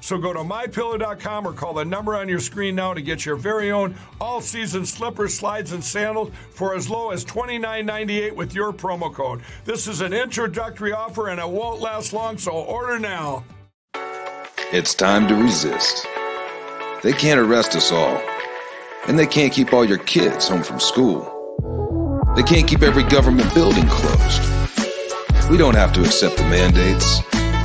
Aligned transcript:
So 0.00 0.18
go 0.18 0.32
to 0.32 0.40
mypillow.com 0.40 1.46
or 1.46 1.52
call 1.52 1.74
the 1.74 1.84
number 1.84 2.16
on 2.16 2.28
your 2.28 2.40
screen 2.40 2.74
now 2.74 2.94
to 2.94 3.02
get 3.02 3.26
your 3.26 3.36
very 3.36 3.70
own 3.70 3.96
all 4.20 4.40
season 4.40 4.86
slippers, 4.86 5.34
slides, 5.34 5.72
and 5.72 5.82
sandals 5.82 6.32
for 6.50 6.74
as 6.74 6.88
low 6.88 7.10
as 7.10 7.24
$29.98 7.24 8.32
with 8.32 8.54
your 8.54 8.72
promo 8.72 9.12
code. 9.12 9.42
This 9.64 9.86
is 9.86 10.00
an 10.00 10.12
introductory 10.12 10.92
offer 10.92 11.28
and 11.28 11.40
it 11.40 11.48
won't 11.48 11.80
last 11.80 12.12
long, 12.12 12.38
so 12.38 12.52
order 12.52 12.98
now. 12.98 13.44
It's 14.70 14.94
time 14.94 15.26
to 15.28 15.34
resist. 15.34 16.06
They 17.02 17.12
can't 17.12 17.40
arrest 17.40 17.74
us 17.74 17.92
all, 17.92 18.20
and 19.06 19.18
they 19.18 19.26
can't 19.26 19.52
keep 19.52 19.72
all 19.72 19.84
your 19.84 19.98
kids 19.98 20.48
home 20.48 20.62
from 20.62 20.80
school. 20.80 21.34
They 22.36 22.42
can't 22.42 22.68
keep 22.68 22.82
every 22.82 23.04
government 23.04 23.54
building 23.54 23.86
closed. 23.88 24.42
We 25.50 25.56
don't 25.56 25.74
have 25.74 25.92
to 25.94 26.02
accept 26.02 26.36
the 26.36 26.42
mandates 26.44 27.22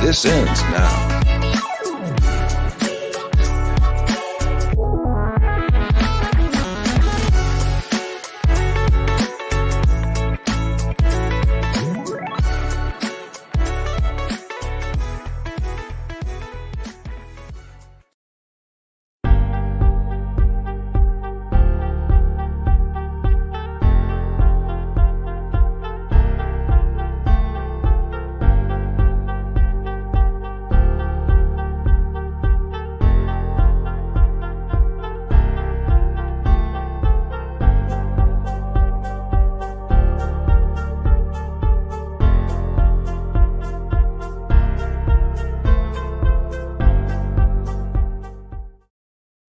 This 0.00 0.24
ends 0.24 0.62
now. 0.62 1.07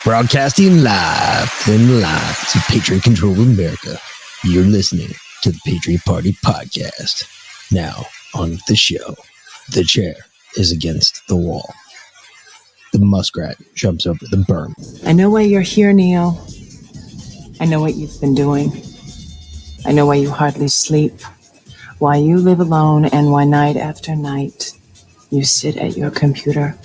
Broadcasting 0.10 0.82
live 0.82 1.54
and 1.68 2.02
live 2.02 2.50
to 2.50 2.60
Patriot 2.62 3.04
Control 3.04 3.40
America. 3.40 4.00
You're 4.44 4.64
listening 4.64 5.14
to 5.44 5.52
the 5.52 5.60
Patriot 5.64 6.04
Party 6.04 6.32
Podcast. 6.44 7.26
Now, 7.72 8.08
on 8.34 8.58
the 8.68 8.76
show, 8.76 9.16
the 9.72 9.84
chair 9.84 10.16
is 10.58 10.72
against 10.72 11.28
the 11.28 11.36
wall. 11.36 11.76
The 12.92 12.98
muskrat 12.98 13.58
jumps 13.76 14.08
over 14.08 14.26
the 14.32 14.38
berm. 14.38 14.74
I 15.06 15.12
know 15.12 15.30
why 15.30 15.42
you're 15.42 15.62
here, 15.62 15.94
Neo. 15.94 16.36
I 17.60 17.66
know 17.66 17.80
what 17.80 17.94
you've 17.94 18.20
been 18.20 18.34
doing. 18.34 18.72
I 19.86 19.92
know 19.92 20.08
why 20.08 20.16
you 20.16 20.32
hardly 20.32 20.70
sleep, 20.70 21.22
why 22.00 22.16
you 22.16 22.40
live 22.40 22.60
alone, 22.60 23.06
and 23.06 23.32
why 23.32 23.44
night 23.46 23.78
after 23.78 24.16
night 24.16 24.74
you 25.30 25.44
sit 25.44 25.78
at 25.78 25.96
your 25.96 26.10
computer. 26.10 26.76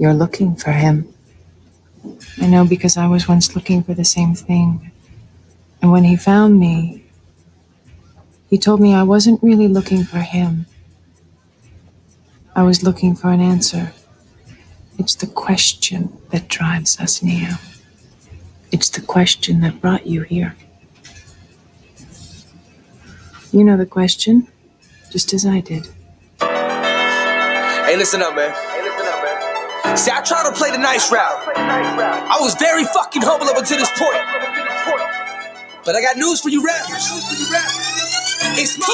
You're 0.00 0.14
looking 0.14 0.56
for 0.56 0.72
him. 0.72 1.12
I 2.40 2.46
know 2.46 2.64
because 2.64 2.96
I 2.96 3.06
was 3.06 3.28
once 3.28 3.54
looking 3.54 3.82
for 3.82 3.92
the 3.92 4.02
same 4.02 4.34
thing. 4.34 4.92
And 5.82 5.92
when 5.92 6.04
he 6.04 6.16
found 6.16 6.58
me, 6.58 7.04
he 8.48 8.56
told 8.56 8.80
me 8.80 8.94
I 8.94 9.02
wasn't 9.02 9.42
really 9.42 9.68
looking 9.68 10.04
for 10.04 10.20
him. 10.20 10.64
I 12.56 12.62
was 12.62 12.82
looking 12.82 13.14
for 13.14 13.28
an 13.28 13.42
answer. 13.42 13.92
It's 14.98 15.14
the 15.14 15.26
question 15.26 16.16
that 16.30 16.48
drives 16.48 16.98
us, 16.98 17.22
Neo. 17.22 17.56
It's 18.72 18.88
the 18.88 19.02
question 19.02 19.60
that 19.60 19.82
brought 19.82 20.06
you 20.06 20.22
here. 20.22 20.56
You 23.52 23.64
know 23.64 23.76
the 23.76 23.84
question, 23.84 24.48
just 25.10 25.34
as 25.34 25.44
I 25.44 25.60
did. 25.60 25.88
Hey, 26.40 27.98
listen 27.98 28.22
up, 28.22 28.34
man. 28.34 28.69
See, 29.96 30.10
I 30.10 30.22
try 30.22 30.44
to 30.44 30.52
play 30.52 30.70
the 30.70 30.78
nice 30.78 31.10
route. 31.12 31.56
I 31.56 32.38
was 32.40 32.54
very 32.56 32.84
fucking 32.84 33.22
humble 33.22 33.48
up 33.48 33.56
until 33.58 33.78
this 33.78 33.90
point. 33.98 34.22
But 35.84 35.96
I 35.96 36.02
got 36.02 36.16
news 36.16 36.40
for 36.40 36.48
you 36.50 36.64
rappers. 36.64 37.79
It's 38.58 38.74
me, 38.78 38.90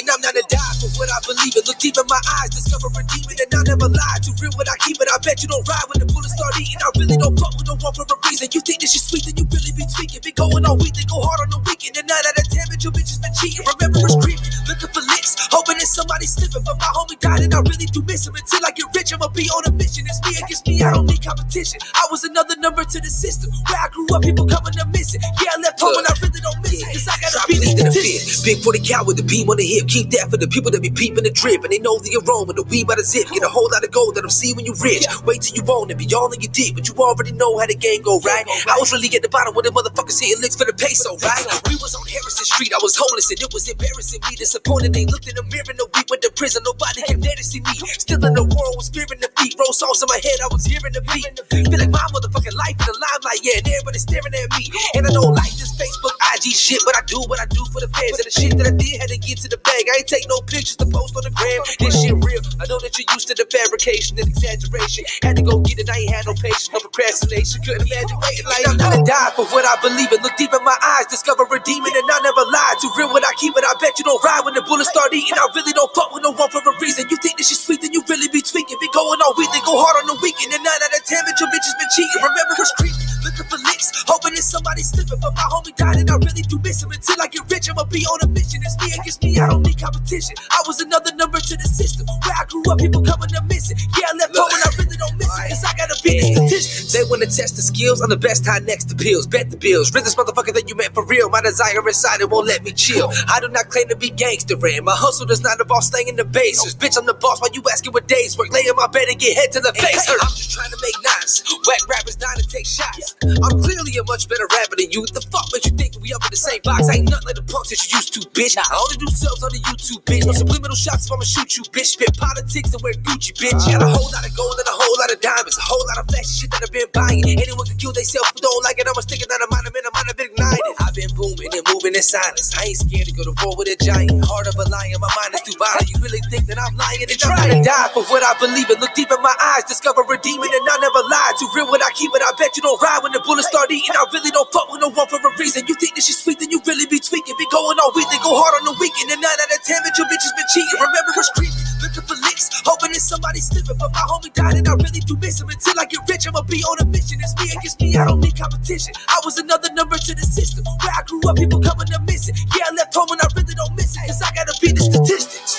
and 0.00 0.10
I'm 0.10 0.20
not 0.20 0.34
a 0.34 0.44
die 0.50 0.74
for 0.82 0.90
what 0.98 1.10
I 1.10 1.18
believe 1.22 1.54
in. 1.54 1.62
Look 1.66 1.78
deep 1.78 1.94
in 1.94 2.06
my 2.10 2.18
eyes, 2.42 2.50
discover 2.50 2.90
a 2.90 3.02
demon, 3.06 3.38
and 3.38 3.52
I 3.54 3.62
never 3.70 3.86
lie. 3.86 4.18
Too 4.18 4.34
real 4.42 4.50
when 4.58 4.66
I 4.66 4.74
keep 4.82 4.98
it. 4.98 5.06
I 5.06 5.18
bet 5.22 5.42
you 5.42 5.48
don't 5.48 5.62
ride 5.68 5.86
when 5.92 6.02
the 6.02 6.08
bullets 6.10 6.34
start 6.34 6.58
eating. 6.58 6.82
I 6.82 6.90
really 6.98 7.14
don't 7.14 7.38
fuck 7.38 7.54
with 7.54 7.70
no 7.70 7.78
one 7.78 7.94
for 7.94 8.02
a 8.02 8.16
reason. 8.26 8.50
You 8.50 8.60
think 8.66 8.82
this 8.82 8.98
is 8.98 9.06
sweet, 9.06 9.30
then 9.30 9.38
you 9.38 9.46
really 9.46 9.70
be 9.78 9.86
tweaking. 9.86 10.26
Be 10.26 10.34
going 10.34 10.66
all 10.66 10.74
week, 10.74 10.98
then 10.98 11.06
go 11.06 11.22
hard 11.22 11.46
on 11.46 11.50
the 11.54 11.60
weekend. 11.62 12.02
And 12.02 12.10
nine 12.10 12.18
out 12.18 12.34
of 12.34 12.46
ten, 12.50 12.66
bitch, 12.66 12.82
your 12.82 12.90
bitches 12.90 13.22
been 13.22 13.30
cheating. 13.38 13.62
Remember, 13.62 14.02
it's 14.02 14.18
creeping, 14.18 14.50
looking 14.66 14.90
for 14.90 15.04
licks, 15.06 15.38
hoping 15.54 15.78
that 15.78 15.86
somebody 15.86 16.26
slipping. 16.26 16.66
But 16.66 16.76
my 16.82 16.90
homie 16.90 17.18
died, 17.22 17.46
and 17.46 17.54
I 17.54 17.62
really 17.62 17.86
do 17.86 18.02
miss 18.02 18.26
him. 18.26 18.34
Until 18.34 18.66
I 18.66 18.74
get 18.74 18.90
rich, 18.90 19.14
I'ma 19.14 19.30
be 19.30 19.46
on 19.54 19.70
a 19.70 19.72
mission. 19.78 20.04
It's 20.10 20.18
me 20.26 20.34
against 20.34 20.66
me, 20.66 20.82
I 20.82 20.90
don't 20.90 21.06
need 21.06 21.22
competition. 21.22 21.78
I 21.94 22.10
was 22.10 22.26
another 22.26 22.58
number 22.58 22.82
to 22.82 22.98
the 22.98 23.12
system. 23.12 23.54
Where 23.70 23.78
I 23.78 23.86
grew 23.94 24.10
up, 24.10 24.26
people 24.26 24.50
coming 24.50 24.74
to 24.74 24.84
miss 24.90 25.14
it. 25.14 25.22
Yeah, 25.22 25.54
I 25.54 25.62
left 25.62 25.78
home, 25.78 25.94
and 25.94 26.10
I 26.10 26.14
really 26.18 26.42
don't 26.42 26.58
miss 26.66 26.82
it. 26.82 26.90
Cause 26.90 27.06
I 27.06 27.16
gotta 27.22 27.40
be 27.46 27.54
the 27.62 27.70
statistic. 27.70 28.44
Big 28.44 28.58
40 28.64 28.79
a 28.80 28.82
coward, 28.82 29.16
the 29.16 29.22
beam 29.22 29.48
on 29.50 29.56
the 29.56 29.66
hip. 29.66 29.88
Keep 29.88 30.10
that 30.16 30.30
for 30.30 30.36
the 30.36 30.48
people 30.48 30.70
that 30.72 30.80
be 30.80 30.90
peeping 30.90 31.24
the 31.24 31.30
drip. 31.30 31.62
And 31.62 31.72
they 31.72 31.78
know 31.78 31.98
that 32.00 32.10
you're 32.10 32.24
the 32.24 32.64
weed 32.68 32.86
by 32.86 32.96
the 32.96 33.04
zip. 33.04 33.28
Get 33.28 33.44
a 33.44 33.52
whole 33.52 33.68
lot 33.70 33.84
of 33.84 33.90
gold 33.92 34.16
that 34.16 34.24
I'm 34.24 34.32
seeing 34.32 34.56
when 34.56 34.64
you 34.64 34.74
rich. 34.80 35.04
Wait 35.24 35.42
till 35.42 35.56
you 35.60 35.64
own 35.68 35.90
it, 35.90 35.98
be 35.98 36.08
all 36.16 36.32
in 36.32 36.40
your 36.40 36.52
deep, 36.52 36.74
But 36.76 36.88
you 36.88 36.94
already 36.96 37.32
know 37.32 37.58
how 37.58 37.66
the 37.66 37.76
game 37.76 38.02
go, 38.02 38.18
right? 38.20 38.44
I 38.68 38.76
was 38.80 38.92
really 38.92 39.12
at 39.12 39.22
the 39.22 39.28
bottom 39.28 39.54
when 39.54 39.64
the 39.64 39.72
motherfuckers 39.74 40.20
hit. 40.20 40.40
licks 40.40 40.56
for 40.56 40.64
the 40.64 40.74
peso, 40.74 41.16
right? 41.20 41.44
We 41.68 41.76
was 41.76 41.94
on 41.94 42.06
Harrison 42.08 42.46
Street, 42.48 42.72
I 42.72 42.80
was 42.82 42.96
homeless, 42.96 43.28
and 43.30 43.40
it 43.40 43.52
was 43.52 43.68
embarrassing 43.68 44.20
me. 44.28 44.36
Disappointed, 44.36 44.92
they 44.94 45.04
looked 45.06 45.28
in 45.28 45.36
the 45.36 45.44
mirror, 45.44 45.74
no 45.76 45.86
we 45.94 46.02
went 46.08 46.22
to 46.22 46.32
prison. 46.34 46.62
Nobody 46.64 47.02
came 47.04 47.20
there 47.20 47.36
to 47.36 47.44
see 47.44 47.60
me. 47.60 47.74
Still 48.00 48.22
in 48.24 48.34
the 48.34 48.44
world, 48.44 48.74
was 48.78 48.88
fearing 48.88 49.20
the 49.20 49.30
beat. 49.40 49.54
Roll 49.58 49.74
songs 49.74 50.00
in 50.02 50.08
my 50.08 50.20
head, 50.22 50.38
I 50.40 50.48
was 50.50 50.64
hearing 50.64 50.94
the 50.94 51.02
beat. 51.12 51.28
Feel 51.50 51.78
like 51.78 51.92
my 51.92 52.04
motherfucking 52.14 52.56
life 52.56 52.76
in 52.78 52.86
the 52.88 52.96
limelight, 52.96 53.42
yeah, 53.42 53.60
and 53.60 53.66
everybody's 53.68 54.04
staring 54.06 54.32
at 54.32 54.48
me. 54.56 54.70
And 54.96 55.06
I 55.06 55.10
don't 55.12 55.34
like 55.34 55.52
this 55.58 55.72
Facebook, 55.76 56.14
IG 56.36 56.54
shit, 56.54 56.82
but 56.86 56.96
I 56.96 57.02
do 57.06 57.20
what 57.28 57.40
I 57.40 57.46
do 57.50 57.62
for 57.74 57.80
the 57.80 57.90
fans 57.92 58.16
and 58.18 58.26
the 58.26 58.34
shit 58.34 58.52
that 58.58 58.66
I 58.69 58.69
I 58.70 58.72
did, 58.78 59.02
had 59.02 59.10
to 59.10 59.18
get 59.18 59.42
to 59.42 59.50
the 59.50 59.58
bag. 59.58 59.82
I 59.90 59.98
ain't 59.98 60.06
take 60.06 60.30
no 60.30 60.38
pictures 60.46 60.78
to 60.78 60.86
post 60.86 61.18
on 61.18 61.26
the 61.26 61.34
gram. 61.34 61.58
This 61.82 61.98
shit 61.98 62.14
real. 62.22 62.38
I 62.62 62.70
know 62.70 62.78
that 62.78 62.94
you're 62.94 63.10
used 63.10 63.26
to 63.26 63.34
the 63.34 63.42
fabrication 63.50 64.14
and 64.14 64.30
exaggeration. 64.30 65.02
Had 65.26 65.34
to 65.36 65.42
go 65.42 65.58
get 65.58 65.82
it. 65.82 65.90
I 65.90 66.06
ain't 66.06 66.14
had 66.14 66.30
no 66.30 66.38
patience, 66.38 66.70
no 66.70 66.78
procrastination. 66.78 67.66
Couldn't 67.66 67.90
imagine 67.90 68.14
waiting 68.22 68.46
like 68.46 68.62
I'm 68.70 68.78
gonna 68.78 69.02
die 69.02 69.34
for 69.34 69.42
what 69.50 69.66
I 69.66 69.74
believe 69.82 70.14
in. 70.14 70.22
Look 70.22 70.38
deep 70.38 70.54
in 70.54 70.62
my 70.62 70.78
eyes, 70.78 71.10
discover 71.10 71.50
a 71.50 71.58
demon, 71.66 71.90
and 71.90 72.06
I 72.06 72.18
never 72.22 72.46
lie. 72.46 72.78
Too 72.78 72.94
real 72.94 73.10
when 73.10 73.26
I 73.26 73.34
keep 73.42 73.58
it. 73.58 73.66
I 73.66 73.74
bet 73.82 73.98
you 73.98 74.06
don't 74.06 74.22
ride 74.22 74.46
when 74.46 74.54
the 74.54 74.62
bullets 74.62 74.94
start 74.94 75.10
eating. 75.10 75.34
I 75.34 75.50
really 75.50 75.74
don't 75.74 75.90
fuck 75.90 76.14
with 76.14 76.22
no 76.22 76.30
one 76.30 76.46
for 76.54 76.62
a 76.62 76.74
reason. 76.78 77.10
You 77.10 77.18
think 77.18 77.42
this 77.42 77.50
shit 77.50 77.58
sweet, 77.58 77.82
then 77.82 77.90
you 77.90 78.06
really 78.06 78.30
be 78.30 78.38
tweaking. 78.38 78.78
Be 78.78 78.86
going 78.94 79.18
all 79.26 79.34
week, 79.34 79.50
then 79.50 79.66
go 79.66 79.82
hard 79.82 79.98
on 79.98 80.06
the 80.14 80.18
weekend. 80.22 80.54
And 80.54 80.62
nine 80.62 80.78
out 80.78 80.94
of 80.94 81.02
ten, 81.02 81.26
bitch, 81.26 81.42
your 81.42 81.50
bitch 81.50 81.66
has 81.66 81.74
been 81.74 81.90
cheating. 81.90 82.22
Remember 82.22 82.54
her 82.54 82.68
street. 82.78 82.94
looking 83.26 83.46
for 83.50 83.58
licks, 83.66 83.90
hoping 84.06 84.38
that 84.38 84.46
somebody's 84.46 84.94
slipping. 84.94 85.18
But 85.18 85.34
my 85.34 85.46
homie 85.50 85.74
died, 85.74 85.98
and 85.98 86.06
I 86.06 86.16
really 86.22 86.46
do 86.46 86.62
miss 86.62 86.86
him. 86.86 86.94
Until 86.94 87.18
I 87.18 87.26
get 87.26 87.50
rich, 87.50 87.66
I'ma 87.66 87.84
be 87.90 88.06
on 88.06 88.22
a 88.22 88.28
mission. 88.30 88.59
It's 88.62 88.76
me 88.80 88.92
against 88.92 89.22
me. 89.22 89.38
I 89.40 89.46
don't 89.48 89.62
need 89.62 89.78
competition. 89.80 90.36
I 90.50 90.62
was 90.66 90.80
another 90.80 91.14
number 91.16 91.40
to 91.40 91.54
the 91.56 91.68
system. 91.68 92.06
Where 92.06 92.34
I 92.36 92.44
grew 92.46 92.62
up, 92.70 92.78
people 92.78 93.02
coming 93.02 93.28
to 93.30 93.42
miss 93.48 93.70
it. 93.70 93.80
Yeah, 93.96 94.12
I 94.12 94.16
left 94.16 94.36
home 94.36 94.50
and 94.52 94.62
I 94.64 94.70
really 94.78 94.96
don't 94.96 95.16
miss 95.16 95.28
it. 95.28 95.48
Cause 95.48 95.64
I 95.64 95.72
gotta 95.76 95.96
beat 96.02 96.20
the 96.20 96.48
statistics. 96.48 96.92
They 96.92 97.04
wanna 97.04 97.26
test 97.26 97.56
the 97.56 97.62
skills. 97.62 98.00
I'm 98.00 98.10
the 98.10 98.20
best 98.20 98.44
high 98.46 98.60
next 98.60 98.88
to 98.90 98.94
pills. 98.96 99.26
Bet 99.26 99.50
the 99.50 99.56
bills. 99.56 99.92
Real 99.94 100.04
this 100.04 100.14
motherfucker 100.14 100.52
that 100.54 100.68
you 100.68 100.74
met 100.76 100.94
for 100.94 101.04
real. 101.06 101.28
My 101.30 101.40
desire 101.40 101.80
inside 101.86 102.20
it 102.20 102.28
won't 102.30 102.46
let 102.46 102.62
me 102.64 102.72
chill. 102.72 103.10
I 103.28 103.40
do 103.40 103.48
not 103.48 103.68
claim 103.68 103.88
to 103.88 103.96
be 103.96 104.10
gangster, 104.10 104.54
and 104.54 104.84
my 104.84 104.94
hustle 104.94 105.26
does 105.26 105.42
not 105.42 105.60
involve 105.60 105.84
staying 105.84 106.08
in 106.08 106.16
the 106.16 106.24
bases. 106.24 106.74
Bitch, 106.74 106.98
I'm 106.98 107.06
the 107.06 107.14
boss. 107.14 107.40
Why 107.40 107.48
you 107.52 107.62
asking 107.70 107.92
what 107.92 108.06
days 108.08 108.36
work? 108.36 108.52
Lay 108.52 108.66
in 108.68 108.76
my 108.76 108.86
bed 108.86 109.08
and 109.08 109.18
get 109.18 109.36
head 109.36 109.52
to 109.52 109.60
the 109.60 109.72
face. 109.72 110.06
hurt. 110.06 110.20
I'm 110.20 110.34
just 110.36 110.50
trying 110.50 110.70
to 110.70 110.78
make 110.82 110.96
knots. 111.02 111.42
Whack 111.66 111.82
rappers 111.88 112.16
dying 112.16 112.38
to 112.38 112.46
take 112.46 112.66
shots. 112.66 113.16
I'm 113.22 113.60
clearly 113.62 113.96
a 113.96 114.04
much 114.04 114.28
better 114.28 114.46
rapper 114.52 114.76
than 114.76 114.90
you. 114.90 115.06
The 115.06 115.20
fuck 115.30 115.46
makes 115.52 115.66
you 115.66 115.76
think 115.76 115.94
we 116.00 116.12
up 116.12 116.24
in 116.24 116.30
the 116.30 116.36
same 116.36 116.60
box? 116.64 116.88
I 116.88 116.98
ain't 117.00 117.10
nothing 117.10 117.26
like 117.26 117.36
the 117.36 117.46
punks 117.46 117.70
that 117.70 117.80
you 117.80 117.96
used 117.96 118.14
to, 118.14 118.20
bitch. 118.34 118.49
I 118.58 118.74
only 118.74 118.96
do 118.98 119.06
subs 119.12 119.42
on 119.44 119.52
the 119.54 119.60
YouTube, 119.68 120.02
bitch. 120.02 120.26
No 120.26 120.32
subliminal 120.32 120.74
shots 120.74 121.06
if 121.06 121.12
I'ma 121.12 121.22
shoot 121.22 121.56
you, 121.56 121.62
bitch. 121.70 121.94
Spit 121.94 122.16
politics 122.18 122.74
and 122.74 122.82
wear 122.82 122.94
Gucci, 123.06 123.30
bitch. 123.36 123.60
Got 123.70 123.84
a 123.84 123.90
whole 123.90 124.10
lot 124.10 124.26
of 124.26 124.32
gold 124.34 124.58
and 124.58 124.66
a 124.66 124.74
whole 124.74 124.96
lot 124.98 125.10
of 125.12 125.20
diamonds. 125.20 125.58
A 125.58 125.62
whole 125.62 125.84
lot 125.92 125.98
of 126.02 126.06
flashy 126.10 126.46
shit 126.46 126.50
that 126.50 126.64
I've 126.64 126.72
been 126.74 126.90
buying. 126.90 127.22
Anyone 127.22 127.66
can 127.66 127.78
kill 127.78 127.92
themselves, 127.92 128.32
but 128.32 128.42
don't 128.42 128.64
like 128.64 128.80
it. 128.80 128.88
I'ma 128.88 129.02
stick 129.04 129.22
it 129.22 129.28
down 129.30 129.38
a 129.44 129.48
mind, 129.52 129.68
I'm 129.68 129.76
in 129.76 129.84
a 129.86 129.92
mind, 129.94 130.06
I've 130.10 130.18
been 130.18 130.30
ignited. 130.32 130.74
I've 130.80 130.94
been 130.96 131.12
booming 131.14 131.52
and 131.52 131.64
moving 131.70 131.94
in 131.94 132.02
silence. 132.02 132.50
I 132.58 132.72
ain't 132.72 132.80
scared 132.80 133.06
to 133.06 133.14
go 133.14 133.22
to 133.28 133.34
war 133.44 133.54
with 133.54 133.70
a 133.70 133.76
giant. 133.78 134.10
Heart 134.24 134.50
of 134.50 134.56
a 134.58 134.66
lion, 134.66 134.98
my 134.98 135.10
mind 135.14 135.36
is 135.36 135.42
too 135.46 135.54
violent. 135.60 135.86
You 135.90 135.98
really 136.02 136.22
think 136.32 136.48
that 136.50 136.58
I'm 136.58 136.74
lying 136.74 137.06
and 137.06 137.18
trying 137.20 137.54
to 137.54 137.58
die 137.62 137.88
for 137.94 138.02
what 138.10 138.24
I 138.24 138.34
believe 138.40 138.66
in? 138.66 138.80
Look 138.80 138.94
deep 138.96 139.12
in 139.12 139.20
my 139.22 139.34
eyes, 139.54 139.68
discover 139.68 140.02
a 140.02 140.18
demon, 140.18 140.48
and 140.50 140.64
I 140.66 140.76
never 140.80 141.02
lie. 141.06 141.32
Too 141.38 141.48
real 141.54 141.68
what 141.68 141.84
I 141.84 141.90
keep 141.94 142.10
it. 142.14 142.22
I 142.24 142.32
bet 142.34 142.56
you 142.56 142.62
don't 142.64 142.80
ride 142.80 143.04
when 143.04 143.12
the 143.12 143.20
bullets 143.20 143.46
start 143.46 143.70
eating. 143.70 143.94
I 143.94 144.04
really 144.12 144.30
don't 144.32 144.48
fuck 144.50 144.72
with 144.72 144.80
no 144.80 144.88
one 144.90 145.06
for 145.06 145.20
a 145.20 145.30
reason. 145.38 145.66
You 145.68 145.76
think 145.76 145.94
this 145.94 146.08
shit 146.08 146.16
sweet, 146.16 146.38
then 146.40 146.50
you 146.50 146.60
really 146.66 146.86
be 146.86 146.98
tweaking. 146.98 147.36
Be 147.38 147.46
going 147.52 147.78
all 147.78 147.92
week, 147.94 148.08
then 148.10 148.20
go 148.22 148.39
hard 148.40 148.56
on 148.56 148.64
the 148.64 148.76
weekend. 148.80 149.12
And 149.12 149.20
nine 149.20 149.36
out 149.36 149.52
of 149.52 149.60
ten, 149.68 149.80
but 149.84 149.92
your 150.00 150.08
bitches 150.08 150.32
been 150.32 150.48
cheating. 150.48 150.80
Remember 150.80 151.12
what's 151.12 151.30
creeping, 151.36 151.66
looking 151.84 152.04
for 152.08 152.16
licks, 152.24 152.48
hoping 152.64 152.92
that 152.96 153.04
somebody 153.04 153.40
slipping. 153.44 153.76
But 153.76 153.92
my 153.92 154.04
homie 154.08 154.32
died, 154.32 154.56
and 154.56 154.66
I 154.68 154.74
really 154.80 155.04
do 155.04 155.16
miss 155.20 155.40
him. 155.40 155.52
Until 155.52 155.76
I 155.76 155.84
get 155.84 156.00
rich, 156.08 156.24
I'ma 156.24 156.42
be 156.48 156.64
on 156.64 156.80
a 156.80 156.86
mission. 156.88 157.20
It's 157.20 157.36
me 157.36 157.52
against 157.52 157.78
me, 157.84 157.92
I 158.00 158.08
don't 158.08 158.20
need 158.24 158.36
competition. 158.36 158.96
I 159.08 159.20
was 159.24 159.36
another 159.36 159.68
number 159.76 160.00
to 160.00 160.12
the 160.16 160.24
system. 160.24 160.64
Where 160.80 160.94
I 160.96 161.04
grew 161.04 161.20
up, 161.28 161.36
people 161.36 161.60
coming 161.60 161.86
to 161.92 162.00
miss 162.08 162.32
it. 162.32 162.36
Yeah, 162.56 162.72
I 162.72 162.74
left 162.74 162.96
home 162.96 163.12
and 163.12 163.20
I 163.20 163.28
really 163.36 163.54
don't 163.54 163.76
miss 163.76 163.92
it. 163.96 164.08
Cause 164.08 164.22
I 164.24 164.32
gotta 164.32 164.56
beat 164.64 164.76
the 164.76 164.84
statistics. 164.88 165.49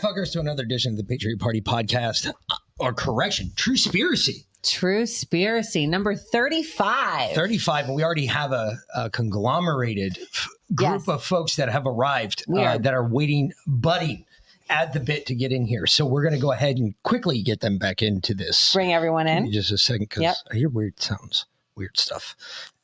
Fuckers, 0.00 0.32
to 0.32 0.40
another 0.40 0.62
edition 0.62 0.92
of 0.92 0.96
the 0.96 1.04
Patriot 1.04 1.38
Party 1.38 1.60
podcast. 1.60 2.26
Uh, 2.28 2.32
Or 2.78 2.92
correction, 2.94 3.50
Truspiracy. 3.56 4.44
True 4.62 5.02
Spiracy, 5.04 5.88
number 5.88 6.14
35. 6.14 7.34
35, 7.34 7.86
and 7.86 7.94
we 7.94 8.02
already 8.04 8.26
have 8.26 8.52
a, 8.52 8.76
a 8.94 9.10
conglomerated 9.10 10.18
f- 10.20 10.48
group 10.74 11.00
Yes. 11.06 11.08
of 11.08 11.22
folks 11.24 11.56
that 11.56 11.68
have 11.70 11.86
arrived 11.86 12.44
uh, 12.52 12.58
are- 12.60 12.78
that 12.78 12.92
are 12.94 13.06
waiting, 13.06 13.52
budding 13.66 14.24
at 14.68 14.92
the 14.92 15.00
bit 15.00 15.26
to 15.26 15.34
get 15.34 15.50
in 15.52 15.64
here. 15.66 15.86
So 15.86 16.04
we're 16.06 16.22
going 16.22 16.34
to 16.34 16.40
go 16.40 16.52
ahead 16.52 16.76
and 16.78 16.94
quickly 17.02 17.42
get 17.42 17.60
them 17.60 17.76
back 17.78 18.02
into 18.02 18.34
this. 18.34 18.72
Bring 18.72 18.92
everyone 18.92 19.26
in. 19.26 19.50
just 19.50 19.72
a 19.72 19.78
second 19.78 20.08
because 20.10 20.22
Yep. 20.22 20.36
I 20.52 20.56
hear 20.56 20.68
weird 20.68 21.00
sounds, 21.00 21.46
weird 21.74 21.98
stuff. 21.98 22.36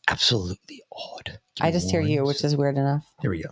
Absolutely 0.08 0.82
odd. 0.92 1.38
I 1.60 1.70
just 1.70 1.90
hear 1.90 2.00
you, 2.00 2.24
which 2.24 2.42
is 2.44 2.56
weird 2.56 2.76
enough. 2.78 3.04
Here 3.20 3.30
we 3.30 3.42
go. 3.42 3.50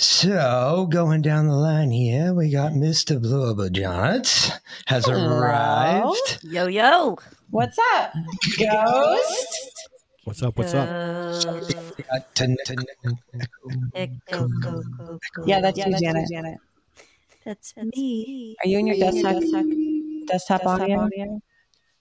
So 0.00 0.86
going 0.90 1.20
down 1.20 1.46
the 1.46 1.54
line 1.54 1.90
here, 1.90 2.32
we 2.32 2.50
got 2.50 2.72
Mr. 2.72 3.20
Blubber 3.20 3.68
Johnnet 3.68 4.50
has 4.86 5.04
Hello. 5.04 5.36
arrived. 5.36 6.38
Yo 6.42 6.68
yo. 6.68 7.18
What's 7.50 7.78
up? 7.92 8.14
Ghost? 8.58 9.88
What's 10.24 10.42
up? 10.42 10.56
What's 10.56 10.72
up? 10.72 10.88
Echo. 13.94 14.48
Yeah, 15.44 15.60
that's 15.60 15.76
you, 15.76 15.94
Janet. 16.00 16.56
That's 17.44 17.74
me. 17.76 18.56
Are 18.64 18.68
you 18.68 18.78
in 18.78 18.86
your 18.86 18.96
desktop, 18.96 19.42
desktop 20.28 20.64
audio? 20.64 21.10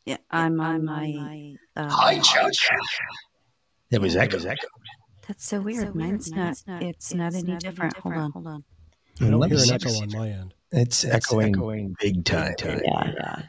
Yeah, 0.06 0.18
I'm 0.32 0.62
on 0.62 0.86
my. 0.86 1.58
Uh, 1.76 1.90
Hi, 1.90 2.20
Chuck. 2.20 2.54
It 3.92 4.00
was 4.00 4.16
Echo. 4.16 4.40
That's 5.30 5.46
so 5.46 5.62
weird. 5.62 5.94
Mine's 5.94 6.32
not. 6.32 6.58
It's 6.82 7.14
not 7.14 7.36
any 7.36 7.56
different. 7.58 7.96
Hold 7.98 8.16
on. 8.16 8.32
Hold 8.32 8.48
on. 8.48 8.64
I 9.22 9.30
don't 9.30 9.40
Let 9.40 9.52
hear 9.52 9.60
an 9.60 9.70
echo 9.70 9.92
on 9.92 10.10
my 10.12 10.28
end. 10.28 10.56
It's 10.72 11.06
echoing, 11.06 11.54
echoing, 11.54 11.96
big 12.00 12.26
time. 12.26 12.56
Yeah, 12.60 13.12
yeah. 13.16 13.42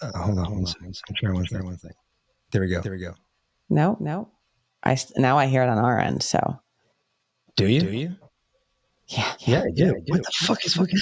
Uh, 0.00 0.18
hold 0.18 0.38
on, 0.38 0.44
hold 0.46 0.68
on. 0.68 0.74
I'm 0.86 0.92
trying 1.16 1.34
one 1.34 1.44
thing. 1.44 1.64
One 1.66 1.76
thing. 1.76 1.90
There 2.50 2.62
we 2.62 2.68
go. 2.68 2.80
There 2.80 2.92
we 2.92 2.98
go. 2.98 3.12
No, 3.68 3.98
no. 4.00 4.30
I 4.82 4.92
s- 4.92 5.12
now 5.18 5.36
I 5.36 5.48
hear 5.48 5.62
it 5.62 5.68
on 5.68 5.76
our 5.76 6.00
end. 6.00 6.22
So 6.22 6.60
Do 7.56 7.66
you? 7.66 7.80
Do 7.80 7.90
you? 7.90 8.16
yeah, 9.08 9.34
Yeah, 9.40 9.64
I 9.64 9.70
do. 9.74 10.00
What 10.06 10.22
the 10.22 10.32
fuck 10.46 10.64
is 10.64 10.72
fucking? 10.74 10.98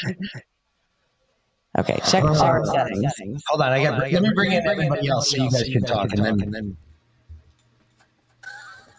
Okay, 1.79 2.01
check 2.09 2.25
Uh, 2.25 2.37
our 2.43 2.65
settings. 2.67 3.43
Hold 3.47 3.63
on, 3.63 3.71
I 3.71 3.81
got. 3.85 4.11
Let 4.11 4.23
me 4.23 4.31
bring 4.35 4.51
in 4.53 4.67
everybody 4.67 5.09
else 5.09 5.31
so 5.31 5.37
you 5.37 5.51
guys 5.53 5.63
can 5.73 5.83
talk, 5.85 6.13
and 6.13 6.53
then. 6.53 6.77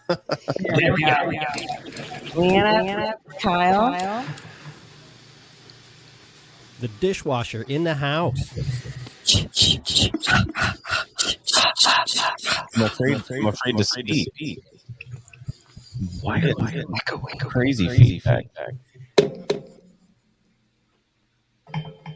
There 0.08 0.92
we 0.94 1.02
go. 1.02 1.30
Lianna, 2.34 3.14
Kyle. 3.40 4.24
The 6.80 6.88
dishwasher 6.88 7.64
in 7.68 7.84
the 7.84 7.94
house. 7.94 8.52
I'm 12.76 12.82
afraid, 12.82 13.22
I'm 13.30 13.46
afraid 13.46 13.76
to 13.78 13.84
speak. 13.84 14.62
Why? 16.20 16.40
Why? 16.40 16.84
Crazy 17.40 17.88
feedback. 17.88 18.46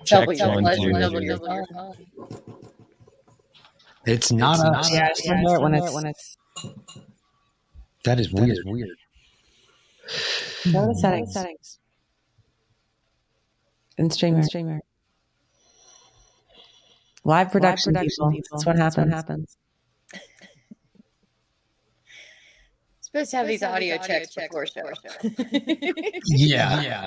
Check 0.04 0.26
one, 0.26 0.36
two. 0.76 0.92
It's 4.06 4.32
not 4.32 4.60
us. 4.60 4.92
Yeah, 4.92 5.04
I 5.04 5.08
just 5.08 5.22
hear 5.22 5.34
it 5.36 5.60
when 5.60 6.06
it's 6.06 6.36
when 8.04 8.18
it's. 8.18 8.32
That 8.32 8.48
is 8.48 8.64
weird. 8.64 8.96
weird. 10.64 10.72
Go 10.72 10.88
to 10.88 10.94
settings. 10.94 11.32
Settings. 11.32 11.78
In 13.98 14.10
streamer. 14.10 14.42
streamer. 14.42 14.80
Live 17.24 17.52
production, 17.52 17.94
people. 17.94 18.32
That's 18.50 18.64
what 18.64 18.76
happens. 18.76 19.12
happens. 19.12 19.56
supposed 23.00 23.30
to 23.32 23.36
have 23.36 23.46
these 23.46 23.62
audio 23.62 23.98
checks 23.98 24.34
before 24.34 24.66
show. 24.66 24.90
Yeah. 26.26 26.82
Yeah. 26.82 27.06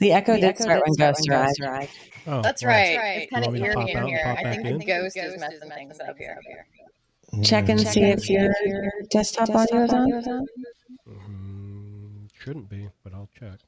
The 0.00 0.12
echo 0.12 0.38
did 0.38 0.58
start 0.58 0.82
when 0.84 0.94
Ghost 0.98 1.26
arrived. 1.30 1.90
Oh, 2.26 2.42
That's 2.42 2.62
wow. 2.62 2.70
right. 2.70 3.22
It's 3.22 3.32
kind 3.32 3.46
of 3.46 3.52
want 3.52 3.62
eerie 3.62 3.90
in 3.92 4.06
here. 4.06 4.36
I 4.38 4.42
think 4.54 4.66
in? 4.66 4.78
the 4.78 4.84
ghost 4.84 5.16
is 5.16 5.40
messing 5.40 5.70
things 5.70 6.00
up 6.00 6.16
here. 6.18 6.38
Check 7.42 7.68
and 7.68 7.80
see 7.80 8.02
if 8.02 8.28
your 8.28 8.52
desktop 9.10 9.50
audio 9.50 9.84
is 9.84 9.92
on. 9.92 10.46
Mm, 11.08 12.28
shouldn't 12.38 12.68
be, 12.68 12.88
but 13.02 13.12
I'll 13.14 13.28
check. 13.38 13.58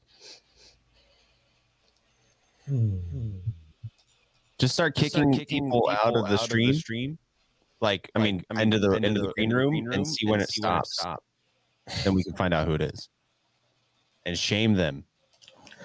Just 4.57 4.73
start 4.73 4.95
kicking, 4.95 5.37
people, 5.45 5.89
out 5.89 6.15
of 6.15 6.29
the 6.29 6.37
stream. 6.37 7.17
Like, 7.79 8.09
I 8.15 8.19
mean, 8.19 8.43
into 8.59 8.79
the 8.79 8.93
into 8.93 9.21
the 9.21 9.33
green 9.33 9.53
room 9.53 9.91
and 9.91 10.05
see 10.07 10.25
when 10.27 10.41
it 10.41 10.49
stops. 10.49 11.05
Then 12.03 12.15
we 12.15 12.23
can 12.23 12.33
find 12.33 12.53
out 12.53 12.67
who 12.67 12.73
it 12.73 12.81
is, 12.81 13.09
and 14.25 14.37
shame 14.37 14.73
them. 14.73 15.03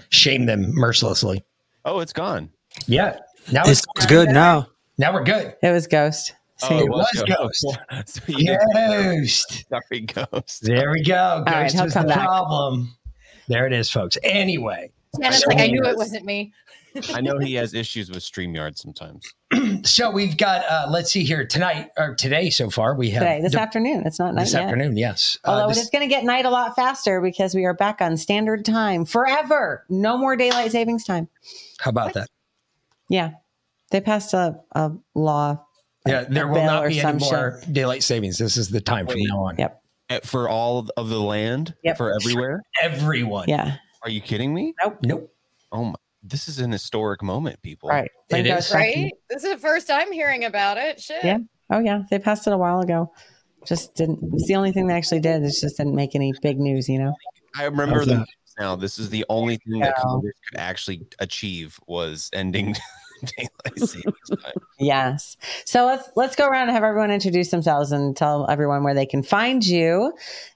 Shame 0.09 0.47
them 0.47 0.75
mercilessly. 0.75 1.45
Oh, 1.85 2.01
it's 2.01 2.13
gone. 2.13 2.51
Yeah. 2.87 3.19
Now 3.51 3.63
It's 3.67 3.85
good 4.07 4.29
now. 4.31 4.69
Now 4.99 5.13
we're 5.13 5.25
good. 5.25 5.55
It 5.63 5.71
was 5.71 5.87
Ghost. 5.87 6.35
See, 6.69 6.75
it 6.75 6.89
was 6.89 7.25
Ghost. 7.27 7.61
so 8.11 8.23
Ghost. 8.73 9.65
sorry, 9.69 10.01
ghost. 10.01 10.63
There 10.63 10.91
we 10.91 11.03
go. 11.03 11.43
Ghost 11.47 11.75
right, 11.77 11.85
was 11.85 11.95
the 11.95 12.03
back. 12.05 12.19
problem. 12.19 12.95
There 13.49 13.67
it 13.67 13.73
is, 13.73 13.91
folks. 13.91 14.17
Anyway, 14.23 14.91
Janet's 15.21 15.47
like, 15.47 15.59
I 15.59 15.67
knew 15.67 15.83
it 15.85 15.97
wasn't 15.97 16.25
me. 16.25 16.53
I 17.15 17.23
know 17.23 17.39
he 17.39 17.55
has 17.55 17.73
issues 17.73 18.11
with 18.11 18.19
Streamyard 18.19 18.77
sometimes. 18.77 19.27
so 19.83 20.11
we've 20.11 20.37
got. 20.37 20.65
uh 20.71 20.87
Let's 20.91 21.11
see 21.11 21.25
here 21.25 21.47
tonight 21.47 21.89
or 21.97 22.15
today 22.15 22.51
so 22.51 22.69
far. 22.69 22.95
We 22.95 23.09
have 23.11 23.23
today, 23.23 23.41
this 23.41 23.53
the- 23.53 23.61
afternoon. 23.63 24.03
It's 24.07 24.19
not 24.19 24.35
night 24.35 24.43
this 24.45 24.53
yet. 24.53 24.65
afternoon. 24.65 24.97
Yes. 24.99 25.39
Uh, 25.45 25.51
Although 25.53 25.69
this- 25.69 25.79
it 25.79 25.81
is 25.83 25.91
going 25.91 26.03
to 26.07 26.15
get 26.15 26.25
night 26.25 26.45
a 26.45 26.51
lot 26.51 26.77
faster 26.77 27.21
because 27.23 27.55
we 27.55 27.65
are 27.65 27.73
back 27.75 28.01
on 28.03 28.17
standard 28.19 28.65
time 28.67 29.05
forever. 29.07 29.85
No 29.89 30.19
more 30.19 30.37
daylight 30.37 30.71
savings 30.73 31.05
time. 31.05 31.29
how 31.81 31.89
about 31.91 32.13
that? 32.13 32.29
Yeah, 33.09 33.33
they 33.91 34.01
passed 34.03 34.33
a, 34.35 34.61
a 34.73 34.93
law. 35.15 35.65
Yeah, 36.07 36.25
there 36.25 36.49
will 36.49 36.65
not 36.65 36.89
be 36.89 37.01
any 37.01 37.19
more 37.19 37.61
daylight 37.71 38.03
savings. 38.03 38.39
This 38.39 38.57
is 38.57 38.69
the 38.69 38.81
time 38.81 39.07
from 39.07 39.17
Wait. 39.17 39.29
now 39.29 39.45
on. 39.45 39.57
Yep. 39.59 39.83
For 40.25 40.49
all 40.49 40.89
of 40.97 41.09
the 41.09 41.21
land 41.21 41.75
Yep. 41.85 41.97
for 41.97 42.15
everywhere. 42.15 42.63
Everyone. 42.83 43.49
Yeah. 43.49 43.77
Are 44.03 44.11
you 44.11 44.21
kidding 44.21 44.53
me? 44.53 44.75
Nope. 44.83 44.99
Nope. 45.03 45.35
Oh 45.71 45.85
my! 45.85 45.95
This 46.23 46.49
is 46.49 46.59
an 46.59 46.71
historic 46.73 47.23
moment, 47.23 47.63
people. 47.63 47.89
Right. 47.89 48.11
It 48.29 48.33
Link 48.35 48.47
is. 48.47 48.53
goes 48.53 48.71
back 48.73 48.93
to- 48.95 49.01
Right? 49.05 49.13
This 49.31 49.45
is 49.45 49.51
the 49.53 49.59
first 49.59 49.87
time 49.87 50.13
hearing 50.13 50.45
about 50.45 50.77
it. 50.77 51.01
Shit. 51.01 51.25
Yeah. 51.25 51.39
Oh 51.71 51.79
yeah. 51.79 52.03
They 52.11 52.19
passed 52.19 52.47
it 52.47 52.53
a 52.53 52.59
while 52.59 52.81
ago. 52.81 53.13
Just 53.65 53.95
didn't. 53.95 54.19
It's 54.35 54.49
the 54.49 54.57
only 54.57 54.73
thing 54.73 54.89
they 54.89 54.95
actually 54.95 55.21
did. 55.21 55.43
It 55.45 55.55
just 55.61 55.77
didn't 55.77 55.95
make 55.95 56.15
any 56.17 56.33
big 56.43 56.59
news. 56.59 56.89
You 56.89 56.99
know. 56.99 57.15
I 57.57 57.65
remember 57.65 57.99
How's 58.01 58.07
the 58.09 58.15
that? 58.17 58.27
now. 58.59 58.77
This 58.77 58.99
is 58.99 59.09
the 59.09 59.25
only 59.29 59.57
thing 59.57 59.79
that 59.81 59.95
Congress 59.97 60.35
could 60.51 60.59
actually 60.61 61.07
achieve 61.21 61.79
was 61.87 62.29
ending 62.33 62.75
daylight 63.37 63.79
savings 63.89 64.31
time. 64.31 64.53
Yes. 64.79 65.37
So 65.65 65.87
let's 65.87 66.11
let's 66.17 66.37
go 66.37 66.47
around 66.47 66.69
and 66.69 66.73
have 66.73 66.85
everyone 66.85 67.11
introduce 67.11 67.51
themselves 67.51 67.93
and 67.93 68.17
tell 68.17 68.49
everyone 68.51 68.83
where 68.85 68.95
they 68.95 69.07
can 69.07 69.23
find 69.23 69.65
you. 69.65 70.13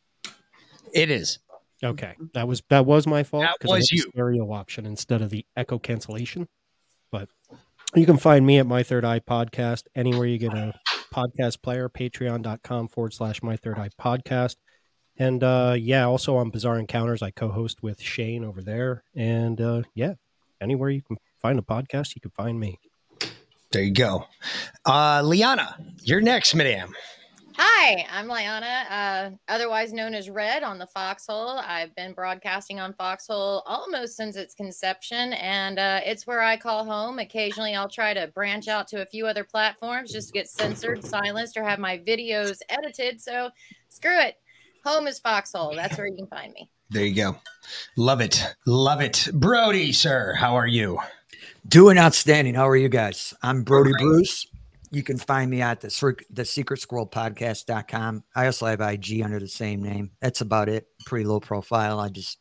It 0.92 1.10
is. 1.10 1.38
Okay, 1.82 2.14
that 2.32 2.48
was 2.48 2.62
that 2.70 2.86
was 2.86 3.06
my 3.06 3.22
fault. 3.22 3.44
That 3.44 3.58
'cause 3.60 3.70
I 3.70 3.76
was 3.76 3.88
the 3.88 3.98
you. 3.98 4.02
Stereo 4.10 4.50
option 4.52 4.86
instead 4.86 5.20
of 5.22 5.30
the 5.30 5.46
echo 5.56 5.78
cancellation. 5.78 6.48
You 7.96 8.06
can 8.06 8.16
find 8.16 8.44
me 8.44 8.58
at 8.58 8.66
My 8.66 8.82
Third 8.82 9.04
Eye 9.04 9.20
Podcast 9.20 9.84
anywhere 9.94 10.26
you 10.26 10.36
get 10.36 10.52
a 10.52 10.74
podcast 11.12 11.62
player. 11.62 11.88
Patreon.com 11.88 12.88
forward 12.88 13.14
slash 13.14 13.40
My 13.40 13.56
Third 13.56 13.78
Eye 13.78 13.90
Podcast. 14.00 14.56
And 15.16 15.44
uh, 15.44 15.76
yeah, 15.78 16.04
also 16.04 16.36
on 16.36 16.50
Bizarre 16.50 16.76
Encounters, 16.76 17.22
I 17.22 17.30
co-host 17.30 17.84
with 17.84 18.00
Shane 18.00 18.44
over 18.44 18.60
there. 18.60 19.04
And 19.14 19.60
uh, 19.60 19.82
yeah, 19.94 20.14
anywhere 20.60 20.90
you 20.90 21.02
can 21.02 21.18
find 21.40 21.56
a 21.56 21.62
podcast, 21.62 22.16
you 22.16 22.20
can 22.20 22.32
find 22.32 22.58
me. 22.58 22.80
There 23.70 23.82
you 23.82 23.92
go. 23.92 24.26
Uh, 24.84 25.22
Lianna, 25.22 25.74
you're 26.02 26.20
next, 26.20 26.52
madame. 26.56 26.94
Hi, 27.56 28.04
I'm 28.10 28.26
Lianna, 28.26 28.84
uh, 28.90 29.30
otherwise 29.46 29.92
known 29.92 30.12
as 30.12 30.28
Red 30.28 30.64
on 30.64 30.76
the 30.76 30.88
Foxhole. 30.88 31.60
I've 31.60 31.94
been 31.94 32.12
broadcasting 32.12 32.80
on 32.80 32.94
Foxhole 32.94 33.62
almost 33.64 34.16
since 34.16 34.34
its 34.34 34.56
conception, 34.56 35.34
and 35.34 35.78
uh, 35.78 36.00
it's 36.04 36.26
where 36.26 36.42
I 36.42 36.56
call 36.56 36.84
home. 36.84 37.20
Occasionally, 37.20 37.76
I'll 37.76 37.88
try 37.88 38.12
to 38.12 38.26
branch 38.34 38.66
out 38.66 38.88
to 38.88 39.02
a 39.02 39.06
few 39.06 39.28
other 39.28 39.44
platforms 39.44 40.10
just 40.10 40.28
to 40.28 40.32
get 40.32 40.48
censored, 40.48 41.04
silenced, 41.04 41.56
or 41.56 41.62
have 41.62 41.78
my 41.78 41.98
videos 41.98 42.58
edited. 42.68 43.20
So 43.20 43.50
screw 43.88 44.18
it. 44.18 44.36
Home 44.84 45.06
is 45.06 45.20
Foxhole. 45.20 45.76
That's 45.76 45.96
where 45.96 46.08
you 46.08 46.16
can 46.16 46.26
find 46.26 46.52
me. 46.54 46.68
There 46.90 47.04
you 47.04 47.14
go. 47.14 47.36
Love 47.96 48.20
it. 48.20 48.44
Love 48.66 49.00
it. 49.00 49.28
Brodie, 49.32 49.92
sir, 49.92 50.34
how 50.34 50.56
are 50.56 50.66
you? 50.66 50.98
Doing 51.68 51.98
outstanding. 51.98 52.54
How 52.54 52.68
are 52.68 52.76
you 52.76 52.88
guys? 52.88 53.32
I'm 53.42 53.62
Brodie 53.62 53.92
Bruce. 53.96 54.46
You 54.94 55.02
can 55.02 55.18
find 55.18 55.50
me 55.50 55.60
at 55.60 55.80
the, 55.80 55.90
Cir- 55.90 56.16
the 56.30 56.44
secret 56.44 56.80
squirrel 56.80 57.06
podcast.com. 57.08 58.22
I 58.36 58.46
also 58.46 58.66
have 58.66 58.80
IG 58.80 59.22
under 59.22 59.40
the 59.40 59.48
same 59.48 59.82
name. 59.82 60.12
That's 60.20 60.40
about 60.40 60.68
it. 60.68 60.86
Pretty 61.04 61.24
low 61.24 61.40
profile. 61.40 61.98
I 61.98 62.08
just 62.10 62.38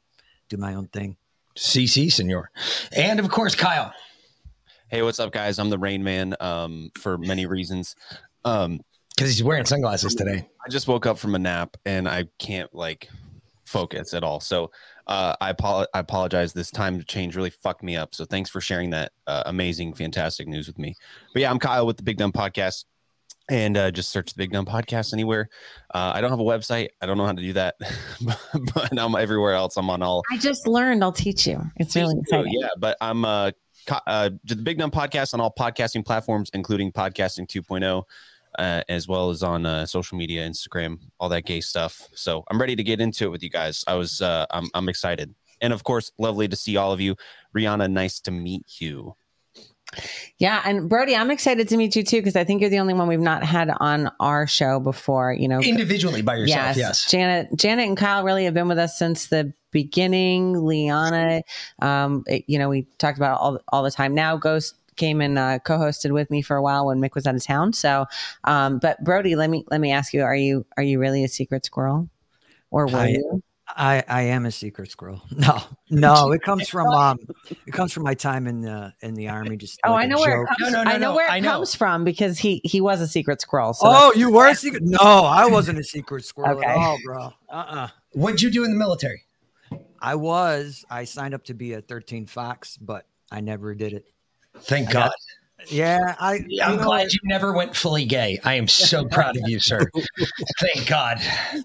do 0.50 0.58
my 0.58 0.76
own 0.76 0.88
thing. 0.88 1.18
CC, 1.58 2.12
senor. 2.12 2.52
And 2.96 3.20
of 3.20 3.30
course, 3.30 3.56
Kyle. 3.56 3.92
Hey, 4.90 5.02
what's 5.02 5.20
up, 5.20 5.32
guys? 5.32 5.58
I'm 5.58 5.72
the 5.72 5.80
Rain 5.80 6.04
Man 6.04 6.36
um, 6.40 6.92
for 6.96 7.18
many 7.18 7.48
reasons. 7.48 7.96
Um, 8.46 8.82
Because 9.16 9.32
he's 9.32 9.44
wearing 9.44 9.66
sunglasses 9.66 10.14
today. 10.14 10.48
I 10.64 10.70
just 10.70 10.88
woke 10.88 11.08
up 11.08 11.18
from 11.18 11.34
a 11.34 11.40
nap 11.40 11.76
and 11.88 12.08
I 12.08 12.26
can't 12.38 12.74
like 12.76 13.10
focus 13.74 14.14
at 14.14 14.24
all. 14.24 14.40
So 14.40 14.72
uh, 15.08 15.36
I, 15.42 15.50
apo- 15.50 15.88
I 15.94 16.00
apologize. 16.00 16.54
This 16.54 16.72
time 16.72 17.04
change 17.04 17.36
really 17.36 17.50
fucked 17.50 17.84
me 17.84 17.98
up. 17.98 18.14
So 18.16 18.24
thanks 18.24 18.50
for 18.50 18.62
sharing 18.62 18.92
that 18.92 19.12
uh, 19.28 19.44
amazing, 19.48 19.96
fantastic 19.96 20.48
news 20.48 20.68
with 20.68 20.78
me. 20.78 20.96
But 21.34 21.42
yeah, 21.42 21.50
I'm 21.50 21.60
Kyle 21.60 21.86
with 21.86 21.98
the 21.98 22.04
Big 22.04 22.18
Dumb 22.18 22.32
Podcast. 22.32 22.86
And 23.50 23.76
uh, 23.76 23.92
just 23.92 24.10
search 24.10 24.32
the 24.32 24.38
Big 24.38 24.54
Dumb 24.54 24.66
Podcast 24.66 25.12
anywhere. 25.12 25.50
Uh, 25.94 26.14
I 26.16 26.22
don't 26.22 26.30
have 26.30 26.40
a 26.40 26.44
website. 26.44 26.90
I 27.02 27.06
don't 27.06 27.18
know 27.18 27.26
how 27.26 27.34
to 27.34 27.42
do 27.42 27.52
that, 27.54 27.76
but 28.74 28.98
I'm 28.98 29.16
everywhere 29.16 29.54
else. 29.54 29.76
I'm 29.76 29.90
on 29.90 30.02
all 30.02 30.24
I 30.32 30.38
just 30.38 30.66
learned. 30.66 31.04
I'll 31.04 31.12
teach 31.12 31.46
you. 31.46 31.62
It's 31.76 31.94
really 31.94 32.16
exciting. 32.18 32.54
Yeah, 32.58 32.70
but 32.78 32.96
I'm 33.02 33.26
uh, 33.26 33.52
co- 33.86 34.00
uh 34.08 34.30
the 34.46 34.56
Big 34.56 34.78
Dumb 34.78 34.92
Podcast 34.92 35.34
on 35.34 35.42
all 35.42 35.54
podcasting 35.54 36.06
platforms, 36.06 36.52
including 36.54 36.94
Podcasting 36.94 37.46
2.0, 37.46 38.04
uh, 38.60 38.82
as 38.90 39.08
well 39.08 39.30
as 39.30 39.44
on 39.44 39.66
uh, 39.66 39.86
social 39.86 40.18
media, 40.18 40.48
Instagram, 40.48 41.00
all 41.20 41.30
that 41.30 41.46
gay 41.46 41.62
stuff. 41.62 42.08
So 42.14 42.44
I'm 42.50 42.60
ready 42.60 42.76
to 42.76 42.84
get 42.84 43.00
into 43.02 43.26
it 43.26 43.30
with 43.30 43.44
you 43.44 43.50
guys. 43.50 43.84
I 43.88 43.96
was 43.96 44.22
uh, 44.22 44.46
I'm 44.52 44.70
I'm 44.74 44.90
excited, 44.90 45.34
and 45.62 45.74
of 45.74 45.84
course, 45.84 46.12
lovely 46.18 46.48
to 46.48 46.56
see 46.56 46.78
all 46.78 46.92
of 46.92 47.02
you. 47.02 47.16
Rihanna, 47.56 47.92
nice 47.92 48.20
to 48.22 48.32
meet 48.32 48.64
you. 48.80 49.16
Yeah, 50.40 50.62
and 50.66 50.90
Brodie, 50.90 51.16
I'm 51.16 51.30
excited 51.30 51.70
to 51.70 51.78
meet 51.78 51.96
you 51.96 52.04
too 52.04 52.18
because 52.18 52.36
I 52.36 52.44
think 52.44 52.62
you're 52.62 52.70
the 52.70 52.80
only 52.80 52.94
one 52.96 53.08
we've 53.08 53.20
not 53.20 53.44
had 53.44 53.70
on 53.80 54.10
our 54.20 54.48
show 54.48 54.80
before. 54.80 55.34
You 55.34 55.48
know, 55.48 55.60
Individually 55.60 56.22
by 56.24 56.38
yourself, 56.38 56.76
yes. 56.78 57.10
Janet, 57.12 57.50
Janet, 57.56 57.88
and 57.88 57.98
Kyle 57.98 58.24
really 58.24 58.46
have 58.46 58.54
been 58.56 58.68
with 58.68 58.80
us 58.80 58.98
since 58.98 59.28
the 59.28 59.54
beginning. 59.72 60.56
Lianna, 60.56 61.42
um, 61.82 62.24
it- 62.28 62.44
you 62.48 62.58
know, 62.58 62.70
we 62.70 62.88
talked 62.98 63.18
about 63.18 63.40
all 63.40 63.60
all 63.72 63.84
the 63.84 63.92
time. 63.92 64.16
Now, 64.16 64.36
Ghost 64.36 64.76
came 64.96 65.22
and 65.22 65.38
uh, 65.38 65.60
co-hosted 65.60 66.12
with 66.12 66.30
me 66.30 66.42
for 66.42 66.56
a 66.58 66.62
while 66.62 66.88
when 66.88 67.00
Mick 67.00 67.16
was 67.16 67.26
out 67.28 67.36
of 67.36 67.44
town. 67.44 67.74
So, 67.74 68.06
um, 68.44 68.80
but 68.80 69.04
Brodie, 69.04 69.36
let 69.36 69.50
me 69.50 69.66
let 69.70 69.82
me 69.82 69.92
ask 69.92 70.14
you: 70.14 70.24
Are 70.24 70.36
you 70.36 70.66
are 70.78 70.84
you 70.84 71.00
really 71.00 71.24
a 71.24 71.28
secret 71.28 71.66
squirrel, 71.66 72.10
or 72.72 72.88
were 72.88 73.00
I- 73.00 73.08
you? 73.10 73.44
I, 73.76 74.04
I 74.08 74.22
am 74.24 74.46
a 74.46 74.52
secret 74.52 74.92
squirrel. 74.92 75.22
No, 75.32 75.62
no, 75.90 76.32
it 76.34 76.44
comes 76.44 76.68
from 76.70 76.88
um, 76.90 77.18
it 77.66 77.72
comes 77.72 77.92
from 77.94 78.04
my 78.04 78.14
time 78.14 78.46
in 78.46 78.62
the 78.62 78.94
in 79.02 79.16
the 79.16 79.30
army. 79.30 79.56
Just 79.58 79.80
Oh, 79.84 79.94
like 79.94 80.04
I 80.04 80.06
a 80.06 80.08
know 80.10 80.20
where 80.20 80.44
it 80.44 80.48
joke. 80.48 80.58
comes, 80.60 80.76
I 80.76 80.98
know 80.98 81.16
where 81.16 81.36
it 81.36 81.44
comes 81.44 81.74
from 81.74 82.04
because 82.04 82.38
he 82.38 82.62
he 82.66 82.82
was 82.82 83.02
a 83.02 83.08
secret 83.08 83.42
squirrel. 83.42 83.74
So 83.74 83.86
oh, 83.88 84.14
you 84.16 84.30
were 84.30 84.48
a 84.48 84.54
secret? 84.54 84.84
No, 84.84 85.00
I 85.00 85.48
wasn't 85.48 85.80
a 85.80 85.84
secret 85.84 86.24
squirrel 86.26 86.60
Okay. 86.60 86.68
at 86.68 86.76
all, 86.78 87.00
bro. 87.04 87.34
Uh 87.50 87.54
uh 87.56 87.88
What'd 88.12 88.42
you 88.42 88.52
do 88.52 88.64
in 88.64 88.70
the 88.72 88.78
military? 88.78 89.24
I 90.00 90.16
was. 90.16 90.84
I 90.90 91.06
signed 91.06 91.34
up 91.34 91.46
to 91.46 91.54
be 91.54 91.74
a 91.74 91.82
13 91.82 92.28
Fox, 92.28 92.78
but 92.78 93.08
I 93.32 93.40
never 93.40 93.74
did 93.74 93.94
it. 93.94 94.06
Thank 94.62 94.90
I 94.90 94.94
God. 94.94 95.04
got- 95.06 95.14
yeah, 95.72 96.16
I. 96.20 96.44
Yeah, 96.50 96.66
I'm 96.68 96.74
you 96.74 96.78
know, 96.80 96.84
glad 96.88 97.14
you 97.14 97.20
never 97.24 97.54
went 97.54 97.74
fully 97.74 98.04
gay. 98.04 98.38
I 98.44 98.56
am 98.56 98.68
so 98.68 99.06
proud 99.12 99.38
of 99.38 99.44
you, 99.48 99.60
sir. 99.62 99.80
Thank 100.60 100.88
God. 100.88 101.22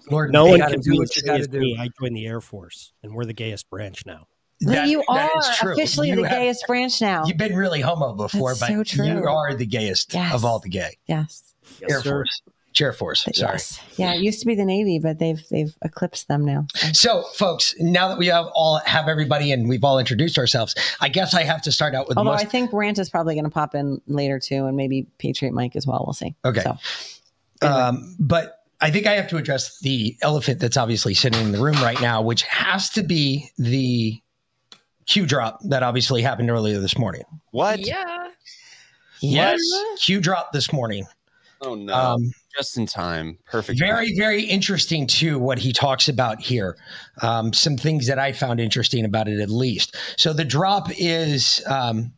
Lord, 0.09 0.31
No 0.31 0.45
one 0.45 0.61
can 0.61 0.79
do 0.79 0.95
what 0.97 1.13
you 1.17 1.23
gotta 1.23 1.45
do. 1.47 1.59
me. 1.59 1.77
I 1.77 1.89
joined 1.99 2.15
the 2.15 2.25
Air 2.25 2.39
Force, 2.39 2.93
and 3.03 3.13
we're 3.13 3.25
the 3.25 3.33
gayest 3.33 3.69
branch 3.69 4.05
now. 4.05 4.27
But 4.61 4.71
That- 4.73 4.87
you 4.87 5.03
are 5.09 5.29
officially 5.73 6.09
You 6.11 6.15
the 6.17 6.29
have- 6.29 6.37
gayest 6.39 6.65
branch 6.65 7.01
now. 7.01 7.25
You've 7.25 7.35
been 7.37 7.57
really 7.57 7.81
homo 7.81 8.13
before, 8.13 8.51
That's 8.55 8.71
but 8.73 8.87
so 8.87 9.03
you 9.03 9.27
are 9.27 9.53
the 9.53 9.65
gayest 9.65 10.13
Yes. 10.13 10.33
of 10.33 10.45
all 10.45 10.59
the 10.59 10.69
gay. 10.69 10.97
Yes. 11.07 11.43
Air 11.89 12.01
Force. 12.01 12.41
Chair 12.73 12.93
Force. 12.93 13.27
Sorry. 13.33 13.53
Yes. 13.53 13.79
Yeah, 13.97 14.13
it 14.13 14.21
used 14.21 14.39
to 14.41 14.45
be 14.45 14.55
the 14.55 14.65
Navy, 14.65 14.99
but 14.99 15.19
they've 15.19 15.41
they've 15.49 15.75
eclipsed 15.81 16.27
them 16.27 16.45
now. 16.45 16.67
So, 16.93 17.23
folks, 17.33 17.75
now 17.79 18.07
that 18.09 18.17
we 18.17 18.27
have 18.27 18.45
all 18.53 18.79
have 18.85 19.07
everybody 19.07 19.51
and 19.51 19.67
we've 19.67 19.83
all 19.83 19.99
introduced 19.99 20.37
ourselves, 20.37 20.75
I 21.01 21.09
guess 21.09 21.33
I 21.33 21.43
have 21.43 21.61
to 21.63 21.71
start 21.71 21.95
out 21.95 22.07
with 22.07 22.15
the 22.15 22.19
Although 22.19 22.31
most 22.31 22.45
I 22.45 22.45
think 22.45 22.71
Rant 22.71 22.99
is 22.99 23.09
probably 23.09 23.33
going 23.33 23.45
to 23.45 23.49
pop 23.49 23.75
in 23.75 24.01
later 24.07 24.39
too, 24.39 24.65
and 24.65 24.77
maybe 24.77 25.07
Patriot 25.17 25.53
Mike 25.53 25.75
as 25.75 25.87
well. 25.87 26.03
We'll 26.05 26.13
see. 26.13 26.35
Okay. 26.45 26.61
So, 26.61 26.77
Um, 27.61 28.15
but 28.19 28.63
I 28.81 28.91
think 28.91 29.07
I 29.07 29.13
have 29.13 29.27
to 29.29 29.37
address 29.37 29.79
the 29.79 30.15
elephant 30.21 30.59
that's 30.59 30.77
obviously 30.77 31.13
sitting 31.13 31.41
in 31.41 31.51
the 31.51 31.59
room 31.61 31.75
right 31.81 31.99
now, 31.99 32.21
which 32.21 32.43
has 32.43 32.89
to 32.91 33.03
be 33.03 33.49
the 33.57 34.21
Q 35.05 35.25
drop 35.25 35.59
that 35.65 35.83
obviously 35.83 36.21
happened 36.21 36.49
earlier 36.49 36.79
this 36.79 36.97
morning. 36.97 37.23
What? 37.51 37.79
Yeah. 37.79 38.29
Yes, 39.21 39.59
Q 39.99 40.21
drop 40.21 40.53
this 40.53 40.71
morning. 40.71 41.05
Oh 41.61 41.75
no! 41.75 41.93
Um, 41.93 42.31
Just 42.57 42.77
in 42.77 42.85
time. 42.87 43.37
Perfect. 43.45 43.79
Very, 43.79 44.13
very 44.17 44.43
interesting 44.43 45.07
too. 45.07 45.37
What 45.39 45.59
he 45.59 45.71
talks 45.71 46.09
about 46.09 46.41
here, 46.41 46.77
um, 47.21 47.53
some 47.53 47.77
things 47.77 48.07
that 48.07 48.17
I 48.19 48.31
found 48.31 48.59
interesting 48.59 49.05
about 49.05 49.27
it, 49.27 49.39
at 49.39 49.49
least. 49.49 49.95
So 50.17 50.33
the 50.33 50.45
drop 50.45 50.87
is 50.97 51.63
um, 51.67 52.11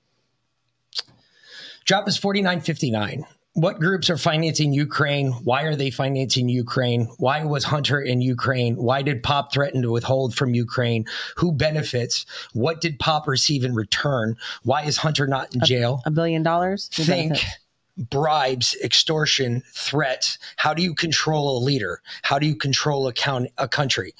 drop 1.85 2.07
is 2.07 2.17
forty 2.17 2.41
nine 2.41 2.61
fifty 2.61 2.91
nine. 2.91 3.25
what 3.53 3.79
groups 3.79 4.09
are 4.09 4.17
financing 4.17 4.71
Ukraine? 4.73 5.31
Why 5.43 5.63
are 5.63 5.75
they 5.75 5.89
financing 5.91 6.47
Ukraine? 6.47 7.07
Why 7.17 7.43
was 7.43 7.65
Hunter 7.65 7.99
in 7.99 8.21
Ukraine? 8.21 8.75
Why 8.77 9.01
did 9.01 9.23
Pop 9.23 9.51
threaten 9.53 9.81
to 9.81 9.91
withhold 9.91 10.33
from 10.33 10.53
Ukraine? 10.55 11.05
Who 11.37 11.51
benefits? 11.51 12.25
What 12.53 12.79
did 12.79 12.97
Pop 12.99 13.27
receive 13.27 13.65
in 13.65 13.75
return? 13.75 14.37
Why 14.63 14.83
is 14.83 14.97
Hunter 14.97 15.27
not 15.27 15.53
in 15.53 15.61
jail? 15.65 16.01
A 16.05 16.11
billion 16.11 16.43
dollars? 16.43 16.87
Think 16.93 17.33
benefits? 17.33 17.57
Bribes, 17.97 18.75
extortion, 18.83 19.63
threats. 19.73 20.37
How 20.57 20.73
do 20.73 20.81
you 20.81 20.93
control 20.95 21.57
a 21.57 21.63
leader? 21.63 22.01
How 22.23 22.39
do 22.39 22.45
you 22.47 22.55
control 22.55 23.07
a, 23.07 23.13
count, 23.13 23.49
a 23.57 23.67
country? 23.67 24.13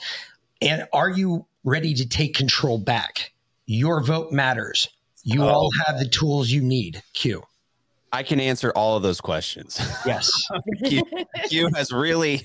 And 0.62 0.88
are 0.94 1.10
you 1.10 1.46
ready 1.64 1.94
to 1.96 2.08
take 2.08 2.36
control 2.36 2.78
back? 2.78 3.32
Your 3.66 4.02
vote 4.04 4.32
matters. 4.32 4.88
You 5.24 5.44
Oh. 5.44 5.50
all 5.50 5.70
have 5.86 6.00
the 6.00 6.08
tools 6.08 6.50
you 6.50 6.62
need. 6.62 7.02
Q. 7.14 7.44
I 8.14 8.24
can 8.24 8.40
answer 8.40 8.72
all 8.76 8.98
of 8.98 9.04
those 9.04 9.22
questions. 9.22 9.80
Yes. 10.06 10.30
Q, 10.86 11.02
Q 11.48 11.70
has 11.76 11.92
really, 11.92 12.42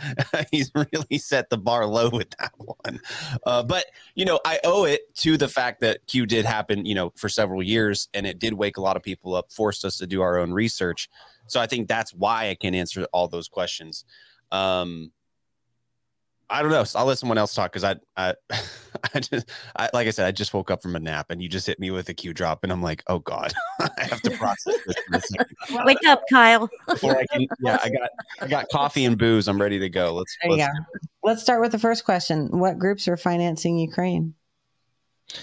he's 0.50 0.70
really 0.74 1.18
set 1.18 1.50
the 1.50 1.58
bar 1.58 1.86
low 1.86 2.08
with 2.08 2.30
that 2.38 2.52
one. 2.56 3.00
Uh, 3.44 3.62
but 3.62 3.84
you 4.14 4.24
know, 4.24 4.40
I 4.46 4.60
owe 4.64 4.84
it 4.84 5.14
to 5.16 5.36
the 5.36 5.48
fact 5.48 5.80
that 5.80 6.06
Q 6.06 6.24
did 6.26 6.44
happen, 6.44 6.86
you 6.86 6.94
know, 6.94 7.12
for 7.16 7.28
several 7.28 7.62
years, 7.62 8.08
and 8.14 8.26
it 8.26 8.38
did 8.38 8.54
wake 8.54 8.78
a 8.78 8.80
lot 8.80 8.96
of 8.96 9.02
people 9.02 9.34
up, 9.34 9.52
forced 9.52 9.84
us 9.84 9.98
to 9.98 10.06
do 10.06 10.22
our 10.22 10.38
own 10.38 10.52
research. 10.52 11.08
So 11.46 11.60
I 11.60 11.66
think 11.66 11.88
that's 11.88 12.14
why 12.14 12.48
I 12.48 12.54
can 12.54 12.74
answer 12.74 13.06
all 13.12 13.28
those 13.28 13.48
questions. 13.48 14.04
Um, 14.52 15.12
I 16.50 16.62
don't 16.62 16.72
know. 16.72 16.82
So 16.84 16.98
I'll 16.98 17.06
let 17.06 17.16
someone 17.18 17.38
else 17.38 17.54
talk 17.54 17.72
because 17.72 17.84
I, 17.84 17.96
I, 18.16 18.34
I 19.14 19.20
just, 19.20 19.48
I, 19.76 19.88
like 19.94 20.08
I 20.08 20.10
said, 20.10 20.26
I 20.26 20.32
just 20.32 20.52
woke 20.52 20.70
up 20.70 20.82
from 20.82 20.96
a 20.96 21.00
nap, 21.00 21.26
and 21.30 21.40
you 21.40 21.48
just 21.48 21.66
hit 21.66 21.78
me 21.78 21.90
with 21.90 22.08
a 22.08 22.14
Q 22.14 22.34
drop, 22.34 22.64
and 22.64 22.72
I'm 22.72 22.82
like, 22.82 23.02
oh 23.06 23.20
god, 23.20 23.52
I 23.80 23.88
have 23.98 24.20
to 24.22 24.30
process 24.32 24.76
this. 24.86 24.96
for 25.08 25.16
a 25.16 25.20
second 25.20 25.56
Wake 25.84 26.04
up, 26.06 26.22
Kyle. 26.30 26.68
before 26.88 27.16
I 27.16 27.24
can. 27.26 27.46
Yeah, 27.60 27.78
I 27.82 27.88
got 27.88 28.10
I 28.40 28.46
got 28.48 28.68
coffee 28.70 29.04
and 29.04 29.16
booze. 29.16 29.48
I'm 29.48 29.60
ready 29.60 29.78
to 29.78 29.88
go. 29.88 30.12
Let's. 30.14 30.36
There 30.42 30.52
you 30.52 30.58
let's 30.58 30.72
go. 30.72 31.00
Let's 31.22 31.42
start 31.42 31.60
with 31.60 31.72
the 31.72 31.78
first 31.78 32.04
question. 32.04 32.58
What 32.58 32.78
groups 32.78 33.06
are 33.06 33.16
financing 33.16 33.78
Ukraine? 33.78 34.34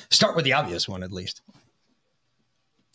Start 0.09 0.35
with 0.35 0.43
the 0.43 0.53
obvious 0.53 0.87
one, 0.89 1.03
at 1.03 1.13
least. 1.13 1.41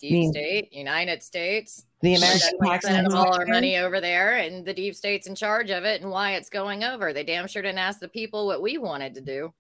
Deep 0.02 0.12
mean- 0.12 0.32
state, 0.32 0.73
United 0.73 1.23
States. 1.23 1.85
The 2.00 2.16
That's 2.16 2.52
American 2.52 2.68
tax 2.68 2.87
send 2.87 3.12
all 3.14 3.32
our 3.32 3.47
money 3.47 3.76
over 3.76 4.00
there, 4.00 4.37
and 4.37 4.66
the 4.66 4.75
deep 4.75 4.97
state's 4.97 5.28
in 5.28 5.37
charge 5.37 5.71
of 5.71 5.85
it, 5.85 6.02
and 6.02 6.11
why 6.11 6.32
it's 6.32 6.50
going 6.50 6.82
over. 6.82 7.12
They 7.12 7.23
damn 7.23 7.47
sure 7.47 7.62
didn't 7.62 7.78
ask 7.78 8.00
the 8.00 8.09
people 8.09 8.49
what 8.49 8.61
we 8.61 8.76
wanted 8.76 9.14
to 9.14 9.21
do. 9.21 9.54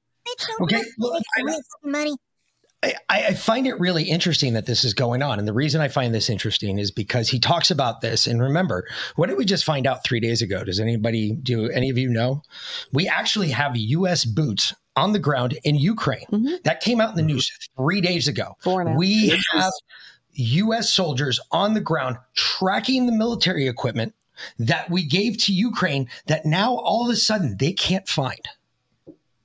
Okay. 0.60 0.82
Well, 0.98 1.20
I, 1.36 1.60
money. 1.84 2.16
I, 2.82 2.94
I 3.08 3.34
find 3.34 3.68
it 3.68 3.78
really 3.78 4.02
interesting 4.02 4.54
that 4.54 4.66
this 4.66 4.84
is 4.84 4.92
going 4.92 5.22
on. 5.22 5.38
And 5.38 5.46
the 5.46 5.52
reason 5.52 5.80
I 5.80 5.86
find 5.86 6.12
this 6.12 6.28
interesting 6.28 6.78
is 6.78 6.90
because 6.90 7.28
he 7.28 7.38
talks 7.38 7.70
about 7.70 8.00
this. 8.00 8.26
And 8.26 8.42
remember, 8.42 8.88
what 9.14 9.28
did 9.28 9.38
we 9.38 9.44
just 9.44 9.64
find 9.64 9.86
out 9.86 10.04
three 10.04 10.18
days 10.18 10.42
ago? 10.42 10.64
Does 10.64 10.80
anybody, 10.80 11.32
do 11.32 11.70
any 11.70 11.90
of 11.90 11.98
you 11.98 12.08
know? 12.08 12.42
We 12.92 13.06
actually 13.06 13.50
have 13.50 13.76
US 13.76 14.24
boots 14.24 14.74
on 14.96 15.12
the 15.12 15.18
ground 15.18 15.58
in 15.64 15.76
Ukraine. 15.76 16.26
Mm-hmm. 16.32 16.54
That 16.64 16.80
came 16.80 17.00
out 17.00 17.10
in 17.10 17.16
the 17.16 17.22
mm-hmm. 17.22 17.34
news 17.34 17.50
three 17.76 18.00
days 18.00 18.28
ago. 18.28 18.56
Four. 18.60 18.96
We 18.96 19.40
have 19.52 19.72
US 20.34 20.92
soldiers 20.92 21.40
on 21.50 21.74
the 21.74 21.80
ground 21.80 22.16
tracking 22.34 23.06
the 23.06 23.12
military 23.12 23.68
equipment 23.68 24.14
that 24.58 24.88
we 24.90 25.04
gave 25.04 25.38
to 25.38 25.52
Ukraine 25.52 26.08
that 26.26 26.44
now 26.46 26.76
all 26.76 27.04
of 27.04 27.12
a 27.12 27.16
sudden 27.16 27.56
they 27.58 27.72
can't 27.72 28.08
find. 28.08 28.40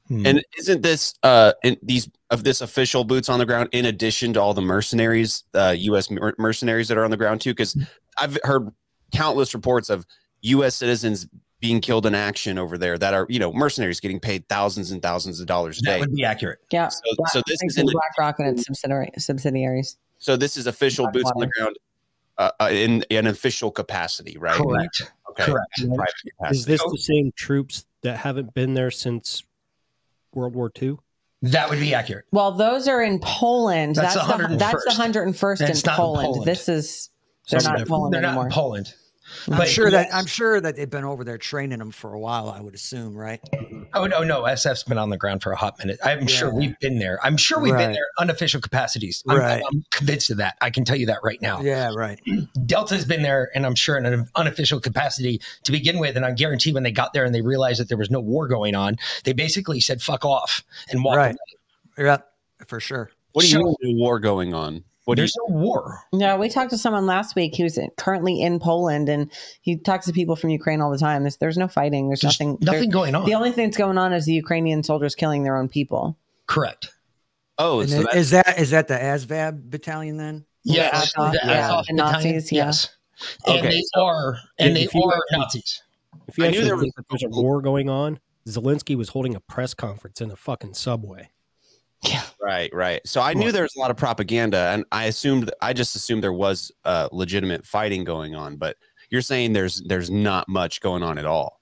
Hmm. 0.08 0.26
And 0.26 0.46
isn't 0.58 0.82
this 0.82 1.16
uh 1.24 1.54
in 1.64 1.78
these 1.84 2.10
of 2.30 2.44
this 2.44 2.62
official 2.62 3.04
boots 3.04 3.30
on 3.30 3.40
the 3.40 3.46
ground 3.46 3.70
in 3.72 3.86
addition 3.86 4.34
to 4.34 4.42
all 4.42 4.54
the 4.54 4.62
mercenaries, 4.62 5.44
uh, 5.54 5.76
U.S. 5.78 6.10
mer- 6.10 6.36
mercenaries 6.38 6.88
that 6.88 6.98
are 6.98 7.04
on 7.04 7.12
the 7.12 7.18
ground 7.18 7.42
too? 7.42 7.52
Because 7.52 7.78
I've 8.18 8.38
heard 8.44 8.70
countless 9.14 9.54
reports 9.54 9.90
of 9.90 10.06
U.S. 10.42 10.76
citizens 10.76 11.28
being 11.60 11.82
killed 11.82 12.06
in 12.06 12.14
action 12.14 12.58
over 12.58 12.78
there 12.78 12.98
that 12.98 13.14
are 13.14 13.26
you 13.30 13.40
know 13.40 13.52
mercenaries 13.52 14.00
getting 14.00 14.20
paid 14.20 14.48
thousands 14.48 14.92
and 14.92 15.02
thousands 15.02 15.40
of 15.40 15.48
dollars 15.48 15.80
a 15.80 15.82
that 15.82 15.96
day. 15.96 16.00
would 16.02 16.16
be 16.16 16.24
accurate. 16.24 16.60
Yeah. 16.72 16.88
So, 16.90 17.02
so 17.28 17.42
this 17.48 17.58
is 17.64 17.78
in 17.78 17.88
to 17.88 17.92
BlackRock 17.92 18.40
and 18.40 18.50
its 18.50 18.66
subsidiary, 18.66 19.10
subsidiaries. 19.18 19.98
So 20.18 20.36
this 20.38 20.58
is 20.58 20.68
official 20.68 21.10
boots 21.12 21.32
on 21.34 21.40
the 21.40 21.48
ground 21.48 21.78
uh, 22.38 22.52
uh, 22.60 22.70
in 22.72 23.04
an 23.10 23.28
official 23.28 23.72
capacity, 23.72 24.38
right? 24.38 24.56
Correct. 24.56 25.12
Okay. 25.32 25.46
Correct. 25.46 25.74
Capacity. 25.76 26.32
Is 26.52 26.66
this 26.66 26.82
the 26.84 26.98
same 26.98 27.32
troops 27.36 27.86
that 28.02 28.18
haven't 28.18 28.54
been 28.54 28.74
there 28.74 28.92
since 28.92 29.44
World 30.34 30.56
War 30.56 30.72
II? 30.82 30.98
That 31.44 31.70
would 31.70 31.80
be 31.80 31.94
accurate. 31.94 32.26
Well, 32.32 32.52
those 32.52 32.88
are 32.88 33.02
in 33.04 33.20
Poland. 33.20 33.96
That's 33.96 34.16
That's, 34.16 34.28
the 34.28 34.38
the, 34.38 34.44
101st. 34.56 34.60
that's 34.60 34.86
the 34.86 35.04
101st 35.04 35.62
in 35.62 35.68
not 35.68 35.76
in 35.76 35.82
Poland. 35.84 36.26
Poland. 36.26 36.46
This 36.46 36.70
is 36.70 37.10
they're 37.50 37.60
Something 37.60 37.74
not 37.74 37.82
in. 37.82 37.88
Poland 37.88 38.14
They're 38.14 38.22
not 38.22 38.46
in 38.46 38.52
Poland. 38.52 38.94
I'm 39.50 39.58
But 39.58 39.68
sure 39.68 39.90
that. 39.92 40.08
I'm 40.14 40.26
sure 40.26 40.60
that 40.62 40.76
they've 40.76 40.90
been 40.90 41.04
over 41.04 41.24
there 41.24 41.38
training 41.38 41.80
them 41.80 41.92
for 41.92 42.14
a 42.14 42.20
while. 42.20 42.50
I 42.50 42.62
would 42.62 42.76
assume, 42.76 43.16
right? 43.16 43.40
Oh 43.94 44.06
no, 44.06 44.24
no, 44.24 44.44
SF's 44.44 44.84
been 44.84 44.98
on 44.98 45.10
the 45.10 45.18
ground 45.18 45.44
for 45.44 45.52
a 45.52 45.56
hot 45.56 45.78
minute. 45.80 46.00
I'm 46.04 46.28
sure 46.28 46.54
we've 46.54 46.78
been 46.80 47.00
there. 47.00 47.20
I'm 47.24 47.38
sure 47.38 47.60
we've 47.60 47.76
been 47.76 47.92
there 47.94 48.06
in 48.18 48.22
unofficial 48.24 48.62
capacities. 48.62 49.24
I'm, 49.28 49.38
Right. 49.38 49.64
I'm 49.72 49.84
convinced 49.92 50.30
of 50.32 50.38
that. 50.38 50.56
I 50.62 50.70
can 50.70 50.84
tell 50.86 50.96
you 50.96 51.06
that 51.08 51.20
right 51.24 51.42
now. 51.42 51.62
Yeah, 51.62 51.92
right. 51.96 52.20
Delta's 52.66 53.06
been 53.06 53.22
there, 53.22 53.50
and 53.56 53.66
I'm 53.66 53.76
sure 53.76 53.98
in 53.98 54.06
an 54.06 54.28
unofficial 54.36 54.80
capacity 54.80 55.42
to 55.64 55.72
begin 55.72 56.00
with. 56.00 56.16
And 56.18 56.26
I 56.26 56.32
guarantee 56.32 56.74
when 56.74 56.84
they 56.84 56.92
got 56.92 57.14
there 57.14 57.26
and 57.26 57.34
they 57.34 57.42
realized 57.42 57.80
that 57.80 57.90
there 57.90 57.98
was 57.98 58.10
no 58.12 58.20
war 58.20 58.48
going 58.48 58.76
on, 58.76 58.98
they 59.24 59.34
basically 59.34 59.80
said 59.80 60.02
"fuck 60.02 60.26
off" 60.26 60.64
and 60.90 61.04
walked 61.04 61.18
Right. 61.18 61.36
away. 61.98 62.06
Yeah, 62.08 62.18
for 62.68 62.80
sure. 62.80 63.12
What 63.34 63.44
do 63.44 63.48
you 63.50 63.54
So- 63.54 63.60
mean 63.64 63.76
there's 63.82 63.94
war 63.96 64.20
going 64.20 64.54
on? 64.54 64.84
What 65.08 65.16
do 65.16 65.22
you, 65.22 65.24
There's 65.24 65.38
no 65.48 65.56
war. 65.56 66.02
Yeah, 66.12 66.36
we 66.36 66.50
talked 66.50 66.72
to 66.72 66.78
someone 66.78 67.06
last 67.06 67.34
week 67.34 67.56
who's 67.56 67.80
currently 67.96 68.42
in 68.42 68.60
Poland, 68.60 69.08
and 69.08 69.32
he 69.62 69.78
talks 69.78 70.06
to 70.08 70.12
people 70.12 70.36
from 70.36 70.50
Ukraine 70.50 70.82
all 70.82 70.92
the 70.92 70.98
time. 70.98 71.24
There's, 71.24 71.38
there's 71.38 71.58
no 71.58 71.70
fighting. 71.70 72.10
There's, 72.10 72.20
There's 72.20 72.38
nothing. 72.42 72.58
nothing 72.60 72.82
there- 72.90 72.92
going 72.92 73.16
on. 73.16 73.24
The 73.26 73.34
only 73.34 73.54
thing 73.54 73.68
that's 73.68 73.78
going 73.78 73.98
on 73.98 74.12
is 74.12 74.26
the 74.26 74.34
Ukrainian 74.34 74.84
soldiers 74.84 75.16
killing 75.16 75.44
their 75.44 75.56
own 75.56 75.70
people. 75.70 76.18
Correct. 76.46 76.92
oh, 77.58 77.80
And 77.80 77.90
so 77.90 78.00
i- 78.00 78.04
that, 78.04 78.16
is 78.18 78.30
that 78.32 78.60
is 78.60 78.72
that 78.72 78.90
the 78.90 79.02
Azov 79.02 79.70
battalion 79.70 80.18
then? 80.18 80.46
Yes, 80.66 81.14
Azov, 81.16 81.32
the 81.32 81.40
yeah, 81.42 81.52
Azov 81.68 81.86
the 81.88 81.94
battalion, 81.94 82.14
Nazis, 82.36 82.52
yeah. 82.52 82.66
Yes, 82.66 82.90
and 83.48 83.60
Okay, 83.60 83.70
they 83.70 83.84
are, 84.02 84.38
and 84.60 84.70
Yeah, 84.72 84.74
they 84.74 84.82
if 84.88 84.94
you 84.94 85.04
are 85.04 85.22
Nazis. 85.32 85.84
If 86.28 86.38
you 86.38 86.44
I 86.44 86.50
knew 86.52 86.66
there 86.66 86.78
think 86.78 86.94
that 86.96 87.06
there's 87.10 87.24
a 87.24 87.30
war 87.30 87.62
going 87.62 87.90
on, 87.90 88.20
Zelensky 88.46 88.98
was 88.98 89.08
holding 89.10 89.36
a 89.36 89.40
press 89.40 89.74
conference 89.74 90.20
in 90.20 90.32
a 90.32 90.36
fucking 90.36 90.74
subway. 90.74 91.30
Right, 92.42 92.74
right. 92.74 93.02
So 93.06 93.22
I 93.22 93.34
knew 93.34 93.52
there 93.52 93.64
was 93.64 93.76
a 93.76 93.80
lot 93.80 93.92
of 93.92 93.98
propaganda, 93.98 94.70
and 94.72 94.86
I 94.92 95.06
assumed 95.06 95.52
I 95.62 95.74
just 95.74 95.96
assumed 95.96 96.24
there 96.24 96.32
was 96.32 96.72
uh, 96.86 97.10
legitimate 97.12 97.66
fighting 97.66 98.04
going 98.04 98.36
on. 98.36 98.56
But 98.58 98.78
you're 99.10 99.22
saying 99.22 99.54
there's 99.54 99.82
there's 99.82 100.10
not 100.10 100.48
much 100.48 100.80
going 100.80 101.04
on 101.04 101.18
at 101.18 101.26
all. 101.26 101.60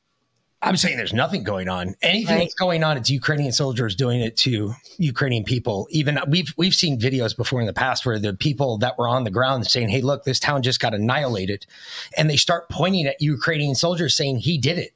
I'm 0.62 0.78
saying 0.78 0.98
there's 0.98 1.14
nothing 1.14 1.44
going 1.44 1.70
on. 1.70 1.96
Anything 2.02 2.36
Right. 2.38 2.42
that's 2.44 2.56
going 2.56 2.84
on, 2.84 2.98
it's 2.98 3.10
Ukrainian 3.10 3.52
soldiers 3.52 3.96
doing 3.96 4.20
it 4.22 4.36
to 4.38 4.74
Ukrainian 4.98 5.44
people. 5.44 5.88
Even 5.92 6.20
we've 6.28 6.54
we've 6.58 6.74
seen 6.74 7.00
videos 7.00 7.36
before 7.36 7.60
in 7.62 7.68
the 7.68 7.74
past 7.74 8.06
where 8.06 8.18
the 8.20 8.34
people 8.34 8.78
that 8.80 8.98
were 8.98 9.08
on 9.08 9.26
the 9.26 9.32
ground 9.32 9.68
saying, 9.68 9.90
"Hey, 9.90 10.02
look, 10.02 10.24
this 10.24 10.40
town 10.40 10.64
just 10.64 10.80
got 10.80 10.94
annihilated," 10.94 11.66
and 12.18 12.30
they 12.30 12.38
start 12.38 12.70
pointing 12.70 13.06
at 13.06 13.22
Ukrainian 13.22 13.76
soldiers 13.76 14.16
saying 14.16 14.38
he 14.38 14.58
did 14.58 14.78
it. 14.78 14.92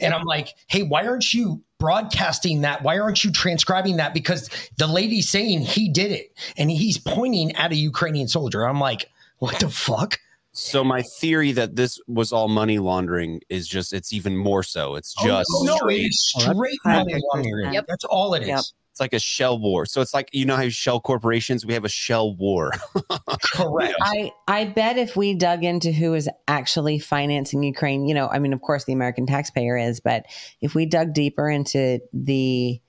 And 0.00 0.14
I'm 0.14 0.24
like, 0.24 0.54
"Hey, 0.68 0.82
why 0.82 1.06
aren't 1.06 1.32
you 1.32 1.62
broadcasting 1.78 2.62
that? 2.62 2.82
Why 2.82 2.98
aren't 2.98 3.24
you 3.24 3.30
transcribing 3.30 3.96
that? 3.96 4.14
Because 4.14 4.50
the 4.76 4.86
lady's 4.86 5.28
saying 5.28 5.60
he 5.62 5.88
did 5.88 6.12
it, 6.12 6.36
and 6.56 6.70
he's 6.70 6.98
pointing 6.98 7.54
at 7.56 7.72
a 7.72 7.76
Ukrainian 7.76 8.28
soldier." 8.28 8.66
I'm 8.66 8.80
like, 8.80 9.08
"What 9.38 9.58
the 9.60 9.70
fuck?" 9.70 10.18
So 10.52 10.82
my 10.82 11.02
theory 11.02 11.52
that 11.52 11.76
this 11.76 12.00
was 12.08 12.32
all 12.32 12.48
money 12.48 12.80
laundering 12.80 13.40
is 13.48 13.68
just 13.68 13.92
it's 13.92 14.12
even 14.12 14.36
more 14.36 14.64
so. 14.64 14.96
It's 14.96 15.14
oh, 15.20 15.26
just 15.26 15.50
oh, 15.54 15.62
no, 15.64 15.76
straight. 15.76 16.06
it's 16.06 16.34
straight 16.36 16.80
money 16.84 17.14
laundering. 17.32 17.72
Yep. 17.74 17.86
That's 17.86 18.04
all 18.04 18.34
it 18.34 18.42
is. 18.42 18.48
Yep. 18.48 18.60
It's 18.98 19.00
like 19.00 19.12
a 19.12 19.20
shell 19.20 19.60
war. 19.60 19.86
So 19.86 20.00
it's 20.00 20.12
like 20.12 20.28
you 20.32 20.44
know 20.44 20.56
how 20.56 20.68
shell 20.68 20.98
corporations 20.98 21.64
we 21.64 21.72
have 21.74 21.84
a 21.84 21.88
shell 21.88 22.34
war. 22.34 22.72
Correct. 23.54 23.94
I 24.02 24.32
I 24.48 24.64
bet 24.64 24.98
if 24.98 25.14
we 25.14 25.34
dug 25.34 25.62
into 25.62 25.92
who 25.92 26.14
is 26.14 26.28
actually 26.48 26.98
financing 26.98 27.62
Ukraine, 27.62 28.08
you 28.08 28.14
know, 28.14 28.26
I 28.26 28.40
mean, 28.40 28.52
of 28.52 28.60
course, 28.60 28.86
the 28.86 28.92
American 28.92 29.24
taxpayer 29.24 29.76
is, 29.76 30.00
but 30.00 30.26
if 30.60 30.74
we 30.74 30.84
dug 30.84 31.14
deeper 31.14 31.48
into 31.48 32.00
the 32.12 32.80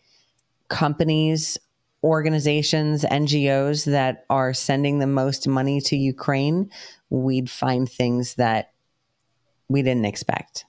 companies, 0.68 1.60
organizations, 2.04 3.04
NGOs 3.04 3.86
that 3.86 4.26
are 4.32 4.52
sending 4.52 4.98
the 4.98 5.06
most 5.06 5.48
money 5.48 5.80
to 5.82 5.96
Ukraine, 5.96 6.72
we'd 7.12 7.52
find 7.52 7.88
things 7.88 8.34
that 8.36 8.72
we 9.68 9.84
didn't 9.84 10.06
expect. 10.06 10.66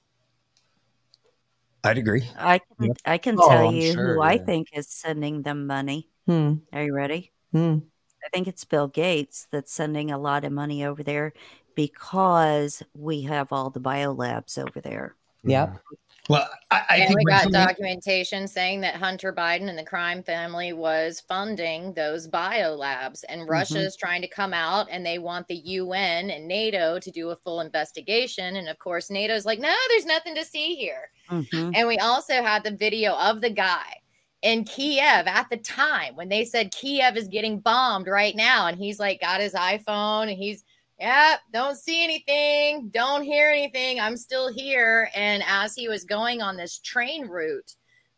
I'd 1.84 1.98
agree. 1.98 2.28
I 2.36 2.58
can 2.58 2.94
I 3.04 3.18
can 3.18 3.36
Oh, 3.38 3.48
tell 3.48 3.68
I'm 3.68 3.74
you 3.74 3.92
sure, 3.92 4.14
who 4.14 4.20
I 4.22 4.38
think 4.38 4.68
is 4.72 4.88
sending 4.88 5.42
them 5.42 5.66
money. 5.66 6.08
Hmm. 6.26 6.54
Are 6.72 6.82
you 6.84 6.94
ready? 6.94 7.32
Hmm. 7.52 7.78
I 8.24 8.28
think 8.32 8.48
it's 8.48 8.64
Bill 8.64 8.88
Gates 8.88 9.46
that's 9.50 9.72
sending 9.72 10.10
a 10.10 10.18
lot 10.18 10.44
of 10.44 10.52
money 10.52 10.84
over 10.84 11.02
there 11.02 11.32
because 11.74 12.82
we 12.94 13.22
have 13.22 13.52
all 13.52 13.70
the 13.70 13.80
biolabs 13.80 14.58
over 14.58 14.80
there. 14.80 15.16
Yep. 15.44 15.78
Well, 16.28 16.48
I, 16.70 16.82
I 16.90 16.96
and 16.98 17.08
think 17.08 17.18
we 17.18 17.24
got 17.24 17.50
documentation 17.50 18.46
saying 18.46 18.82
that 18.82 18.94
Hunter 18.94 19.32
Biden 19.32 19.68
and 19.68 19.78
the 19.78 19.84
crime 19.84 20.22
family 20.22 20.72
was 20.72 21.20
funding 21.26 21.92
those 21.94 22.28
bio 22.28 22.74
labs, 22.74 23.24
and 23.24 23.48
Russia 23.48 23.74
Mm-hmm. 23.74 23.86
is 23.86 23.96
trying 23.96 24.22
to 24.22 24.28
come 24.28 24.52
out 24.54 24.86
and 24.90 25.04
they 25.04 25.18
want 25.18 25.48
the 25.48 25.56
UN 25.56 26.30
and 26.30 26.46
NATO 26.46 26.98
to 27.00 27.10
do 27.10 27.30
a 27.30 27.36
full 27.36 27.60
investigation. 27.60 28.56
And 28.56 28.68
of 28.68 28.78
course, 28.78 29.10
NATO's 29.10 29.46
like, 29.46 29.58
no, 29.58 29.74
there's 29.88 30.06
nothing 30.06 30.34
to 30.36 30.44
see 30.44 30.74
here. 30.76 31.10
Mhm. 31.30 31.72
And 31.74 31.88
we 31.88 31.98
also 31.98 32.34
had 32.42 32.62
the 32.64 32.76
video 32.76 33.14
of 33.14 33.40
the 33.40 33.50
guy 33.50 33.94
in 34.42 34.64
Kiev 34.64 35.26
at 35.26 35.48
the 35.50 35.56
time 35.56 36.16
when 36.16 36.28
they 36.28 36.44
said 36.44 36.70
Kiev 36.72 37.16
is 37.16 37.28
getting 37.28 37.60
bombed 37.60 38.06
right 38.06 38.36
now. 38.36 38.66
And 38.68 38.78
he's 38.78 38.98
like, 39.00 39.20
got 39.20 39.40
his 39.40 39.54
iPhone 39.54 40.28
and 40.30 40.38
he's, 40.38 40.64
yeah, 41.00 41.36
don't 41.50 41.78
see 41.78 42.04
anything, 42.04 42.90
don't 42.90 43.22
hear 43.22 43.48
anything. 43.48 43.98
I'm 43.98 44.18
still 44.18 44.52
here. 44.52 45.08
And 45.14 45.42
as 45.48 45.74
he 45.74 45.88
was 45.88 46.04
going 46.04 46.42
on 46.42 46.58
this 46.58 46.78
train 46.78 47.26
route 47.26 47.74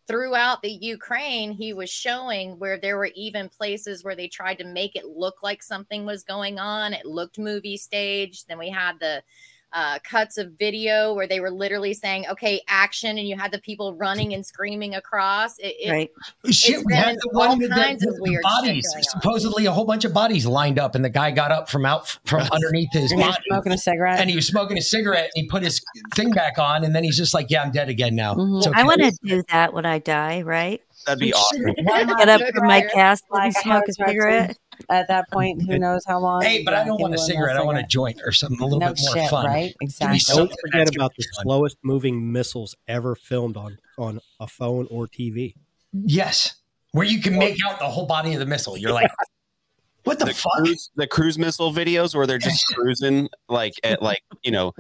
throughout 0.09 0.63
the 0.63 0.73
Ukraine, 0.73 1.53
he 1.53 1.75
was 1.75 1.91
showing 1.91 2.59
where 2.59 2.77
there 2.77 2.99
were 2.99 3.11
even 3.15 3.49
places 3.49 4.03
where 4.03 4.17
they 4.17 4.27
tried 4.27 4.59
to 4.59 4.65
make 4.65 4.97
it 4.97 5.07
look 5.07 5.45
like 5.45 5.63
something 5.63 6.05
was 6.05 6.25
going 6.25 6.59
on. 6.59 6.93
It 6.93 7.07
looked 7.07 7.39
movie 7.39 7.77
staged. 7.77 8.49
Then 8.49 8.59
we 8.59 8.69
had 8.69 8.99
the 8.99 9.23
uh, 9.73 9.99
cuts 10.05 10.37
of 10.39 10.53
video 10.59 11.15
where 11.15 11.27
they 11.27 11.41
were 11.41 11.51
literally 11.51 11.95
saying, 11.95 12.27
okay, 12.31 12.61
action, 12.69 13.17
and 13.19 13.27
you 13.27 13.37
had 13.37 13.51
the 13.51 13.59
people 13.61 13.95
running 13.95 14.35
and 14.35 14.45
screaming 14.45 14.95
across. 14.95 15.59
It, 15.59 15.75
it, 15.81 15.91
Right. 15.91 16.11
Shit, 16.51 16.77
it's 16.77 16.85
we 16.85 16.95
had 16.95 17.07
been 17.07 17.17
the 17.23 17.29
one 17.39 17.59
with 17.59 17.71
the, 17.71 17.75
kinds 17.77 18.05
of 18.07 18.15
the 18.15 18.41
bodies. 18.43 18.87
going 18.93 18.97
on. 18.99 19.03
Supposedly, 19.23 19.67
a 19.67 19.73
whole 19.73 19.85
bunch 19.87 20.05
of 20.05 20.13
bodies 20.13 20.45
lined 20.47 20.79
up, 20.79 20.95
and 20.95 21.05
the 21.05 21.09
guy 21.11 21.31
got 21.31 21.51
up 21.53 21.71
from 21.71 21.85
out 21.87 22.09
from 22.25 22.41
underneath 22.53 22.89
his 22.93 23.13
And 23.13 23.21
he 23.21 23.27
was 23.27 23.35
body, 23.37 23.45
smoking 23.49 23.73
a 23.73 23.79
cigarette. 23.79 24.21
and 24.21 24.29
he 24.31 24.37
was 24.37 24.47
smoking 24.47 24.79
a 24.79 24.83
cigarette. 24.83 25.31
And 25.35 25.43
he 25.45 25.47
put 25.49 25.63
his 25.63 25.83
thing 26.15 26.31
back 26.33 26.59
on, 26.59 26.85
and 26.85 26.95
then 26.95 27.03
he's 27.05 27.17
just 27.17 27.33
like, 27.35 27.47
"Yeah, 27.51 27.63
I'm 27.63 27.71
dead 27.73 27.89
again 27.89 28.15
now." 28.15 28.35
Mhm. 28.35 28.59
It's 28.59 28.67
I 28.75 28.85
want 28.85 29.01
to 29.01 29.13
do 29.25 29.43
that 29.51 29.73
when 29.73 29.87
I 29.87 29.99
die, 29.99 30.43
right? 30.43 30.81
That'd 31.07 31.19
be 31.21 31.33
awesome. 31.33 31.65
Get 32.19 32.29
up 32.29 32.41
from 32.55 32.67
my 32.67 32.83
casket 32.83 33.27
Like, 33.31 33.45
and 33.47 33.55
smoke 33.57 33.83
a 33.83 33.87
was 33.87 33.97
about 33.99 34.07
to- 34.07 34.11
cigarette. 34.13 34.59
At 34.91 35.09
that 35.09 35.31
point, 35.31 35.63
who 35.63 35.79
knows 35.79 36.05
how 36.07 36.19
long? 36.21 36.43
Hey, 36.43 36.63
but 36.63 36.75
I 36.75 36.85
don't 36.85 37.01
want 37.01 37.15
a 37.15 37.19
you 37.19 37.25
cigarette. 37.25 37.57
I 37.57 37.63
want 37.63 37.79
a 37.79 37.81
cigarette. 37.81 37.91
joint 37.91 38.21
or 38.25 38.33
something 38.33 38.61
a 38.61 38.65
little 38.65 38.79
No 38.81 38.89
bit 38.93 39.01
more 39.03 39.15
shit, 39.15 39.31
fun. 39.31 39.47
right? 39.47 39.69
Give 39.69 39.81
me 39.81 40.17
Exactly. 40.17 40.37
Don't 40.37 40.49
forget 40.61 40.87
that's 40.87 40.97
about 40.97 41.13
the 41.17 41.25
fun. 41.37 41.43
slowest 41.45 41.77
moving 41.83 42.33
missiles 42.33 42.75
ever 42.89 43.15
filmed 43.15 43.57
on 43.57 43.79
on 43.99 44.21
a 44.41 44.47
phone 44.47 44.87
or 44.91 45.07
TV. 45.09 45.55
Yes, 45.93 46.57
where 46.93 47.07
you 47.07 47.21
can 47.21 47.39
make 47.39 47.57
out 47.67 47.79
the 47.79 47.87
whole 47.89 48.07
body 48.07 48.33
of 48.35 48.41
the 48.41 48.47
missile. 48.47 48.77
You're 48.77 48.93
like, 48.93 49.11
what 50.05 50.19
the, 50.19 50.27
the 50.27 50.35
fuck? 50.35 50.53
cruise, 50.57 50.91
the 50.97 51.07
cruise 51.07 51.39
missile 51.39 51.73
videos 51.73 52.15
where 52.15 52.27
they're 52.27 52.39
just 52.39 52.65
cruising 52.75 53.29
like 53.49 53.75
at 53.85 54.03
like 54.03 54.23
you 54.43 54.51
know 54.51 54.73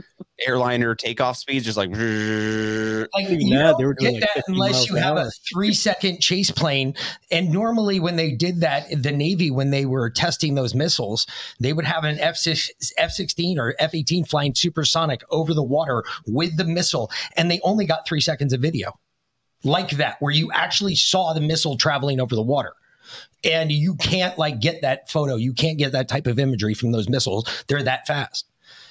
airliner 0.47 0.95
takeoff 0.95 1.37
speeds, 1.37 1.65
just 1.65 1.77
like. 1.77 1.91
Like 1.91 1.99
you 1.99 3.51
that, 3.51 3.63
don't 3.63 3.79
they 3.79 3.85
were 3.85 3.95
doing 3.95 4.15
get 4.15 4.21
like 4.21 4.35
that 4.35 4.35
50 4.47 4.53
unless 4.53 4.89
you 4.89 4.97
an 4.97 5.03
have 5.03 5.17
a 5.17 5.31
three 5.53 5.73
second 5.73 6.21
chase 6.21 6.51
plane. 6.51 6.95
And 7.31 7.51
normally, 7.51 8.01
when 8.01 8.17
they 8.17 8.33
did 8.33 8.61
that, 8.61 8.87
the 8.91 9.13
Navy, 9.13 9.51
when 9.51 9.71
they 9.71 9.87
were 9.87 10.11
testing 10.11 10.55
those 10.55 10.75
missiles, 10.75 11.27
they 11.61 11.73
would 11.73 11.85
have 11.85 12.05
an 12.05 12.19
F 12.19 12.37
sixteen 12.37 13.59
or 13.59 13.75
F 13.79 13.95
eighteen 13.95 14.25
flying 14.25 14.55
supersonic 14.55 15.23
over 15.31 15.55
the 15.55 15.63
water 15.63 16.05
with 16.27 16.57
the 16.57 16.65
missile, 16.65 17.11
and 17.37 17.51
they 17.51 17.61
only 17.63 17.87
got 17.87 18.07
three 18.07 18.21
seconds 18.21 18.53
of 18.53 18.61
video 18.61 18.99
like 19.65 19.91
that, 19.93 20.17
where 20.21 20.33
you 20.33 20.51
actually 20.53 20.97
saw 20.97 21.33
the 21.33 21.41
missile 21.41 21.77
traveling 21.77 22.21
over 22.21 22.35
the 22.35 22.43
water. 22.43 22.75
And 23.45 23.73
you 23.73 23.97
can't 23.97 24.39
like 24.39 24.61
get 24.61 24.83
that 24.83 25.11
photo. 25.11 25.35
You 25.37 25.53
can't 25.53 25.79
get 25.79 25.93
that 25.93 26.09
type 26.09 26.27
of 26.27 26.39
imagery 26.39 26.75
from 26.75 26.93
those 26.93 27.09
missiles. 27.09 27.65
They're 27.67 27.83
that 27.83 28.07
fast. 28.07 28.47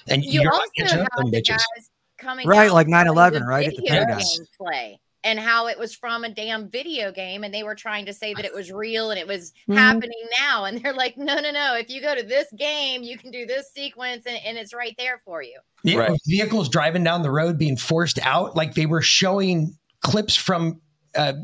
And 0.08 0.24
You 0.24 0.42
you're 0.42 0.52
also 0.52 0.66
catching 0.76 0.98
have 0.98 1.06
up 1.06 1.12
them 1.16 1.30
the 1.30 1.40
bitches. 1.40 1.48
guys 1.50 1.90
coming 2.18 2.46
Right, 2.46 2.72
like 2.72 2.86
with 2.86 2.94
9/11, 2.94 3.44
right, 3.46 3.66
at 3.66 3.74
the 3.76 3.82
video 3.82 3.94
Pentagon. 4.04 4.18
game 4.18 4.46
play 4.58 5.00
and 5.24 5.38
how 5.38 5.68
it 5.68 5.78
was 5.78 5.94
from 5.94 6.24
a 6.24 6.28
damn 6.28 6.68
video 6.68 7.12
game 7.12 7.44
and 7.44 7.54
they 7.54 7.62
were 7.62 7.76
trying 7.76 8.04
to 8.06 8.12
say 8.12 8.34
that 8.34 8.44
it 8.44 8.52
was 8.52 8.72
real 8.72 9.10
and 9.10 9.18
it 9.20 9.26
was 9.26 9.52
Mhm. 9.68 9.76
happening 9.76 10.18
now 10.40 10.64
and 10.64 10.82
they're 10.82 10.92
like 10.92 11.16
no 11.16 11.36
no 11.38 11.50
no 11.52 11.76
if 11.76 11.88
you 11.88 12.00
go 12.00 12.12
to 12.14 12.24
this 12.24 12.46
game 12.58 13.04
you 13.04 13.16
can 13.16 13.30
do 13.30 13.46
this 13.46 13.72
sequence 13.72 14.24
and, 14.26 14.36
and 14.44 14.58
it's 14.58 14.74
right 14.74 14.94
there 14.98 15.20
for 15.24 15.40
you 15.42 15.58
Yeah, 15.84 15.98
Right. 15.98 16.20
vehicles 16.26 16.68
driving 16.68 17.04
down 17.04 17.22
the 17.22 17.30
road 17.30 17.56
being 17.58 17.76
forced 17.76 18.18
out, 18.24 18.56
like 18.56 18.74
they 18.74 18.86
were 18.86 19.02
showing 19.02 19.76
clips 20.00 20.34
from 20.36 20.80
uh, 21.14 21.34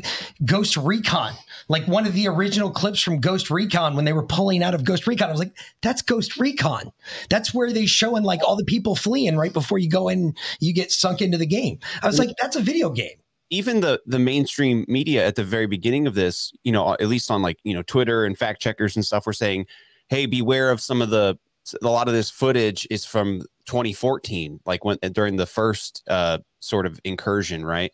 Ghost 0.45 0.77
Recon, 0.77 1.35
like 1.69 1.87
one 1.87 2.07
of 2.07 2.15
the 2.15 2.29
original 2.29 2.71
clips 2.71 3.01
from 3.03 3.21
Ghost 3.21 3.51
Recon 3.51 3.97
when 3.97 4.05
they 4.05 4.13
were 4.13 4.27
pulling 4.27 4.63
out 4.63 4.75
of 4.75 4.85
Ghost 4.85 5.07
Recon. 5.07 5.29
I 5.29 5.33
was 5.33 5.41
like, 5.41 5.57
that's 5.83 6.03
Ghost 6.03 6.37
Recon. 6.39 6.93
That's 7.29 7.53
where 7.53 7.73
they 7.73 7.87
showing 7.87 8.23
like 8.25 8.41
all 8.43 8.57
the 8.57 8.65
people 8.65 8.97
fleeing 8.97 9.37
right 9.37 9.53
before 9.53 9.79
you 9.79 9.89
go 9.91 10.09
in, 10.09 10.35
you 10.61 10.73
get 10.73 10.93
sunk 10.93 11.21
into 11.21 11.39
the 11.39 11.47
game. 11.47 11.79
I 12.03 12.07
was 12.07 12.19
like, 12.19 12.31
that's 12.41 12.57
a 12.57 12.61
video 12.61 12.91
game. 12.91 13.19
even 13.51 13.81
the 13.81 14.01
the 14.07 14.19
mainstream 14.19 14.85
media 14.89 15.27
at 15.27 15.35
the 15.37 15.45
very 15.45 15.67
beginning 15.67 16.07
of 16.07 16.15
this, 16.15 16.53
you 16.65 16.73
know, 16.73 16.95
at 16.95 17.09
least 17.09 17.31
on 17.31 17.43
like 17.43 17.59
you 17.65 17.75
know 17.75 17.83
Twitter 17.83 18.25
and 18.25 18.39
fact 18.39 18.61
checkers 18.61 18.97
and 18.97 19.05
stuff, 19.05 19.27
were 19.27 19.33
saying, 19.33 19.67
"Hey, 20.09 20.27
beware 20.27 20.71
of 20.71 20.81
some 20.81 21.01
of 21.03 21.11
the 21.11 21.39
a 21.83 21.89
lot 21.89 22.09
of 22.09 22.15
this 22.15 22.31
footage 22.31 22.87
is 22.91 23.05
from 23.05 23.43
2014, 23.67 24.61
like 24.67 24.85
when 24.85 24.99
during 25.13 25.37
the 25.37 25.47
first 25.47 26.03
uh, 26.09 26.39
sort 26.61 26.87
of 26.87 27.01
incursion, 27.05 27.65
right?" 27.65 27.93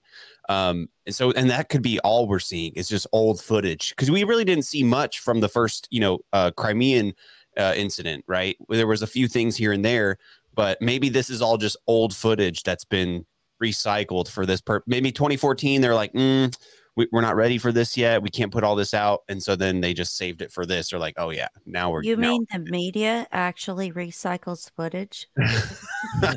Um, 0.48 0.88
and 1.06 1.14
so, 1.14 1.32
and 1.32 1.50
that 1.50 1.68
could 1.68 1.82
be 1.82 1.98
all 2.00 2.26
we're 2.26 2.38
seeing 2.38 2.72
is 2.74 2.88
just 2.88 3.06
old 3.12 3.40
footage 3.40 3.90
because 3.90 4.10
we 4.10 4.24
really 4.24 4.44
didn't 4.44 4.64
see 4.64 4.82
much 4.82 5.20
from 5.20 5.40
the 5.40 5.48
first, 5.48 5.88
you 5.90 6.00
know, 6.00 6.18
uh, 6.32 6.50
Crimean 6.50 7.14
uh, 7.56 7.72
incident, 7.76 8.24
right? 8.26 8.56
There 8.68 8.86
was 8.86 9.02
a 9.02 9.06
few 9.06 9.28
things 9.28 9.56
here 9.56 9.72
and 9.72 9.84
there, 9.84 10.18
but 10.54 10.80
maybe 10.82 11.08
this 11.08 11.30
is 11.30 11.40
all 11.40 11.56
just 11.56 11.76
old 11.86 12.14
footage 12.14 12.62
that's 12.62 12.84
been 12.84 13.24
recycled 13.62 14.28
for 14.28 14.44
this 14.44 14.60
per 14.60 14.82
maybe 14.86 15.12
2014 15.12 15.80
they're 15.80 15.94
like 15.94 16.12
mm, 16.12 16.54
we, 16.96 17.08
we're 17.12 17.20
not 17.20 17.36
ready 17.36 17.58
for 17.58 17.72
this 17.72 17.96
yet 17.96 18.22
we 18.22 18.28
can't 18.28 18.52
put 18.52 18.62
all 18.64 18.76
this 18.76 18.94
out 18.94 19.22
and 19.28 19.42
so 19.42 19.56
then 19.56 19.80
they 19.80 19.92
just 19.94 20.16
saved 20.16 20.40
it 20.42 20.52
for 20.52 20.64
this 20.66 20.90
they're 20.90 20.98
like 20.98 21.14
oh 21.16 21.30
yeah 21.30 21.48
now 21.66 21.90
we're 21.90 22.02
You 22.02 22.16
now- 22.16 22.30
mean 22.30 22.46
the 22.52 22.58
media 22.60 23.26
actually 23.32 23.90
recycles 23.92 24.70
footage? 24.76 25.28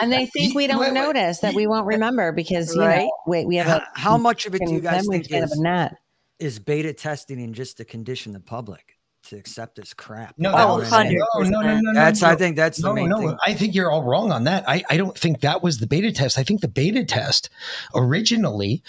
And 0.00 0.12
they 0.12 0.26
think 0.26 0.54
we 0.54 0.66
don't 0.66 0.78
Wait, 0.80 0.88
wait. 0.92 0.94
notice 0.94 1.38
that 1.40 1.54
we 1.54 1.66
won't 1.66 1.86
remember 1.94 2.32
because 2.32 2.74
you 2.74 2.80
Right. 2.82 3.00
know 3.00 3.10
we, 3.26 3.44
we 3.44 3.56
have 3.56 3.66
How, 3.66 3.76
a 3.78 3.86
how 3.94 4.16
much 4.18 4.46
of 4.46 4.54
it 4.54 4.58
do 4.64 4.72
you 4.72 4.80
fucking 4.80 4.98
guys 4.98 5.06
think 5.08 5.24
span 5.24 5.42
of 5.42 5.50
is, 5.50 5.58
a 5.58 5.62
gnat. 5.62 5.96
is 6.38 6.58
beta 6.58 6.92
testing 6.92 7.40
and 7.42 7.54
just 7.54 7.76
to 7.78 7.84
condition 7.84 8.32
the 8.32 8.40
public 8.40 8.96
to 9.24 9.36
accept 9.36 9.76
this 9.76 9.92
crap? 9.94 10.34
No, 10.38 10.52
Oh, 10.52 10.56
that 10.56 10.68
was- 10.68 10.90
100%. 10.90 11.12
no, 11.12 11.48
no, 11.48 11.60
no, 11.60 11.80
no, 11.80 11.94
That's 11.94 12.22
no. 12.22 12.28
I 12.28 12.36
think 12.36 12.56
that's 12.56 12.78
the 12.80 12.88
no, 12.88 12.94
main 12.94 13.08
no, 13.08 13.18
thing. 13.18 13.36
I 13.46 13.54
think 13.54 13.74
you're 13.74 13.90
all 13.90 14.04
wrong 14.04 14.30
on 14.32 14.44
that. 14.44 14.64
I, 14.68 14.82
I 14.90 14.96
don't 14.96 15.16
think 15.18 15.40
that 15.40 15.62
was 15.62 15.78
the 15.78 15.86
beta 15.86 16.12
test. 16.12 16.38
I 16.38 16.44
think 16.44 16.60
the 16.60 16.68
beta 16.68 17.04
test 17.04 17.50
originally 17.94 18.82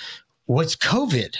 was 0.50 0.76
COVID. 0.76 1.38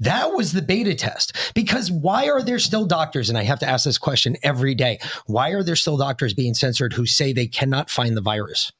That 0.00 0.32
was 0.32 0.52
the 0.52 0.62
beta 0.62 0.94
test. 0.94 1.36
Because 1.54 1.90
why 1.90 2.28
are 2.28 2.40
there 2.40 2.60
still 2.60 2.86
doctors? 2.86 3.28
And 3.28 3.36
I 3.36 3.42
have 3.42 3.58
to 3.58 3.68
ask 3.68 3.84
this 3.84 3.98
question 3.98 4.36
every 4.44 4.74
day. 4.74 5.00
Why 5.26 5.50
are 5.50 5.62
there 5.64 5.74
still 5.76 5.96
doctors 5.96 6.32
being 6.34 6.54
censored 6.54 6.92
who 6.92 7.04
say 7.04 7.32
they 7.32 7.48
cannot 7.48 7.90
find 7.90 8.16
the 8.16 8.20
virus? 8.22 8.72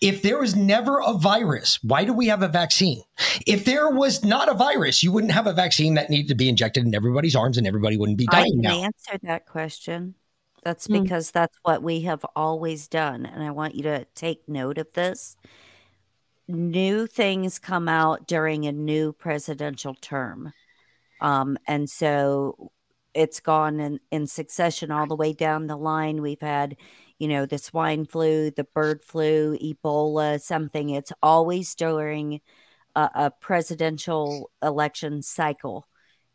If 0.00 0.22
there 0.22 0.38
was 0.38 0.56
never 0.56 1.00
a 1.00 1.12
virus, 1.12 1.78
why 1.82 2.04
do 2.04 2.14
we 2.14 2.28
have 2.28 2.42
a 2.42 2.48
vaccine? 2.48 3.02
If 3.46 3.64
there 3.66 3.90
was 3.90 4.24
not 4.24 4.48
a 4.48 4.54
virus, 4.54 5.02
you 5.02 5.12
wouldn't 5.12 5.32
have 5.32 5.46
a 5.46 5.52
vaccine 5.52 5.94
that 5.94 6.08
needed 6.08 6.28
to 6.28 6.34
be 6.34 6.48
injected 6.48 6.86
in 6.86 6.94
everybody's 6.94 7.36
arms 7.36 7.58
and 7.58 7.66
everybody 7.66 7.96
wouldn't 7.98 8.18
be 8.18 8.28
I 8.30 8.36
dying 8.42 8.52
can 8.52 8.60
now. 8.62 8.82
answer 8.84 9.18
that 9.24 9.46
question. 9.46 10.14
That's 10.64 10.86
Hmm. 10.86 11.02
because 11.02 11.32
that's 11.32 11.56
what 11.64 11.82
we 11.82 12.02
have 12.02 12.24
always 12.34 12.88
done. 12.88 13.26
And 13.26 13.42
I 13.42 13.50
want 13.50 13.74
you 13.74 13.82
to 13.82 14.06
take 14.14 14.48
note 14.48 14.78
of 14.78 14.92
this. 14.94 15.36
New 16.48 17.06
things 17.06 17.58
come 17.58 17.88
out 17.88 18.26
during 18.26 18.66
a 18.66 18.72
new 18.72 19.12
presidential 19.12 19.94
term. 19.94 20.52
Um, 21.20 21.58
and 21.66 21.88
so 21.90 22.70
it's 23.12 23.40
gone 23.40 23.80
in, 23.80 24.00
in 24.10 24.26
succession 24.26 24.90
all 24.90 25.06
the 25.06 25.16
way 25.16 25.32
down 25.32 25.66
the 25.66 25.76
line. 25.76 26.22
We've 26.22 26.40
had, 26.40 26.76
you 27.18 27.28
know, 27.28 27.44
the 27.44 27.58
swine 27.58 28.06
flu, 28.06 28.50
the 28.50 28.64
bird 28.64 29.02
flu, 29.02 29.58
Ebola, 29.58 30.40
something. 30.40 30.90
It's 30.90 31.12
always 31.22 31.74
during 31.74 32.40
a, 32.96 33.10
a 33.14 33.30
presidential 33.30 34.50
election 34.62 35.20
cycle 35.22 35.86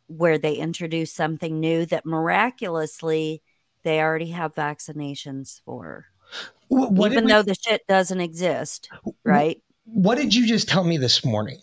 where 0.06 0.38
they 0.38 0.54
introduce 0.54 1.12
something 1.12 1.58
new 1.58 1.86
that 1.86 2.06
miraculously 2.06 3.42
they 3.82 4.00
already 4.00 4.30
have 4.30 4.54
vaccinations 4.54 5.60
for. 5.64 6.06
Wh- 6.68 6.92
what 6.92 7.10
Even 7.12 7.24
we- 7.24 7.32
though 7.32 7.42
the 7.42 7.54
shit 7.54 7.86
doesn't 7.88 8.20
exist, 8.20 8.90
right? 9.24 9.60
What 9.84 10.16
did 10.16 10.34
you 10.34 10.46
just 10.46 10.68
tell 10.68 10.84
me 10.84 10.96
this 10.96 11.24
morning? 11.24 11.58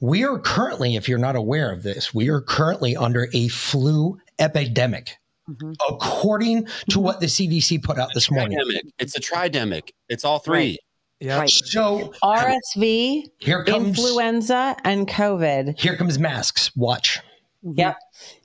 We 0.00 0.24
are 0.24 0.38
currently, 0.38 0.96
if 0.96 1.08
you're 1.08 1.18
not 1.18 1.36
aware 1.36 1.70
of 1.72 1.82
this, 1.82 2.14
we 2.14 2.28
are 2.28 2.40
currently 2.40 2.96
under 2.96 3.28
a 3.32 3.48
flu 3.48 4.18
epidemic, 4.38 5.16
Mhm. 5.48 5.74
according 5.88 6.66
to 6.90 7.00
what 7.00 7.20
the 7.20 7.28
CDC 7.28 7.78
put 7.78 7.98
out 7.98 8.10
this 8.14 8.30
morning. 8.30 8.58
Tridemic. 8.58 8.90
it's 8.98 9.16
a 9.16 9.20
tridemic 9.20 9.90
it's 10.08 10.24
all 10.24 10.38
three 10.38 10.78
Yeah. 11.22 11.38
Right. 11.40 11.50
So 11.50 12.14
RSV, 12.22 13.26
here 13.38 13.62
comes 13.64 13.88
influenza, 13.88 14.74
and 14.84 15.06
COVID. 15.06 15.78
here 15.78 15.94
comes 15.96 16.18
masks. 16.18 16.74
Watch. 16.74 17.20
Yep. 17.62 17.96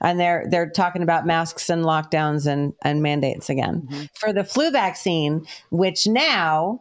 And 0.02 0.20
they're 0.20 0.46
they're 0.50 0.70
talking 0.70 1.02
about 1.02 1.26
masks 1.26 1.70
and 1.70 1.86
lockdowns 1.86 2.46
and 2.46 2.74
and 2.82 3.02
mandates 3.02 3.50
again. 3.50 3.88
Mhm. 3.90 4.10
For 4.16 4.34
the 4.34 4.44
flu 4.44 4.72
vaccine, 4.72 5.46
which 5.70 6.06
now 6.06 6.80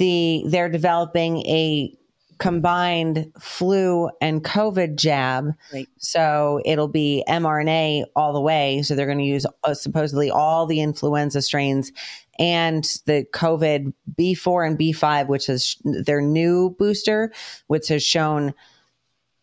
the 0.00 0.42
they're 0.46 0.70
developing 0.70 1.46
a 1.46 1.94
combined 2.38 3.30
flu 3.38 4.10
and 4.20 4.42
COVID 4.42 4.96
jab. 4.96 5.52
Right. 5.72 5.86
So 5.98 6.60
it'll 6.64 6.88
be 6.88 7.22
mRNA 7.28 8.04
all 8.16 8.32
the 8.32 8.40
way. 8.40 8.82
So 8.82 8.96
they're 8.96 9.06
going 9.06 9.18
to 9.18 9.24
use 9.24 9.46
uh, 9.62 9.74
supposedly 9.74 10.30
all 10.30 10.66
the 10.66 10.80
influenza 10.80 11.42
strains 11.42 11.92
and 12.38 12.82
the 13.04 13.26
COVID 13.34 13.92
B4 14.18 14.66
and 14.66 14.78
B5, 14.78 15.28
which 15.28 15.50
is 15.50 15.76
their 15.84 16.22
new 16.22 16.74
booster, 16.78 17.30
which 17.66 17.88
has 17.88 18.02
shown 18.02 18.54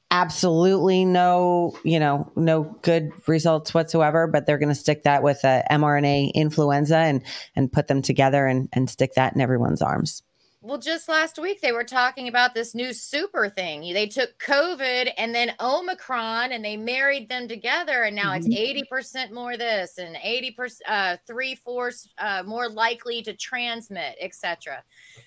absolutely 0.09 1.05
no, 1.05 1.77
you 1.83 1.99
know, 1.99 2.31
no 2.35 2.63
good 2.81 3.11
results 3.27 3.75
whatsoever. 3.75 4.25
But 4.25 4.47
they're 4.47 4.57
going 4.57 4.69
to 4.69 4.75
stick 4.75 5.03
that 5.03 5.21
with 5.21 5.43
a 5.43 5.63
mRNA 5.69 6.33
influenza 6.33 6.97
and 6.97 7.21
and 7.55 7.71
put 7.71 7.87
them 7.87 8.01
together 8.01 8.47
and 8.47 8.69
and 8.73 8.89
stick 8.89 9.13
that 9.13 9.35
in 9.35 9.41
everyone's 9.41 9.83
arms. 9.83 10.23
Well, 10.67 10.77
just 10.77 11.07
last 11.07 11.39
week 11.39 11.61
they 11.61 11.71
were 11.71 11.85
talking 11.85 12.27
about 12.27 12.53
this 12.53 12.75
new 12.75 12.91
super 12.91 13.47
thing. 13.47 13.93
They 13.93 14.05
took 14.05 14.37
COVID 14.39 15.13
and 15.17 15.33
then 15.33 15.53
Omicron 15.61 16.51
and 16.51 16.63
they 16.63 16.75
married 16.75 17.29
them 17.29 17.47
together, 17.47 18.03
and 18.03 18.13
now 18.13 18.33
it's 18.33 18.49
eighty 18.49 18.83
percent 18.83 19.31
more 19.31 19.55
this 19.55 19.97
and 19.97 20.17
eighty 20.21 20.51
percent, 20.51 20.89
uh, 20.89 21.15
three 21.25 21.55
fourths 21.55 22.13
uh, 22.17 22.43
more 22.45 22.67
likely 22.67 23.21
to 23.21 23.33
transmit, 23.33 24.17
etc. 24.19 24.83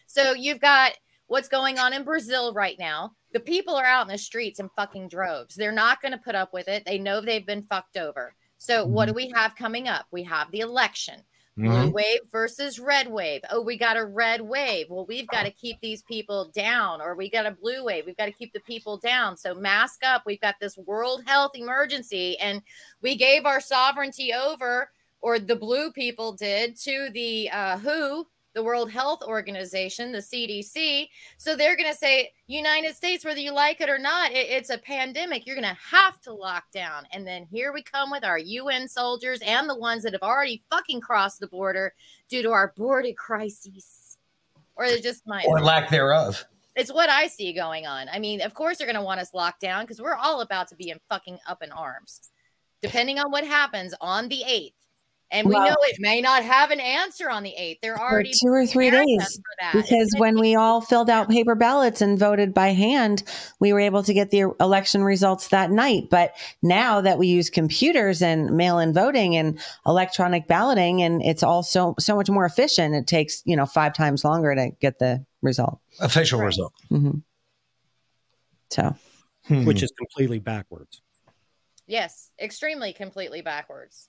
So 0.07 0.35
you've 0.35 0.61
got 0.61 0.93
what's 1.27 1.49
going 1.49 1.79
on 1.79 1.95
in 1.95 2.05
Brazil 2.05 2.53
right 2.53 2.79
now. 2.79 3.13
The 3.33 3.41
people 3.41 3.77
are 3.77 3.87
out 3.87 4.07
in 4.07 4.13
the 4.13 4.19
streets 4.19 4.61
in 4.61 4.69
fucking 4.77 5.09
droves. 5.09 5.55
They're 5.55 5.73
not 5.73 6.03
going 6.03 6.13
to 6.13 6.19
put 6.19 6.35
up 6.35 6.53
with 6.53 6.69
it. 6.69 6.85
They 6.85 6.99
know 6.99 7.23
they've 7.23 7.47
been 7.47 7.63
fucked 7.63 7.97
over. 7.97 8.35
So 8.59 8.85
what 8.85 9.07
do 9.07 9.15
we 9.15 9.33
have 9.35 9.57
coming 9.57 9.89
up? 9.89 10.05
We 10.11 10.23
have 10.25 10.51
the 10.51 10.61
election. 10.61 11.23
Blue 11.61 11.89
Mhm. 11.89 11.93
wave 11.93 12.21
versus 12.33 12.79
red 12.79 13.09
wave. 13.09 13.43
Oh, 13.51 13.61
we 13.61 13.77
got 13.77 13.97
a 13.97 14.05
red 14.05 14.41
wave. 14.41 14.87
Well, 14.89 15.05
we've 15.07 15.27
got 15.29 15.45
to 15.45 15.51
keep 15.51 15.81
these 15.81 16.03
people 16.03 16.51
down, 16.55 17.01
or 17.01 17.15
we 17.15 17.29
got 17.29 17.47
a 17.47 17.51
blue 17.51 17.85
wave. 17.85 18.07
We've 18.07 18.17
got 18.17 18.27
to 18.27 18.33
keep 18.33 18.53
the 18.53 18.61
people 18.61 18.97
down. 18.97 19.37
So, 19.37 19.55
mask 19.55 20.01
up. 20.05 20.23
We've 20.25 20.41
got 20.41 20.57
this 20.61 20.77
world 20.79 21.23
health 21.27 21.53
emergency, 21.55 22.39
and 22.39 22.63
we 23.03 23.15
gave 23.17 23.45
our 23.47 23.61
sovereignty 23.61 24.33
over, 24.33 24.91
or 25.21 25.39
the 25.39 25.57
blue 25.57 25.93
people 25.93 26.33
did, 26.33 26.77
to 26.79 27.11
the 27.13 27.51
uh, 27.51 27.77
WHO, 27.79 28.27
the 28.55 28.63
World 28.63 28.91
Health 28.91 29.23
Organization, 29.23 30.13
the 30.13 30.19
CDC. 30.19 31.09
So, 31.39 31.55
they're 31.57 31.77
going 31.77 31.91
to 31.91 31.97
say, 31.97 32.33
United 32.47 32.97
States, 32.97 33.25
whether 33.25 33.41
you 33.41 33.53
like 33.53 33.81
it 33.81 33.89
or 33.89 33.99
not, 33.99 34.33
it- 34.33 34.49
it's 34.49 34.71
a 34.71 34.79
pandemic. 34.79 35.47
You're 35.47 35.57
going 35.57 35.69
to 35.75 35.81
have 35.91 36.21
to 36.23 36.33
lock 36.33 36.65
down. 36.73 37.07
And 37.13 37.27
then 37.27 37.47
here 37.51 37.73
we 37.73 37.83
come 37.83 38.11
with 38.11 38.25
our 38.25 38.39
UN 38.39 38.89
soldiers 38.89 39.41
and 39.47 39.69
the 39.69 39.77
ones 39.77 40.03
that 40.03 40.13
have 40.13 40.23
already 40.23 40.63
fucking 40.71 41.01
crossed 41.01 41.41
the 41.41 41.47
border 41.49 41.95
due 42.29 42.43
to 42.43 42.51
our 42.51 42.73
border 42.77 43.13
crises. 43.17 44.17
Or 44.77 44.89
they 44.89 45.01
just 45.01 45.27
might. 45.27 45.47
or 45.47 45.61
lack 45.61 45.91
thereof. 45.91 46.45
It's 46.77 46.93
what 46.93 47.11
I 47.11 47.27
see 47.27 47.53
going 47.53 47.87
on. 47.87 48.09
I 48.09 48.19
mean, 48.19 48.41
of 48.41 48.55
course 48.55 48.79
they're 48.79 48.87
going 48.87 48.95
to 48.97 49.03
want 49.03 49.21
us 49.21 49.35
locked 49.35 49.61
down 49.61 49.85
because 49.85 50.01
we're 50.01 50.15
all 50.15 50.41
about 50.41 50.69
to 50.69 50.77
be 50.77 50.91
in 50.91 50.99
fucking 51.11 51.39
up 51.47 51.63
in 51.63 51.71
arms, 51.73 52.31
depending 52.81 53.19
on 53.19 53.31
what 53.31 53.45
happens 53.45 53.93
on 54.01 54.29
the 54.29 54.43
8th. 54.49 54.73
And 55.33 55.47
we 55.49 55.55
Well- 55.55 55.69
know 55.69 55.77
it 55.83 55.97
may 56.01 56.21
not 56.21 56.43
have 56.43 56.73
an 56.73 56.81
answer 56.81 57.31
on 57.31 57.45
the 57.45 57.55
8th. 57.57 57.81
There 57.83 57.95
are 57.97 58.13
already 58.13 58.33
two 58.33 58.49
or 58.49 58.67
three 58.67 58.91
days 58.91 59.37
for 59.37 59.43
that. 59.61 59.73
Because 59.75 60.13
when 60.19 60.39
we 60.41 60.57
all 60.57 60.81
filled 60.81 61.09
out 61.09 61.29
paper 61.31 61.55
ballots 61.55 62.01
and 62.03 62.19
voted 62.19 62.53
by 62.53 62.69
hand 62.69 63.23
we 63.61 63.73
were 63.73 63.79
able 63.81 64.03
to 64.03 64.13
get 64.13 64.31
the 64.31 64.53
election 64.59 65.05
results 65.05 65.49
that 65.49 65.71
night 65.71 66.09
but 66.11 66.35
now 66.63 67.01
that 67.01 67.19
we 67.19 67.29
use 67.29 67.49
computers 67.51 68.23
and 68.23 68.51
mail-in 68.57 68.93
voting 68.93 69.37
and 69.37 69.61
electronic 69.87 70.49
balloting 70.49 71.03
and 71.03 71.23
it's 71.23 71.43
all 71.43 71.63
so 71.63 71.95
so 72.01 72.17
much 72.17 72.29
more 72.29 72.45
efficient 72.45 72.95
it 72.95 73.07
takes 73.07 73.43
you 73.45 73.55
know 73.57 73.67
five 73.67 73.93
times 73.95 74.25
longer 74.25 74.55
to 74.55 74.71
get 74.81 74.99
the 74.99 75.25
result 75.43 75.79
Official 76.01 76.41
result. 76.41 76.73
hmm 76.89 77.19
so 78.71 78.95
Hmm. 79.47 79.65
which 79.65 79.83
is 79.83 79.91
completely 79.97 80.39
backwards. 80.39 81.01
Yes, 81.87 82.31
extremely 82.41 82.93
completely 82.93 83.41
backwards. 83.43 84.09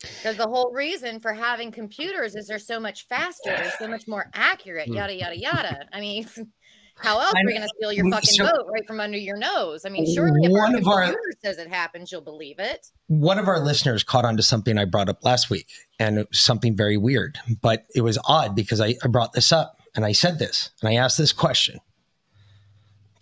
Because 0.00 0.36
the 0.36 0.46
whole 0.48 0.72
reason 0.72 1.20
for 1.20 1.32
having 1.32 1.70
computers 1.70 2.34
is 2.34 2.46
they're 2.46 2.58
so 2.58 2.80
much 2.80 3.06
faster, 3.08 3.50
they're 3.56 3.72
so 3.78 3.86
much 3.88 4.08
more 4.08 4.30
accurate, 4.34 4.88
Hmm. 4.88 4.94
yada 4.94 5.14
yada 5.14 5.38
yada. 5.38 5.78
I 5.92 6.00
mean, 6.00 6.26
how 6.96 7.18
else 7.20 7.32
are 7.34 7.42
we 7.46 7.52
going 7.52 7.62
to 7.62 7.68
steal 7.76 7.92
your 7.92 8.10
fucking 8.10 8.26
so- 8.30 8.44
vote 8.44 8.66
right 8.72 8.86
from 8.86 8.98
under 9.00 9.18
your 9.18 9.36
nose? 9.36 9.84
I 9.84 9.90
mean, 9.90 10.06
surely 10.14 10.40
if 10.44 10.50
One 10.52 10.72
our 10.74 10.78
of 10.80 10.86
our- 10.88 11.00
computer 11.02 11.32
says 11.44 11.58
it 11.58 11.68
happens, 11.68 12.10
you'll 12.10 12.20
believe 12.22 12.58
it. 12.58 12.86
one 13.08 13.38
of 13.38 13.46
our 13.48 13.60
listeners 13.60 14.02
caught 14.02 14.24
on 14.24 14.36
to 14.38 14.42
something 14.42 14.78
I 14.78 14.84
brought 14.86 15.08
up 15.10 15.22
last 15.24 15.50
week, 15.50 15.68
and 15.98 16.18
it 16.18 16.28
was 16.30 16.40
something 16.40 16.74
very 16.76 16.96
weird. 16.96 17.38
But 17.60 17.84
it 17.94 18.00
was 18.00 18.18
odd 18.24 18.54
because 18.56 18.80
I, 18.80 18.94
I 19.04 19.08
brought 19.08 19.32
this 19.34 19.52
up 19.52 19.78
and 19.94 20.04
I 20.04 20.12
said 20.12 20.38
this 20.38 20.70
and 20.80 20.88
I 20.88 20.94
asked 20.94 21.18
this 21.18 21.32
question. 21.32 21.78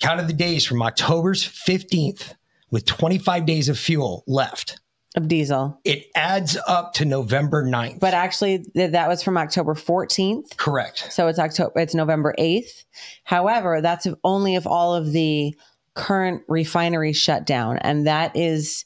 Counted 0.01 0.29
the 0.29 0.33
days 0.33 0.65
from 0.65 0.81
October's 0.83 1.43
15th 1.45 2.35
with 2.71 2.85
25 2.85 3.47
days 3.47 3.69
of 3.69 3.77
fuel 3.79 4.23
left. 4.29 4.79
Of 5.19 5.29
diesel 5.29 5.79
It 5.85 6.07
adds 6.15 6.57
up 6.67 6.95
to 6.95 7.05
November 7.05 7.63
9th. 7.63 8.01
but 8.01 8.15
actually 8.15 8.65
th- 8.75 8.93
that 8.93 9.09
was 9.09 9.23
from 9.23 9.37
october 9.37 9.75
14th 9.75 10.57
Correct. 10.57 11.13
So 11.13 11.29
it's 11.29 11.39
October, 11.39 11.73
it's 11.81 11.95
November 11.95 12.35
8th. 12.39 12.85
However, 13.25 13.83
that's 13.83 14.07
if 14.07 14.15
only 14.25 14.55
if 14.55 14.67
all 14.67 14.95
of 14.95 15.13
the 15.13 15.55
current 15.95 16.43
refineries 16.49 17.17
shut 17.17 17.45
down. 17.45 17.77
And 17.79 18.07
that 18.07 18.35
is 18.37 18.85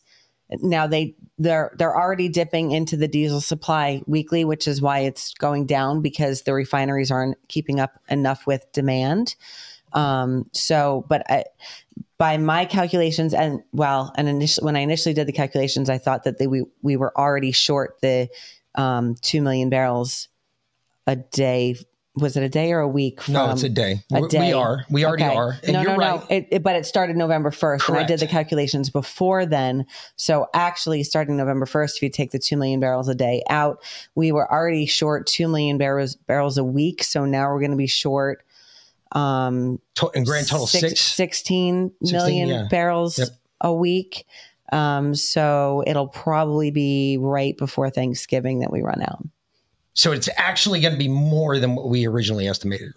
now 0.60 0.86
they 0.86 1.14
they're 1.38 1.74
they're 1.78 1.96
already 1.96 2.28
dipping 2.28 2.72
into 2.72 2.96
the 2.96 3.08
diesel 3.08 3.40
supply 3.40 4.02
weekly, 4.06 4.44
which 4.44 4.66
is 4.68 4.82
why 4.82 5.00
it's 5.00 5.34
going 5.34 5.66
down 5.66 6.02
because 6.02 6.42
the 6.42 6.52
refineries 6.54 7.10
aren't 7.10 7.36
keeping 7.48 7.80
up 7.80 7.98
enough 8.08 8.46
with 8.46 8.64
demand. 8.72 9.34
Um, 9.94 10.48
so, 10.52 11.04
but 11.08 11.28
I, 11.30 11.44
by 12.18 12.36
my 12.36 12.64
calculations, 12.64 13.34
and 13.34 13.62
well, 13.72 14.12
and 14.16 14.28
initially 14.28 14.64
when 14.64 14.76
I 14.76 14.80
initially 14.80 15.14
did 15.14 15.26
the 15.26 15.32
calculations, 15.32 15.90
I 15.90 15.98
thought 15.98 16.24
that 16.24 16.38
they, 16.38 16.46
we 16.46 16.64
we 16.82 16.96
were 16.96 17.16
already 17.18 17.52
short 17.52 18.00
the 18.00 18.28
um, 18.74 19.14
two 19.20 19.42
million 19.42 19.70
barrels 19.70 20.28
a 21.06 21.16
day. 21.16 21.76
Was 22.14 22.36
it 22.36 22.42
a 22.42 22.48
day 22.50 22.72
or 22.72 22.80
a 22.80 22.88
week? 22.88 23.26
No, 23.26 23.50
it's 23.50 23.62
a 23.62 23.70
day. 23.70 24.02
A 24.12 24.20
We- 24.20 24.28
day. 24.28 24.48
We 24.48 24.52
are. 24.52 24.84
We 24.90 25.04
already 25.06 25.24
Okay. 25.24 25.34
are. 25.34 25.56
And 25.64 25.72
no, 25.72 25.80
you're 25.80 25.92
no, 25.92 25.96
right. 25.96 26.20
no. 26.20 26.26
It, 26.36 26.46
it- 26.50 26.62
but 26.62 26.76
it 26.76 26.84
started 26.84 27.16
November 27.16 27.50
1st, 27.50 27.88
and 27.88 27.96
I 27.96 28.02
did 28.04 28.20
the 28.20 28.26
calculations 28.26 28.90
before 28.90 29.46
then. 29.46 29.86
So 30.16 30.46
actually, 30.52 31.04
starting 31.04 31.38
November 31.38 31.64
1st, 31.64 31.96
if 31.96 32.02
you 32.02 32.10
take 32.10 32.30
the 32.30 32.38
2 32.38 32.58
million 32.58 32.80
barrels 32.80 33.08
a 33.08 33.14
day 33.14 33.42
out, 33.48 33.82
we 34.14 34.30
were 34.30 34.50
already 34.52 34.84
short 34.84 35.26
2 35.26 35.48
million 35.48 35.78
barrels, 35.78 36.14
barrels 36.14 36.58
a 36.58 36.64
week. 36.64 37.02
So 37.02 37.24
now 37.24 37.50
we're 37.50 37.60
going 37.60 37.70
to 37.70 37.76
be 37.78 37.86
short 37.86 38.44
um, 39.12 39.78
in 40.14 40.24
grand 40.24 40.48
total, 40.48 40.66
six. 40.66 41.00
16 41.00 41.92
16, 42.02 42.18
million 42.18 42.48
yeah. 42.48 42.66
barrels 42.70 43.18
Yep. 43.18 43.28
a 43.60 43.72
week. 43.72 44.26
Um, 44.72 45.14
so 45.14 45.84
it'll 45.86 46.08
probably 46.08 46.70
be 46.70 47.18
right 47.20 47.56
before 47.56 47.90
Thanksgiving 47.90 48.60
that 48.60 48.72
we 48.72 48.80
run 48.80 49.02
out. 49.02 49.22
So 49.94 50.12
it's 50.12 50.28
actually 50.38 50.80
going 50.80 50.94
to 50.94 50.98
be 50.98 51.08
more 51.08 51.58
than 51.58 51.74
what 51.74 51.88
we 51.88 52.06
originally 52.06 52.48
estimated 52.48 52.92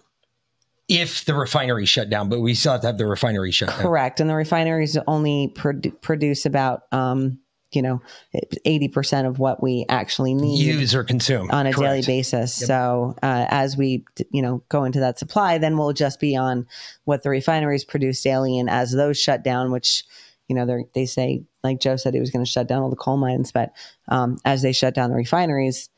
if 0.88 1.24
the 1.24 1.34
refinery 1.34 1.84
shut 1.84 2.08
down, 2.08 2.28
but 2.28 2.40
we 2.40 2.54
still 2.54 2.72
have 2.72 2.80
to 2.82 2.86
have 2.86 2.98
the 2.98 3.06
refinery 3.06 3.50
shut 3.50 3.68
down. 3.68 3.78
Correct. 3.78 4.20
And 4.20 4.30
the 4.30 4.34
refineries 4.34 4.96
only 5.06 5.52
produ- 5.54 6.00
produce 6.00 6.46
about, 6.46 6.82
um, 6.92 7.40
you 7.76 7.82
know, 7.82 8.00
80% 8.34 9.28
of 9.28 9.38
what 9.38 9.62
we 9.62 9.84
actually 9.88 10.34
need 10.34 10.58
Use 10.58 10.94
or 10.94 11.04
consume 11.04 11.50
on 11.50 11.66
a 11.66 11.72
daily 11.72 12.02
basis. 12.02 12.60
Yep. 12.62 12.66
So 12.66 13.14
uh, 13.22 13.46
as 13.48 13.76
we, 13.76 14.04
you 14.30 14.40
know, 14.40 14.62
go 14.70 14.84
into 14.84 15.00
that 15.00 15.18
supply, 15.18 15.58
then 15.58 15.76
we'll 15.76 15.92
just 15.92 16.18
be 16.18 16.34
on 16.34 16.66
what 17.04 17.22
the 17.22 17.28
refineries 17.28 17.84
produce 17.84 18.22
daily. 18.22 18.58
And 18.58 18.70
as 18.70 18.92
those 18.92 19.20
shut 19.20 19.44
down, 19.44 19.70
which, 19.70 20.04
you 20.48 20.56
know, 20.56 20.64
they 20.64 20.84
they 20.94 21.06
say, 21.06 21.44
like 21.62 21.80
Joe 21.80 21.96
said, 21.96 22.14
he 22.14 22.20
was 22.20 22.30
going 22.30 22.44
to 22.44 22.50
shut 22.50 22.66
down 22.66 22.82
all 22.82 22.90
the 22.90 22.96
coal 22.96 23.18
mines, 23.18 23.52
but 23.52 23.72
um, 24.08 24.38
as 24.44 24.62
they 24.62 24.72
shut 24.72 24.94
down 24.94 25.10
the 25.10 25.16
refineries, 25.16 25.90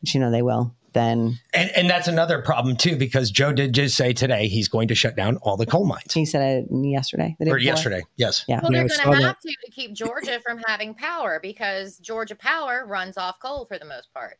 which, 0.00 0.14
you 0.14 0.20
know, 0.20 0.30
they 0.30 0.42
will, 0.42 0.74
then 0.92 1.38
And, 1.54 1.70
and 1.76 1.90
that's 1.90 2.08
another 2.08 2.40
problem 2.42 2.76
too, 2.76 2.96
because 2.96 3.30
Joe 3.30 3.52
did 3.52 3.72
just 3.72 3.96
say 3.96 4.12
today 4.12 4.48
he's 4.48 4.68
going 4.68 4.88
to 4.88 4.94
shut 4.94 5.16
down 5.16 5.36
all 5.38 5.56
the 5.56 5.66
coal 5.66 5.84
mines. 5.84 6.12
he 6.12 6.24
said 6.24 6.64
it 6.64 6.68
yesterday. 6.70 7.36
the 7.38 7.44
day 7.46 7.50
Or 7.50 7.54
before. 7.54 7.64
yesterday, 7.64 8.02
yes. 8.16 8.44
Yeah. 8.48 8.60
well 8.62 8.70
they're 8.72 8.88
saw 8.88 9.04
going 9.04 9.20
to 9.20 9.26
have 9.26 9.40
to 9.40 9.48
to 9.48 9.70
keep 9.70 9.92
Georgia 9.94 10.40
from 10.44 10.58
having 10.66 10.94
power 10.94 11.38
because 11.42 11.98
Georgia 11.98 12.34
Power 12.34 12.84
runs 12.86 13.16
off 13.16 13.38
coal 13.40 13.64
for 13.64 13.78
the 13.78 13.84
most 13.84 14.12
part. 14.12 14.38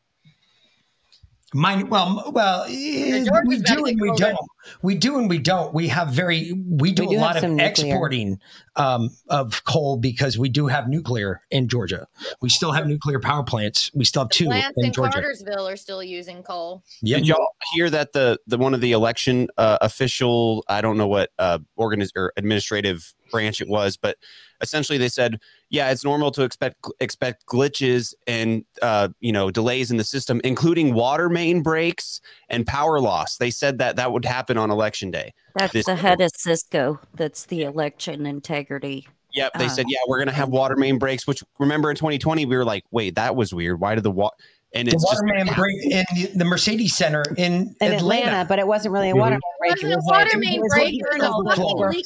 Mine, 1.52 1.88
well, 1.88 2.30
well, 2.32 2.62
eh, 2.68 3.26
we 3.44 3.58
do 3.58 3.84
and 3.84 4.00
we 4.00 4.12
don't. 4.16 4.38
We 4.82 4.94
do 4.94 5.18
and 5.18 5.28
we 5.28 5.38
don't. 5.38 5.74
We 5.74 5.88
have 5.88 6.10
very, 6.10 6.52
we 6.52 6.92
do 6.92 7.06
We 7.06 7.14
do 7.14 7.18
a 7.18 7.20
lot 7.20 7.36
of 7.36 7.42
nuclear. 7.50 7.66
exporting 7.66 8.38
um, 8.76 9.10
of 9.28 9.64
coal 9.64 9.96
because 9.96 10.38
we 10.38 10.48
do 10.48 10.68
have 10.68 10.88
nuclear 10.88 11.40
in 11.50 11.68
Georgia. 11.68 12.06
We 12.40 12.50
still 12.50 12.70
have 12.70 12.86
nuclear 12.86 13.18
power 13.18 13.42
plants. 13.42 13.90
We 13.94 14.04
still 14.04 14.22
have 14.22 14.30
two 14.30 14.46
Plants 14.46 14.74
in 14.76 14.86
in 14.86 14.92
Georgia. 14.92 15.14
Cartersville 15.14 15.66
are 15.66 15.76
still 15.76 16.04
using 16.04 16.42
coal. 16.44 16.84
Yeah, 17.02 17.16
Did 17.16 17.28
y'all 17.28 17.48
hear 17.72 17.90
that 17.90 18.12
the 18.12 18.38
the 18.46 18.58
one 18.58 18.74
of 18.74 18.80
the 18.80 18.92
election 18.92 19.48
uh, 19.56 19.78
official 19.80 20.64
I 20.68 20.80
don't 20.80 20.96
know 20.98 21.08
what 21.08 21.30
uh 21.38 21.58
organiz- 21.78 22.12
or 22.14 22.32
administrative 22.36 23.12
branch 23.30 23.60
it 23.60 23.68
was, 23.68 23.96
but 23.96 24.16
essentially 24.60 24.98
they 24.98 25.08
said, 25.08 25.38
yeah, 25.68 25.90
it's 25.90 26.04
normal 26.04 26.30
to 26.32 26.42
expect 26.42 26.76
expect 27.00 27.46
glitches 27.46 28.14
and 28.26 28.64
uh, 28.82 29.08
you 29.20 29.32
know 29.32 29.50
delays 29.50 29.90
in 29.90 29.96
the 29.96 30.04
system, 30.04 30.40
including 30.44 30.94
water 30.94 31.28
main 31.28 31.62
breaks 31.62 32.20
and 32.48 32.66
power 32.66 33.00
loss. 33.00 33.36
They 33.36 33.50
said 33.50 33.78
that 33.78 33.96
that 33.96 34.12
would 34.12 34.24
happen 34.24 34.56
on 34.58 34.70
election 34.70 35.10
day. 35.10 35.32
That's 35.54 35.72
This- 35.72 35.86
the 35.86 35.96
head 35.96 36.20
of 36.20 36.30
CISA. 36.32 36.98
That's 37.14 37.46
the 37.46 37.62
election 37.62 38.26
integrity. 38.26 39.08
Yep, 39.32 39.52
they 39.58 39.66
Uh, 39.66 39.68
said, 39.68 39.86
yeah, 39.88 39.98
we're 40.08 40.18
gonna 40.18 40.32
have 40.32 40.48
water 40.48 40.74
main 40.76 40.98
breaks. 40.98 41.26
Which 41.26 41.42
remember 41.60 41.88
in 41.90 41.96
2020 41.96 42.46
we 42.46 42.56
were 42.56 42.64
like, 42.64 42.84
wait, 42.90 43.14
that 43.14 43.36
was 43.36 43.54
weird. 43.54 43.80
Why 43.80 43.94
did 43.94 44.02
the 44.04 44.10
water? 44.10 44.34
And 44.72 44.86
The 44.86 44.92
it's 44.92 45.02
just 45.02 45.22
Waterman 45.24 45.52
break 45.54 45.82
in 45.84 46.04
the, 46.14 46.30
the 46.36 46.44
Mercedes 46.44 46.94
Center 46.96 47.24
in, 47.36 47.74
in 47.80 47.92
Atlanta. 47.92 47.96
Atlanta, 47.96 48.44
but 48.48 48.58
it 48.60 48.66
wasn't 48.68 48.92
really 48.92 49.10
a 49.10 49.14
Mhm. 49.14 49.18
water 49.18 49.38
main 49.40 49.40
break. 49.58 49.82
Wasn't 49.82 49.92
a 49.94 49.98
water 50.04 50.38
main 50.38 50.54
it 50.54 50.60
was 50.60 50.72
break, 50.72 50.84
like 51.02 51.14
in 51.16 51.20
a 51.22 51.56
fucking 51.56 51.88
leaky 51.88 52.02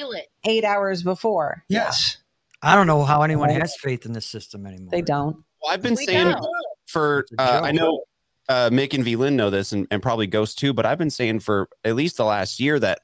toilet. 0.00 0.26
eight 0.44 0.64
hours 0.64 1.02
before. 1.04 1.62
Yes. 1.68 2.16
I 2.60 2.74
don't 2.74 2.88
know 2.88 3.04
how 3.04 3.22
anyone 3.22 3.50
has 3.50 3.76
faith 3.76 4.04
in 4.04 4.12
the 4.12 4.20
system 4.20 4.66
anymore. 4.66 4.88
They 4.90 5.00
don't. 5.02 5.36
Well, 5.62 5.72
I've 5.72 5.82
been 5.82 5.94
We 5.94 6.06
saying 6.06 6.30
don't. 6.30 6.46
for 6.86 7.24
uh, 7.38 7.60
I 7.62 7.70
know 7.70 8.02
uh, 8.48 8.70
Mick 8.70 8.94
and 8.94 9.04
V-Lyn 9.04 9.36
know 9.36 9.50
this, 9.50 9.70
and, 9.72 9.86
and 9.92 10.02
probably 10.02 10.26
Ghost 10.26 10.58
too. 10.58 10.72
But 10.72 10.86
I've 10.86 10.98
been 10.98 11.10
saying 11.10 11.40
for 11.40 11.68
at 11.84 11.94
least 11.94 12.16
the 12.16 12.24
last 12.24 12.58
year 12.58 12.80
that 12.80 13.00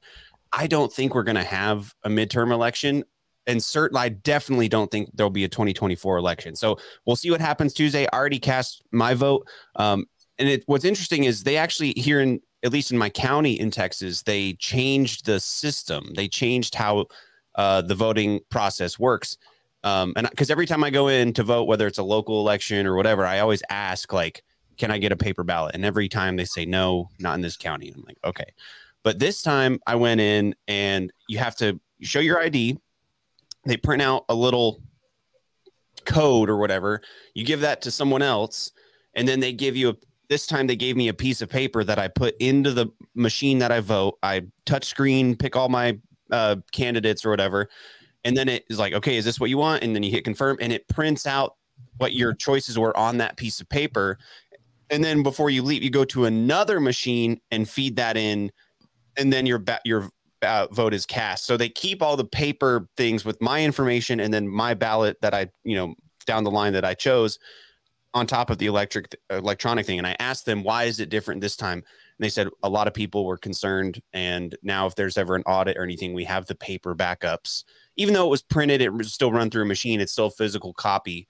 I 0.51 0.67
don't 0.67 0.91
think 0.91 1.15
we're 1.15 1.23
going 1.23 1.35
to 1.35 1.43
have 1.43 1.93
a 2.03 2.09
midterm 2.09 2.51
election, 2.51 3.05
and 3.47 3.63
certainly 3.63 4.01
I 4.01 4.09
definitely 4.09 4.67
don't 4.67 4.89
think 4.89 5.09
there'll 5.13 5.29
be 5.29 5.43
a 5.43 5.49
2024 5.49 6.17
election. 6.17 6.55
So 6.55 6.77
we'll 7.05 7.15
see 7.15 7.31
what 7.31 7.41
happens 7.41 7.73
Tuesday. 7.73 8.05
I 8.05 8.17
already 8.17 8.39
cast 8.39 8.83
my 8.91 9.13
vote, 9.13 9.47
um, 9.75 10.05
and 10.37 10.49
it, 10.49 10.63
what's 10.65 10.85
interesting 10.85 11.23
is 11.23 11.43
they 11.43 11.57
actually 11.57 11.93
here 11.95 12.19
in 12.19 12.41
at 12.65 12.73
least 12.73 12.91
in 12.91 12.97
my 12.97 13.09
county 13.09 13.59
in 13.59 13.69
Texas, 13.69 14.23
they 14.23 14.53
changed 14.53 15.27
the 15.27 15.39
system. 15.39 16.11
They 16.15 16.27
changed 16.27 16.73
how 16.73 17.05
uh, 17.53 17.83
the 17.83 17.93
voting 17.93 18.39
process 18.49 18.97
works. 18.97 19.37
Um, 19.83 20.13
and 20.15 20.27
because 20.27 20.49
every 20.49 20.65
time 20.65 20.83
I 20.83 20.89
go 20.89 21.07
in 21.07 21.31
to 21.33 21.43
vote, 21.43 21.65
whether 21.65 21.85
it's 21.85 21.99
a 21.99 22.03
local 22.03 22.39
election 22.39 22.87
or 22.87 22.95
whatever, 22.95 23.23
I 23.23 23.39
always 23.39 23.61
ask 23.69 24.11
like, 24.11 24.43
"Can 24.77 24.89
I 24.89 24.97
get 24.97 25.11
a 25.11 25.15
paper 25.15 25.43
ballot?" 25.43 25.75
And 25.75 25.85
every 25.85 26.09
time 26.09 26.37
they 26.37 26.45
say 26.45 26.65
no, 26.65 27.09
not 27.19 27.35
in 27.35 27.41
this 27.41 27.55
county. 27.55 27.93
I'm 27.95 28.03
like, 28.03 28.17
okay. 28.25 28.51
But 29.03 29.19
this 29.19 29.43
time 29.43 29.79
I 29.85 29.95
went 29.95 30.19
in 30.19 30.55
and 30.67 31.13
you 31.29 31.37
have 31.37 31.55
to 31.57 31.79
show 32.01 32.19
your 32.19 32.41
ID. 32.41 32.79
They 33.65 33.77
print 33.77 34.01
out 34.01 34.25
a 34.29 34.35
little 34.35 34.81
code 36.05 36.49
or 36.49 36.57
whatever. 36.57 37.01
You 37.33 37.43
give 37.45 37.61
that 37.61 37.81
to 37.83 37.91
someone 37.91 38.21
else, 38.21 38.71
and 39.13 39.27
then 39.27 39.39
they 39.39 39.53
give 39.53 39.75
you 39.75 39.89
a. 39.89 39.95
This 40.27 40.47
time 40.47 40.65
they 40.65 40.75
gave 40.75 40.97
me 40.97 41.07
a 41.07 41.13
piece 41.13 41.43
of 41.43 41.49
paper 41.49 41.83
that 41.83 41.99
I 41.99 42.07
put 42.07 42.35
into 42.39 42.71
the 42.71 42.87
machine 43.13 43.59
that 43.59 43.71
I 43.71 43.79
vote. 43.79 44.17
I 44.23 44.47
touch 44.65 44.85
screen, 44.85 45.35
pick 45.35 45.55
all 45.55 45.69
my 45.69 45.99
uh, 46.31 46.57
candidates 46.71 47.23
or 47.23 47.29
whatever, 47.29 47.69
and 48.23 48.35
then 48.35 48.49
it 48.49 48.65
is 48.69 48.79
like, 48.79 48.93
okay, 48.93 49.17
is 49.17 49.25
this 49.25 49.39
what 49.39 49.51
you 49.51 49.59
want? 49.59 49.83
And 49.83 49.95
then 49.95 50.01
you 50.01 50.09
hit 50.11 50.23
confirm, 50.23 50.57
and 50.59 50.73
it 50.73 50.87
prints 50.87 51.27
out 51.27 51.55
what 51.97 52.13
your 52.13 52.33
choices 52.33 52.77
were 52.77 52.95
on 52.97 53.17
that 53.17 53.37
piece 53.37 53.61
of 53.61 53.69
paper. 53.69 54.17
And 54.89 55.03
then 55.03 55.23
before 55.23 55.49
you 55.49 55.61
leave, 55.63 55.83
you 55.83 55.89
go 55.89 56.05
to 56.05 56.25
another 56.25 56.79
machine 56.79 57.39
and 57.51 57.69
feed 57.69 57.95
that 57.97 58.17
in, 58.17 58.51
and 59.17 59.31
then 59.31 59.45
your 59.45 59.59
ba- 59.59 59.81
your 59.85 60.09
uh, 60.45 60.67
vote 60.71 60.93
is 60.93 61.05
cast. 61.05 61.45
So 61.45 61.57
they 61.57 61.69
keep 61.69 62.01
all 62.01 62.15
the 62.15 62.25
paper 62.25 62.87
things 62.97 63.25
with 63.25 63.41
my 63.41 63.63
information 63.63 64.19
and 64.19 64.33
then 64.33 64.47
my 64.47 64.73
ballot 64.73 65.17
that 65.21 65.33
I, 65.33 65.49
you 65.63 65.75
know, 65.75 65.95
down 66.25 66.43
the 66.43 66.51
line 66.51 66.73
that 66.73 66.85
I 66.85 66.93
chose 66.93 67.39
on 68.15 68.25
top 68.25 68.49
of 68.49 68.57
the 68.57 68.65
electric 68.65 69.13
electronic 69.29 69.85
thing. 69.85 69.97
And 69.97 70.07
I 70.07 70.15
asked 70.19 70.45
them, 70.45 70.63
why 70.63 70.85
is 70.85 70.99
it 70.99 71.09
different 71.09 71.41
this 71.41 71.57
time? 71.57 71.79
And 71.79 72.23
they 72.23 72.29
said 72.29 72.47
a 72.63 72.69
lot 72.69 72.87
of 72.87 72.93
people 72.93 73.25
were 73.25 73.37
concerned. 73.37 74.01
And 74.13 74.55
now, 74.63 74.87
if 74.87 74.95
there's 74.95 75.17
ever 75.17 75.35
an 75.35 75.43
audit 75.43 75.77
or 75.77 75.83
anything, 75.83 76.13
we 76.13 76.23
have 76.23 76.45
the 76.47 76.55
paper 76.55 76.95
backups. 76.95 77.65
Even 77.97 78.13
though 78.13 78.25
it 78.25 78.29
was 78.29 78.41
printed, 78.41 78.81
it 78.81 78.93
was 78.93 79.13
still 79.13 79.31
run 79.31 79.49
through 79.49 79.63
a 79.63 79.67
machine. 79.67 79.99
It's 79.99 80.13
still 80.13 80.27
a 80.27 80.31
physical 80.31 80.73
copy 80.73 81.27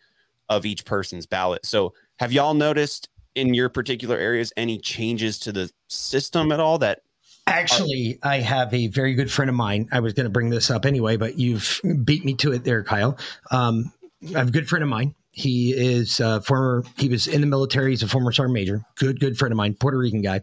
of 0.47 0.65
each 0.65 0.85
person's 0.85 1.25
ballot. 1.25 1.65
So, 1.65 1.93
have 2.19 2.31
y'all 2.31 2.53
noticed 2.53 3.09
in 3.33 3.53
your 3.53 3.67
particular 3.67 4.17
areas 4.17 4.53
any 4.55 4.77
changes 4.77 5.39
to 5.39 5.51
the 5.51 5.71
system 5.89 6.51
at 6.51 6.59
all? 6.59 6.77
That 6.77 7.01
Actually, 7.47 8.17
I 8.23 8.37
have 8.37 8.73
a 8.73 8.87
very 8.87 9.13
good 9.13 9.31
friend 9.31 9.49
of 9.49 9.55
mine. 9.55 9.87
I 9.91 9.99
was 9.99 10.13
going 10.13 10.25
to 10.25 10.31
bring 10.31 10.49
this 10.49 10.71
up 10.71 10.85
anyway, 10.85 11.15
but 11.17 11.37
you've 11.37 11.79
beat 12.03 12.25
me 12.25 12.33
to 12.35 12.51
it 12.51 12.63
there, 12.63 12.83
Kyle. 12.83 13.17
Um, 13.51 13.93
I 14.35 14.39
have 14.39 14.47
a 14.47 14.51
good 14.51 14.67
friend 14.67 14.81
of 14.81 14.89
mine. 14.89 15.13
He 15.31 15.73
is 15.73 16.21
uh, 16.21 16.39
former. 16.39 16.83
He 16.97 17.09
was 17.09 17.27
in 17.27 17.41
the 17.41 17.47
military. 17.47 17.91
He's 17.91 18.01
a 18.01 18.07
former 18.07 18.31
sergeant 18.31 18.53
major. 18.53 18.85
Good, 18.95 19.19
good 19.19 19.37
friend 19.37 19.51
of 19.51 19.57
mine, 19.57 19.75
Puerto 19.75 19.97
Rican 19.97 20.21
guy. 20.21 20.41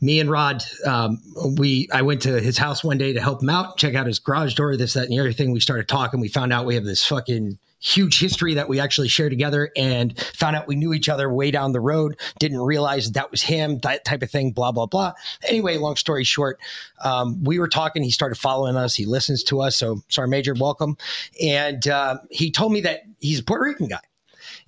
Me 0.00 0.20
and 0.20 0.30
Rod, 0.30 0.62
um, 0.86 1.20
we 1.58 1.88
I 1.92 2.02
went 2.02 2.22
to 2.22 2.40
his 2.40 2.56
house 2.56 2.84
one 2.84 2.96
day 2.96 3.12
to 3.12 3.20
help 3.20 3.42
him 3.42 3.50
out, 3.50 3.76
check 3.76 3.96
out 3.96 4.06
his 4.06 4.20
garage 4.20 4.54
door, 4.54 4.76
this, 4.76 4.94
that, 4.94 5.04
and 5.04 5.12
the 5.12 5.18
other 5.18 5.32
thing. 5.32 5.50
We 5.50 5.58
started 5.58 5.88
talking. 5.88 6.20
We 6.20 6.28
found 6.28 6.52
out 6.52 6.64
we 6.64 6.76
have 6.76 6.84
this 6.84 7.04
fucking 7.04 7.58
huge 7.84 8.18
history 8.18 8.54
that 8.54 8.68
we 8.68 8.80
actually 8.80 9.08
share 9.08 9.28
together, 9.28 9.70
and 9.76 10.18
found 10.18 10.56
out 10.56 10.66
we 10.66 10.74
knew 10.74 10.94
each 10.94 11.08
other 11.08 11.30
way 11.32 11.50
down 11.50 11.72
the 11.72 11.80
road. 11.80 12.18
Didn't 12.38 12.60
realize 12.60 13.06
that, 13.06 13.14
that 13.14 13.30
was 13.30 13.42
him. 13.42 13.78
That 13.80 14.04
type 14.04 14.22
of 14.22 14.30
thing. 14.30 14.52
Blah 14.52 14.72
blah 14.72 14.86
blah. 14.86 15.12
Anyway, 15.46 15.76
long 15.76 15.96
story 15.96 16.24
short, 16.24 16.58
um, 17.04 17.44
we 17.44 17.58
were 17.58 17.68
talking. 17.68 18.02
He 18.02 18.10
started 18.10 18.36
following 18.36 18.76
us. 18.76 18.94
He 18.94 19.04
listens 19.04 19.44
to 19.44 19.60
us. 19.60 19.76
So, 19.76 20.02
Sergeant 20.08 20.30
Major, 20.30 20.54
welcome. 20.54 20.96
And 21.42 21.86
uh, 21.86 22.18
he 22.30 22.50
told 22.50 22.72
me 22.72 22.80
that 22.82 23.02
he's 23.20 23.40
a 23.40 23.44
Puerto 23.44 23.64
Rican 23.64 23.88
guy. 23.88 24.00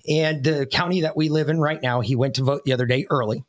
And 0.07 0.43
the 0.43 0.65
county 0.65 1.01
that 1.01 1.17
we 1.17 1.29
live 1.29 1.49
in 1.49 1.59
right 1.59 1.81
now, 1.81 2.01
he 2.01 2.15
went 2.15 2.35
to 2.35 2.43
vote 2.43 2.63
the 2.65 2.73
other 2.73 2.85
day 2.85 3.05
early, 3.09 3.43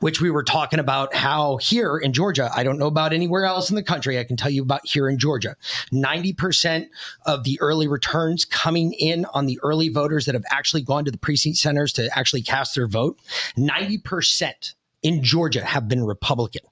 which 0.00 0.20
we 0.20 0.30
were 0.30 0.42
talking 0.42 0.78
about 0.78 1.14
how 1.14 1.56
here 1.58 1.96
in 1.96 2.12
Georgia, 2.12 2.50
I 2.54 2.62
don't 2.62 2.78
know 2.78 2.86
about 2.86 3.12
anywhere 3.12 3.44
else 3.44 3.70
in 3.70 3.76
the 3.76 3.82
country. 3.82 4.18
I 4.18 4.24
can 4.24 4.36
tell 4.36 4.50
you 4.50 4.62
about 4.62 4.86
here 4.86 5.08
in 5.08 5.18
Georgia. 5.18 5.56
90% 5.92 6.86
of 7.26 7.44
the 7.44 7.58
early 7.60 7.88
returns 7.88 8.44
coming 8.44 8.92
in 8.92 9.24
on 9.26 9.46
the 9.46 9.58
early 9.62 9.88
voters 9.88 10.26
that 10.26 10.34
have 10.34 10.44
actually 10.50 10.82
gone 10.82 11.04
to 11.04 11.10
the 11.10 11.18
precinct 11.18 11.58
centers 11.58 11.92
to 11.94 12.08
actually 12.16 12.42
cast 12.42 12.74
their 12.74 12.88
vote, 12.88 13.18
90% 13.56 14.74
in 15.02 15.22
Georgia 15.22 15.64
have 15.64 15.88
been 15.88 16.04
Republican 16.04 16.62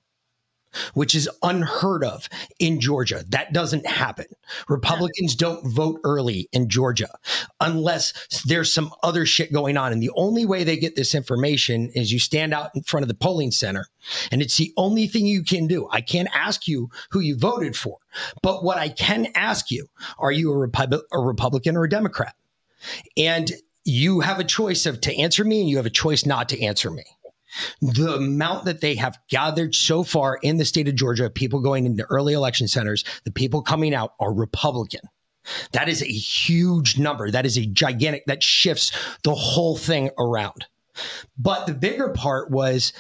which 0.94 1.14
is 1.14 1.28
unheard 1.42 2.04
of 2.04 2.28
in 2.58 2.80
Georgia. 2.80 3.24
That 3.28 3.52
doesn't 3.52 3.86
happen. 3.86 4.26
Republicans 4.68 5.34
don't 5.34 5.66
vote 5.66 6.00
early 6.04 6.48
in 6.52 6.68
Georgia 6.68 7.08
unless 7.60 8.42
there's 8.44 8.72
some 8.72 8.92
other 9.02 9.26
shit 9.26 9.52
going 9.52 9.76
on. 9.76 9.92
And 9.92 10.02
the 10.02 10.10
only 10.14 10.44
way 10.44 10.64
they 10.64 10.76
get 10.76 10.96
this 10.96 11.14
information 11.14 11.90
is 11.94 12.12
you 12.12 12.18
stand 12.18 12.54
out 12.54 12.70
in 12.74 12.82
front 12.82 13.02
of 13.02 13.08
the 13.08 13.14
polling 13.14 13.50
center, 13.50 13.86
and 14.30 14.42
it's 14.42 14.56
the 14.56 14.72
only 14.76 15.06
thing 15.06 15.26
you 15.26 15.42
can 15.42 15.66
do. 15.66 15.88
I 15.90 16.00
can't 16.00 16.28
ask 16.34 16.68
you 16.68 16.90
who 17.10 17.20
you 17.20 17.36
voted 17.36 17.76
for, 17.76 17.98
but 18.42 18.64
what 18.64 18.78
I 18.78 18.88
can 18.88 19.28
ask 19.34 19.70
you 19.70 19.88
are 20.18 20.32
you 20.32 20.52
a, 20.52 20.56
Repub- 20.56 20.94
a 21.12 21.18
Republican 21.18 21.76
or 21.76 21.84
a 21.84 21.88
Democrat? 21.88 22.34
And 23.16 23.50
you 23.84 24.20
have 24.20 24.40
a 24.40 24.44
choice 24.44 24.86
of 24.86 25.00
to 25.02 25.16
answer 25.16 25.44
me, 25.44 25.60
and 25.60 25.68
you 25.68 25.76
have 25.76 25.86
a 25.86 25.90
choice 25.90 26.24
not 26.24 26.48
to 26.50 26.62
answer 26.62 26.90
me 26.90 27.04
the 27.80 28.14
amount 28.14 28.64
that 28.64 28.80
they 28.80 28.94
have 28.96 29.18
gathered 29.28 29.74
so 29.74 30.02
far 30.02 30.38
in 30.42 30.56
the 30.56 30.64
state 30.64 30.88
of 30.88 30.94
Georgia, 30.94 31.30
people 31.30 31.60
going 31.60 31.86
into 31.86 32.04
early 32.04 32.34
election 32.34 32.68
centers, 32.68 33.04
the 33.24 33.30
people 33.30 33.62
coming 33.62 33.94
out 33.94 34.14
are 34.20 34.32
Republican. 34.32 35.00
That 35.72 35.88
is 35.88 36.02
a 36.02 36.06
huge 36.06 36.98
number. 36.98 37.30
That 37.30 37.46
is 37.46 37.56
a 37.58 37.66
gigantic, 37.66 38.24
that 38.26 38.42
shifts 38.42 38.92
the 39.22 39.34
whole 39.34 39.76
thing 39.76 40.10
around. 40.18 40.66
But 41.36 41.66
the 41.66 41.74
bigger 41.74 42.10
part 42.10 42.50
was 42.50 42.92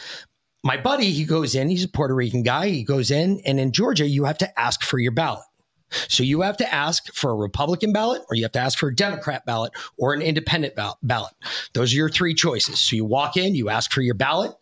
my 0.62 0.76
buddy, 0.76 1.10
he 1.10 1.24
goes 1.24 1.54
in, 1.54 1.68
he's 1.68 1.84
a 1.84 1.88
Puerto 1.88 2.14
Rican 2.14 2.42
guy. 2.42 2.68
He 2.68 2.84
goes 2.84 3.10
in, 3.10 3.40
and 3.44 3.60
in 3.60 3.72
Georgia, 3.72 4.08
you 4.08 4.24
have 4.24 4.38
to 4.38 4.60
ask 4.60 4.82
for 4.82 4.98
your 4.98 5.12
ballot. 5.12 5.44
So 5.90 6.22
you 6.22 6.40
have 6.40 6.56
to 6.58 6.74
ask 6.74 7.12
for 7.14 7.30
a 7.30 7.34
Republican 7.34 7.92
ballot, 7.92 8.22
or 8.28 8.36
you 8.36 8.42
have 8.42 8.52
to 8.52 8.58
ask 8.60 8.78
for 8.78 8.88
a 8.88 8.94
Democrat 8.94 9.46
ballot, 9.46 9.72
or 9.96 10.12
an 10.12 10.22
independent 10.22 10.74
ball- 10.74 10.98
ballot. 11.02 11.34
Those 11.72 11.92
are 11.92 11.96
your 11.96 12.08
three 12.08 12.34
choices. 12.34 12.80
So 12.80 12.96
you 12.96 13.04
walk 13.04 13.36
in, 13.36 13.54
you 13.54 13.68
ask 13.68 13.92
for 13.92 14.02
your 14.02 14.14
ballot, 14.14 14.52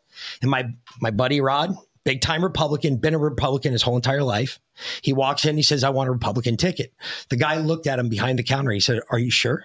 and 0.40 0.50
my 0.50 0.66
my 1.00 1.10
buddy 1.10 1.40
Rod, 1.40 1.74
big 2.04 2.20
time 2.20 2.42
Republican, 2.42 2.96
been 2.96 3.14
a 3.14 3.18
Republican 3.18 3.72
his 3.72 3.82
whole 3.82 3.96
entire 3.96 4.22
life. 4.22 4.60
He 5.02 5.12
walks 5.12 5.44
in, 5.44 5.56
he 5.56 5.62
says, 5.62 5.84
"I 5.84 5.90
want 5.90 6.08
a 6.08 6.12
Republican 6.12 6.56
ticket." 6.56 6.92
The 7.28 7.36
guy 7.36 7.56
looked 7.56 7.86
at 7.86 7.98
him 7.98 8.08
behind 8.08 8.38
the 8.38 8.42
counter. 8.42 8.70
He 8.70 8.80
said, 8.80 9.00
"Are 9.10 9.18
you 9.18 9.30
sure?" 9.30 9.64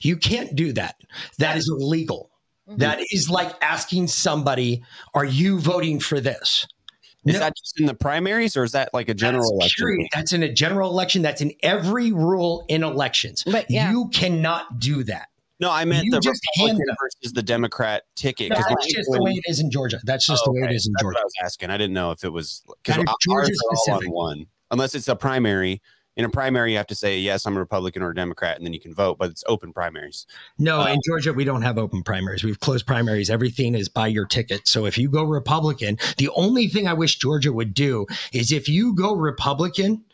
You 0.00 0.16
can't 0.16 0.54
do 0.54 0.72
that. 0.72 0.96
That 1.38 1.56
is 1.56 1.68
illegal. 1.68 2.30
Mm-hmm. 2.68 2.78
That 2.78 3.00
is 3.10 3.28
like 3.28 3.52
asking 3.62 4.08
somebody, 4.08 4.82
"Are 5.14 5.24
you 5.24 5.60
voting 5.60 6.00
for 6.00 6.20
this?" 6.20 6.66
Is 7.26 7.38
that 7.38 7.56
just 7.56 7.80
in 7.80 7.86
the 7.86 7.94
primaries 7.94 8.56
or 8.56 8.64
is 8.64 8.72
that 8.72 8.92
like 8.92 9.08
a 9.08 9.14
general 9.14 9.42
That's 9.44 9.52
election? 9.52 9.86
period. 9.86 10.08
That's 10.12 10.32
in 10.32 10.42
a 10.42 10.52
general 10.52 10.90
election. 10.90 11.22
That's 11.22 11.40
in 11.40 11.52
every 11.62 12.12
rule 12.12 12.64
in 12.68 12.82
elections. 12.82 13.44
But 13.44 13.70
yeah. 13.70 13.90
you 13.90 14.08
cannot 14.08 14.78
do 14.78 15.02
that. 15.04 15.28
No, 15.60 15.70
I 15.70 15.84
meant 15.84 16.04
You 16.04 16.10
the 16.10 16.20
just 16.20 16.40
Republican 16.56 16.84
them. 16.86 16.96
versus 17.00 17.32
the 17.32 17.42
Democrat 17.42 18.02
ticket. 18.16 18.50
That's 18.50 18.66
just 18.92 19.08
the 19.10 19.22
way 19.22 19.30
it 19.32 19.44
is 19.48 19.60
in 19.60 19.70
Georgia. 19.70 20.00
That's 20.04 20.26
just 20.26 20.42
Oh, 20.46 20.52
the 20.52 20.60
way 20.60 20.60
it 20.62 20.64
okay. 20.66 20.74
is 20.74 20.86
in 20.86 20.92
That's 20.94 21.02
Georgia. 21.02 21.14
what 21.14 21.20
I 21.20 21.24
was 21.24 21.32
asking. 21.44 21.70
I 21.70 21.76
didn't 21.76 21.94
know 21.94 22.10
if 22.10 22.24
it 22.24 22.30
was 22.30 22.62
because 22.82 22.96
That 22.96 23.02
is 23.08 23.14
Georgia 23.20 23.52
ours 23.52 23.88
are 23.88 23.92
all 23.94 23.98
on 23.98 24.10
one. 24.10 24.46
Unless 24.70 24.94
it's 24.96 25.08
a 25.08 25.14
primary. 25.16 25.80
In 26.16 26.24
a 26.24 26.28
primary, 26.28 26.72
you 26.72 26.76
have 26.76 26.86
to 26.88 26.94
say 26.94 27.18
yes, 27.18 27.44
I'm 27.44 27.56
a 27.56 27.60
Republican 27.60 28.02
or 28.02 28.10
a 28.10 28.14
Democrat, 28.14 28.56
and 28.56 28.64
then 28.64 28.72
you 28.72 28.80
can 28.80 28.94
vote. 28.94 29.18
But 29.18 29.30
it's 29.30 29.42
open 29.46 29.72
primaries. 29.72 30.26
No, 30.58 30.80
Uh, 30.80 30.88
in 30.88 31.00
Georgia, 31.06 31.32
we 31.32 31.44
don't 31.44 31.62
have 31.62 31.76
open 31.76 32.02
primaries. 32.02 32.44
We've 32.44 32.60
closed 32.60 32.86
primaries. 32.86 33.30
Everything 33.30 33.74
is 33.74 33.88
by 33.88 34.06
your 34.06 34.26
ticket. 34.26 34.68
So 34.68 34.86
if 34.86 34.96
you 34.96 35.08
go 35.08 35.24
Republican, 35.24 35.98
the 36.18 36.28
only 36.30 36.68
thing 36.68 36.86
I 36.86 36.92
wish 36.92 37.18
Georgia 37.18 37.52
would 37.52 37.74
do 37.74 38.06
is 38.32 38.52
if 38.52 38.68
you 38.68 38.94
go 38.94 39.14
Republican, 39.14 40.04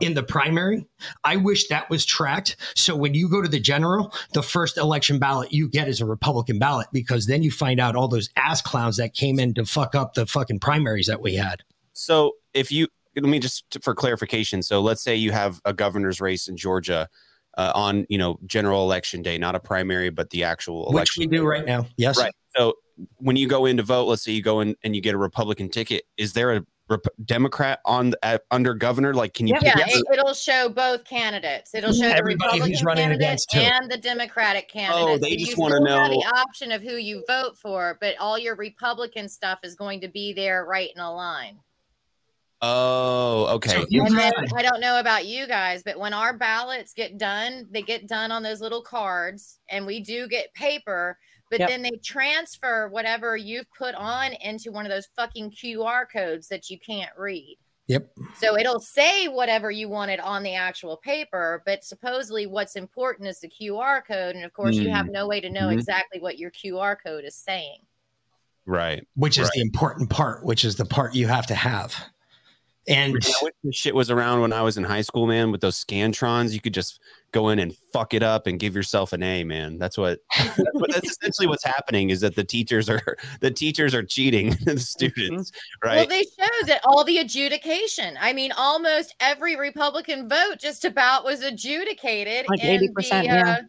in 0.00 0.14
the 0.14 0.22
primary. 0.22 0.86
I 1.22 1.36
wish 1.36 1.68
that 1.68 1.88
was 1.88 2.04
tracked. 2.04 2.56
So 2.74 2.96
when 2.96 3.14
you 3.14 3.28
go 3.28 3.42
to 3.42 3.48
the 3.48 3.60
general, 3.60 4.12
the 4.32 4.42
first 4.42 4.76
election 4.76 5.18
ballot 5.18 5.52
you 5.52 5.68
get 5.68 5.88
is 5.88 6.00
a 6.00 6.06
Republican 6.06 6.58
ballot 6.58 6.88
because 6.92 7.26
then 7.26 7.42
you 7.42 7.50
find 7.50 7.80
out 7.80 7.96
all 7.96 8.08
those 8.08 8.28
ass 8.36 8.60
clowns 8.60 8.96
that 8.96 9.14
came 9.14 9.38
in 9.38 9.54
to 9.54 9.64
fuck 9.64 9.94
up 9.94 10.14
the 10.14 10.26
fucking 10.26 10.60
primaries 10.60 11.06
that 11.06 11.20
we 11.20 11.34
had. 11.34 11.62
So 11.92 12.32
if 12.52 12.72
you 12.72 12.88
let 13.16 13.24
me 13.30 13.38
just 13.38 13.64
for 13.82 13.94
clarification. 13.94 14.62
So 14.62 14.80
let's 14.80 15.02
say 15.02 15.14
you 15.16 15.32
have 15.32 15.60
a 15.64 15.72
governor's 15.72 16.20
race 16.20 16.48
in 16.48 16.56
Georgia 16.56 17.08
uh, 17.56 17.72
on 17.74 18.06
you 18.08 18.18
know 18.18 18.38
general 18.46 18.82
election 18.82 19.22
day, 19.22 19.38
not 19.38 19.54
a 19.54 19.60
primary, 19.60 20.10
but 20.10 20.30
the 20.30 20.44
actual 20.44 20.86
Which 20.86 20.92
election. 20.94 21.20
we 21.22 21.26
do 21.28 21.46
right 21.46 21.64
now. 21.64 21.86
Yes. 21.96 22.18
Right. 22.18 22.32
So 22.56 22.74
when 23.16 23.36
you 23.36 23.48
go 23.48 23.66
in 23.66 23.76
to 23.78 23.82
vote, 23.82 24.04
let's 24.06 24.22
say 24.22 24.32
you 24.32 24.42
go 24.42 24.60
in 24.60 24.76
and 24.84 24.94
you 24.94 25.02
get 25.02 25.14
a 25.14 25.18
Republican 25.18 25.68
ticket, 25.68 26.04
is 26.16 26.32
there 26.32 26.54
a 26.56 26.64
Rep- 26.90 27.06
Democrat 27.24 27.80
on 27.86 28.10
the, 28.10 28.22
at, 28.22 28.42
under 28.50 28.74
governor? 28.74 29.14
Like, 29.14 29.32
can 29.32 29.46
you? 29.46 29.54
Yeah, 29.62 29.74
pick- 29.74 29.96
it, 29.96 30.04
it'll 30.12 30.34
show 30.34 30.68
both 30.68 31.04
candidates. 31.04 31.74
It'll 31.74 31.94
show 31.94 32.06
Everybody 32.08 32.58
the 32.58 32.66
who's 32.66 32.82
Republican 32.82 32.86
running 32.86 33.02
candidate 33.04 33.26
against 33.26 33.54
who. 33.54 33.60
and 33.60 33.90
the 33.90 33.96
Democratic 33.96 34.68
candidate. 34.68 35.02
Oh, 35.02 35.16
they 35.16 35.30
So 35.38 35.44
just 35.46 35.56
wanna 35.58 35.80
know- 35.80 36.08
the 36.08 36.30
option 36.36 36.72
of 36.72 36.82
who 36.82 36.96
you 36.96 37.24
vote 37.26 37.56
for, 37.56 37.96
but 38.02 38.16
all 38.18 38.38
your 38.38 38.54
Republican 38.56 39.30
stuff 39.30 39.60
is 39.64 39.74
going 39.76 40.02
to 40.02 40.08
be 40.08 40.34
there 40.34 40.66
right 40.66 40.90
in 40.94 41.00
a 41.00 41.10
line. 41.10 41.58
Oh, 42.64 43.46
okay. 43.56 43.84
And 43.90 44.16
then, 44.18 44.32
I 44.56 44.62
don't 44.62 44.80
know 44.80 44.98
about 44.98 45.26
you 45.26 45.46
guys, 45.46 45.82
but 45.82 45.98
when 45.98 46.12
our 46.12 46.36
ballots 46.36 46.92
get 46.92 47.18
done, 47.18 47.66
they 47.70 47.82
get 47.82 48.06
done 48.08 48.32
on 48.32 48.42
those 48.42 48.60
little 48.60 48.82
cards, 48.82 49.58
and 49.68 49.86
we 49.86 50.00
do 50.00 50.26
get 50.28 50.52
paper. 50.54 51.18
But 51.50 51.60
Yep. 51.60 51.68
then 51.68 51.82
they 51.82 52.00
transfer 52.02 52.88
whatever 52.88 53.36
you've 53.36 53.70
put 53.76 53.94
on 53.94 54.32
into 54.34 54.72
one 54.72 54.86
of 54.86 54.90
those 54.90 55.06
fucking 55.14 55.52
QR 55.52 56.06
codes 56.10 56.48
that 56.48 56.70
you 56.70 56.78
can't 56.78 57.12
read. 57.16 57.58
Yep. 57.86 58.12
So 58.40 58.56
it'll 58.56 58.80
say 58.80 59.28
whatever 59.28 59.70
you 59.70 59.90
wanted 59.90 60.18
on 60.18 60.42
the 60.42 60.54
actual 60.54 60.96
paper, 60.96 61.62
but 61.66 61.84
supposedly 61.84 62.46
what's 62.46 62.76
important 62.76 63.28
is 63.28 63.40
the 63.40 63.48
QR 63.48 64.00
code. 64.00 64.34
And 64.36 64.44
of 64.44 64.54
course, 64.54 64.76
you 64.76 64.88
have 64.90 65.06
Mm. 65.06 65.12
no 65.12 65.26
way 65.28 65.40
to 65.40 65.50
know 65.50 65.68
Mhm. 65.68 65.74
exactly 65.74 66.18
what 66.18 66.38
your 66.38 66.50
QR 66.50 66.96
code 66.96 67.24
is 67.24 67.36
saying. 67.36 67.80
Right. 68.64 69.06
Which 69.14 69.36
is 69.36 69.44
Right. 69.44 69.52
the 69.56 69.60
important 69.60 70.08
part, 70.08 70.44
which 70.44 70.64
is 70.64 70.76
the 70.76 70.86
part 70.86 71.14
you 71.14 71.28
have 71.28 71.46
to 71.48 71.54
have. 71.54 71.94
And 72.86 73.16
Yeah, 73.42 73.70
shit 73.72 73.94
was 73.94 74.10
around 74.10 74.40
when 74.42 74.52
I 74.52 74.62
was 74.62 74.76
in 74.76 74.84
high 74.84 75.00
school, 75.00 75.26
man, 75.26 75.50
with 75.50 75.60
those 75.60 75.82
scantrons, 75.82 76.52
you 76.52 76.60
could 76.60 76.74
just 76.74 77.00
go 77.32 77.48
in 77.48 77.58
and 77.58 77.74
fuck 77.92 78.12
it 78.12 78.22
up 78.22 78.46
and 78.46 78.60
give 78.60 78.76
yourself 78.76 79.12
an 79.12 79.22
A, 79.22 79.42
man. 79.42 79.78
That's 79.78 79.96
what. 79.96 80.20
That's, 80.36 80.58
what, 80.72 80.92
that's 80.92 81.10
essentially 81.10 81.46
what's 81.46 81.64
happening 81.64 82.10
is 82.10 82.20
that 82.20 82.36
the 82.36 82.44
teachers 82.44 82.88
are 82.90 83.16
the 83.40 83.50
teachers 83.50 83.94
are 83.94 84.02
cheating 84.02 84.50
the 84.64 84.78
students, 84.78 85.50
right? 85.82 85.96
Well, 85.96 86.06
they 86.06 86.22
showed 86.22 86.68
that 86.68 86.80
all 86.84 87.04
the 87.04 87.18
adjudication. 87.18 88.16
I 88.20 88.32
mean, 88.32 88.52
almost 88.52 89.14
every 89.20 89.56
Republican 89.56 90.28
vote 90.28 90.56
just 90.58 90.84
about 90.84 91.24
was 91.24 91.42
adjudicated. 91.42 92.46
Like 92.48 92.60
80%, 92.60 92.92
the, 92.94 93.24
yeah. 93.24 93.56
uh, 93.58 93.62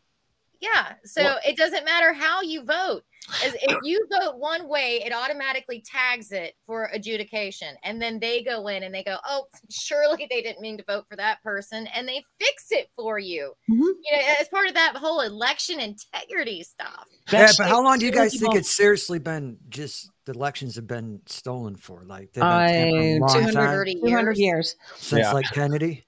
yeah. 0.59 0.93
So 1.05 1.23
Well- 1.23 1.39
it 1.47 1.57
doesn't 1.57 1.85
matter 1.85 2.13
how 2.13 2.41
you 2.41 2.63
vote. 2.63 3.03
As 3.43 3.55
if 3.61 3.77
you 3.83 4.05
vote 4.11 4.37
one 4.37 4.67
way, 4.67 5.01
it 5.05 5.13
automatically 5.13 5.83
tags 5.85 6.31
it 6.31 6.53
for 6.65 6.89
adjudication. 6.93 7.75
And 7.83 8.01
then 8.01 8.19
they 8.19 8.43
go 8.43 8.67
in 8.67 8.83
and 8.83 8.93
they 8.93 9.03
go, 9.03 9.17
oh, 9.27 9.45
surely 9.69 10.27
they 10.29 10.41
didn't 10.41 10.61
mean 10.61 10.77
to 10.77 10.83
vote 10.83 11.05
for 11.09 11.15
that 11.15 11.41
person. 11.43 11.87
And 11.95 12.07
they 12.07 12.23
fix 12.39 12.67
it 12.71 12.89
for 12.95 13.17
you. 13.17 13.53
Mm-hmm. 13.69 13.81
You 13.81 14.11
know, 14.11 14.33
as 14.39 14.47
part 14.49 14.67
of 14.67 14.73
that 14.75 14.95
whole 14.95 15.21
election 15.21 15.79
integrity 15.79 16.63
stuff. 16.63 17.05
Yeah, 17.31 17.51
but 17.57 17.67
how 17.67 17.83
long 17.83 17.99
do 17.99 18.05
you 18.05 18.11
guys 18.11 18.33
think 18.33 18.43
people- 18.43 18.57
it's 18.57 18.75
seriously 18.75 19.19
been 19.19 19.57
just 19.69 20.11
the 20.25 20.33
elections 20.33 20.75
have 20.75 20.87
been 20.87 21.21
stolen 21.27 21.75
for? 21.75 22.03
Like 22.05 22.33
they've 22.33 22.41
been 22.41 22.43
I 22.43 22.67
tampering 22.67 23.17
a 23.17 23.19
long 23.19 23.29
200, 23.51 23.85
time 23.85 23.95
200 24.03 24.37
years. 24.37 24.75
since 24.97 25.19
Yeah. 25.21 25.31
like 25.31 25.45
Kennedy, 25.51 26.05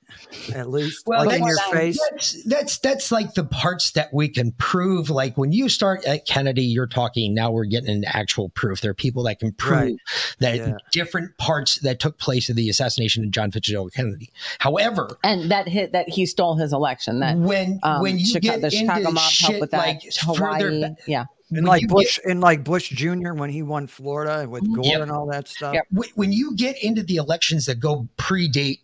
at 0.55 0.69
least, 0.69 1.03
Well, 1.05 1.25
like 1.25 1.39
in 1.39 1.45
your 1.47 1.55
that's- 1.55 1.73
face. 1.73 1.99
That's, 2.11 2.43
that's 2.45 2.77
that's 2.79 3.11
like 3.11 3.33
the 3.35 3.43
parts 3.43 3.91
that 3.91 4.13
we 4.13 4.27
can 4.29 4.51
prove. 4.53 5.09
Like 5.09 5.37
when 5.37 5.51
you 5.51 5.69
start 5.69 6.03
at 6.05 6.25
Kennedy, 6.25 6.63
you're 6.63 6.87
talking. 6.87 7.33
Now 7.35 7.51
we're 7.51 7.65
getting 7.65 7.89
into 7.89 8.15
actual 8.15 8.49
proof. 8.49 8.81
There 8.81 8.91
are 8.91 8.95
people 8.95 9.23
that 9.23 9.39
can 9.39 9.51
prove 9.53 9.77
Right. 9.81 9.95
that 10.39 10.55
Yeah. 10.55 10.77
different 10.91 11.37
parts 11.37 11.79
that 11.81 11.99
took 11.99 12.17
place 12.17 12.49
of 12.49 12.55
the 12.55 12.69
assassination 12.69 13.23
of 13.23 13.31
John 13.31 13.51
Fitzgerald 13.51 13.93
Kennedy. 13.93 14.31
However, 14.59 15.17
And 15.23 15.51
that 15.51 15.67
hit 15.67 15.91
that 15.93 16.09
he 16.09 16.25
stole 16.25 16.55
his 16.55 16.73
election. 16.73 17.19
That 17.19 17.37
when 17.37 17.79
um, 17.83 18.01
when 18.01 18.17
you 18.17 18.25
Chica- 18.25 18.39
get 18.39 18.61
the 18.61 18.71
Chicago 18.71 18.99
into 18.99 19.11
mob 19.11 19.21
helped 19.21 19.33
shit 19.35 19.61
with 19.61 19.71
that. 19.71 19.77
like 19.77 20.01
Hawaii, 20.21 20.81
ba- 20.81 20.95
yeah. 21.07 21.25
And 21.49 21.65
like 21.65 21.87
Bush, 21.87 22.19
and 22.27 22.41
like 22.41 22.63
Bush 22.63 22.89
Jr. 22.89 23.33
when 23.33 23.49
he 23.49 23.63
won 23.63 23.87
Florida 23.87 24.47
with 24.49 24.63
mm-hmm. 24.63 24.75
Gore 24.75 24.85
Yep. 24.85 25.01
and 25.01 25.11
all 25.11 25.27
that 25.27 25.47
stuff. 25.47 25.75
When- 25.91 26.09
when 26.15 26.33
you 26.33 26.55
get 26.55 26.81
into 26.83 27.03
the 27.03 27.15
elections 27.17 27.65
that 27.67 27.79
go 27.79 28.07
predate 28.17 28.81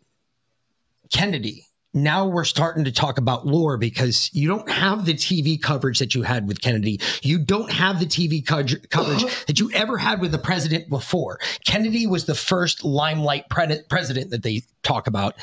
Kennedy, 1.11 1.67
now 1.93 2.25
we're 2.25 2.43
starting 2.43 2.83
to 2.85 2.91
talk 2.91 3.17
about 3.17 3.45
lore 3.45 3.77
because 3.77 4.29
you 4.33 4.47
don't 4.47 4.69
have 4.69 5.05
the 5.05 5.13
TV 5.13 5.61
coverage 5.61 5.99
that 5.99 6.15
you 6.15 6.23
had 6.23 6.47
with 6.47 6.61
Kennedy. 6.61 6.99
You 7.21 7.37
don't 7.37 7.71
have 7.71 7.99
the 7.99 8.05
TV 8.05 8.45
co- 8.45 8.63
coverage 8.89 9.23
uh-huh. 9.23 9.43
that 9.47 9.59
you 9.59 9.71
ever 9.73 9.97
had 9.97 10.19
with 10.19 10.31
the 10.31 10.39
president 10.39 10.89
before. 10.89 11.39
Kennedy 11.65 12.07
was 12.07 12.25
the 12.25 12.35
first 12.35 12.83
limelight 12.83 13.47
pre- 13.49 13.81
president 13.89 14.31
that 14.31 14.43
they 14.43 14.61
talk 14.81 15.07
about. 15.07 15.35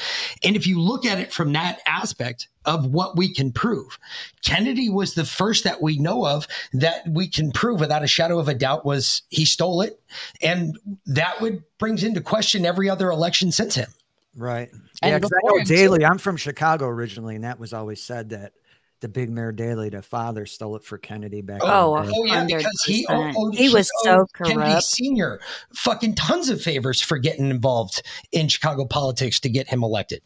And 0.43 0.57
if 0.57 0.67
you 0.67 0.81
look 0.81 1.07
at 1.07 1.19
it 1.19 1.33
from 1.33 1.53
that 1.53 1.81
aspect 1.87 2.49
of 2.65 2.87
what 2.87 3.17
we 3.17 3.33
can 3.33 3.53
prove, 3.53 3.99
Kennedy 4.45 4.91
was 4.91 5.15
the 5.15 5.25
first 5.25 5.65
that 5.65 5.81
we 5.81 5.99
know 5.99 6.27
of 6.27 6.47
that 6.73 7.07
we 7.09 7.29
can 7.29 7.53
prove 7.53 7.81
without 7.81 8.03
a 8.03 8.09
shadow 8.09 8.39
of 8.39 8.49
a 8.49 8.55
doubt 8.55 8.85
was 8.85 9.23
he 9.29 9.45
stole 9.45 9.83
it. 9.83 10.01
And 10.43 10.77
that 11.07 11.41
would 11.41 11.63
brings 11.79 12.05
into 12.05 12.21
question 12.21 12.67
every 12.67 12.91
other 12.91 13.11
election 13.11 13.53
since 13.53 13.75
him. 13.75 13.89
Right. 14.37 14.71
And 15.03 15.11
Yeah, 15.11 15.19
'cause 15.19 15.31
I 15.33 15.37
before 15.37 15.51
know 15.51 15.57
him, 15.61 15.67
too. 15.67 15.75
Daley. 15.77 16.05
I'm 16.05 16.19
from 16.19 16.37
Chicago 16.37 16.87
originally, 16.87 17.35
and 17.35 17.45
that 17.45 17.59
was 17.59 17.73
always 17.73 18.03
said 18.03 18.31
that 18.31 18.53
the 19.01 19.09
big 19.09 19.31
Mayor 19.31 19.51
Daley, 19.51 19.89
the 19.89 20.03
father, 20.03 20.45
stole 20.47 20.77
it 20.77 20.85
for 20.85 20.99
Kennedy 20.99 21.41
back. 21.41 21.61
Oh, 21.65 21.97
in 21.97 22.07
the 22.07 22.13
day. 22.13 22.19
Oh 22.19 22.25
yeah, 22.25 22.45
because 22.45 22.83
he, 22.85 23.07
100%. 23.09 23.35
owed, 23.37 23.55
He 23.55 23.69
was 23.71 23.91
so 24.03 24.21
owed 24.21 24.27
Kennedy. 24.35 24.81
Senior 24.83 25.41
fucking 25.75 26.15
tons 26.17 26.49
of 26.51 26.61
favors 26.63 27.01
for 27.01 27.17
getting 27.19 27.49
involved 27.51 28.03
in 28.31 28.47
Chicago 28.49 28.85
politics 28.85 29.41
to 29.41 29.49
get 29.49 29.69
him 29.69 29.83
elected. 29.83 30.23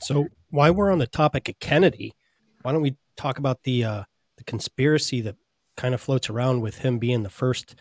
So 0.00 0.28
while 0.50 0.72
we're 0.74 0.92
on 0.92 0.98
the 0.98 1.06
topic 1.06 1.48
of 1.48 1.58
Kennedy, 1.60 2.14
why 2.62 2.72
don't 2.72 2.82
we 2.82 2.96
talk 3.16 3.38
about 3.38 3.62
the 3.64 3.84
uh, 3.84 4.02
the 4.36 4.44
conspiracy 4.44 5.20
that 5.22 5.36
kind 5.76 5.94
of 5.94 6.00
floats 6.00 6.28
around 6.30 6.60
with 6.60 6.78
him 6.78 6.98
being 6.98 7.22
the 7.24 7.30
first 7.30 7.74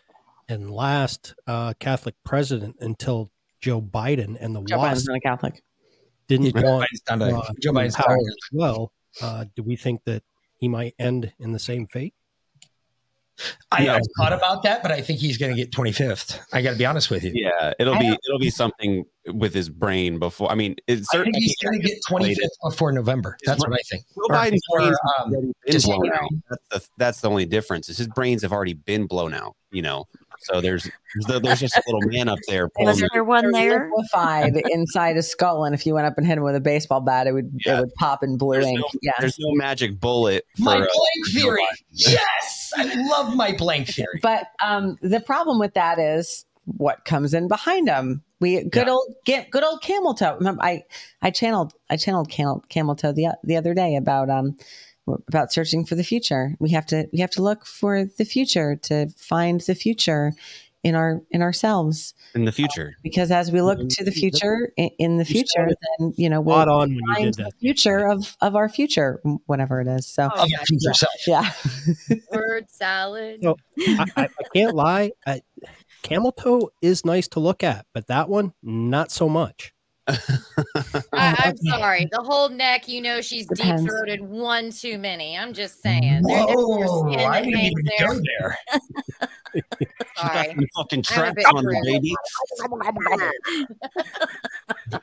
and 0.50 0.72
last 0.72 1.36
uh, 1.46 1.74
Catholic 1.80 2.16
president 2.24 2.78
until 2.80 3.30
Joe 3.62 3.82
Biden 3.82 4.38
and 4.40 4.56
the 4.56 4.62
Joe 4.64 4.78
WASP 4.78 4.94
Biden's 4.98 5.06
not 5.08 5.18
a 5.18 5.20
Catholic. 5.22 5.64
didn't 6.28 6.56
Joe 6.56 6.62
want 6.62 6.88
Biden's 6.92 7.02
not 7.10 7.22
a- 7.22 7.38
uh, 7.38 7.52
Joe 7.62 7.72
Biden's 7.72 7.96
power 7.96 8.16
not 8.16 8.20
as 8.20 8.36
well. 8.52 8.92
Uh, 9.22 9.46
do 9.56 9.64
we 9.64 9.76
think 9.76 10.04
that 10.06 10.24
he 10.60 10.68
might 10.68 10.94
end 11.00 11.34
in 11.40 11.52
the 11.52 11.60
same 11.60 11.88
fate? 11.88 12.14
I 13.72 13.84
No. 13.86 13.94
have 13.94 14.02
thought 14.18 14.34
about 14.34 14.64
that, 14.64 14.82
but 14.82 14.92
I 14.92 15.02
think 15.02 15.20
he's 15.20 15.38
going 15.38 15.56
to 15.56 15.56
get 15.56 15.72
25th. 15.72 16.40
I 16.52 16.64
got 16.64 16.72
to 16.72 16.78
be 16.78 16.88
honest 16.88 17.12
with 17.12 17.24
you. 17.24 17.32
Yeah, 17.36 17.72
it'll 17.78 17.94
I 17.94 18.00
be 18.00 18.06
don't- 18.08 18.20
it'll 18.28 18.40
be 18.40 18.50
something 18.50 19.06
with 19.28 19.54
his 19.54 19.70
brain 19.70 20.18
before. 20.18 20.52
I 20.52 20.56
mean, 20.56 20.76
it's 20.88 21.08
I 21.14 21.18
think 21.24 21.36
certainly 21.36 21.40
he's 21.42 21.56
going 21.58 21.80
to 21.80 21.88
get 21.88 22.00
25th 22.10 22.48
before 22.72 22.92
November. 22.92 23.38
That's 23.46 23.60
what 23.60 23.74
I 23.74 23.78
think. 23.92 24.06
Joe 24.16 24.36
Biden's 24.36 24.62
before, 24.68 24.80
brain's 24.80 24.98
um, 25.20 25.32
been 25.32 25.82
blown 25.84 26.14
out. 26.14 26.30
That's 26.50 26.66
the 26.88 26.90
that's 26.98 27.22
the 27.22 27.30
only 27.30 27.46
difference. 27.46 27.90
Is 27.90 28.00
his 28.00 28.08
brains 28.08 28.42
have 28.42 28.52
already 28.52 28.74
been 28.74 29.06
blown 29.06 29.36
out. 29.36 29.56
You 29.72 29.84
know, 29.84 30.06
so 30.40 30.62
there's 30.62 30.90
there's, 31.28 31.42
there's 31.42 31.60
just 31.60 31.76
a 31.78 31.84
little 31.88 32.10
man 32.10 32.28
up 32.30 32.40
there. 32.48 32.70
pulling 32.76 32.88
Was 32.88 33.00
the- 33.00 33.10
there 33.14 33.24
one 33.24 33.52
They're 33.52 33.70
there? 33.70 33.92
liquefied 33.96 34.56
inside 34.72 35.18
a 35.18 35.24
skull, 35.24 35.64
and 35.66 35.74
if 35.76 35.86
you 35.86 35.94
went 35.94 36.06
up 36.08 36.18
and 36.18 36.26
hit 36.26 36.38
him 36.38 36.44
with 36.44 36.56
a 36.56 36.60
baseball 36.62 37.02
bat, 37.02 37.28
it 37.28 37.34
would 37.34 37.52
it 37.66 37.80
would 37.80 37.94
pop 37.96 38.24
in 38.24 38.38
blue 38.38 38.54
There's 38.54 38.66
ink. 38.68 38.80
no, 38.80 38.88
yeah, 39.02 39.12
there's 39.20 39.38
no 39.40 39.52
magic 39.56 40.00
bullet 40.00 40.46
for 40.58 40.64
My 40.64 40.76
blank 40.78 40.90
Joe 41.30 41.40
theory. 41.42 41.68
Yes, 41.92 42.72
I 42.78 42.94
love 43.10 43.36
my 43.36 43.56
blank 43.58 43.88
theory. 43.88 44.20
But 44.22 44.48
um, 44.64 44.98
the 45.02 45.20
problem 45.20 45.60
with 45.60 45.74
that 45.74 46.00
is 46.00 46.46
what 46.66 47.06
comes 47.06 47.34
in 47.34 47.48
behind 47.48 47.88
them. 47.88 48.24
We 48.40 48.64
good 48.66 48.88
old 48.88 49.16
get 49.26 49.50
good 49.50 49.64
old 49.64 49.82
camel 49.82 50.14
toe. 50.14 50.36
Remember, 50.38 50.62
I 50.62 50.84
I 51.22 51.32
channeled 51.32 51.74
I 51.90 51.98
channeled 51.98 52.30
camel, 52.30 52.64
camel 52.70 52.96
toe 52.96 53.12
the 53.12 53.36
the 53.44 53.56
other 53.56 53.74
day 53.74 53.96
about 53.96 54.30
um 54.30 54.58
about 55.28 55.52
searching 55.52 55.86
for 55.86 55.96
the 55.96 56.04
future. 56.04 56.56
We 56.60 56.72
have 56.72 56.86
to 56.88 57.08
we 57.12 57.20
have 57.20 57.32
to 57.32 57.42
look 57.42 57.66
for 57.66 58.06
the 58.06 58.26
future 58.26 58.76
to 58.84 59.08
find 59.18 59.62
the 59.62 59.76
future 59.76 60.34
in 60.84 60.96
our 60.96 61.22
in 61.32 61.42
ourselves 61.42 62.14
in 62.36 62.46
the 62.46 62.52
future. 62.52 62.96
because 63.02 63.32
as 63.32 63.52
we 63.52 63.62
look 63.62 63.80
mm-hmm. 63.80 63.88
to 63.88 64.06
the 64.06 64.12
future 64.12 64.72
in, 64.78 64.90
in 65.00 65.18
the 65.18 65.26
future 65.26 65.68
then 65.98 66.14
you 66.16 66.30
know 66.30 66.40
we'll 66.40 66.56
on 66.56 66.96
when 66.96 67.16
find 67.16 67.34
the 67.34 67.52
future 67.60 68.08
of 68.08 68.38
of 68.42 68.56
our 68.56 68.70
future 68.70 69.20
whatever 69.48 69.82
it 69.82 69.88
is 69.88 70.06
so 70.06 70.30
Of 70.30 70.48
your 70.48 70.60
future 70.62 70.94
self. 70.94 71.12
yeah 71.28 71.52
Word 72.32 72.70
salad. 72.70 73.40
So 73.44 73.58
I, 73.80 74.06
I, 74.16 74.24
I 74.24 74.44
can't 74.54 74.76
lie. 74.76 75.12
I, 75.26 75.42
camel 76.04 76.32
toe 76.32 76.70
is 76.82 77.06
nice 77.06 77.28
to 77.30 77.40
look 77.40 77.64
at, 77.64 77.86
but 77.94 78.08
that 78.08 78.30
one 78.30 78.54
not 78.62 79.12
so 79.12 79.28
much. 79.28 79.74
I, 81.14 81.36
I'm 81.38 81.58
sorry. 81.58 82.08
The 82.12 82.22
whole 82.22 82.48
neck, 82.50 82.88
you 82.88 83.02
know, 83.02 83.20
she's 83.22 83.46
deep 83.48 83.78
throated 83.80 84.22
one 84.22 84.72
too 84.72 84.98
many. 84.98 85.38
I'm 85.38 85.54
just 85.54 85.82
saying. 85.82 86.22
There- 86.24 86.46
there's 86.46 86.56
Whoa, 86.56 87.12
skin 87.12 87.20
I 87.28 87.42
didn't 87.42 87.60
even 87.60 87.86
there. 87.98 88.08
go 88.08 88.20
there. 88.40 88.58
Sorry. 90.18 90.56
Fucking 90.76 91.00
I'm 91.00 91.00
a 91.00 91.02
tracks 91.04 91.36
bit 91.36 91.46
on 91.48 91.64
the 91.64 91.82
baby. 91.84 92.16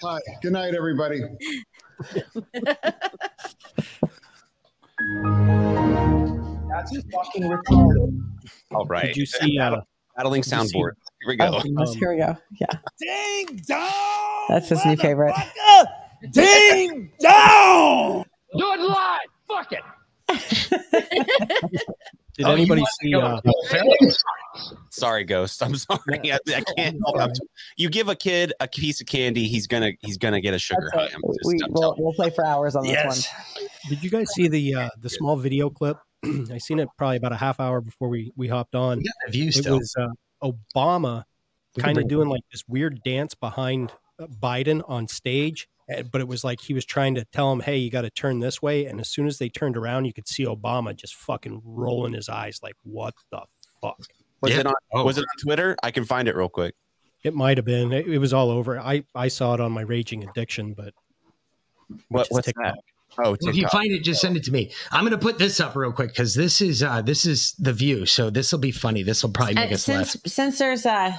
Bye. 0.01 0.21
Good 0.43 0.53
night, 0.53 0.75
everybody. 0.75 1.21
That's 6.69 6.91
just 6.93 7.07
fucking 7.11 7.43
retarded. 7.43 8.21
All 8.73 8.87
right. 8.87 9.07
Did 9.07 9.17
you 9.17 9.27
see 9.27 9.59
uh, 9.59 9.81
battling 10.17 10.43
did 10.43 10.53
you 10.53 10.59
see- 10.67 10.79
soundboard? 10.79 10.93
Here 11.25 11.31
we 11.33 11.37
go. 11.37 11.59
Oh, 11.59 11.63
yes, 11.65 11.95
here 11.95 12.13
we 12.13 12.19
go. 12.19 12.37
Yeah. 12.61 12.67
Ding 13.01 13.61
dong! 13.67 14.45
That's 14.51 14.69
his 14.69 14.85
new 14.85 14.97
favorite. 14.97 15.35
Ding 16.33 17.11
dong! 17.21 18.25
Do 18.57 18.73
it 18.73 18.81
live. 18.81 19.21
Fuck 19.49 19.73
it. 19.73 19.83
Did 22.37 22.47
Oh, 22.47 22.53
anybody 22.53 22.83
see? 23.01 23.15
Uh, 23.15 23.41
Sorry, 24.91 25.25
Ghost. 25.25 25.63
I'm 25.63 25.75
sorry. 25.77 26.33
I, 26.33 26.39
I 26.49 26.63
can't 26.77 26.99
help 27.07 27.31
it. 27.31 27.39
You 27.77 27.89
give 27.89 28.09
a 28.09 28.15
kid 28.17 28.53
a 28.61 28.69
piece 28.69 29.01
of 29.01 29.07
candy, 29.07 29.47
he's 29.47 29.67
gonna 29.67 29.93
he's 30.01 30.19
gonna 30.19 30.41
get 30.41 30.53
a 30.53 30.59
sugar 30.59 30.91
high. 30.93 31.09
I'm 31.15 31.21
We, 31.47 31.59
we'll, 31.69 31.95
we'll 31.99 32.13
play 32.15 32.31
for 32.31 32.45
hours 32.45 32.75
on 32.77 32.85
this 32.85 33.05
one. 33.05 33.69
Did 33.89 34.03
you 34.03 34.11
guys 34.11 34.33
see 34.35 34.49
the 34.49 34.75
uh, 34.75 34.89
the 35.01 35.09
small 35.11 35.37
video 35.37 35.71
clip? 35.71 35.97
I 36.53 36.59
seen 36.59 36.81
it 36.81 36.89
probably 36.99 37.17
about 37.19 37.33
a 37.33 37.37
half 37.37 37.61
hour 37.61 37.81
before 37.81 38.09
we 38.09 38.33
we 38.37 38.49
hopped 38.49 38.75
on. 38.75 38.99
We 38.99 39.05
got 39.05 39.15
the 39.27 39.33
view 39.33 39.49
it 39.49 39.55
still. 39.55 39.79
was 39.79 39.95
uh, 39.99 40.09
Obama 40.45 41.25
kind 41.79 41.99
of 41.99 42.07
doing 42.09 42.29
like 42.29 42.43
this 42.53 42.63
weird 42.69 43.03
dance 43.03 43.35
behind 43.35 43.93
uh, 44.21 44.27
Biden 44.27 44.83
on 44.89 45.09
stage, 45.09 45.69
eh, 45.89 46.03
but 46.03 46.21
it 46.21 46.29
was 46.29 46.45
like 46.45 46.61
he 46.61 46.73
was 46.75 46.85
trying 46.85 47.15
to 47.17 47.25
tell 47.33 47.51
him, 47.53 47.61
"Hey, 47.61 47.79
you 47.79 47.91
got 47.91 48.03
to 48.03 48.11
turn 48.11 48.39
this 48.41 48.61
way." 48.63 48.87
And 48.87 49.01
as 49.01 49.09
soon 49.09 49.27
as 49.27 49.39
they 49.39 49.49
turned 49.49 49.77
around, 49.77 50.05
you 50.05 50.13
could 50.13 50.29
see 50.29 50.45
Obama 50.45 50.95
just 50.95 51.15
fucking 51.17 51.63
rolling 51.65 52.13
his 52.13 52.29
eyes, 52.29 52.61
like, 52.63 52.77
"What 52.85 53.15
the 53.33 53.43
fuck?" 53.81 53.99
Was 54.41 54.53
Yeah. 54.53 54.61
it 54.61 54.67
on 54.67 54.75
Oh. 54.93 55.05
was 55.05 55.19
it 55.19 55.23
on 55.23 55.37
Twitter? 55.43 55.77
I 55.83 55.91
can 55.91 56.05
find 56.05 56.29
it 56.29 56.37
real 56.37 56.49
quick. 56.49 56.75
It 57.25 57.35
might 57.35 57.57
have 57.57 57.65
been. 57.65 57.93
It, 57.93 58.07
it 58.07 58.19
was 58.19 58.33
all 58.35 58.51
over. 58.51 58.79
I 58.79 59.05
I 59.15 59.29
saw 59.29 59.55
it 59.55 59.61
on 59.61 59.73
my 59.73 59.81
Raging 59.81 60.23
Addiction, 60.29 60.75
but 60.75 60.93
What, 62.09 62.27
what's 62.31 62.47
TikTok. 62.47 62.65
that? 62.77 62.79
Oh, 63.23 63.37
If 63.41 63.57
you 63.57 63.69
find 63.69 63.93
it, 63.93 64.03
just 64.03 64.21
send 64.21 64.37
it 64.37 64.45
to 64.45 64.53
me. 64.53 64.73
I'm 64.91 65.05
gonna 65.05 65.19
put 65.19 65.39
this 65.39 65.61
up 65.61 65.77
real 65.77 65.93
quick 65.93 66.09
because 66.09 66.35
this 66.35 66.61
is 66.61 66.83
uh 66.83 67.03
this 67.03 67.27
is 67.27 67.53
the 67.59 67.73
view. 67.73 68.07
So 68.07 68.31
this 68.31 68.51
will 68.53 68.59
be 68.61 68.73
funny. 68.73 69.03
This 69.03 69.23
will 69.23 69.31
probably 69.31 69.55
make 69.55 69.71
Uh, 69.71 69.75
us 69.75 69.89
laugh. 69.89 70.07
since 70.09 70.33
since 70.35 70.59
there's 70.59 70.87
uh 70.87 71.13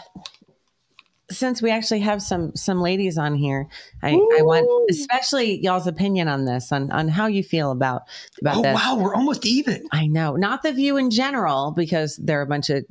since 1.31 1.59
we 1.59 1.71
actually 1.71 2.01
have 2.01 2.21
some 2.21 2.55
some 2.55 2.79
ladies 2.81 3.17
on 3.17 3.33
here, 3.35 3.67
I, 4.03 4.09
I 4.11 4.41
want 4.43 4.67
especially 4.91 5.59
y'all's 5.59 5.87
opinion 5.87 6.27
on 6.27 6.45
this, 6.45 6.71
on 6.71 6.91
on 6.91 7.07
how 7.07 7.25
you 7.25 7.43
feel 7.43 7.71
about 7.71 8.03
about 8.41 8.57
Oh 8.57 8.61
this. 8.61 8.75
wow, 8.75 8.95
we're 8.99 9.15
almost 9.15 9.43
even. 9.45 9.87
I 9.91 10.05
know, 10.05 10.35
not 10.35 10.61
the 10.61 10.71
view 10.71 10.97
in 10.97 11.09
general 11.09 11.71
because 11.75 12.17
they're 12.17 12.43
a 12.43 12.45
bunch 12.45 12.69
of 12.69 12.85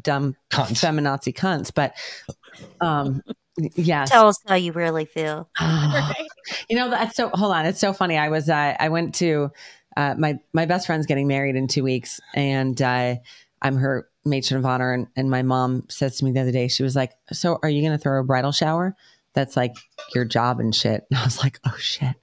dumb 0.00 0.36
feminazi 0.52 1.34
cunts, 1.34 1.72
but 1.74 1.94
um, 2.80 3.20
yes. 3.56 4.10
Tell 4.10 4.28
us 4.28 4.38
how 4.46 4.54
you 4.54 4.72
really 4.72 5.04
feel. 5.04 5.48
you 6.68 6.76
know 6.76 6.90
that's 6.90 7.16
so 7.16 7.28
hold 7.30 7.52
on 7.52 7.66
it's 7.66 7.80
so 7.80 7.92
funny 7.92 8.16
i 8.16 8.28
was 8.28 8.48
uh, 8.48 8.74
i 8.78 8.88
went 8.88 9.14
to 9.14 9.50
uh, 9.96 10.14
my 10.16 10.38
my 10.52 10.66
best 10.66 10.86
friend's 10.86 11.06
getting 11.06 11.28
married 11.28 11.56
in 11.56 11.68
two 11.68 11.84
weeks 11.84 12.20
and 12.34 12.80
uh, 12.80 13.14
i'm 13.60 13.76
her 13.76 14.08
matron 14.24 14.58
of 14.58 14.66
honor 14.66 14.92
and, 14.92 15.06
and 15.16 15.30
my 15.30 15.42
mom 15.42 15.84
says 15.88 16.16
to 16.16 16.24
me 16.24 16.32
the 16.32 16.40
other 16.40 16.52
day 16.52 16.68
she 16.68 16.82
was 16.82 16.96
like 16.96 17.12
so 17.32 17.58
are 17.62 17.68
you 17.68 17.82
going 17.82 17.92
to 17.92 17.98
throw 17.98 18.20
a 18.20 18.24
bridal 18.24 18.52
shower 18.52 18.96
that's 19.34 19.56
like 19.56 19.74
your 20.14 20.24
job 20.24 20.60
and 20.60 20.74
shit. 20.74 21.06
And 21.12 21.18
i 21.18 21.24
was 21.24 21.38
like 21.38 21.60
oh 21.66 21.76
shit. 21.78 22.14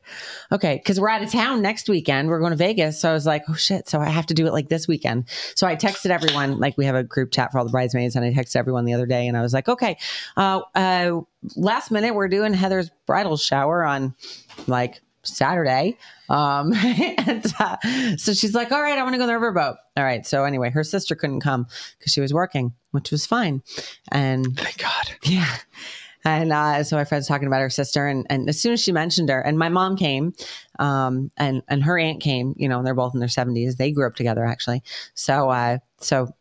Okay 0.51 0.77
because 0.77 0.99
we're 0.99 1.09
out 1.09 1.21
of 1.21 1.31
town 1.31 1.61
next 1.61 1.89
weekend. 1.89 2.29
We're 2.29 2.39
going 2.39 2.51
to 2.51 2.57
vegas. 2.57 2.99
So 2.99 3.09
i 3.09 3.13
was 3.13 3.25
like 3.25 3.43
oh 3.49 3.53
shit. 3.53 3.87
So 3.87 3.99
i 3.99 4.09
have 4.09 4.25
to 4.27 4.33
do 4.33 4.47
it 4.47 4.53
like 4.53 4.69
this 4.69 4.87
weekend. 4.87 5.25
So 5.55 5.67
i 5.67 5.75
texted 5.75 6.09
everyone 6.09 6.59
like 6.59 6.77
we 6.77 6.85
have 6.85 6.95
a 6.95 7.03
group 7.03 7.31
chat 7.31 7.51
for 7.51 7.59
all 7.59 7.65
the 7.65 7.71
bridesmaids 7.71 8.15
and 8.15 8.25
i 8.25 8.31
texted 8.31 8.55
everyone 8.55 8.85
the 8.85 8.93
other 8.93 9.05
day 9.05 9.27
and 9.27 9.37
i 9.37 9.41
was 9.41 9.53
like 9.53 9.69
okay 9.69 9.97
uh, 10.37 10.61
uh, 10.75 11.19
last 11.55 11.91
minute 11.91 12.15
we're 12.15 12.27
doing 12.27 12.53
heather's 12.53 12.89
bridal 13.05 13.37
shower 13.37 13.83
on 13.83 14.15
like 14.67 15.01
saturday. 15.23 15.97
Um 16.29 16.73
and 16.75 17.45
uh, 17.59 17.77
so 18.17 18.33
she's 18.33 18.53
like 18.53 18.71
all 18.71 18.81
right 18.81 18.97
i 18.97 19.03
want 19.03 19.13
to 19.13 19.17
go 19.17 19.23
on 19.23 19.27
the 19.27 19.33
riverboat 19.33 19.75
all 19.97 20.03
right 20.03 20.25
so 20.25 20.43
anyway 20.45 20.69
her 20.69 20.83
sister 20.83 21.15
couldn't 21.15 21.41
come 21.41 21.67
because 21.97 22.11
she 22.11 22.21
was 22.21 22.33
working 22.33 22.73
which 22.91 23.11
was 23.11 23.25
fine. 23.25 23.61
And 24.11 24.57
thank 24.57 24.77
god. 24.77 25.11
Yeah 25.23 25.57
and 26.25 26.51
uh, 26.51 26.83
so 26.83 26.97
my 26.97 27.05
friend's 27.05 27.27
talking 27.27 27.47
about 27.47 27.61
her 27.61 27.69
sister, 27.69 28.07
and, 28.07 28.25
and 28.29 28.49
as 28.49 28.59
soon 28.59 28.73
as 28.73 28.81
she 28.81 28.91
mentioned 28.91 29.29
her, 29.29 29.39
and 29.39 29.57
my 29.57 29.69
mom 29.69 29.95
came, 29.95 30.33
um, 30.77 31.31
and 31.37 31.61
and 31.67 31.83
her 31.83 31.97
aunt 31.97 32.21
came, 32.21 32.53
you 32.57 32.67
know, 32.67 32.77
and 32.77 32.85
they're 32.85 32.93
both 32.93 33.13
in 33.13 33.19
their 33.19 33.29
seventies. 33.29 33.77
They 33.77 33.91
grew 33.91 34.05
up 34.07 34.15
together 34.15 34.45
actually. 34.45 34.83
So 35.13 35.49
uh, 35.49 35.77
so 35.99 36.33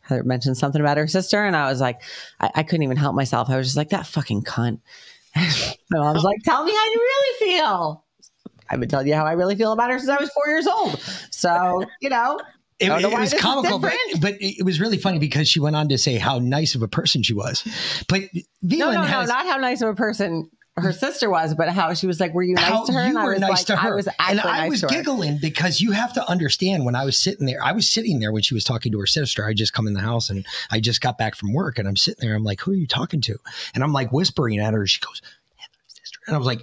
Heather 0.00 0.24
mentioned 0.24 0.56
something 0.56 0.80
about 0.80 0.96
her 0.96 1.06
sister, 1.06 1.44
and 1.44 1.56
I 1.56 1.70
was 1.70 1.80
like, 1.80 2.02
I, 2.40 2.50
I 2.56 2.62
couldn't 2.64 2.82
even 2.82 2.96
help 2.96 3.14
myself. 3.14 3.48
I 3.48 3.56
was 3.56 3.68
just 3.68 3.76
like, 3.76 3.90
that 3.90 4.06
fucking 4.06 4.42
cunt. 4.42 4.80
my 5.36 5.98
mom's 5.98 6.24
like, 6.24 6.38
tell 6.44 6.64
me 6.64 6.72
how 6.72 6.84
you 6.86 6.98
really 6.98 7.56
feel. 7.56 8.04
I've 8.68 8.80
been 8.80 8.88
telling 8.88 9.06
you 9.06 9.14
how 9.14 9.24
I 9.24 9.32
really 9.32 9.54
feel 9.54 9.72
about 9.72 9.90
her 9.90 9.98
since 9.98 10.10
I 10.10 10.18
was 10.18 10.30
four 10.30 10.48
years 10.48 10.66
old. 10.66 11.00
So 11.30 11.84
you 12.00 12.10
know. 12.10 12.38
It, 12.82 12.90
I 12.90 12.94
don't 12.94 13.02
know 13.02 13.08
it 13.08 13.12
why 13.12 13.20
was 13.20 13.34
comical, 13.34 13.78
but, 13.78 13.92
but 14.20 14.34
it 14.40 14.64
was 14.64 14.80
really 14.80 14.98
funny 14.98 15.18
because 15.18 15.48
she 15.48 15.60
went 15.60 15.76
on 15.76 15.88
to 15.88 15.98
say 15.98 16.16
how 16.16 16.38
nice 16.38 16.74
of 16.74 16.82
a 16.82 16.88
person 16.88 17.22
she 17.22 17.34
was. 17.34 17.62
But 18.08 18.22
no, 18.62 18.90
no, 18.90 19.02
has 19.02 19.28
no, 19.28 19.34
not 19.34 19.46
how 19.46 19.56
nice 19.56 19.82
of 19.82 19.88
a 19.88 19.94
person 19.94 20.50
her 20.76 20.92
sister 20.92 21.28
was, 21.28 21.54
but 21.54 21.68
how 21.68 21.92
she 21.92 22.06
was 22.06 22.18
like, 22.18 22.32
"Were 22.32 22.42
you 22.42 22.54
nice 22.54 22.86
to 22.86 22.92
her?" 22.92 23.02
you 23.02 23.10
and 23.10 23.18
I 23.18 23.24
were 23.24 23.32
was 23.32 23.40
nice 23.40 23.50
like, 23.50 23.66
to 23.66 23.76
her. 23.76 23.92
"I 23.92 23.94
was 23.94 24.06
and 24.06 24.40
I 24.40 24.60
nice 24.60 24.70
was 24.70 24.80
to 24.80 24.86
her." 24.86 24.92
giggling 24.92 25.38
because 25.38 25.80
you 25.80 25.92
have 25.92 26.14
to 26.14 26.28
understand 26.28 26.86
when 26.86 26.94
I 26.94 27.04
was 27.04 27.18
sitting 27.18 27.46
there, 27.46 27.62
I 27.62 27.72
was 27.72 27.90
sitting 27.90 28.20
there 28.20 28.32
when 28.32 28.42
she 28.42 28.54
was 28.54 28.64
talking 28.64 28.90
to 28.92 28.98
her 28.98 29.06
sister. 29.06 29.44
I 29.44 29.52
just 29.52 29.74
come 29.74 29.86
in 29.86 29.92
the 29.92 30.00
house 30.00 30.30
and 30.30 30.46
I 30.70 30.80
just 30.80 31.00
got 31.02 31.18
back 31.18 31.34
from 31.34 31.52
work 31.52 31.78
and 31.78 31.86
I'm 31.86 31.96
sitting 31.96 32.26
there. 32.26 32.34
I'm 32.34 32.44
like, 32.44 32.60
who 32.60 32.72
are 32.72 32.74
you 32.74 32.86
talking 32.86 33.20
to? 33.22 33.36
And 33.74 33.84
I'm 33.84 33.92
like 33.92 34.12
whispering 34.12 34.58
at 34.60 34.72
her. 34.72 34.86
She 34.86 35.00
goes, 35.00 35.20
Heather's 35.56 35.94
sister. 36.00 36.20
And 36.26 36.34
I 36.34 36.38
was 36.38 36.46
like, 36.46 36.62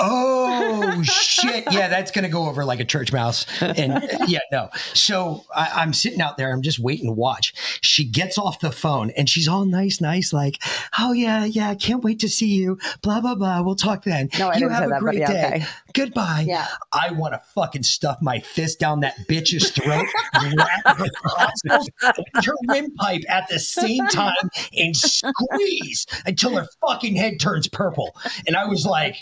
oh 0.00 1.02
shit. 1.02 1.64
Yeah, 1.70 1.88
that's 1.88 2.10
going 2.10 2.24
to 2.24 2.30
go 2.30 2.48
over 2.48 2.64
like 2.64 2.80
a 2.80 2.84
church 2.84 3.12
mouse. 3.12 3.46
And 3.60 4.02
yeah, 4.26 4.40
no. 4.50 4.70
So 4.94 5.44
I, 5.54 5.70
I'm 5.76 5.92
sitting 5.92 6.20
out 6.20 6.36
there. 6.36 6.52
I'm 6.52 6.62
just 6.62 6.78
waiting 6.78 7.06
to 7.06 7.12
watch. 7.12 7.54
She 7.82 8.04
gets 8.04 8.38
off 8.38 8.60
the 8.60 8.72
phone 8.72 9.10
and 9.10 9.28
she's 9.28 9.48
all 9.48 9.64
nice, 9.64 10.00
nice, 10.00 10.32
like, 10.32 10.62
oh 10.98 11.12
yeah, 11.12 11.44
yeah, 11.44 11.70
I 11.70 11.74
can't 11.74 12.02
wait 12.02 12.20
to 12.20 12.28
see 12.28 12.48
you. 12.48 12.78
Blah, 13.02 13.20
blah, 13.20 13.34
blah. 13.34 13.62
We'll 13.62 13.76
talk 13.76 14.04
then. 14.04 14.28
No, 14.38 14.48
I 14.48 14.56
you 14.56 14.68
have 14.68 14.84
a 14.84 14.88
that, 14.88 15.00
great 15.00 15.18
yeah, 15.18 15.32
day. 15.32 15.46
okay. 15.56 15.66
Goodbye. 15.92 16.44
Yeah. 16.46 16.66
I 16.92 17.12
want 17.12 17.34
to 17.34 17.40
fucking 17.54 17.82
stuff 17.82 18.18
my 18.20 18.40
fist 18.40 18.78
down 18.80 19.00
that 19.00 19.16
bitch's 19.28 19.70
throat, 19.70 20.06
wrap 20.34 20.98
her 20.98 21.06
tonsils, 21.28 21.90
and 22.34 22.44
her 22.44 22.54
windpipe 22.68 23.22
at 23.28 23.48
the 23.48 23.58
same 23.58 24.06
time, 24.08 24.32
and 24.76 24.96
squeeze 24.96 26.06
until 26.26 26.56
her 26.56 26.66
fucking 26.86 27.16
head 27.16 27.40
turns 27.40 27.68
purple. 27.68 28.16
And 28.46 28.56
I 28.56 28.66
was 28.66 28.86
like, 28.86 29.16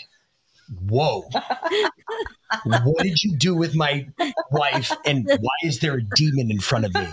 whoa. 0.87 1.29
What 2.65 3.03
did 3.03 3.21
you 3.23 3.37
do 3.37 3.55
with 3.55 3.75
my 3.75 4.07
wife? 4.51 4.91
And 5.05 5.27
why 5.27 5.55
is 5.63 5.79
there 5.79 5.95
a 5.95 6.01
demon 6.01 6.51
in 6.51 6.59
front 6.59 6.85
of 6.85 6.93
me? 6.93 7.07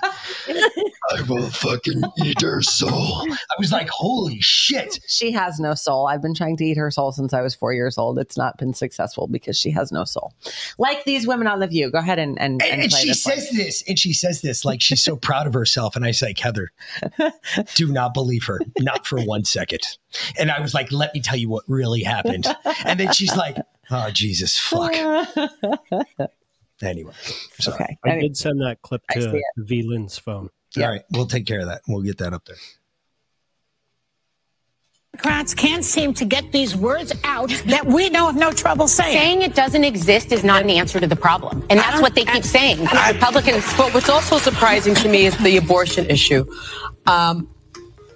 I 1.10 1.22
will 1.22 1.48
fucking 1.50 2.02
eat 2.24 2.40
her 2.42 2.62
soul. 2.62 3.22
I 3.30 3.54
was 3.58 3.72
like, 3.72 3.88
holy 3.88 4.40
shit. 4.40 4.98
She 5.06 5.30
has 5.32 5.60
no 5.60 5.74
soul. 5.74 6.06
I've 6.06 6.22
been 6.22 6.34
trying 6.34 6.56
to 6.58 6.64
eat 6.64 6.76
her 6.76 6.90
soul 6.90 7.12
since 7.12 7.32
I 7.32 7.42
was 7.42 7.54
four 7.54 7.72
years 7.72 7.96
old. 7.98 8.18
It's 8.18 8.36
not 8.36 8.58
been 8.58 8.74
successful 8.74 9.26
because 9.26 9.58
she 9.58 9.70
has 9.70 9.92
no 9.92 10.04
soul. 10.04 10.32
Like 10.78 11.04
these 11.04 11.26
women 11.26 11.46
on 11.46 11.60
the 11.60 11.66
View. 11.66 11.90
Go 11.90 11.98
ahead 11.98 12.18
and 12.18 12.40
and, 12.40 12.62
And, 12.62 12.72
and 12.72 12.82
and 12.82 12.90
play 12.90 13.00
she 13.02 13.08
this 13.08 13.24
one. 13.24 13.34
says 13.36 13.50
this, 13.50 13.84
and 13.88 13.98
she 13.98 14.12
says 14.12 14.40
this 14.40 14.64
like 14.64 14.80
she's 14.80 15.02
so 15.02 15.16
proud 15.16 15.46
of 15.46 15.54
herself. 15.54 15.96
And 15.96 16.04
I 16.04 16.10
say, 16.10 16.34
Heather, 16.36 16.70
do 17.74 17.86
not 17.92 18.14
believe 18.14 18.44
her, 18.44 18.60
not 18.80 19.06
for 19.06 19.20
one 19.22 19.44
second. 19.44 19.82
And 20.38 20.50
I 20.50 20.60
was 20.60 20.74
like, 20.74 20.90
let 20.92 21.14
me 21.14 21.20
tell 21.20 21.36
you 21.36 21.48
what 21.48 21.64
really 21.68 22.02
happened. 22.02 22.46
And 22.84 22.98
then 22.98 23.12
she's 23.12 23.36
like, 23.36 23.56
oh, 23.90 24.10
Jesus, 24.10 24.58
fuck. 24.58 24.92
Anyway, 26.82 27.12
sorry. 27.58 27.96
Okay. 28.04 28.16
I 28.18 28.20
did 28.20 28.36
send 28.36 28.60
that 28.60 28.82
clip 28.82 29.02
to 29.12 29.36
it. 29.36 29.42
V 29.56 29.82
Lynn's 29.82 30.18
phone. 30.18 30.50
All 30.78 30.90
right, 30.90 31.02
we'll 31.10 31.26
take 31.26 31.46
care 31.46 31.60
of 31.60 31.66
that. 31.66 31.82
We'll 31.88 32.02
get 32.02 32.18
that 32.18 32.32
up 32.32 32.44
there. 32.44 32.56
Democrats 35.16 35.54
can't 35.54 35.84
seem 35.84 36.12
to 36.12 36.26
get 36.26 36.52
these 36.52 36.76
words 36.76 37.10
out 37.24 37.48
that 37.66 37.86
we 37.86 38.10
know 38.10 38.28
of 38.28 38.36
no 38.36 38.52
trouble 38.52 38.86
saying. 38.86 39.16
Saying 39.16 39.42
it 39.42 39.54
doesn't 39.54 39.82
exist 39.82 40.30
is 40.30 40.44
not 40.44 40.62
an 40.62 40.68
answer 40.68 41.00
to 41.00 41.06
the 41.06 41.16
problem. 41.16 41.64
And 41.70 41.80
that's 41.80 42.02
what 42.02 42.14
they 42.14 42.26
keep 42.26 42.44
saying. 42.44 42.80
Republicans. 42.80 43.64
But 43.78 43.94
what's 43.94 44.10
also 44.10 44.36
surprising 44.36 44.94
to 44.96 45.08
me 45.08 45.24
is 45.24 45.36
the 45.38 45.56
abortion 45.56 46.04
issue. 46.10 46.44
Um, 47.06 47.48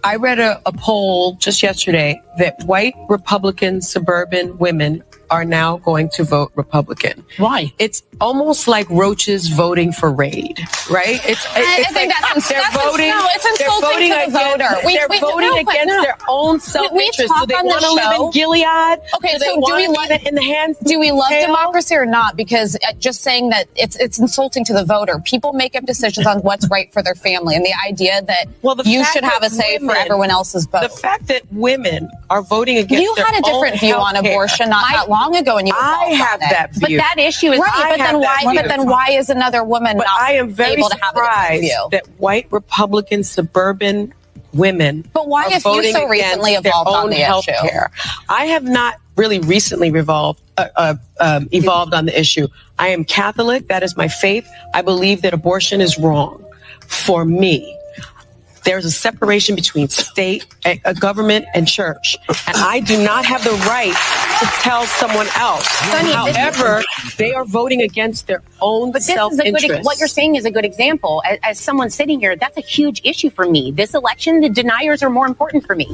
I 0.04 0.16
read 0.16 0.40
a, 0.40 0.60
a 0.66 0.72
poll 0.72 1.36
just 1.36 1.62
yesterday 1.62 2.20
that 2.38 2.62
white 2.64 2.94
Republican 3.08 3.80
suburban 3.80 4.58
women 4.58 5.02
are 5.30 5.44
now 5.44 5.78
going 5.78 6.08
to 6.10 6.24
vote 6.24 6.52
Republican. 6.54 7.24
Why? 7.38 7.72
It's 7.78 8.02
almost 8.20 8.68
like 8.68 8.88
roaches 8.90 9.48
voting 9.48 9.92
for 9.92 10.12
raid, 10.12 10.58
right? 10.90 11.20
It's, 11.24 11.46
I- 11.46 11.60
I 11.60 11.76
it's 11.80 11.92
think 11.92 12.12
like 12.12 12.22
that's 12.34 12.48
they're 12.48 12.60
that's 12.60 12.76
voting. 12.76 13.08
no, 13.08 13.26
it's 13.34 13.44
they're 13.44 13.52
insulting 13.68 13.80
voting 13.90 14.08
to 14.10 14.14
the 14.14 14.24
against, 14.24 14.58
voter. 14.60 14.86
We- 14.86 14.94
they're 14.96 15.06
we- 15.08 15.20
voting 15.20 15.50
no, 15.50 15.56
against 15.58 15.86
no. 15.94 16.02
their 16.02 16.18
own 16.28 16.60
self-interest. 16.60 17.32
Do 17.40 17.46
they 17.46 17.54
want 17.54 17.80
to 17.84 17.92
live 17.92 18.20
in 18.20 18.30
Gilead? 18.30 18.98
Okay, 19.16 19.32
do 19.38 19.44
so 19.44 19.60
do 19.60 19.74
we 19.76 19.86
love 19.88 20.08
live 20.10 20.26
in 20.26 20.34
the 20.34 20.42
hands? 20.42 20.76
Do 20.84 20.98
we 20.98 21.12
love 21.12 21.28
tail? 21.28 21.46
democracy 21.46 21.94
or 21.94 22.06
not? 22.06 22.36
Because 22.36 22.76
uh, 22.76 22.92
just 22.98 23.20
saying 23.22 23.50
that 23.50 23.68
it's 23.76 23.96
it's 23.96 24.18
insulting 24.18 24.64
to 24.66 24.72
the 24.72 24.84
voter. 24.84 25.18
People 25.24 25.52
make 25.52 25.74
up 25.76 25.84
decisions 25.86 26.26
on 26.26 26.38
what's 26.40 26.68
right 26.70 26.92
for 26.92 27.02
their 27.02 27.14
family, 27.14 27.54
and 27.56 27.64
the 27.64 27.74
idea 27.86 28.20
that 28.22 28.46
the 28.62 28.82
you 28.86 29.04
should 29.06 29.24
have 29.24 29.38
a 29.42 29.48
that 29.48 29.50
say 29.52 29.78
for 29.78 29.94
everyone 29.96 30.30
else's 30.30 30.66
vote. 30.66 30.82
The 30.82 30.88
fact 30.88 31.26
that 31.28 31.42
women 31.52 32.10
are 32.30 32.42
voting 32.42 32.78
against 32.78 33.02
you 33.02 33.14
their 33.16 33.24
had 33.24 33.38
a 33.38 33.42
different 33.42 33.78
view 33.80 33.94
on 33.94 34.16
abortion 34.16 34.70
not 34.70 34.88
that 34.90 35.08
long 35.08 35.19
ago, 35.28 35.58
and 35.58 35.68
you 35.68 35.74
I 35.76 36.06
have 36.14 36.40
that 36.40 36.74
view. 36.74 36.98
But 36.98 37.04
that 37.04 37.14
issue 37.18 37.52
is 37.52 37.60
right. 37.60 37.96
But 37.96 38.04
then 38.04 38.20
why? 38.20 38.42
But 38.44 38.68
then 38.68 38.86
why 38.86 39.08
is 39.10 39.30
another 39.30 39.62
woman 39.64 39.96
But 39.96 40.08
I 40.08 40.32
am 40.34 40.50
very 40.50 40.72
able 40.74 40.88
to 40.88 40.98
have 41.00 41.14
a 41.14 41.18
surprised 41.18 41.60
view? 41.62 41.88
that 41.92 42.06
white 42.18 42.46
Republican 42.50 43.24
suburban 43.24 44.12
women. 44.52 45.08
But 45.12 45.28
why 45.28 45.44
are 45.46 45.50
have 45.50 45.64
you 45.64 45.74
voting 45.74 45.92
so 45.92 46.08
recently 46.08 46.52
evolved 46.54 46.88
on 46.88 47.10
the 47.10 47.20
issue? 47.20 47.52
care? 47.68 47.90
I 48.28 48.46
have 48.46 48.64
not 48.64 48.96
really 49.16 49.40
recently 49.40 49.90
revolved, 49.90 50.40
uh, 50.56 50.68
uh, 50.76 50.94
um, 51.20 51.48
evolved 51.52 51.94
on 51.94 52.06
the 52.06 52.18
issue. 52.18 52.48
I 52.78 52.88
am 52.88 53.04
Catholic. 53.04 53.68
That 53.68 53.82
is 53.82 53.96
my 53.96 54.08
faith. 54.08 54.48
I 54.74 54.82
believe 54.82 55.22
that 55.22 55.34
abortion 55.34 55.80
is 55.80 55.98
wrong. 55.98 56.44
For 56.88 57.24
me, 57.24 57.78
there's 58.64 58.84
a 58.84 58.90
separation 58.90 59.54
between 59.54 59.88
state, 59.88 60.46
a, 60.64 60.80
a 60.84 60.94
government, 60.94 61.46
and 61.54 61.66
church, 61.66 62.16
and 62.46 62.56
I 62.56 62.80
do 62.80 63.02
not 63.02 63.24
have 63.24 63.42
the 63.44 63.50
right 63.68 63.94
to 64.40 64.46
tell 64.62 64.84
someone 64.84 65.26
else. 65.36 65.66
Sonny, 65.90 66.12
However, 66.12 66.82
they 67.16 67.32
are 67.32 67.44
voting 67.44 67.82
against 67.82 68.26
their 68.26 68.42
own 68.60 68.92
But 68.92 69.02
this 69.02 69.10
is 69.10 69.38
a 69.38 69.68
good. 69.68 69.84
What 69.84 69.98
you're 69.98 70.08
saying 70.08 70.36
is 70.36 70.44
a 70.44 70.50
good 70.50 70.64
example. 70.64 71.22
As, 71.26 71.38
as 71.42 71.60
someone 71.60 71.90
sitting 71.90 72.20
here, 72.20 72.36
that's 72.36 72.56
a 72.56 72.62
huge 72.62 73.00
issue 73.04 73.30
for 73.30 73.46
me. 73.46 73.70
This 73.72 73.94
election, 73.94 74.40
the 74.40 74.48
deniers 74.48 75.02
are 75.02 75.10
more 75.10 75.26
important 75.26 75.66
for 75.66 75.74
me. 75.74 75.86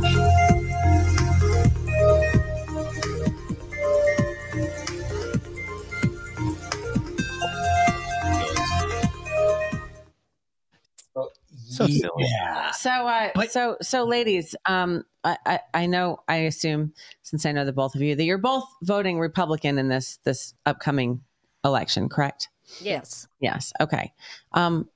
So 11.77 11.87
silly. 11.87 12.13
Yeah. 12.19 12.71
So, 12.73 12.91
uh, 12.91 13.47
so, 13.47 13.77
so, 13.83 14.05
ladies, 14.05 14.55
um, 14.67 15.05
I, 15.25 15.37
I, 15.47 15.61
I 15.75 15.87
know, 15.87 16.21
I 16.29 16.37
assume, 16.37 16.93
since 17.23 17.45
I 17.47 17.53
know 17.53 17.65
the 17.65 17.73
both 17.73 17.95
of 17.95 18.03
you, 18.03 18.15
that 18.15 18.25
you're 18.25 18.39
both 18.39 18.65
voting 18.83 19.19
Republican 19.19 19.79
in 19.79 19.89
this 19.89 20.19
this 20.25 20.55
upcoming 20.65 21.21
election, 21.65 22.09
correct? 22.09 22.49
Yes. 22.81 23.29
Yes. 23.41 23.73
Okay. 23.81 24.13
Um, 24.53 24.89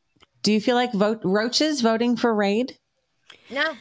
do 0.42 0.52
you 0.52 0.60
feel 0.60 0.74
like 0.76 0.92
vote 0.92 1.20
roaches 1.24 1.80
voting 1.80 2.16
for 2.16 2.34
Raid? 2.34 2.78
No. 3.50 3.74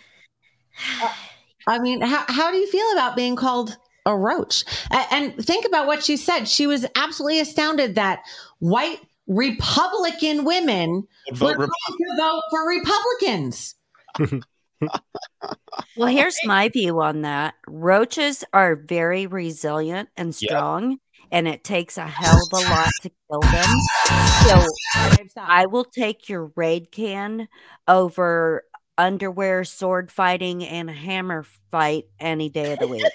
I 1.68 1.80
mean, 1.80 2.02
how 2.02 2.26
how 2.28 2.52
do 2.52 2.58
you 2.58 2.68
feel 2.68 2.91
about 2.93 3.16
being 3.16 3.36
called 3.36 3.78
a 4.06 4.18
roach? 4.18 4.64
A- 4.91 5.14
And 5.14 5.36
think 5.45 5.66
about 5.66 5.88
what 5.88 6.04
she 6.04 6.18
said. 6.18 6.45
She 6.47 6.68
was 6.68 6.86
absolutely 6.95 7.39
astounded 7.39 7.95
that 7.95 8.24
white 8.60 9.00
Republican 9.30 10.43
women 10.43 11.07
Would 11.30 11.39
were 11.39 11.55
vote 11.55 11.57
going 11.57 11.97
to 11.99 12.15
vote 12.17 12.41
for 12.49 12.67
Republicans. 12.67 13.75
Well, 15.97 16.07
here's 16.07 16.38
my 16.45 16.69
view 16.69 17.01
on 17.01 17.23
that. 17.23 17.55
Roaches 17.67 18.45
are 18.53 18.75
very 18.77 19.27
resilient 19.27 20.07
and 20.15 20.27
Yep. 20.30 20.49
strong, 20.49 20.97
and 21.32 21.47
it 21.47 21.65
takes 21.65 21.97
a 21.97 22.07
hell 22.07 22.38
of 22.51 22.53
a 22.53 22.69
lot 22.69 22.89
to 23.01 23.11
kill 23.30 23.41
them. 23.41 23.67
So 24.47 24.65
I 25.41 25.65
will 25.65 25.84
take 25.84 26.30
your 26.30 26.51
raid 26.55 26.91
can 26.91 27.49
over 27.88 28.63
underwear, 28.97 29.65
sword 29.65 30.11
fighting, 30.11 30.63
and 30.63 30.89
a 30.89 30.93
hammer 30.93 31.45
fight 31.71 32.05
any 32.19 32.49
day 32.49 32.71
of 32.73 32.80
the 32.80 32.88
week. 32.88 33.05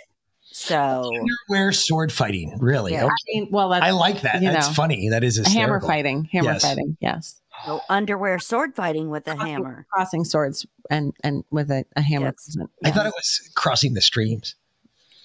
So 0.56 1.10
Underwear 1.48 1.72
sword 1.72 2.12
fighting, 2.12 2.56
really? 2.60 2.92
Yeah. 2.92 3.04
Okay. 3.06 3.12
I 3.12 3.40
mean, 3.40 3.48
well, 3.50 3.68
that's, 3.70 3.84
I 3.84 3.90
like 3.90 4.20
that. 4.22 4.40
you 4.40 4.52
That's 4.52 4.68
know, 4.68 4.74
funny. 4.74 5.08
That 5.08 5.24
is 5.24 5.36
a 5.38 5.48
hammer 5.48 5.80
fighting, 5.80 6.28
hammer 6.30 6.52
Yes. 6.52 6.62
fighting. 6.62 6.96
Yes, 7.00 7.40
so 7.66 7.80
underwear 7.88 8.38
sword 8.38 8.76
fighting 8.76 9.10
with 9.10 9.26
a 9.26 9.34
hammer. 9.34 9.84
crossing 9.90 10.24
swords 10.24 10.64
and 10.90 11.12
and 11.24 11.42
with 11.50 11.72
a, 11.72 11.84
a 11.96 12.02
hammer. 12.02 12.32
I 12.84 12.92
thought 12.92 13.06
it 13.06 13.12
was 13.16 13.50
crossing 13.56 13.94
the 13.94 14.00
streams. 14.00 14.54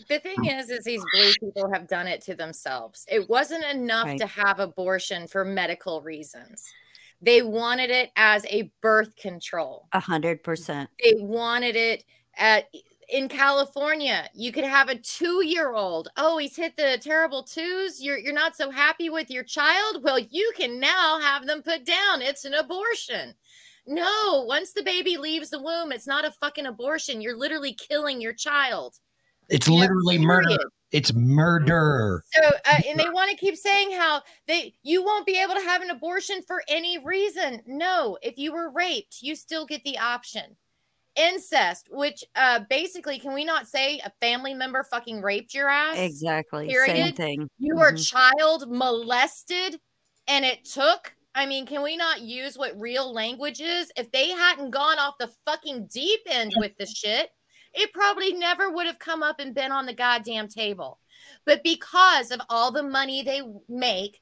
The 0.08 0.18
thing 0.18 0.46
is, 0.46 0.72
is 0.72 0.84
these 0.84 1.04
blue 1.14 1.32
people 1.40 1.72
have 1.72 1.88
done 1.88 2.08
it 2.08 2.22
to 2.22 2.34
themselves. 2.34 3.06
It 3.08 3.30
wasn't 3.30 3.64
enough 3.66 4.08
Right. 4.08 4.20
to 4.20 4.26
have 4.26 4.60
abortion 4.60 5.28
for 5.28 5.46
medical 5.46 6.02
reasons. 6.02 6.66
They 7.22 7.44
wanted 7.44 7.92
it 7.92 8.10
as 8.16 8.48
a 8.50 8.72
birth 8.82 9.16
control. 9.16 9.88
A 9.94 10.00
hundred 10.00 10.42
percent. 10.44 10.90
They 11.04 11.14
wanted 11.20 11.76
it 11.76 12.04
at 12.36 12.66
in 13.12 13.28
California. 13.28 14.30
You 14.34 14.52
could 14.52 14.64
have 14.64 14.90
a 14.90 14.96
two-year-old. 14.96 16.10
Oh, 16.18 16.38
he's 16.38 16.56
hit 16.56 16.78
the 16.78 16.98
terrible 17.02 17.44
twos. 17.44 18.02
You're 18.02 18.18
you're 18.18 18.34
not 18.34 18.56
so 18.56 18.70
happy 18.72 19.10
with 19.10 19.30
your 19.30 19.44
child. 19.44 20.04
Well, 20.04 20.20
you 20.20 20.52
can 20.56 20.80
now 20.80 21.20
have 21.20 21.46
them 21.46 21.62
put 21.62 21.86
down. 21.86 22.22
It's 22.22 22.46
an 22.46 22.54
abortion. 22.54 23.34
No, 23.88 24.44
once 24.48 24.74
the 24.74 24.84
baby 24.84 25.18
leaves 25.18 25.50
the 25.50 25.62
womb, 25.62 25.92
it's 25.92 26.06
not 26.08 26.26
a 26.26 26.32
fucking 26.32 26.68
abortion. 26.68 27.22
You're 27.22 27.38
literally 27.38 27.74
killing 27.74 28.22
your 28.22 28.34
child. 28.34 28.96
It's 29.50 29.68
Yeah, 29.68 29.80
literally 29.80 30.20
murder. 30.20 30.48
period. 30.48 30.68
It's 30.92 31.14
murder. 31.14 32.24
So, 32.34 32.50
uh, 32.66 32.82
and 32.88 33.00
they 33.00 33.10
want 33.10 33.30
to 33.32 33.38
keep 33.38 33.56
saying 33.56 33.92
how 33.92 34.24
they 34.48 34.74
you 34.84 35.04
won't 35.04 35.26
be 35.26 35.40
able 35.40 35.54
to 35.56 35.62
have 35.62 35.82
an 35.82 35.90
abortion 35.92 36.42
for 36.48 36.64
any 36.68 36.98
reason. 37.04 37.62
No, 37.66 38.18
if 38.22 38.38
you 38.38 38.52
were 38.52 38.72
raped, 38.72 39.22
you 39.22 39.36
still 39.36 39.66
get 39.66 39.84
the 39.84 39.98
option. 40.00 40.56
Incest, 41.20 41.90
which 41.92 42.24
uh 42.36 42.62
basically, 42.70 43.20
can 43.20 43.34
we 43.34 43.44
not 43.44 43.68
say 43.68 44.00
a 44.00 44.12
family 44.22 44.54
member 44.54 44.84
fucking 44.84 45.22
raped 45.22 45.54
your 45.54 45.68
ass? 45.68 45.98
Exactly. 45.98 46.68
Period. 46.68 46.96
Same 46.96 47.14
thing. 47.14 47.50
You 47.60 47.76
were 47.76 47.92
Mhm. 47.94 48.10
child 48.10 48.72
molested, 48.72 49.80
and 50.28 50.46
it 50.46 50.64
took. 50.66 51.14
I 51.36 51.46
mean, 51.46 51.66
can 51.66 51.84
we 51.84 51.96
not 51.96 52.22
use 52.22 52.58
what 52.58 52.80
real 52.80 53.14
language 53.14 53.62
is? 53.62 53.92
If 53.96 54.12
they 54.12 54.30
hadn't 54.30 54.72
gone 54.72 54.98
off 54.98 55.18
the 55.20 55.32
fucking 55.46 55.88
deep 55.88 56.22
end 56.26 56.54
with 56.58 56.76
the 56.78 56.86
shit, 56.86 57.32
it 57.74 57.94
probably 57.94 58.34
never 58.34 58.72
would 58.72 58.88
have 58.88 58.98
come 58.98 59.22
up 59.22 59.40
and 59.40 59.54
been 59.54 59.72
on 59.72 59.86
the 59.86 59.94
goddamn 59.94 60.48
table. 60.48 61.00
But 61.46 61.64
because 61.64 62.32
of 62.32 62.42
all 62.50 62.72
the 62.72 62.84
money 62.84 63.22
they 63.22 63.42
make, 63.68 64.22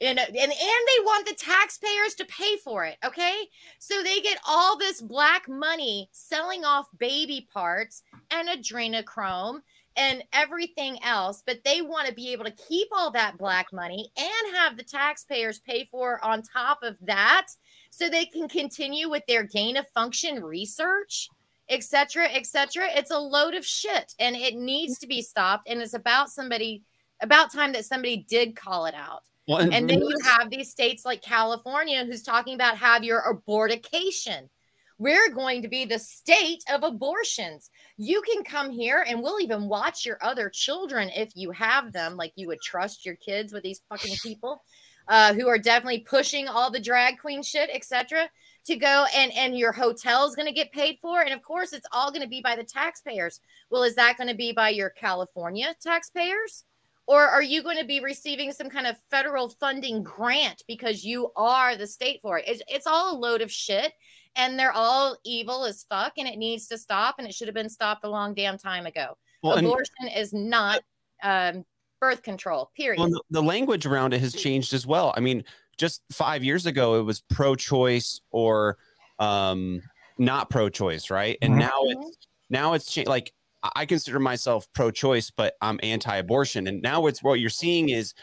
and, 0.00 0.18
and 0.18 0.28
and 0.28 0.50
they 0.50 1.04
want 1.04 1.26
the 1.26 1.34
taxpayers 1.34 2.14
to 2.14 2.24
pay 2.26 2.56
for 2.56 2.84
it, 2.84 2.96
okay? 3.04 3.48
So 3.78 4.02
they 4.02 4.20
get 4.20 4.38
all 4.46 4.76
this 4.76 5.00
black 5.00 5.48
money 5.48 6.08
selling 6.12 6.64
off 6.64 6.86
baby 6.98 7.48
parts 7.52 8.02
and 8.30 8.48
adrenochrome 8.48 9.60
and 9.96 10.24
everything 10.32 10.98
else, 11.04 11.42
but 11.46 11.62
they 11.64 11.80
want 11.80 12.08
to 12.08 12.14
be 12.14 12.32
able 12.32 12.44
to 12.44 12.50
keep 12.50 12.88
all 12.92 13.12
that 13.12 13.38
black 13.38 13.72
money 13.72 14.10
and 14.16 14.56
have 14.56 14.76
the 14.76 14.82
taxpayers 14.82 15.60
pay 15.60 15.88
for 15.90 16.22
on 16.24 16.42
top 16.42 16.80
of 16.82 16.96
that 17.02 17.46
so 17.90 18.08
they 18.08 18.24
can 18.24 18.48
continue 18.48 19.08
with 19.08 19.22
their 19.26 19.44
gain 19.44 19.76
of 19.76 19.86
function 19.88 20.42
research 20.42 21.28
etc 21.70 22.26
etc 22.34 22.88
it's 22.90 23.10
a 23.10 23.18
load 23.18 23.54
of 23.54 23.64
shit 23.64 24.12
and 24.18 24.36
it 24.36 24.54
needs 24.54 24.98
to 24.98 25.06
be 25.06 25.22
stopped 25.22 25.66
and 25.66 25.80
it's 25.80 25.94
about 25.94 26.28
somebody 26.28 26.82
about 27.22 27.50
time 27.50 27.72
that 27.72 27.86
somebody 27.86 28.26
did 28.28 28.54
call 28.54 28.84
it 28.84 28.94
out 28.94 29.22
Well, 29.46 29.58
and- 29.58 29.74
and 29.74 29.90
then 29.90 30.00
you 30.00 30.16
have 30.24 30.50
these 30.50 30.70
states 30.70 31.04
like 31.04 31.20
california 31.22 32.04
who's 32.04 32.22
talking 32.22 32.54
about 32.54 32.78
have 32.78 33.04
your 33.04 33.22
abortication. 33.22 34.48
We're 34.96 35.30
going 35.30 35.62
to 35.62 35.68
be 35.68 35.84
the 35.84 35.98
state 35.98 36.62
of 36.72 36.84
abortions. 36.84 37.68
You 37.96 38.22
can 38.22 38.44
come 38.44 38.70
here 38.70 39.04
and 39.06 39.22
we'll 39.22 39.40
even 39.40 39.68
watch 39.68 40.06
your 40.06 40.18
other 40.22 40.48
children 40.48 41.10
if 41.10 41.32
you 41.34 41.50
have 41.50 41.92
them 41.92 42.16
like 42.16 42.32
you 42.36 42.46
would 42.46 42.60
trust 42.60 43.04
your 43.04 43.16
kids 43.16 43.52
with 43.52 43.64
these 43.64 43.82
fucking 43.88 44.14
people 44.22 44.62
uh, 45.08 45.34
who 45.34 45.48
are 45.48 45.58
definitely 45.58 46.00
pushing 46.00 46.46
all 46.48 46.70
the 46.70 46.80
drag 46.80 47.18
queen 47.18 47.42
shit 47.42 47.68
etc 47.72 48.30
to 48.66 48.76
go 48.76 49.04
and 49.14 49.32
and 49.32 49.58
your 49.58 49.72
hotel 49.72 50.26
is 50.26 50.36
going 50.36 50.48
to 50.48 50.54
get 50.54 50.72
paid 50.72 50.98
for. 51.02 51.20
And 51.20 51.34
of 51.34 51.42
course 51.42 51.72
it's 51.72 51.86
all 51.92 52.10
going 52.10 52.22
to 52.22 52.28
be 52.28 52.40
by 52.40 52.56
the 52.56 52.64
taxpayers. 52.64 53.40
Well 53.70 53.82
is 53.82 53.96
that 53.96 54.16
going 54.16 54.28
to 54.30 54.36
be 54.36 54.52
by 54.52 54.70
your 54.70 54.90
california 54.90 55.74
taxpayers 55.82 56.64
or 57.06 57.22
are 57.26 57.42
you 57.42 57.62
going 57.62 57.76
to 57.78 57.84
be 57.84 58.00
receiving 58.00 58.52
some 58.52 58.70
kind 58.70 58.86
of 58.86 58.96
federal 59.10 59.48
funding 59.48 60.02
grant 60.02 60.62
because 60.66 61.04
you 61.04 61.30
are 61.36 61.76
the 61.76 61.86
state 61.86 62.20
for 62.22 62.38
it 62.38 62.44
it's, 62.48 62.62
it's 62.68 62.86
all 62.86 63.14
a 63.14 63.18
load 63.18 63.40
of 63.42 63.50
shit 63.50 63.92
and 64.36 64.58
they're 64.58 64.72
all 64.72 65.16
evil 65.24 65.64
as 65.64 65.84
fuck 65.88 66.14
and 66.18 66.26
it 66.28 66.38
needs 66.38 66.66
to 66.66 66.76
stop 66.78 67.16
and 67.18 67.26
it 67.28 67.34
should 67.34 67.48
have 67.48 67.54
been 67.54 67.68
stopped 67.68 68.04
a 68.04 68.08
long 68.08 68.34
damn 68.34 68.58
time 68.58 68.86
ago 68.86 69.16
Well, 69.42 69.56
and- 69.56 69.66
abortion 69.66 70.08
is 70.16 70.32
not 70.32 70.80
um, 71.22 71.64
birth 72.00 72.22
control 72.22 72.70
period 72.76 73.00
Well, 73.00 73.10
the, 73.10 73.22
the 73.30 73.42
language 73.42 73.86
around 73.86 74.12
it 74.14 74.20
has 74.20 74.34
changed 74.34 74.74
as 74.74 74.86
well. 74.86 75.14
I 75.16 75.20
mean, 75.20 75.44
just 75.78 76.02
five 76.12 76.44
years 76.44 76.66
ago, 76.66 77.00
it 77.00 77.02
was 77.02 77.22
pro-choice 77.30 78.20
or 78.30 78.76
um, 79.18 79.80
not 80.18 80.50
pro-choice, 80.50 81.08
right? 81.10 81.38
And 81.40 81.54
Mhm. 81.54 81.58
now 81.60 81.70
it's 81.84 82.16
now 82.50 82.72
it's 82.74 82.92
changed. 82.92 83.08
Like 83.08 83.32
I- 83.76 83.86
consider 83.86 84.20
myself 84.20 84.66
pro-choice, 84.74 85.30
but 85.30 85.54
I'm 85.60 85.80
anti-abortion. 85.82 86.66
And 86.66 86.82
now 86.82 87.06
it's 87.06 87.22
what 87.22 87.40
you're 87.40 87.50
seeing 87.50 87.88
is 87.88 88.14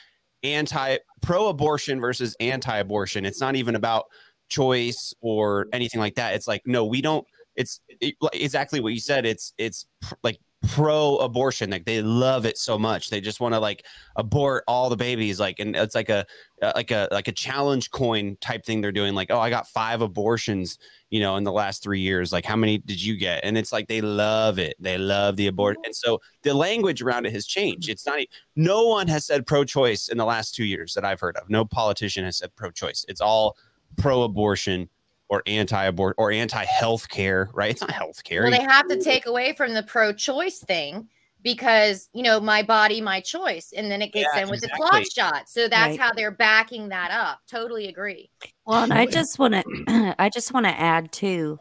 anti 0.43 0.97
pro-abortion 1.21 1.99
versus 1.99 2.35
anti-abortion. 2.39 3.25
It's 3.25 3.41
not 3.41 3.55
even 3.55 3.75
about 3.75 4.05
choice 4.49 5.13
or 5.21 5.67
anything 5.73 5.99
like 5.99 6.15
that. 6.15 6.35
It's 6.35 6.47
like 6.47 6.61
no, 6.65 6.85
we 6.85 7.01
don't. 7.01 7.25
It's 7.55 7.79
it, 7.99 8.15
exactly 8.33 8.79
what 8.79 8.93
you 8.93 8.99
said. 8.99 9.25
It's 9.25 9.53
it's 9.57 9.85
pr- 10.01 10.15
like 10.23 10.39
pro-abortion 10.69 11.71
like 11.71 11.85
they 11.85 12.01
love 12.01 12.45
it 12.45 12.57
so 12.57 12.77
much. 12.77 13.09
They 13.09 13.19
just 13.19 13.39
want 13.39 13.53
to 13.53 13.59
like 13.59 13.85
abort 14.15 14.63
all 14.67 14.89
the 14.89 14.95
babies 14.95 15.39
like 15.39 15.59
and 15.59 15.75
it's 15.75 15.95
like 15.95 16.09
a 16.09 16.25
uh, 16.61 16.71
like 16.75 16.91
a 16.91 17.07
like 17.11 17.27
a 17.27 17.31
challenge 17.31 17.89
coin 17.89 18.37
type 18.41 18.63
thing 18.63 18.81
they're 18.81 18.91
doing 18.91 19.15
like 19.15 19.31
oh 19.31 19.39
i 19.39 19.49
got 19.49 19.67
five 19.67 20.01
abortions 20.01 20.77
you 21.09 21.19
know 21.19 21.35
in 21.35 21.43
the 21.43 21.51
last 21.51 21.83
three 21.83 21.99
years. 21.99 22.31
Like 22.31 22.45
how 22.45 22.55
many 22.55 22.79
did 22.79 23.01
you 23.01 23.17
get? 23.17 23.43
And 23.43 23.57
it's 23.57 23.71
like 23.71 23.87
they 23.87 24.01
love 24.01 24.59
it. 24.59 24.75
They 24.79 24.97
love 24.97 25.35
the 25.35 25.47
abort. 25.47 25.77
And 25.83 25.95
so 25.95 26.19
the 26.41 26.53
language 26.53 27.01
around 27.01 27.25
it 27.25 27.33
has 27.33 27.45
changed. 27.45 27.89
It's 27.89 28.05
not 28.05 28.19
no 28.55 28.87
one 28.87 29.07
has 29.07 29.25
said 29.25 29.45
pro-choice 29.45 30.09
in 30.09 30.17
the 30.17 30.25
last 30.25 30.55
two 30.55 30.65
years 30.65 30.93
that 30.93 31.05
i've 31.05 31.19
heard 31.19 31.37
of. 31.37 31.49
No 31.49 31.65
politician 31.65 32.23
has 32.25 32.37
said 32.37 32.55
pro-choice. 32.55 33.05
It's 33.07 33.21
all 33.21 33.57
pro-abortion 33.97 34.89
or 35.31 35.41
anti-abort 35.47 36.13
or 36.19 36.31
anti-health 36.31 37.09
care 37.09 37.49
right 37.53 37.71
it's 37.71 37.81
not 37.81 37.89
health 37.89 38.23
care 38.23 38.43
Well, 38.43 38.51
they 38.51 38.61
have 38.63 38.87
to 38.89 38.97
take 38.99 39.25
away 39.25 39.53
from 39.53 39.73
the 39.73 39.81
pro-choice 39.81 40.59
thing 40.59 41.07
because 41.41 42.07
you 42.13 42.21
know 42.21 42.39
my 42.39 42.61
body, 42.61 43.01
my 43.01 43.19
choice, 43.21 43.73
and 43.75 43.89
then 43.89 44.03
it 44.03 44.13
gets 44.13 44.35
Yeah, 44.35 44.43
in 44.43 44.49
with 44.49 44.61
the 44.61 44.67
exactly. 44.67 44.99
clot 44.99 45.11
shot. 45.11 45.49
So 45.49 45.67
that's 45.67 45.87
Right. 45.87 45.99
how 45.99 46.13
they're 46.13 46.29
backing 46.31 46.89
that 46.89 47.09
up. 47.11 47.39
Totally 47.49 47.87
agree. 47.87 48.29
Well, 48.67 48.83
and 48.83 48.93
I 48.93 49.07
just 49.07 49.39
want 49.39 49.53
to, 49.87 50.15
I 50.19 50.29
just 50.29 50.53
want 50.53 50.65
to 50.67 50.79
add 50.79 51.11
too. 51.11 51.59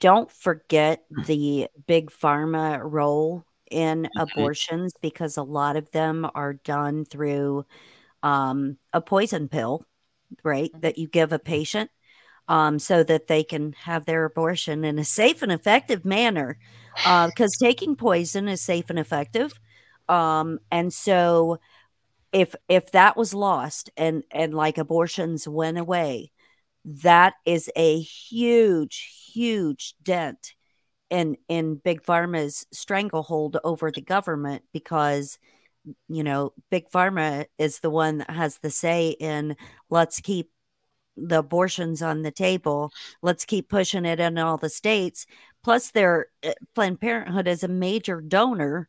Don't 0.00 0.30
forget 0.30 1.04
the 1.10 1.68
big 1.86 2.10
pharma 2.10 2.80
role 2.82 3.44
in 3.70 4.08
abortions 4.16 4.94
because 5.02 5.36
a 5.36 5.42
lot 5.42 5.76
of 5.76 5.90
them 5.90 6.28
are 6.34 6.54
done 6.54 7.04
through 7.04 7.64
um, 8.22 8.78
a 8.92 9.00
poison 9.00 9.48
pill, 9.48 9.84
right? 10.44 10.70
That 10.80 10.98
you 10.98 11.08
give 11.08 11.32
a 11.32 11.38
patient 11.38 11.90
um, 12.48 12.78
so 12.78 13.02
that 13.02 13.26
they 13.26 13.42
can 13.44 13.72
have 13.72 14.04
their 14.04 14.24
abortion 14.24 14.84
in 14.84 14.98
a 14.98 15.04
safe 15.04 15.42
and 15.42 15.52
effective 15.52 16.04
manner. 16.04 16.58
Because 17.04 17.56
taking 17.60 17.94
poison 17.94 18.48
is 18.48 18.62
safe 18.62 18.88
and 18.88 18.98
effective, 18.98 19.60
um, 20.08 20.58
and 20.70 20.92
so 20.92 21.58
if 22.32 22.54
if 22.68 22.90
that 22.92 23.16
was 23.16 23.34
lost 23.34 23.90
and 23.96 24.22
and 24.30 24.54
like 24.54 24.78
abortions 24.78 25.46
went 25.46 25.78
away, 25.78 26.32
that 26.84 27.34
is 27.44 27.70
a 27.76 28.00
huge 28.00 29.30
huge 29.32 29.94
dent 30.02 30.54
in 31.10 31.36
in 31.48 31.76
big 31.76 32.02
pharma's 32.02 32.66
stranglehold 32.72 33.56
over 33.64 33.90
the 33.90 34.00
government 34.00 34.62
because 34.72 35.38
you 36.08 36.24
know 36.24 36.52
big 36.70 36.88
pharma 36.90 37.46
is 37.58 37.80
the 37.80 37.90
one 37.90 38.18
that 38.18 38.30
has 38.30 38.58
the 38.58 38.70
say 38.70 39.10
in 39.20 39.56
let's 39.88 40.20
keep 40.20 40.50
the 41.16 41.38
abortions 41.38 42.02
on 42.02 42.22
the 42.22 42.30
table 42.30 42.92
let's 43.22 43.44
keep 43.44 43.68
pushing 43.68 44.04
it 44.04 44.20
in 44.20 44.38
all 44.38 44.56
the 44.56 44.68
states 44.68 45.26
plus 45.64 45.90
their 45.90 46.26
uh, 46.44 46.52
planned 46.74 47.00
parenthood 47.00 47.48
is 47.48 47.62
a 47.62 47.68
major 47.68 48.20
donor 48.20 48.88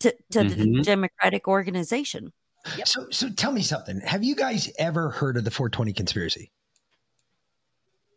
to, 0.00 0.14
to 0.30 0.44
the 0.44 0.54
Mhm. 0.54 0.84
democratic 0.84 1.46
organization 1.48 2.32
So, 2.84 3.06
so 3.10 3.30
tell 3.30 3.52
me 3.52 3.62
something. 3.62 4.00
Have 4.00 4.22
you 4.22 4.34
guys 4.34 4.70
ever 4.78 5.10
heard 5.10 5.36
of 5.36 5.44
the 5.44 5.50
420 5.50 5.92
conspiracy? 5.92 6.50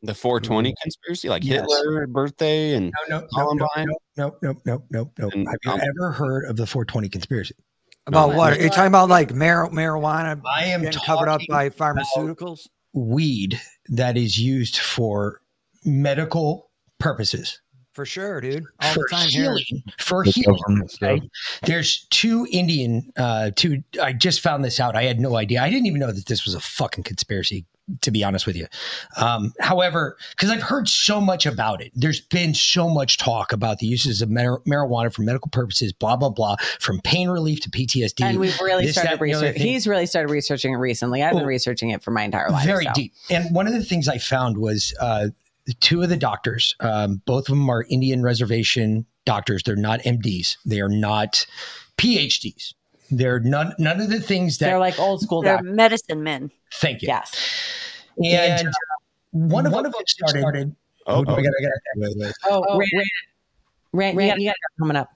the 0.03 0.15
420 0.15 0.73
conspiracy 0.81 1.29
like 1.29 1.43
Yes. 1.43 1.61
hitler 1.61 2.07
birthday 2.07 2.73
and 2.73 2.91
No, 3.07 3.17
no, 3.17 3.21
no, 3.21 3.27
Columbine? 3.33 3.87
no, 4.17 4.35
no, 4.41 4.61
no, 4.65 4.83
no, 4.89 5.11
no. 5.19 5.29
And, 5.29 5.47
Have 5.47 5.59
you 5.63 5.71
um, 5.71 5.79
ever 5.79 6.11
heard 6.11 6.45
of 6.49 6.57
the 6.57 6.65
420 6.65 7.07
conspiracy? 7.07 7.55
About 8.07 8.33
what? 8.33 8.53
Are 8.53 8.61
you 8.61 8.69
talking 8.69 8.87
about 8.87 9.09
like 9.09 9.33
mar- 9.33 9.69
marijuana 9.69 10.41
I 10.43 10.65
am 10.65 10.81
getting 10.81 10.99
covered 11.01 11.29
up 11.29 11.41
talking 11.41 11.47
by 11.49 11.65
about 11.65 11.95
pharmaceuticals? 11.95 12.67
Weed 12.93 13.59
that 13.89 14.17
is 14.17 14.37
used 14.37 14.77
for 14.77 15.41
medical 15.85 16.69
purposes. 16.99 17.61
For 17.93 18.05
sure, 18.05 18.39
dude. 18.39 18.63
All 18.81 18.93
for 18.93 18.99
the 18.99 19.07
time 19.15 19.27
here. 19.27 19.43
healing, 19.43 19.83
for 19.99 20.23
The 20.23 20.31
healing. 20.31 20.57
government 20.65 20.97
right? 21.01 21.21
There's 21.63 22.05
two 22.09 22.47
Indian, 22.49 23.11
uh, 23.17 23.51
two. 23.53 23.83
I 24.01 24.13
just 24.13 24.39
found 24.39 24.63
this 24.63 24.79
out. 24.79 24.95
I 24.95 25.03
had 25.03 25.19
no 25.19 25.35
idea. 25.35 25.61
I 25.61 25.69
didn't 25.69 25.87
even 25.87 25.99
know 25.99 26.11
that 26.11 26.25
this 26.25 26.45
was 26.45 26.53
a 26.55 26.61
fucking 26.61 27.03
conspiracy. 27.03 27.65
To 28.01 28.11
be 28.11 28.23
honest 28.23 28.47
with 28.47 28.55
you, 28.55 28.67
um, 29.17 29.53
however, 29.59 30.15
because 30.31 30.49
I've 30.49 30.61
heard 30.61 30.87
so 30.87 31.19
much 31.19 31.45
about 31.45 31.81
it, 31.81 31.91
there's 31.93 32.21
been 32.21 32.53
so 32.53 32.87
much 32.87 33.17
talk 33.17 33.51
about 33.51 33.79
the 33.79 33.87
uses 33.87 34.21
of 34.21 34.29
mar- 34.29 34.61
marijuana 34.67 35.13
for 35.13 35.23
medical 35.23 35.49
purposes, 35.49 35.91
blah 35.91 36.15
blah 36.15 36.29
blah, 36.29 36.55
from 36.79 37.01
pain 37.01 37.29
relief 37.29 37.59
to 37.61 37.69
PTSD. 37.69 38.23
and 38.23 38.39
we've 38.39 38.57
really 38.61 38.85
this, 38.85 38.95
started 38.95 39.19
that, 39.19 39.21
and 39.21 39.29
the 39.29 39.33
other 39.33 39.45
researching. 39.47 39.67
He's 39.67 39.87
really 39.87 40.05
started 40.05 40.31
researching 40.31 40.73
it 40.73 40.77
recently. 40.77 41.23
I've 41.23 41.33
been 41.33 41.45
researching 41.45 41.89
it 41.89 42.01
for 42.01 42.11
my 42.11 42.23
entire 42.23 42.49
life. 42.49 42.65
very 42.65 42.85
so. 42.85 42.91
deep. 42.93 43.13
And 43.29 43.53
one 43.53 43.67
of 43.67 43.73
the 43.73 43.83
things 43.83 44.07
I 44.07 44.19
found 44.19 44.57
was 44.57 44.93
uh, 44.99 45.29
two 45.79 46.01
of 46.01 46.09
the 46.09 46.17
doctors, 46.17 46.75
um, 46.79 47.21
both 47.25 47.49
of 47.49 47.57
them 47.57 47.69
are 47.69 47.85
Indian 47.89 48.23
reservation 48.23 49.05
doctors. 49.25 49.63
They're 49.63 49.75
not 49.75 50.01
MDs. 50.01 50.57
They 50.65 50.81
are 50.81 50.89
not 50.89 51.45
PhDs. 51.97 52.73
They're 53.11 53.39
none 53.41 53.73
none 53.77 53.99
of 54.01 54.09
the 54.09 54.19
things 54.21 54.57
that 54.59 54.67
They're 54.67 54.79
like 54.79 54.97
old 54.99 55.21
school 55.21 55.41
they're 55.41 55.57
doctors. 55.57 55.75
medicine 55.75 56.23
men 56.23 56.49
Thank 56.75 57.01
you. 57.01 57.07
Yes. 57.09 57.33
And, 58.23 58.67
uh, 58.67 58.71
one 59.31 59.65
of 59.65 59.73
one 59.73 59.85
of 59.85 59.91
them 59.93 60.01
started. 60.07 60.75
Oh, 61.07 61.21
I 61.21 61.23
gotta- 61.25 61.39
I 61.39 61.41
gotta- 61.41 61.79
wait, 61.97 62.13
wait. 62.17 62.33
Oh, 62.45 62.63
Oh, 62.69 62.77
Rand, 62.77 64.17
Rand, 64.17 64.19
you, 64.19 64.27
got, 64.29 64.39
you 64.39 64.45
got 64.47 64.51
it 64.51 64.79
coming 64.79 64.95
up. 64.97 65.09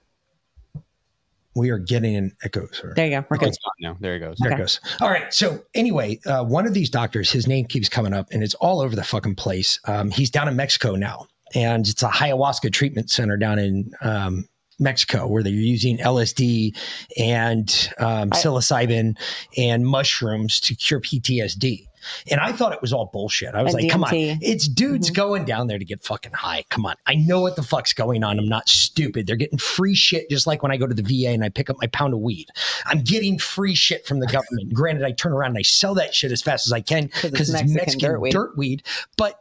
We 1.55 1.69
are 1.69 1.77
getting 1.77 2.15
an 2.17 2.35
echo. 2.43 2.67
Sir. 2.71 2.93
There 2.95 3.05
you 3.05 3.11
go. 3.21 3.25
We're 3.29 3.37
Oh, 3.37 3.39
good. 3.39 3.49
it's 3.49 3.57
gone 3.59 3.73
now 3.79 3.97
there 4.01 4.15
it 4.15 4.19
goes 4.19 4.37
There 4.39 4.51
Okay. 4.51 4.57
it 4.61 4.63
goes. 4.63 4.79
All 4.99 5.09
right. 5.09 5.33
So 5.33 5.63
anyway, 5.73 6.19
uh, 6.25 6.43
one 6.43 6.65
of 6.67 6.73
these 6.73 6.89
doctors, 6.89 7.31
his 7.31 7.47
name 7.47 7.65
keeps 7.65 7.87
coming 7.87 8.13
up, 8.13 8.27
and 8.31 8.43
it's 8.43 8.55
all 8.55 8.81
over 8.81 8.93
the 8.95 9.03
fucking 9.05 9.35
place. 9.35 9.79
Um, 9.85 10.11
he's 10.11 10.29
down 10.29 10.49
in 10.49 10.55
Mexico 10.57 10.95
now, 10.95 11.27
and 11.53 11.87
it's 11.87 12.03
a 12.03 12.09
ayahuasca 12.09 12.73
treatment 12.73 13.09
center 13.09 13.37
down 13.37 13.59
in 13.59 13.89
um, 14.01 14.49
Mexico 14.79 15.27
where 15.27 15.43
they're 15.43 15.51
using 15.53 15.97
LSD 15.97 16.75
and 17.17 17.89
um, 17.99 18.29
psilocybin 18.31 19.17
and 19.57 19.85
mushrooms 19.85 20.59
to 20.61 20.75
cure 20.75 20.99
PTSD. 20.99 21.87
And 22.29 22.39
I 22.39 22.51
thought 22.51 22.71
it 22.71 22.81
was 22.83 22.93
all 22.93 23.07
bullshit. 23.11 23.55
I 23.55 23.63
was 23.63 23.73
like, 23.73 23.89
come 23.89 24.03
on, 24.03 24.11
it's 24.13 24.67
dudes 24.67 25.07
Mm-hmm. 25.07 25.15
going 25.15 25.45
down 25.45 25.65
there 25.65 25.79
to 25.79 25.85
get 25.85 26.03
fucking 26.03 26.33
high. 26.33 26.63
Come 26.69 26.85
on. 26.85 26.93
I 27.07 27.15
know 27.15 27.41
what 27.41 27.55
the 27.55 27.63
fuck's 27.63 27.93
going 27.93 28.23
on. 28.23 28.37
I'm 28.37 28.47
not 28.47 28.69
stupid. 28.69 29.25
They're 29.25 29.35
getting 29.35 29.57
free 29.57 29.95
shit 29.95 30.29
just 30.29 30.45
like 30.45 30.61
when 30.61 30.71
I 30.71 30.77
go 30.77 30.85
to 30.85 30.93
the 30.93 31.01
VA 31.01 31.29
and 31.31 31.43
I 31.43 31.49
pick 31.49 31.67
up 31.67 31.77
my 31.81 31.87
pound 31.87 32.13
of 32.13 32.19
weed. 32.19 32.47
I'm 32.85 33.01
getting 33.01 33.39
free 33.39 33.73
shit 33.73 34.05
from 34.05 34.19
the 34.19 34.27
government. 34.27 34.71
Granted, 34.71 35.03
I 35.03 35.13
turn 35.13 35.31
around 35.33 35.49
and 35.51 35.57
I 35.57 35.63
sell 35.63 35.95
that 35.95 36.13
shit 36.13 36.31
as 36.31 36.43
fast 36.43 36.67
as 36.67 36.73
I 36.73 36.81
can 36.81 37.07
'Cause 37.07 37.23
it's 37.23 37.31
because 37.31 37.49
it's 37.49 37.53
Mexican 37.53 37.75
Mexican, 37.75 38.09
dirt 38.11 38.21
weed. 38.21 38.31
dirt 38.33 38.55
weed. 38.57 38.83
But 39.17 39.39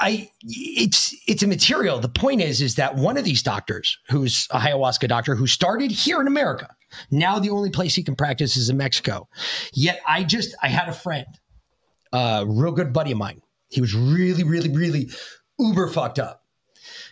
I 0.00 0.30
it's 0.42 1.14
it's 1.26 1.42
a 1.42 1.46
material. 1.46 1.98
The 1.98 2.08
point 2.08 2.40
is 2.40 2.60
is 2.60 2.76
that 2.76 2.94
one 2.94 3.16
of 3.16 3.24
these 3.24 3.42
doctors, 3.42 3.98
who's 4.08 4.46
a 4.50 4.58
ayahuasca 4.58 5.08
doctor, 5.08 5.34
who 5.34 5.46
started 5.46 5.90
here 5.90 6.20
in 6.20 6.26
America, 6.26 6.68
now 7.10 7.38
the 7.38 7.50
only 7.50 7.70
place 7.70 7.94
he 7.94 8.02
can 8.02 8.14
practice 8.14 8.56
is 8.56 8.70
in 8.70 8.76
Mexico. 8.76 9.28
Yet 9.72 10.00
I 10.06 10.24
just 10.24 10.54
I 10.62 10.68
had 10.68 10.88
a 10.88 10.92
friend, 10.92 11.26
a 12.12 12.44
real 12.46 12.72
good 12.72 12.92
buddy 12.92 13.12
of 13.12 13.18
mine. 13.18 13.40
He 13.70 13.80
was 13.80 13.94
really, 13.94 14.44
really, 14.44 14.70
really 14.70 15.10
uber 15.58 15.88
fucked 15.88 16.18
up. 16.18 16.42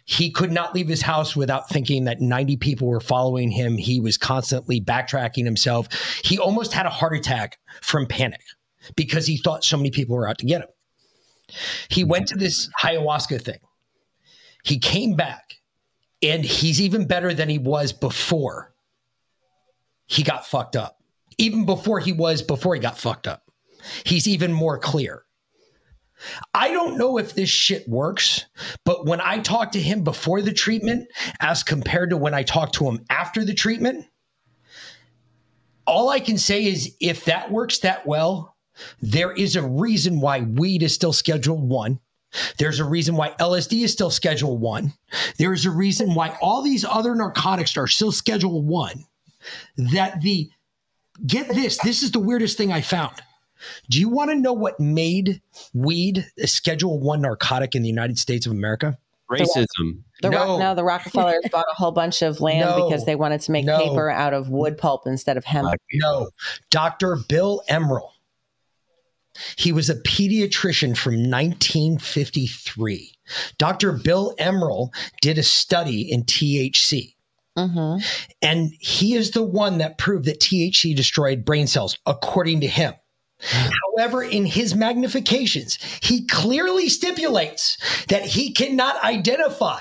He 0.04 0.30
could 0.30 0.52
not 0.52 0.72
leave 0.72 0.86
his 0.86 1.02
house 1.02 1.34
without 1.34 1.68
thinking 1.68 2.04
that 2.04 2.20
90 2.20 2.56
people 2.58 2.86
were 2.86 3.00
following 3.00 3.50
him. 3.50 3.76
He 3.76 4.00
was 4.00 4.16
constantly 4.16 4.80
backtracking 4.80 5.44
himself. 5.44 5.88
He 6.22 6.38
almost 6.38 6.72
had 6.72 6.86
a 6.86 6.90
heart 6.90 7.16
attack 7.16 7.58
from 7.82 8.06
panic 8.06 8.40
because 8.94 9.26
he 9.26 9.36
thought 9.36 9.64
so 9.64 9.76
many 9.76 9.90
people 9.90 10.14
were 10.14 10.28
out 10.28 10.38
to 10.38 10.46
get 10.46 10.60
him. 10.62 10.68
He 11.88 12.04
went 12.04 12.28
to 12.28 12.36
this 12.36 12.68
ayahuasca 12.82 13.42
thing. 13.42 13.60
He 14.64 14.78
came 14.78 15.14
back 15.14 15.54
and 16.22 16.44
he's 16.44 16.80
even 16.80 17.06
better 17.06 17.32
than 17.34 17.48
he 17.48 17.58
was 17.58 17.92
before 17.92 18.74
he 20.06 20.22
got 20.22 20.46
fucked 20.46 20.76
up. 20.76 20.98
Even 21.38 21.66
before 21.66 22.00
he 22.00 22.12
was 22.12 22.42
before 22.42 22.74
he 22.74 22.80
got 22.80 22.98
fucked 22.98 23.26
up. 23.26 23.42
He's 24.04 24.26
even 24.26 24.52
more 24.52 24.78
clear. 24.78 25.22
I 26.54 26.72
don't 26.72 26.96
know 26.96 27.18
if 27.18 27.34
this 27.34 27.50
shit 27.50 27.86
works, 27.86 28.46
but 28.84 29.04
when 29.04 29.20
I 29.20 29.38
talked 29.40 29.74
to 29.74 29.80
him 29.80 30.02
before 30.02 30.40
the 30.40 30.52
treatment 30.52 31.08
as 31.40 31.62
compared 31.62 32.10
to 32.10 32.16
when 32.16 32.32
I 32.32 32.42
talked 32.42 32.74
to 32.76 32.88
him 32.88 33.04
after 33.10 33.44
the 33.44 33.52
treatment, 33.52 34.06
all 35.86 36.08
I 36.08 36.20
can 36.20 36.38
say 36.38 36.64
is 36.64 36.96
if 37.00 37.26
that 37.26 37.52
works 37.52 37.80
that 37.80 38.06
well, 38.06 38.55
there 39.00 39.32
is 39.32 39.56
a 39.56 39.62
reason 39.62 40.20
why 40.20 40.40
weed 40.42 40.82
is 40.82 40.94
still 40.94 41.12
scheduled 41.12 41.68
one. 41.68 42.00
There's 42.58 42.80
a 42.80 42.84
reason 42.84 43.16
why 43.16 43.30
LSD 43.40 43.82
is 43.84 43.92
still 43.92 44.10
scheduled 44.10 44.60
one. 44.60 44.92
There 45.38 45.52
is 45.52 45.64
a 45.64 45.70
reason 45.70 46.14
why 46.14 46.36
all 46.42 46.62
these 46.62 46.84
other 46.84 47.14
narcotics 47.14 47.76
are 47.76 47.86
still 47.86 48.12
scheduled 48.12 48.66
one. 48.66 49.04
That 49.76 50.20
the, 50.20 50.50
get 51.26 51.48
this, 51.48 51.78
this 51.78 52.02
is 52.02 52.10
the 52.10 52.18
weirdest 52.18 52.58
thing 52.58 52.72
I 52.72 52.80
found. 52.80 53.14
Do 53.88 53.98
you 54.00 54.08
want 54.08 54.30
to 54.30 54.36
know 54.36 54.52
what 54.52 54.78
made 54.78 55.40
weed 55.72 56.26
a 56.38 56.46
schedule 56.46 56.98
one 57.00 57.22
narcotic 57.22 57.74
in 57.74 57.82
the 57.82 57.88
United 57.88 58.18
States 58.18 58.44
of 58.44 58.52
America? 58.52 58.98
Racism. 59.30 60.02
The 60.22 60.30
No. 60.30 60.46
no. 60.46 60.58
no, 60.58 60.74
the 60.74 60.84
Rockefellers 60.84 61.44
bought 61.52 61.64
a 61.70 61.74
whole 61.74 61.90
bunch 61.92 62.22
of 62.22 62.40
land 62.40 62.60
No. 62.68 62.88
because 62.88 63.06
they 63.06 63.16
wanted 63.16 63.40
to 63.42 63.52
make 63.52 63.64
No. 63.64 63.78
paper 63.78 64.10
out 64.10 64.34
of 64.34 64.50
wood 64.50 64.78
pulp 64.78 65.06
instead 65.06 65.36
of 65.36 65.44
hemp. 65.44 65.68
No, 65.94 66.28
Dr. 66.70 67.16
Bill 67.28 67.62
Emerald. 67.68 68.12
He 69.56 69.72
was 69.72 69.90
a 69.90 69.96
pediatrician 69.96 70.96
from 70.96 71.14
1953. 71.14 73.12
Dr. 73.58 73.92
Bill 73.92 74.34
Emerald 74.38 74.94
did 75.20 75.38
a 75.38 75.42
study 75.42 76.10
in 76.10 76.24
THC. 76.24 77.14
Mm-hmm. 77.56 78.04
And 78.42 78.72
he 78.78 79.14
is 79.14 79.30
the 79.30 79.42
one 79.42 79.78
that 79.78 79.98
proved 79.98 80.26
that 80.26 80.40
THC 80.40 80.94
destroyed 80.94 81.44
brain 81.44 81.66
cells, 81.66 81.98
according 82.06 82.60
to 82.60 82.66
him. 82.66 82.94
However, 83.38 84.22
in 84.22 84.46
his 84.46 84.74
magnifications, 84.74 85.78
he 86.02 86.26
clearly 86.26 86.88
stipulates 86.88 87.76
that 88.08 88.24
he 88.24 88.52
cannot 88.52 89.02
identify 89.04 89.80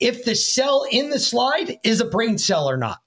if 0.00 0.24
the 0.24 0.34
cell 0.34 0.86
in 0.90 1.10
the 1.10 1.18
slide 1.18 1.78
is 1.84 2.00
a 2.00 2.06
brain 2.06 2.38
cell 2.38 2.68
or 2.68 2.76
not. 2.76 3.00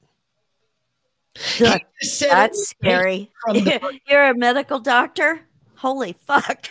He 1.35 1.63
That- 1.63 1.81
just 2.01 2.19
said 2.19 2.27
it 2.27 2.31
That's 2.31 2.69
scary. 2.69 3.31
You're 4.07 4.29
a 4.29 4.37
medical 4.37 4.79
doctor? 4.79 5.46
Holy 5.77 6.13
fuck. 6.13 6.67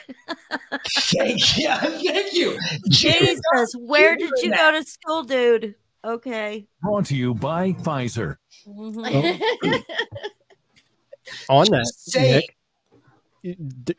Thank 1.12 1.58
you. 1.58 1.68
Thank 1.68 2.32
you. 2.34 2.58
Jesus, 2.90 3.72
where 3.78 4.16
did 4.16 4.30
you 4.42 4.50
go 4.50 4.72
to 4.72 4.82
school, 4.84 5.22
dude? 5.22 5.74
Okay. 6.04 6.66
Brought 6.82 7.06
to 7.06 7.16
you 7.16 7.34
by 7.34 7.72
Pfizer. 7.72 8.36
Mhm. 8.68 9.82
on 11.48 11.66
that 11.70 11.86
Say- 11.96 12.46
Nick, 13.42 13.56
d- 13.84 13.94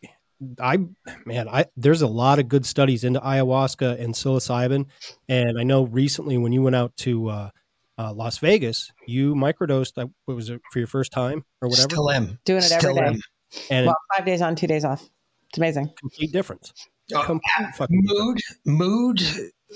I 0.62 0.78
man, 1.26 1.48
I 1.50 1.66
there's 1.76 2.02
a 2.02 2.08
lot 2.08 2.40
of 2.40 2.48
good 2.48 2.66
studies 2.66 3.04
into 3.04 3.20
ayahuasca 3.20 4.00
and 4.02 4.14
psilocybin, 4.14 4.86
and 5.28 5.60
I 5.60 5.64
know 5.64 5.84
recently 5.84 6.38
when 6.38 6.52
you 6.52 6.62
went 6.62 6.76
out 6.76 6.96
to 6.98 7.30
uh, 7.30 7.50
uh, 7.98 8.14
Las 8.14 8.38
Vegas, 8.38 8.92
you 9.08 9.34
microdosed. 9.36 9.98
uh, 10.02 10.08
What 10.26 10.36
was 10.36 10.50
it 10.50 10.62
for 10.72 10.80
your 10.80 10.88
first 10.88 11.12
time 11.12 11.44
or 11.62 11.70
whatever? 11.70 11.90
Still 11.90 12.12
am. 12.12 12.40
Doing 12.46 12.64
it 12.64 12.72
every 12.72 12.80
Still 12.82 12.96
day. 12.96 13.02
am. 13.08 13.20
And 13.70 13.86
well, 13.86 13.98
five 14.16 14.26
days 14.26 14.42
on, 14.42 14.56
two 14.56 14.68
days 14.68 14.84
off. 14.86 15.02
It's 15.50 15.58
amazing. 15.58 15.92
complete 16.00 16.32
difference. 16.32 16.74
Uh, 17.16 17.24
Complete 17.24 17.74
fucking 17.78 18.02
mood, 18.04 18.38
mood, 18.66 19.22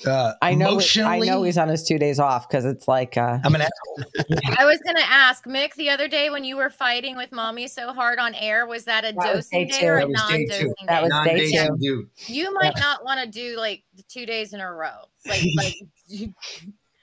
uh, 0.06 0.34
I 0.42 0.54
know. 0.54 0.66
I 0.68 0.72
emotionally. 0.72 1.30
know 1.30 1.44
he's 1.44 1.58
on 1.58 1.70
his 1.70 1.82
two 1.88 1.98
days 1.98 2.20
off 2.20 2.46
because 2.50 2.66
it's 2.66 2.90
like 2.90 3.16
uh, 3.16 3.40
I'm 3.46 3.56
an 3.56 3.62
I 4.58 4.66
was 4.66 4.80
gonna 4.86 5.00
ask 5.06 5.46
Mick 5.46 5.74
the 5.76 5.90
other 5.92 6.10
day 6.10 6.30
when 6.30 6.44
you 6.44 6.58
were 6.58 6.70
fighting 6.70 7.16
with 7.16 7.32
mommy 7.32 7.70
so 7.70 7.94
hard 7.94 8.20
on 8.20 8.36
air. 8.36 8.66
Was 8.68 8.84
that 8.84 9.06
a 9.06 9.14
That 9.14 9.34
dosing 9.36 9.68
day 9.70 9.80
day 9.80 9.88
or 9.88 10.00
a 10.00 10.02
That 10.02 10.10
was 10.10 10.22
day 10.30 10.38
non-dosing 10.40 10.60
two. 10.60 10.68
day? 10.68 10.86
That 10.88 11.04
was 11.04 11.10
day 11.10 11.16
Non-dating 11.16 11.68
two. 11.68 11.78
dude. 11.80 12.10
You 12.36 12.54
might 12.54 12.76
not 12.78 13.06
want 13.06 13.22
to 13.22 13.28
do 13.28 13.56
like 13.58 13.84
two 14.10 14.26
days 14.26 14.52
in 14.52 14.60
a 14.60 14.70
row. 14.70 14.90
Like, 15.26 15.42
like 15.56 15.76
you, 16.08 16.34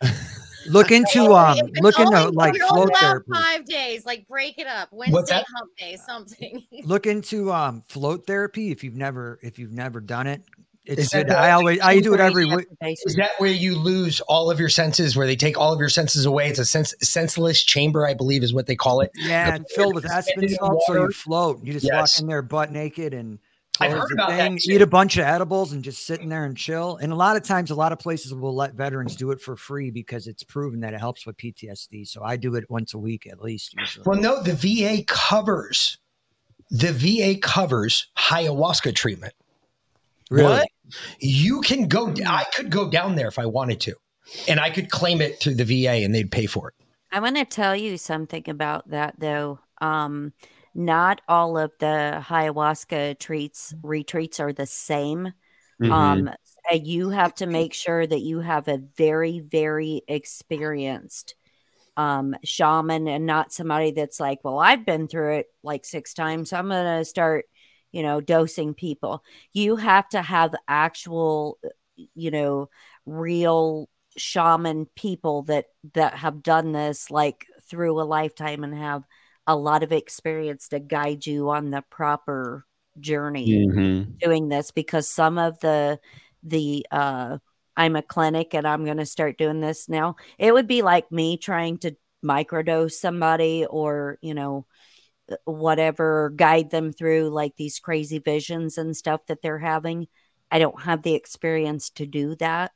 Look 0.71 0.91
into 0.91 1.33
um, 1.35 1.59
if 1.59 1.67
it's 1.69 1.81
look 1.81 1.99
into 1.99 2.29
like 2.31 2.55
you're 2.57 2.69
float 2.69 2.91
therapy. 2.97 3.31
Five 3.33 3.65
days, 3.65 4.07
like 4.07 4.27
break 4.29 4.59
it 4.59 4.67
up. 4.67 4.89
Wednesday 4.93 5.43
hump 5.57 5.71
day, 5.79 5.97
something. 5.97 6.65
Look 6.85 7.07
into 7.07 7.53
um, 7.53 7.83
float 7.89 8.27
therapy 8.27 8.71
if 8.71 8.83
you've 8.85 8.97
never 8.97 9.39
if 9.43 9.59
you've 9.59 9.73
never 9.73 10.01
done 10.01 10.27
it. 10.27 10.43
It's 10.85 11.03
Is 11.03 11.09
good. 11.11 11.29
the- 11.29 11.39
I 11.39 11.51
always 11.53 11.81
I 11.81 12.01
do 12.01 12.15
it 12.15 12.21
every 12.21 12.47
week. 12.47 12.67
Is 12.83 13.15
that 13.17 13.31
where 13.39 13.53
you 13.53 13.77
lose 13.79 14.21
all 14.23 14.51
of 14.51 14.59
your 14.59 14.71
senses, 14.71 15.17
where 15.17 15.27
they 15.27 15.37
take 15.37 15.59
all 15.59 15.73
of 15.73 15.79
your 15.81 15.91
senses 15.91 16.25
away? 16.25 16.49
It's 16.49 16.59
a 16.59 16.65
sense, 16.65 16.95
senseless 17.03 17.63
chamber, 17.63 18.07
I 18.07 18.15
believe, 18.15 18.43
is 18.43 18.55
what 18.55 18.67
they 18.67 18.77
call 18.77 19.03
it. 19.03 19.11
Yeah, 19.15 19.55
and 19.55 19.67
filled 19.69 19.95
with 19.97 20.07
Suspended 20.09 20.53
Epsom 20.53 20.67
salt, 20.67 20.83
so 20.87 20.95
you 20.95 21.11
float. 21.11 21.63
You 21.63 21.75
just 21.75 21.85
Yes. 21.85 22.17
walk 22.17 22.23
in 22.23 22.27
there 22.29 22.41
butt 22.41 22.73
naked 22.73 23.13
and 23.13 23.39
I've 23.81 23.93
heard 23.93 24.09
the 24.11 24.15
about 24.15 24.31
that 24.31 24.37
thing, 24.37 24.59
too. 24.59 24.73
eat 24.73 24.83
a 24.83 24.87
bunch 24.87 25.17
of 25.17 25.25
edibles, 25.25 25.73
and 25.73 25.83
just 25.83 26.07
sit 26.07 26.21
in 26.21 26.29
there 26.29 26.45
and 26.45 26.57
chill. 26.57 26.97
And 26.97 27.13
a 27.13 27.17
lot 27.17 27.37
of 27.37 27.43
times, 27.43 27.71
a 27.71 27.75
lot 27.75 27.93
of 27.93 27.99
places 27.99 28.35
will 28.35 28.55
let 28.55 28.75
veterans 28.75 29.17
do 29.17 29.31
it 29.31 29.41
for 29.41 29.57
free 29.57 29.91
because 29.91 30.27
it's 30.27 30.43
proven 30.43 30.81
that 30.81 30.95
it 30.95 31.01
helps 31.01 31.27
with 31.27 31.37
PTSD. 31.37 32.07
So 32.07 32.23
I 32.23 32.37
do 32.37 32.55
it 32.55 32.69
once 32.71 32.95
a 32.95 32.99
week 32.99 33.27
at 33.27 33.41
least. 33.41 33.75
Usually. 33.79 34.05
Well, 34.07 34.21
no, 34.21 34.43
the 34.43 34.55
VA 34.55 35.05
covers 35.07 35.99
the 36.71 36.93
VA 36.93 37.39
covers 37.41 38.09
ayahuasca 38.17 38.95
treatment. 38.95 39.35
Really? 40.31 40.51
What? 40.51 40.69
You 41.21 41.61
can 41.63 41.89
go. 41.89 42.15
I 42.27 42.45
could 42.55 42.71
go 42.71 42.91
down 42.91 43.15
there 43.15 43.29
if 43.29 43.39
I 43.39 43.47
wanted 43.47 43.81
to, 43.83 43.95
and 44.47 44.61
I 44.61 44.71
could 44.71 44.91
claim 44.91 45.21
it 45.21 45.41
through 45.41 45.55
the 45.55 45.65
VA, 45.65 46.05
and 46.05 46.15
they'd 46.15 46.31
pay 46.31 46.47
for 46.47 46.69
it. 46.69 46.75
I 47.11 47.21
want 47.21 47.37
to 47.37 47.45
tell 47.45 47.75
you 47.75 47.97
something 47.97 48.45
about 48.49 48.91
that 48.91 49.15
though. 49.19 49.61
Um, 49.81 50.33
not 50.79 51.23
all 51.29 51.59
of 51.59 51.73
the 51.81 52.25
ayahuasca 52.29 53.19
treats 53.21 53.75
retreats 53.83 54.41
are 54.41 54.55
the 54.55 54.67
same. 54.67 55.35
Mhm. 55.81 55.93
Um, 55.93 56.31
you 56.73 57.11
have 57.11 57.35
to 57.37 57.47
make 57.47 57.75
sure 57.75 58.07
that 58.07 58.21
you 58.21 58.41
have 58.41 58.69
a 58.69 58.79
very, 58.97 59.41
very 59.41 60.03
experienced 60.09 61.35
um, 61.97 62.37
shaman 62.45 63.09
and 63.09 63.27
not 63.27 63.53
somebody 63.53 63.91
that's 63.91 64.21
like, 64.21 64.39
well, 64.45 64.59
I've 64.59 64.87
been 64.87 65.09
through 65.09 65.39
it 65.39 65.47
like 65.63 65.85
six 65.85 66.15
times. 66.15 66.51
So 66.51 66.57
I'm 66.57 66.69
going 66.69 66.99
to 67.01 67.05
start, 67.05 67.47
you 67.93 68.03
know, 68.03 68.21
dosing 68.21 68.75
people. 68.75 69.25
You 69.53 69.77
have 69.77 70.09
to 70.11 70.23
have 70.23 70.55
actual, 70.69 71.59
you 72.15 72.31
know, 72.31 72.69
real 73.07 73.89
shaman 74.17 74.87
people 74.97 75.43
that 75.45 75.67
that 75.95 76.15
have 76.15 76.43
done 76.43 76.73
this 76.73 77.11
like 77.11 77.47
through 77.69 78.01
a 78.01 78.03
lifetime 78.05 78.65
and 78.65 78.75
have 78.75 79.05
a 79.49 79.57
lot 79.57 79.83
of 79.83 79.93
experience 79.93 80.69
to 80.71 80.81
guide 80.81 81.27
you 81.27 81.51
on 81.51 81.71
the 81.71 81.83
proper 81.91 82.67
journey 83.01 83.65
Mhm. 83.67 84.19
doing 84.21 84.49
this 84.49 84.71
because 84.73 85.09
some 85.09 85.39
of 85.39 85.59
the 85.61 86.01
the 86.45 86.87
uh 86.93 87.39
I'm 87.77 87.97
a 87.97 88.03
clinic 88.03 88.55
and 88.55 88.67
I'm 88.67 88.85
going 88.85 88.99
to 88.99 89.07
start 89.07 89.39
doing 89.39 89.61
this 89.61 89.89
now. 89.89 90.17
It 90.39 90.53
would 90.53 90.67
be 90.69 90.83
like 90.83 91.13
me 91.13 91.37
trying 91.39 91.79
to 91.79 91.97
microdose 92.25 92.93
somebody 92.95 93.67
or, 93.67 94.19
you 94.23 94.35
know, 94.35 94.67
whatever, 95.45 96.33
guide 96.37 96.71
them 96.71 96.93
through 96.93 97.31
like 97.31 97.55
these 97.57 97.79
crazy 97.79 98.19
visions 98.19 98.79
and 98.79 98.97
stuff 98.97 99.21
that 99.27 99.43
they're 99.43 99.59
having. 99.59 100.09
I 100.51 100.59
don't 100.59 100.83
have 100.83 101.03
the 101.03 101.15
experience 101.15 101.91
to 101.91 102.07
do 102.07 102.35
that. 102.37 102.73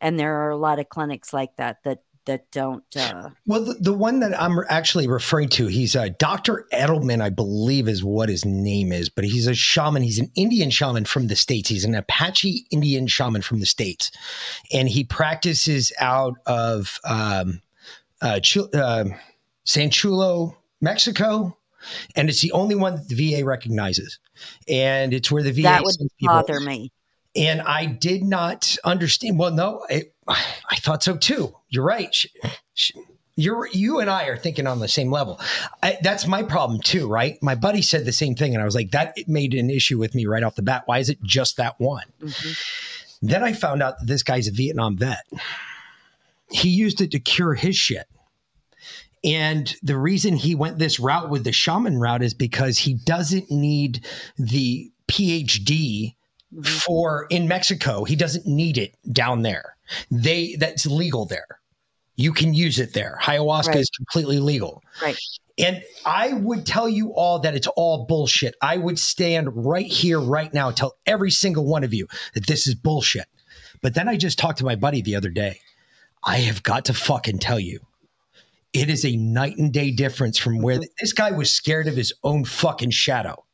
And 0.00 0.18
there 0.18 0.42
are 0.42 0.50
a 0.50 0.56
lot 0.56 0.78
of 0.78 0.88
clinics 0.90 1.32
like 1.32 1.56
that 1.56 1.78
that 1.84 2.00
that 2.26 2.50
don't 2.50 2.84
uh 2.96 3.30
Well, 3.46 3.64
the, 3.64 3.74
the 3.74 3.92
one 3.92 4.20
that 4.20 4.40
I'm 4.40 4.58
actually 4.68 5.08
referring 5.08 5.48
to, 5.50 5.66
he's 5.66 5.96
uh, 5.96 6.08
Dr. 6.18 6.66
Edelman, 6.72 7.22
I 7.22 7.30
believe 7.30 7.88
is 7.88 8.04
what 8.04 8.28
his 8.28 8.44
name 8.44 8.92
is, 8.92 9.08
but 9.08 9.24
he's 9.24 9.46
a 9.46 9.54
shaman. 9.54 10.02
He's 10.02 10.18
an 10.18 10.30
Indian 10.34 10.70
shaman 10.70 11.04
from 11.04 11.28
the 11.28 11.36
States. 11.36 11.68
He's 11.68 11.84
an 11.84 11.94
Apache 11.94 12.66
Indian 12.70 13.06
shaman 13.06 13.42
from 13.42 13.60
the 13.60 13.66
States. 13.66 14.10
And 14.72 14.88
he 14.88 15.04
practices 15.04 15.92
out 15.98 16.34
of 16.46 16.98
um, 17.04 17.62
uh, 18.20 18.40
uh, 18.74 19.04
San 19.64 19.90
Chulo, 19.90 20.56
Mexico. 20.80 21.56
And 22.16 22.28
it's 22.28 22.40
the 22.42 22.52
only 22.52 22.74
one 22.74 22.96
that 22.96 23.08
the 23.08 23.14
VA 23.36 23.44
recognizes. 23.44 24.18
And 24.68 25.14
it's 25.14 25.30
where 25.30 25.42
the 25.42 25.52
VA 25.52 25.62
that 25.62 25.82
would 25.84 25.94
sends 25.94 26.12
people- 26.14 26.34
bother 26.34 26.60
me. 26.60 26.92
and 27.36 27.62
I 27.62 27.86
did 27.86 28.24
not 28.24 28.76
understand. 28.84 29.38
Well, 29.38 29.52
no, 29.52 29.84
it, 29.88 30.12
I 30.28 30.76
thought 30.76 31.02
so 31.04 31.16
too. 31.16 31.54
You're 31.76 31.84
right. 31.84 32.12
Sh- 32.12 32.26
sh- 32.74 32.92
You're 33.36 33.68
you 33.68 34.00
and 34.00 34.08
I 34.08 34.24
are 34.24 34.36
thinking 34.36 34.66
on 34.66 34.80
the 34.80 34.88
same 34.88 35.12
level. 35.12 35.38
I, 35.82 35.98
that's 36.02 36.26
my 36.26 36.42
problem 36.42 36.80
too, 36.80 37.06
right? 37.06 37.36
My 37.42 37.54
buddy 37.54 37.82
said 37.82 38.06
the 38.06 38.12
same 38.12 38.34
thing, 38.34 38.54
and 38.54 38.62
I 38.62 38.64
was 38.64 38.74
like, 38.74 38.92
that 38.92 39.14
made 39.28 39.52
an 39.52 39.68
issue 39.68 39.98
with 39.98 40.14
me 40.14 40.24
right 40.24 40.42
off 40.42 40.54
the 40.54 40.62
bat. 40.62 40.84
Why 40.86 40.98
is 40.98 41.10
it 41.10 41.22
just 41.22 41.58
that 41.58 41.78
one? 41.78 42.06
Mm-hmm. 42.22 43.26
Then 43.26 43.44
I 43.44 43.52
found 43.52 43.82
out 43.82 43.98
that 43.98 44.06
this 44.06 44.22
guy's 44.22 44.48
a 44.48 44.52
Vietnam 44.52 44.96
vet. 44.96 45.24
He 46.50 46.70
used 46.70 47.00
it 47.00 47.10
to 47.10 47.18
cure 47.18 47.54
his 47.54 47.76
shit. 47.76 48.06
And 49.24 49.74
the 49.82 49.98
reason 49.98 50.36
he 50.36 50.54
went 50.54 50.78
this 50.78 51.00
route 51.00 51.28
with 51.28 51.44
the 51.44 51.52
shaman 51.52 51.98
route 51.98 52.22
is 52.22 52.34
because 52.34 52.78
he 52.78 52.94
doesn't 52.94 53.50
need 53.50 54.04
the 54.38 54.90
PhD 55.08 56.14
mm-hmm. 56.54 56.62
for 56.62 57.26
in 57.28 57.48
Mexico. 57.48 58.04
He 58.04 58.16
doesn't 58.16 58.46
need 58.46 58.78
it 58.78 58.94
down 59.12 59.42
there. 59.42 59.76
They 60.10 60.56
that's 60.56 60.86
legal 60.86 61.26
there. 61.26 61.58
You 62.16 62.32
can 62.32 62.54
use 62.54 62.78
it 62.78 62.94
there. 62.94 63.18
Ayahuasca 63.22 63.68
Right. 63.68 63.76
is 63.76 63.90
completely 63.90 64.40
legal. 64.40 64.82
Right. 65.02 65.18
And 65.58 65.82
I 66.04 66.32
would 66.34 66.66
tell 66.66 66.88
you 66.88 67.14
all 67.14 67.38
that 67.40 67.54
it's 67.54 67.66
all 67.66 68.04
bullshit. 68.04 68.54
I 68.60 68.76
would 68.76 68.98
stand 68.98 69.48
right 69.66 69.86
here, 69.86 70.20
right 70.20 70.52
now, 70.52 70.70
tell 70.70 70.96
every 71.06 71.30
single 71.30 71.64
one 71.64 71.84
of 71.84 71.94
you 71.94 72.08
that 72.34 72.46
this 72.46 72.66
is 72.66 72.74
bullshit. 72.74 73.26
But 73.82 73.94
then 73.94 74.08
I 74.08 74.16
just 74.16 74.38
talked 74.38 74.58
to 74.58 74.64
my 74.64 74.76
buddy 74.76 75.02
the 75.02 75.16
other 75.16 75.30
day. 75.30 75.60
I 76.24 76.38
have 76.38 76.62
got 76.62 76.86
to 76.86 76.94
fucking 76.94 77.38
tell 77.38 77.60
you, 77.60 77.80
it 78.72 78.90
is 78.90 79.04
a 79.04 79.16
night 79.16 79.56
and 79.56 79.72
day 79.72 79.90
difference 79.90 80.36
from 80.36 80.60
where 80.60 80.76
mm-hmm. 80.76 80.84
this 81.00 81.12
guy 81.12 81.30
was 81.30 81.50
scared 81.50 81.86
of 81.86 81.96
his 81.96 82.12
own 82.24 82.44
fucking 82.44 82.90
shadow, 82.90 83.44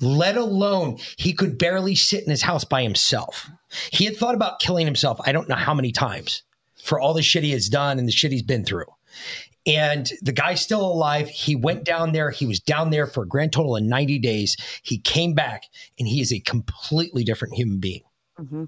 let 0.00 0.36
alone 0.36 0.98
he 1.16 1.32
could 1.32 1.56
barely 1.56 1.94
sit 1.94 2.24
in 2.24 2.30
his 2.30 2.42
house 2.42 2.64
by 2.64 2.82
himself. 2.82 3.48
He 3.92 4.04
had 4.04 4.16
thought 4.16 4.34
about 4.34 4.58
killing 4.60 4.86
himself, 4.86 5.20
I 5.24 5.32
don't 5.32 5.48
know 5.48 5.54
how 5.54 5.72
many 5.72 5.92
times, 5.92 6.42
for 6.84 7.00
all 7.00 7.14
the 7.14 7.22
shit 7.22 7.44
he 7.44 7.52
has 7.52 7.68
done 7.68 7.98
and 7.98 8.06
the 8.08 8.12
shit 8.12 8.32
he's 8.32 8.42
been 8.42 8.64
through. 8.64 8.86
And 9.66 10.10
the 10.22 10.32
guy's 10.32 10.60
still 10.60 10.80
alive. 10.84 11.28
He 11.28 11.54
went 11.54 11.84
down 11.84 12.12
there. 12.12 12.30
He 12.30 12.46
was 12.46 12.60
down 12.60 12.90
there 12.90 13.06
for 13.06 13.24
a 13.24 13.28
grand 13.28 13.52
total 13.52 13.76
of 13.76 13.82
90 13.82 14.18
days. 14.18 14.56
He 14.82 14.98
came 14.98 15.34
back 15.34 15.64
and 15.98 16.08
he 16.08 16.20
is 16.20 16.32
a 16.32 16.40
completely 16.40 17.24
different 17.24 17.54
human 17.54 17.78
being. 17.78 18.02
hmm 18.36 18.64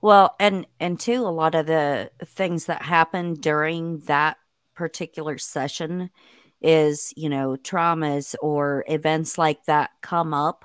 Well, 0.00 0.34
and 0.40 0.66
and 0.80 0.98
two, 0.98 1.20
a 1.20 1.30
lot 1.30 1.54
of 1.54 1.66
the 1.66 2.10
things 2.24 2.66
that 2.66 2.82
happen 2.82 3.34
during 3.34 4.00
that 4.00 4.36
particular 4.74 5.38
session 5.38 6.10
is, 6.60 7.12
you 7.16 7.28
know, 7.28 7.56
traumas 7.56 8.34
or 8.40 8.84
events 8.88 9.38
like 9.38 9.64
that 9.66 9.90
come 10.02 10.34
up 10.34 10.64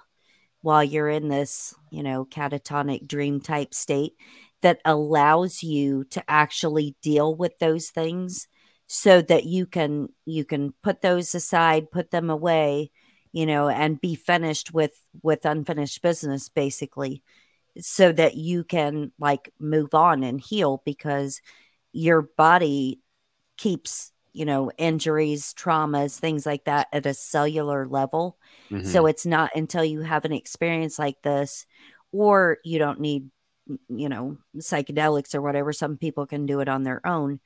while 0.62 0.84
you're 0.84 1.10
in 1.10 1.28
this, 1.30 1.74
you 1.92 2.04
know, 2.04 2.26
catatonic 2.26 3.08
dream 3.08 3.40
type 3.42 3.74
state 3.74 4.14
that 4.62 4.80
allows 4.86 5.64
you 5.64 6.04
to 6.06 6.24
actually 6.30 6.96
deal 7.02 7.36
with 7.36 7.58
those 7.60 7.90
things 7.90 8.48
so 8.88 9.22
that 9.22 9.46
you 9.46 9.66
can 9.66 10.10
you 10.26 10.46
can 10.46 10.74
put 10.84 11.02
those 11.02 11.36
aside, 11.36 11.92
put 11.92 12.12
them 12.12 12.30
away, 12.30 12.92
you 13.32 13.46
know, 13.46 13.70
and 13.70 14.02
be 14.02 14.16
finished 14.16 14.74
with 14.74 14.94
with 15.22 15.46
unfinished 15.46 16.02
business 16.02 16.50
basically 16.50 17.24
so 17.80 18.12
that 18.12 18.36
you 18.36 18.64
can 18.64 19.12
like 19.20 19.52
move 19.60 19.94
on 19.94 20.24
and 20.24 20.42
heal 20.42 20.82
because 20.86 21.42
your 21.94 22.24
body 22.38 23.00
keeps 23.58 24.12
you 24.34 24.46
know 24.46 24.72
injuries 24.78 25.54
traumas 25.58 26.20
things 26.20 26.46
like 26.46 26.64
that 26.66 26.88
at 26.94 27.06
a 27.06 27.14
cellular 27.14 27.88
level 27.88 28.38
so 28.84 29.06
Mhm. 29.06 29.08
it's 29.08 29.26
not 29.26 29.52
until 29.56 29.84
you 29.84 30.02
have 30.02 30.26
an 30.26 30.32
experience 30.34 31.00
like 31.00 31.22
this 31.24 31.66
or 32.12 32.58
you 32.64 32.78
don't 32.80 33.00
need 33.00 33.30
you 33.90 34.10
know 34.10 34.38
psychedelics 34.58 35.36
or 35.36 35.42
whatever 35.42 35.74
some 35.74 35.98
people 35.98 36.26
can 36.26 36.46
do 36.46 36.60
it 36.60 36.70
on 36.70 36.84
their 36.84 37.06
own 37.06 37.40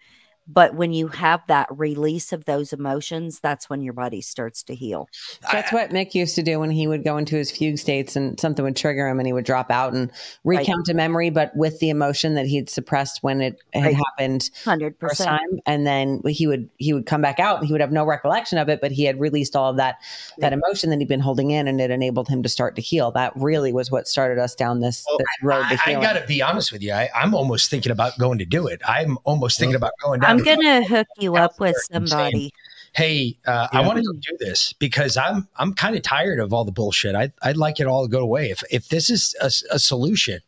but 0.47 0.75
when 0.75 0.91
you 0.91 1.07
have 1.07 1.41
that 1.47 1.67
release 1.71 2.33
of 2.33 2.45
those 2.45 2.73
emotions 2.73 3.39
that's 3.39 3.69
when 3.69 3.81
your 3.81 3.93
body 3.93 4.21
starts 4.21 4.63
to 4.63 4.75
heal 4.75 5.07
That's 5.51 5.71
what 5.71 5.91
Mick 5.91 6.13
used 6.13 6.35
to 6.35 6.43
do 6.43 6.59
when 6.59 6.71
he 6.71 6.87
would 6.87 7.03
go 7.03 7.17
into 7.17 7.35
his 7.35 7.51
fugue 7.51 7.77
states 7.77 8.15
and 8.15 8.39
something 8.39 8.63
would 8.65 8.75
trigger 8.75 9.07
him 9.07 9.19
and 9.19 9.27
he 9.27 9.33
would 9.33 9.45
drop 9.45 9.69
out 9.71 9.93
and 9.93 10.11
recount 10.43 10.87
a 10.89 10.93
memory, 10.93 11.29
but 11.29 11.55
with 11.55 11.79
the 11.79 11.89
emotion 11.89 12.35
that 12.35 12.45
he'd 12.47 12.69
suppressed 12.69 13.19
when 13.21 13.41
it 13.41 13.59
had 13.73 13.83
Right. 13.83 13.95
happened 13.95 14.49
Hundred 14.63 14.95
first 14.99 15.19
percent. 15.19 15.29
time. 15.29 15.59
And 15.65 15.85
then 15.85 16.21
he 16.27 16.47
would 16.47 16.69
he 16.77 16.93
would 16.93 17.05
come 17.05 17.21
back 17.21 17.39
out 17.39 17.57
and 17.59 17.67
he 17.67 17.73
would 17.73 17.81
have 17.81 17.91
no 17.91 18.05
recollection 18.05 18.57
of 18.57 18.69
it, 18.69 18.81
but 18.81 18.91
he 18.91 19.03
had 19.03 19.19
released 19.19 19.55
all 19.55 19.69
of 19.69 19.77
that 19.77 19.95
that 20.39 20.53
emotion 20.53 20.89
that 20.89 20.99
he'd 20.99 21.07
been 21.07 21.19
holding 21.19 21.51
in 21.51 21.67
and 21.67 21.79
it 21.81 21.91
enabled 21.91 22.27
him 22.27 22.43
to 22.43 22.49
start 22.49 22.75
to 22.75 22.81
heal. 22.81 23.11
That 23.11 23.33
really 23.35 23.73
was 23.73 23.91
what 23.91 24.07
started 24.07 24.39
us 24.39 24.55
down 24.55 24.79
this, 24.79 25.05
this 25.17 25.27
road 25.43 25.63
to 25.69 25.79
I, 25.85 25.95
I 25.95 26.01
got 26.01 26.13
to 26.13 26.25
be 26.25 26.41
honest 26.41 26.71
with 26.71 26.81
you. 26.81 26.93
I, 26.93 27.09
I'm 27.15 27.33
almost 27.33 27.69
thinking 27.69 27.91
about 27.91 28.17
going 28.17 28.39
to 28.39 28.45
do 28.45 28.67
it. 28.67 28.81
I'm 28.87 29.17
almost 29.23 29.59
thinking 29.59 29.75
about 29.75 29.91
going 30.01 30.19
down. 30.19 30.30
I'm 30.32 30.43
gonna 30.43 30.84
hook 30.84 31.07
you 31.19 31.36
up 31.36 31.59
with 31.59 31.75
and 31.91 32.07
saying, 32.09 32.32
somebody 32.32 32.51
Hey, 32.93 33.38
uh, 33.47 33.69
I 33.71 33.79
Yeah. 33.79 33.88
want 33.88 33.99
to 33.99 34.13
do 34.19 34.38
this 34.38 34.73
because 34.73 35.15
I'm 35.15 35.47
I'm 35.55 35.73
kind 35.73 35.95
of 35.95 36.01
tired 36.01 36.39
of 36.41 36.51
all 36.51 36.65
the 36.65 36.73
bullshit. 36.73 37.15
I, 37.15 37.32
I'd 37.41 37.55
like 37.55 37.79
it 37.79 37.88
all 37.88 38.03
to 38.03 38.09
go 38.11 38.19
away. 38.19 38.49
If 38.49 38.63
if 38.69 38.89
this 38.89 39.09
is 39.09 39.34
a, 39.41 39.45
a 39.73 39.79
solution, 39.79 40.41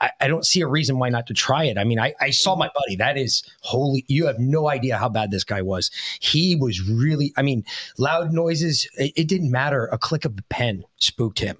I, 0.00 0.10
I 0.20 0.26
don't 0.26 0.44
see 0.44 0.60
a 0.62 0.66
reason 0.66 0.98
why 0.98 1.10
not 1.10 1.28
to 1.28 1.34
try 1.34 1.62
it. 1.64 1.78
I 1.78 1.84
mean, 1.84 2.00
I, 2.00 2.12
I 2.20 2.30
saw 2.30 2.56
my 2.56 2.68
buddy. 2.74 2.96
That 2.96 3.16
is 3.16 3.44
holy. 3.60 4.04
You 4.08 4.26
have 4.26 4.40
no 4.40 4.68
idea 4.68 4.98
how 4.98 5.08
bad 5.08 5.30
this 5.30 5.44
guy 5.44 5.62
was. 5.62 5.92
He 6.18 6.56
was 6.56 6.82
really. 6.82 7.32
I 7.36 7.42
mean, 7.42 7.64
loud 7.98 8.32
noises. 8.32 8.88
It, 8.98 9.12
it 9.14 9.28
didn't 9.28 9.52
matter. 9.52 9.86
A 9.92 9.98
click 9.98 10.24
of 10.24 10.34
the 10.34 10.42
pen 10.48 10.82
spooked 10.96 11.38
him. 11.38 11.56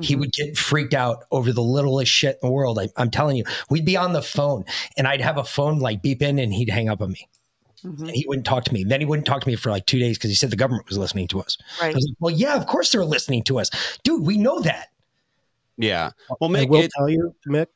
He 0.00 0.12
mm-hmm. 0.12 0.20
would 0.20 0.32
get 0.32 0.56
freaked 0.56 0.94
out 0.94 1.24
over 1.30 1.52
the 1.52 1.62
littlest 1.62 2.10
shit 2.10 2.38
in 2.42 2.48
the 2.48 2.52
world. 2.52 2.78
I, 2.78 2.88
I'm 2.96 3.10
telling 3.10 3.36
you, 3.36 3.44
we'd 3.70 3.84
be 3.84 3.96
on 3.96 4.12
the 4.12 4.22
phone 4.22 4.64
and 4.96 5.06
I'd 5.06 5.20
have 5.20 5.38
a 5.38 5.44
phone 5.44 5.78
like 5.78 6.02
beep 6.02 6.22
in 6.22 6.38
and 6.38 6.52
he'd 6.52 6.70
hang 6.70 6.88
up 6.88 7.00
on 7.00 7.12
me. 7.12 7.28
And 7.84 8.10
he 8.10 8.24
wouldn't 8.26 8.46
talk 8.46 8.64
to 8.64 8.74
me. 8.74 8.82
Then 8.82 9.00
he 9.00 9.06
wouldn't 9.06 9.26
talk 9.26 9.40
to 9.42 9.46
me 9.46 9.54
for 9.54 9.70
like 9.70 9.86
two 9.86 10.00
days 10.00 10.18
because 10.18 10.30
he 10.30 10.36
said 10.36 10.50
the 10.50 10.56
government 10.56 10.88
was 10.88 10.98
listening 10.98 11.28
to 11.28 11.40
us. 11.40 11.56
Right. 11.80 11.92
I 11.92 11.94
was 11.94 12.04
like, 12.08 12.16
well, 12.18 12.34
yeah, 12.34 12.56
of 12.56 12.66
course 12.66 12.90
they're 12.90 13.04
listening 13.04 13.44
to 13.44 13.60
us. 13.60 13.70
Dude, 14.02 14.26
we 14.26 14.36
know 14.36 14.60
that. 14.60 14.88
Yeah. 15.76 16.10
Uh, 16.28 16.34
well, 16.40 16.56
I 16.56 16.64
will 16.64 16.82
it, 16.82 16.90
tell 16.96 17.08
you, 17.08 17.34
Mick, 17.48 17.68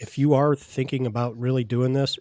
if 0.00 0.18
you 0.18 0.34
are 0.34 0.56
thinking 0.56 1.06
about 1.06 1.38
really 1.38 1.62
doing 1.62 1.92
this, 1.92 2.18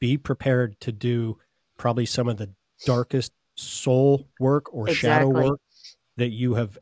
be 0.00 0.18
prepared 0.18 0.80
to 0.80 0.90
do 0.90 1.38
probably 1.78 2.04
some 2.04 2.28
of 2.28 2.36
the 2.36 2.50
darkest 2.84 3.32
soul 3.54 4.26
work 4.40 4.74
or 4.74 4.88
shadow 4.88 5.28
work 5.28 5.60
that 6.16 6.30
you 6.30 6.54
have. 6.54 6.78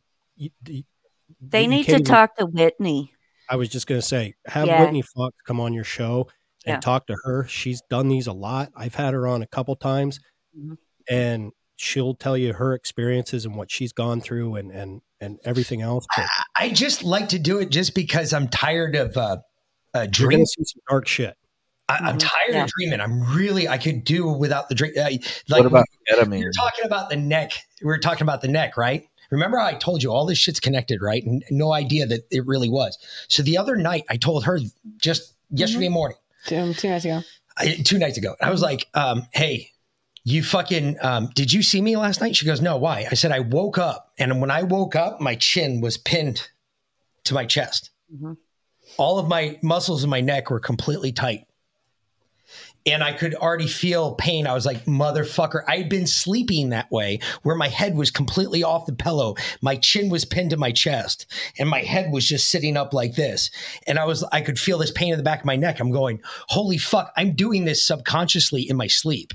You, 1.42 1.46
you- 1.46 1.50
they 1.50 1.66
need 1.66 1.84
can't 1.86 1.98
to 1.98 2.02
even- 2.02 2.04
talk 2.04 2.36
to 2.36 2.46
whitney 2.46 3.12
I 3.48 3.56
was 3.56 3.68
just 3.68 3.86
going 3.86 4.00
to 4.00 4.06
say, 4.06 4.34
have 4.46 4.66
Yeah. 4.66 4.80
Whitney 4.80 5.02
Fox 5.02 5.36
come 5.46 5.60
on 5.60 5.74
your 5.74 5.84
show 5.84 6.28
and 6.64 6.74
Yeah. 6.74 6.80
talk 6.80 7.06
to 7.08 7.16
her. 7.24 7.44
She's 7.48 7.82
done 7.90 8.08
these 8.08 8.26
a 8.26 8.32
lot. 8.32 8.70
I've 8.74 8.94
had 8.94 9.12
her 9.12 9.26
on 9.26 9.42
a 9.42 9.46
couple 9.46 9.76
times, 9.76 10.20
Mhm. 10.58 10.78
and 11.10 11.52
she'll 11.76 12.14
tell 12.14 12.36
you 12.38 12.54
her 12.54 12.72
experiences 12.72 13.44
and 13.44 13.54
what 13.56 13.70
she's 13.70 13.92
gone 13.92 14.20
through 14.22 14.54
and 14.54 14.70
and 14.70 15.02
and 15.20 15.38
everything 15.44 15.82
else. 15.82 16.06
But 16.16 16.26
I 16.56 16.70
just 16.70 17.02
like 17.04 17.28
to 17.30 17.38
do 17.38 17.58
it 17.58 17.68
just 17.70 17.94
because 17.94 18.32
I'm 18.32 18.48
tired 18.48 18.96
of 18.96 19.16
uh, 19.18 19.36
uh, 19.94 19.98
you're 20.00 20.06
dreaming. 20.08 20.36
going 20.38 20.44
to 20.44 20.46
see 20.46 20.64
some 20.64 20.80
dark 20.88 21.06
shit. 21.06 21.36
I, 21.88 21.96
I'm 21.96 22.16
tired 22.18 22.30
Yeah. 22.54 22.64
of 22.64 22.70
dreaming. 22.78 23.00
I'm 23.00 23.36
really, 23.36 23.68
I 23.68 23.76
could 23.76 24.02
do 24.04 24.28
without 24.28 24.68
the 24.70 24.74
dream. 24.74 24.92
I, 24.96 25.18
What 25.48 25.66
about 25.66 25.84
ketamine? 26.10 26.40
You're 26.40 26.52
talking 26.52 26.84
about 26.86 27.10
the 27.10 27.16
neck. 27.16 27.52
We're 27.82 27.98
talking 27.98 28.22
about 28.22 28.40
the 28.40 28.48
neck, 28.48 28.76
right? 28.78 29.04
Remember, 29.32 29.58
how 29.58 29.66
I 29.66 29.74
told 29.74 30.02
you 30.02 30.12
all 30.12 30.26
this 30.26 30.36
shit's 30.36 30.60
connected, 30.60 31.00
right? 31.00 31.24
And 31.24 31.42
no 31.50 31.72
idea 31.72 32.06
that 32.06 32.26
it 32.30 32.46
really 32.46 32.68
was. 32.68 32.98
So 33.28 33.42
the 33.42 33.56
other 33.56 33.76
night, 33.76 34.04
I 34.10 34.18
told 34.18 34.44
her 34.44 34.60
just 34.98 35.32
yesterday 35.50 35.88
morning, 35.88 36.18
two, 36.46 36.74
two 36.74 36.88
nights 36.90 37.06
ago. 37.06 37.22
I, 37.56 37.76
two 37.82 37.98
nights 37.98 38.18
ago, 38.18 38.36
I 38.40 38.50
was 38.50 38.60
like, 38.60 38.88
um, 38.94 39.26
"Hey, 39.32 39.70
you 40.22 40.42
fucking, 40.42 40.98
um, 41.00 41.30
did 41.34 41.50
you 41.50 41.62
see 41.62 41.80
me 41.80 41.96
last 41.96 42.20
night?" 42.20 42.36
She 42.36 42.44
goes, 42.44 42.60
"No, 42.60 42.76
why?" 42.76 43.06
I 43.10 43.14
said, 43.14 43.32
"I 43.32 43.40
woke 43.40 43.78
up, 43.78 44.12
and 44.18 44.40
when 44.40 44.50
I 44.50 44.64
woke 44.64 44.94
up, 44.94 45.18
my 45.20 45.34
chin 45.34 45.80
was 45.80 45.96
pinned 45.96 46.48
to 47.24 47.34
my 47.34 47.46
chest. 47.46 47.90
Mhm. 48.14 48.36
All 48.98 49.18
of 49.18 49.28
my 49.28 49.58
muscles 49.62 50.04
in 50.04 50.10
my 50.10 50.20
neck 50.20 50.50
were 50.50 50.60
completely 50.60 51.10
tight." 51.10 51.46
And 52.86 53.02
I 53.02 53.12
could 53.12 53.34
already 53.34 53.68
feel 53.68 54.14
pain. 54.14 54.46
I 54.46 54.54
was 54.54 54.66
like, 54.66 54.84
motherfucker. 54.86 55.62
I'd 55.68 55.88
been 55.88 56.06
sleeping 56.06 56.70
that 56.70 56.90
way 56.90 57.20
where 57.42 57.54
my 57.54 57.68
head 57.68 57.96
was 57.96 58.10
completely 58.10 58.62
off 58.62 58.86
the 58.86 58.92
pillow. 58.92 59.36
My 59.60 59.76
chin 59.76 60.08
was 60.08 60.24
pinned 60.24 60.50
to 60.50 60.56
my 60.56 60.72
chest 60.72 61.26
and 61.58 61.68
my 61.68 61.80
head 61.80 62.12
was 62.12 62.26
just 62.26 62.48
sitting 62.48 62.76
up 62.76 62.92
like 62.92 63.14
this. 63.14 63.50
And 63.86 63.98
I 63.98 64.04
was, 64.04 64.24
I 64.24 64.40
could 64.40 64.58
feel 64.58 64.78
this 64.78 64.90
pain 64.90 65.12
in 65.12 65.18
the 65.18 65.24
back 65.24 65.40
of 65.40 65.44
my 65.46 65.56
neck. 65.56 65.80
I'm 65.80 65.92
going, 65.92 66.20
holy 66.48 66.78
fuck, 66.78 67.12
I'm 67.16 67.34
doing 67.34 67.64
this 67.64 67.84
subconsciously 67.84 68.68
in 68.68 68.76
my 68.76 68.86
sleep. 68.86 69.32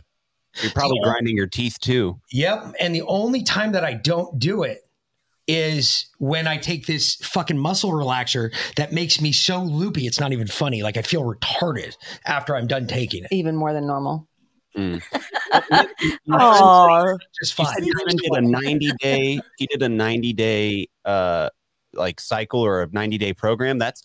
you're 0.61 0.71
probably 0.71 0.99
grinding 1.03 1.37
your 1.37 1.47
teeth 1.47 1.79
too. 1.79 2.19
Yep. 2.31 2.73
And 2.79 2.93
the 2.93 3.03
only 3.03 3.43
time 3.43 3.71
that 3.73 3.85
I 3.85 3.93
don't 3.93 4.39
do 4.39 4.63
it 4.63 4.86
is 5.47 6.07
when 6.19 6.45
I 6.47 6.57
take 6.57 6.85
this 6.87 7.15
fucking 7.15 7.57
muscle 7.57 7.91
relaxer 7.91 8.53
that 8.75 8.91
makes 8.91 9.21
me 9.21 9.31
so 9.31 9.61
loopy. 9.63 10.05
It's 10.05 10.19
not 10.19 10.33
even 10.33 10.47
funny. 10.47 10.83
Like 10.83 10.97
I 10.97 11.01
feel 11.01 11.23
retarded 11.23 11.95
after 12.25 12.55
I'm 12.55 12.67
done 12.67 12.85
taking 12.87 13.23
it. 13.23 13.31
Even 13.31 13.55
more 13.55 13.73
than 13.73 13.87
normal. 13.87 14.27
Oh, 16.29 17.17
just 17.39 17.53
fine. 17.55 17.67
said 17.73 17.83
he 17.83 17.91
did 17.91 18.31
a 18.33 18.41
90 18.41 18.91
day. 18.99 19.39
He 19.57 19.65
did 19.67 19.81
a 19.81 19.89
90 19.89 20.33
day 20.33 20.87
uh 21.05 21.49
like 21.93 22.19
cycle 22.19 22.59
or 22.61 22.83
a 22.83 22.87
90 22.91 23.17
day 23.17 23.33
program. 23.33 23.77
That's 23.79 24.03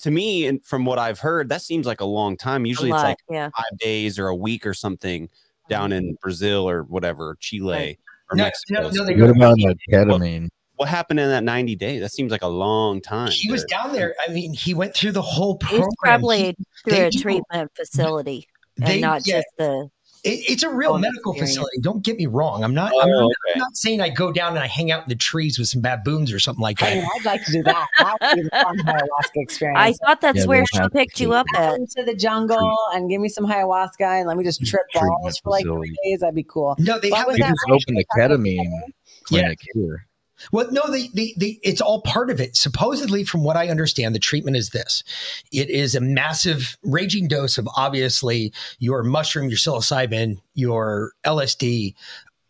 to 0.00 0.10
me, 0.10 0.46
and 0.46 0.64
from 0.64 0.84
what 0.84 0.98
I've 0.98 1.18
heard, 1.20 1.48
that 1.48 1.62
seems 1.62 1.86
like 1.86 2.00
a 2.00 2.04
long 2.04 2.36
time. 2.36 2.66
Usually, 2.66 2.90
it's 2.90 3.02
like 3.02 3.18
yeah. 3.30 3.50
five 3.56 3.78
days 3.78 4.18
or 4.18 4.28
a 4.28 4.34
week 4.36 4.66
or 4.66 4.74
something 4.74 5.28
down 5.68 5.92
in 5.92 6.14
Brazil 6.20 6.68
or 6.68 6.82
whatever, 6.84 7.36
Chile 7.40 7.98
or 8.30 8.36
No, 8.36 8.44
Mexico. 8.44 8.82
no, 8.82 8.90
no, 8.90 9.04
they 9.04 9.14
What 9.14 9.26
go- 9.26 9.30
about 9.30 9.56
that 9.58 9.76
ketamine? 9.90 10.48
What 10.82 10.88
happened 10.88 11.20
in 11.20 11.28
that 11.28 11.44
90 11.44 11.76
days? 11.76 12.00
That 12.00 12.10
seems 12.10 12.30
like 12.32 12.42
a 12.42 12.48
long 12.48 13.00
time. 13.00 13.30
He 13.30 13.50
was 13.50 13.64
down 13.64 13.92
there. 13.92 14.14
I 14.26 14.32
mean, 14.32 14.52
he 14.52 14.74
went 14.74 14.94
through 14.94 15.12
the 15.12 15.22
whole 15.22 15.58
He's 15.70 15.80
probably 16.00 16.38
He- 16.44 16.56
through 16.84 16.92
they 16.92 17.06
a 17.06 17.10
do- 17.10 17.20
treatment 17.20 17.70
facility 17.76 18.48
they- 18.76 18.92
and 18.94 19.00
not 19.00 19.26
yeah. 19.26 19.36
just 19.38 19.46
the. 19.58 19.88
It, 20.24 20.38
it's 20.50 20.62
a 20.62 20.68
real 20.70 20.96
medical 20.98 21.32
experience. 21.32 21.56
facility. 21.56 21.78
Don't 21.80 22.04
get 22.04 22.16
me 22.16 22.26
wrong. 22.26 22.62
I'm 22.62 22.74
not. 22.74 22.92
I'm, 22.94 23.08
Oh, 23.08 23.12
not 23.12 23.24
okay. 23.24 23.52
I'm 23.54 23.58
not 23.58 23.76
saying 23.76 24.00
I 24.00 24.08
go 24.08 24.30
down 24.30 24.50
and 24.52 24.60
I 24.60 24.68
hang 24.68 24.92
out 24.92 25.02
in 25.02 25.08
the 25.08 25.16
trees 25.16 25.58
with 25.58 25.66
some 25.66 25.82
baboons 25.82 26.32
or 26.32 26.38
something 26.38 26.62
like 26.62 26.80
I 26.80 26.90
that. 26.90 26.94
mean, 26.96 27.06
I'd 27.18 27.24
like 27.24 27.44
to 27.46 27.50
do 27.52 27.62
that. 27.64 27.88
That 27.98 28.16
would 28.20 28.36
be 28.36 28.42
the 28.44 28.50
fun 28.50 28.78
ayahuasca 28.78 29.30
experience. 29.36 29.78
I 29.80 29.92
thought 30.06 30.20
that's 30.20 30.38
Yeah, 30.38 30.44
where 30.46 30.64
she 30.66 30.78
picked 30.92 31.18
you 31.18 31.32
up 31.32 31.46
at. 31.56 31.74
into 31.74 32.04
the 32.04 32.14
jungle 32.14 32.76
and 32.94 33.10
give 33.10 33.20
me 33.20 33.28
some 33.28 33.46
ayahuasca 33.48 34.00
and 34.20 34.28
let 34.28 34.36
me 34.36 34.44
just 34.44 34.64
trip 34.64 34.82
Treatment 34.92 35.12
balls 35.22 35.38
for 35.38 35.50
like 35.50 35.64
three 35.64 35.96
days. 36.04 36.20
That'd 36.20 36.36
be 36.36 36.44
cool. 36.44 36.76
No, 36.78 37.00
they 37.00 37.10
have 37.10 37.26
was 37.26 37.36
like 37.38 37.38
They 37.38 37.42
that 37.42 37.48
just 37.48 37.68
ranch 37.68 37.82
opened 37.82 37.96
the 37.96 38.04
you 38.16 38.22
were 38.22 38.28
talking 38.28 38.44
ketamine 38.44 38.92
clinic 39.24 39.58
here. 39.74 40.06
Well, 40.50 40.70
no, 40.70 40.82
the, 40.90 41.08
the, 41.14 41.34
the, 41.36 41.60
it's 41.62 41.80
all 41.80 42.02
part 42.02 42.30
of 42.30 42.40
it. 42.40 42.56
Supposedly, 42.56 43.24
from 43.24 43.44
what 43.44 43.56
I 43.56 43.68
understand, 43.68 44.14
the 44.14 44.18
treatment 44.18 44.56
is 44.56 44.70
this 44.70 45.04
it 45.52 45.70
is 45.70 45.94
a 45.94 46.00
massive 46.00 46.76
raging 46.82 47.28
dose 47.28 47.58
of 47.58 47.68
obviously 47.76 48.52
your 48.78 49.02
mushroom, 49.02 49.48
your 49.48 49.58
psilocybin, 49.58 50.40
your 50.54 51.12
LSD. 51.24 51.94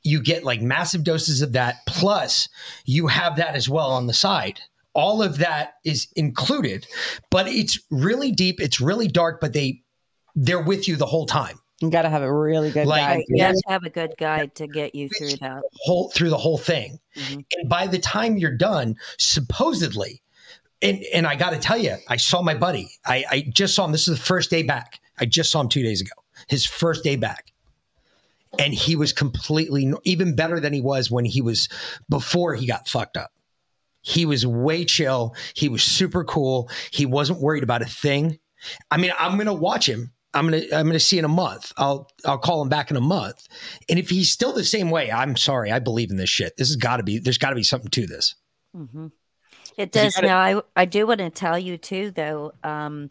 You 0.05 0.20
get 0.20 0.43
like 0.43 0.61
massive 0.62 1.05
doses 1.05 1.43
of 1.43 1.53
that, 1.53 1.86
plus 1.86 2.49
you 2.84 3.07
have 3.07 3.36
that 3.36 3.55
as 3.55 3.68
well 3.68 3.90
on 3.90 4.07
the 4.07 4.14
side. 4.14 4.61
All 4.95 5.22
of 5.22 5.38
that 5.38 5.74
is 5.84 6.09
included, 6.16 6.86
but 7.30 7.47
it's 7.49 7.78
really 7.90 8.32
deep, 8.32 8.61
it's 8.61 8.80
really 8.80 9.09
dark, 9.09 9.40
but 9.40 9.53
they 9.53 9.82
they're 10.34 10.62
with 10.62 10.88
you 10.88 10.97
the 10.97 11.07
whole 11.07 11.26
time. 11.26 11.59
You 11.83 11.91
got 11.91 12.03
to 12.03 12.09
have 12.11 12.22
a 12.22 12.33
really 12.33 12.70
good 12.70 12.87
Like- 12.87 13.01
guide. 13.03 13.24
You 13.28 13.43
have 13.45 13.55
to 13.55 13.62
have 13.68 13.83
a 13.85 13.91
good 13.91 14.14
guide 14.18 14.55
to 14.57 14.66
get 14.66 14.95
you 14.95 15.09
through 15.09 15.37
that. 15.41 15.62
whole 15.85 16.11
through 16.11 16.30
the 16.30 16.39
whole 16.39 16.59
thing. 16.59 16.99
Mhm. 17.16 17.45
And 17.57 17.68
by 17.68 17.87
the 17.87 17.99
time 17.99 18.37
you're 18.39 18.57
done, 18.57 18.97
supposedly, 19.18 20.22
and 20.80 21.03
and 21.12 21.26
I 21.26 21.35
got 21.37 21.51
to 21.51 21.59
tell 21.59 21.76
you, 21.78 21.97
I 22.09 22.16
saw 22.16 22.41
my 22.43 22.55
buddy. 22.55 22.89
I, 23.05 23.24
I 23.30 23.41
just 23.53 23.74
saw 23.74 23.85
him. 23.85 23.93
This 23.93 24.07
is 24.09 24.16
the 24.18 24.24
first 24.24 24.51
day 24.51 24.62
back. 24.62 25.01
I 25.18 25.26
just 25.26 25.51
saw 25.51 25.61
him 25.61 25.68
two 25.68 25.83
days 25.83 26.01
ago. 26.01 26.12
His 26.49 26.64
first 26.64 27.05
day 27.05 27.16
back, 27.16 27.53
and 28.59 28.72
he 28.74 28.97
was 28.97 29.12
completely 29.12 29.93
even 30.05 30.35
better 30.35 30.59
than 30.61 30.72
he 30.72 30.80
was 30.80 31.11
when 31.11 31.24
he 31.24 31.41
was 31.41 31.68
before 32.09 32.55
he 32.55 32.66
got 32.66 32.89
fucked 32.89 33.16
up. 33.16 33.33
He 34.03 34.26
was 34.26 34.45
way 34.47 34.85
chill. 34.85 35.35
He 35.55 35.68
was 35.68 35.83
super 35.83 36.24
cool. 36.24 36.68
He 36.91 37.07
wasn't 37.07 37.41
worried 37.41 37.62
about 37.62 37.83
a 37.83 37.87
thing. 37.87 38.39
I 38.91 38.97
mean, 38.97 39.12
I'm 39.18 39.37
gonna 39.39 39.55
watch 39.55 39.89
him. 39.89 40.12
I'm 40.35 40.47
gonna 40.47 40.62
I'm 40.72 40.87
gonna 40.87 40.99
see 41.01 41.18
in 41.18 41.24
a 41.24 41.28
month. 41.28 41.72
I'll 41.76 42.09
I'll 42.24 42.39
call 42.39 42.62
him 42.62 42.68
back 42.68 42.91
in 42.91 42.97
a 42.97 43.01
month. 43.01 43.47
And 43.89 43.99
if 43.99 44.09
he's 44.11 44.30
still 44.30 44.53
the 44.53 44.64
same 44.64 44.91
way, 44.91 45.11
I'm 45.12 45.37
sorry. 45.37 45.70
I 45.70 45.78
believe 45.78 46.11
in 46.11 46.16
this 46.16 46.30
shit. 46.30 46.57
This 46.57 46.68
has 46.68 46.76
got 46.76 46.97
to 46.99 47.03
be. 47.03 47.18
There's 47.18 47.39
got 47.39 47.51
to 47.51 47.57
be 47.57 47.62
something 47.62 47.91
to 47.91 48.07
this. 48.07 48.35
hmm 48.74 49.09
It 49.76 49.93
'Cause 49.93 50.03
you 50.03 50.07
does 50.07 50.14
gotta- 50.14 50.26
now. 50.26 50.39
I 50.39 50.62
I 50.83 50.85
do 50.87 51.07
want 51.07 51.18
to 51.20 51.30
tell 51.30 51.59
you 51.59 51.76
too, 51.76 52.11
though. 52.11 52.53
Um, 52.64 53.09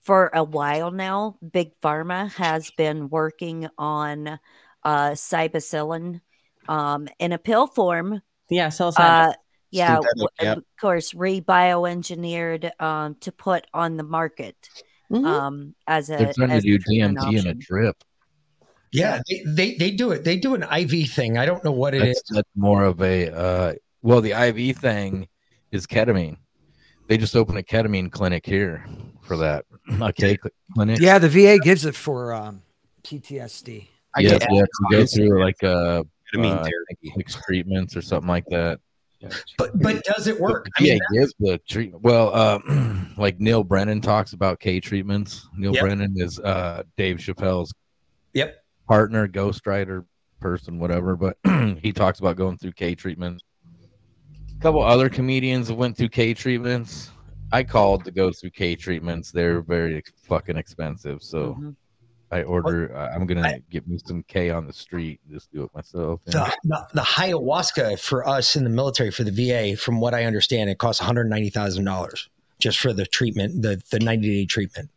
for 0.00 0.30
a 0.34 0.42
while 0.44 0.90
now, 0.90 1.36
Big 1.52 1.78
Pharma 1.80 2.30
has 2.34 2.70
been 2.72 3.08
working 3.08 3.68
on 3.78 4.38
uh, 4.84 5.10
cybacillin 5.12 6.20
um, 6.68 7.08
in 7.18 7.32
a 7.32 7.38
pill 7.38 7.66
form. 7.66 8.20
Yeah, 8.50 8.66
psilocybin. 8.68 9.28
Uh, 9.30 9.32
yeah, 9.70 9.94
Synthetic, 9.94 10.16
w- 10.16 10.28
yep. 10.42 10.56
of 10.58 10.64
course, 10.80 11.14
re-bioengineered 11.14 12.70
um, 12.80 13.16
to 13.20 13.32
put 13.32 13.66
on 13.72 13.96
the 13.96 14.02
market 14.04 14.68
Mm-hmm. 15.12 15.26
um, 15.26 15.74
as 15.86 16.10
a. 16.10 16.16
They're 16.16 16.32
trying 16.32 16.48
to 16.50 16.54
as 16.56 16.64
a 16.64 16.66
do 16.66 16.78
DMT 16.78 17.38
in 17.38 17.46
a 17.46 17.54
drip. 17.54 17.96
Yeah, 18.92 19.20
they, 19.28 19.42
they 19.44 19.74
they 19.74 19.90
do 19.90 20.12
it. 20.12 20.22
They 20.22 20.36
do 20.36 20.54
an 20.54 20.62
IV 20.62 21.10
thing. 21.10 21.36
I 21.36 21.46
don't 21.46 21.64
know 21.64 21.72
what 21.72 21.94
it 21.94 22.02
is. 22.02 22.22
That's, 22.28 22.34
that's 22.34 22.50
more 22.54 22.84
of 22.84 23.02
a 23.02 23.28
uh, 23.28 23.74
well, 24.02 24.20
the 24.20 24.32
IV 24.32 24.78
thing 24.78 25.28
is 25.72 25.86
ketamine. 25.86 26.36
They 27.08 27.18
just 27.18 27.34
opened 27.34 27.58
a 27.58 27.62
ketamine 27.62 28.10
clinic 28.12 28.46
here 28.46 28.86
for 29.22 29.36
that. 29.38 29.64
Okay, 30.00 30.38
clinic. 30.74 31.00
Yeah, 31.00 31.18
the 31.18 31.28
VA 31.28 31.58
gives 31.58 31.84
it 31.84 31.94
for 31.94 32.32
um, 32.32 32.62
PTSD. 33.02 33.88
Yes, 34.18 34.46
you 34.48 34.58
have 34.58 34.66
to 34.68 34.86
go 34.90 35.06
through 35.06 35.42
like 35.42 35.62
uh, 35.64 36.04
Ketamine 36.32 36.60
uh, 36.60 37.14
six 37.16 37.34
treatments 37.44 37.96
or 37.96 38.02
something 38.02 38.28
like 38.28 38.46
that. 38.46 38.80
But 39.58 39.70
but 39.80 40.02
does 40.04 40.26
it 40.26 40.40
work? 40.40 40.68
I 40.78 40.84
Yeah, 40.84 40.92
mean, 40.94 41.00
gives 41.12 41.34
the 41.38 41.58
treatment. 41.68 42.02
Well, 42.02 42.34
uh, 42.34 42.58
like 43.16 43.40
Neal 43.40 43.64
Brennan 43.64 44.00
talks 44.00 44.32
about 44.32 44.60
K 44.60 44.80
treatments. 44.80 45.48
Neal 45.56 45.72
Yep. 45.74 45.82
Brennan 45.82 46.14
is 46.16 46.38
uh, 46.40 46.82
Dave 46.96 47.16
Chappelle's 47.16 47.72
Yep. 48.34 48.56
partner, 48.88 49.28
ghostwriter, 49.28 50.04
person, 50.40 50.78
whatever. 50.78 51.16
But 51.16 51.36
he 51.82 51.92
talks 51.92 52.18
about 52.18 52.36
going 52.36 52.58
through 52.58 52.72
K 52.72 52.94
treatments. 52.94 53.42
A 54.56 54.60
couple 54.60 54.82
other 54.82 55.08
comedians 55.08 55.70
went 55.70 55.96
through 55.96 56.08
K 56.08 56.34
treatments. 56.34 57.10
I 57.52 57.62
called 57.62 58.04
to 58.06 58.10
go 58.10 58.32
through 58.32 58.50
K 58.50 58.74
treatments. 58.74 59.30
They're 59.30 59.60
very 59.62 59.96
ex- 59.98 60.12
fucking 60.26 60.56
expensive. 60.56 61.22
So 61.22 61.54
Mm-hmm. 61.54 61.70
I 62.34 62.42
order. 62.42 62.94
uh, 62.96 63.14
I'm 63.14 63.26
gonna 63.26 63.60
get 63.70 63.86
me 63.86 63.96
some 64.04 64.24
K 64.24 64.50
on 64.50 64.66
the 64.66 64.72
street. 64.72 65.20
Just 65.30 65.52
do 65.52 65.62
it 65.62 65.70
myself. 65.74 66.20
the, 66.24 66.52
the, 66.64 66.86
the 66.94 67.00
ayahuasca 67.02 68.00
for 68.00 68.26
us 68.28 68.56
in 68.56 68.64
the 68.64 68.70
military 68.70 69.12
for 69.12 69.22
the 69.22 69.30
VA, 69.30 69.76
from 69.76 70.00
what 70.00 70.14
I 70.14 70.24
understand, 70.24 70.68
it 70.68 70.78
costs 70.78 71.00
one 71.00 71.06
hundred 71.06 71.30
ninety 71.30 71.50
thousand 71.50 71.84
dollars 71.84 72.28
just 72.58 72.80
for 72.80 72.92
the 72.92 73.06
treatment, 73.06 73.62
the 73.62 73.80
the 73.92 74.00
ninety 74.00 74.28
day 74.40 74.46
treatment. 74.46 74.90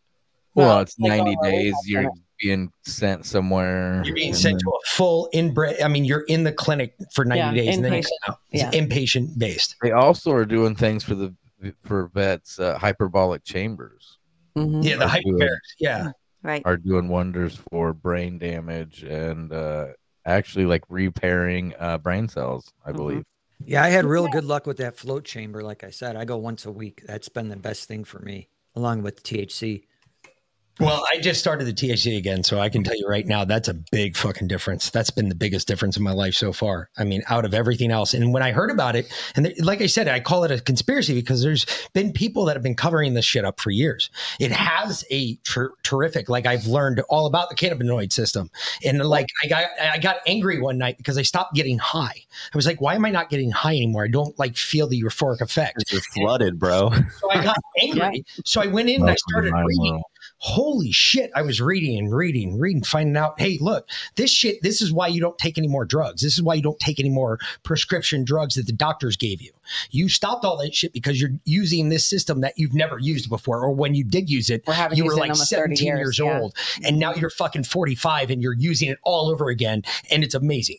Well, 0.56 0.80
it's 0.80 0.98
90 0.98 1.38
days. 1.44 1.76
You're 1.86 2.10
being 2.42 2.72
sent 2.82 3.28
somewhere. 3.28 4.02
You're 4.04 4.16
being 4.16 4.34
sent 4.34 4.54
then- 4.56 4.60
to 4.62 4.70
a 4.70 4.88
full 4.88 5.30
inbred. 5.32 5.80
I 5.84 5.88
mean, 5.88 6.04
you're 6.04 6.22
in 6.22 6.44
the 6.44 6.52
clinic 6.52 6.96
for 7.14 7.24
ninety 7.24 7.60
Yeah, 7.60 7.66
days, 7.66 7.76
and 7.76 7.86
then 7.86 7.94
you 7.94 8.00
inpatient. 8.00 8.26
come 8.26 8.34
out. 8.34 8.40
It's 8.52 8.64
Yeah. 8.64 8.72
inpatient 8.82 9.38
based. 9.38 9.76
They 9.84 9.92
also 9.92 10.32
are 10.32 10.46
doing 10.46 10.74
things 10.76 11.04
for 11.04 11.14
the 11.14 11.36
for 11.84 12.10
vets, 12.16 12.60
uh, 12.60 12.80
hyperbolic 12.80 13.44
chambers. 13.44 14.18
Yeah, 14.56 14.96
the 14.98 15.08
Are 15.08 15.20
doing- 15.22 15.50
Yeah. 15.80 16.12
Right. 16.48 16.62
Are 16.64 16.78
doing 16.78 17.10
wonders 17.10 17.60
for 17.70 17.92
brain 17.92 18.38
damage 18.38 19.04
and 19.04 19.52
uh, 19.52 19.88
actually 20.26 20.66
like 20.66 20.86
repairing 20.88 21.74
uh, 21.78 21.98
brain 21.98 22.30
cells. 22.30 22.72
I 22.86 22.94
believe. 22.94 23.26
Yeah, 23.66 23.84
I 23.84 23.90
had 23.90 24.06
real 24.06 24.30
good 24.30 24.46
luck 24.46 24.66
with 24.66 24.78
that 24.78 24.96
float 24.96 25.26
chamber. 25.26 25.62
Like 25.62 25.84
I 25.84 25.90
said, 25.90 26.16
I 26.16 26.24
go 26.24 26.38
once 26.38 26.66
a 26.66 26.72
week. 26.72 27.04
That's 27.06 27.28
been 27.28 27.50
the 27.50 27.58
best 27.58 27.90
thing 27.90 28.06
for 28.06 28.20
me, 28.20 28.48
along 28.76 29.04
with 29.04 29.24
THC. 29.24 29.84
Well, 30.80 31.04
I 31.12 31.20
just 31.20 31.40
started 31.40 31.66
the 31.66 31.74
THC 31.74 32.18
again, 32.18 32.44
so 32.44 32.60
I 32.60 32.70
can 32.70 32.84
tell 32.84 32.96
you 32.96 33.08
right 33.08 33.26
now 33.26 33.46
that's 33.46 33.68
a 33.68 33.74
big 33.74 34.16
fucking 34.16 34.48
difference. 34.48 34.92
That's 34.92 35.10
been 35.10 35.28
the 35.28 35.36
biggest 35.36 35.68
difference 35.68 35.98
in 35.98 36.04
my 36.04 36.12
life 36.12 36.36
so 36.36 36.54
far. 36.54 36.90
I 36.98 37.04
mean, 37.04 37.24
out 37.30 37.46
of 37.46 37.54
everything 37.54 37.92
else. 37.92 38.14
And 38.14 38.32
when 38.32 38.44
I 38.44 38.52
heard 38.52 38.70
about 38.70 38.96
it, 38.96 39.12
and 39.36 39.46
th- 39.46 39.60
like 39.60 39.82
I 39.82 39.88
said, 39.88 40.08
I 40.08 40.20
call 40.20 40.44
it 40.44 40.52
a 40.52 40.62
conspiracy 40.62 41.16
because 41.16 41.42
there's 41.42 41.66
been 41.94 42.14
people 42.14 42.46
that 42.46 42.56
have 42.56 42.64
been 42.64 42.76
covering 42.76 43.16
this 43.16 43.26
shit 43.26 43.44
up 43.44 43.60
for 43.60 43.72
years. 43.72 44.12
It 44.40 44.52
has 44.52 45.04
a 45.10 45.36
ter- 45.38 45.74
terrific, 45.84 46.30
like 46.30 46.46
I've 46.46 46.68
learned 46.68 47.00
all 47.10 47.26
about 47.26 47.50
the 47.50 47.56
cannabinoid 47.56 48.14
system, 48.14 48.52
and 48.86 49.00
like 49.04 49.28
I 49.44 49.48
got 49.48 49.66
I 49.82 49.98
got 49.98 50.18
angry 50.28 50.62
one 50.62 50.78
night 50.78 50.98
because 50.98 51.18
I 51.18 51.24
stopped 51.24 51.56
getting 51.56 51.80
high. 51.80 52.16
I 52.54 52.56
was 52.56 52.68
like, 52.68 52.82
why 52.82 52.94
am 52.94 53.04
I 53.06 53.10
not 53.10 53.30
getting 53.30 53.50
high 53.50 53.76
anymore? 53.76 54.04
I 54.04 54.10
don't 54.10 54.38
like 54.38 54.56
feel 54.56 54.88
the 54.88 55.02
euphoric 55.02 55.42
effect. 55.42 55.92
You're 55.92 56.02
flooded, 56.02 56.60
bro. 56.60 56.92
So 56.92 57.32
I 57.32 57.44
got 57.44 57.58
angry. 57.82 58.24
So 58.46 58.62
I 58.62 58.68
went 58.68 58.90
in 58.90 59.02
and 59.02 59.10
I 59.10 59.16
started 59.16 59.54
reading. 59.54 60.04
Holy 60.40 60.92
shit. 60.92 61.32
I 61.36 61.42
was 61.42 61.60
reading 61.60 61.98
and 61.98 62.14
reading, 62.14 62.52
and 62.52 62.62
reading, 62.62 62.84
finding 62.84 63.18
out, 63.18 63.40
hey, 63.40 63.58
look, 63.60 63.90
this 64.16 64.30
shit, 64.30 64.62
this 64.62 64.82
is 64.82 64.94
why 64.94 65.08
you 65.08 65.20
don't 65.20 65.38
take 65.38 65.58
any 65.58 65.68
more 65.68 65.84
drugs. 65.84 66.22
This 66.22 66.36
is 66.36 66.44
why 66.44 66.54
you 66.54 66.62
don't 66.62 66.80
take 66.80 67.00
any 67.00 67.10
more 67.10 67.40
prescription 67.64 68.24
drugs 68.24 68.56
that 68.56 68.68
the 68.68 68.72
doctors 68.72 69.18
gave 69.18 69.42
you. 69.42 69.52
You 69.90 70.10
stopped 70.10 70.46
all 70.46 70.58
that 70.58 70.76
shit 70.76 70.94
because 70.94 71.20
you're 71.20 71.32
using 71.46 71.90
this 71.90 72.06
system 72.06 72.42
that 72.42 72.54
you've 72.58 72.76
never 72.76 73.00
used 73.00 73.30
before. 73.30 73.64
Or 73.64 73.72
when 73.72 73.96
you 73.96 74.04
did 74.04 74.30
use 74.30 74.50
it, 74.50 74.68
haven't 74.68 74.98
you 74.98 75.06
were 75.06 75.12
used 75.12 75.22
it 75.22 75.24
in 75.24 75.30
like 75.30 75.38
17 75.38 75.86
years, 75.86 76.00
years, 76.00 76.20
yeah. 76.20 76.40
old. 76.40 76.56
And 76.86 77.00
now 77.00 77.14
you're 77.14 77.32
fucking 77.32 77.64
45 77.64 78.30
and 78.30 78.42
you're 78.42 78.54
using 78.54 78.90
it 78.90 79.00
all 79.04 79.30
over 79.30 79.50
again. 79.50 79.84
And 80.12 80.24
it's 80.24 80.36
amazing. 80.36 80.78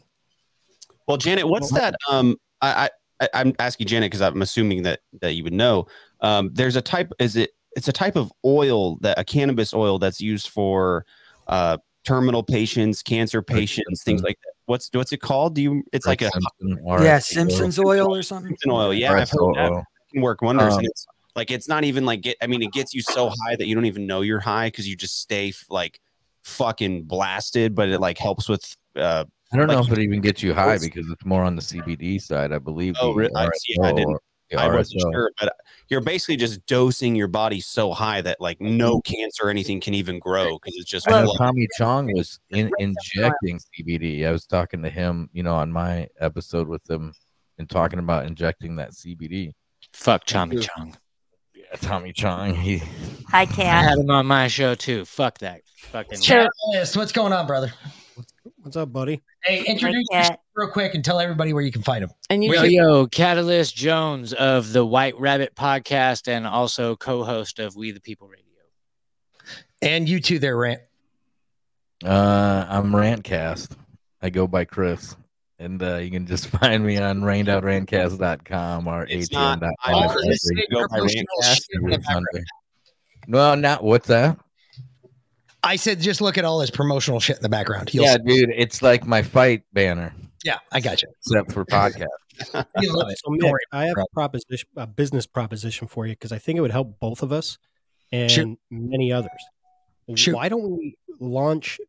Well, 1.09 1.17
Janet, 1.17 1.49
what's 1.49 1.73
that? 1.73 1.95
Um, 2.09 2.37
I, 2.61 2.91
I 3.21 3.29
I'm 3.35 3.55
asking 3.59 3.89
Janet 3.89 4.11
because 4.11 4.21
I'm 4.21 4.43
assuming 4.43 4.83
that 4.83 5.01
that 5.21 5.33
you 5.33 5.43
would 5.43 5.53
know. 5.53 5.87
Um, 6.21 6.51
there's 6.53 6.77
a 6.77 6.83
type. 6.83 7.13
Is 7.19 7.35
it? 7.35 7.51
It's 7.77 7.89
a 7.89 7.93
type 7.93 8.17
of 8.17 8.33
oil 8.45 8.97
that 8.99 9.19
a 9.19 9.25
cannabis 9.25 9.75
oil 9.75 9.99
that's 9.99 10.21
used 10.21 10.49
for 10.49 11.05
uh 11.47 11.79
terminal 12.05 12.43
patients, 12.43 13.03
cancer 13.03 13.43
patients, 13.43 14.03
things 14.03 14.23
like 14.23 14.39
that. 14.43 14.53
What's 14.67 14.91
what's 14.93 15.13
it 15.13 15.21
called? 15.21 15.55
Do 15.55 15.63
you? 15.63 15.85
It's 15.93 16.07
like 16.07 16.23
a 16.23 16.31
Yeah, 17.03 17.19
Simpson's 17.19 17.79
oil 17.79 18.15
or 18.15 18.23
something. 18.23 18.51
Simpson 18.51 18.71
oil. 18.71 18.95
Yeah, 18.95 19.13
I've 19.13 19.31
heard 19.31 19.55
that. 19.55 19.71
oil. 19.73 19.79
It 19.79 20.15
can 20.15 20.23
work 20.23 20.43
wonders. 20.43 20.75
Um, 20.75 20.79
and 20.81 20.89
it's 20.89 21.07
like 21.37 21.51
it's 21.51 21.69
not 21.69 21.85
even 21.85 22.05
like 22.05 22.23
get. 22.23 22.37
I 22.43 22.47
mean, 22.47 22.63
it 22.63 22.73
gets 22.73 22.95
you 22.95 23.03
so 23.03 23.29
high 23.29 23.57
that 23.57 23.67
you 23.67 23.75
don't 23.75 23.87
even 23.87 24.07
know 24.07 24.23
you're 24.23 24.41
high 24.41 24.69
because 24.69 24.89
you 24.89 24.97
just 24.97 25.21
stay 25.21 25.53
like 25.69 26.01
fucking 26.45 27.05
blasted. 27.05 27.75
But 27.75 27.89
it 27.89 28.01
like 28.01 28.19
helps 28.19 28.49
with. 28.49 28.77
uh 28.97 29.25
I 29.51 29.57
don't 29.57 29.69
know 29.69 29.81
if 29.81 29.91
it 29.91 29.99
even 29.99 30.21
gets 30.21 30.43
you 30.43 30.53
high 30.53 30.77
because 30.77 31.09
it's 31.11 31.25
more 31.25 31.43
on 31.43 31.57
the 31.57 31.63
CBD 31.63 32.21
side, 32.21 32.53
I 32.53 32.59
believe. 32.59 32.95
Oh, 33.01 33.15
really? 33.15 33.35
I 33.35 33.49
see. 33.57 33.77
I 33.83 33.93
didn't. 33.93 34.19
The 34.51 34.59
I 34.59 34.69
wasn't 34.69 35.03
RSO. 35.03 35.13
sure, 35.13 35.31
but 35.41 35.55
you're 35.89 36.01
basically 36.01 36.37
just 36.37 36.65
dosing 36.67 37.15
your 37.15 37.29
body 37.29 37.61
so 37.61 37.93
high 37.93 38.21
that 38.23 38.41
like 38.41 38.61
no 38.61 38.97
mm-hmm. 38.99 39.15
cancer 39.15 39.45
or 39.45 39.51
anything 39.51 39.81
can 39.81 39.95
even 39.95 40.19
grow 40.19 40.59
because 40.59 40.77
it's 40.77 40.91
just 40.91 41.11
I 41.11 41.23
know. 41.23 41.35
Tommy 41.37 41.67
Chong 41.77 42.13
was 42.15 42.41
in, 42.51 42.71
injecting 42.79 43.59
CBD. 43.59 44.27
I 44.27 44.33
was 44.33 44.47
talking 44.47 44.83
to 44.83 44.91
him, 44.91 45.29
you 45.33 45.43
know, 45.43 45.55
on 45.55 45.73
my 45.73 46.09
episode 46.21 46.69
with 46.69 46.89
him 46.89 47.13
and 47.59 47.69
talking 47.69 47.99
about 47.99 48.27
injecting 48.27 48.77
that 48.77 48.93
CBD. 48.93 49.53
Fuck 49.93 50.25
Tommy 50.25 50.59
Chong. 50.61 50.97
Yeah, 51.55 51.77
Tommy 51.81 52.13
Chong. 52.13 52.55
He 52.55 52.79
Hi, 53.29 53.43
I 53.43 53.63
had 53.63 53.99
him 53.99 54.11
on 54.11 54.27
my 54.27 54.49
show 54.49 54.75
too. 54.75 55.05
Fuck 55.05 55.39
that. 55.39 55.63
Fucking. 55.93 56.19
Catalyst, 56.21 56.97
what's 56.97 57.13
going 57.13 57.33
on, 57.33 57.47
brother? 57.47 57.73
What's 58.69 58.77
up, 58.77 58.93
buddy? 58.93 59.23
Hey, 59.45 59.65
introduce 59.65 60.07
Cat. 60.13 60.25
yourself 60.25 60.41
real 60.55 60.69
quick 60.69 60.95
and 60.95 61.03
tell 61.03 61.21
everybody 61.21 61.55
where 61.55 61.63
you 61.63 61.73
can 61.73 61.81
find 61.81 62.05
him. 62.05 62.11
And 62.29 62.45
you 62.45 62.53
Yo, 62.53 62.61
should- 62.65 62.71
yo, 62.73 63.07
Catalyst 63.07 63.75
Jones 63.75 64.35
of 64.35 64.75
the 64.75 64.85
White 64.85 65.19
Rabbit 65.19 65.55
podcast 65.55 66.29
and 66.29 66.47
also 66.47 66.95
co-host 66.95 67.59
of 67.61 67.77
We 67.77 67.93
the 67.93 68.01
People 68.03 68.29
Radio. 68.29 68.45
And 69.81 70.07
you 70.07 70.21
too 70.21 70.39
there, 70.39 70.55
Rant. 70.55 70.83
Uh, 72.05 72.67
I'm 72.69 72.93
Rantcast. 72.93 73.75
I 74.21 74.29
go 74.29 74.47
by 74.47 74.67
Chris. 74.67 75.17
And 75.59 75.83
uh, 75.83 75.97
you 75.97 76.11
can 76.11 76.27
just 76.27 76.47
find 76.61 76.85
me 76.85 76.99
on 76.99 77.23
rainedoutrantcast.com 77.23 78.87
or 78.87 79.07
It's 79.09 79.33
not- 79.33 79.61
atn.com. 79.61 79.71
I 79.83 80.01
never 80.09 80.21
this 80.27 80.41
said 80.43 80.63
go 80.71 80.83
by 80.89 80.97
promotional 80.99 81.25
Rantcast. 81.43 81.55
shit 81.55 81.65
in 81.73 81.81
the 81.81 81.87
Every 81.87 81.97
background. 82.03 82.27
Sunday. 82.33 82.45
No, 83.29 83.55
not 83.55 83.83
what's 83.83 84.09
that? 84.09 84.39
I 85.63 85.77
said 85.77 86.01
just 86.01 86.21
look 86.21 86.39
at 86.39 86.45
all 86.45 86.59
this 86.59 86.71
promotional 86.71 87.21
shit 87.21 87.37
in 87.37 87.43
the 87.43 87.49
background. 87.49 87.93
You'll 87.93 88.05
yeah, 88.05 88.17
see. 88.17 88.23
dude, 88.41 88.51
it's 88.57 88.83
like 88.83 89.07
my 89.07 89.23
fight 89.23 89.65
banner, 89.73 90.15
yeah, 90.45 90.59
I 90.73 90.81
got 90.81 91.03
you. 91.03 91.09
except 91.27 91.53
for 91.53 91.65
podcast. 91.65 92.07
You 92.81 92.93
love 92.97 93.11
it. 93.11 93.19
So, 93.19 93.35
Don't 93.35 93.41
Mick, 93.41 93.51
worry 93.51 93.61
I 93.73 93.87
have 93.87 93.95
about 93.95 94.07
a 94.13 94.15
proposition, 94.15 94.69
a 94.77 94.87
business 94.87 95.27
proposition 95.27 95.89
for 95.89 96.07
you 96.07 96.13
because 96.13 96.31
I 96.31 96.39
think 96.39 96.57
it 96.57 96.61
would 96.61 96.71
help 96.71 97.01
both 97.01 97.25
of 97.25 97.33
us 97.33 97.59
and 98.13 98.31
Shoot. 98.31 98.59
many 98.71 99.13
others. 99.13 99.31
Shoot. 100.15 100.37
Why 100.37 100.49
don't 100.49 100.71
we 100.79 100.97
launch 101.19 101.81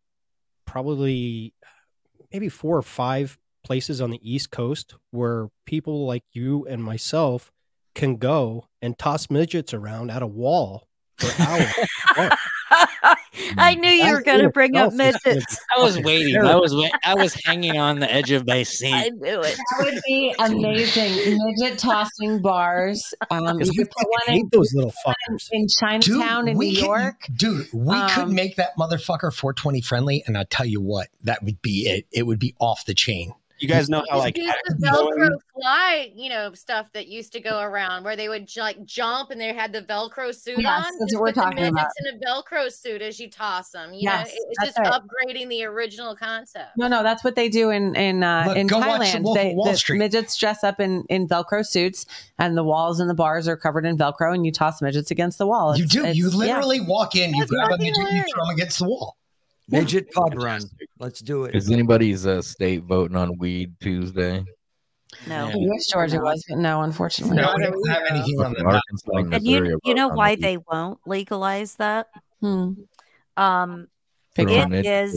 probably 0.65 1.53
maybe 2.33 2.49
four 2.49 2.77
or 2.77 2.81
five 2.81 3.37
places 3.63 4.01
on 4.01 4.09
the 4.09 4.19
East 4.23 4.49
Coast 4.49 4.95
where 5.11 5.49
people 5.67 6.07
like 6.07 6.23
you 6.31 6.65
and 6.65 6.83
myself 6.83 7.51
can 7.93 8.15
go 8.15 8.67
and 8.81 8.97
toss 8.97 9.29
midgets 9.29 9.71
around 9.73 10.09
at 10.09 10.23
a 10.23 10.27
wall 10.27 10.87
for 11.17 11.43
hours. 11.43 11.73
I 13.57 13.75
knew 13.75 13.89
you 13.89 14.03
That 14.05 14.11
were 14.13 14.21
going 14.21 14.41
to 14.41 14.49
bring 14.49 14.75
up 14.75 14.91
itself 14.93 15.15
midgets. 15.25 15.57
I 15.75 15.81
was 15.81 15.99
waiting. 15.99 16.37
I 16.37 16.55
was 16.55 16.75
wait- 16.75 16.91
I 17.03 17.15
was 17.15 17.33
hanging 17.45 17.77
on 17.77 17.99
the 17.99 18.11
edge 18.11 18.31
of 18.31 18.45
my 18.47 18.63
seat. 18.63 18.93
I 18.93 19.03
seat. 19.03 19.13
knew 19.15 19.41
it. 19.41 19.55
That 19.57 19.83
would 19.85 20.01
be 20.05 20.35
amazing. 20.39 21.37
Midget 21.45 21.77
tossing 21.79 22.41
bars. 22.41 23.13
Um, 23.29 23.59
you 23.61 23.69
We 23.69 23.77
could 23.77 23.91
put 23.91 24.07
one 24.07 24.19
hate 24.27 24.41
in, 24.41 24.49
those 24.51 24.73
little 24.73 24.93
fuckers. 25.05 25.47
in, 25.51 25.61
in 25.61 25.67
Chinatown 25.67 26.47
in 26.47 26.53
New 26.53 26.59
we 26.59 26.75
could- 26.75 26.83
York. 26.85 27.15
dude, 27.35 27.67
we 27.73 27.95
could 28.09 28.23
Um, 28.23 28.33
make 28.35 28.55
that 28.57 28.75
motherfucker 28.77 29.33
420 29.33 29.81
friendly, 29.81 30.23
and 30.25 30.37
I'll 30.37 30.45
tell 30.45 30.65
you 30.65 30.81
what, 30.81 31.07
that 31.23 31.43
would 31.43 31.61
be 31.61 31.87
it. 31.87 32.05
It 32.11 32.23
would 32.27 32.39
be 32.39 32.55
off 32.59 32.85
the 32.85 32.93
chain. 32.93 33.33
You 33.59 33.67
guys 33.67 33.89
know 33.89 34.03
how 34.09 34.19
like 34.19 34.37
Use 34.37 34.53
the 34.67 34.87
Velcro 34.87 35.29
fly, 35.53 36.11
you 36.15 36.29
know, 36.29 36.53
stuff 36.53 36.91
that 36.93 37.07
used 37.07 37.33
to 37.33 37.39
go 37.41 37.59
around 37.59 38.03
where 38.03 38.15
they 38.15 38.29
would 38.29 38.49
like 38.57 38.83
jump 38.85 39.31
and 39.31 39.39
they 39.41 39.53
had 39.53 39.73
the 39.73 39.81
Velcro 39.81 40.33
suit 40.33 40.59
Yes, 40.59 40.85
on. 40.87 40.99
that's 40.99 41.11
Just 41.11 41.15
what 41.15 41.21
we're 41.21 41.31
talking 41.33 41.59
about. 41.59 41.73
midgets 41.73 41.93
in 41.99 42.15
a 42.15 42.19
Velcro 42.25 42.71
suit 42.71 43.01
as 43.01 43.19
you 43.19 43.29
toss 43.29 43.71
them. 43.71 43.93
You 43.93 44.01
Yes, 44.03 44.27
know, 44.27 44.33
it's 44.49 44.65
just 44.65 44.79
it. 44.79 44.85
upgrading 44.85 45.49
the 45.49 45.63
original 45.65 46.15
concept. 46.15 46.71
No, 46.77 46.87
no, 46.87 47.03
that's 47.03 47.23
what 47.23 47.35
they 47.35 47.49
do 47.49 47.69
in 47.69 47.95
in 47.95 48.23
uh, 48.23 48.45
Look, 48.47 48.57
in 48.57 48.67
go 48.67 48.79
watch 48.79 49.11
The 49.11 49.17
Thailand. 49.19 49.35
They, 49.35 49.53
Wall 49.55 49.65
the 49.65 49.75
Street. 49.77 49.97
midgets 49.99 50.37
dress 50.37 50.63
up 50.63 50.79
in 50.79 51.03
in 51.09 51.27
Velcro 51.27 51.65
suits, 51.65 52.05
and 52.37 52.55
the 52.55 52.63
walls 52.63 52.99
and 53.01 53.09
the 53.09 53.13
bars 53.13 53.47
are 53.47 53.57
covered 53.57 53.85
in 53.85 53.97
Velcro, 53.97 54.33
and 54.33 54.45
you 54.45 54.51
toss 54.51 54.81
midgets 54.81 55.11
against 55.11 55.37
the 55.37 55.47
wall. 55.47 55.75
You 55.77 55.85
do. 55.85 55.99
it's- 55.99 56.15
You 56.15 56.29
yeah. 56.31 56.37
literally 56.37 56.79
walk 56.79 57.15
in, 57.15 57.33
you 57.33 57.41
That's 57.41 57.51
grab 57.51 57.67
a 57.67 57.71
fucking 57.71 57.93
midget, 57.97 58.13
you 58.27 58.33
throw 58.33 58.43
him 58.45 58.49
against 58.51 58.79
the 58.79 58.85
wall. 58.85 59.17
Midget 59.71 60.11
pub 60.11 60.35
run. 60.35 60.61
Let's 60.99 61.19
do 61.19 61.45
it. 61.45 61.55
Is 61.55 61.69
anybody's 61.71 62.25
uh, 62.25 62.41
state 62.41 62.83
voting 62.83 63.15
on 63.17 63.37
weed 63.37 63.75
Tuesday? 63.81 64.43
No. 65.27 65.47
I 65.49 65.53
wish 65.55 65.87
Georgia 65.91 66.19
was, 66.19 66.43
but 66.47 66.59
no, 66.59 66.81
unfortunately. 66.81 67.37
No, 67.37 67.53
we 67.57 67.63
don't 67.63 67.89
have 67.89 68.03
anything 68.09 68.39
on 68.41 68.53
the 68.53 68.63
Arkansas 68.63 69.11
and 69.13 69.33
And 69.33 69.43
Missouri 69.43 69.69
you, 69.69 69.79
you 69.83 69.93
know 69.95 70.07
voting 70.07 70.11
on 70.11 70.17
why 70.17 70.29
weed. 70.31 70.41
they 70.41 70.57
won't 70.57 70.99
legalize 71.07 71.75
that? 71.75 72.07
Hmm. 72.41 72.73
Um, 73.35 73.87
Big 74.35 74.49
it 74.49 74.53
fan. 74.53 74.69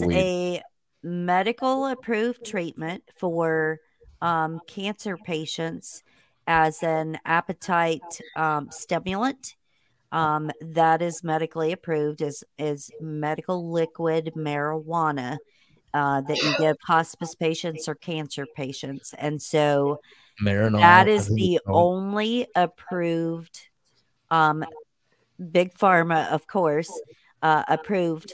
Weed. 0.06 0.16
a 0.16 0.62
medical 1.02 1.86
approved 1.86 2.44
treatment 2.44 3.02
for 3.16 3.80
um, 4.20 4.60
cancer 4.66 5.16
patients 5.16 6.02
as 6.46 6.82
an 6.82 7.18
appetite 7.24 8.00
um, 8.36 8.68
stimulant. 8.70 9.56
Um, 10.12 10.51
that 10.60 11.02
is 11.02 11.24
medically 11.24 11.72
approved 11.72 12.22
as 12.22 12.44
is 12.59 12.90
medical 13.01 13.72
liquid 13.72 14.32
marijuana 14.36 15.39
uh, 15.94 16.20
that 16.20 16.43
you 16.43 16.55
give 16.59 16.76
hospice 16.84 17.34
patients 17.34 17.89
or 17.89 17.94
cancer 17.94 18.47
patients, 18.55 19.14
and 19.18 19.40
so 19.40 20.01
Marinol, 20.40 20.80
that 20.80 21.09
is 21.09 21.28
the 21.28 21.60
only 21.66 22.47
approved 22.55 23.68
um 24.30 24.64
big 25.51 25.74
pharma 25.74 26.28
of 26.30 26.47
course 26.47 26.90
uh 27.43 27.64
approved 27.68 28.32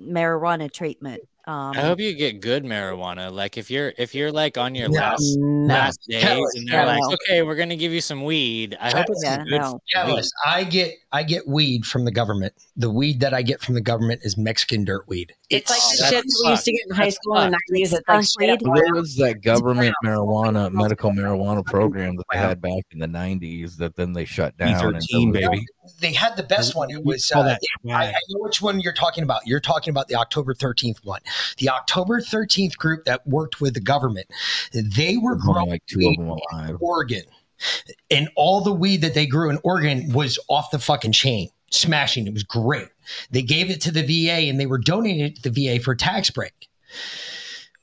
marijuana 0.00 0.70
treatment 0.70 1.22
um 1.46 1.72
I 1.76 1.80
hope 1.80 1.98
you 1.98 2.14
get 2.14 2.40
good 2.40 2.64
marijuana. 2.64 3.32
Like 3.32 3.58
if 3.58 3.70
you're 3.70 3.92
if 3.98 4.14
you're 4.14 4.30
like 4.30 4.56
on 4.56 4.74
your 4.74 4.88
No. 4.88 5.00
last 5.00 5.36
No. 5.38 5.74
last 5.74 6.00
days 6.08 6.22
Catalyst, 6.22 6.56
and 6.58 6.68
they're 6.68 6.86
like, 6.86 7.02
okay, 7.14 7.42
we're 7.42 7.56
gonna 7.56 7.76
give 7.76 7.92
you 7.92 8.00
some 8.00 8.22
weed. 8.24 8.76
I 8.80 8.90
hope 8.90 9.06
it's 9.08 9.22
Yeah, 9.24 9.38
good 9.38 9.60
no. 9.60 9.80
weed. 10.06 10.24
I 10.46 10.64
get 10.64 10.94
I 11.10 11.22
get 11.24 11.46
weed 11.48 11.84
from 11.84 12.04
the 12.04 12.12
government. 12.12 12.54
The 12.76 12.88
weed 12.90 13.20
that 13.20 13.34
I 13.34 13.42
get 13.42 13.60
from 13.60 13.74
the 13.74 13.80
government 13.80 14.20
is 14.22 14.36
Mexican 14.38 14.84
dirt 14.84 15.06
weed. 15.08 15.34
It's 15.50 15.68
like 15.68 15.80
the 15.98 16.04
shit 16.06 16.24
that 16.24 16.42
we 16.44 16.50
used 16.50 16.64
to 16.64 16.72
get 16.72 16.80
in 16.88 16.94
high 16.96 17.08
school 17.10 17.36
in 17.38 17.50
the 17.50 17.58
nineties. 17.70 17.92
It's 17.92 18.08
like 18.08 18.24
straight 18.24 18.50
up 18.50 18.60
There 18.60 18.94
was 18.94 19.16
that 19.16 19.42
government 19.42 19.94
marijuana, 20.04 20.72
medical 20.72 21.10
marijuana 21.10 21.64
program 21.66 22.16
that 22.16 22.24
they 22.32 22.38
had 22.38 22.60
back 22.62 22.84
in 22.92 22.98
the 23.00 23.06
'90s 23.08 23.76
that 23.78 23.96
then 23.96 24.12
they 24.12 24.24
shut 24.24 24.56
down. 24.56 24.68
and 24.86 24.96
E13, 24.96 25.32
was- 25.32 25.40
baby. 25.40 25.66
They 26.00 26.12
had 26.12 26.36
the 26.36 26.42
best 26.42 26.74
one. 26.74 26.90
It 26.90 27.04
was 27.04 27.30
uh, 27.34 27.42
that 27.42 27.60
I, 27.88 28.06
I 28.06 28.12
know 28.28 28.40
which 28.40 28.62
one 28.62 28.80
you're 28.80 28.92
talking 28.92 29.24
about. 29.24 29.46
You're 29.46 29.60
talking 29.60 29.90
about 29.90 30.08
the 30.08 30.14
October 30.14 30.54
13th 30.54 31.04
one. 31.04 31.20
The 31.58 31.70
October 31.70 32.20
13th 32.20 32.76
group 32.76 33.04
that 33.04 33.26
worked 33.26 33.60
with 33.60 33.74
the 33.74 33.80
government, 33.80 34.26
they 34.72 35.16
were 35.16 35.36
growing 35.36 35.70
like 35.70 35.86
two 35.86 36.08
of 36.08 36.16
them 36.16 36.28
alive. 36.28 36.70
in 36.70 36.76
Oregon, 36.80 37.24
and 38.10 38.28
all 38.36 38.60
the 38.60 38.72
weed 38.72 39.00
that 39.02 39.14
they 39.14 39.26
grew 39.26 39.50
in 39.50 39.58
Oregon 39.64 40.12
was 40.12 40.38
off 40.48 40.70
the 40.70 40.78
fucking 40.78 41.12
chain, 41.12 41.48
smashing. 41.70 42.26
It 42.26 42.32
was 42.32 42.44
great. 42.44 42.88
They 43.30 43.42
gave 43.42 43.70
it 43.70 43.80
to 43.82 43.90
the 43.90 44.02
VA 44.02 44.48
and 44.48 44.60
they 44.60 44.66
were 44.66 44.78
donating 44.78 45.20
it 45.20 45.42
to 45.42 45.50
the 45.50 45.68
VA 45.68 45.82
for 45.82 45.92
a 45.92 45.96
tax 45.96 46.30
break. 46.30 46.68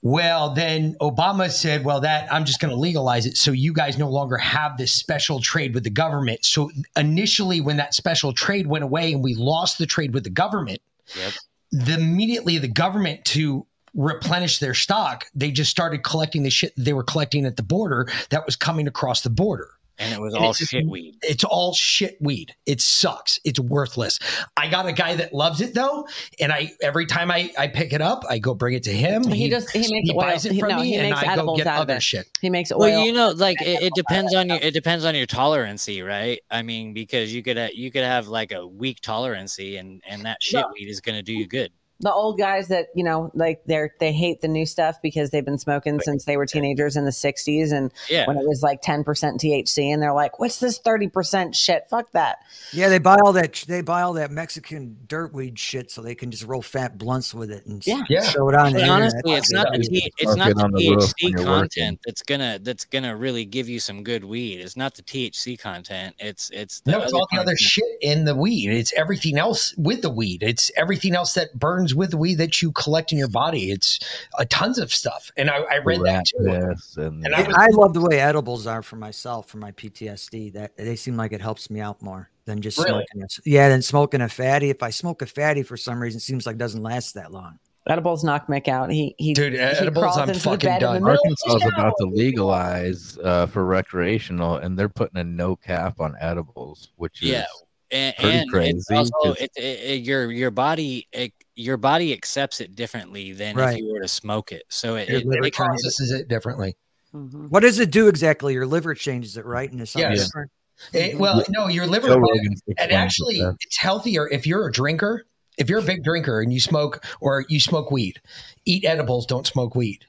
Well, 0.01 0.51
then 0.53 0.95
Obama 1.01 1.51
said, 1.51 1.83
"Well, 1.83 1.99
that 2.01 2.31
I'm 2.31 2.45
just 2.45 2.61
going 2.61 2.71
to 2.71 2.79
legalize 2.79 3.25
it, 3.25 3.35
so 3.35 3.51
you 3.51 3.73
guys 3.73 3.97
no 3.97 4.09
longer 4.09 4.37
have 4.37 4.77
this 4.77 4.93
special 4.93 5.41
trade 5.41 5.73
with 5.73 5.83
the 5.83 5.89
government." 5.89 6.45
So 6.45 6.71
initially, 6.95 7.59
when 7.59 7.77
that 7.77 7.93
special 7.93 8.31
trade 8.31 8.67
went 8.67 8.83
away 8.85 9.11
and 9.11 9.21
we 9.21 9.35
lost 9.35 9.77
the 9.77 9.85
trade 9.85 10.13
with 10.13 10.23
the 10.23 10.29
government, 10.29 10.79
Yep. 11.17 11.33
the 11.71 11.93
immediately 11.95 12.57
the 12.57 12.67
government 12.69 13.25
to 13.25 13.65
replenish 13.93 14.59
their 14.59 14.73
stock, 14.73 15.25
they 15.35 15.51
just 15.51 15.71
started 15.71 16.03
collecting 16.03 16.43
the 16.43 16.49
shit 16.49 16.73
they 16.77 16.93
were 16.93 17.03
collecting 17.03 17.45
at 17.45 17.57
the 17.57 17.63
border 17.63 18.07
that 18.29 18.45
was 18.45 18.55
coming 18.55 18.87
across 18.87 19.21
the 19.21 19.29
border. 19.29 19.71
And 19.99 20.13
it 20.13 20.21
was 20.21 20.33
And 20.33 20.43
all 20.43 20.51
it's 20.51 20.59
just- 20.59 20.71
shit 20.71 20.87
weed. 20.87 21.17
It's 21.21 21.43
all 21.43 21.73
shit 21.73 22.17
weed. 22.21 22.55
It 22.65 22.79
sucks. 22.81 23.39
It's 23.43 23.59
worthless. 23.59 24.17
I 24.55 24.69
got 24.69 24.85
a 24.87 24.93
guy 24.93 25.15
that 25.15 25.33
loves 25.33 25.59
it 25.61 25.73
though, 25.73 26.07
and 26.39 26.51
I 26.51 26.71
every 26.81 27.05
time 27.05 27.29
I, 27.29 27.51
I 27.57 27.67
pick 27.67 27.91
it 27.93 28.01
up, 28.01 28.23
I 28.29 28.39
go 28.39 28.53
bring 28.55 28.75
it 28.75 28.83
to 28.83 28.91
him. 28.93 29.23
He 29.29 29.49
just 29.49 29.69
he 29.71 29.79
makes 29.79 30.09
he 30.09 30.13
oil. 30.13 30.21
buys 30.21 30.45
it 30.45 30.53
He- 30.53 30.59
from 30.59 30.69
no, 30.69 30.79
me, 30.79 30.87
he 30.89 30.95
and 30.95 31.09
makes 31.09 31.21
I 31.23 31.35
go 31.35 31.55
get 31.57 31.67
other 31.67 31.95
it. 31.95 32.03
shit. 32.03 32.27
He 32.41 32.49
makes 32.49 32.71
oil. 32.71 32.79
Well, 32.79 33.05
you 33.05 33.11
know, 33.13 33.29
like 33.31 33.61
it, 33.61 33.83
it 33.83 33.93
depends 33.93 34.33
on 34.33 34.47
your 34.49 34.57
it 34.61 34.73
depends 34.73 35.03
on 35.05 35.15
your 35.15 35.25
tolerancy, 35.25 36.01
right? 36.01 36.39
I 36.49 36.61
mean, 36.61 36.93
because 36.93 37.33
you 37.33 37.43
could 37.43 37.57
uh, 37.57 37.67
you 37.73 37.91
could 37.91 38.03
have 38.03 38.27
like 38.27 38.51
a 38.51 38.65
weak 38.65 39.01
tolerancy, 39.01 39.75
and 39.77 40.01
and 40.07 40.23
that 40.25 40.37
shit 40.41 40.61
No. 40.61 40.71
weed 40.73 40.87
is 40.89 41.01
gonna 41.01 41.21
do 41.23 41.33
you 41.33 41.47
good. 41.47 41.71
The 42.01 42.11
old 42.13 42.37
guys 42.37 42.69
that 42.69 42.87
you 42.95 43.03
know 43.03 43.29
like 43.33 43.61
they're 43.65 43.93
they 43.99 44.13
hate 44.13 44.39
the 44.41 44.47
new 44.47 44.65
stuff 44.65 45.01
because 45.01 45.31
they've 45.31 45.43
been 45.43 45.57
smoking 45.57 45.99
since 45.99 46.23
they 46.25 46.37
were 46.37 46.45
teenagers 46.45 46.95
in 46.95 47.03
the 47.03 47.11
60s 47.11 47.73
and 47.73 47.91
Yeah. 48.09 48.25
when 48.25 48.37
it 48.37 48.45
was 48.47 48.61
like 48.63 48.81
10% 48.81 49.03
THC 49.03 49.91
and 49.93 50.01
they're 50.01 50.13
like 50.13 50.39
what's 50.39 50.59
this 50.59 50.79
30% 50.79 51.53
shit 51.53 51.87
fuck 51.89 52.11
that 52.13 52.37
Yeah, 52.71 52.87
they 52.89 52.99
buy 52.99 53.17
all 53.23 53.33
that. 53.33 53.65
They 53.67 53.81
buy 53.81 54.01
all 54.01 54.13
that 54.13 54.31
Mexican 54.31 54.97
dirtweed 55.07 55.57
shit 55.57 55.91
so 55.91 56.01
they 56.01 56.15
can 56.15 56.31
just 56.31 56.45
roll 56.45 56.61
fat 56.61 56.97
blunts 56.97 57.33
with 57.33 57.51
it 57.51 57.65
and 57.65 57.85
Yeah. 57.85 58.01
Yeah. 58.09 58.23
show 58.23 58.47
it 58.49 58.55
on. 58.55 58.71
But 58.73 58.79
the 58.79 58.87
honestly, 58.87 59.17
internet. 59.33 59.37
it's 59.39 59.51
not 59.51 59.67
the 59.73 59.77
Just 59.79 59.91
it's 60.19 60.35
not 60.35 60.47
the 60.55 60.69
the 60.69 60.79
THC 60.79 61.13
you're 61.31 61.43
content 61.43 61.99
that's 62.05 62.21
gonna 62.21 62.59
that's 62.61 62.85
gonna 62.85 63.15
really 63.15 63.43
give 63.45 63.67
you 63.67 63.79
some 63.81 64.03
good 64.03 64.23
weed. 64.23 64.61
It's 64.61 64.77
not 64.77 64.95
the 64.95 65.01
THC 65.03 65.57
content. 65.59 66.15
It's 66.19 66.49
it's 66.51 66.79
the 66.81 66.91
No, 66.91 67.01
it's 67.01 67.11
all 67.13 67.27
the 67.31 67.39
other 67.39 67.57
shit 67.57 67.83
in 68.01 68.23
the 68.25 68.35
weed. 68.35 68.69
It's 68.69 68.93
everything 68.93 69.37
else 69.37 69.73
with 69.77 70.01
the 70.01 70.09
weed. 70.09 70.43
It's 70.43 70.71
everything 70.77 71.13
else 71.15 71.33
that 71.33 71.57
burns 71.59 71.88
with 71.95 72.11
the 72.11 72.17
weed 72.17 72.35
that 72.35 72.61
you 72.61 72.71
collect 72.71 73.11
in 73.11 73.17
your 73.17 73.27
body. 73.27 73.71
It's 73.71 73.99
uh, 74.37 74.45
tons 74.49 74.77
of 74.79 74.93
stuff. 74.93 75.31
And 75.37 75.49
I, 75.49 75.57
I 75.57 75.77
read 75.77 75.99
that 76.01 76.25
rat 76.39 76.77
too. 76.95 77.01
and, 77.01 77.25
And 77.25 77.35
I 77.35 77.41
was- 77.47 77.55
I 77.57 77.67
love 77.71 77.93
the 77.93 78.01
way 78.01 78.19
edibles 78.19 78.67
are 78.67 78.81
for 78.81 78.95
myself 78.95 79.47
for 79.47 79.57
my 79.57 79.71
PTSD. 79.71 80.53
That 80.53 80.75
they 80.77 80.95
seem 80.95 81.15
like 81.17 81.31
it 81.33 81.41
helps 81.41 81.69
me 81.69 81.79
out 81.79 82.01
more 82.01 82.29
than 82.45 82.61
just 82.61 82.77
Really? 82.77 82.89
smoking. 83.11 83.21
it. 83.23 83.39
Yeah, 83.45 83.69
than 83.69 83.81
smoking 83.81 84.21
a 84.21 84.29
fatty. 84.29 84.69
If 84.69 84.81
I 84.83 84.89
smoke 84.89 85.21
a 85.21 85.25
fatty 85.25 85.63
for 85.63 85.77
some 85.77 86.01
reason, 86.01 86.17
it 86.17 86.21
seems 86.21 86.45
like 86.45 86.55
it 86.55 86.59
doesn't 86.59 86.81
last 86.83 87.13
that 87.15 87.31
long. 87.31 87.59
edibles 87.87 88.23
knock 88.23 88.47
Mick 88.47 88.67
out 88.67 88.91
he 88.91 89.15
he 89.17 89.33
Dude, 89.33 89.53
he 89.53 89.59
edibles, 89.59 90.03
crawls 90.15 90.17
I'm 90.17 90.33
fucking 90.33 90.67
bed 90.67 90.83
in 90.83 90.93
the 90.93 90.99
done. 90.99 91.03
Arkansas 91.09 91.55
is 91.55 91.65
about 91.65 91.93
to 91.99 92.05
legalize 92.05 93.17
uh, 93.23 93.45
for 93.47 93.65
recreational, 93.65 94.57
and 94.57 94.77
they're 94.77 94.89
putting 94.89 95.19
a 95.19 95.23
no 95.23 95.55
cap 95.55 95.99
on 95.99 96.15
edibles, 96.19 96.89
which 96.97 97.21
is 97.23 97.29
Yeah, 97.29 97.45
and, 97.91 98.15
pretty 98.17 98.37
and 98.37 98.51
crazy. 98.51 98.77
it's 98.77 98.91
also 98.91 99.11
'cause- 99.23 99.37
it, 99.41 99.51
it, 99.55 99.61
it- 99.61 100.03
your 100.03 100.31
your 100.31 100.51
body 100.51 101.07
it, 101.11 101.33
your 101.55 101.77
body 101.77 102.13
accepts 102.13 102.61
it 102.61 102.75
differently 102.75 103.31
than 103.33 103.55
Right. 103.55 103.73
if 103.73 103.79
you 103.79 103.91
were 103.91 103.99
to 104.01 104.07
smoke 104.07 104.51
it. 104.51 104.63
So 104.69 104.95
it, 104.95 105.09
Your 105.09 105.19
it, 105.19 105.25
liver 105.25 105.47
it- 105.47 105.53
processes 105.53 106.11
it 106.11 106.27
differently. 106.27 106.77
Mhm. 107.13 107.49
What 107.49 107.61
does 107.61 107.79
it 107.79 107.91
do 107.91 108.07
exactly? 108.07 108.53
Your 108.53 108.65
liver 108.67 108.93
changes 108.93 109.35
it, 109.35 109.45
right? 109.45 109.69
And 109.71 109.81
it's 109.81 109.91
something 109.91 110.11
Yes. 110.11 110.27
different. 110.27 110.51
It- 110.93 111.17
well, 111.17 111.43
no, 111.49 111.67
your 111.67 111.87
liver. 111.87 112.07
Joe 112.07 112.17
Rogan's 112.19 112.61
and 112.77 112.91
actually, 112.91 113.39
it, 113.39 113.55
it's 113.61 113.77
healthier 113.77 114.29
if 114.29 114.45
you're 114.47 114.67
a 114.67 114.71
drinker. 114.71 115.25
If 115.57 115.69
you're 115.69 115.79
a 115.79 115.83
big 115.83 116.03
drinker 116.05 116.39
and 116.39 116.53
you 116.53 116.61
smoke 116.61 117.03
or 117.19 117.43
you 117.49 117.59
smoke 117.59 117.91
weed, 117.91 118.21
eat 118.63 118.85
edibles. 118.85 119.25
Don't 119.25 119.45
smoke 119.45 119.75
weed 119.75 120.05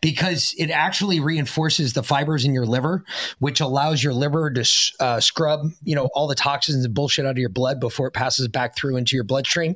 because 0.00 0.54
it 0.58 0.70
actually 0.70 1.20
reinforces 1.20 1.92
the 1.92 2.02
fibers 2.02 2.44
in 2.44 2.54
your 2.54 2.66
liver, 2.66 3.04
which 3.38 3.60
allows 3.60 4.02
your 4.02 4.12
liver 4.12 4.50
to 4.50 4.64
uh, 5.00 5.20
scrub, 5.20 5.66
you 5.84 5.94
know, 5.94 6.08
all 6.14 6.26
the 6.26 6.34
toxins 6.34 6.84
and 6.84 6.94
bullshit 6.94 7.26
out 7.26 7.32
of 7.32 7.38
your 7.38 7.48
blood 7.48 7.80
before 7.80 8.06
it 8.08 8.12
passes 8.12 8.48
back 8.48 8.76
through 8.76 8.96
into 8.96 9.16
your 9.16 9.24
bloodstream. 9.24 9.74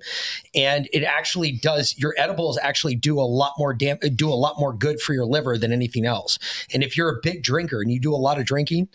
And 0.55 0.89
it 0.93 1.03
actually 1.03 1.53
does. 1.53 1.97
Your 1.99 2.15
edibles 2.19 2.59
actually 2.59 2.95
do 2.95 3.19
a 3.19 3.23
lot 3.23 3.53
more 3.59 3.75
dam- 3.75 3.99
do 4.15 4.29
a 4.29 4.35
lot 4.35 4.59
more 4.59 4.73
good 4.73 5.01
for 5.01 5.13
your 5.13 5.27
liver 5.27 5.59
than 5.59 5.73
anything 5.73 6.07
else. 6.07 6.39
And 6.73 6.83
if 6.83 6.97
you're 6.97 7.11
a 7.11 7.21
big 7.23 7.43
drinker 7.43 7.81
and 7.81 7.91
you 7.91 8.01
do 8.01 8.15
a 8.15 8.17
lot 8.17 8.39
of 8.39 8.47
drinking, 8.47 8.89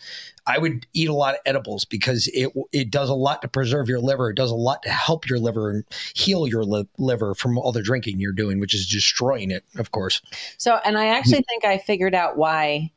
I 0.50 0.58
would 0.58 0.84
eat 0.92 1.08
a 1.08 1.14
lot 1.14 1.34
of 1.34 1.40
edibles 1.46 1.84
because 1.84 2.28
it 2.34 2.52
it 2.72 2.90
does 2.90 3.08
a 3.08 3.14
lot 3.14 3.40
to 3.42 3.48
preserve 3.48 3.88
your 3.88 4.00
liver. 4.00 4.30
It 4.30 4.36
does 4.36 4.50
a 4.50 4.56
lot 4.56 4.82
to 4.82 4.90
help 4.90 5.28
your 5.28 5.38
liver 5.38 5.70
and 5.70 5.84
heal 6.14 6.48
your 6.48 6.64
li- 6.64 6.88
liver 6.98 7.36
from 7.36 7.56
all 7.56 7.70
the 7.70 7.82
drinking 7.82 8.18
you're 8.18 8.32
doing, 8.32 8.58
which 8.58 8.74
is 8.74 8.88
destroying 8.88 9.52
it, 9.52 9.64
of 9.76 9.92
course. 9.92 10.20
So, 10.58 10.80
and 10.84 10.98
I 10.98 11.06
actually 11.06 11.44
think 11.48 11.64
I 11.64 11.78
figured 11.78 12.16
out 12.16 12.36
why 12.36 12.90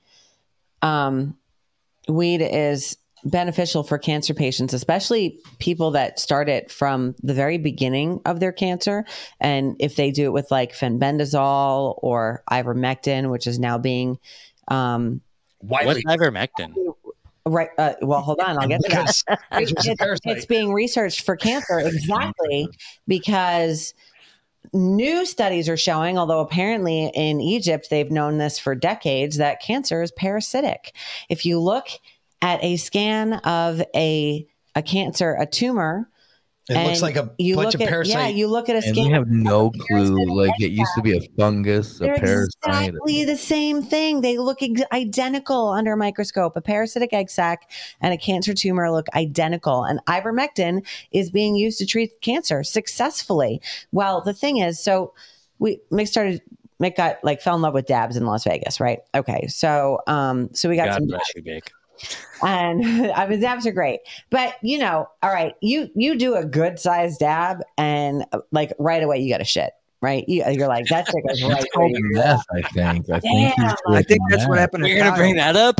um, 0.81 1.37
weed 2.07 2.41
is 2.41 2.97
beneficial 3.23 3.83
for 3.83 3.99
cancer 3.99 4.33
patients, 4.33 4.73
especially 4.73 5.39
people 5.59 5.91
that 5.91 6.19
start 6.19 6.49
it 6.49 6.71
from 6.71 7.13
the 7.21 7.35
very 7.35 7.59
beginning 7.59 8.19
of 8.25 8.39
their 8.39 8.51
cancer. 8.51 9.05
And 9.39 9.75
if 9.79 9.95
they 9.95 10.09
do 10.09 10.25
it 10.25 10.33
with 10.33 10.49
like 10.49 10.73
fenbendazole 10.73 11.99
or 12.01 12.43
ivermectin, 12.49 13.29
which 13.29 13.45
is 13.45 13.59
now 13.59 13.77
being 13.77 14.17
um, 14.69 15.21
What's 15.59 16.03
ivermectin? 16.03 16.73
Right. 17.45 17.69
Uh, 17.77 17.93
well, 18.01 18.21
hold 18.21 18.39
on. 18.39 18.57
I'll 18.57 18.67
get 18.69 18.81
to 18.83 18.89
that. 18.89 19.09
it's 19.09 19.23
It's, 19.51 19.71
a 19.87 19.91
it's- 19.91 19.97
parasite. 19.99 20.37
it's 20.37 20.45
being 20.45 20.71
researched 20.73 21.21
for 21.25 21.35
cancer 21.35 21.79
exactly 21.79 22.69
because 23.07 23.93
new 24.71 25.25
studies 25.25 25.67
are 25.67 25.75
showing, 25.77 26.17
although 26.17 26.39
apparently 26.39 27.11
in 27.13 27.41
Egypt 27.41 27.89
they've 27.89 28.09
known 28.11 28.37
this 28.37 28.57
for 28.57 28.75
decades, 28.75 29.37
that 29.37 29.61
cancer 29.61 30.01
is 30.01 30.11
parasitic. 30.13 30.95
If 31.29 31.45
you 31.45 31.59
look 31.59 31.87
at 32.41 32.63
a 32.63 32.77
scan 32.77 33.33
of 33.33 33.81
a 33.95 34.47
a 34.75 34.81
cancer, 34.81 35.35
a 35.39 35.45
tumor, 35.45 36.09
It 36.69 36.87
looks 36.87 37.01
like 37.01 37.17
a 37.17 37.29
you 37.37 37.55
bunch 37.55 37.65
look 37.65 37.75
of 37.75 37.81
at, 37.81 37.85
Yeah, 37.85 37.89
parasite- 37.89 38.35
you 38.35 38.47
look 38.47 38.69
at 38.69 38.75
a 38.75 38.85
And 38.85 38.95
scan. 38.95 39.05
we 39.07 39.11
have 39.11 39.27
no 39.27 39.69
clue. 39.69 40.15
Like 40.33 40.53
it 40.61 40.71
used 40.71 40.91
to 40.95 41.01
be 41.01 41.17
a 41.17 41.21
fungus, 41.37 41.97
a 41.99 42.05
They're 42.05 42.15
parasite. 42.15 42.53
exactly 42.65 43.25
the 43.25 43.35
same 43.35 43.81
thing. 43.83 44.21
They 44.21 44.37
look 44.37 44.61
ex- 44.63 44.81
identical 44.93 45.67
under 45.69 45.91
a 45.93 45.97
microscope. 45.97 46.55
A 46.55 46.61
parasitic 46.61 47.11
egg 47.11 47.29
sac 47.29 47.69
and 47.99 48.13
a 48.13 48.17
cancer 48.17 48.53
tumor 48.53 48.89
look 48.91 49.07
identical. 49.13 49.83
And 49.83 49.99
ivermectin 50.07 50.85
is 51.11 51.29
being 51.29 51.57
used 51.57 51.79
to 51.79 51.85
treat 51.85 52.21
cancer 52.21 52.63
successfully. 52.63 53.61
Well, 53.91 54.21
the 54.21 54.33
thing 54.33 54.57
is, 54.57 54.79
so 54.79 55.13
we 55.59 55.81
Mick 55.91 56.07
started. 56.07 56.41
Mick 56.81 56.95
got 56.97 57.17
like 57.23 57.41
fell 57.41 57.55
in 57.55 57.61
love 57.61 57.73
with 57.73 57.85
dabs 57.87 58.17
in 58.17 58.25
Las 58.25 58.43
Vegas, 58.45 58.79
right? 58.79 58.99
Okay, 59.15 59.47
so 59.47 59.99
um, 60.07 60.49
so 60.53 60.67
we 60.69 60.75
got 60.75 60.87
God 60.87 60.93
some 60.95 61.05
bless 61.07 61.31
you, 61.35 61.41
Vic. 61.41 61.71
And 62.43 63.11
I 63.15 63.27
mean 63.27 63.39
dabs 63.39 63.65
are 63.65 63.71
great, 63.71 64.01
but 64.29 64.55
you 64.61 64.77
know, 64.77 65.07
all 65.21 65.31
right, 65.31 65.53
you 65.61 65.89
you 65.95 66.17
do 66.17 66.35
a 66.35 66.45
good 66.45 66.79
sized 66.79 67.19
dab, 67.19 67.61
and 67.77 68.25
uh, 68.31 68.39
like 68.51 68.73
right 68.79 69.03
away 69.03 69.19
you 69.19 69.31
got 69.31 69.41
a 69.41 69.45
shit, 69.45 69.73
right? 70.03 70.23
You, 70.27 70.43
you're 70.51 70.67
like 70.67 70.85
that 70.89 71.07
shit 71.07 71.15
goes 71.27 71.41
right. 71.43 71.65
Called 71.73 71.91
where 71.93 72.01
meth, 72.11 72.43
I 72.53 72.61
think. 72.61 73.09
I 73.09 73.19
think, 73.21 73.55
Damn. 73.55 73.75
I 73.89 74.03
think 74.03 74.19
that's 74.29 74.45
what 74.47 74.59
happened 74.59 74.85
You're 74.85 74.99
gonna 74.99 75.15
bring 75.15 75.35
that 75.37 75.55
up? 75.55 75.79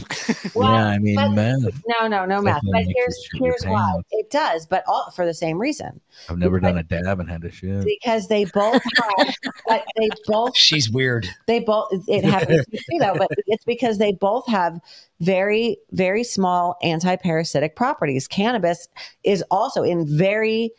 yeah, 0.56 0.62
I 0.64 0.98
mean, 0.98 1.16
but- 1.16 1.30
meth. 1.32 1.82
No, 1.88 2.08
no, 2.08 2.26
no 2.26 2.42
math. 2.42 2.62
But 2.72 2.84
here's 2.88 3.18
you 3.18 3.24
shit 3.24 3.42
your 3.42 3.50
here's 3.52 3.66
why 3.66 3.92
pants. 3.94 4.08
it 4.12 4.32
does, 4.32 4.66
but 4.66 4.84
all 4.88 5.12
for 5.16 5.26
the 5.26 5.34
same 5.34 5.60
reason. 5.60 6.00
I've 6.30 6.38
never 6.38 6.60
done 6.60 6.78
a 6.78 6.84
dab 6.84 7.20
and 7.20 7.30
had 7.30 7.42
to 7.42 7.52
shit. 7.52 7.84
Because 7.86 8.28
they 8.30 8.46
both 8.46 8.82
have, 9.18 9.36
but 9.68 9.84
they 9.98 10.10
both 10.28 10.56
She's 10.64 10.90
weird. 10.90 11.28
they 11.46 11.60
both 11.60 11.90
it 12.08 12.24
happens 12.30 12.66
to 12.66 12.80
me 12.90 13.00
though, 13.00 13.16
but 13.18 13.30
it's 13.48 13.66
because 13.66 13.98
they 13.98 14.14
both 14.14 14.48
have 14.48 14.80
very 15.20 15.78
very 15.92 16.24
small 16.24 16.78
anti-parasitic 16.82 17.76
properties. 17.76 18.28
Cannabis 18.28 18.88
is 19.24 19.44
also 19.52 19.84
in 19.84 20.06
very 20.18 20.72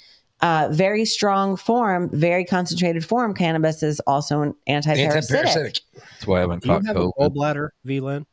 uh, 0.45 0.69
very 0.71 1.05
strong 1.05 1.57
form, 1.57 2.11
very 2.12 2.45
concentrated 2.45 3.05
form. 3.05 3.33
Cannabis 3.35 3.83
is 3.83 3.99
also 4.07 4.43
an 4.43 4.55
anti-parasitic. 4.66 5.37
Anti-parasitic. 5.39 5.83
That's 5.95 6.27
why 6.27 6.37
I 6.37 6.41
haven't 6.41 6.62
Do 6.62 6.69
you 6.69 6.75
caught 6.75 6.87
have 6.87 6.97
a 6.97 7.01
COVID. 7.01 7.12
gallbladder, 7.35 7.69
VLAN? 7.87 8.25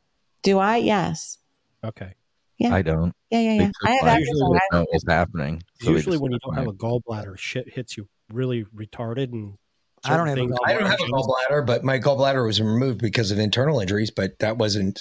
Do 0.42 0.58
I? 0.58 0.76
Yes. 0.76 1.38
Okay. 1.82 2.12
Yeah. 2.58 2.74
I 2.74 2.82
don't. 2.82 3.12
Yeah, 3.30 3.40
yeah, 3.40 3.52
yeah. 3.62 3.70
I 3.84 3.90
have 3.92 4.02
my- 4.04 4.08
access 4.10 4.28
Usually 4.28 4.42
on 4.42 4.52
they 4.52 4.58
I- 4.76 4.78
know 4.80 4.86
what's 4.90 5.04
happening. 5.08 5.62
so 5.80 5.90
Usually, 5.90 6.18
when 6.18 6.32
you 6.32 6.38
don't 6.44 6.54
have 6.54 6.68
a 6.68 6.72
gallbladder, 6.72 7.36
shit 7.38 7.72
hits 7.72 7.96
you 7.96 8.06
really 8.32 8.64
retarded 8.76 9.32
and. 9.32 9.54
I 10.04 10.16
don't 10.16 10.26
have 10.26 10.36
a 10.36 10.40
things- 10.40 10.56
I 10.66 10.74
don't 10.74 10.86
have 10.90 11.00
a 11.00 11.04
gallbladder, 11.04 11.64
but 11.64 11.82
my 11.84 11.98
gallbladder 11.98 12.44
was 12.44 12.60
removed 12.60 13.00
because 13.00 13.30
of 13.30 13.38
internal 13.38 13.80
injuries, 13.80 14.10
but 14.10 14.38
that 14.40 14.58
wasn't. 14.58 15.00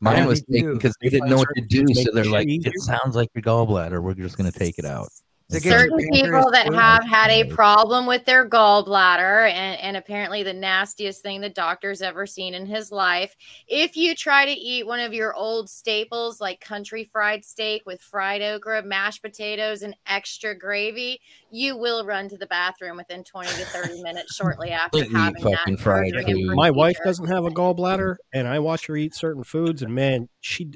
Mine 0.00 0.18
Yeah, 0.18 0.26
was 0.26 0.42
taken 0.42 0.74
because 0.74 0.94
they 1.00 1.08
They 1.08 1.16
didn't 1.18 1.30
know 1.30 1.38
what 1.38 1.48
to 1.56 1.62
do, 1.62 1.84
so 1.94 2.10
they're 2.14 2.24
like, 2.24 2.46
"It 2.48 2.72
sounds 2.80 3.16
like 3.16 3.28
your 3.34 3.42
gallbladder. 3.42 4.00
We're 4.02 4.14
just 4.14 4.36
gonna 4.38 4.52
take 4.52 4.78
it 4.78 4.84
out." 4.84 5.08
To 5.50 5.60
get 5.60 5.70
your 5.70 5.78
certain 5.80 5.98
people 6.10 6.50
that 6.50 6.66
working. 6.66 6.72
have 6.72 7.04
had 7.04 7.30
a 7.30 7.44
problem 7.44 8.06
with 8.06 8.24
their 8.24 8.48
gallbladder 8.48 9.48
and, 9.48 9.80
and 9.80 9.96
apparently 9.96 10.42
the 10.42 10.52
nastiest 10.52 11.22
thing 11.22 11.40
the 11.40 11.48
doctor's 11.48 12.02
ever 12.02 12.26
seen 12.26 12.52
in 12.52 12.66
his 12.66 12.90
life 12.90 13.36
if 13.68 13.96
you 13.96 14.16
try 14.16 14.44
to 14.44 14.50
eat 14.50 14.86
one 14.86 14.98
of 14.98 15.14
your 15.14 15.34
old 15.34 15.70
staples 15.70 16.40
like 16.40 16.60
country 16.60 17.04
fried 17.04 17.44
steak 17.44 17.82
with 17.86 18.00
fried 18.02 18.42
okra 18.42 18.82
mashed 18.82 19.22
potatoes 19.22 19.82
and 19.82 19.94
extra 20.08 20.52
gravy 20.52 21.20
you 21.50 21.76
will 21.76 22.04
run 22.04 22.28
to 22.28 22.36
the 22.36 22.46
bathroom 22.46 22.96
within 22.96 23.24
20 23.24 23.48
to 23.48 23.64
30 23.66 24.02
minutes 24.02 24.34
shortly 24.34 24.70
after 24.70 24.98
Eat 24.98 25.12
having 25.12 25.42
that 25.42 25.58
fucking 25.58 25.76
fried 25.76 26.12
food. 26.26 26.54
My 26.54 26.70
wife 26.70 26.98
doesn't 27.04 27.26
have 27.26 27.44
a 27.44 27.50
gallbladder, 27.50 28.16
and 28.32 28.46
I 28.46 28.58
watch 28.58 28.86
her 28.86 28.96
eat 28.96 29.14
certain 29.14 29.44
foods, 29.44 29.82
and 29.82 29.94
man, 29.94 30.28
she 30.40 30.72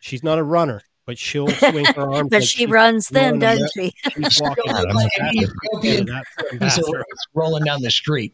she's 0.00 0.22
not 0.22 0.38
a 0.38 0.42
runner, 0.42 0.82
but 1.06 1.18
she'll 1.18 1.48
swing 1.48 1.84
her 1.84 2.00
arms. 2.12 2.28
But 2.30 2.40
like 2.40 2.48
she 2.48 2.58
she's 2.64 2.68
runs 2.68 3.08
thin, 3.08 3.24
running 3.24 3.40
doesn't 3.40 3.70
she? 3.76 3.92
She's 4.14 4.40
walking 4.40 4.64
Like 4.72 4.84
around 4.86 4.90
an 4.90 4.96
that- 5.18 5.34
Ethiopian 5.72 6.06
that 6.06 6.24
fucking 6.36 6.58
piece 6.58 6.78
of 6.78 6.84
bathroom. 6.84 6.94
rice 6.96 7.26
rolling 7.34 7.64
down 7.64 7.82
the 7.82 7.90
street. 7.90 8.32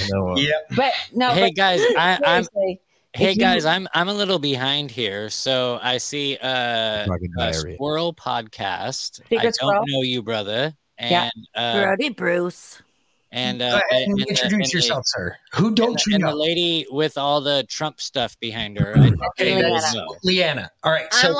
I 0.00 0.08
know. 0.12 0.28
uh, 0.32 0.36
Yep. 0.36 0.66
But 0.76 0.92
no, 1.14 1.30
Hey 1.30 1.48
but 1.48 1.56
guys, 1.56 1.80
I, 1.96 2.18
I'm 2.24 2.44
Hey 3.12 3.34
guys, 3.34 3.64
I'm 3.64 3.88
I'm 3.92 4.08
a 4.08 4.14
little 4.14 4.38
behind 4.38 4.90
here. 4.92 5.30
So 5.30 5.80
I 5.82 5.98
see 5.98 6.36
uh, 6.36 6.46
a 6.48 7.06
diarrhea. 7.36 7.74
squirrel 7.74 8.14
podcast. 8.14 9.20
I 9.36 9.42
don't 9.42 9.54
Squirrel? 9.54 9.82
know 9.88 10.02
you, 10.02 10.22
brother. 10.22 10.74
And 10.96 11.10
Yeah. 11.10 11.30
uh, 11.56 11.82
Brodie 11.82 12.10
Bruce. 12.10 12.80
and 13.32 13.62
uh, 13.62 13.80
ahead 13.90 14.02
and 14.02 14.10
and 14.12 14.18
the- 14.20 14.26
introduce 14.28 14.52
and 14.52 14.62
the- 14.64 14.68
yourself, 14.76 15.02
sir. 15.06 15.36
Who 15.54 15.74
don't 15.74 15.94
the, 15.94 16.04
you 16.06 16.14
and 16.16 16.24
the 16.24 16.34
lady 16.36 16.86
with 16.88 17.18
all 17.18 17.40
the 17.40 17.64
Trump 17.68 18.00
stuff 18.00 18.38
behind 18.38 18.78
her. 18.78 18.94
I 18.96 19.08
Okay, 19.30 19.56
really 19.56 19.72
that's 19.72 19.92
know. 19.92 20.06
Lianna. 20.24 20.68
All 20.84 20.92
right, 20.92 21.06
i'm 21.12 21.20
so 21.20 21.34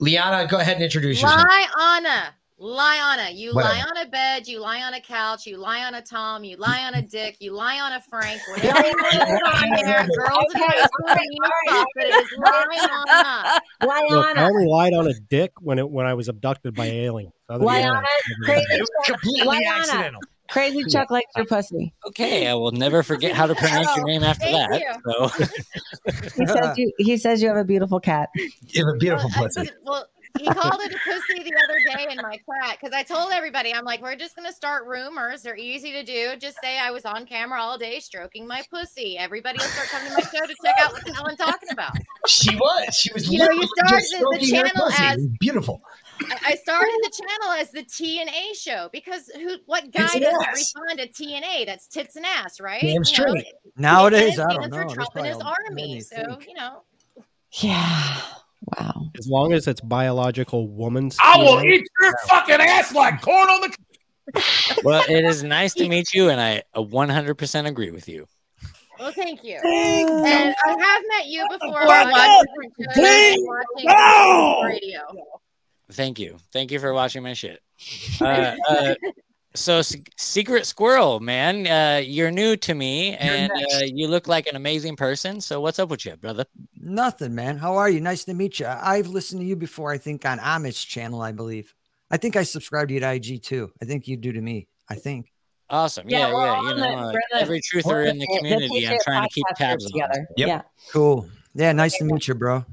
Lianna 0.00 0.26
Lianna, 0.26 0.48
go 0.48 0.58
ahead 0.58 0.74
and 0.74 0.84
introduce 0.84 1.20
yourself. 1.20 1.42
Lianna. 1.42 2.28
Lianna. 2.58 3.34
You 3.36 3.52
lie 3.52 3.84
on 3.86 3.96
a 3.98 4.08
bed, 4.08 4.48
you 4.48 4.60
lie 4.60 4.80
on 4.82 4.94
a 4.94 5.00
couch, 5.00 5.46
you 5.46 5.58
lie 5.58 5.84
on 5.84 5.94
a 5.94 6.00
Tom, 6.00 6.42
you 6.42 6.56
lie 6.56 6.84
on 6.86 6.94
a 6.94 7.02
dick, 7.02 7.36
you 7.38 7.52
lie 7.52 7.80
on 7.80 7.92
a 7.92 8.00
Frank, 8.00 8.40
whatever 8.48 8.86
you 8.86 8.94
want 8.96 9.12
to 9.12 9.18
put 9.26 9.62
on 9.62 9.70
there. 9.84 10.06
Girls 10.06 10.44
Okay, 10.54 10.60
boys, 10.60 10.88
all 11.06 11.14
right, 11.14 11.20
you 11.30 11.44
all 11.44 11.50
right. 11.50 11.78
fuck, 11.78 11.86
but 11.94 12.04
it 12.06 12.14
is 12.14 12.30
Lianna. 12.38 14.08
Look, 14.10 14.36
I 14.38 14.44
only 14.44 14.66
lied 14.66 14.94
on 14.94 15.06
a 15.06 15.14
dick 15.28 15.52
when 15.60 15.78
it 15.78 15.90
when 15.90 16.06
I 16.06 16.14
was 16.14 16.28
abducted 16.28 16.74
by 16.74 16.86
aliens. 16.86 17.32
Other 17.48 17.58
than 17.58 17.68
Lianna, 17.68 17.96
I've 17.96 18.04
never 18.40 18.44
crazy 18.44 18.64
done 18.70 18.86
Chuck, 19.04 19.20
Completely 19.20 19.56
Lianna, 19.56 19.78
accidental. 19.80 20.20
Crazy 20.48 20.84
Chuck 20.90 21.10
likes 21.10 21.30
your 21.36 21.46
pussy. 21.46 21.92
Okay, 22.08 22.46
I 22.46 22.54
will 22.54 22.72
never 22.72 23.02
forget 23.02 23.32
how 23.32 23.46
to 23.46 23.54
pronounce 23.54 23.94
your 23.96 24.04
oh, 24.06 24.08
name 24.08 24.22
after 24.22 24.44
Thank 24.46 24.70
that. 24.70 24.80
you. 24.80 24.92
So 25.12 26.42
He 26.42 26.46
says 26.46 26.78
you. 26.78 26.92
He 26.98 27.16
says 27.16 27.42
you 27.42 27.48
have 27.48 27.56
a 27.56 27.64
beautiful 27.64 28.00
cat. 28.00 28.28
You 28.34 28.84
have 28.86 28.94
a 28.94 28.98
beautiful 28.98 29.30
Well, 29.36 29.44
pussy. 29.48 29.64
said- 29.66 29.74
well, 29.84 30.06
he 30.38 30.44
called 30.44 30.78
it 30.82 30.92
a 30.92 30.98
pussy 30.98 31.42
the 31.44 31.56
other 31.64 31.96
day 31.96 32.08
in 32.12 32.18
my 32.18 32.32
chat 32.36 32.76
because 32.78 32.92
I 32.94 33.02
told 33.04 33.32
everybody, 33.32 33.72
I'm 33.72 33.86
like, 33.86 34.02
we're 34.02 34.16
just 34.16 34.36
going 34.36 34.46
to 34.46 34.52
start 34.52 34.84
rumors. 34.86 35.40
They're 35.40 35.56
easy 35.56 35.92
to 35.92 36.02
do. 36.02 36.36
Just 36.38 36.58
say 36.62 36.78
I 36.78 36.90
was 36.90 37.06
on 37.06 37.24
camera 37.24 37.58
all 37.58 37.78
day 37.78 38.00
stroking 38.00 38.46
my 38.46 38.62
pussy. 38.70 39.16
Everybody 39.16 39.56
will 39.60 39.68
start 39.68 39.88
coming 39.88 40.08
to 40.08 40.14
my 40.14 40.20
show 40.20 40.46
to 40.46 40.54
check 40.62 40.74
out 40.82 40.92
what 40.92 41.06
the 41.06 41.14
hell 41.14 41.26
I'm 41.26 41.38
talking 41.38 41.70
about. 41.72 41.96
She 42.26 42.54
was. 42.54 42.94
She 42.94 43.10
was 43.14 43.30
You 43.32 43.38
know, 43.38 43.50
you 43.50 43.66
started 43.78 43.96
just 43.96 44.10
the- 44.12 44.18
the 44.18 44.44
stroking 44.44 44.56
her 44.56 44.64
channel 44.66 44.84
pussy. 44.90 45.02
It 45.02 45.06
as- 45.06 45.16
was 45.16 45.26
beautiful. 45.40 45.80
I 46.20 46.38
I 46.52 46.54
started 46.56 46.98
the 47.02 47.10
channel 47.10 47.52
as 47.60 47.70
the 47.70 47.82
T 47.82 48.20
and 48.20 48.28
A 48.30 48.54
show 48.54 48.88
because 48.92 49.30
who? 49.34 49.56
What 49.66 49.90
guy 49.92 50.06
Tits 50.08 50.24
doesn't 50.24 50.46
ass. 50.48 50.54
respond 50.54 50.98
to 51.00 51.06
T 51.08 51.34
and 51.34 51.44
A? 51.44 51.64
That's 51.64 51.86
tits 51.88 52.16
and 52.16 52.24
ass, 52.26 52.60
right? 52.60 52.80
Damn 52.80 52.90
You 52.90 52.98
know, 53.00 53.02
straight. 53.04 53.46
Nowadays, 53.76 54.38
and 54.38 54.50
I 54.50 54.54
don't 54.54 54.70
know. 54.70 54.76
for 54.78 54.84
There's 54.84 54.92
Trump 54.94 55.16
and 55.16 55.26
his 55.26 55.38
army. 55.38 56.00
So 56.00 56.16
think. 56.16 56.48
you 56.48 56.54
know, 56.54 56.82
Yeah. 57.60 58.20
Wow. 58.78 59.10
As 59.18 59.28
long 59.28 59.52
as 59.52 59.68
it's 59.68 59.80
biological 59.80 60.68
woman's. 60.68 61.16
I 61.22 61.36
will 61.38 61.62
eat 61.64 61.86
your 62.02 62.14
fucking 62.28 62.56
ass 62.60 62.92
like 62.94 63.20
corn 63.22 63.48
on 63.48 63.60
the. 63.62 63.76
well, 64.82 65.04
it 65.08 65.24
is 65.24 65.42
nice 65.44 65.72
to 65.74 65.88
meet 65.88 66.12
you, 66.12 66.30
and 66.30 66.40
I 66.40 66.62
uh, 66.74 66.80
100% 66.82 67.66
agree 67.68 67.90
with 67.92 68.08
you. 68.08 68.26
well, 68.98 69.12
thank 69.12 69.44
you. 69.44 69.56
And 69.62 70.54
I 70.64 70.70
have 70.70 71.02
met 71.08 71.26
you 71.26 71.46
before 71.48 71.86
What 71.86 72.06
on 72.06 72.40
up? 72.40 72.46
Ding 72.96 73.36
watching 73.46 74.64
radio. 74.66 75.00
Thank 75.92 76.18
you. 76.18 76.36
Thank 76.52 76.70
you 76.70 76.78
for 76.80 76.92
watching 76.92 77.22
my 77.22 77.32
shit. 77.34 77.60
Uh, 78.20 78.56
uh, 78.68 78.94
so, 79.54 79.78
S- 79.78 79.96
Secret 80.18 80.66
Squirrel, 80.66 81.20
man, 81.20 81.66
uh, 81.66 81.98
you're 82.04 82.30
new 82.30 82.56
to 82.56 82.74
me, 82.74 83.14
and 83.16 83.50
uh, 83.50 83.78
you 83.84 84.06
look 84.08 84.28
like 84.28 84.46
an 84.46 84.56
amazing 84.56 84.96
person. 84.96 85.40
So, 85.40 85.60
what's 85.60 85.78
up 85.78 85.88
with 85.90 86.04
you, 86.04 86.16
brother? 86.16 86.44
Nothing, 86.78 87.34
man. 87.34 87.56
How 87.58 87.76
are 87.76 87.88
you? 87.88 88.00
Nice 88.00 88.24
to 88.24 88.34
meet 88.34 88.60
you. 88.60 88.66
I've 88.66 89.06
listened 89.08 89.40
to 89.42 89.46
you 89.46 89.56
before, 89.56 89.92
I 89.92 89.98
think, 89.98 90.24
on 90.26 90.38
Amit's 90.40 90.82
channel, 90.84 91.22
I 91.22 91.32
believe. 91.32 91.74
I 92.10 92.16
think 92.18 92.36
I 92.36 92.42
subscribed 92.42 92.88
to 92.90 92.94
you 92.94 93.00
at 93.00 93.14
IG 93.14 93.42
too. 93.42 93.70
I 93.82 93.84
think 93.86 94.06
you 94.08 94.16
do 94.16 94.32
to 94.32 94.40
me. 94.40 94.68
I 94.90 94.94
think. 94.94 95.32
Awesome. 95.70 96.08
Yeah, 96.08 96.28
Yeah, 96.28 96.34
we're 96.34 96.44
yeah. 96.46 96.60
You 96.62 96.68
know, 96.68 96.74
the- 96.76 96.84
uh, 97.08 97.12
the- 97.12 97.22
every 97.40 97.60
truther 97.60 98.06
in 98.08 98.18
the 98.18 98.26
the 98.26 98.36
community, 98.38 98.86
I'm 98.88 98.98
trying 99.04 99.22
to 99.22 99.28
keep 99.34 99.44
podcasters 99.52 99.56
tabs 99.58 99.84
on. 99.86 99.90
together. 99.92 100.28
Yep. 100.36 100.48
Yeah. 100.48 100.62
Cool. 100.92 101.28
Yeah, 101.54 101.72
nice 101.72 101.96
to 101.98 102.04
meet 102.04 102.28
you, 102.28 102.34
bro. 102.34 102.64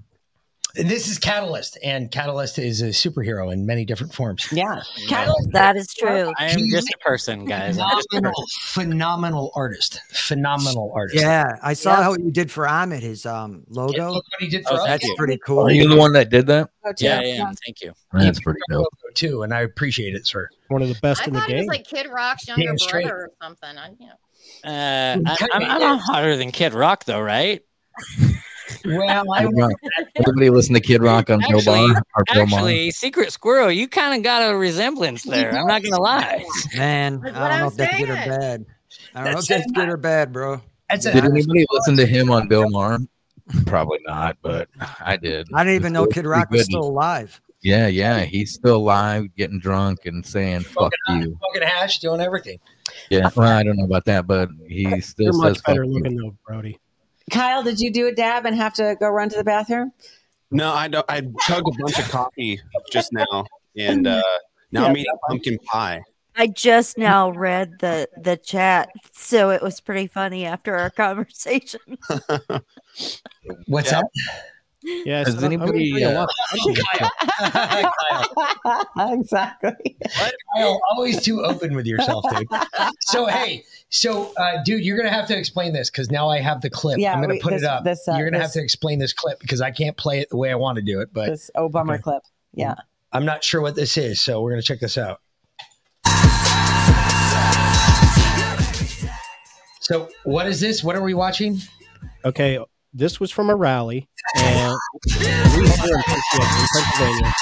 This 0.75 1.07
is 1.07 1.19
Catalyst, 1.19 1.77
and 1.83 2.09
Catalyst 2.09 2.57
is 2.57 2.81
a 2.81 2.87
superhero 2.87 3.53
in 3.53 3.63
many 3.63 3.85
different 3.85 4.11
forms. 4.11 4.47
Yeah, 4.51 4.81
Catalyst. 5.07 5.49
That 5.51 5.75
is 5.77 5.93
true. 5.93 6.33
I 6.39 6.47
am 6.47 6.67
just 6.71 6.87
a 6.91 6.97
person, 6.97 7.45
guys. 7.45 7.77
I'm 7.77 7.87
just 7.91 8.07
a 8.11 8.15
Phenomenal, 8.15 8.41
person. 8.41 8.59
phenomenal 8.89 9.51
artist. 9.55 9.99
Phenomenal 10.09 10.91
artist. 10.95 11.21
Yeah, 11.21 11.57
I 11.61 11.73
saw 11.73 11.97
Yeah. 11.97 12.03
how 12.05 12.13
you 12.17 12.31
did 12.31 12.49
for 12.51 12.67
Ahmed 12.67 13.03
his 13.03 13.23
um 13.27 13.65
logo. 13.69 14.13
look 14.13 14.25
what 14.31 14.41
he 14.41 14.47
did 14.49 14.63
Oh, 14.65 14.69
for 14.69 14.73
us. 14.81 14.87
thank 14.87 15.01
That's 15.01 15.07
you. 15.09 15.15
pretty 15.15 15.37
cool. 15.45 15.59
Are 15.67 15.71
you 15.71 15.87
the 15.87 15.95
one 15.95 16.13
that 16.13 16.29
did 16.31 16.47
that? 16.47 16.71
Yeah, 16.97 17.19
I 17.19 17.23
am. 17.23 17.53
Thank 17.63 17.81
you. 17.83 17.93
That's 18.11 18.39
pretty 18.39 18.59
dope. 18.71 18.87
too, 19.13 19.43
and 19.43 19.53
I 19.53 19.61
appreciate 19.61 20.15
it, 20.15 20.25
sir. 20.25 20.49
One 20.69 20.81
of 20.81 20.87
the 20.89 20.99
best 21.01 21.21
I 21.21 21.25
in 21.25 21.33
the 21.33 21.39
thought 21.39 21.49
he 21.49 21.53
was 21.55 21.61
game. 21.61 21.67
like 21.67 21.85
Kid 21.85 22.07
Rock's 22.11 22.47
younger 22.47 22.63
Damn 22.65 22.79
straight. 22.79 23.03
brother 23.05 23.25
or 23.25 23.31
something. 23.43 23.77
I, 23.77 23.89
you 23.99 24.07
know. 24.07 24.13
Uh, 24.65 25.19
I, 25.27 25.47
I'm, 25.53 25.63
I'm 25.83 25.99
hotter 25.99 26.35
than 26.35 26.51
Kid 26.51 26.73
Rock, 26.73 27.05
though, 27.05 27.21
right? 27.21 27.61
Well, 28.85 29.33
I 29.33 29.43
Everybody 30.15 30.49
listen 30.49 30.73
to 30.75 30.81
Kid 30.81 31.01
Rock 31.01 31.29
on 31.29 31.39
Bill 31.39 31.57
Actually, 31.57 31.87
Maher 31.87 32.03
or 32.15 32.23
Bill 32.33 32.45
Maher. 32.47 32.59
actually, 32.59 32.91
Secret 32.91 33.31
Squirrel, 33.31 33.71
you 33.71 33.87
kind 33.87 34.15
of 34.15 34.23
got 34.23 34.51
a 34.51 34.55
resemblance 34.55 35.23
there. 35.23 35.55
I'm 35.55 35.67
not 35.67 35.83
gonna 35.83 36.01
lie. 36.01 36.45
Man, 36.75 37.19
That's 37.19 37.35
I 37.35 37.49
don't 37.49 37.59
know 37.59 37.65
I'm 37.65 37.71
if 37.71 37.75
that's 37.75 37.97
good 37.97 38.09
or 38.09 38.13
bad. 38.13 38.65
I 39.15 39.23
don't 39.23 39.33
know 39.33 39.39
if 39.39 39.47
that's 39.47 39.71
good 39.71 39.89
or 39.89 39.97
bad, 39.97 40.33
bro. 40.33 40.61
That's 40.89 41.05
Did 41.05 41.25
anybody 41.25 41.65
listen 41.71 41.97
to 41.97 42.05
him 42.05 42.31
on 42.31 42.47
Bill 42.47 42.69
Maher? 42.69 42.99
Probably 43.65 43.99
not, 44.05 44.37
but 44.41 44.69
I 45.01 45.17
did. 45.17 45.47
I 45.53 45.63
didn't 45.63 45.75
even 45.75 45.93
know 45.93 46.05
Kid 46.05 46.25
Rock 46.25 46.49
was 46.49 46.65
still 46.65 46.85
alive. 46.85 47.41
Yeah, 47.61 47.87
yeah, 47.87 48.21
he's 48.21 48.53
still 48.53 48.77
alive, 48.77 49.33
getting 49.37 49.59
drunk 49.59 50.05
and 50.05 50.25
saying 50.25 50.61
"fuck 50.61 50.91
you." 51.09 51.37
fucking 51.41 51.67
hash 51.67 51.99
doing 51.99 52.19
everything. 52.19 52.59
Yeah, 53.09 53.29
well, 53.35 53.47
I 53.47 53.63
don't 53.63 53.77
know 53.77 53.85
about 53.85 54.05
that, 54.05 54.27
but 54.27 54.49
he 54.67 54.83
still 55.01 55.25
You're 55.25 55.33
says 55.33 55.41
much 55.41 55.55
"fuck 55.57 55.65
better 55.67 55.83
you." 55.85 55.93
looking 55.93 56.17
though, 56.17 56.35
Brodie. 56.45 56.79
Kyle, 57.31 57.63
did 57.63 57.79
you 57.79 57.91
do 57.91 58.07
a 58.07 58.11
dab 58.13 58.45
and 58.45 58.55
have 58.55 58.73
to 58.75 58.95
go 58.99 59.09
run 59.09 59.29
to 59.29 59.37
the 59.37 59.43
bathroom? 59.43 59.91
No, 60.51 60.71
I 60.71 60.87
don't. 60.87 61.05
I 61.09 61.21
chugged 61.41 61.67
a 61.67 61.83
bunch 61.83 61.99
of 61.99 62.09
coffee 62.09 62.61
just 62.91 63.11
now, 63.13 63.45
and 63.77 64.05
uh, 64.05 64.21
now 64.71 64.85
I'm 64.85 64.97
eating 64.97 65.11
pumpkin 65.27 65.57
pie. 65.59 66.01
I 66.35 66.47
just 66.47 66.97
now 66.97 67.29
read 67.31 67.79
the 67.79 68.07
the 68.17 68.37
chat, 68.37 68.89
so 69.13 69.49
it 69.51 69.61
was 69.61 69.79
pretty 69.79 70.07
funny 70.07 70.45
after 70.45 70.75
our 70.75 70.89
conversation. 70.89 71.79
What's 73.67 73.91
Yeah. 73.91 74.01
that? 74.01 74.05
Yeah, 74.83 75.19
Has 75.19 75.41
anybody? 75.43 76.03
Uh, 76.03 76.25
exactly. 79.11 79.95
Kyle, 80.55 80.79
always 80.91 81.21
too 81.23 81.41
open 81.43 81.73
with 81.75 81.85
yourself, 81.85 82.25
dude. 82.29 82.47
So 83.01 83.25
hey, 83.25 83.63
so 83.89 84.33
uh, 84.37 84.61
dude, 84.65 84.83
you're 84.83 84.97
gonna 84.97 85.09
have 85.09 85.27
to 85.27 85.37
explain 85.37 85.73
this 85.73 85.89
because 85.89 86.11
now 86.11 86.27
I 86.29 86.39
have 86.39 86.61
the 86.61 86.69
clip. 86.69 86.99
Yeah, 86.99 87.13
I'm 87.13 87.21
gonna 87.21 87.35
we- 87.35 87.39
put 87.39 87.53
this- 87.53 87.63
it 87.63 87.67
up. 87.67 87.83
this, 87.83 88.07
uh, 88.07 88.15
you're 88.17 88.29
gonna 88.29 88.41
have 88.41 88.51
to 88.53 88.61
explain 88.61 88.99
this 88.99 89.13
clip 89.13 89.39
because 89.39 89.61
I 89.61 89.71
can't 89.71 89.95
play 89.95 90.19
it 90.19 90.29
the 90.29 90.37
way 90.37 90.51
I 90.51 90.55
want 90.55 90.75
to 90.77 90.81
do 90.81 90.99
it. 91.01 91.09
But 91.13 91.29
This 91.29 91.49
oh 91.55 91.69
bummer 91.69 91.97
clip. 91.97 92.23
Yeah. 92.53 92.75
I'm 93.11 93.25
not 93.25 93.43
sure 93.43 93.61
what 93.61 93.75
this 93.75 93.97
is, 93.97 94.21
so 94.21 94.41
we're 94.41 94.51
gonna 94.51 94.61
check 94.61 94.79
this 94.79 94.97
out. 94.97 95.21
So 99.81 100.07
what 100.23 100.47
is 100.47 100.59
this? 100.59 100.83
What 100.83 100.95
are 100.95 101.03
we 101.03 101.13
watching? 101.13 101.59
Okay, 102.25 102.57
this 102.93 103.19
was 103.19 103.31
from 103.31 103.49
a 103.49 103.55
rally, 103.55 104.07
and 104.37 104.73
we 105.57 105.67
here 105.69 105.95
in 105.95 106.03
Pennsylvania, 106.03 106.47
in 106.49 106.67
Pennsylvania. 106.73 107.33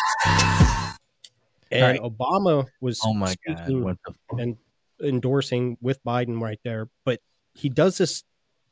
And 1.71 1.99
Obama 1.99 2.67
was 2.81 2.99
Oh 3.03 3.13
my 3.13 3.33
God, 3.47 3.69
what 3.69 3.97
the 4.05 4.37
and 4.41 4.57
endorsing 5.01 5.77
with 5.81 6.03
Biden 6.03 6.41
right 6.41 6.59
there, 6.63 6.89
but 7.05 7.19
he 7.53 7.69
does 7.69 7.97
this 7.97 8.23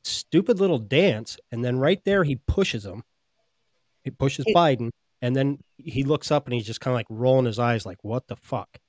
stupid 0.03 0.59
little 0.59 0.79
dance, 0.79 1.37
and 1.51 1.63
then 1.63 1.79
right 1.79 2.01
there 2.05 2.23
he 2.23 2.35
pushes 2.47 2.85
him. 2.85 3.03
He 4.03 4.11
pushes 4.11 4.45
It- 4.47 4.55
Biden, 4.55 4.89
and 5.21 5.35
then 5.35 5.59
he 5.77 6.03
looks 6.03 6.29
up 6.31 6.45
and 6.45 6.53
he's 6.53 6.65
just 6.65 6.81
kind 6.81 6.93
of 6.93 6.95
like 6.95 7.07
rolling 7.09 7.45
his 7.45 7.57
eyes, 7.59 7.85
like 7.85 7.99
"What 8.03 8.27
the 8.27 8.35
fuck?" 8.35 8.79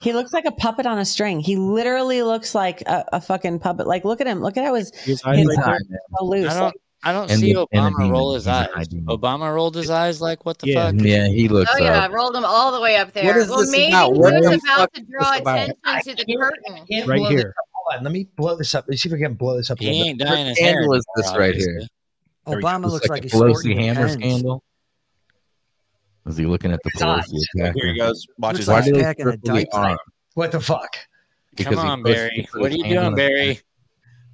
He 0.00 0.12
looks 0.12 0.32
like 0.32 0.44
a 0.44 0.52
puppet 0.52 0.86
on 0.86 0.98
a 0.98 1.04
string. 1.04 1.40
He 1.40 1.56
literally 1.56 2.22
looks 2.22 2.54
like 2.54 2.82
a, 2.82 3.04
a 3.14 3.20
fucking 3.20 3.58
puppet. 3.58 3.86
Like, 3.88 4.04
look 4.04 4.20
at 4.20 4.28
him. 4.28 4.40
Look 4.40 4.56
at 4.56 4.64
how 4.64 4.74
his, 4.74 4.94
His 4.94 5.04
his 5.04 5.24
right 5.24 5.36
eyes 5.38 5.56
there. 5.58 5.98
are 5.98 6.18
so 6.20 6.24
loose. 6.24 6.54
I 6.54 6.60
don't. 6.60 6.76
I 7.04 7.12
don't 7.12 7.30
And 7.30 7.38
see 7.40 7.52
the- 7.52 7.66
Obama 7.72 7.90
demon. 7.96 8.10
roll 8.10 8.34
his 8.34 8.46
eyes. 8.48 8.68
Obama 9.06 9.54
rolled 9.54 9.76
his 9.76 9.88
eyes 9.88 10.20
like 10.20 10.44
what 10.44 10.58
the 10.58 10.68
Yeah. 10.68 10.90
fuck? 10.90 11.00
Yeah, 11.00 11.28
he 11.28 11.46
looks. 11.48 11.70
Oh 11.72 11.78
yeah, 11.78 11.98
uh, 12.02 12.06
I 12.06 12.08
rolled 12.08 12.34
them 12.34 12.44
all 12.44 12.72
the 12.72 12.80
way 12.80 12.96
up 12.96 13.12
there. 13.12 13.24
What 13.24 13.36
is 13.36 13.48
well, 13.48 13.60
this 13.60 13.70
maybe 13.70 13.92
about? 13.92 14.12
he 14.14 14.18
was 14.18 14.30
the 14.32 14.38
about 14.48 14.60
fuck 14.78 14.92
to 14.94 15.02
draw 15.02 15.30
this 15.32 15.40
about? 15.40 15.68
attention 15.86 16.16
to 16.16 16.24
the 16.26 16.36
curtain. 16.36 17.08
Right 17.08 17.30
here. 17.30 17.54
Hold 17.74 17.98
on, 17.98 18.04
let 18.04 18.12
me 18.12 18.28
blow 18.36 18.56
this 18.56 18.74
up. 18.74 18.86
Let's 18.88 19.00
see 19.02 19.08
if 19.08 19.12
we 19.12 19.20
can 19.20 19.34
blow 19.34 19.56
this 19.56 19.70
up. 19.70 19.78
He 19.78 19.88
ain't 20.08 20.18
bit. 20.18 20.24
dyeing 20.26 20.46
his 20.46 20.58
What 20.58 20.68
hair. 20.68 20.94
is 20.94 21.04
this 21.16 21.36
right 21.36 21.54
here? 21.54 21.82
Obama 22.48 22.82
Looks 22.82 22.92
looks 22.94 23.08
like 23.08 23.10
like 23.10 23.20
a 23.20 23.22
he's 23.24 23.32
Pelosi 23.32 23.50
sporting 23.60 23.78
hammer 23.80 24.00
pens. 24.08 24.12
scandal. 24.14 24.62
Is 26.26 26.36
he 26.36 26.46
looking 26.46 26.72
at 26.72 26.80
the 26.82 26.90
Pelosi 26.90 27.32
attacker? 27.56 27.72
Here 27.76 27.92
he 27.92 27.98
goes. 27.98 28.26
Watch 28.38 28.56
his 28.58 28.66
Why 28.68 28.74
like 28.74 28.82
eyes. 28.84 28.88
do 28.88 28.94
they 28.94 29.04
a 29.04 29.14
cripple 29.14 29.64
arm? 29.72 29.98
What 30.34 30.52
the 30.52 30.60
fuck? 30.60 30.96
Because 31.54 31.74
Come 31.76 31.86
on, 31.86 32.02
Barry. 32.02 32.48
What 32.54 32.70
are 32.72 32.76
you 32.76 32.84
doing, 32.84 33.14
Barry? 33.14 33.60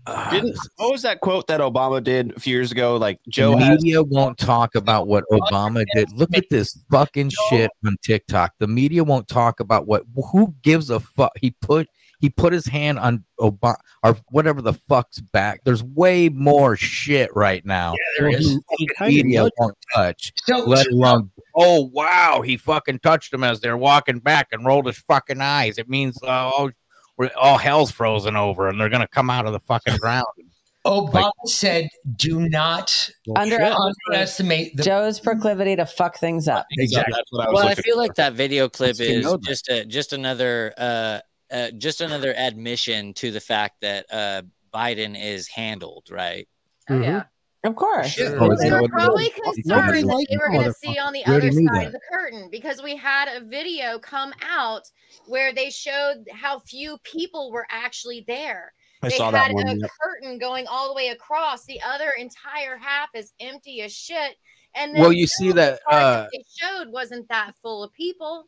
Ah, 0.06 0.28
Didn't 0.30 0.56
what 0.76 0.92
was 0.92 1.02
that 1.02 1.20
quote 1.20 1.46
that 1.46 1.60
Obama 1.60 2.02
did 2.02 2.36
a 2.36 2.40
few 2.40 2.54
years 2.54 2.70
ago? 2.70 2.96
Like 2.96 3.20
Joe 3.28 3.56
has 3.56 3.82
media 3.82 4.02
won't 4.02 4.36
talk 4.36 4.74
about 4.74 5.06
what 5.06 5.24
Obama 5.32 5.84
did. 5.94 6.12
Look 6.12 6.36
at 6.36 6.44
this 6.50 6.78
fucking 6.90 7.30
shit 7.48 7.70
on 7.86 7.96
TikTok. 8.02 8.52
The 8.58 8.66
media 8.68 9.02
won't 9.02 9.28
talk 9.28 9.60
about 9.60 9.86
what 9.86 10.02
who 10.32 10.54
gives 10.62 10.90
a 10.90 11.00
fuck. 11.00 11.32
He 11.40 11.52
put 11.62 11.88
he 12.20 12.28
put 12.28 12.52
his 12.52 12.66
hand 12.66 12.98
on 12.98 13.24
Obama 13.40 13.76
or 14.02 14.16
whatever 14.28 14.60
the 14.60 14.74
fuck's 14.74 15.20
back. 15.20 15.60
There's 15.64 15.82
way 15.82 16.28
more 16.28 16.76
shit 16.76 17.34
right 17.34 17.64
now. 17.64 17.94
there 18.18 18.30
that 18.30 18.40
is. 18.40 18.46
the 18.46 18.62
He 18.76 18.86
fucking 18.88 18.88
kinda 18.98 19.24
media 19.24 19.48
won't 19.58 19.76
touch. 19.94 20.32
Let 20.48 20.86
alone, 20.88 21.30
oh 21.54 21.90
wow, 21.92 22.42
he 22.44 22.56
fucking 22.58 22.98
touched 22.98 23.32
him 23.32 23.42
as 23.42 23.60
they're 23.60 23.76
walking 23.78 24.18
back 24.18 24.48
and 24.52 24.66
rolled 24.66 24.86
his 24.86 24.98
fucking 24.98 25.40
eyes. 25.40 25.78
It 25.78 25.88
means 25.88 26.22
uh, 26.22 26.50
oh, 26.56 26.70
we're, 27.16 27.30
all 27.36 27.58
hell's 27.58 27.90
frozen 27.90 28.36
over 28.36 28.68
and 28.68 28.80
they're 28.80 28.88
gonna 28.88 29.06
come 29.08 29.30
out 29.30 29.46
of 29.46 29.52
the 29.52 29.60
fucking 29.60 29.96
ground. 29.98 30.26
Obama 30.86 31.30
said, 31.46 31.88
"Do 32.16 32.46
not 32.46 33.08
Under- 33.36 33.58
underestimate 33.58 34.76
the 34.76 34.82
Joe's 34.82 35.18
proclivity 35.18 35.76
to 35.76 35.86
fuck 35.86 36.18
things 36.18 36.46
up. 36.46 36.66
exactly." 36.72 37.14
That's 37.16 37.32
what 37.32 37.46
I 37.46 37.50
was 37.50 37.54
Well, 37.62 37.68
I 37.68 37.74
feel 37.74 37.94
for. 37.94 38.00
like 38.02 38.14
that 38.16 38.34
video 38.34 38.68
clip 38.68 39.00
is 39.00 39.26
just 39.44 39.68
a 39.70 39.86
just 39.86 40.12
another 40.12 40.74
uh, 40.76 41.20
uh 41.50 41.70
just 41.78 42.02
another 42.02 42.34
admission 42.36 43.14
to 43.14 43.30
the 43.30 43.40
fact 43.40 43.80
that 43.80 44.04
uh 44.12 44.42
Biden 44.74 45.18
is 45.18 45.48
handled, 45.48 46.08
right? 46.10 46.46
Oh 46.90 46.94
Mhm. 46.94 47.04
yeah. 47.04 47.22
Of 47.64 47.76
course. 47.76 48.08
Sure. 48.08 48.36
Oh, 48.42 48.50
is 48.52 48.60
They 48.60 48.70
were 48.70 48.86
probably 48.88 49.30
concerned 49.30 50.08
that 50.08 50.26
they 50.30 50.36
were 50.36 50.50
going 50.50 50.64
to 50.66 50.72
see 50.74 50.98
on 50.98 51.12
the 51.14 51.22
We 51.26 51.34
other 51.34 51.50
side 51.50 51.64
that. 51.66 51.86
of 51.86 51.92
the 51.92 52.00
curtain 52.12 52.48
because 52.50 52.82
we 52.82 52.94
had 52.96 53.28
a 53.34 53.44
video 53.44 53.98
come 53.98 54.32
out 54.46 54.82
where 55.26 55.52
they 55.54 55.70
showed 55.70 56.24
how 56.32 56.58
few 56.60 56.98
people 57.04 57.50
were 57.50 57.66
actually 57.70 58.22
there. 58.26 58.72
I 59.02 59.08
they 59.08 59.16
saw 59.16 59.30
had 59.30 59.34
that 59.50 59.54
one. 59.54 59.66
a 59.68 59.74
yep. 59.76 59.90
curtain 60.00 60.38
going 60.38 60.66
all 60.66 60.88
the 60.88 60.94
way 60.94 61.08
across. 61.08 61.64
The 61.64 61.80
other 61.82 62.10
entire 62.18 62.76
half 62.76 63.08
is 63.14 63.32
empty 63.40 63.80
as 63.82 63.92
shit. 63.94 64.36
And 64.76 64.94
then 64.94 65.00
Well, 65.02 65.12
you 65.12 65.26
see 65.26 65.52
that, 65.52 65.80
part 65.88 66.02
uh, 66.02 66.26
they 66.32 66.44
showed 66.58 66.90
wasn't 66.90 67.28
that 67.28 67.52
full 67.62 67.82
of 67.82 67.92
people. 67.92 68.44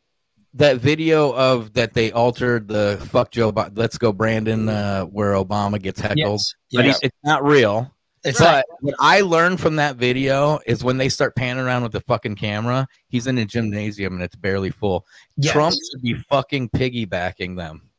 that 0.53 0.77
video 0.77 1.31
of 1.33 1.73
that 1.73 1.93
they 1.93 2.11
altered 2.11 2.67
the 2.67 3.03
fuck 3.09 3.31
Joe 3.31 3.51
Bi- 3.51 3.69
let's 3.75 3.97
go 3.97 4.11
Brandon 4.11 4.67
uh, 4.69 5.05
where 5.05 5.33
Obama 5.33 5.81
gets 5.81 5.99
heckled. 5.99 6.39
Yes. 6.41 6.53
But 6.73 6.85
Yes. 6.85 6.99
it's 7.01 7.17
not 7.23 7.43
real. 7.43 7.91
It's 8.27 8.39
but 8.39 8.65
what 8.81 8.95
I 8.99 9.21
learned 9.21 9.59
from 9.59 9.75
that 9.77 9.95
video 9.95 10.59
is 10.65 10.83
when 10.83 10.97
they 10.97 11.09
start 11.09 11.35
panning 11.35 11.63
around 11.63 11.83
with 11.83 11.91
the 11.93 12.01
fucking 12.01 12.35
camera, 12.35 12.87
he's 13.07 13.27
in 13.27 13.37
a 13.37 13.45
gymnasium 13.45 14.13
and 14.15 14.21
it's 14.23 14.35
barely 14.35 14.69
full. 14.69 15.05
Yes. 15.37 15.53
Trump 15.53 15.73
should 15.73 16.01
be 16.01 16.13
fucking 16.29 16.69
piggybacking 16.69 17.55
them 17.57 17.89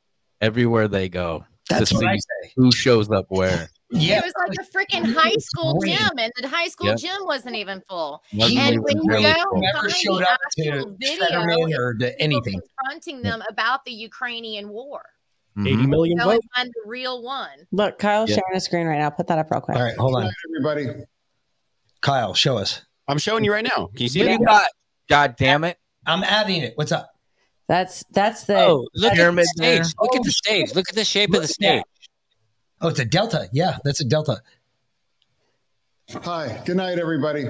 everywhere 0.40 0.86
they 0.88 1.08
go 1.08 1.44
That's 1.68 1.90
to 1.90 1.96
what 1.96 2.06
I 2.06 2.14
see 2.16 2.20
say. 2.44 2.52
who 2.56 2.70
shows 2.72 3.10
up 3.10 3.26
where. 3.28 3.68
Yeah, 3.90 4.18
It 4.18 4.24
was 4.24 4.34
like 4.46 4.58
a 4.60 4.70
freaking 4.70 5.14
high 5.14 5.34
school 5.38 5.80
gym, 5.82 6.10
and 6.18 6.30
the 6.42 6.46
high 6.48 6.68
school 6.68 6.88
Yep. 6.88 6.98
gym 6.98 7.16
wasn't 7.22 7.56
even 7.56 7.80
full. 7.88 8.22
Wasn't 8.34 8.58
And 8.58 8.82
when 8.82 8.98
you 8.98 9.08
barely 9.08 9.22
go 9.32 9.42
full. 9.44 9.60
never 9.62 9.78
find 9.78 9.92
showed 9.92 10.18
the 10.20 10.30
up 10.30 10.38
actual 10.46 10.84
to 10.84 10.96
video, 11.00 11.78
or 11.80 11.94
to 11.94 12.20
anything. 12.20 12.60
confronting 12.60 13.22
them 13.22 13.42
about 13.48 13.86
the 13.86 13.92
Ukrainian 13.92 14.68
war. 14.68 15.00
Mhm. 15.58 15.66
80 15.68 15.86
million 15.86 16.18
Go 16.18 16.24
votes. 16.26 16.46
find 16.54 16.68
the 16.68 16.88
real 16.88 17.22
one. 17.22 17.66
Look, 17.72 17.98
Kyle's 17.98 18.30
Yeah. 18.30 18.36
sharing 18.36 18.56
a 18.56 18.60
screen 18.60 18.86
right 18.86 18.98
now. 18.98 19.10
Put 19.10 19.26
that 19.26 19.38
up 19.38 19.50
real 19.50 19.60
quick. 19.60 19.76
All 19.76 19.82
right, 19.82 19.96
hold 19.96 20.16
on, 20.16 20.30
Everybody. 20.50 21.04
Kyle, 22.00 22.32
show 22.34 22.56
us. 22.58 22.82
I'm 23.08 23.18
showing 23.18 23.44
you 23.44 23.52
right 23.52 23.64
now. 23.64 23.86
Can 23.86 24.02
you 24.02 24.08
see 24.08 24.20
What 24.20 24.26
do 24.38 24.42
it? 24.42 24.46
got? 24.46 24.68
God 25.08 25.34
damn 25.36 25.64
it. 25.64 25.78
I'm 26.06 26.22
adding 26.22 26.62
it. 26.62 26.72
What's 26.76 26.92
up? 26.92 27.10
That's 27.66 28.04
that's 28.12 28.44
the 28.44 28.56
Oh, 28.58 28.86
look 28.94 29.12
at 29.12 29.16
the 29.16 29.22
pyramid 29.22 29.46
stage. 29.46 29.78
there. 29.82 29.84
Look 30.00 30.14
at 30.16 30.22
the 30.22 30.30
stage. 30.30 30.74
Look 30.74 30.88
at 30.88 30.94
the 30.94 31.04
shape 31.04 31.30
of 31.30 31.36
the 31.40 31.42
at 31.44 31.50
stage. 31.50 31.82
Oh, 32.80 32.88
it's 32.88 33.00
a 33.00 33.04
delta. 33.04 33.48
Yeah, 33.52 33.78
that's 33.84 34.00
a 34.00 34.04
delta. 34.04 34.40
Hi. 36.10 36.62
Good 36.64 36.76
night, 36.76 36.98
everybody. 36.98 37.44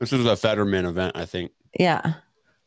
This 0.00 0.12
is 0.12 0.24
a 0.24 0.36
Fetterman 0.36 0.86
event, 0.86 1.16
I 1.16 1.24
think. 1.26 1.52
yeah. 1.78 2.14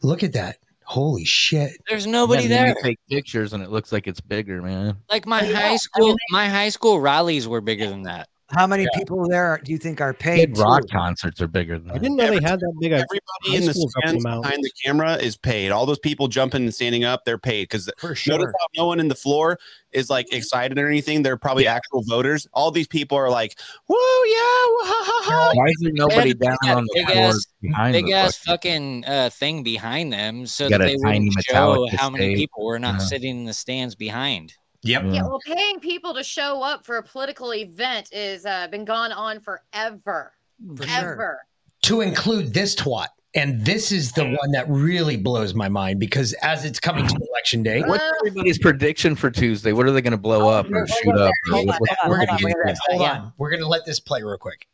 Look 0.04 0.24
at 0.24 0.34
that. 0.34 0.58
Holy 0.92 1.24
shit. 1.24 1.72
There's 1.88 2.06
nobody 2.06 2.42
Yeah, 2.42 2.44
and 2.44 2.52
then 2.52 2.66
there. 2.66 2.76
you 2.76 2.84
Take 2.84 3.00
pictures 3.10 3.54
and 3.54 3.64
it 3.64 3.70
looks 3.70 3.94
like 3.94 4.08
it's 4.08 4.20
bigger, 4.20 4.62
man. 4.62 4.98
Like 5.10 5.26
my 5.26 5.42
high 5.42 5.78
school, 5.78 6.18
my 6.32 6.50
high 6.50 6.68
school 6.68 7.00
rallies 7.00 7.48
were 7.48 7.62
bigger 7.62 7.88
than 7.88 8.04
that. 8.04 8.28
How 8.52 8.68
many 8.68 8.84
Yeah. 8.84 9.00
people 9.00 9.28
there 9.30 9.60
do 9.64 9.72
you 9.72 9.78
think 9.78 10.02
are 10.02 10.14
paid? 10.14 10.50
Kid 10.50 10.58
rock 10.58 10.82
too? 10.82 10.88
concerts 10.98 11.42
are 11.42 11.48
bigger 11.48 11.80
than 11.80 11.92
I 11.92 11.98
didn't 11.98 12.18
know 12.18 12.28
they 12.28 12.46
had 12.46 12.60
that 12.60 12.74
big. 12.80 12.92
A 12.92 12.96
Everybody 12.96 13.56
in 13.56 13.66
the 13.66 13.74
schools 13.74 13.94
stands 14.04 14.24
behind 14.24 14.64
the 14.64 14.72
camera 14.86 15.16
is 15.16 15.38
paid. 15.38 15.72
All 15.72 15.86
those 15.86 16.00
people 16.00 16.28
jumping 16.28 16.64
and 16.64 16.74
standing 16.74 17.04
up, 17.04 17.24
they're 17.26 17.38
paid 17.38 17.64
because 17.64 17.90
For 17.98 18.10
notice 18.10 18.20
sure. 18.22 18.38
how 18.60 18.66
no 18.78 18.86
one 18.88 19.00
in 19.00 19.08
the 19.08 19.16
floor 19.16 19.58
is 19.92 20.10
like 20.10 20.32
excited 20.34 20.78
or 20.78 20.88
anything. 20.88 21.24
They're 21.24 21.38
probably 21.38 21.68
actual 21.68 22.04
voters. 22.04 22.48
All 22.54 22.72
these 22.72 22.88
people 22.88 23.18
are 23.18 23.30
like, 23.30 23.58
"Woo, 23.88 23.96
yeah, 23.98 24.36
woo, 24.68 24.78
ha, 24.84 25.04
ha, 25.06 25.22
ha." 25.32 25.52
Why 25.54 25.66
is 25.68 25.76
there 25.82 25.92
nobody 25.94 26.34
down 26.34 26.58
got 26.64 26.78
on 26.78 26.84
the 26.86 26.92
big 26.96 27.06
floor 27.10 27.26
ass- 27.30 27.46
behind 27.62 27.94
big 27.94 28.06
the 28.06 28.14
ass 28.14 28.38
fucking- 28.38 29.02
fucking 29.04 29.06
uh, 29.06 29.30
thing 29.32 29.64
behind 29.64 30.14
them 30.14 30.46
so 30.46 30.70
that 30.70 30.80
they 30.80 30.96
wouldn't 30.98 31.34
show 31.44 31.88
how 31.98 32.10
many 32.10 32.26
stage. 32.28 32.38
people 32.38 32.66
were 32.66 32.80
not 32.80 32.96
Yeah. 32.96 33.06
sitting 33.06 33.40
in 33.40 33.46
the 33.46 33.54
stands 33.54 33.96
behind. 33.96 34.54
Yep. 34.84 35.04
Yeah, 35.08 35.24
well, 35.24 35.40
paying 35.46 35.80
people 35.80 36.14
to 36.16 36.24
show 36.24 36.62
up 36.64 36.86
for 36.86 36.98
a 36.98 37.04
political 37.04 37.54
event 37.54 38.12
is 38.12 38.46
uh, 38.46 38.68
been 38.68 38.86
gone 38.86 39.12
on 39.12 39.40
forever, 39.40 40.34
For 40.76 40.88
sure. 40.88 41.12
ever. 41.14 41.40
To 41.84 42.02
include 42.02 42.54
this 42.54 42.76
twat. 42.76 43.08
And 43.34 43.64
this 43.64 43.94
is 43.94 44.12
the 44.12 44.26
one 44.26 44.52
that 44.52 44.66
really 44.68 45.16
blows 45.16 45.54
my 45.54 45.70
mind 45.70 46.02
because 46.02 46.34
as 46.42 46.66
it's 46.66 46.82
coming 46.82 47.08
to 47.08 47.16
election 47.30 47.64
day, 47.64 47.82
What's 47.82 48.04
everybody's 48.20 48.58
prediction 48.60 49.16
for 49.16 49.32
Tuesday? 49.32 49.72
What 49.72 49.86
are 49.86 49.92
they 49.92 50.02
going 50.02 50.12
to 50.12 50.18
blow 50.18 50.50
up 50.50 50.70
or 50.70 50.86
shoot 50.86 51.16
up? 51.16 51.32
Hold 51.50 51.70
on, 51.70 51.78
what's 51.80 51.96
we're 52.08 52.20
the 52.20 52.26
gonna 52.26 52.38
get 52.40 52.42
prediction? 52.42 52.62
this. 52.66 52.80
Hold 52.90 53.02
on. 53.04 53.34
We're 53.38 53.50
gonna 53.52 53.70
let 53.70 53.86
this 53.86 54.02
play 54.02 54.22
real 54.22 54.38
quick. 54.38 54.68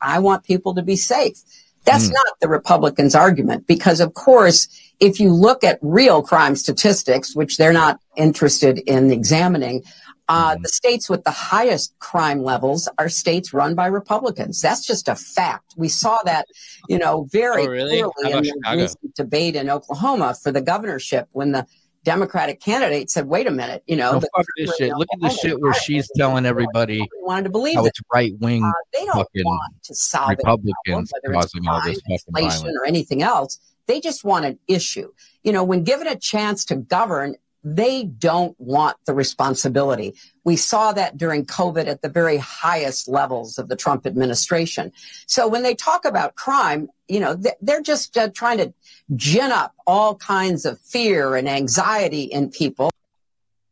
I 0.00 0.20
want 0.20 0.44
people 0.44 0.74
to 0.76 0.82
be 0.82 0.94
safe. 0.94 1.42
That's 1.84 2.08
Mm. 2.08 2.12
not 2.14 2.26
the 2.40 2.48
Republicans' 2.48 3.14
argument 3.14 3.66
because, 3.66 4.00
of 4.00 4.14
course, 4.14 4.68
if 5.00 5.20
you 5.20 5.32
look 5.32 5.64
at 5.64 5.78
real 5.82 6.22
crime 6.22 6.56
statistics, 6.56 7.34
which 7.36 7.56
they're 7.56 7.72
not 7.72 8.00
interested 8.16 8.78
in 8.80 9.10
examining, 9.12 9.82
uh, 10.28 10.54
Mm. 10.56 10.62
the 10.62 10.68
states 10.68 11.08
with 11.08 11.24
the 11.24 11.30
highest 11.30 11.94
crime 12.00 12.42
levels 12.42 12.88
are 12.98 13.08
states 13.08 13.54
run 13.54 13.74
by 13.74 13.86
Republicans. 13.86 14.60
That's 14.60 14.84
just 14.84 15.08
a 15.08 15.14
fact. 15.14 15.72
We 15.76 15.88
saw 15.88 16.18
that, 16.26 16.46
you 16.88 16.98
know, 16.98 17.26
very 17.32 17.66
Oh, 17.66 17.70
really? 17.70 18.02
Clearly 18.16 18.32
in 18.38 18.42
the 18.42 18.48
Chicago? 18.48 18.82
recent 18.82 19.14
debate 19.14 19.56
in 19.56 19.70
Oklahoma 19.70 20.34
for 20.42 20.52
the 20.52 20.60
governorship 20.60 21.28
when 21.32 21.52
the 21.52 21.64
Democratic 22.04 22.60
candidate 22.60 23.10
said, 23.10 23.26
"Wait 23.26 23.46
a 23.46 23.50
minute, 23.50 23.82
you 23.86 23.96
know, 23.96 24.12
No, 24.12 24.20
the 24.20 24.44
this 24.56 24.76
shit. 24.76 24.92
Look 24.96 25.08
at 25.12 25.20
the 25.20 25.30
shit 25.30 25.60
where 25.60 25.74
she's 25.74 26.10
telling 26.16 26.46
everybody 26.46 27.06
wanted 27.22 27.44
to 27.44 27.50
believe 27.50 27.76
how 27.76 27.84
it's 27.84 28.00
right 28.12 28.32
wing 28.40 28.64
Uh, 28.64 28.72
they 28.92 29.04
don't 29.04 29.14
fucking 29.14 29.44
want 29.44 29.74
to 29.84 29.94
solve 29.94 30.32
it, 30.32 30.38
Republicans 30.38 31.12
it's 31.14 31.32
causing 31.32 31.68
all 31.68 31.82
this 31.84 32.00
inflation, 32.06 32.74
or 32.76 32.86
anything 32.86 33.22
else. 33.22 33.58
They 33.86 34.00
just 34.00 34.24
want 34.24 34.44
an 34.44 34.58
issue. 34.68 35.10
You 35.42 35.52
know, 35.52 35.64
when 35.64 35.82
given 35.82 36.06
a 36.06 36.16
chance 36.16 36.64
to 36.66 36.76
govern, 36.76 37.36
they 37.64 38.04
don't 38.04 38.54
want 38.58 38.96
the 39.06 39.14
responsibility. 39.14 40.14
We 40.48 40.56
saw 40.56 40.92
that 40.92 41.18
during 41.18 41.44
COVID 41.44 41.88
at 41.88 42.00
the 42.00 42.08
very 42.08 42.38
highest 42.38 43.06
levels 43.06 43.58
of 43.58 43.68
the 43.68 43.76
Trump 43.76 44.06
administration. 44.06 44.92
So 45.26 45.46
when 45.46 45.62
they 45.62 45.74
talk 45.74 46.06
about 46.06 46.36
crime, 46.36 46.88
you 47.06 47.20
know, 47.20 47.38
they're 47.60 47.82
just 47.82 48.16
uh, 48.16 48.30
trying 48.30 48.56
to 48.56 48.72
gin 49.14 49.52
up 49.52 49.74
all 49.86 50.14
kinds 50.14 50.64
of 50.64 50.80
fear 50.80 51.36
and 51.36 51.50
anxiety 51.50 52.22
in 52.22 52.48
people. 52.48 52.90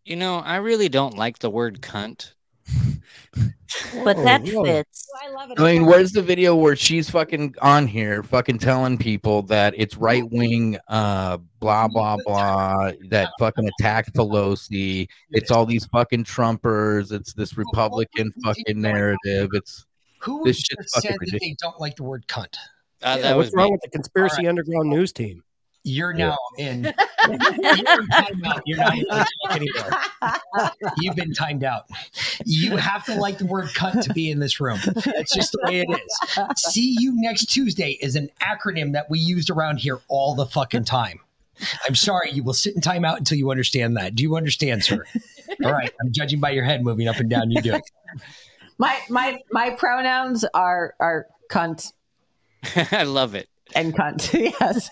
You 0.05 0.17
know, 0.17 0.37
I 0.37 0.57
really 0.57 0.91
don't 0.91 1.17
like 1.17 1.39
the 1.39 1.49
word 1.49 1.81
cunt. 1.81 2.35
But 4.05 4.17
that 4.25 4.47
whoa. 4.49 4.65
fits. 4.65 5.07
I 5.23 5.55
I 5.59 5.73
mean, 5.75 5.87
where's 5.87 6.13
the 6.13 6.23
video 6.23 6.55
where 6.55 6.77
she's 6.77 7.11
fucking 7.11 7.55
on 7.61 7.87
here, 7.87 8.23
fucking 8.23 8.59
telling 8.59 8.97
people 8.97 9.43
that 9.43 9.75
it's 9.77 9.97
right 9.97 10.29
wing, 10.31 10.79
uh, 10.89 11.39
blah 11.59 11.89
blah 11.89 12.17
blah, 12.25 12.93
that 13.11 13.31
fucking 13.39 13.69
attacked 13.79 14.15
Pelosi. 14.15 15.09
It's 15.31 15.51
all 15.51 15.67
these 15.67 15.87
fucking 15.87 16.25
Trumpers. 16.25 17.13
It's 17.13 17.33
this 17.35 17.57
Republican 17.57 18.33
fucking 18.45 18.81
narrative. 18.81 19.51
It's 19.53 19.85
Who 20.21 20.45
this 20.45 20.59
just 20.59 20.71
shit's 20.71 20.93
said 20.93 21.03
that 21.13 21.21
ridiculous. 21.21 21.41
they 21.43 21.57
don't 21.61 21.81
like 21.81 21.97
the 21.97 22.05
word 22.05 22.27
cunt? 22.29 22.57
Uh, 23.03 23.19
Yeah, 23.21 23.35
what's 23.35 23.55
wrong 23.55 23.67
me. 23.67 23.73
with 23.73 23.83
the 23.83 23.91
conspiracy 23.91 24.47
underground 24.47 24.89
news 24.89 25.13
team? 25.13 25.43
You're 25.87 26.11
Yeah. 26.17 26.29
now 26.31 26.37
in. 26.59 26.83
You're 27.29 28.01
in 28.01 28.09
timeout. 28.09 28.61
You're 28.67 28.79
not 28.79 28.95
able 28.95 29.05
to 29.11 29.27
talk 29.43 29.55
anymore. 29.57 30.71
You've 30.99 31.15
been 31.15 31.33
timed 31.33 31.63
out. 31.63 31.85
You 32.45 32.77
have 32.77 33.05
to 33.05 33.15
like 33.15 33.39
the 33.39 33.47
word 33.47 33.67
"cunt" 33.69 34.03
to 34.03 34.13
be 34.13 34.31
in 34.31 34.41
this 34.41 34.61
room. 34.61 34.79
That's 34.85 35.33
just 35.33 35.53
the 35.53 35.61
way 35.65 35.81
it 35.81 35.89
is. 35.89 36.61
See 36.61 36.97
you 36.99 37.13
next 37.15 37.47
Tuesday 37.47 37.93
is 38.01 38.17
an 38.17 38.31
acronym 38.41 38.93
that 38.93 39.09
we 39.09 39.19
used 39.21 39.49
around 39.49 39.79
here 39.79 40.01
all 40.09 40.35
the 40.35 40.47
fucking 40.47 40.85
time. 40.85 41.21
I'm 41.89 41.95
sorry, 41.95 42.33
you 42.33 42.43
will 42.43 42.53
sit 42.53 42.75
in 42.75 42.81
timeout 42.81 43.19
until 43.19 43.39
you 43.39 43.51
understand 43.51 43.97
that. 43.97 44.15
Do 44.17 44.23
you 44.25 44.37
understand, 44.37 44.83
sir? 44.85 45.05
All 45.65 45.73
right, 45.73 45.91
I'm 46.01 46.13
judging 46.13 46.41
by 46.41 46.51
your 46.51 46.65
head 46.65 46.83
moving 46.83 47.07
up 47.09 47.17
and 47.17 47.31
down. 47.31 47.51
You 47.51 47.63
do 47.63 47.75
it. 47.77 47.83
My 48.79 48.99
my 49.09 49.39
my 49.53 49.71
pronouns 49.71 50.45
are 50.53 50.95
are 51.01 51.27
cunt 51.49 51.93
I 52.93 53.05
love 53.05 53.35
it. 53.37 53.49
And 53.75 53.95
cunt. 53.95 54.33
yes. 54.61 54.91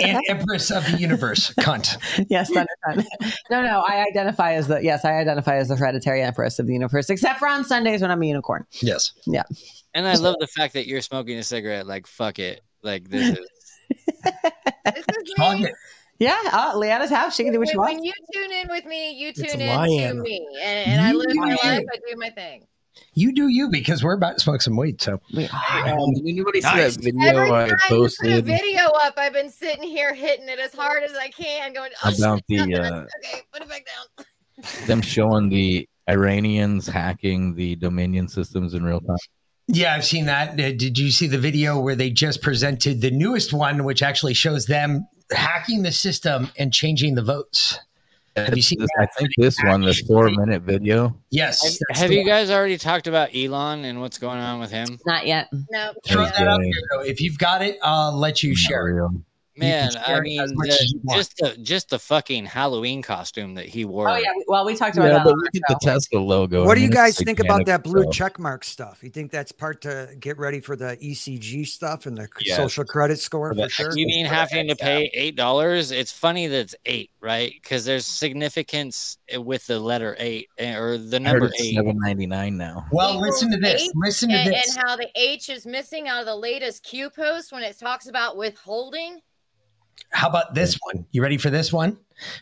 And 0.00 0.20
Empress 0.28 0.70
of 0.70 0.84
the 0.90 0.98
Universe, 0.98 1.54
cunt. 1.60 1.96
yes, 2.30 2.50
thunder 2.50 2.68
cunt. 2.86 3.06
No, 3.50 3.62
no, 3.62 3.84
I 3.86 4.04
identify 4.10 4.54
as 4.54 4.66
the 4.66 4.82
yes, 4.82 5.04
I 5.04 5.12
identify 5.18 5.56
as 5.56 5.68
the 5.68 5.76
hereditary 5.76 6.22
empress 6.22 6.58
of 6.58 6.66
the 6.66 6.72
universe, 6.72 7.08
except 7.08 7.38
for 7.38 7.48
on 7.48 7.64
Sundays 7.64 8.02
when 8.02 8.10
I'm 8.10 8.22
a 8.22 8.26
unicorn. 8.26 8.66
Yes. 8.82 9.12
Yeah. 9.26 9.44
And 9.94 10.06
I 10.06 10.14
love 10.14 10.36
the 10.40 10.48
fact 10.48 10.74
that 10.74 10.86
you're 10.86 11.00
smoking 11.00 11.38
a 11.38 11.42
cigarette. 11.42 11.86
Like, 11.86 12.06
fuck 12.06 12.38
it. 12.38 12.62
Like, 12.82 13.08
this 13.08 13.38
is. 13.38 13.46
this 14.84 15.04
is 15.08 15.70
Yeah, 16.18 16.38
uh, 16.50 16.74
Lianna's 16.74 17.10
house. 17.10 17.36
She 17.36 17.44
can 17.44 17.52
do 17.52 17.58
what 17.58 17.68
she 17.68 17.76
When, 17.76 17.88
wants. 17.88 17.96
when 17.96 18.04
you 18.04 18.12
tune 18.32 18.52
in 18.52 18.68
with 18.68 18.86
me, 18.86 19.12
you 19.12 19.32
tune 19.32 19.44
in 19.46 19.58
to 19.58 19.76
lion. 19.76 20.22
me, 20.22 20.46
and, 20.62 20.92
and 20.92 21.00
I 21.02 21.12
live 21.12 21.34
my 21.34 21.50
life. 21.50 21.84
I 21.92 21.96
do 22.08 22.16
my 22.16 22.30
thing. 22.30 22.66
You 23.14 23.32
do 23.32 23.48
you 23.48 23.68
because 23.70 24.04
we're 24.04 24.14
about 24.14 24.34
to 24.38 24.40
smoke 24.40 24.62
some 24.62 24.76
weed. 24.76 25.00
So 25.00 25.12
Um, 25.12 26.12
did 26.14 26.26
anybody 26.26 26.60
see 26.60 26.68
Nice. 26.68 26.96
that 26.96 27.04
video 27.04 27.28
Every 27.28 27.42
I 27.42 27.48
time 27.48 27.68
you 27.68 27.76
put 27.76 27.84
a 27.84 27.88
posted 27.88 28.44
video 28.44 28.84
up, 29.04 29.14
I've 29.16 29.32
been 29.32 29.50
sitting 29.50 29.82
here 29.84 30.14
hitting 30.14 30.48
it 30.48 30.58
as 30.58 30.74
hard 30.74 31.02
as 31.02 31.12
I 31.14 31.28
can, 31.28 31.72
going, 31.72 31.90
oh, 32.04 32.14
about 32.16 32.42
shit, 32.50 32.66
the 32.66 32.74
uh, 32.74 33.00
okay, 33.24 33.42
put 33.52 33.62
it 33.62 33.68
back 33.68 33.86
down. 33.86 34.26
them 34.86 35.00
showing 35.02 35.48
the 35.48 35.88
Iranians 36.08 36.86
hacking 36.86 37.54
the 37.54 37.76
Dominion 37.76 38.28
systems 38.28 38.74
in 38.74 38.84
real 38.84 39.00
time? 39.00 39.16
Yeah, 39.68 39.94
I've 39.94 40.04
seen 40.04 40.26
that. 40.26 40.52
Uh, 40.52 40.72
Did 40.72 40.96
you 40.96 41.10
see 41.10 41.26
the 41.26 41.38
video 41.38 41.80
where 41.80 41.96
they 41.96 42.10
just 42.10 42.40
presented 42.40 43.00
the 43.00 43.10
newest 43.10 43.52
one, 43.52 43.84
which 43.84 44.02
actually 44.02 44.34
shows 44.34 44.66
them 44.66 45.06
hacking 45.32 45.82
the 45.82 45.90
system 45.90 46.48
and 46.56 46.72
changing 46.72 47.16
the 47.16 47.22
votes? 47.22 47.80
Have 48.36 48.56
you 48.56 48.62
seen 48.62 48.78
This- 48.80 48.88
that? 48.98 49.08
I 49.14 49.18
think 49.18 49.30
this 49.38 49.56
one, 49.64 49.80
this 49.82 50.00
four 50.02 50.28
minute 50.30 50.62
video. 50.62 51.16
Yes. 51.30 51.78
Have, 51.90 51.96
have 52.02 52.12
you 52.12 52.18
one. 52.18 52.26
guys 52.26 52.50
already 52.50 52.76
talked 52.78 53.06
about 53.06 53.34
Elon 53.34 53.84
and 53.84 54.00
what's 54.00 54.18
going 54.18 54.38
on 54.38 54.60
with 54.60 54.70
him? 54.70 54.98
Not 55.06 55.26
yet. 55.26 55.48
No. 55.70 55.92
Throw 56.06 56.24
that 56.24 56.38
out 56.46 56.60
Okay. 56.60 56.70
there, 56.70 56.82
though. 56.98 57.04
If 57.04 57.20
you've 57.20 57.38
got 57.38 57.62
it, 57.62 57.78
I'll 57.82 58.16
let 58.16 58.42
you 58.42 58.54
share 58.54 58.88
it. 58.88 59.10
Real. 59.58 59.68
Man, 59.68 59.90
I 60.06 60.20
mean, 60.20 60.36
the- 60.38 60.68
as 60.70 60.92
you 60.92 61.00
want. 61.04 61.16
just 61.18 61.36
the 61.38 61.56
just 61.62 61.88
the 61.90 61.98
fucking 61.98 62.44
Halloween 62.46 63.00
costume 63.02 63.54
that 63.54 63.66
he 63.66 63.84
wore. 63.84 64.08
Oh 64.08 64.16
yeah. 64.16 64.28
Well, 64.46 64.64
we 64.66 64.76
talked 64.76 64.96
about 64.96 65.06
Yeah, 65.06 65.14
that. 65.14 65.24
but 65.24 65.32
on 65.32 65.38
look 65.38 65.54
at 65.54 65.62
the. 65.68 65.78
Tesla 65.82 66.18
logo. 66.18 66.64
What 66.64 66.72
I 66.72 66.80
do 66.80 66.80
you 66.82 66.90
guys 66.90 67.16
think 67.18 67.38
about 67.40 67.64
that 67.66 67.82
blue 67.84 68.02
stuff. 68.02 68.14
check 68.14 68.38
mark 68.38 68.64
stuff? 68.64 69.02
You 69.02 69.10
think 69.10 69.30
that's 69.30 69.52
part 69.52 69.80
to 69.82 70.10
get 70.20 70.36
ready 70.38 70.60
for 70.60 70.76
the 70.76 70.96
ESG 71.02 71.66
stuff 71.66 72.06
and 72.06 72.16
the 72.16 72.28
Yes. 72.40 72.56
social 72.56 72.84
credit 72.84 73.18
score 73.18 73.54
For 73.54 73.62
for 73.64 73.68
sure? 73.68 73.96
You 73.96 74.06
mean 74.06 74.26
having 74.26 74.68
to 74.68 74.76
pay 74.76 75.10
eight 75.14 75.36
dollars? 75.36 75.90
It's 75.90 76.12
funny 76.12 76.46
that 76.48 76.58
it's 76.58 76.74
eight, 76.84 77.10
right? 77.20 77.52
Because 77.62 77.84
there's 77.84 78.04
significance 78.06 79.18
with 79.36 79.66
the 79.66 79.78
letter 79.80 80.16
eight 80.18 80.48
eh, 80.58 80.74
or 80.76 80.98
the 80.98 81.18
number 81.20 81.46
it's 81.46 81.60
eight. 81.62 81.74
seven 81.74 81.98
ninety 81.98 82.26
nine 82.26 82.56
now. 82.56 82.86
Well, 82.92 83.20
listen 83.20 83.50
to 83.52 83.56
this. 83.58 83.90
Listen 83.94 84.28
to 84.30 84.34
and, 84.36 84.52
this. 84.52 84.76
and 84.76 84.84
how 84.86 84.96
the 84.96 85.08
H 85.14 85.48
is 85.48 85.66
missing 85.66 86.08
out 86.08 86.20
of 86.20 86.26
the 86.26 86.36
latest 86.36 86.82
Q 86.84 87.10
post 87.10 87.52
when 87.52 87.62
it 87.62 87.78
talks 87.78 88.08
about 88.08 88.36
withholding. 88.36 89.20
How 90.10 90.28
about 90.28 90.54
this 90.54 90.78
one? 90.92 91.06
You 91.10 91.22
ready 91.22 91.36
for 91.36 91.50
this 91.50 91.72
one? 91.72 91.98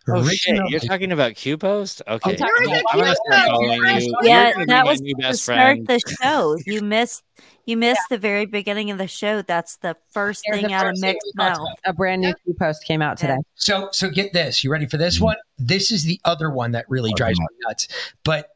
Oh 0.08 0.26
shit! 0.28 0.60
You're 0.68 0.78
talking 0.78 1.10
about 1.10 1.34
Q 1.34 1.58
post? 1.58 2.00
Okay, 2.06 2.36
I'm, 2.40 2.64
about 2.68 2.82
I'm 2.92 2.98
gonna 3.00 3.16
start 3.26 3.48
post. 3.48 4.04
you. 4.06 4.14
Yeah, 4.22 4.52
You're 4.56 4.66
that 4.66 4.86
was 4.86 5.00
to 5.00 5.34
start 5.36 5.78
friend. 5.78 5.86
the 5.88 6.00
show. 6.22 6.56
You 6.64 6.80
missed 6.80 7.24
you 7.66 7.76
missed 7.76 8.02
the 8.08 8.18
very 8.18 8.46
beginning 8.46 8.90
of 8.92 8.98
the 8.98 9.08
show. 9.08 9.42
That's 9.42 9.76
the 9.78 9.96
first 10.12 10.42
Here's 10.44 10.60
thing 10.60 10.68
the 10.68 10.74
out 10.74 10.86
of 10.86 10.90
first 10.92 11.00
thing 11.02 11.14
Mick's 11.14 11.34
mouth. 11.34 11.68
A 11.84 11.92
brand 11.92 12.22
new 12.22 12.34
Q 12.44 12.54
post 12.58 12.84
came 12.84 13.02
out 13.02 13.16
today. 13.16 13.36
So, 13.56 13.88
so 13.90 14.10
get 14.10 14.32
this. 14.32 14.62
You 14.62 14.70
ready 14.70 14.86
for 14.86 14.96
this 14.96 15.20
one? 15.20 15.36
This 15.58 15.90
is 15.90 16.04
the 16.04 16.20
other 16.24 16.50
one 16.50 16.72
that 16.72 16.84
really 16.88 17.10
Oh, 17.12 17.16
drives 17.16 17.40
me 17.40 17.46
nuts. 17.66 17.88
But 18.22 18.50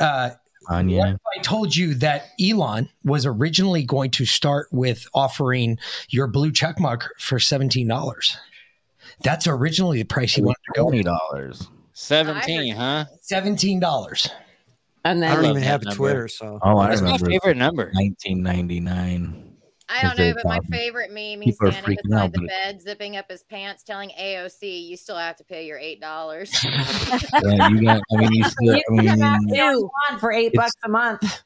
uh, 0.00 0.30
what 0.68 0.76
Anya. 0.76 1.06
if 1.14 1.20
I 1.38 1.42
told 1.42 1.74
you 1.74 1.94
that 1.94 2.26
Elon 2.40 2.88
was 3.04 3.26
originally 3.26 3.82
going 3.84 4.10
to 4.12 4.24
start 4.24 4.68
with 4.72 5.06
offering 5.14 5.78
your 6.10 6.26
blue 6.26 6.52
check 6.52 6.78
mark 6.78 7.14
for 7.18 7.38
seventeen 7.38 7.88
dollars? 7.88 8.36
That's 9.22 9.46
originally 9.46 9.98
the 9.98 10.04
price 10.04 10.34
he 10.34 10.42
wanted 10.42 10.58
to 10.66 10.72
go. 10.76 10.82
Twenty 10.84 11.02
dollars. 11.02 11.68
Seventeen, 11.92 12.74
huh? 12.74 13.06
Seventeen 13.20 13.80
dollars. 13.80 14.28
And 15.04 15.24
I 15.24 15.34
don't 15.34 15.46
even 15.46 15.62
have 15.62 15.82
number. 15.84 15.96
Twitter, 15.96 16.28
so 16.28 16.58
Oh, 16.62 16.78
I 16.78 16.88
That's 16.90 17.02
my 17.02 17.18
favorite 17.18 17.56
number. 17.56 17.90
Nineteen 17.94 18.42
ninety 18.42 18.80
nine. 18.80 19.47
I 19.90 20.02
don't 20.02 20.18
know, 20.18 20.34
but 20.34 20.44
my 20.44 20.60
favorite 20.70 21.10
meme, 21.12 21.40
he's 21.40 21.56
standing 21.56 21.96
beside 22.02 22.18
out, 22.24 22.32
the 22.32 22.40
but- 22.40 22.48
bed, 22.48 22.82
zipping 22.82 23.16
up 23.16 23.30
his 23.30 23.42
pants, 23.42 23.82
telling 23.82 24.10
AOC, 24.20 24.86
"You 24.86 24.96
still 24.96 25.16
have 25.16 25.36
to 25.36 25.44
pay 25.44 25.66
your 25.66 25.78
eight 25.78 26.00
dollars." 26.00 26.52
Yeah, 26.62 27.68
you 27.70 27.82
got. 27.82 28.02
I 28.12 28.16
mean, 28.16 28.32
you 28.32 28.44
still. 28.48 28.74
You 28.76 28.82
can 28.88 29.06
come 29.06 29.22
out 29.22 29.40
mean, 29.40 29.48
there 29.54 29.72
on 30.10 30.18
for 30.18 30.30
eight 30.32 30.52
It's- 30.52 30.56
bucks 30.56 30.76
a 30.84 30.88
month. 30.88 31.42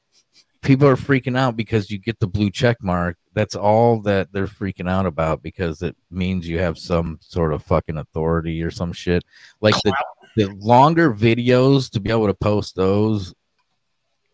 people 0.62 0.86
are 0.89 0.97
freaking 0.97 1.36
out 1.36 1.56
because 1.56 1.90
you 1.90 1.98
get 1.98 2.19
the 2.20 2.27
blue 2.27 2.51
check 2.51 2.77
mark. 2.82 3.16
That's 3.35 3.55
all 3.55 4.01
that 4.02 4.32
they're 4.32 4.47
freaking 4.47 4.89
out 4.90 5.06
about 5.06 5.43
because 5.43 5.82
it 5.82 5.97
means 6.10 6.47
you 6.48 6.59
have 6.59 6.78
some 6.78 7.19
sort 7.23 7.52
of 7.52 7.62
fucking 7.62 7.97
authority 7.97 8.62
or 8.62 8.70
some 8.70 8.93
shit. 8.93 9.24
Like 9.60 9.74
the, 9.85 9.94
the 10.36 10.47
longer 10.60 11.12
videos 11.14 11.90
to 11.93 12.01
be 12.01 12.10
able 12.10 12.27
to 12.27 12.35
post 12.35 12.77
those. 12.77 13.35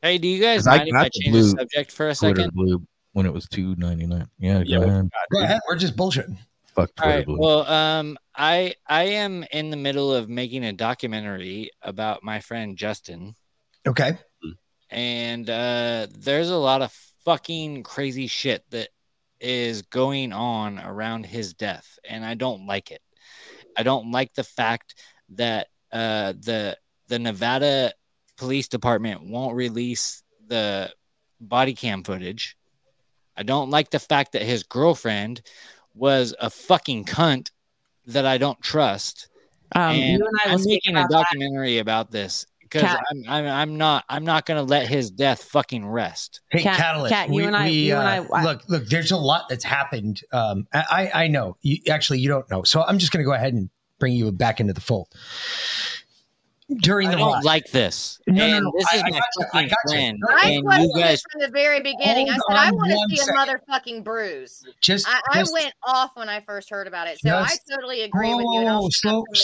Hey, 0.03 0.19
do 0.19 0.29
you 0.29 0.41
guys 0.43 0.61
'cause 0.61 0.67
I 0.69 0.77
mind 0.79 0.89
if 0.89 0.95
I 0.95 1.03
got 1.05 1.13
the 1.13 1.21
change 1.21 1.37
the 1.37 1.43
subject 1.51 1.93
for 1.93 2.09
a 2.09 2.15
Twitter 2.15 2.37
second? 2.43 2.55
blue 2.55 2.83
when 3.19 3.27
it 3.27 3.33
was 3.33 3.49
two 3.49 3.75
ninety 3.75 4.07
nine. 4.07 4.29
Yeah, 4.39 4.63
Yeah, 4.65 4.79
go 4.79 4.85
we- 4.85 4.91
ahead. 4.93 5.09
Go 5.33 5.43
ahead. 5.43 5.61
We're 5.69 5.75
just 5.77 5.97
bullshitting. 5.97 6.39
Fuck 6.77 6.91
All 6.99 7.03
Twitter 7.05 7.17
right. 7.19 7.27
blue. 7.27 7.39
Well, 7.41 7.67
um, 7.67 8.17
I 8.37 8.75
I 8.87 9.03
am 9.05 9.45
in 9.51 9.71
the 9.71 9.77
middle 9.77 10.15
of 10.15 10.29
making 10.29 10.65
a 10.65 10.73
documentary 10.73 11.71
about 11.83 12.23
my 12.23 12.39
friend 12.39 12.77
Justin, 12.77 13.35
Okay. 13.89 14.17
and 14.89 15.51
uh, 15.51 16.07
there's 16.17 16.51
a 16.51 16.57
lot 16.57 16.81
of 16.81 16.93
fucking 17.25 17.83
crazy 17.83 18.29
shit 18.29 18.63
that 18.71 18.91
is 19.41 19.83
going 19.83 20.33
on 20.33 20.79
around 20.79 21.27
his 21.27 21.55
death, 21.55 21.99
and 22.09 22.25
I 22.25 22.35
don't 22.35 22.67
like 22.67 22.93
it. 22.93 23.03
I 23.77 23.83
don't 23.83 24.13
like 24.13 24.33
the 24.35 24.45
fact 24.45 24.95
that 25.31 25.67
uh, 25.91 26.35
the 26.39 26.79
the 27.09 27.19
Nevada 27.19 27.93
Police 28.37 28.69
Department 28.69 29.25
won't 29.25 29.57
release 29.57 30.23
the 30.47 30.93
body 31.41 31.75
cam 31.75 32.05
footage. 32.05 32.57
I 33.39 33.45
don't 33.45 33.71
like 33.71 33.91
the 33.91 33.99
fact 34.01 34.33
that 34.33 34.43
his 34.43 34.65
girlfriend 34.65 35.41
was 35.95 36.35
a 36.41 36.51
fucking 36.51 37.05
cunt 37.05 37.51
that 38.07 38.27
I 38.27 38.37
don't 38.37 38.61
trust. 38.61 39.29
Um, 39.73 39.93
and 39.93 40.19
you 40.19 40.27
and 40.27 40.37
I 40.45 40.53
I'm 40.55 40.61
making 40.65 40.97
a 40.97 41.01
about 41.01 41.11
that. 41.11 41.17
documentary 41.31 41.79
about 41.79 42.11
this 42.11 42.47
because 42.61 42.83
I'm, 42.85 43.25
I'm 43.29 43.47
I'm 43.47 43.77
not 43.79 44.05
I'm 44.09 44.25
not 44.25 44.45
gonna 44.47 44.63
let 44.63 44.89
his 44.89 45.11
death 45.11 45.45
fucking 45.45 45.87
rest. 45.87 46.41
Hey, 46.51 46.63
Cat- 46.63 46.77
Catalyst. 46.79 47.15
Cat, 47.15 47.29
you 47.29 47.35
we, 47.35 47.45
and 47.45 47.57
I- 47.57 47.65
we, 47.67 47.71
you 47.73 47.97
and 47.97 48.27
uh, 48.27 48.35
I- 48.35 48.41
I- 48.41 48.45
look, 48.45 48.63
look. 48.69 48.87
There's 48.87 49.13
a 49.13 49.17
lot 49.17 49.49
that's 49.49 49.65
happened. 49.65 50.23
Um, 50.33 50.67
I, 50.73 51.11
I 51.15 51.29
know. 51.29 51.57
You, 51.63 51.79
actually, 51.91 52.19
you 52.21 52.29
don't 52.29 52.51
know. 52.51 52.63
So 52.65 52.83
I'm 52.83 52.99
just 52.99 53.13
going 53.13 53.23
to 53.23 53.27
go 53.27 53.33
ahead 53.35 53.53
and 53.55 53.71
bring 53.99 54.15
you 54.15 54.31
back 54.33 54.59
into 54.61 54.73
the 54.73 54.81
fold. 54.81 55.09
During 56.83 57.09
I 57.09 57.13
the 57.13 57.17
don't 57.17 57.33
ride- 57.33 57.45
like 57.45 57.71
this. 57.71 58.21
No, 58.27 58.35
no, 58.35 58.45
and 58.57 58.65
no, 58.67 58.73
this 58.77 58.87
I- 58.93 58.97
is 58.97 59.03
I 59.03 59.05
my 59.05 59.11
got 59.11 59.23
you, 59.39 59.45
I 59.45 59.49
fucking 59.53 59.69
got 59.69 59.79
you. 59.87 59.91
friend. 59.91 60.19
I 60.29 60.49
And 60.51 60.83
you 60.83 60.93
guys 61.01 61.23
from 61.33 61.41
the 61.41 61.49
very 61.49 61.81
beginning. 61.81 62.29
I 62.29 62.35
said 62.35 62.43
I 62.51 62.71
want 62.73 62.91
to 62.91 63.17
see 63.17 63.17
second. 63.17 63.35
a 63.37 63.57
motherfucking 63.73 64.05
bruise. 64.05 64.65
Just- 64.83 65.09
I, 65.09 65.21
I 65.33 65.39
just- 65.41 65.53
went 65.55 65.73
off 65.87 66.11
when 66.15 66.29
I 66.29 66.41
first 66.41 66.69
heard 66.69 66.87
about 66.87 67.09
it, 67.09 67.19
so 67.21 67.31
Just- 67.31 67.61
I 67.71 67.75
totally 67.75 68.03
agree 68.03 68.35
with 68.35 68.45
you. 68.53 68.61
And 68.61 68.69
Oh, 68.69 68.89
slow, 68.91 68.91
some 68.93 69.17
of 69.17 69.25
the 69.33 69.37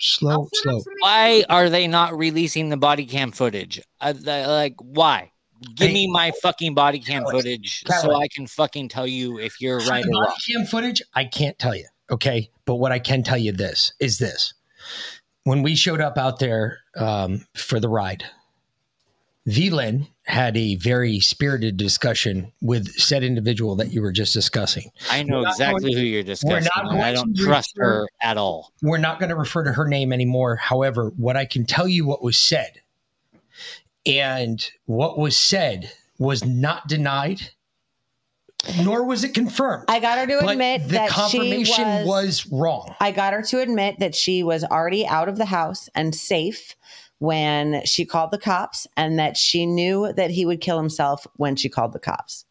slow, 0.00 0.48
slow, 0.52 0.80
slow. 0.80 0.82
why 1.02 1.44
are 1.48 1.70
they 1.70 1.86
not 1.86 2.18
releasing 2.18 2.68
the 2.70 2.76
body 2.76 3.06
cam 3.06 3.30
footage? 3.30 3.80
Uh, 4.00 4.12
the- 4.12 4.46
like 4.48 4.74
why? 4.78 5.30
Give 5.76 5.86
Hey, 5.88 5.94
me 5.94 6.06
my 6.10 6.32
fucking 6.42 6.74
body 6.74 6.98
cam 6.98 7.24
footage 7.30 7.84
so 8.00 8.14
I 8.14 8.26
can 8.28 8.46
fucking 8.48 8.88
tell 8.88 9.06
you 9.06 9.38
if 9.38 9.60
you're 9.60 9.80
For 9.80 9.88
right 9.90 10.02
the 10.04 10.10
or 10.10 10.24
body 10.24 10.26
wrong. 10.26 10.36
cam 10.62 10.66
footage, 10.66 11.00
I 11.14 11.24
can't 11.26 11.56
tell 11.60 11.74
you. 11.76 11.86
Okay, 12.10 12.50
but 12.66 12.74
what 12.74 12.90
I 12.92 12.98
can 12.98 13.22
tell 13.22 13.38
you 13.38 13.52
this 13.52 13.92
is 14.00 14.18
this: 14.18 14.52
when 15.46 15.62
we 15.62 15.76
showed 15.76 16.00
up 16.00 16.18
out 16.18 16.40
there 16.40 16.80
um, 16.96 17.46
for 17.54 17.78
the 17.78 17.88
ride, 17.88 18.24
V 19.46 19.70
Lynn 19.70 20.08
had 20.24 20.56
a 20.56 20.74
very 20.74 21.20
spirited 21.20 21.76
discussion 21.76 22.52
with 22.60 22.88
said 22.98 23.22
individual 23.22 23.76
that 23.76 23.92
you 23.92 24.02
were 24.02 24.10
just 24.10 24.34
discussing. 24.34 24.90
I 25.08 25.22
know 25.22 25.42
exactly 25.42 25.92
going- 25.92 26.02
who 26.02 26.02
you're 26.04 26.24
discussing. 26.24 26.68
I 26.74 27.12
don't 27.12 27.36
trust 27.36 27.74
refer- 27.76 28.00
her 28.00 28.08
at 28.20 28.36
all. 28.36 28.72
We're 28.82 28.98
not 28.98 29.20
going 29.20 29.28
to 29.30 29.36
refer 29.36 29.62
to 29.62 29.72
her 29.72 29.86
name 29.86 30.12
anymore. 30.12 30.56
However, 30.56 31.12
what 31.16 31.36
I 31.36 31.44
can 31.44 31.64
tell 31.64 31.86
you 31.86 32.04
what 32.04 32.24
was 32.24 32.36
said, 32.36 32.80
and 34.04 34.68
what 34.86 35.16
was 35.16 35.38
said 35.38 35.92
was 36.18 36.44
not 36.44 36.88
denied, 36.88 37.50
nor 38.82 39.04
was 39.04 39.24
it 39.24 39.34
confirmed. 39.34 39.84
I 39.88 40.00
got 40.00 40.18
her 40.18 40.26
to 40.26 40.38
But 40.44 40.52
admit 40.52 40.82
the 40.84 40.88
that 40.94 41.10
confirmation 41.10 41.64
she 41.74 41.82
was, 41.82 42.06
was 42.06 42.46
wrong. 42.52 42.94
I 43.00 43.10
got 43.12 43.32
her 43.32 43.42
to 43.42 43.60
admit 43.60 43.98
that 44.00 44.14
she 44.14 44.42
was 44.42 44.64
already 44.64 45.06
out 45.06 45.28
of 45.28 45.36
the 45.38 45.44
house 45.46 45.88
and 45.94 46.14
safe 46.14 46.74
when 47.18 47.82
she 47.86 48.04
called 48.04 48.30
the 48.30 48.38
cops, 48.38 48.86
and 48.96 49.18
that 49.18 49.36
she 49.38 49.64
knew 49.64 50.12
that 50.12 50.30
he 50.30 50.44
would 50.44 50.60
kill 50.60 50.76
himself 50.76 51.26
when 51.36 51.56
she 51.56 51.68
called 51.70 51.92
the 51.94 51.98
cops. 51.98 52.44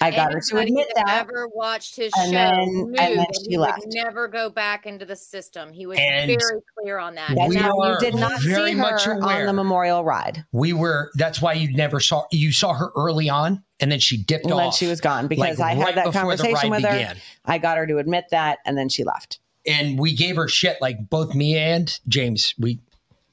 I 0.00 0.12
got 0.12 0.32
her 0.32 0.40
to 0.50 0.58
admit 0.58 0.86
that 0.94 1.06
that. 1.06 1.20
ever 1.22 1.48
watched 1.52 1.96
his 1.96 2.12
and 2.16 2.26
show 2.26 2.32
then- 2.32 2.94
and 2.98 3.18
then 3.18 3.26
she 3.34 3.50
he 3.50 3.58
left. 3.58 3.80
would 3.80 3.92
never 3.92 4.28
go 4.28 4.48
back 4.48 4.86
into 4.86 5.04
the 5.04 5.16
system. 5.16 5.72
He 5.72 5.86
was 5.86 5.98
And 6.00 6.28
very 6.28 6.60
clear 6.78 6.98
on 6.98 7.16
that. 7.16 7.30
We 7.48 7.56
now 7.56 7.72
you 7.74 7.96
did 7.98 8.14
not 8.14 8.40
very 8.42 8.70
see 8.70 8.76
much 8.76 9.02
her 9.02 9.20
on 9.20 9.46
the 9.46 9.52
memorial 9.52 10.04
ride. 10.04 10.44
We 10.52 10.72
were. 10.72 11.10
That's 11.16 11.42
why 11.42 11.54
you 11.54 11.74
never 11.74 11.98
saw. 11.98 12.26
You 12.30 12.52
saw 12.52 12.74
her 12.74 12.90
early 12.96 13.28
on, 13.28 13.64
and 13.80 13.90
then 13.92 13.98
she 14.00 14.16
dipped 14.16 14.44
And 14.44 14.52
off. 14.54 14.58
then 14.60 14.72
she 14.72 14.86
was 14.86 15.00
gone 15.00 15.28
because 15.28 15.58
like, 15.58 15.72
I 15.72 15.74
had 15.74 15.84
right 15.84 15.94
that 15.94 16.12
conversation 16.12 16.70
with 16.70 16.82
her. 16.84 16.90
began. 16.92 17.16
I 17.44 17.58
got 17.58 17.76
her 17.78 17.86
to 17.86 17.98
admit 17.98 18.26
that, 18.30 18.58
and 18.66 18.76
then 18.76 18.88
she 18.88 19.04
left. 19.04 19.38
and 19.66 19.98
we 19.98 20.14
gave 20.14 20.36
her 20.36 20.48
shit. 20.48 20.78
Like 20.80 21.08
both 21.10 21.34
me 21.34 21.56
and 21.56 21.98
James, 22.08 22.54
we 22.58 22.80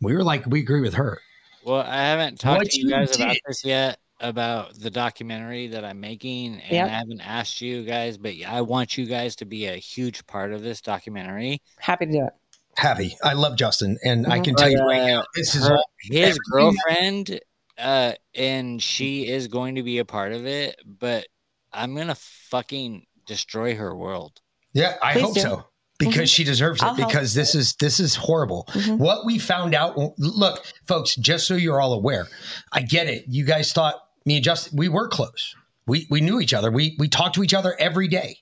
we 0.01 0.13
were 0.13 0.23
like, 0.23 0.45
we 0.45 0.59
agree 0.59 0.81
with 0.81 0.95
her. 0.95 1.21
Well, 1.63 1.81
I 1.81 1.95
haven't 1.97 2.39
talked 2.39 2.59
What 2.59 2.69
to 2.71 2.77
you 2.79 2.85
you 2.85 2.91
guys 2.91 3.15
about 3.15 3.37
this 3.47 3.63
yet 3.65 3.97
about 4.21 4.73
the 4.75 4.89
documentary 4.89 5.67
that 5.67 5.83
I'm 5.83 5.99
making, 5.99 6.61
and 6.61 6.71
Yep. 6.71 6.85
I 6.85 6.89
haven't 6.89 7.21
asked 7.21 7.59
you 7.61 7.83
guys, 7.83 8.17
but 8.17 8.33
I 8.47 8.61
want 8.61 8.97
you 8.97 9.05
guys 9.05 9.35
to 9.37 9.45
be 9.45 9.65
a 9.65 9.75
huge 9.75 10.25
part 10.27 10.53
of 10.53 10.61
this 10.61 10.79
documentary. 10.81 11.61
Happy 11.79 12.05
to 12.05 12.11
do 12.11 12.25
it. 12.25 12.33
Happy. 12.77 13.17
I 13.23 13.33
love 13.33 13.57
Justin, 13.57 13.97
and 14.05 14.25
I 14.27 14.39
Mhm. 14.39 14.43
can 14.45 14.55
tell 14.55 14.69
you 14.69 14.77
But, 14.77 14.85
right 14.85 15.01
uh, 15.01 15.07
now, 15.07 15.23
this 15.35 15.53
is 15.55 15.67
her- 15.67 15.75
all 15.77 15.89
his 16.01 16.17
everything 16.21 16.39
girlfriend, 16.51 17.39
uh, 17.77 18.13
and 18.33 18.81
she 18.81 19.25
mm. 19.25 19.29
is 19.29 19.47
going 19.47 19.75
to 19.75 19.83
be 19.83 19.99
a 19.99 20.05
part 20.05 20.31
of 20.33 20.45
it, 20.45 20.79
but 20.85 21.27
I'm 21.73 21.95
gonna 21.95 22.15
fucking 22.15 23.05
destroy 23.25 23.75
her 23.75 23.95
world. 23.95 24.41
Yeah, 24.73 24.95
I 25.01 25.13
Please 25.13 25.21
hope 25.21 25.33
do. 25.35 25.41
so 25.41 25.65
because 25.97 26.15
mm-hmm. 26.15 26.25
she 26.25 26.43
deserves 26.43 26.81
it. 26.81 26.85
I'll 26.85 26.95
because 26.95 27.33
this 27.33 27.55
is 27.55 27.75
this 27.75 27.99
is 27.99 28.15
horrible. 28.15 28.65
Mm-hmm. 28.69 28.97
What 28.97 29.25
we 29.25 29.39
found 29.39 29.73
out. 29.73 29.97
Look, 30.17 30.65
folks, 30.87 31.15
just 31.15 31.47
so 31.47 31.55
you're 31.55 31.79
all 31.81 31.93
aware, 31.93 32.27
I 32.71 32.81
get 32.81 33.07
it. 33.07 33.25
You 33.27 33.45
guys 33.45 33.71
thought 33.71 33.95
me 34.25 34.35
and 34.35 34.43
Justin 34.43 34.77
we 34.77 34.89
were 34.89 35.07
close. 35.07 35.55
We 35.87 36.07
we 36.09 36.21
knew 36.21 36.39
each 36.39 36.53
other. 36.53 36.71
We 36.71 36.95
we 36.99 37.07
talked 37.07 37.35
to 37.35 37.43
each 37.43 37.53
other 37.53 37.75
every 37.79 38.07
day. 38.07 38.37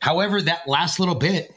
However, 0.00 0.40
that 0.42 0.68
last 0.68 1.00
little 1.00 1.14
bit. 1.14 1.50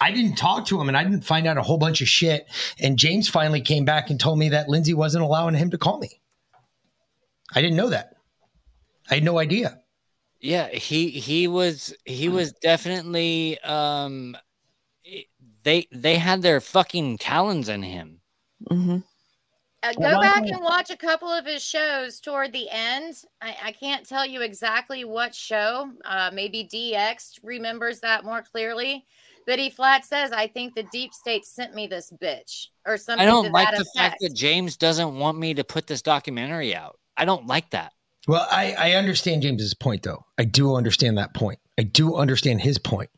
I 0.00 0.10
didn't 0.12 0.36
talk 0.36 0.66
to 0.66 0.80
him 0.80 0.88
and 0.88 0.96
I 0.96 1.04
didn't 1.04 1.24
find 1.24 1.46
out 1.46 1.58
a 1.58 1.62
whole 1.62 1.78
bunch 1.78 2.00
of 2.00 2.08
shit. 2.08 2.48
And 2.80 2.98
James 2.98 3.28
finally 3.28 3.60
came 3.60 3.84
back 3.84 4.10
and 4.10 4.18
told 4.18 4.38
me 4.38 4.48
that 4.48 4.68
Lindsay 4.68 4.94
wasn't 4.94 5.24
allowing 5.24 5.54
him 5.54 5.70
to 5.70 5.78
call 5.78 5.98
me. 5.98 6.20
I 7.54 7.60
didn't 7.60 7.76
know 7.76 7.90
that. 7.90 8.14
I 9.10 9.14
had 9.14 9.24
no 9.24 9.38
idea. 9.38 9.80
Yeah, 10.40 10.68
he 10.68 11.10
he 11.10 11.48
was 11.48 11.94
he 12.06 12.30
was 12.30 12.52
definitely 12.52 13.58
um 13.60 14.36
they 15.64 15.86
they 15.92 16.16
had 16.16 16.40
their 16.40 16.60
fucking 16.60 17.18
talons 17.18 17.68
in 17.68 17.82
him. 17.82 18.20
Mm-hmm. 18.70 18.98
Uh, 19.82 19.92
go 19.94 20.16
why 20.16 20.20
back 20.20 20.46
and 20.46 20.62
watch 20.62 20.90
a 20.90 20.96
couple 20.96 21.28
of 21.28 21.46
his 21.46 21.62
shows 21.62 22.20
toward 22.20 22.52
the 22.52 22.68
end. 22.70 23.16
I, 23.40 23.56
I 23.64 23.72
can't 23.72 24.06
tell 24.06 24.26
you 24.26 24.42
exactly 24.42 25.04
what 25.04 25.34
show. 25.34 25.90
Uh, 26.04 26.30
maybe 26.32 26.68
DX 26.70 27.40
remembers 27.42 28.00
that 28.00 28.24
more 28.24 28.42
clearly. 28.42 29.06
But 29.46 29.58
he 29.58 29.70
flat 29.70 30.04
says, 30.04 30.32
I 30.32 30.46
think 30.46 30.74
the 30.74 30.84
deep 30.92 31.12
state 31.12 31.44
sent 31.44 31.74
me 31.74 31.86
this 31.86 32.12
bitch 32.22 32.66
or 32.86 32.96
something. 32.96 33.22
I 33.26 33.30
don't 33.30 33.46
to 33.46 33.50
like 33.50 33.68
that 33.70 33.76
the 33.76 33.82
effect. 33.82 33.96
fact 33.96 34.16
that 34.20 34.34
James 34.34 34.76
doesn't 34.76 35.18
want 35.18 35.38
me 35.38 35.54
to 35.54 35.64
put 35.64 35.86
this 35.86 36.02
documentary 36.02 36.74
out. 36.74 36.98
I 37.16 37.24
don't 37.24 37.46
like 37.46 37.70
that. 37.70 37.92
Well, 38.28 38.46
I, 38.50 38.74
I 38.78 38.92
understand 38.92 39.42
James's 39.42 39.74
point, 39.74 40.02
though. 40.02 40.24
I 40.38 40.44
do 40.44 40.74
understand 40.76 41.18
that 41.18 41.34
point. 41.34 41.58
I 41.78 41.82
do 41.82 42.16
understand 42.16 42.60
his 42.60 42.78
point. 42.78 43.10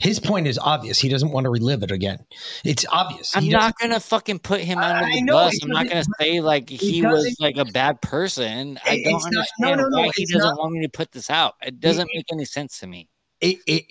His 0.00 0.18
point 0.18 0.48
is 0.48 0.58
obvious. 0.58 0.98
He 0.98 1.08
doesn't 1.08 1.30
want 1.30 1.44
to 1.44 1.50
relive 1.50 1.84
it 1.84 1.92
again. 1.92 2.18
It's 2.64 2.84
obvious. 2.90 3.34
I'm 3.36 3.44
He 3.44 3.50
not 3.50 3.74
doesn't- 3.78 3.90
gonna 3.90 4.00
fucking 4.00 4.40
put 4.40 4.60
him 4.60 4.78
I- 4.80 4.90
under 4.90 5.04
I 5.04 5.12
the 5.12 5.22
know, 5.22 5.32
bus. 5.34 5.58
I'm 5.62 5.68
not 5.70 5.88
gonna 5.88 6.04
say 6.20 6.40
like 6.40 6.72
it 6.72 6.80
he 6.80 7.00
was 7.00 7.36
like 7.38 7.56
a 7.58 7.64
bad 7.64 8.02
person. 8.02 8.78
I 8.84 8.96
don't 9.04 9.14
it's 9.14 9.24
not- 9.24 9.24
understand 9.26 9.46
no, 9.60 9.74
no, 9.76 9.88
no, 9.88 9.98
why 10.02 10.10
he 10.16 10.26
doesn't 10.26 10.48
not- 10.48 10.58
want 10.58 10.72
me 10.72 10.82
to 10.82 10.88
put 10.88 11.12
this 11.12 11.30
out. 11.30 11.54
It 11.62 11.78
doesn't 11.78 12.10
make 12.12 12.26
any 12.32 12.44
sense 12.44 12.80
to 12.80 12.88
me. 12.88 13.08
It, 13.40 13.58
it, 13.68 13.84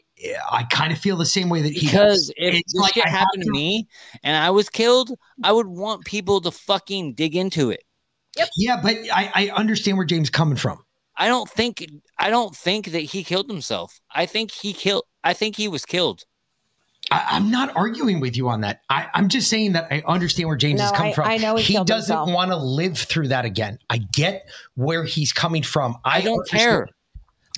I 0.52 0.64
kind 0.64 0.92
of 0.94 1.00
feel 1.00 1.18
the 1.18 1.26
same 1.26 1.50
way 1.50 1.62
that 1.62 1.74
he 1.74 1.88
Because 1.88 2.28
does. 2.28 2.34
if 2.38 2.56
It's 2.56 2.74
this 2.74 2.82
like 2.82 2.94
shit 2.94 3.06
happened 3.06 3.44
to 3.44 3.48
to- 3.48 3.52
me 3.52 3.88
and 4.24 4.36
I 4.38 4.50
was 4.52 4.70
killed, 4.70 5.12
I 5.44 5.52
would 5.52 5.68
want 5.68 6.06
people 6.06 6.42
to 6.42 6.52
fucking 6.52 7.14
dig 7.16 7.36
into 7.36 7.70
it. 7.72 7.84
Yeah, 8.58 8.80
but 8.82 8.96
I, 9.14 9.32
I 9.36 9.50
understand 9.56 9.98
where 9.98 10.06
James 10.06 10.28
is 10.28 10.30
coming 10.32 10.56
from. 10.58 10.84
I 11.16 11.28
don't 11.28 11.48
think 11.50 11.86
I 12.18 12.30
don't 12.32 12.56
think 12.56 12.88
that 12.88 13.02
he 13.02 13.24
killed 13.24 13.48
himself. 13.50 14.00
I 14.14 14.26
think 14.26 14.50
he 14.52 14.74
killed. 14.74 15.04
I 15.24 15.34
think 15.34 15.56
he 15.56 15.68
was 15.68 15.86
killed. 15.86 16.24
I, 17.12 17.24
I'm 17.32 17.52
not 17.52 17.76
arguing 17.76 18.20
with 18.22 18.36
you 18.36 18.48
on 18.50 18.62
that. 18.62 18.80
I, 18.90 19.08
I'm 19.14 19.28
just 19.30 19.50
saying 19.50 19.74
that 19.74 19.88
I 19.92 20.02
understand 20.08 20.48
where 20.48 20.58
James 20.58 20.80
No, 20.80 20.86
is 20.86 20.92
coming 20.94 21.12
I- 21.12 21.16
from. 21.16 21.28
I 21.28 21.38
know 21.38 21.56
he 21.58 21.74
he 21.78 21.84
doesn't 21.84 22.32
want 22.32 22.50
to 22.50 22.56
live 22.58 22.98
through 22.98 23.28
that 23.28 23.46
again. 23.46 23.78
I 23.90 23.98
get 24.14 24.50
where 24.76 25.04
he's 25.04 25.32
coming 25.34 25.62
from. 25.62 25.98
I, 26.04 26.22
don't 26.22 26.40
understand. 26.40 26.62
care. 26.62 26.88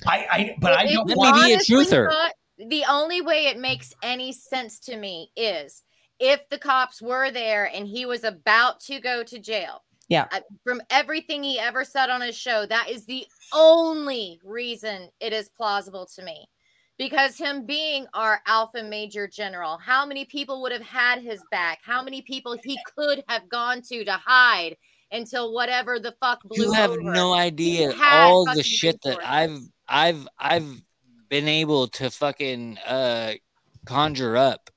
I, 0.06 0.26
I 0.30 0.56
but 0.60 0.72
I 0.74 0.92
don't 0.92 1.08
you 1.08 1.16
want 1.16 1.36
honestly 1.36 1.84
thought- 1.86 2.32
the 2.58 2.84
only 2.88 3.20
way 3.20 3.46
it 3.46 3.58
makes 3.58 3.92
any 4.02 4.32
sense 4.32 4.78
to 4.80 4.96
me 4.96 5.30
is 5.36 5.82
if 6.18 6.48
the 6.48 6.58
cops 6.58 7.02
were 7.02 7.30
there 7.30 7.70
and 7.72 7.86
he 7.86 8.06
was 8.06 8.24
about 8.24 8.80
to 8.80 9.00
go 9.00 9.22
to 9.22 9.38
jail. 9.38 9.82
Yeah. 10.08 10.26
From 10.64 10.80
everything 10.88 11.42
he 11.42 11.58
ever 11.58 11.84
said 11.84 12.10
on 12.10 12.20
his 12.20 12.36
show, 12.36 12.64
that 12.66 12.88
is 12.88 13.04
the 13.06 13.26
only 13.52 14.40
reason 14.44 15.08
it 15.20 15.32
is 15.32 15.48
plausible 15.48 16.06
to 16.14 16.22
me. 16.22 16.48
Because 16.98 17.36
him 17.36 17.66
being 17.66 18.06
our 18.14 18.40
alpha 18.46 18.82
major 18.82 19.28
general, 19.28 19.76
how 19.76 20.06
many 20.06 20.24
people 20.24 20.62
would 20.62 20.72
have 20.72 20.80
had 20.80 21.20
his 21.20 21.42
back? 21.50 21.80
How 21.82 22.02
many 22.02 22.22
people 22.22 22.56
he 22.64 22.78
could 22.96 23.22
have 23.28 23.48
gone 23.50 23.82
to 23.82 24.04
to 24.04 24.12
hide 24.12 24.76
until 25.12 25.52
whatever 25.52 25.98
the 25.98 26.14
fuck 26.20 26.42
blew 26.44 26.64
You 26.64 26.72
have 26.72 26.92
over? 26.92 27.02
no 27.02 27.34
idea 27.34 27.92
all 28.02 28.46
the 28.46 28.62
shit 28.62 29.02
that. 29.02 29.18
I've 29.22 29.60
I've 29.86 30.26
I've 30.38 30.82
been 31.28 31.48
able 31.48 31.88
to 31.88 32.10
fucking 32.10 32.78
uh 32.86 33.34
conjure 33.84 34.36
up 34.36 34.70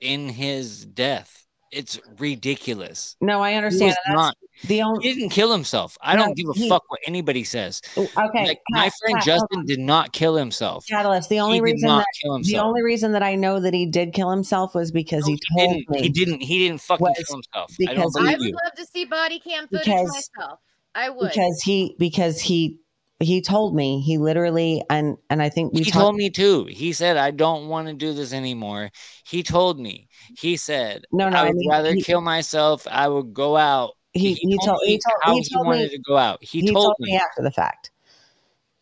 in 0.00 0.28
his 0.28 0.84
death. 0.84 1.46
It's 1.70 1.98
ridiculous. 2.18 3.16
No, 3.22 3.40
I 3.40 3.54
understand. 3.54 3.90
was 3.90 3.96
and 4.04 4.14
not. 4.16 4.36
The 4.64 4.82
only. 4.82 5.08
He 5.08 5.14
didn't 5.14 5.30
kill 5.30 5.50
himself. 5.52 5.96
I 6.02 6.14
No, 6.16 6.26
don't 6.26 6.36
give 6.36 6.46
a 6.48 6.52
he- 6.52 6.68
fuck 6.68 6.82
what 6.88 7.00
anybody 7.06 7.44
says. 7.44 7.80
Okay, 7.96 8.10
Like, 8.18 8.60
my 8.70 8.84
Cat- 8.90 8.92
friend 9.00 9.14
Cat, 9.22 9.24
hold 9.28 9.48
Justin 9.50 9.64
did 9.64 9.78
not 9.78 10.12
kill 10.12 10.34
himself. 10.36 10.84
Catalyst. 10.86 11.30
The 11.30 11.40
only 11.40 11.56
He 11.56 11.60
reason 11.62 11.88
not 11.88 12.00
that 12.00 12.06
kill 12.22 12.38
the 12.42 12.58
only 12.58 12.82
reason 12.82 13.12
that 13.12 13.22
I 13.22 13.36
know 13.36 13.58
that 13.60 13.72
he 13.72 13.86
did 13.86 14.12
kill 14.12 14.30
himself 14.30 14.74
was 14.74 14.92
because 14.92 15.24
he 15.26 15.32
He 15.32 15.40
told 15.58 15.72
didn't. 15.76 15.90
me 15.90 16.00
He 16.02 16.08
didn't. 16.10 16.40
He 16.42 16.58
didn't 16.58 16.82
fucking 16.82 17.06
kill 17.06 17.36
himself. 17.36 17.74
I, 17.88 17.94
don't 17.94 18.16
I 18.18 18.32
would 18.32 18.40
you. 18.42 18.52
love 18.64 18.74
to 18.76 18.84
see 18.84 19.06
body 19.06 19.38
cam 19.38 19.66
footage 19.68 19.86
Because- 19.86 20.10
myself. 20.36 20.58
I 20.94 21.08
would. 21.08 21.30
because 21.30 21.62
he 21.64 21.96
because 21.98 22.38
he 22.38 22.78
he 23.22 23.40
told 23.42 23.74
me 23.74 24.00
he 24.00 24.18
literally 24.18 24.82
and 24.90 25.16
and 25.30 25.42
I 25.42 25.48
think 25.48 25.72
we 25.72 25.82
he 25.82 25.90
talked- 25.90 26.02
told 26.02 26.16
me 26.16 26.30
too. 26.30 26.64
He 26.66 26.92
said, 26.92 27.16
"I 27.16 27.30
don't 27.30 27.68
want 27.68 27.88
to 27.88 27.94
do 27.94 28.12
this 28.12 28.32
anymore." 28.32 28.90
He 29.24 29.42
told 29.42 29.78
me. 29.80 30.08
He 30.38 30.56
said, 30.56 31.04
No, 31.12 31.28
no, 31.28 31.36
I 31.36 31.40
I 31.40 31.44
would 31.48 31.56
mean, 31.56 31.70
rather 31.70 31.94
he- 31.94 32.02
kill 32.02 32.20
myself. 32.20 32.86
I 32.90 33.08
would 33.08 33.32
go 33.34 33.56
out." 33.56 33.92
he 34.14 34.34
he 34.34 34.58
told 34.64 34.80
he 34.84 34.92
me 34.94 35.00
told 35.08 35.20
how 35.22 35.32
he 35.34 35.40
he, 35.40 35.54
told 35.54 35.66
wanted 35.66 35.90
me 35.90 35.96
to 35.96 36.02
go 36.06 36.16
out. 36.18 36.44
He, 36.44 36.70
told, 36.70 36.94
me. 37.00 37.16
after 37.16 37.42
the 37.42 37.50
fact. 37.50 37.90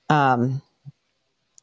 Um, 0.09 0.61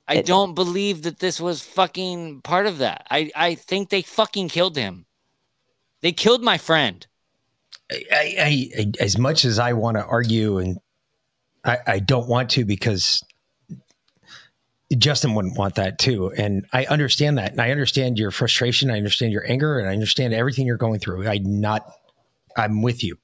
I 0.08 0.22
don't 0.22 0.54
believe 0.56 1.02
that 1.04 1.20
this 1.20 1.42
was 1.42 1.62
fucking 1.62 2.42
part 2.42 2.66
of 2.66 2.78
that. 2.78 3.06
I 3.12 3.30
I 3.36 3.56
think 3.56 3.90
they 3.90 4.02
fucking 4.02 4.48
killed 4.50 4.78
him. 4.78 5.06
They 6.02 6.14
killed 6.14 6.44
my 6.44 6.58
friend. 6.58 7.06
I, 7.92 8.04
I, 8.12 8.70
I 8.80 8.92
as 9.02 9.18
much 9.18 9.44
as 9.44 9.60
I 9.60 9.74
want 9.74 9.98
to 9.98 10.06
argue, 10.06 10.60
and 10.60 10.78
I, 11.68 11.78
I 11.86 12.00
don't 12.00 12.28
want 12.28 12.50
to 12.52 12.66
because 12.66 13.24
Justin 14.98 15.36
wouldn't 15.36 15.58
want 15.58 15.76
that 15.76 16.00
too. 16.00 16.32
And 16.38 16.66
I 16.72 16.86
understand 16.86 17.38
that. 17.38 17.52
And 17.52 17.62
I 17.62 17.72
understand 17.72 18.18
your 18.18 18.32
frustration. 18.32 18.90
I 18.90 18.98
understand 18.98 19.34
your 19.34 19.46
anger 19.50 19.80
and 19.80 19.90
I 19.90 19.94
understand 19.94 20.34
everything 20.34 20.66
you're 20.66 20.78
going 20.78 21.00
through. 21.00 21.28
I 21.28 21.40
not, 21.40 21.92
I'm 22.56 22.82
with 22.82 23.04
you. 23.04 23.18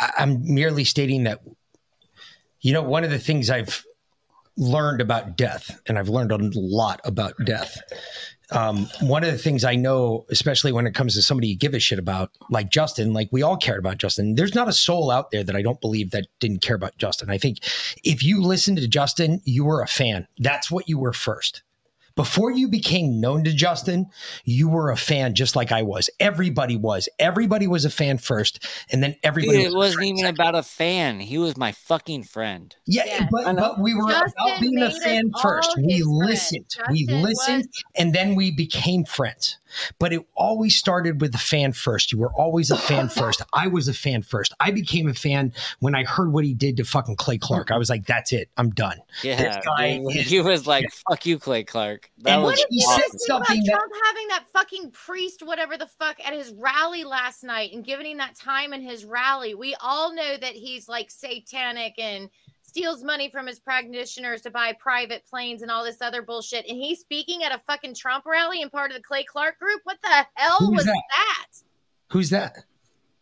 I'm 0.00 0.40
merely 0.42 0.84
stating 0.84 1.24
that, 1.24 1.40
you 2.60 2.72
know, 2.72 2.82
one 2.82 3.04
of 3.04 3.10
the 3.10 3.18
things 3.18 3.50
I've 3.50 3.84
learned 4.56 5.00
about 5.00 5.36
death, 5.36 5.80
and 5.86 5.98
I've 5.98 6.08
learned 6.08 6.32
a 6.32 6.38
lot 6.54 7.00
about 7.04 7.34
death. 7.44 7.78
Um, 8.52 8.88
one 9.00 9.24
of 9.24 9.30
the 9.30 9.38
things 9.38 9.64
I 9.64 9.76
know, 9.76 10.26
especially 10.30 10.72
when 10.72 10.86
it 10.86 10.94
comes 10.94 11.14
to 11.14 11.22
somebody 11.22 11.48
you 11.48 11.56
give 11.56 11.74
a 11.74 11.78
shit 11.78 11.98
about, 11.98 12.30
like 12.50 12.70
Justin, 12.70 13.12
like 13.12 13.28
we 13.30 13.42
all 13.42 13.56
cared 13.56 13.78
about 13.78 13.98
Justin. 13.98 14.34
There's 14.34 14.54
not 14.54 14.68
a 14.68 14.72
soul 14.72 15.10
out 15.10 15.30
there 15.30 15.44
that 15.44 15.56
I 15.56 15.62
don't 15.62 15.80
believe 15.80 16.10
that 16.10 16.26
didn't 16.40 16.62
care 16.62 16.76
about 16.76 16.96
Justin. 16.98 17.30
I 17.30 17.38
think 17.38 17.58
if 18.04 18.22
you 18.22 18.42
listened 18.42 18.78
to 18.78 18.88
Justin, 18.88 19.40
you 19.44 19.64
were 19.64 19.82
a 19.82 19.86
fan. 19.86 20.26
That's 20.38 20.70
what 20.70 20.88
you 20.88 20.98
were 20.98 21.12
first. 21.12 21.62
Before 22.20 22.50
you 22.50 22.68
became 22.68 23.18
known 23.18 23.44
to 23.44 23.52
Justin, 23.54 24.04
you 24.44 24.68
were 24.68 24.90
a 24.90 24.96
fan 24.98 25.34
just 25.34 25.56
like 25.56 25.72
I 25.72 25.80
was. 25.80 26.10
Everybody 26.20 26.76
was. 26.76 27.08
Everybody 27.18 27.66
was 27.66 27.86
a 27.86 27.90
fan 27.90 28.18
first, 28.18 28.68
and 28.92 29.02
then 29.02 29.16
everybody 29.22 29.56
Dude, 29.56 29.66
was 29.68 29.72
it 29.72 29.76
wasn't 29.96 30.04
even 30.04 30.26
about 30.26 30.54
a 30.54 30.62
fan. 30.62 31.18
He 31.20 31.38
was 31.38 31.56
my 31.56 31.72
fucking 31.72 32.24
friend. 32.24 32.76
Yeah, 32.84 33.26
but, 33.30 33.56
but 33.56 33.80
we 33.80 33.94
were 33.94 34.10
Justin 34.10 34.32
about 34.38 34.60
being 34.60 34.82
a 34.82 34.90
fan 34.90 35.30
first. 35.40 35.74
We 35.78 35.94
his 35.94 36.02
friends. 36.02 36.28
listened. 36.28 36.76
we 36.90 37.06
listened, 37.06 37.68
and 37.96 38.14
then 38.14 38.34
we 38.34 38.50
became 38.50 39.06
friends. 39.06 39.56
But 40.00 40.12
it 40.12 40.22
always 40.34 40.74
started 40.76 41.20
with 41.20 41.30
the 41.32 41.38
fan 41.38 41.72
first. 41.72 42.10
You 42.10 42.18
were 42.18 42.32
always 42.32 42.70
a 42.72 42.76
fan 42.76 43.08
first. 43.20 43.40
I 43.54 43.68
was 43.68 43.86
a 43.88 43.94
fan 43.94 44.22
first. 44.22 44.52
I 44.58 44.72
became 44.72 45.08
a 45.08 45.14
fan 45.14 45.52
when 45.78 45.94
I 45.94 46.02
heard 46.04 46.32
what 46.32 46.44
he 46.44 46.54
did 46.54 46.76
to 46.78 46.84
fucking 46.84 47.14
Clay 47.16 47.38
Clark. 47.38 47.70
I 47.70 47.78
was 47.78 47.88
like, 47.88 48.04
that's 48.04 48.32
it. 48.32 48.50
I'm 48.56 48.70
done. 48.70 48.98
Yeah, 49.22 49.36
This 49.36 49.64
guy 49.64 49.98
dude, 49.98 50.16
is- 50.16 50.26
he 50.28 50.40
was 50.40 50.66
like, 50.66 50.86
"Fuck 51.08 51.24
you, 51.24 51.38
Clay 51.38 51.62
Clark." 51.64 52.09
That 52.18 52.34
And 52.34 52.42
what 52.42 52.58
if 52.58 52.66
you 52.70 52.84
awesome. 52.86 53.00
said 53.02 53.10
Think 53.12 53.28
about 53.28 53.46
something 53.46 53.64
that 53.64 53.72
Trump 53.72 53.92
having 54.04 54.28
that 54.28 54.44
fucking 54.52 54.90
priest, 54.90 55.42
whatever 55.42 55.78
the 55.78 55.86
fuck, 55.86 56.18
at 56.24 56.34
his 56.34 56.52
rally 56.52 57.02
last 57.04 57.42
night 57.44 57.72
and 57.72 57.82
giving 57.84 58.06
him 58.06 58.18
that 58.18 58.34
time 58.36 58.72
in 58.74 58.82
his 58.82 59.04
rally. 59.06 59.54
We 59.54 59.74
all 59.80 60.14
know 60.14 60.36
that 60.36 60.52
he's 60.52 60.88
like 60.88 61.10
satanic 61.10 61.94
and 61.98 62.28
steals 62.62 63.02
money 63.02 63.30
from 63.30 63.46
his 63.46 63.58
practitioners 63.58 64.42
to 64.42 64.50
buy 64.50 64.74
private 64.78 65.24
planes 65.26 65.62
and 65.62 65.70
all 65.70 65.82
this 65.82 66.02
other 66.02 66.20
bullshit. 66.22 66.66
And 66.68 66.76
he's 66.76 67.00
speaking 67.00 67.42
at 67.42 67.52
a 67.52 67.60
fucking 67.66 67.94
Trump 67.94 68.26
rally 68.26 68.60
and 68.62 68.70
part 68.70 68.90
of 68.90 68.96
the 68.98 69.02
Clay 69.02 69.24
Clark 69.24 69.58
group. 69.58 69.80
What 69.84 69.98
the 70.02 70.26
hell 70.34 70.58
Who's 70.58 70.70
was 70.76 70.84
that? 70.84 71.02
that? 71.16 71.46
Who's 72.10 72.30
that? 72.30 72.56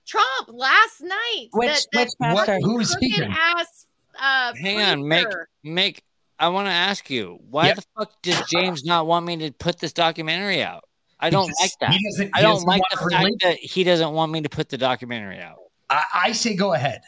Trump 0.07 0.49
last 0.49 1.03
night. 1.03 1.49
Which- 1.53 1.69
that, 1.69 1.87
which 1.95 2.09
that 2.19 2.35
pastor? 2.37 2.53
fucking 2.53 2.65
Who 2.67 2.85
speaking? 2.85 3.31
Ass, 3.31 3.87
uh, 4.19 4.53
Hang 4.61 4.81
on, 4.81 5.07
make 5.07 5.25
preacher. 5.25 5.49
make. 5.63 6.03
I 6.39 6.49
want 6.49 6.67
to 6.67 6.73
ask 6.73 7.11
you, 7.11 7.39
why 7.51 7.69
Yeah. 7.69 7.75
the 7.75 7.85
fuck 7.97 8.23
does 8.23 8.41
James 8.49 8.85
not 8.85 9.07
want 9.07 9.27
me 9.27 9.37
to 9.39 9.51
put 9.53 9.79
this 9.79 9.93
documentary 9.93 10.63
out? 10.63 10.85
I 11.21 11.31
don't 11.31 11.51
like 11.61 11.73
that. 11.81 11.91
he 11.93 11.99
doesn't- 12.11 12.31
I 12.35 12.43
don't 12.43 12.65
like 12.65 12.83
the 12.91 12.97
fact 12.97 13.11
relate- 13.13 13.41
that 13.43 13.59
he 13.59 13.83
doesn't 13.83 14.13
want 14.13 14.31
me 14.31 14.41
to 14.43 14.49
put 14.49 14.69
the 14.69 14.79
documentary 14.79 15.41
out. 15.41 15.59
I, 15.91 16.05
I 16.15 16.33
say 16.33 16.55
go 16.55 16.75
ahead. 16.75 17.01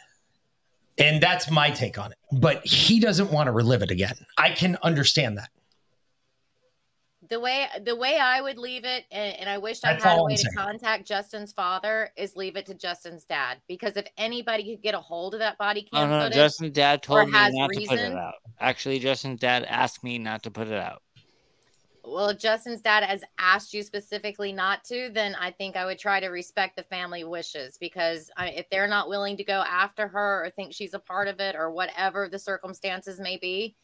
And 0.97 1.23
that's 1.23 1.49
my 1.49 1.71
take 1.71 1.97
on 1.97 2.11
it. 2.11 2.17
But 2.33 2.65
he 2.67 2.99
doesn't 2.99 3.31
want 3.31 3.47
to 3.47 3.51
relive 3.51 3.81
it 3.81 3.89
again. 3.91 4.15
I 4.37 4.51
can 4.51 4.77
understand 4.83 5.37
that. 5.37 5.49
The 7.31 7.39
way 7.39 7.65
the 7.85 7.95
way 7.95 8.19
I 8.19 8.41
would 8.41 8.57
leave 8.57 8.83
it, 8.83 9.05
and, 9.09 9.35
and 9.37 9.49
I 9.49 9.57
wish 9.57 9.79
That's 9.79 10.03
I 10.03 10.09
had 10.09 10.19
a 10.19 10.23
way 10.23 10.33
I'm 10.33 10.37
to 10.37 10.41
saying. 10.43 10.53
contact 10.55 11.07
Justin's 11.07 11.53
father, 11.53 12.11
is 12.17 12.35
leave 12.35 12.57
it 12.57 12.65
to 12.67 12.73
Justin's 12.73 13.23
dad. 13.23 13.59
Because 13.69 13.95
if 13.95 14.05
anybody 14.17 14.63
could 14.63 14.83
get 14.83 14.93
a 14.93 14.99
hold 14.99 15.33
of 15.33 15.39
that 15.39 15.57
body 15.57 15.87
cam 15.91 16.09
no, 16.09 16.19
footage, 16.19 16.35
Justin's 16.35 16.73
dad 16.73 17.01
told 17.01 17.29
me 17.29 17.33
has 17.33 17.53
not 17.53 17.71
to 17.71 17.87
put 17.87 17.99
it 17.99 18.13
out. 18.13 18.33
Actually, 18.59 18.99
Justin's 18.99 19.39
dad 19.39 19.63
asked 19.63 20.03
me 20.03 20.19
not 20.19 20.43
to 20.43 20.51
put 20.51 20.67
it 20.67 20.73
out. 20.73 21.01
well, 22.03 22.27
if 22.29 22.37
Justin's 22.37 22.81
dad 22.81 23.05
has 23.05 23.23
asked 23.39 23.73
you 23.73 23.81
specifically 23.81 24.51
not 24.51 24.83
to, 24.85 25.09
then 25.13 25.33
I 25.35 25.51
think 25.51 25.77
I 25.77 25.85
would 25.85 25.99
try 25.99 26.19
to 26.19 26.27
respect 26.27 26.75
the 26.75 26.83
family 26.83 27.23
wishes. 27.23 27.77
Because 27.77 28.29
I, 28.35 28.49
if 28.49 28.69
they're 28.69 28.89
not 28.89 29.07
willing 29.07 29.37
to 29.37 29.43
go 29.45 29.63
after 29.65 30.09
her 30.09 30.45
or 30.45 30.49
think 30.49 30.73
she's 30.73 30.93
a 30.93 30.99
part 30.99 31.29
of 31.29 31.39
it 31.39 31.55
or 31.55 31.71
whatever 31.71 32.27
the 32.27 32.39
circumstances 32.39 33.21
may 33.21 33.37
be, 33.37 33.77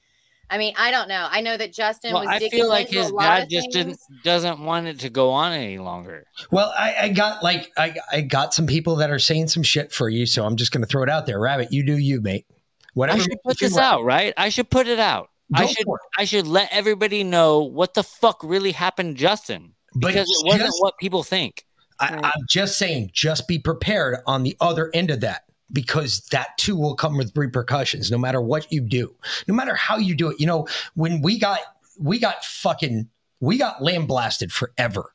I 0.49 0.57
mean, 0.57 0.73
I 0.77 0.91
don't 0.91 1.09
know. 1.09 1.27
I 1.29 1.41
know 1.41 1.57
that 1.57 1.73
Justin 1.73 2.13
Well, 2.13 2.23
was. 2.23 2.29
I 2.31 2.49
feel 2.49 2.69
like 2.69 2.87
into 2.87 2.99
his 2.99 3.11
dad 3.11 3.49
just 3.49 3.69
didn't 3.71 3.99
doesn't 4.23 4.59
want 4.59 4.87
it 4.87 4.99
to 5.01 5.09
go 5.09 5.31
on 5.31 5.51
any 5.51 5.77
longer. 5.77 6.25
Well, 6.51 6.73
I, 6.77 6.95
I 7.01 7.09
got 7.09 7.43
like 7.43 7.71
I, 7.77 7.95
I 8.11 8.21
got 8.21 8.53
some 8.53 8.65
people 8.65 8.95
that 8.97 9.11
are 9.11 9.19
saying 9.19 9.49
some 9.49 9.63
shit 9.63 9.91
for 9.91 10.09
you, 10.09 10.25
so 10.25 10.45
I'm 10.45 10.55
just 10.55 10.71
gonna 10.71 10.85
throw 10.85 11.03
it 11.03 11.09
out 11.09 11.25
there. 11.25 11.39
Rabbit, 11.39 11.71
you 11.71 11.83
do 11.85 11.97
you, 11.97 12.21
mate. 12.21 12.45
Whatever 12.93 13.19
I 13.19 13.23
should 13.23 13.43
put 13.43 13.59
this 13.59 13.75
right. 13.75 13.83
out, 13.83 14.03
right? 14.05 14.33
I 14.37 14.49
should 14.49 14.69
put 14.69 14.87
it 14.87 14.99
out. 14.99 15.29
I 15.53 15.65
should 15.65 15.85
I 16.17 16.25
should 16.25 16.47
let 16.47 16.69
everybody 16.71 17.23
know 17.23 17.61
what 17.61 17.93
the 17.93 18.03
fuck 18.03 18.41
really 18.43 18.71
happened 18.71 19.15
to 19.15 19.21
Justin. 19.21 19.73
But 19.93 20.07
Because 20.09 20.27
it 20.29 20.45
wasn't 20.45 20.63
just- 20.63 20.81
what 20.81 20.97
people 20.97 21.23
think. 21.23 21.65
I, 21.99 22.19
I'm 22.23 22.45
just 22.47 22.77
saying, 22.77 23.09
just 23.11 23.47
be 23.47 23.57
prepared 23.57 24.19
on 24.27 24.43
the 24.43 24.55
other 24.61 24.91
end 24.93 25.09
of 25.09 25.21
that 25.21 25.45
because 25.72 26.22
that 26.31 26.57
too 26.57 26.76
will 26.76 26.95
come 26.95 27.18
with 27.18 27.31
repercussions 27.35 28.10
no 28.10 28.18
matter 28.18 28.41
what 28.41 28.72
you 28.72 28.81
do, 28.81 29.15
no 29.48 29.53
matter 29.53 29.76
how 29.76 29.98
you 29.98 30.15
do 30.15 30.30
it. 30.30 30.39
You 30.39 30.48
know, 30.48 30.68
when 30.95 31.22
we 31.22 31.39
got, 31.39 31.60
we 31.99 32.19
got 32.19 32.44
fucking, 32.44 33.10
we 33.39 33.57
got 33.57 33.84
lambasted 33.84 34.52
forever 34.52 35.14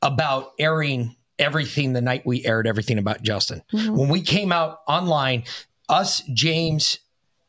about 0.00 0.52
airing 0.58 1.16
everything 1.38 1.92
the 1.92 2.00
night 2.00 2.22
we 2.24 2.44
aired 2.44 2.66
everything 2.66 2.98
about 2.98 3.22
Justin. 3.22 3.62
Mm-hmm. 3.72 3.96
When 3.96 4.08
we 4.08 4.20
came 4.20 4.52
out 4.52 4.80
online, 4.86 5.44
us, 5.88 6.22
James, 6.32 6.98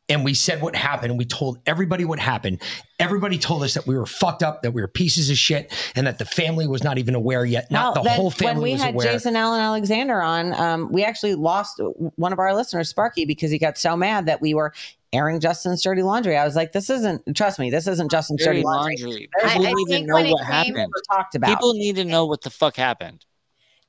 and 0.10 0.24
we 0.24 0.34
said 0.34 0.62
what 0.62 0.76
happened 0.76 1.12
and 1.12 1.18
we 1.18 1.26
told 1.26 1.60
everybody 1.66 2.06
what 2.06 2.20
happened. 2.20 2.62
Everybody 3.00 3.38
told 3.38 3.64
us 3.64 3.74
that 3.74 3.88
we 3.88 3.98
were 3.98 4.06
fucked 4.06 4.44
up, 4.44 4.62
that 4.62 4.72
we 4.72 4.82
were 4.82 4.88
pieces 4.88 5.30
of 5.30 5.38
shit, 5.38 5.72
and 5.96 6.06
that 6.08 6.20
the 6.20 6.26
family 6.26 6.68
was 6.68 6.84
not 6.84 6.98
even 6.98 7.16
aware 7.16 7.46
yet. 7.46 7.72
Not 7.72 7.96
Well, 7.96 8.04
the 8.04 8.10
whole 8.12 8.32
family 8.32 8.74
was 8.74 8.82
aware. 8.82 8.88
when 8.92 8.96
we 8.96 9.04
had 9.04 9.06
aware. 9.08 9.14
Jason 9.14 9.36
Allen 9.36 9.62
Alexander 9.62 10.22
on, 10.22 10.54
um, 10.56 10.92
we 10.92 11.04
actually 11.04 11.36
lost 11.36 11.80
one 12.16 12.34
of 12.34 12.40
our 12.40 12.54
listeners, 12.54 12.90
Sparky, 12.90 13.26
because 13.26 13.52
he 13.52 13.58
got 13.58 13.78
so 13.78 13.96
mad 13.96 14.26
that 14.26 14.42
we 14.42 14.54
were 14.54 14.74
airing 15.14 15.40
Justin's 15.40 15.82
dirty 15.82 16.02
laundry. 16.04 16.36
I 16.38 16.44
was 16.44 16.56
like, 16.56 16.72
"This 16.72 16.90
isn't. 16.90 17.36
Trust 17.36 17.60
me, 17.60 17.70
this 17.70 17.88
isn't 17.88 18.10
Justin's 18.12 18.44
dirty, 18.44 18.58
Dirty 18.60 18.66
laundry." 18.66 18.98
laundry. 19.04 19.30
People 19.44 19.68
I 19.68 19.74
need 19.74 19.88
to 19.88 20.02
know 20.08 20.32
what 20.32 20.44
happened. 20.46 20.92
talked 21.12 21.36
about. 21.36 21.50
People 21.50 21.74
need 21.76 21.96
to 21.98 22.04
know 22.04 22.26
what 22.26 22.42
the 22.42 22.50
fuck 22.50 22.76
happened. 22.76 23.26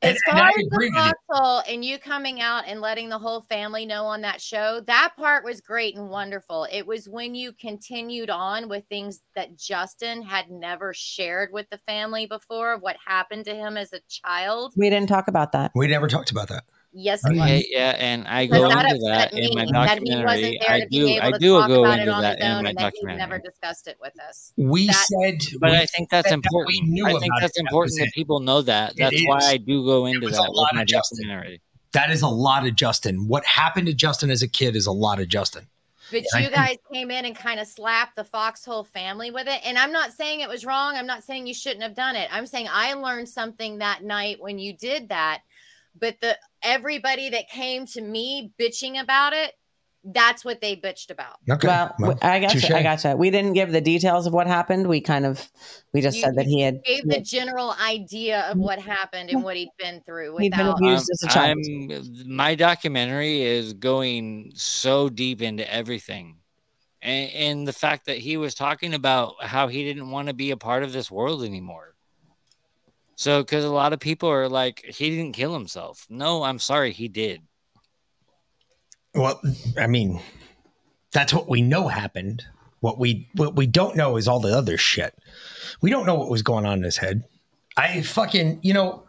As 0.05 0.19
and 0.27 0.39
far 0.39 0.47
I 0.47 0.49
as 0.49 0.55
the 0.55 0.67
agree 0.67 0.91
with 0.91 0.97
you. 0.97 1.13
foxhole 1.29 1.63
and 1.69 1.85
you 1.85 1.99
coming 1.99 2.41
out 2.41 2.65
and 2.67 2.81
letting 2.81 3.09
the 3.09 3.19
whole 3.19 3.43
family 3.43 3.87
know 3.87 4.05
on 4.05 4.21
that 4.23 4.41
show, 4.41 4.81
that 4.87 5.13
part 5.17 5.45
was 5.45 5.61
great 5.61 5.97
and 5.97 6.09
wonderful. 6.09 6.67
It 6.71 6.87
was 6.87 7.09
when 7.09 7.35
you 7.35 7.53
continued 7.53 8.31
on 8.31 8.69
with 8.69 8.85
things 8.89 9.21
that 9.35 9.57
Justin 9.57 10.23
had 10.23 10.51
never 10.51 10.93
shared 10.95 11.51
with 11.53 11.69
the 11.71 11.79
family 11.79 12.27
before, 12.27 12.79
what 12.79 12.97
happened 13.05 13.45
to 13.47 13.55
him 13.55 13.77
as 13.77 13.93
a 13.93 14.01
child. 14.09 14.73
We 14.77 14.91
didn't 14.91 15.09
talk 15.09 15.29
about 15.29 15.53
that. 15.53 15.73
we 15.75 15.87
never 15.89 16.09
talked 16.09 16.31
about 16.31 16.49
that. 16.49 16.65
Yes, 16.97 17.25
it 17.25 17.33
Okay, 17.33 17.57
was. 17.57 17.67
yeah, 17.71 17.97
and 17.99 18.25
I 18.29 18.47
go 18.47 18.69
that 18.69 18.85
into 18.85 19.05
upset 19.05 19.33
that 19.33 19.39
in 19.39 19.55
my 19.55 19.65
that 19.87 19.99
he 20.01 20.15
wasn't 20.25 20.61
documentary. 20.61 20.61
I 20.69 20.87
do, 20.89 21.19
I 21.21 21.39
do 21.39 21.59
talk 21.59 21.69
go 21.69 21.85
about 21.85 21.99
into 21.99 22.13
that 22.13 22.39
in 22.41 22.47
my 22.53 22.57
and 22.59 22.67
that 22.67 22.77
documentary. 22.77 23.19
never 23.19 23.39
discussed 23.41 23.89
it 23.89 23.97
with 24.01 24.13
us. 24.21 24.53
We 24.57 24.87
That- 24.87 25.07
said, 25.11 25.59
But 25.61 25.71
we 25.73 25.77
I 25.79 25.87
think 25.87 26.11
that's 26.11 26.29
said 26.29 26.35
that 26.41 26.47
important. 26.47 26.69
we 26.85 26.89
knew 26.91 27.07
I 27.07 27.19
think 27.19 27.33
that's. 27.41 27.57
That 27.57 27.61
important 27.63 27.99
that 27.99 28.13
people 28.15 28.39
know 28.39 28.63
that. 28.63 28.95
That's 28.97 29.21
why. 29.27 29.39
I 29.43 29.57
do 29.57 29.85
go 29.85 30.07
into 30.07 30.29
that 30.31 30.39
a 30.39 30.51
with 30.53 30.69
my 30.73 30.85
documentary. 30.85 31.61
That 31.93 32.11
is 32.11 32.23
a 32.23 32.29
lot 32.29 32.65
of 32.67 32.77
Justin. 32.77 33.27
What 33.27 33.45
happened 33.45 33.87
to 33.89 33.93
Justin 33.93 34.31
as 34.31 34.43
a 34.43 34.49
kid 34.49 34.77
is 34.77 34.87
a 34.87 34.93
lot 34.93 35.19
of 35.21 35.27
Justin. 35.29 35.67
But 36.13 36.23
you 36.39 36.51
guys 36.51 36.77
came 36.93 37.11
in 37.11 37.25
and 37.25 37.35
kind 37.35 37.59
of 37.59 37.67
slapped 37.67 38.15
the 38.15 38.25
Foxhole 38.25 38.85
family 38.85 39.31
with 39.31 39.49
it. 39.49 39.61
And 39.65 39.79
I'm 39.79 39.91
not 39.91 40.13
saying 40.13 40.41
it 40.41 40.49
was 40.49 40.65
wrong. 40.65 40.95
I'm 40.97 41.07
not 41.07 41.25
saying 41.25 41.47
you 41.47 41.55
shouldn't 41.55 41.83
have 41.83 41.95
done 41.95 42.15
it. 42.15 42.29
I'm 42.33 42.47
saying 42.47 42.69
I 42.71 42.93
learned 42.95 43.29
something 43.29 43.79
that 43.79 44.05
night 44.05 44.37
when 44.41 44.59
you 44.59 44.73
did 44.75 45.09
that. 45.09 45.43
But 45.99 46.21
the 46.21 46.37
everybody 46.63 47.31
that 47.31 47.49
came 47.49 47.87
to 47.87 48.01
me 48.01 48.53
bitching 48.61 49.01
about 49.01 49.33
it, 49.33 49.53
that's 50.05 50.45
what 50.45 50.61
they 50.61 50.77
bitched 50.77 51.11
about. 51.11 51.37
Okay. 51.49 51.67
Well, 51.67 51.95
well, 51.99 52.19
I 52.21 52.39
got 52.41 52.51
touche. 52.51 52.69
you. 52.69 52.75
I 52.75 52.83
got 52.83 53.03
you. 53.05 53.17
We 53.17 53.31
didn't 53.31 53.55
give 53.55 53.73
the 53.73 53.81
details 53.81 54.27
of 54.27 54.33
what 54.35 54.47
happened. 54.47 54.87
We 54.87 55.01
kind 55.01 55.25
of, 55.25 55.49
we 55.93 56.03
just 56.03 56.17
You- 56.17 56.25
said 56.25 56.37
that 56.37 56.47
he 56.47 56.61
had. 56.61 56.83
Gave 56.85 57.09
the 57.09 57.21
general 57.21 57.75
idea 57.81 58.43
of 58.51 58.59
what 58.59 58.79
happened 58.79 59.31
and 59.31 59.43
what 59.43 59.57
he'd 59.57 59.71
been 59.79 60.03
through 60.03 60.37
He'd 60.39 60.51
been 60.51 60.67
without 60.67 60.79
abused 60.79 61.11
as 61.11 61.23
a 61.23 61.29
child. 61.29 61.59
Um, 61.67 61.91
I'm, 61.91 62.37
my 62.37 62.55
documentary 62.55 63.43
is 63.43 63.73
going 63.73 64.53
so 64.55 65.09
deep 65.09 65.41
into 65.41 65.73
everything. 65.73 66.37
And, 67.01 67.31
and 67.33 67.69
the 67.69 67.73
fact 67.73 68.07
that 68.07 68.19
he 68.19 68.37
was 68.37 68.55
talking 68.55 68.95
about 68.95 69.43
how 69.43 69.69
he 69.69 69.85
didn't 69.85 70.11
want 70.11 70.29
to 70.29 70.35
be 70.35 70.51
a 70.51 70.57
part 70.57 70.83
of 70.83 70.93
this 70.93 71.11
world 71.11 71.45
anymore. 71.45 71.94
So, 73.17 73.43
because 73.43 73.65
a 73.65 73.71
lot 73.71 73.93
of 73.93 74.01
people 74.01 74.29
are 74.29 74.49
like, 74.49 74.85
he 74.85 75.11
didn't 75.11 75.33
kill 75.33 75.55
himself. 75.55 76.07
No, 76.11 76.43
I'm 76.43 76.59
sorry, 76.59 76.93
he 76.93 77.09
did. 77.09 77.43
Well, 79.15 79.41
I 79.79 79.87
mean, 79.87 80.21
that's 81.13 81.33
what 81.33 81.49
we 81.49 81.63
know 81.63 81.89
happened. 81.89 82.45
What 82.81 82.99
we 82.99 83.29
what 83.35 83.57
we 83.57 83.67
don't 83.67 83.97
know 83.97 84.17
is 84.17 84.29
all 84.29 84.41
the 84.41 84.55
other 84.55 84.77
shit. 84.77 85.15
We 85.81 85.91
don't 85.91 86.05
know 86.05 86.17
what 86.17 86.29
was 86.29 86.43
going 86.43 86.67
on 86.67 86.79
in 86.79 86.85
his 86.85 86.97
head. 86.97 87.25
I 87.77 88.03
fucking, 88.03 88.61
you 88.63 88.75
know, 88.75 89.05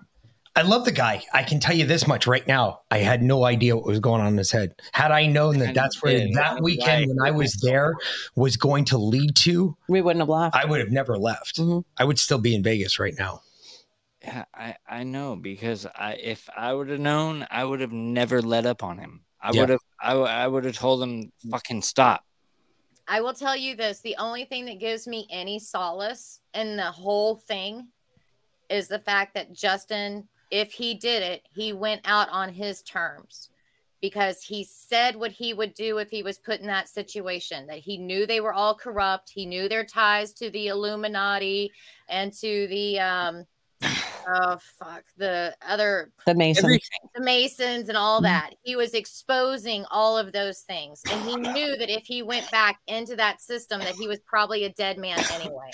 I 0.55 0.61
love 0.61 0.85
the 0.85 0.91
guy. 0.91 1.21
I 1.33 1.43
can 1.43 1.59
tell 1.59 1.75
you 1.75 1.85
this 1.85 2.07
much 2.07 2.27
right 2.27 2.47
now. 2.47 2.81
I 2.89 2.99
had 2.99 3.21
no 3.21 3.43
idea 3.43 3.75
what 3.75 3.85
was 3.85 3.99
going 3.99 4.21
on 4.21 4.27
in 4.27 4.37
his 4.37 4.51
head. 4.51 4.73
Had 4.93 5.11
I 5.11 5.25
known 5.25 5.57
that 5.59 5.75
that's 5.75 6.01
where 6.01 6.17
did. 6.17 6.33
that 6.35 6.61
weekend 6.61 7.09
when 7.09 7.27
I 7.27 7.31
was 7.31 7.55
there 7.55 7.95
was 8.35 8.55
going 8.55 8.85
to 8.85 8.97
lead 8.97 9.35
to, 9.37 9.75
we 9.89 10.01
wouldn't 10.01 10.21
have 10.21 10.29
left. 10.29 10.55
I 10.55 10.63
would 10.63 10.79
have 10.79 10.91
never 10.91 11.17
left. 11.17 11.57
Mm-hmm. 11.57 11.79
I 11.97 12.05
would 12.05 12.17
still 12.17 12.37
be 12.37 12.55
in 12.55 12.63
Vegas 12.63 12.99
right 12.99 13.15
now. 13.19 13.41
Yeah, 14.25 14.45
I, 14.55 14.75
I 14.87 15.03
know 15.03 15.35
because 15.35 15.85
I 15.85 16.13
if 16.13 16.49
I 16.55 16.73
would 16.73 16.89
have 16.89 16.99
known, 16.99 17.45
I 17.51 17.63
would 17.63 17.79
have 17.79 17.91
never 17.91 18.41
let 18.41 18.65
up 18.65 18.83
on 18.83 18.97
him. 18.97 19.23
I 19.39 19.51
Yeah. 19.51 19.61
would 19.61 19.69
have 19.69 19.79
I, 20.01 20.09
w- 20.09 20.27
I 20.27 20.47
would 20.47 20.65
have 20.65 20.75
told 20.75 21.03
him 21.03 21.31
fucking 21.51 21.83
stop. 21.83 22.23
I 23.07 23.21
will 23.21 23.33
tell 23.33 23.55
you 23.55 23.75
this 23.75 24.01
the 24.01 24.15
only 24.17 24.45
thing 24.45 24.65
that 24.65 24.79
gives 24.79 25.07
me 25.07 25.27
any 25.31 25.59
solace 25.59 26.41
in 26.55 26.75
the 26.75 26.89
whole 26.91 27.35
thing 27.35 27.87
is 28.67 28.87
the 28.87 28.97
fact 28.97 29.35
that 29.35 29.53
Justin, 29.53 30.27
if 30.49 30.71
he 30.71 30.95
did 30.95 31.21
it, 31.21 31.43
he 31.53 31.71
went 31.71 32.01
out 32.05 32.29
on 32.29 32.51
his 32.51 32.81
terms 32.81 33.51
because 34.01 34.41
he 34.41 34.63
said 34.63 35.15
what 35.15 35.31
he 35.31 35.53
would 35.53 35.75
do 35.75 35.99
if 35.99 36.09
he 36.09 36.23
was 36.23 36.39
put 36.39 36.61
in 36.61 36.67
that 36.67 36.89
situation 36.89 37.67
that 37.67 37.77
he 37.77 37.97
knew 37.97 38.25
they 38.25 38.41
were 38.41 38.53
all 38.53 38.75
corrupt 38.75 39.29
he 39.29 39.45
knew 39.45 39.69
their 39.69 39.85
ties 39.85 40.33
to 40.33 40.49
the 40.49 40.67
illuminati 40.67 41.71
and 42.09 42.33
to 42.33 42.67
the 42.67 42.99
um 42.99 43.45
oh 44.27 44.57
fuck 44.79 45.03
the 45.17 45.55
other 45.67 46.11
The 46.25 46.35
Masons. 46.35 46.89
the 47.13 47.21
Masons 47.21 47.89
and 47.89 47.97
all 47.97 48.17
mm-hmm. 48.17 48.25
that. 48.25 48.55
He 48.63 48.75
was 48.75 48.93
exposing 48.93 49.85
all 49.91 50.17
of 50.17 50.31
those 50.31 50.61
things. 50.61 51.01
And 51.11 51.21
he 51.23 51.35
knew 51.35 51.77
that 51.77 51.89
if 51.89 52.05
he 52.05 52.23
went 52.23 52.49
back 52.51 52.79
into 52.87 53.15
that 53.15 53.41
system, 53.41 53.79
that 53.79 53.95
he 53.95 54.07
was 54.07 54.19
probably 54.19 54.65
a 54.65 54.69
dead 54.69 54.97
man 54.97 55.19
anyway. 55.33 55.71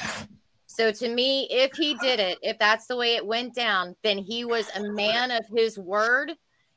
So 0.67 0.91
to 0.91 1.09
me, 1.09 1.47
if 1.51 1.73
he 1.73 1.95
did 1.95 2.19
it, 2.19 2.37
if 2.41 2.57
that's 2.57 2.87
the 2.87 2.95
way 2.95 3.15
it 3.15 3.25
went 3.25 3.53
down, 3.53 3.95
then 4.03 4.17
he 4.17 4.45
was 4.45 4.69
a 4.75 4.83
man 4.83 5.29
of 5.31 5.45
his 5.53 5.77
word 5.77 6.31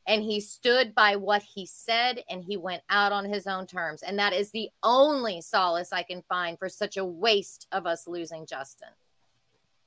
and 0.07 0.23
he 0.23 0.41
stood 0.41 0.95
by 0.95 1.17
what 1.17 1.43
he 1.43 1.65
said 1.65 2.23
and 2.29 2.45
he 2.45 2.57
went 2.57 2.83
out 2.91 3.13
on 3.13 3.25
his 3.25 3.47
own 3.47 3.67
terms. 3.67 4.03
And 4.03 4.19
that 4.19 4.33
is 4.33 4.51
the 4.51 4.69
only 4.83 5.41
solace 5.41 5.93
I 5.93 6.03
can 6.03 6.23
find 6.29 6.59
for 6.59 6.69
such 6.69 6.97
a 6.97 7.05
waste 7.05 7.67
of 7.73 7.87
us 7.87 8.07
losing 8.07 8.47
Justin. 8.47 8.89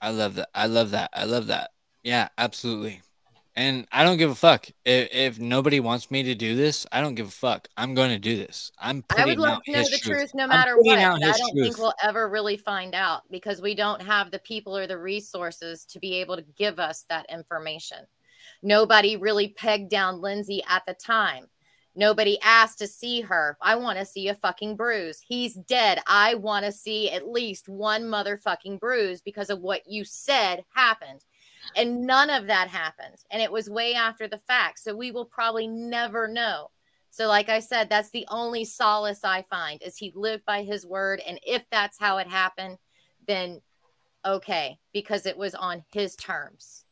I 0.02 0.12
love 0.12 0.36
that. 0.36 0.50
I 0.54 0.68
love 0.68 0.92
that. 0.92 1.10
I 1.14 1.26
love 1.26 1.48
that. 1.48 1.72
Yeah, 2.08 2.30
absolutely. 2.38 3.02
And 3.58 3.86
I 3.92 4.06
don't 4.06 4.16
give 4.16 4.32
a 4.32 4.36
fuck 4.36 4.68
if, 4.86 5.10
if 5.14 5.40
nobody 5.40 5.82
wants 5.82 6.10
me 6.10 6.24
to 6.24 6.36
do 6.36 6.56
this. 6.56 6.86
I 6.90 7.02
don't 7.02 7.16
give 7.16 7.28
a 7.28 7.32
fuck. 7.32 7.68
I'm 7.76 7.96
going 7.96 8.12
to 8.12 8.18
do 8.18 8.38
this. 8.38 8.72
I'm 8.80 9.04
I 9.18 9.26
would 9.26 9.38
love 9.38 9.62
to 9.66 9.72
know 9.74 9.84
the 9.84 9.98
truth. 9.98 10.18
truth 10.20 10.32
no 10.34 10.48
matter 10.48 10.78
what. 10.78 10.98
I 10.98 11.18
don't 11.18 11.20
truth. 11.20 11.52
think 11.56 11.78
we'll 11.78 11.94
ever 12.02 12.30
really 12.30 12.56
find 12.56 12.96
out 12.96 13.24
because 13.30 13.62
we 13.62 13.76
don't 13.76 14.02
have 14.02 14.32
the 14.32 14.40
people 14.40 14.78
or 14.78 14.88
the 14.88 14.98
resources 14.98 15.84
to 15.84 16.00
be 16.00 16.14
able 16.22 16.38
to 16.38 16.46
give 16.56 16.80
us 16.80 17.04
that 17.10 17.26
information. 17.30 17.98
Nobody 18.64 19.18
really 19.18 19.50
pegged 19.50 19.90
down 19.90 20.22
Lindsay 20.22 20.64
at 20.70 20.84
the 20.88 20.94
time. 20.94 21.48
Nobody 21.94 22.40
asked 22.42 22.80
to 22.80 22.88
see 22.88 23.20
her. 23.20 23.58
I 23.62 23.76
want 23.76 23.98
to 24.00 24.06
see 24.06 24.30
a 24.30 24.36
fucking 24.36 24.78
bruise. 24.78 25.20
He's 25.28 25.56
dead. 25.56 26.00
I 26.08 26.36
want 26.36 26.64
to 26.64 26.72
see 26.72 27.12
at 27.12 27.28
least 27.28 27.68
one 27.68 28.04
motherfucking 28.04 28.80
bruise 28.80 29.20
because 29.20 29.50
of 29.50 29.60
what 29.60 29.82
you 29.88 30.06
said 30.06 30.64
happened. 30.74 31.26
And 31.76 32.06
none 32.08 32.30
of 32.30 32.48
that 32.48 32.70
happened. 32.70 33.18
And 33.32 33.42
it 33.42 33.52
was 33.52 33.70
way 33.70 33.94
after 33.94 34.28
the 34.28 34.38
fact. 34.38 34.80
So 34.80 34.96
we 34.96 35.12
will 35.12 35.26
probably 35.26 35.68
never 35.68 36.28
know. 36.28 36.70
So, 37.10 37.28
like 37.28 37.50
I 37.50 37.60
said, 37.60 37.90
that's 37.90 38.12
the 38.12 38.28
only 38.30 38.64
solace 38.66 39.24
I 39.24 39.44
find 39.50 39.82
is 39.82 39.98
he 39.98 40.12
lived 40.16 40.46
by 40.46 40.64
his 40.64 40.86
word. 40.86 41.22
And 41.28 41.40
if 41.46 41.64
that's 41.72 41.98
how 42.00 42.18
it 42.18 42.28
happened, 42.28 42.78
then 43.28 43.62
okay, 44.26 44.78
because 44.94 45.26
it 45.26 45.38
was 45.38 45.56
on 45.56 45.84
his 45.92 46.16
terms. 46.16 46.86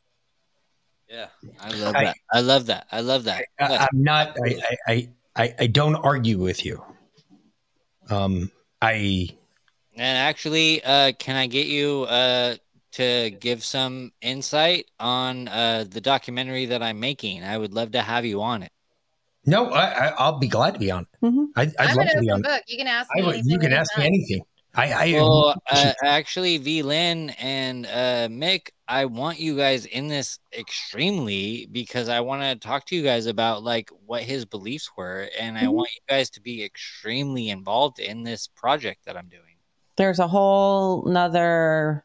Yeah, 1.08 1.28
I 1.60 1.70
love 1.70 1.94
I- 1.94 2.04
that. 2.04 2.16
I 2.32 2.40
love 2.40 2.66
that. 2.66 2.86
I 2.90 3.00
love 3.00 3.24
that. 3.24 3.44
I, 3.60 3.68
Yeah. 3.70 3.86
I'm 3.92 4.02
not. 4.02 4.36
I, 4.44 4.48
I, 4.48 4.76
I, 4.88 5.08
I, 5.36 5.54
I 5.60 5.66
don't 5.68 5.96
argue 5.96 6.38
with 6.38 6.64
you. 6.64 6.82
Um, 8.10 8.50
I 8.82 9.28
And 9.94 10.18
actually, 10.18 10.82
uh, 10.82 11.12
can 11.18 11.36
I 11.36 11.46
get 11.46 11.66
you 11.66 12.02
uh, 12.08 12.56
to 12.96 13.30
give 13.40 13.64
some 13.64 14.12
insight 14.20 14.86
on 15.00 15.48
uh, 15.48 15.84
the 15.88 16.00
documentary 16.00 16.66
that 16.66 16.82
I'm 16.82 17.00
making? 17.00 17.44
I 17.44 17.56
would 17.58 17.72
love 17.74 17.92
to 17.92 18.02
have 18.02 18.24
you 18.24 18.42
on 18.42 18.62
it. 18.62 18.72
no. 19.44 19.70
I, 19.70 20.08
I 20.08 20.14
I'll 20.18 20.38
be 20.38 20.48
glad 20.48 20.74
to 20.74 20.80
be 20.80 20.90
on. 20.90 21.06
I, 21.56 21.62
I'd 21.62 21.74
I'm 21.78 21.96
love 21.96 22.06
an 22.06 22.18
to 22.18 22.20
be 22.20 22.30
on. 22.30 22.42
book. 22.42 22.62
You 22.68 22.78
can 22.78 22.86
ask 22.86 23.08
me. 23.14 23.22
would, 23.22 23.34
anything 23.34 23.52
you 23.52 23.58
can 23.58 23.72
ask 23.72 23.96
me 23.98 24.04
anything. 24.06 24.42
I, 24.74 24.92
I 24.92 25.12
Well, 25.14 25.54
uh, 25.70 25.92
actually, 26.04 26.58
V 26.58 26.82
Lynn 26.82 27.30
and 27.40 27.86
uh, 27.86 28.28
Mick, 28.28 28.68
I 28.88 29.06
want 29.06 29.40
you 29.40 29.56
guys 29.56 29.86
in 29.86 30.08
this 30.08 30.38
extremely 30.52 31.66
because 31.72 32.08
I 32.10 32.20
want 32.20 32.42
to 32.42 32.56
talk 32.56 32.84
to 32.86 32.96
you 32.96 33.02
guys 33.02 33.26
about 33.26 33.62
like 33.62 33.90
what 34.04 34.22
his 34.22 34.44
beliefs 34.44 34.90
were, 34.96 35.28
and 35.38 35.56
I 35.56 35.64
Mhm. 35.64 35.72
want 35.72 35.90
you 35.94 36.00
guys 36.08 36.28
to 36.30 36.40
be 36.42 36.62
extremely 36.62 37.48
involved 37.50 37.98
in 37.98 38.22
this 38.22 38.48
project 38.48 39.04
that 39.06 39.16
I'm 39.16 39.28
doing. 39.28 39.42
there's 39.96 40.18
a 40.18 40.28
whole 40.28 41.04
nother 41.06 42.04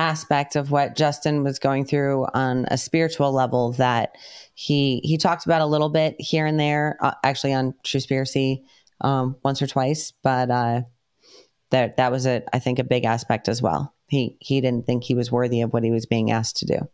aspect 0.00 0.56
of 0.56 0.70
what 0.70 0.96
Justin 0.96 1.44
was 1.44 1.58
going 1.58 1.84
through 1.84 2.26
on 2.34 2.64
a 2.70 2.78
spiritual 2.78 3.32
level 3.32 3.72
that 3.72 4.16
he 4.54 5.00
he 5.04 5.16
talked 5.18 5.44
about 5.46 5.60
a 5.60 5.66
little 5.66 5.90
bit 5.90 6.16
here 6.18 6.46
and 6.46 6.58
there, 6.58 6.96
uh, 7.00 7.12
actually 7.22 7.52
on 7.52 7.74
Truspiracy 7.84 8.62
um, 9.02 9.36
once 9.44 9.60
or 9.62 9.66
twice, 9.66 10.12
but 10.22 10.50
uh, 10.50 10.82
that 11.70 11.96
that 11.98 12.10
was 12.10 12.26
a 12.26 12.42
I 12.52 12.58
think 12.58 12.78
a 12.78 12.84
big 12.84 13.04
aspect 13.04 13.48
as 13.48 13.60
well. 13.62 13.94
He 14.08 14.36
he 14.40 14.60
didn't 14.60 14.86
think 14.86 15.04
he 15.04 15.14
was 15.14 15.30
worthy 15.30 15.60
of 15.60 15.72
what 15.72 15.84
he 15.84 15.90
was 15.90 16.06
being 16.06 16.30
asked 16.30 16.56
to 16.58 16.66
do. 16.66 16.88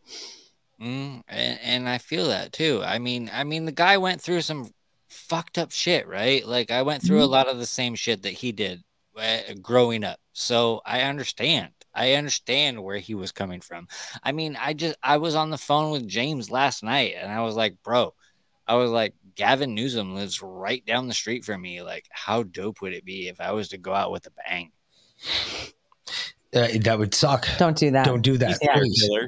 Mm, 0.80 1.22
and, 1.28 1.58
and 1.62 1.88
I 1.88 1.98
feel 1.98 2.26
that 2.26 2.52
too. 2.52 2.82
I 2.84 2.98
mean, 2.98 3.30
I 3.32 3.44
mean, 3.44 3.64
the 3.64 3.72
guy 3.72 3.96
went 3.96 4.20
through 4.20 4.42
some 4.42 4.70
fucked 5.08 5.56
up 5.56 5.70
shit, 5.72 6.06
right? 6.06 6.46
Like 6.46 6.70
I 6.70 6.82
went 6.82 7.02
through 7.02 7.22
a 7.22 7.26
Mhm. 7.26 7.30
lot 7.30 7.48
of 7.48 7.58
the 7.58 7.66
same 7.66 7.94
shit 7.94 8.22
that 8.22 8.34
he 8.34 8.52
did 8.52 8.82
uh, 9.18 9.54
growing 9.62 10.04
up. 10.04 10.18
So 10.34 10.82
I 10.84 11.00
understand. 11.02 11.70
I 11.96 12.12
understand 12.12 12.82
where 12.84 12.98
he 12.98 13.14
was 13.14 13.32
coming 13.32 13.60
from. 13.60 13.88
I 14.22 14.32
mean, 14.32 14.56
I 14.60 14.74
just 14.74 14.96
I 15.02 15.16
was 15.16 15.34
on 15.34 15.50
the 15.50 15.58
phone 15.58 15.90
with 15.92 16.06
James 16.06 16.50
last 16.50 16.82
night, 16.82 17.14
and 17.18 17.32
I 17.32 17.40
was 17.42 17.56
like, 17.56 17.82
bro, 17.82 18.12
I 18.66 18.74
was 18.74 18.90
like, 18.90 19.14
Gavin 19.34 19.74
Newsom 19.74 20.14
lives 20.14 20.42
right 20.42 20.84
down 20.84 21.08
the 21.08 21.14
street 21.14 21.44
from 21.44 21.62
me. 21.62 21.82
Like, 21.82 22.04
how 22.10 22.42
dope 22.42 22.82
would 22.82 22.92
it 22.92 23.04
be 23.04 23.28
if 23.28 23.40
I 23.40 23.52
was 23.52 23.70
to 23.70 23.78
go 23.78 23.94
out 23.94 24.12
with 24.12 24.26
a 24.26 24.30
bang? 24.30 24.70
Uh, 26.54 26.68
that 26.80 26.98
would 26.98 27.12
suck. 27.12 27.46
Don't 27.58 27.76
do 27.76 27.90
that. 27.90 28.06
Don't 28.06 28.22
do 28.22 28.38
that. 28.38 28.58
Yeah. 28.62 28.80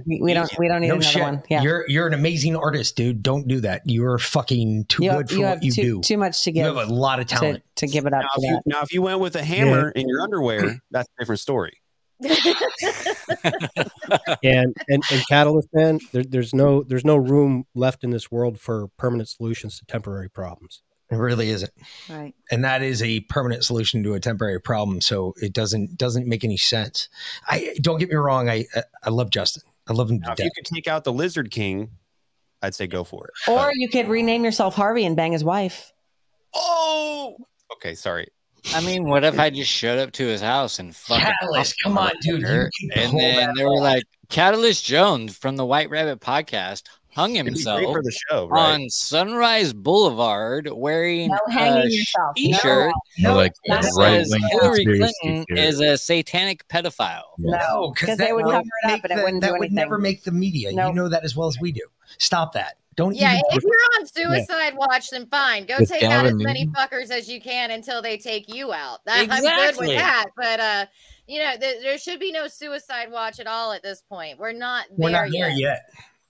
We, 0.06 0.20
we 0.22 0.32
don't 0.34 0.50
we 0.58 0.66
don't 0.68 0.80
need 0.80 0.88
No 0.88 0.94
another 0.94 1.10
shit. 1.10 1.22
one. 1.22 1.42
Yeah. 1.50 1.62
You're 1.62 1.84
you're 1.88 2.06
an 2.06 2.14
amazing 2.14 2.56
artist, 2.56 2.96
dude. 2.96 3.22
Don't 3.22 3.46
do 3.48 3.60
that. 3.60 3.82
You're 3.84 4.18
fucking 4.18 4.86
too 4.86 5.04
You, 5.04 5.10
good 5.10 5.28
for 5.28 5.34
you 5.34 5.42
what 5.42 5.62
you 5.62 5.72
too, 5.72 5.82
do. 5.82 6.00
too 6.00 6.16
much 6.16 6.42
to 6.44 6.52
give. 6.52 6.64
You 6.66 6.74
have 6.74 6.88
a 6.88 6.92
lot 6.92 7.18
of 7.20 7.26
talent. 7.26 7.64
to, 7.76 7.86
give 7.86 8.06
it 8.06 8.14
up 8.14 8.22
Now 8.22 8.28
for 8.34 8.40
if, 8.44 8.50
you, 8.50 8.60
now, 8.66 8.80
if 8.82 8.92
you 8.94 9.02
went 9.02 9.20
with 9.20 9.34
a 9.36 9.42
hammer 9.42 9.90
in 9.90 10.08
your 10.08 10.20
underwear, 10.22 10.80
that's 10.90 11.08
a 11.08 11.20
different 11.20 11.40
story. 11.40 11.82
and 14.42 14.74
and, 14.88 15.02
and 15.12 15.28
catalyst 15.28 15.68
man 15.72 16.00
there, 16.12 16.24
there's 16.24 16.52
no 16.52 16.82
there's 16.82 17.04
no 17.04 17.16
room 17.16 17.64
left 17.74 18.02
in 18.02 18.10
this 18.10 18.30
world 18.30 18.58
for 18.58 18.88
permanent 18.96 19.28
solutions 19.28 19.78
to 19.78 19.86
temporary 19.86 20.28
problems 20.28 20.82
It 21.10 21.16
really 21.16 21.50
isn't. 21.50 21.72
Right. 22.10 22.34
And 22.50 22.64
that 22.64 22.82
is 22.82 23.02
a 23.02 23.20
permanent 23.20 23.64
solution 23.64 24.02
to 24.02 24.14
a 24.14 24.20
temporary 24.20 24.60
problem. 24.60 25.00
So 25.00 25.34
it 25.40 25.52
doesn't 25.52 25.96
doesn't 25.96 26.26
make 26.26 26.44
any 26.44 26.56
sense. 26.56 27.08
I 27.46 27.76
don't 27.80 27.98
get 27.98 28.08
me 28.08 28.16
wrong. 28.16 28.48
I 28.48 28.66
I, 28.74 28.82
I 29.04 29.10
love 29.10 29.30
Justin. 29.30 29.62
I 29.86 29.92
love 29.92 30.10
him 30.10 30.18
Now, 30.18 30.32
if 30.32 30.40
you 30.40 30.50
could 30.54 30.66
take 30.66 30.86
out 30.86 31.04
the 31.04 31.12
Lizard 31.12 31.50
King, 31.50 31.92
I'd 32.60 32.74
say 32.74 32.86
go 32.86 33.04
for 33.04 33.28
it. 33.28 33.50
Or 33.50 33.70
you 33.74 33.88
could 33.88 34.08
rename 34.08 34.44
yourself 34.44 34.74
Harvey 34.74 35.06
and 35.06 35.16
bang 35.16 35.32
his 35.32 35.44
wife. 35.44 35.92
Oh, 36.54 37.36
okay. 37.74 37.94
Sorry. 37.94 38.28
I 38.74 38.80
mean, 38.84 39.04
what 39.04 39.24
if 39.24 39.38
I 39.38 39.50
just 39.50 39.70
showed 39.70 39.98
up 39.98 40.12
to 40.12 40.26
his 40.26 40.40
house 40.40 40.78
and 40.78 40.94
fucking 40.94 41.24
Catalyst, 41.24 41.74
come 41.82 41.96
on, 41.98 42.10
dude, 42.20 42.42
there, 42.44 42.70
you 42.80 42.90
can 42.90 42.98
And 43.10 43.18
then 43.20 43.54
they 43.56 43.64
were 43.64 43.80
like, 43.80 44.04
Catalyst 44.28 44.84
Jones 44.84 45.36
from 45.36 45.56
the 45.56 45.64
White 45.64 45.88
Rabbit 45.90 46.20
podcast 46.20 46.82
hung 47.14 47.34
himself 47.34 47.82
for 47.82 48.02
the 48.02 48.12
show, 48.12 48.46
right? 48.46 48.74
on 48.74 48.90
Sunrise 48.90 49.72
Boulevard 49.72 50.68
wearing 50.70 51.30
No 51.30 51.38
hanging 51.50 51.82
a 51.82 51.90
yourself. 51.90 52.26
No. 52.26 52.32
t-shirt 52.52 52.92
No, 53.18 53.34
like 53.34 53.54
that 53.66 53.82
the 53.82 53.90
says 53.90 54.36
Hillary 54.50 54.84
Clinton 54.84 55.44
theory. 55.48 55.66
is 55.66 55.80
a 55.80 55.96
satanic 55.96 56.68
pedophile. 56.68 57.22
No, 57.38 57.92
because 57.94 58.18
they 58.18 58.26
that 58.26 58.34
would 58.36 58.44
would 58.44 58.52
cover 58.52 58.64
it 58.84 58.86
up 58.86 58.92
make 58.92 59.04
and 59.10 59.18
it 59.18 59.24
wouldn't 59.24 59.42
do 59.42 59.46
that 59.46 59.52
would 59.52 59.60
anything. 59.62 59.74
never 59.74 59.98
make 59.98 60.22
the 60.24 60.30
media. 60.32 60.72
Nope. 60.72 60.90
You 60.90 60.94
know 60.94 61.08
that 61.08 61.24
as 61.24 61.34
well 61.34 61.48
as 61.48 61.58
we 61.58 61.72
do. 61.72 61.82
Stop 62.18 62.52
that. 62.52 62.76
Don't 62.98 63.14
Yeah, 63.14 63.30
even. 63.34 63.42
if 63.52 63.62
you're 63.62 63.72
on 64.00 64.06
suicide 64.06 64.74
watch, 64.76 65.10
then 65.10 65.26
fine. 65.28 65.64
Go 65.66 65.76
With 65.78 65.88
take 65.88 66.02
out 66.02 66.26
as 66.26 66.32
Gavin 66.32 66.38
many 66.38 66.64
Newsom. 66.66 66.74
fuckers 66.74 67.10
as 67.10 67.28
you 67.30 67.40
can 67.40 67.70
until 67.70 68.02
they 68.02 68.18
take 68.18 68.52
you 68.52 68.72
out. 68.72 68.98
That, 69.06 69.28
I'm 69.30 69.40
good 69.40 69.76
with 69.78 69.96
that. 69.96 70.26
But 70.36 70.58
uh, 70.60 70.86
you 71.28 71.38
know, 71.38 71.52
th- 71.60 71.80
there 71.80 71.96
should 71.96 72.18
be 72.18 72.32
no 72.32 72.48
suicide 72.48 73.10
watch 73.12 73.38
at 73.38 73.46
all 73.46 73.70
at 73.72 73.84
this 73.84 74.02
point. 74.02 74.38
We're 74.40 74.52
not 74.52 74.86
We're 74.90 75.10
there 75.12 75.22
not 75.26 75.30
there 75.30 75.48
yet. 75.50 75.58
yet. 75.58 75.80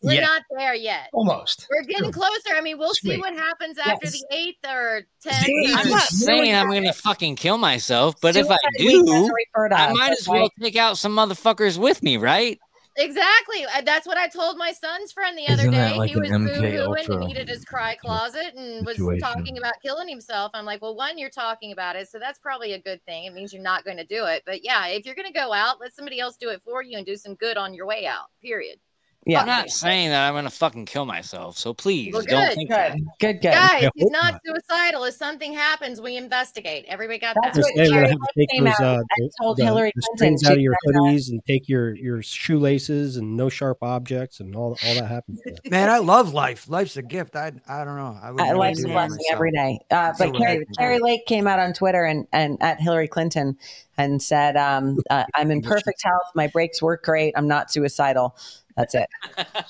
We're 0.00 0.12
Yet. 0.12 0.20
not 0.20 0.42
there 0.56 0.74
yet. 0.76 1.08
Almost. 1.12 1.66
We're 1.68 1.82
getting 1.82 2.12
closer. 2.12 2.50
I 2.54 2.60
mean, 2.60 2.78
we'll 2.78 2.94
see 2.94 3.16
what 3.18 3.34
happens 3.34 3.78
after 3.78 3.98
Yes. 4.04 4.12
the 4.12 4.26
eighth 4.36 4.58
or 4.70 5.02
tenth. 5.20 5.44
I'm 5.76 5.88
not 5.90 6.02
saying 6.02 6.54
I'm 6.54 6.68
going 6.68 6.84
to 6.84 6.92
fucking 6.92 7.34
kill 7.34 7.58
myself, 7.58 8.14
but 8.20 8.36
if 8.36 8.48
I 8.48 8.56
Suicide 8.76 8.84
week 8.84 9.06
doesn't 9.06 9.70
do, 9.70 9.74
I 9.74 9.92
might 9.94 10.12
as 10.12 10.28
well 10.28 10.48
take 10.62 10.76
out 10.76 10.98
some 10.98 11.16
motherfuckers 11.16 11.78
with 11.78 12.00
me, 12.04 12.16
right? 12.16 12.60
Exactly. 12.98 13.64
Uh, 13.64 13.82
That's 13.82 14.06
what 14.06 14.18
I 14.18 14.28
told 14.28 14.58
my 14.58 14.72
son's 14.72 15.12
friend 15.12 15.38
the 15.38 15.46
other 15.46 15.62
Isn't 15.62 15.70
that 15.72 15.92
day. 15.92 15.98
like 15.98 16.10
he 16.10 16.18
was 16.18 16.30
boo-hooing 16.30 17.06
and 17.08 17.20
needed 17.20 17.48
his 17.48 17.64
cry 17.64 17.94
closet 18.00 18.54
and 18.56 18.84
was 18.84 18.96
talking 19.20 19.56
about 19.56 19.74
killing 19.82 20.08
himself. 20.08 20.50
I'm 20.54 20.64
like, 20.64 20.82
well, 20.82 20.96
one, 20.96 21.16
you're 21.16 21.30
talking 21.30 21.72
about 21.72 21.96
it, 21.96 22.08
so 22.08 22.18
that's 22.18 22.38
probably 22.38 22.72
a 22.72 22.80
good 22.80 23.04
thing. 23.04 23.24
It 23.24 23.34
means 23.34 23.52
you're 23.52 23.62
not 23.62 23.84
going 23.84 23.98
to 23.98 24.04
do 24.04 24.24
it. 24.26 24.42
But 24.44 24.64
yeah, 24.64 24.88
if 24.88 25.06
you're 25.06 25.14
going 25.14 25.32
to 25.32 25.38
go 25.38 25.52
out, 25.52 25.80
let 25.80 25.94
somebody 25.94 26.18
else 26.18 26.36
do 26.36 26.48
it 26.48 26.60
for 26.62 26.82
you 26.82 26.96
and 26.96 27.06
do 27.06 27.16
some 27.16 27.34
good 27.36 27.56
on 27.56 27.72
your 27.72 27.86
way 27.86 28.06
out. 28.06 28.26
Period. 28.42 28.78
Yeah. 29.28 29.40
I'm 29.42 29.46
not 29.46 29.68
saying 29.70 30.08
that 30.10 30.26
I'm 30.26 30.34
going 30.34 30.44
to 30.44 30.50
fucking 30.50 30.86
kill 30.86 31.04
myself. 31.04 31.58
So 31.58 31.74
please 31.74 32.12
Well, 32.12 32.22
don't 32.22 32.46
good, 32.46 32.54
think 32.54 32.70
good, 32.70 32.76
that. 32.78 32.96
good, 33.20 33.32
good. 33.40 33.52
Guys, 33.52 33.84
I 33.84 33.90
he's 33.94 34.10
not, 34.10 34.32
not. 34.32 34.40
suicidal. 34.44 35.04
If 35.04 35.14
something 35.14 35.52
happens, 35.52 36.00
we 36.00 36.16
investigate. 36.16 36.86
Everybody 36.88 37.18
got 37.18 37.36
That's 37.42 37.56
that? 37.56 37.62
Just 37.62 37.74
what 37.76 37.86
saying, 37.86 37.92
Hillary 37.92 38.02
gonna 38.04 38.08
have 38.08 38.18
to 38.20 38.40
take 38.40 38.48
came 38.50 38.64
those 38.64 38.72
out 38.80 38.82
uh, 38.82 39.02
and 39.18 39.28
the, 39.28 39.30
told 39.40 39.56
the- 39.58 39.64
Hillary 39.64 39.92
the 39.94 40.02
Clinton 40.16 40.38
strings 40.38 40.44
out 40.46 40.52
of 40.56 40.60
your 40.60 40.74
said 40.84 40.94
hoodies 40.94 41.28
and 41.30 41.44
take 41.46 41.68
your 41.68 41.94
your 41.94 42.22
shoelaces 42.22 43.16
and 43.16 43.36
no 43.36 43.48
sharp 43.48 43.82
objects 43.82 44.40
and 44.40 44.56
all 44.56 44.78
all 44.86 44.94
that 44.94 45.06
happens. 45.08 45.40
Man, 45.70 45.90
I 45.90 45.98
love 45.98 46.32
life. 46.32 46.68
Life's 46.68 46.96
a 46.96 47.02
gift. 47.02 47.36
I 47.36 47.52
I 47.68 47.84
don't 47.84 47.96
know. 47.96 48.18
I 48.22 48.30
would 48.30 48.40
never 48.42 48.56
life's 48.56 48.82
a 48.84 48.88
blessing 48.88 49.18
every 49.30 49.52
day. 49.52 49.78
Uh, 49.90 50.12
but 50.18 50.34
Kari. 50.34 50.64
Kari 50.78 50.98
Lake 51.00 51.26
came 51.26 51.46
out 51.46 51.58
on 51.58 51.72
Twitter 51.74 52.04
and, 52.04 52.26
and 52.32 52.56
at 52.62 52.80
Hillary 52.80 53.08
Clinton 53.08 53.58
and 53.96 54.22
said, 54.22 54.56
um, 54.56 54.98
uh, 55.10 55.24
"I'm 55.34 55.50
in 55.50 55.60
perfect 55.60 56.02
health. 56.02 56.30
My 56.34 56.46
brakes 56.46 56.80
work 56.80 57.02
great. 57.04 57.34
I'm 57.36 57.48
not 57.48 57.70
suicidal. 57.70 58.36
That's 58.78 58.94
it." 58.94 59.08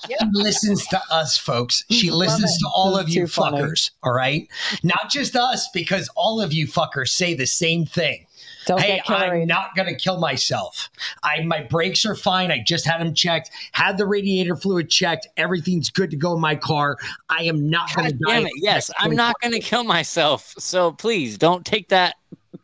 She 0.07 0.15
listens 0.31 0.87
to 0.87 1.01
us, 1.11 1.37
folks. 1.37 1.83
She 1.89 2.07
mm, 2.09 2.13
listens 2.13 2.57
to 2.59 2.69
all 2.73 2.91
This 2.91 3.03
of 3.03 3.09
you 3.09 3.21
too 3.21 3.27
funny. 3.27 3.57
fuckers. 3.57 3.91
All 4.03 4.13
right, 4.13 4.47
not 4.83 5.09
just 5.09 5.35
us, 5.35 5.67
because 5.73 6.09
all 6.15 6.39
of 6.39 6.53
you 6.53 6.67
fuckers 6.67 7.09
say 7.09 7.33
the 7.33 7.47
same 7.47 7.85
thing. 7.85 8.25
Don't 8.65 8.81
hey. 8.81 9.01
I'm 9.07 9.47
not 9.47 9.75
gonna 9.75 9.95
kill 9.95 10.19
myself. 10.19 10.89
I 11.23 11.41
my 11.43 11.63
brakes 11.63 12.05
are 12.05 12.13
fine. 12.13 12.51
I 12.51 12.59
just 12.63 12.85
had 12.85 13.01
them 13.01 13.13
checked. 13.15 13.49
Had 13.71 13.97
the 13.97 14.05
radiator 14.05 14.55
fluid 14.55 14.89
checked. 14.91 15.27
Everything's 15.37 15.89
good 15.89 16.11
to 16.11 16.17
go 16.17 16.35
in 16.35 16.39
my 16.39 16.55
car. 16.55 16.97
I 17.29 17.43
am 17.45 17.69
not 17.69 17.93
gonna 17.95 18.11
God 18.11 18.19
die. 18.27 18.33
damn 18.33 18.45
it. 18.45 18.53
Yes, 18.57 18.91
I'm 18.99 19.15
not 19.15 19.35
going 19.41 19.53
to 19.53 19.59
kill 19.59 19.83
myself. 19.83 20.53
So 20.59 20.91
please 20.91 21.37
don't 21.37 21.65
take 21.65 21.89
that. 21.89 22.15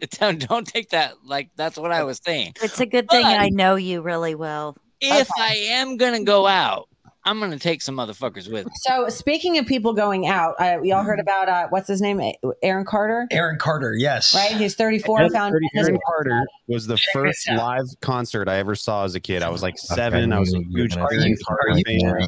Don't, 0.19 0.45
don't 0.49 0.67
take 0.67 0.89
that 0.89 1.13
like 1.25 1.49
that's 1.55 1.77
what 1.77 1.91
I 1.91 2.03
was 2.03 2.19
saying. 2.25 2.53
It's 2.61 2.81
a 2.81 2.85
good 2.85 3.09
thing 3.09 3.25
I 3.25 3.49
know 3.49 3.75
you 3.75 4.01
really 4.01 4.35
well. 4.35 4.75
If 5.01 5.29
I 5.37 5.55
am 5.55 5.97
going 5.97 6.13
to 6.13 6.23
go 6.23 6.47
out, 6.47 6.87
I'm 7.27 7.39
going 7.39 7.51
to 7.51 7.59
take 7.59 7.81
some 7.81 7.95
motherfuckers 7.95 8.51
with 8.51 8.67
me. 8.67 8.71
So 8.75 9.09
speaking 9.09 9.57
of 9.57 9.65
people 9.65 9.93
going 9.93 10.27
out, 10.27 10.53
uh, 10.59 10.77
we 10.79 10.91
all 10.91 11.01
heard 11.01 11.19
about 11.19 11.49
uh, 11.49 11.67
what's 11.69 11.87
his 11.87 11.99
name, 11.99 12.21
Aaron 12.61 12.85
Carter, 12.85 13.27
Aaron 13.31 13.57
Carter, 13.57 13.95
yes. 13.95 14.35
right? 14.35 14.55
He's 14.55 14.75
34. 14.75 15.19
Aaron 15.19 15.31
Found 15.31 15.55
Aaron 15.75 15.99
Carter 16.05 16.43
was 16.67 16.85
the 16.85 16.97
first 17.13 17.49
live 17.49 17.87
concert 18.01 18.47
I 18.47 18.57
ever 18.57 18.75
saw 18.75 19.05
as 19.05 19.15
a 19.15 19.19
kid. 19.19 19.41
I 19.41 19.49
was 19.49 19.63
like 19.63 19.77
seven. 19.79 20.31
I 20.31 20.39
was 20.39 20.53
a 20.53 20.61
huge 20.61 20.95
Are 20.97 21.11
Aaron 21.11 21.29
you, 21.29 21.37
Carter 21.43 21.71
are 21.71 21.77
you, 21.77 21.83
fan. 21.99 22.27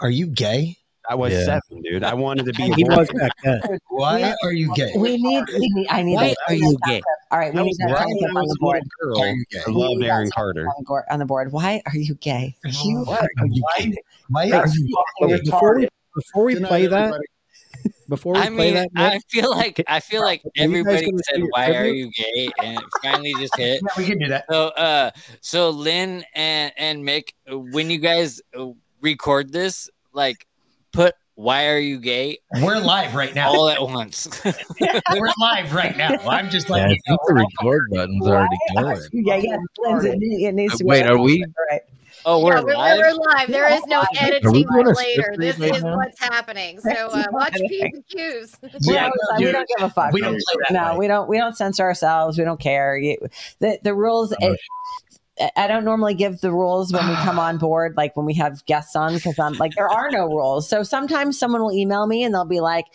are 0.00 0.10
you 0.10 0.26
gay? 0.28 0.78
I 1.08 1.14
was 1.14 1.32
Yeah. 1.32 1.44
seven, 1.44 1.82
dude. 1.82 2.02
I 2.04 2.14
wanted 2.14 2.46
to 2.46 2.52
be. 2.52 2.64
He 2.74 2.82
a 2.82 2.96
was 2.96 3.08
back 3.10 3.32
then. 3.44 3.60
Why 3.88 4.34
are 4.42 4.52
you 4.52 4.74
gay? 4.74 4.92
We 4.96 5.16
need, 5.16 5.44
we 5.52 5.68
need, 5.74 5.86
I 5.90 6.02
need. 6.02 6.14
Why 6.16 6.28
that- 6.28 6.36
are 6.48 6.54
you 6.54 6.76
gay? 6.86 7.00
All 7.30 7.38
right, 7.38 7.52
we 7.54 7.60
I 7.60 7.62
need 7.62 7.68
was 7.70 7.76
that 7.78 7.84
right 7.92 7.98
time 7.98 8.08
when 8.08 8.36
I 8.36 8.40
on 8.40 8.46
the 8.48 8.54
a 8.54 8.60
board. 8.60 8.82
girl. 9.00 9.20
Are 9.20 9.28
you 9.28 9.44
gay? 9.50 9.58
I 9.66 9.70
loved 9.70 10.02
Aaron 10.04 10.30
Carter. 10.30 10.66
On 10.68 10.74
the, 10.78 10.84
board, 10.84 11.04
on 11.10 11.18
the 11.18 11.24
board. 11.26 11.52
Why 11.52 11.82
are 11.86 11.96
you 11.96 12.14
gay? 12.16 12.56
You 12.64 13.04
are 13.08 13.28
you 13.46 13.62
gay? 13.78 13.94
Why 14.28 14.50
are 14.50 14.66
you 14.68 14.96
Okay, 15.22 15.36
gay? 15.38 15.42
before 15.50 15.76
we 15.78 15.88
before 16.14 16.44
we 16.44 16.56
play 16.60 16.86
that, 16.86 17.20
before 18.08 18.34
we 18.34 18.40
I 18.40 18.46
play 18.46 18.72
mean, 18.72 18.74
that, 18.74 18.88
I 18.96 19.18
feel 19.28 19.50
like 19.50 19.82
I 19.86 20.00
feel 20.00 20.22
like 20.22 20.42
Are 20.44 20.64
you 20.64 20.84
guys 20.84 21.02
everybody 21.02 21.22
said, 21.30 21.42
"Why 21.50 21.74
are 21.74 21.86
you 21.86 22.10
gay?" 22.10 22.48
and 22.62 22.78
it 22.78 22.84
finally 23.02 23.34
just 23.34 23.56
hit. 23.56 23.82
Yeah, 23.82 23.88
we 23.98 24.06
can 24.06 24.18
do 24.18 24.28
that. 24.28 24.44
So, 24.50 24.68
uh, 24.68 25.10
so 25.40 25.70
Lynn 25.70 26.24
and 26.34 26.72
and 26.76 27.04
Mick, 27.04 27.30
when 27.72 27.90
you 27.90 27.98
guys 27.98 28.40
uh, 28.58 28.68
record 29.02 29.52
this, 29.52 29.90
like, 30.12 30.45
put 30.96 31.14
"Why 31.34 31.68
are 31.68 31.78
you 31.78 31.98
gay?" 31.98 32.38
We're 32.60 32.78
live 32.78 33.14
right 33.14 33.34
now. 33.34 33.50
all 33.50 33.68
at 33.68 33.80
once. 33.80 34.28
We're 34.44 35.32
live 35.40 35.72
right 35.72 35.96
now. 35.96 36.10
I'm 36.26 36.50
just 36.50 36.68
Yeah, 36.68 36.74
like, 36.74 36.82
I 36.84 36.88
think 36.88 37.20
the 37.26 37.34
record 37.34 37.90
button's 37.92 38.26
already 38.26 38.56
going. 38.74 39.00
Yeah, 39.12 39.36
yeah. 39.36 39.56
It 39.78 40.18
it 40.20 40.54
needs 40.54 40.78
to 40.78 40.84
be. 40.84 40.88
Wait, 40.88 41.06
are 41.06 41.18
we? 41.18 41.44
Right. 41.70 41.82
oh, 42.24 42.44
we're 42.44 42.62
we're, 42.64 42.74
live. 42.74 42.98
we're 42.98 43.12
live. 43.12 43.48
There 43.48 43.70
is 43.72 43.84
no 43.86 44.04
editing 44.18 44.66
later. 44.68 45.34
This 45.36 45.58
right 45.58 45.76
is 45.76 45.84
now? 45.84 45.96
what's 45.96 46.18
happening. 46.18 46.80
So 46.80 46.90
uh, 46.90 47.24
watch 47.30 47.54
P's 47.54 47.82
and 47.82 48.06
Q's. 48.08 48.56
We, 48.62 48.70
Yeah, 48.80 49.10
don't, 49.10 49.44
we 49.44 49.52
don't 49.52 49.68
give 49.68 49.86
a 49.86 49.90
fuck. 49.90 50.12
We 50.12 50.20
don't 50.22 50.40
no, 50.70 50.92
way. 50.92 50.98
we 50.98 51.06
don't. 51.08 51.28
We 51.28 51.38
don't 51.38 51.56
censor 51.56 51.84
ourselves. 51.84 52.38
We 52.38 52.44
don't 52.44 52.60
care. 52.60 52.96
You, 52.96 53.18
the 53.60 53.78
the 53.82 53.94
rules. 53.94 54.32
It, 54.40 54.58
I 55.56 55.66
don't 55.66 55.84
normally 55.84 56.14
give 56.14 56.40
the 56.40 56.52
rules 56.52 56.92
when 56.92 57.06
we 57.08 57.14
come 57.16 57.38
on 57.38 57.58
board, 57.58 57.96
like 57.96 58.16
when 58.16 58.26
we 58.26 58.34
have 58.34 58.64
guests 58.66 58.96
on, 58.96 59.14
because 59.14 59.38
I'm 59.38 59.54
like 59.54 59.74
there 59.74 59.88
are 59.88 60.10
no 60.10 60.26
rules. 60.26 60.68
So 60.68 60.82
sometimes 60.82 61.38
someone 61.38 61.62
will 61.62 61.72
email 61.72 62.06
me 62.06 62.22
and 62.22 62.34
they'll 62.34 62.44
be 62.44 62.60
like, 62.60 62.86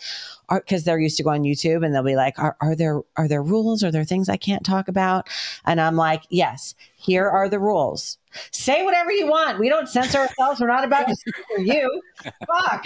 because 0.50 0.84
they're 0.84 0.98
used 0.98 1.16
to 1.16 1.22
go 1.22 1.30
on 1.30 1.42
YouTube 1.42 1.84
and 1.84 1.94
they'll 1.94 2.02
be 2.02 2.16
like, 2.16 2.38
are, 2.38 2.56
are 2.60 2.74
there 2.74 3.00
are 3.16 3.28
there 3.28 3.42
rules? 3.42 3.82
Are 3.82 3.90
there 3.90 4.04
things 4.04 4.28
I 4.28 4.36
can't 4.36 4.64
talk 4.64 4.88
about? 4.88 5.28
And 5.64 5.80
I'm 5.80 5.96
like, 5.96 6.24
yes, 6.30 6.74
here 6.96 7.28
are 7.28 7.48
the 7.48 7.58
rules. 7.58 8.18
Say 8.50 8.82
whatever 8.82 9.12
you 9.12 9.26
want. 9.26 9.58
We 9.58 9.68
don't 9.68 9.88
censor 9.88 10.18
ourselves. 10.18 10.60
We're 10.60 10.68
not 10.68 10.84
about 10.84 11.08
to 11.08 11.16
censor 11.16 11.62
you. 11.62 12.02
Fuck. 12.46 12.84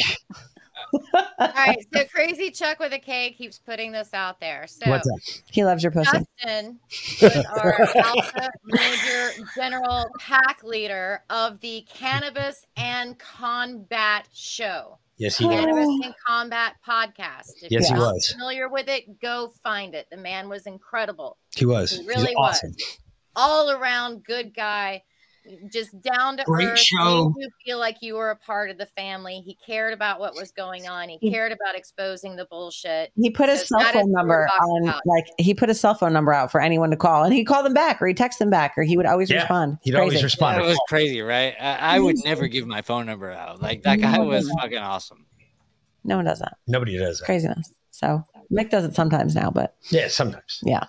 All 1.38 1.48
right. 1.54 1.76
So 1.94 2.04
crazy 2.06 2.50
Chuck 2.50 2.78
with 2.78 2.92
a 2.92 2.98
K 2.98 3.30
keeps 3.32 3.58
putting 3.58 3.92
this 3.92 4.12
out 4.14 4.40
there. 4.40 4.66
So 4.66 4.88
what's 4.90 5.08
up? 5.08 5.18
He 5.50 5.64
loves 5.64 5.82
your 5.82 5.92
pussy. 5.92 6.10
Justin 6.42 6.78
was 7.22 7.46
our 7.46 7.80
alpha 7.96 8.50
major 8.64 9.30
general 9.56 10.06
pack 10.18 10.62
leader 10.64 11.22
of 11.30 11.60
the 11.60 11.84
Cannabis 11.88 12.66
and 12.76 13.18
Combat 13.18 14.26
Show. 14.34 14.98
Yes, 15.18 15.38
he 15.38 15.46
was. 15.46 15.54
Cannabis 15.54 15.86
and 16.04 16.14
Combat 16.26 16.74
podcast. 16.86 17.52
If 17.62 17.70
Yes, 17.70 17.88
he 17.88 17.94
you're 17.94 18.02
not 18.02 18.14
was. 18.14 18.28
familiar 18.32 18.68
with 18.68 18.88
it, 18.88 19.18
go 19.20 19.52
find 19.62 19.94
it. 19.94 20.06
The 20.10 20.16
man 20.18 20.48
was 20.48 20.66
incredible. 20.66 21.38
He 21.54 21.64
was. 21.64 21.92
He 21.92 21.98
He's 21.98 22.06
really 22.06 22.34
awesome. 22.34 22.70
was. 22.72 22.98
All 23.34 23.70
around 23.70 24.24
good 24.24 24.54
guy, 24.54 25.02
just 25.70 26.00
down 26.02 26.36
to 26.36 26.44
Great 26.44 26.68
earth. 26.68 26.78
show. 26.78 27.32
Made 27.36 27.44
you 27.44 27.50
feel 27.64 27.78
like 27.78 27.96
you 28.00 28.14
were 28.14 28.30
a 28.30 28.36
part 28.36 28.70
of 28.70 28.78
the 28.78 28.86
family. 28.86 29.42
He 29.44 29.56
cared 29.66 29.92
about 29.92 30.20
what 30.20 30.34
was 30.34 30.50
going 30.52 30.88
on. 30.88 31.08
He 31.08 31.30
cared 31.30 31.52
about 31.52 31.74
exposing 31.76 32.36
the 32.36 32.46
bullshit. 32.46 33.12
He 33.16 33.30
put 33.30 33.48
his 33.48 33.66
So 33.66 33.78
cell 33.78 33.92
phone 33.92 34.12
number 34.12 34.48
on, 34.60 34.88
about. 34.88 35.02
like 35.06 35.24
he 35.38 35.54
put 35.54 35.68
his 35.68 35.80
cell 35.80 35.94
phone 35.94 36.12
number 36.12 36.32
out 36.32 36.50
for 36.50 36.60
anyone 36.60 36.90
to 36.90 36.96
call, 36.96 37.24
and 37.24 37.32
he 37.32 37.44
called 37.44 37.66
them 37.66 37.74
back, 37.74 38.00
or 38.02 38.06
he 38.06 38.14
texted 38.14 38.38
them 38.38 38.50
back, 38.50 38.74
or 38.76 38.82
he 38.82 38.96
would 38.96 39.06
always 39.06 39.30
Yeah, 39.30 39.38
respond. 39.38 39.78
he'd 39.82 39.92
Crazy. 39.92 40.00
always 40.02 40.22
respond. 40.22 40.60
That 40.60 40.66
was 40.66 40.80
crazy, 40.88 41.20
right? 41.22 41.54
I, 41.60 41.96
I 41.96 41.98
would 42.00 42.16
mm-hmm. 42.16 42.28
never 42.28 42.46
give 42.48 42.66
my 42.66 42.82
phone 42.82 43.06
number 43.06 43.30
out. 43.30 43.60
Like 43.62 43.82
that 43.82 44.00
guy 44.00 44.18
mm-hmm. 44.18 44.28
was 44.28 44.50
fucking 44.60 44.78
awesome. 44.78 45.26
No 46.04 46.16
one 46.16 46.24
does 46.24 46.38
that. 46.38 46.56
Nobody 46.66 46.96
does 46.98 47.18
that. 47.18 47.24
craziness. 47.24 47.72
So 47.90 48.22
Mick 48.52 48.70
does 48.70 48.84
it 48.84 48.94
sometimes 48.94 49.34
now, 49.34 49.50
but 49.50 49.74
Yeah, 49.90 50.08
sometimes. 50.08 50.60
yeah. 50.62 50.84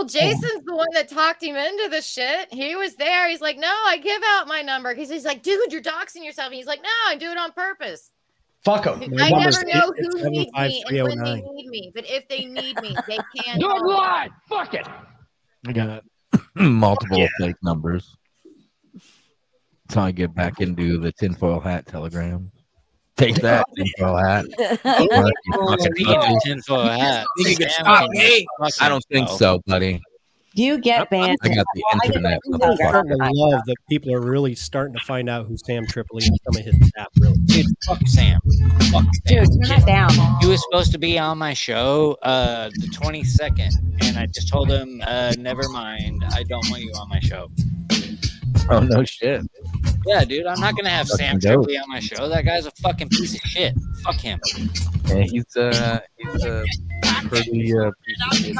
Well, 0.00 0.06
Well, 0.06 0.32
Jason's 0.40 0.64
the 0.64 0.74
one 0.74 0.88
that 0.94 1.08
talked 1.08 1.42
him 1.42 1.56
into 1.56 1.88
the 1.90 2.00
shit. 2.00 2.52
He 2.52 2.74
was 2.74 2.94
there. 2.96 3.28
He's 3.28 3.40
like, 3.42 3.58
no, 3.58 3.68
I 3.86 3.98
give 3.98 4.22
out 4.28 4.48
my 4.48 4.62
number 4.62 4.94
because 4.94 5.10
he's 5.10 5.24
like, 5.26 5.42
dude, 5.42 5.72
you're 5.72 5.82
doxing 5.82 6.24
yourself. 6.24 6.46
And 6.46 6.54
he's 6.54 6.66
like, 6.66 6.82
no, 6.82 6.88
I 7.08 7.16
do 7.16 7.30
it 7.30 7.36
on 7.36 7.52
purpose. 7.52 8.10
Fuck 8.64 8.84
them. 8.84 9.02
I 9.18 9.30
never 9.30 9.64
know 9.66 9.92
who 9.96 10.30
needs 10.30 10.52
me 10.52 10.84
and 10.86 11.02
when 11.08 11.18
they 11.22 11.42
oh 11.46 11.52
need 11.52 11.68
me, 11.68 11.92
but 11.94 12.04
if 12.08 12.28
they 12.28 12.44
need 12.44 12.80
me, 12.80 12.96
they 13.06 13.18
can. 13.42 13.58
Good 13.58 13.68
call 13.68 13.82
me. 13.84 13.92
lie. 13.92 14.28
Fuck 14.48 14.74
it. 14.74 14.86
I 15.66 15.72
got 15.72 16.04
multiple 16.54 17.26
fake 17.38 17.56
numbers. 17.62 18.16
That's 18.94 19.94
how 19.94 20.04
I 20.04 20.12
get 20.12 20.34
back 20.34 20.60
into 20.60 20.98
the 20.98 21.12
tinfoil 21.12 21.60
hat 21.60 21.86
telegram. 21.86 22.50
Take 23.20 23.36
that, 23.36 23.66
tinfoil 23.76 24.16
hat. 24.16 24.46
Tinfoil 26.42 26.88
hat, 26.88 27.26
You 27.36 27.56
can 27.56 27.68
stop 27.68 28.08
me. 28.10 28.46
I 28.80 28.88
don't 28.88 29.04
think 29.10 29.28
so, 29.28 29.60
buddy. 29.66 30.00
You 30.54 30.78
get 30.78 31.08
banned. 31.10 31.38
I 31.42 31.48
got 31.54 31.66
the 31.74 31.84
internet. 32.04 32.40
I'm 32.46 32.58
motherfucker. 32.58 32.76
starting 32.88 33.18
to 33.18 33.30
love 33.32 33.62
that 33.66 33.76
people 33.88 34.12
are 34.12 34.20
really 34.20 34.56
starting 34.56 34.94
to 34.94 35.00
find 35.00 35.28
out 35.28 35.46
who 35.46 35.56
Sam 35.56 35.86
Tripoli 35.86 36.26
and 36.26 36.36
some 36.44 36.58
of 36.58 36.64
his 36.64 36.88
staff 36.88 37.06
really. 37.18 37.38
Dude, 37.44 37.66
fuck 37.86 38.00
Sam. 38.06 38.40
Fuck 38.90 39.04
Sam. 39.26 39.44
Dude, 39.44 39.46
turn 39.46 39.68
that 39.68 39.86
down. 39.86 40.10
He 40.40 40.48
was 40.48 40.60
supposed 40.64 40.90
to 40.92 40.98
be 40.98 41.18
on 41.18 41.38
my 41.38 41.54
show 41.54 42.18
uh 42.22 42.70
the 42.70 42.88
22nd, 42.88 44.02
and 44.02 44.18
I 44.18 44.26
just 44.26 44.48
told 44.48 44.70
him, 44.70 45.00
uh, 45.06 45.34
never 45.38 45.68
mind. 45.68 46.24
I 46.32 46.42
don't 46.42 46.68
want 46.68 46.82
you 46.82 46.92
on 46.94 47.08
my 47.08 47.20
show. 47.20 47.48
Oh 48.70 48.80
no 48.88 49.04
shit. 49.04 49.42
Yeah, 50.06 50.24
dude, 50.24 50.46
I'm 50.46 50.60
not 50.60 50.76
gonna 50.76 50.90
have 50.90 51.08
Sam 51.08 51.38
dope. 51.38 51.64
Tripoli 51.66 51.78
on 51.78 51.88
my 51.88 52.00
show. 52.00 52.28
That 52.28 52.44
guy's 52.44 52.66
a 52.66 52.70
fucking 52.82 53.08
piece 53.08 53.34
of 53.34 53.40
shit. 53.40 53.74
Fuck 54.04 54.16
him. 54.16 54.40
Yeah, 55.06 55.22
he's 55.22 55.56
uh 55.56 56.00
he's 56.16 56.44
uh 56.44 56.64
pretty 57.28 57.72
uh 57.76 57.90
piece 58.04 58.18
of 58.32 58.36
shit. 58.38 58.56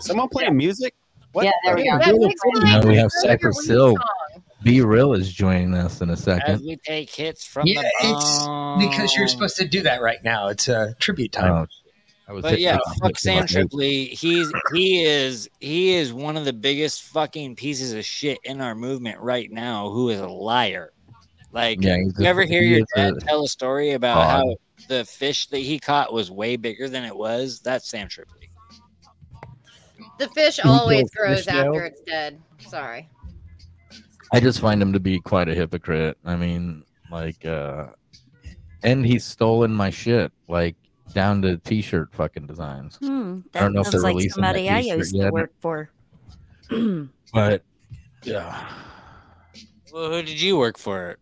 Someone 0.00 0.28
playing 0.28 0.56
music? 0.56 0.94
What? 1.32 1.44
Yeah, 1.44 1.52
there 1.64 1.76
we 1.76 1.88
go. 1.88 1.98
That 1.98 2.08
You 2.08 2.80
know, 2.80 2.88
we 2.88 2.96
have 2.96 3.10
the 3.10 3.20
Cypher 3.22 3.48
Weed 3.48 3.64
Sil. 3.66 3.94
song. 3.94 4.42
Be 4.62 4.80
real 4.80 5.12
is 5.14 5.32
joining 5.32 5.74
us 5.74 6.00
in 6.00 6.10
a 6.10 6.16
second. 6.16 6.42
As 6.42 6.60
second. 6.60 6.66
we 6.66 6.76
take 6.86 7.10
hits 7.10 7.44
from 7.44 7.66
Yeah, 7.66 7.82
the 7.82 7.88
it's 8.02 8.86
because 8.86 9.14
you're 9.16 9.26
supposed 9.28 9.56
to 9.56 9.66
do 9.66 9.82
that 9.82 10.00
right 10.02 10.22
now. 10.22 10.48
It's 10.48 10.68
a 10.68 10.94
tribute 11.00 11.32
time. 11.32 11.50
Oh, 11.50 11.54
I 11.56 11.60
was 11.62 11.81
But 12.40 12.50
hitting 12.52 12.64
yeah, 12.64 12.76
it 12.76 12.80
fuck 13.00 13.08
with 13.10 13.18
Sam 13.18 13.40
my- 13.40 13.46
Tripoli. 13.46 14.04
He's 14.06 14.50
he 14.72 15.04
is 15.04 15.48
he 15.60 15.94
is 15.94 16.12
one 16.12 16.36
of 16.36 16.44
the 16.44 16.52
biggest 16.52 17.02
fucking 17.04 17.56
pieces 17.56 17.92
of 17.92 18.04
shit 18.04 18.38
in 18.44 18.60
our 18.60 18.74
movement 18.74 19.18
right 19.20 19.50
now. 19.50 19.90
Who 19.90 20.08
is 20.08 20.20
a 20.20 20.28
liar? 20.28 20.92
Like, 21.52 21.82
Yeah, 21.82 21.96
you 22.18 22.24
ever 22.24 22.44
hear 22.44 22.62
your 22.62 22.86
dad 22.96 23.14
a 23.14 23.20
tell 23.20 23.44
a 23.44 23.48
story 23.48 23.90
about 23.92 24.14
fraud. 24.14 24.28
how 24.30 24.56
the 24.88 25.04
fish 25.04 25.48
that 25.48 25.58
he 25.58 25.78
caught 25.78 26.10
was 26.12 26.30
way 26.30 26.56
bigger 26.56 26.88
than 26.88 27.04
it 27.04 27.14
was? 27.14 27.60
That's 27.60 27.88
Sam 27.90 28.08
Tripoli. 28.08 28.48
The 30.18 30.28
fish 30.28 30.60
always 30.64 31.10
grows 31.10 31.44
fish, 31.44 31.46
Joe? 31.52 31.68
after 31.74 31.84
it's 31.84 32.00
dead. 32.02 32.40
Sorry. 32.58 33.08
I 34.32 34.40
just 34.40 34.60
find 34.60 34.80
him 34.80 34.92
to 34.94 35.00
be 35.00 35.20
quite 35.20 35.48
a 35.48 35.54
hypocrite. 35.54 36.16
I 36.24 36.36
mean, 36.36 36.84
like, 37.10 37.44
uh, 37.44 37.88
and 38.82 39.04
he's 39.04 39.24
stolen 39.24 39.72
my 39.72 39.90
shit, 39.90 40.32
like 40.48 40.74
down 41.12 41.42
to 41.42 41.56
t-shirt 41.58 42.12
fucking 42.12 42.46
designs. 42.46 42.96
Hmm, 42.96 43.40
I 43.54 43.60
don't 43.60 43.72
know 43.72 43.80
if 43.80 43.86
that 43.86 43.92
they're 43.92 44.00
sounds 44.00 44.02
like 44.04 44.14
releasing 44.16 44.42
that 44.42 44.54
somebody 44.56 44.70
I 44.70 44.82
t-shirt 44.82 44.98
used 44.98 45.14
yet. 45.14 45.24
to 45.26 45.30
work 45.32 45.52
for. 45.60 45.90
But 47.34 47.62
yeah, 48.24 48.68
Well, 49.92 50.10
who 50.10 50.22
did 50.22 50.38
you 50.40 50.58
work 50.58 50.76
for? 50.78 51.16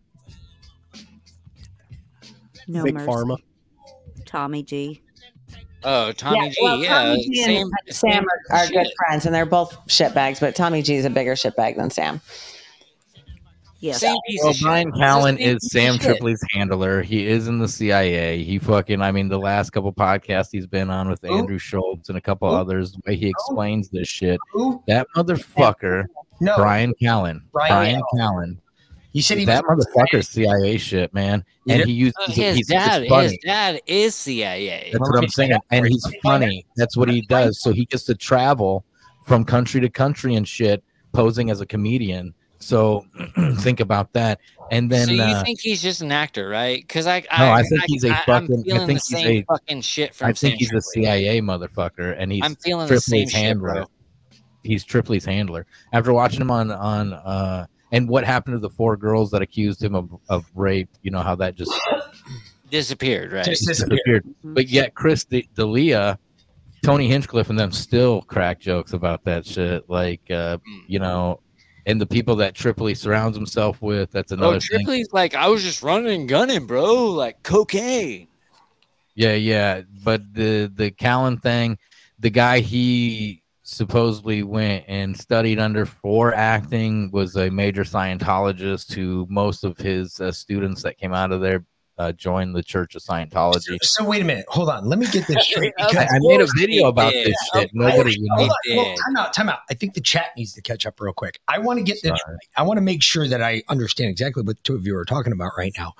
No 2.67 2.83
Big 2.83 2.93
mercy. 2.95 3.07
Pharma. 3.07 3.37
Tommy 4.25 4.63
G. 4.63 5.01
Oh, 5.83 6.11
Tommy 6.11 6.49
G. 6.49 6.57
well, 6.61 6.77
yeah, 6.77 7.03
Tommy 7.05 7.23
G 7.29 7.43
same. 7.43 7.67
and 7.67 7.95
Sam 7.95 8.11
same 8.13 8.25
are, 8.51 8.55
are 8.57 8.67
good 8.67 8.87
friends, 8.97 9.25
and 9.25 9.33
they're 9.33 9.45
both 9.45 9.75
shitbags. 9.87 10.39
But 10.39 10.55
Tommy 10.55 10.81
G 10.81 10.95
is 10.95 11.05
a 11.05 11.09
bigger 11.09 11.33
shitbag 11.33 11.75
than 11.77 11.89
Sam. 11.89 12.21
Yes. 13.81 14.03
Well. 14.03 14.53
Brian 14.61 14.91
He's 14.93 15.01
Callen 15.01 15.39
is 15.39 15.71
Sam 15.71 15.97
shit. 15.97 16.19
Tripoli's 16.21 16.41
handler. 16.53 17.01
He 17.01 17.25
is 17.27 17.47
in 17.47 17.57
the 17.59 17.67
CIA. 17.67 18.43
He 18.43 18.59
fucking, 18.59 19.01
I 19.01 19.11
mean, 19.11 19.27
the 19.27 19.39
last 19.39 19.71
couple 19.71 19.91
podcasts 19.91 20.49
he's 20.51 20.67
been 20.67 20.89
on 20.91 21.09
with 21.09 21.23
Andrew 21.23 21.57
Schulz 21.57 22.07
and 22.07 22.17
a 22.17 22.21
couple 22.21 22.47
others, 22.47 22.91
the 22.93 22.99
way 23.07 23.15
he 23.15 23.27
explains 23.27 23.89
this 23.89 24.07
shit. 24.07 24.39
Who? 24.53 24.83
That 24.87 25.07
motherfucker, 25.15 26.05
No. 26.39 26.55
Brian 26.57 26.93
Callen. 27.01 27.41
Brian 27.51 27.69
Brian 27.69 28.01
Callen. 28.15 28.57
You 29.13 29.21
said 29.21 29.39
he 29.39 29.45
that 29.45 29.65
was 29.67 29.85
motherfucker's 29.95 30.29
CIA 30.29 30.77
shit, 30.77 31.13
man. 31.13 31.43
And 31.67 31.79
Yeah. 31.79 31.85
he 31.85 31.91
used 31.91 32.15
Uh, 32.21 32.27
he's, 32.27 32.35
his 32.35 32.55
he's 32.57 32.67
dad, 32.67 33.07
funny. 33.09 33.23
his 33.29 33.37
dad 33.43 33.81
is 33.87 34.15
CIA. 34.15 34.89
That's 34.93 34.99
what 35.09 35.17
I'm 35.21 35.27
saying. 35.27 35.51
And 35.71 35.85
he's 35.87 36.07
funny. 36.23 36.65
That's 36.77 36.95
what 36.95 37.09
he 37.09 37.21
does. 37.21 37.61
So 37.61 37.73
he 37.73 37.85
gets 37.85 38.03
to 38.05 38.15
travel 38.15 38.85
from 39.25 39.43
country 39.43 39.81
to 39.81 39.89
country 39.89 40.35
and 40.35 40.47
shit, 40.47 40.83
posing 41.13 41.49
as 41.49 41.59
a 41.61 41.65
comedian. 41.65 42.33
So 42.61 43.05
think 43.59 43.79
about 43.79 44.13
that. 44.13 44.39
And 44.71 44.89
then 44.89 45.07
so 45.07 45.13
you 45.13 45.21
uh, 45.21 45.43
think 45.43 45.59
he's 45.59 45.81
just 45.81 46.01
an 46.01 46.11
actor, 46.11 46.47
right? 46.47 46.79
Because 46.81 47.05
I, 47.07 47.19
No, 47.21 47.45
I, 47.45 47.59
I 47.59 47.63
think 47.63 47.81
he's 47.87 48.03
a 48.05 48.11
I, 48.11 48.23
fucking- 48.25 48.31
I 48.31 48.57
I'm 48.59 48.63
feeling 48.63 48.87
think 48.87 48.87
the 48.87 48.93
he's 48.93 49.23
same 49.25 49.43
a- 49.49 49.53
fucking 49.53 49.81
shit 49.81 50.15
from. 50.15 50.25
I 50.27 50.33
think 50.33 50.37
Sam 50.53 50.57
he's 50.57 50.67
a 50.69 50.71
Tripoli. 50.73 51.05
CIA 51.05 51.41
motherfucker, 51.41 52.15
and 52.17 52.31
he's 52.31 52.41
I'm 52.43 52.55
feeling 52.55 52.87
the 52.87 53.01
same 53.01 53.25
Tripoli's 53.25 53.31
shit, 53.31 53.41
handler. 53.41 53.73
bro. 53.73 53.85
He's 54.63 54.85
Tripoli's 54.85 55.25
handler. 55.25 55.65
After 55.91 56.13
watching 56.13 56.39
him 56.41 56.51
on 56.51 56.71
on 56.71 57.13
uh, 57.13 57.65
and 57.91 58.07
what 58.07 58.23
happened 58.23 58.55
to 58.55 58.59
the 58.59 58.69
four 58.69 58.95
girls 58.95 59.31
that 59.31 59.41
accused 59.41 59.83
him 59.83 59.95
of, 59.95 60.09
of 60.29 60.45
rape? 60.55 60.89
You 61.01 61.11
know 61.11 61.21
how 61.21 61.35
that 61.35 61.55
just 61.55 61.73
Disappeared, 62.69 63.33
right? 63.33 63.43
Just 63.43 63.67
disappeared. 63.67 64.23
But 64.43 64.69
yet, 64.69 64.93
Chris 64.95 65.25
De- 65.25 65.49
D'Elia, 65.55 66.17
Tony 66.83 67.07
Hinchcliffe, 67.09 67.49
and 67.49 67.59
them 67.59 67.71
still 67.73 68.21
crack 68.21 68.61
jokes 68.61 68.93
about 68.93 69.25
that 69.25 69.45
shit. 69.45 69.89
Like, 69.89 70.21
uh, 70.31 70.57
you 70.87 70.99
know, 70.99 71.41
and 71.85 71.99
the 71.99 72.05
people 72.05 72.35
that 72.37 72.55
Tripoli 72.55 72.95
surrounds 72.95 73.35
himself 73.35 73.81
with. 73.81 74.11
That's 74.11 74.31
another 74.31 74.57
Oh, 74.57 74.59
thing. 74.59 74.85
Tripoli's 74.85 75.13
like, 75.13 75.35
I 75.35 75.47
was 75.47 75.63
just 75.63 75.81
running 75.83 76.21
and 76.21 76.29
gunning, 76.29 76.65
bro, 76.67 77.05
like 77.05 77.43
cocaine. 77.43 78.27
Yeah, 79.15 79.33
yeah. 79.33 79.81
But 80.03 80.33
the 80.33 80.71
the 80.73 80.91
Callen 80.91 81.41
thing, 81.41 81.77
the 82.19 82.29
guy 82.29 82.59
he 82.59 83.43
supposedly 83.63 84.43
went 84.43 84.83
and 84.87 85.17
studied 85.17 85.57
under 85.59 85.85
for 85.85 86.33
acting 86.33 87.09
was 87.11 87.35
a 87.35 87.49
major 87.49 87.83
Scientologist 87.83 88.91
who 88.93 89.25
most 89.29 89.63
of 89.63 89.77
his 89.77 90.19
uh, 90.19 90.31
students 90.31 90.83
that 90.83 90.97
came 90.97 91.13
out 91.13 91.31
of 91.31 91.41
there 91.41 91.65
uh, 91.97 92.11
joined 92.13 92.55
the 92.55 92.63
Church 92.63 92.95
of 92.95 93.01
Scientology. 93.01 93.77
So 93.81 94.03
wait 94.03 94.21
a 94.21 94.25
minute. 94.25 94.45
Hold 94.47 94.69
on. 94.69 94.85
Let 94.87 94.97
me 94.99 95.07
get 95.07 95.27
this 95.27 95.45
straight. 95.47 95.73
Because- 95.77 95.95
I, 95.97 96.03
I 96.15 96.19
made 96.21 96.41
a 96.41 96.47
video 96.57 96.87
about 96.87 97.11
did. 97.13 97.27
this 97.27 97.35
Of 97.53 97.61
shit. 97.61 97.71
Nobody, 97.73 98.13
you 98.19 98.27
Hold 98.35 98.49
on. 98.49 98.75
Well, 98.77 98.85
time 98.95 99.17
out. 99.17 99.33
Time 99.33 99.49
out. 99.49 99.59
I 99.69 99.73
think 99.73 99.93
the 99.93 100.01
chat 100.01 100.27
needs 100.37 100.53
to 100.53 100.61
catch 100.61 100.85
up 100.85 100.99
real 100.99 101.13
quick. 101.13 101.39
I 101.47 101.59
want 101.59 101.77
to 101.79 101.83
get 101.83 101.95
this 102.01 102.09
Sorry. 102.09 102.33
right. 102.35 102.47
I 102.57 102.63
want 102.63 102.77
to 102.77 102.81
make 102.81 103.03
sure 103.03 103.27
that 103.27 103.41
I 103.41 103.61
understand 103.69 104.09
exactly 104.09 104.43
what 104.43 104.55
the 104.57 104.63
two 104.63 104.75
of 104.75 104.85
you 104.87 104.95
are 104.97 105.05
talking 105.05 105.33
about 105.33 105.51
right 105.57 105.73
now. 105.77 105.93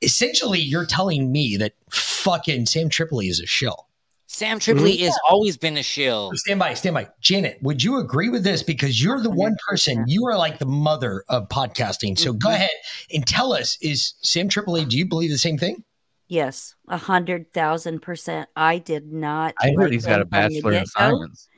Essentially, 0.00 0.60
you're 0.60 0.86
telling 0.86 1.30
me 1.32 1.56
that 1.56 1.72
fucking 1.90 2.66
Sam 2.66 2.88
Tripoli 2.88 3.28
is 3.28 3.40
a 3.40 3.46
shill. 3.46 3.88
Sam 4.32 4.58
Tripoli 4.58 4.96
has 4.96 5.16
always 5.28 5.58
been 5.58 5.76
a 5.76 5.82
shill. 5.82 6.32
Stand 6.36 6.58
by, 6.58 6.72
stand 6.72 6.94
by. 6.94 7.06
Janet, 7.20 7.58
would 7.60 7.82
you 7.82 7.98
agree 7.98 8.30
with 8.30 8.42
this? 8.42 8.62
Because 8.62 9.02
you're 9.02 9.20
the 9.20 9.30
one 9.30 9.54
person, 9.68 10.04
you 10.06 10.26
are 10.26 10.38
like 10.38 10.58
the 10.58 10.64
mother 10.64 11.22
of 11.28 11.50
podcasting. 11.50 12.18
So 12.18 12.32
go 12.32 12.48
ahead 12.48 12.70
and 13.12 13.26
tell 13.26 13.52
us 13.52 13.76
is 13.82 14.14
Sam 14.22 14.48
Tripoli, 14.48 14.86
do 14.86 14.96
you 14.96 15.04
believe 15.04 15.30
the 15.30 15.36
same 15.36 15.58
thing? 15.58 15.84
Yes, 16.28 16.74
a 16.88 16.96
hundred 16.96 17.52
thousand 17.52 18.00
percent. 18.00 18.48
I 18.56 18.78
did 18.78 19.12
not. 19.12 19.52
I 19.60 19.74
heard 19.76 19.92
he's 19.92 20.06
got 20.06 20.20
a 20.20 20.22
him 20.22 20.28
from 20.28 20.30
bachelor 20.30 20.72
in 20.72 20.86
science. 20.86 21.48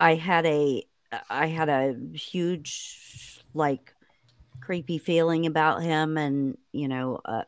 I 0.00 0.14
had 0.14 0.46
a, 0.46 0.82
I 1.28 1.46
had 1.46 1.68
a 1.68 1.94
huge, 2.14 3.38
like, 3.52 3.92
creepy 4.62 4.96
feeling 4.96 5.44
about 5.44 5.82
him, 5.82 6.16
and 6.16 6.56
you 6.72 6.88
know, 6.88 7.20
uh, 7.22 7.42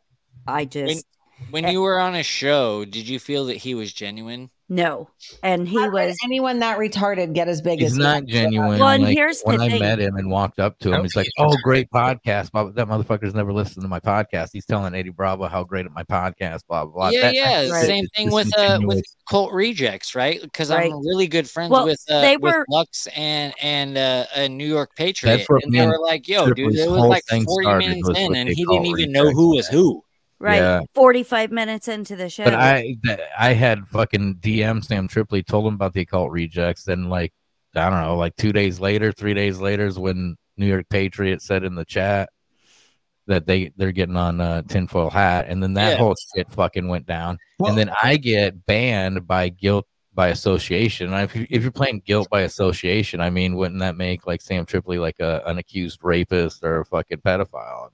I 0.47 0.59
When, 0.59 0.69
just 0.69 1.07
when 1.51 1.65
Eh. 1.65 1.71
you 1.73 1.81
were 1.83 1.99
on 1.99 2.15
a 2.15 2.23
show, 2.23 2.85
did 2.85 3.09
you 3.09 3.19
feel 3.19 3.47
that 3.47 3.57
he 3.59 3.75
was 3.75 3.93
genuine? 3.93 4.51
no. 4.69 5.09
And 5.45 5.69
he 5.69 5.77
How 5.79 5.91
was 5.91 6.17
anyone 6.25 6.59
that 6.59 6.77
retarded 6.77 7.33
get 7.35 7.47
as 7.47 7.61
big 7.61 7.79
He's 7.79 7.93
as 7.93 7.97
he 7.99 8.03
not 8.03 8.25
is? 8.25 8.29
genuine. 8.31 8.81
Well, 8.81 8.89
and 8.89 9.05
like, 9.05 9.17
here's 9.17 9.41
the 9.43 9.51
when 9.51 9.61
I 9.61 9.69
thing. 9.69 9.79
met 9.81 10.01
him 10.01 10.17
and 10.17 10.29
walked 10.29 10.59
up 10.59 10.81
to 10.81 10.93
him, 10.93 11.03
he's 11.03 11.15
like, 11.15 11.29
"Oh, 11.39 11.55
great 11.63 11.89
podcast!" 11.91 12.51
But 12.53 12.75
that 12.75 12.89
motherfucker's 12.89 13.33
never 13.33 13.53
listened 13.53 13.83
to 13.83 13.89
my 13.89 14.01
podcast. 14.01 14.49
He's 14.53 14.67
telling 14.67 14.93
Eddie 14.93 15.11
Bravo 15.11 15.47
how 15.47 15.63
great 15.63 15.87
at 15.87 15.93
my 15.93 16.03
podcast, 16.03 16.63
blah 16.69 16.85
blah 16.85 16.93
blah. 16.95 17.09
yeah, 17.11 17.21
That- 17.21 17.35
yeah. 17.35 17.69
Right. 17.71 17.87
Same 17.87 18.07
thing 18.17 18.33
with 18.33 18.51
uh 18.59 18.81
with 18.83 19.05
Cult 19.31 19.53
Rejects, 19.53 20.17
right? 20.17 20.43
Because 20.43 20.71
Right. 20.71 20.91
I'm 20.93 20.99
really 21.07 21.29
good 21.29 21.49
friends 21.49 21.71
Well, 21.71 21.85
with 21.87 22.01
uh, 22.11 22.21
they 22.23 22.37
with 22.37 22.53
were- 22.53 22.67
Lux 22.69 23.07
and 23.15 23.55
and 23.63 23.97
uh, 23.97 24.27
a 24.35 24.49
New 24.49 24.67
York 24.67 24.97
Patriot, 24.97 25.47
and 25.63 25.73
they 25.73 25.87
were 25.87 26.01
like, 26.01 26.27
"Yo, 26.27 26.51
dude, 26.51 26.75
it 26.75 26.91
was 26.91 27.05
like 27.05 27.23
40 27.29 27.77
minutes 27.87 28.09
in, 28.17 28.35
and 28.35 28.49
he 28.49 28.57
didn't 28.65 28.85
Cult 28.85 28.99
even 28.99 29.13
know 29.13 29.31
who 29.31 29.55
was 29.55 29.69
that. 29.69 29.75
who." 29.77 30.03
Right 30.39 30.57
Yeah. 30.57 30.81
forty 30.95 31.23
five 31.23 31.51
minutes 31.51 31.89
into 31.89 32.17
the 32.17 32.29
show. 32.29 32.45
But 32.45 32.55
I 32.55 32.97
I 33.39 33.53
had 33.53 33.87
fucking 33.89 34.37
DM 34.37 34.85
Sam 34.85 35.09
Tripoli 35.09 35.43
told 35.43 35.67
him 35.67 35.75
about 35.75 35.93
the 35.93 36.03
occult 36.03 36.31
rejects. 36.31 36.85
Then 36.85 37.09
like 37.09 37.33
I 37.75 37.91
don't 37.91 38.01
know, 38.03 38.17
like 38.17 38.37
two 38.37 38.53
days 38.53 38.81
later, 38.81 39.13
three 39.13 39.35
days 39.35 39.59
later 39.59 39.87
is 39.87 39.99
when 39.99 40.37
New 40.57 40.67
York 40.67 40.87
Patriot 40.89 41.43
said 41.43 41.63
in 41.65 41.75
the 41.75 41.85
chat 41.85 42.31
that 43.27 43.47
they 43.47 43.73
they're 43.77 43.93
getting 43.93 44.17
on 44.17 44.41
uh, 44.41 44.63
tinfoil 44.63 45.11
hat, 45.11 45.47
and 45.49 45.63
then 45.63 45.75
that 45.75 45.93
Yeah. 45.93 45.97
whole 45.99 46.15
shit 46.35 46.51
fucking 46.53 46.89
went 46.89 47.07
down. 47.07 47.39
Well- 47.59 47.71
and 47.71 47.79
then 47.79 47.91
I 48.03 48.17
get 48.17 48.65
banned 48.67 49.27
by 49.27 49.49
guilt 49.51 49.87
by 50.15 50.29
association. 50.29 51.13
And 51.13 51.25
if 51.25 51.37
you, 51.37 51.47
if 51.51 51.63
you're 51.63 51.71
playing 51.73 52.01
guilt 52.07 52.29
by 52.31 52.43
association, 52.43 53.21
I 53.21 53.29
mean, 53.29 53.55
wouldn't 53.57 53.81
that 53.81 53.97
make 53.97 54.27
like 54.27 54.41
Sam 54.41 54.65
Tripoli 54.65 54.99
like 54.99 55.21
a 55.21 55.43
an 55.45 55.59
accused 55.59 56.01
rapist 56.03 56.65
or 56.65 56.81
a 56.81 56.85
fucking 56.87 57.19
pedophile? 57.19 57.91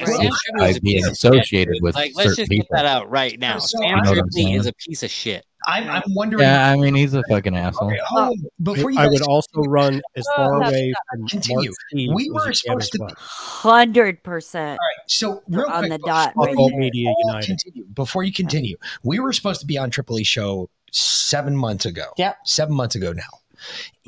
I 0.00 0.04
mean, 0.04 0.16
Sam 0.16 0.26
just 0.26 0.40
Tripoli's 0.48 0.58
by 0.58 0.68
a 0.68 0.80
being 0.80 1.02
shit, 1.02 1.12
associated 1.12 1.72
dude. 1.74 1.82
with 1.82 1.94
like 1.94 2.12
let's 2.14 2.30
certain 2.30 2.42
just 2.42 2.50
people. 2.50 2.66
get 2.70 2.76
that 2.76 2.86
out 2.86 3.10
right 3.10 3.38
now. 3.38 3.58
So 3.58 3.78
Sam 3.80 3.82
I 3.82 4.00
know 4.02 4.10
what 4.10 4.18
I'm 4.18 4.24
Tripoli 4.30 4.54
is 4.54 4.66
a 4.66 4.72
piece 4.74 5.02
of 5.02 5.10
shit. 5.10 5.44
I'm, 5.66 5.88
I'm 5.88 6.02
wondering. 6.08 6.42
Yeah, 6.42 6.70
I 6.70 6.76
mean, 6.76 6.94
he's 6.94 7.14
a 7.14 7.22
fucking 7.26 7.56
asshole. 7.56 7.88
Okay, 7.88 7.98
hold 8.06 8.32
on. 8.32 8.44
Before 8.62 8.90
you 8.90 8.98
I 8.98 9.06
would 9.06 9.22
also 9.22 9.62
run 9.62 10.02
as 10.14 10.26
uh, 10.28 10.36
far 10.36 10.54
Oh, 10.62 10.68
away 10.68 10.92
from 11.10 11.26
Continue. 11.26 11.72
We 11.94 12.30
were 12.30 12.52
supposed 12.52 12.92
to 12.92 12.98
be 12.98 13.14
Hundred 13.16 14.22
percent. 14.22 14.72
All 14.72 14.86
right. 14.86 15.10
So 15.10 15.42
real 15.48 15.66
on 15.70 15.86
quick, 15.86 15.92
the 15.92 15.98
dot 16.06 16.34
before 16.34 16.46
right 16.46 16.56
you- 16.72 16.78
Media 16.78 17.14
United. 17.24 17.46
Continue, 17.46 17.84
before 17.94 18.24
you 18.24 18.32
continue, 18.32 18.76
we 19.04 19.20
were 19.20 19.32
supposed 19.32 19.60
to 19.62 19.66
be 19.66 19.78
on 19.78 19.88
Tripoli 19.90 20.22
show 20.24 20.68
seven 20.92 21.56
months 21.56 21.86
ago. 21.86 22.08
Yep. 22.18 22.36
Seven 22.44 22.74
months 22.74 22.94
ago 22.94 23.12
now. 23.14 23.22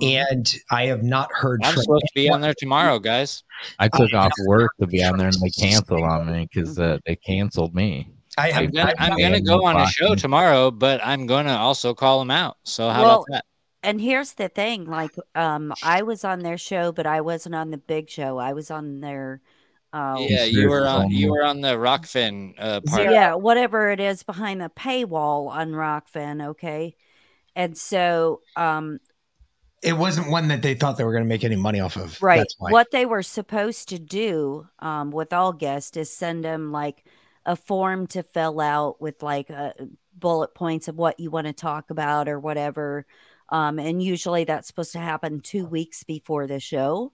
And 0.00 0.54
I 0.70 0.86
have 0.86 1.02
not 1.02 1.30
heard 1.32 1.64
I'm 1.64 1.74
from 1.74 1.82
supposed 1.82 2.04
to 2.06 2.12
be 2.14 2.30
on 2.30 2.40
there 2.40 2.54
tomorrow, 2.56 2.98
guys. 2.98 3.44
I 3.78 3.88
took 3.88 4.12
off 4.12 4.32
work 4.46 4.72
to 4.80 4.86
be 4.86 5.02
on 5.02 5.16
there, 5.16 5.28
and 5.28 5.36
they 5.40 5.50
canceled 5.50 6.02
on 6.02 6.30
me 6.30 6.48
because 6.52 6.78
uh, 6.78 6.98
they 7.06 7.16
canceled 7.16 7.74
me. 7.74 8.10
I 8.38 8.52
I'm 8.52 8.70
gonna, 8.70 8.92
I'm 8.98 9.18
gonna 9.18 9.40
go 9.40 9.64
on 9.64 9.80
a 9.80 9.86
show 9.86 10.14
tomorrow, 10.14 10.70
but 10.70 11.00
I'm 11.04 11.26
gonna 11.26 11.56
also 11.56 11.94
call 11.94 12.18
them 12.18 12.30
out. 12.30 12.58
So 12.64 12.90
how 12.90 13.02
Well, 13.02 13.14
about 13.14 13.26
that? 13.30 13.44
And 13.82 14.00
here's 14.00 14.32
the 14.34 14.48
thing, 14.48 14.86
like, 14.86 15.12
um, 15.34 15.72
I 15.82 16.02
was 16.02 16.24
on 16.24 16.40
their 16.40 16.58
show, 16.58 16.92
but 16.92 17.06
I 17.06 17.20
wasn't 17.20 17.54
on 17.54 17.70
the 17.70 17.78
big 17.78 18.10
show. 18.10 18.36
I 18.36 18.52
was 18.52 18.70
on 18.70 19.00
their, 19.00 19.40
um, 19.92 20.16
Yeah, 20.18 20.44
you 20.44 20.68
were 20.68 20.86
on 20.86 21.10
you 21.10 21.30
were 21.30 21.44
on 21.44 21.60
the 21.60 21.76
Rokfin 21.76 22.54
uh, 22.58 22.80
part. 22.80 23.04
yeah, 23.04 23.34
whatever 23.34 23.90
it 23.90 24.00
is 24.00 24.22
behind 24.22 24.60
the 24.60 24.68
paywall 24.70 25.48
on 25.48 25.70
Rokfin, 25.70 26.48
okay. 26.48 26.96
And 27.54 27.78
so, 27.78 28.40
um, 28.56 28.98
It 29.82 29.92
wasn't 29.92 30.30
one 30.30 30.48
that 30.48 30.62
they 30.62 30.74
thought 30.74 30.96
they 30.96 31.04
were 31.04 31.12
going 31.12 31.24
to 31.24 31.28
make 31.28 31.44
any 31.44 31.56
money 31.56 31.80
off 31.80 31.96
of. 31.96 32.20
Right. 32.22 32.38
That's 32.38 32.56
why. 32.58 32.70
What 32.70 32.90
they 32.90 33.06
were 33.06 33.22
supposed 33.22 33.90
to 33.90 33.98
do 33.98 34.66
um, 34.78 35.10
with 35.10 35.32
all 35.32 35.52
guests 35.52 35.96
is 35.96 36.10
send 36.10 36.44
them 36.44 36.72
like 36.72 37.04
a 37.44 37.56
form 37.56 38.06
to 38.08 38.22
fill 38.22 38.60
out 38.60 39.00
with 39.00 39.22
like 39.22 39.50
uh, 39.50 39.72
bullet 40.14 40.54
points 40.54 40.88
of 40.88 40.96
what 40.96 41.20
you 41.20 41.30
want 41.30 41.46
to 41.46 41.52
talk 41.52 41.90
about 41.90 42.28
or 42.28 42.40
whatever. 42.40 43.06
Um, 43.48 43.78
and 43.78 44.02
usually 44.02 44.44
that's 44.44 44.66
supposed 44.66 44.92
to 44.92 44.98
happen 44.98 45.40
two 45.40 45.66
weeks 45.66 46.02
before 46.02 46.46
the 46.46 46.58
show. 46.58 47.12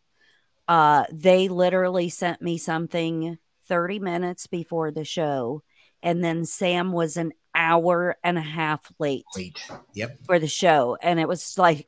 Uh, 0.67 1.05
they 1.13 1.49
literally 1.49 2.09
sent 2.09 2.41
me 2.41 2.57
something 2.57 3.39
30 3.69 3.99
minutes 3.99 4.47
before 4.47 4.91
the 4.91 5.05
show. 5.05 5.63
And 6.03 6.25
then 6.25 6.47
Sam 6.47 6.93
was 6.93 7.17
an 7.17 7.33
hour 7.55 8.17
and 8.25 8.39
a 8.39 8.43
half 8.43 8.91
late 8.99 9.25
Late. 9.37 9.63
Yep. 9.95 10.19
for 10.25 10.39
the 10.39 10.49
show 10.49 10.97
and 11.03 11.21
it 11.21 11.29
was 11.29 11.59
like 11.59 11.87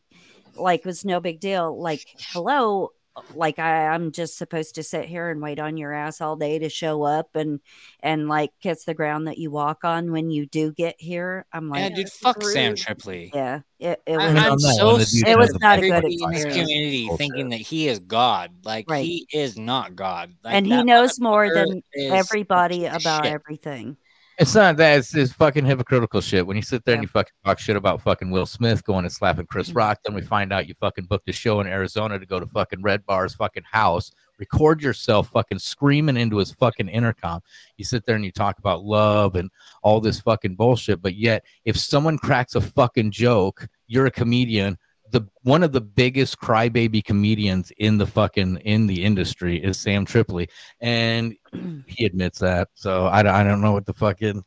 like 0.56 0.84
was 0.84 1.04
no 1.04 1.20
big 1.20 1.40
deal 1.40 1.80
like 1.80 2.00
hello 2.32 2.90
like 3.34 3.58
I, 3.58 3.88
i'm 3.88 4.10
just 4.12 4.36
supposed 4.36 4.74
to 4.74 4.82
sit 4.82 5.04
here 5.04 5.30
and 5.30 5.40
wait 5.40 5.60
on 5.60 5.76
your 5.76 5.92
ass 5.92 6.20
all 6.20 6.36
day 6.36 6.58
to 6.58 6.68
show 6.68 7.02
up 7.04 7.28
and 7.34 7.60
and 8.00 8.28
like 8.28 8.50
kiss 8.60 8.84
the 8.84 8.94
ground 8.94 9.28
that 9.28 9.38
you 9.38 9.50
walk 9.50 9.84
on 9.84 10.10
when 10.10 10.30
you 10.30 10.46
do 10.46 10.72
get 10.72 10.96
here 10.98 11.46
i'm 11.52 11.68
like 11.68 11.90
Yeah, 11.90 11.96
dude, 11.96 12.10
fuck 12.10 12.42
Sam 12.42 12.70
rude. 12.72 12.78
Tripoli. 12.78 13.30
yeah 13.32 13.60
it, 13.78 14.02
it 14.06 14.16
was 14.16 14.34
I'm 14.34 14.58
so 14.58 14.96
it 14.98 15.38
was 15.38 15.54
not 15.60 15.78
a 15.78 15.82
good 15.82 15.92
everybody 15.92 16.22
in 16.22 16.30
this 16.30 16.44
experience 16.44 16.70
community 16.70 17.10
thinking 17.16 17.48
that 17.50 17.60
he 17.60 17.88
is 17.88 17.98
God. 17.98 18.52
Like 18.64 18.88
Right. 18.88 19.04
he 19.04 19.26
is 19.32 19.58
not 19.58 19.94
God. 19.94 20.34
Like, 20.42 20.54
and 20.54 20.66
he 20.66 20.82
knows 20.82 21.20
more 21.20 21.50
than 21.50 21.82
is 21.92 22.12
everybody 22.12 22.86
about 22.86 23.24
shit. 23.24 23.32
everything 23.32 23.96
It's 24.36 24.54
not 24.54 24.76
that. 24.78 24.98
It's, 24.98 25.14
it's 25.14 25.32
fucking 25.32 25.64
hypocritical 25.64 26.20
shit. 26.20 26.44
When 26.44 26.56
you 26.56 26.62
sit 26.62 26.84
there 26.84 26.94
and 26.94 27.04
you 27.04 27.08
fucking 27.08 27.32
talk 27.44 27.60
shit 27.60 27.76
about 27.76 28.02
fucking 28.02 28.32
Will 28.32 28.46
Smith 28.46 28.82
going 28.82 29.04
and 29.04 29.12
slapping 29.12 29.46
Chris 29.46 29.68
Mm-hmm. 29.68 29.78
Rock, 29.78 30.00
then 30.04 30.14
we 30.14 30.22
find 30.22 30.52
out 30.52 30.66
you 30.66 30.74
fucking 30.74 31.04
booked 31.04 31.28
a 31.28 31.32
show 31.32 31.60
in 31.60 31.68
Arizona 31.68 32.18
to 32.18 32.26
go 32.26 32.40
to 32.40 32.46
fucking 32.46 32.82
Redbar's 32.82 33.34
fucking 33.34 33.62
house, 33.70 34.10
record 34.38 34.82
yourself 34.82 35.28
fucking 35.30 35.60
screaming 35.60 36.16
into 36.16 36.38
his 36.38 36.50
fucking 36.50 36.88
intercom. 36.88 37.40
You 37.76 37.84
sit 37.84 38.04
there 38.06 38.16
and 38.16 38.24
you 38.24 38.32
talk 38.32 38.58
about 38.58 38.84
love 38.84 39.36
and 39.36 39.50
all 39.82 40.00
this 40.00 40.20
fucking 40.20 40.56
bullshit, 40.56 41.00
but 41.00 41.14
yet 41.14 41.44
if 41.64 41.76
someone 41.76 42.18
cracks 42.18 42.56
a 42.56 42.60
fucking 42.60 43.12
joke, 43.12 43.68
you're 43.86 44.06
a 44.06 44.10
comedian. 44.10 44.78
The 45.14 45.22
one 45.42 45.62
of 45.62 45.70
the 45.70 45.80
biggest 45.80 46.40
crybaby 46.40 47.04
comedians 47.04 47.70
in 47.78 47.98
the 47.98 48.06
fucking 48.06 48.56
in 48.64 48.88
the 48.88 49.04
industry 49.04 49.62
is 49.62 49.78
Sam 49.78 50.04
Tripoli, 50.04 50.48
and 50.80 51.36
he 51.86 52.04
admits 52.04 52.40
that. 52.40 52.70
So 52.74 53.06
I, 53.06 53.22
don't- 53.22 53.32
I 53.32 53.44
don't 53.44 53.60
know 53.60 53.70
what 53.70 53.86
the 53.86 53.92
fucking 53.92 54.42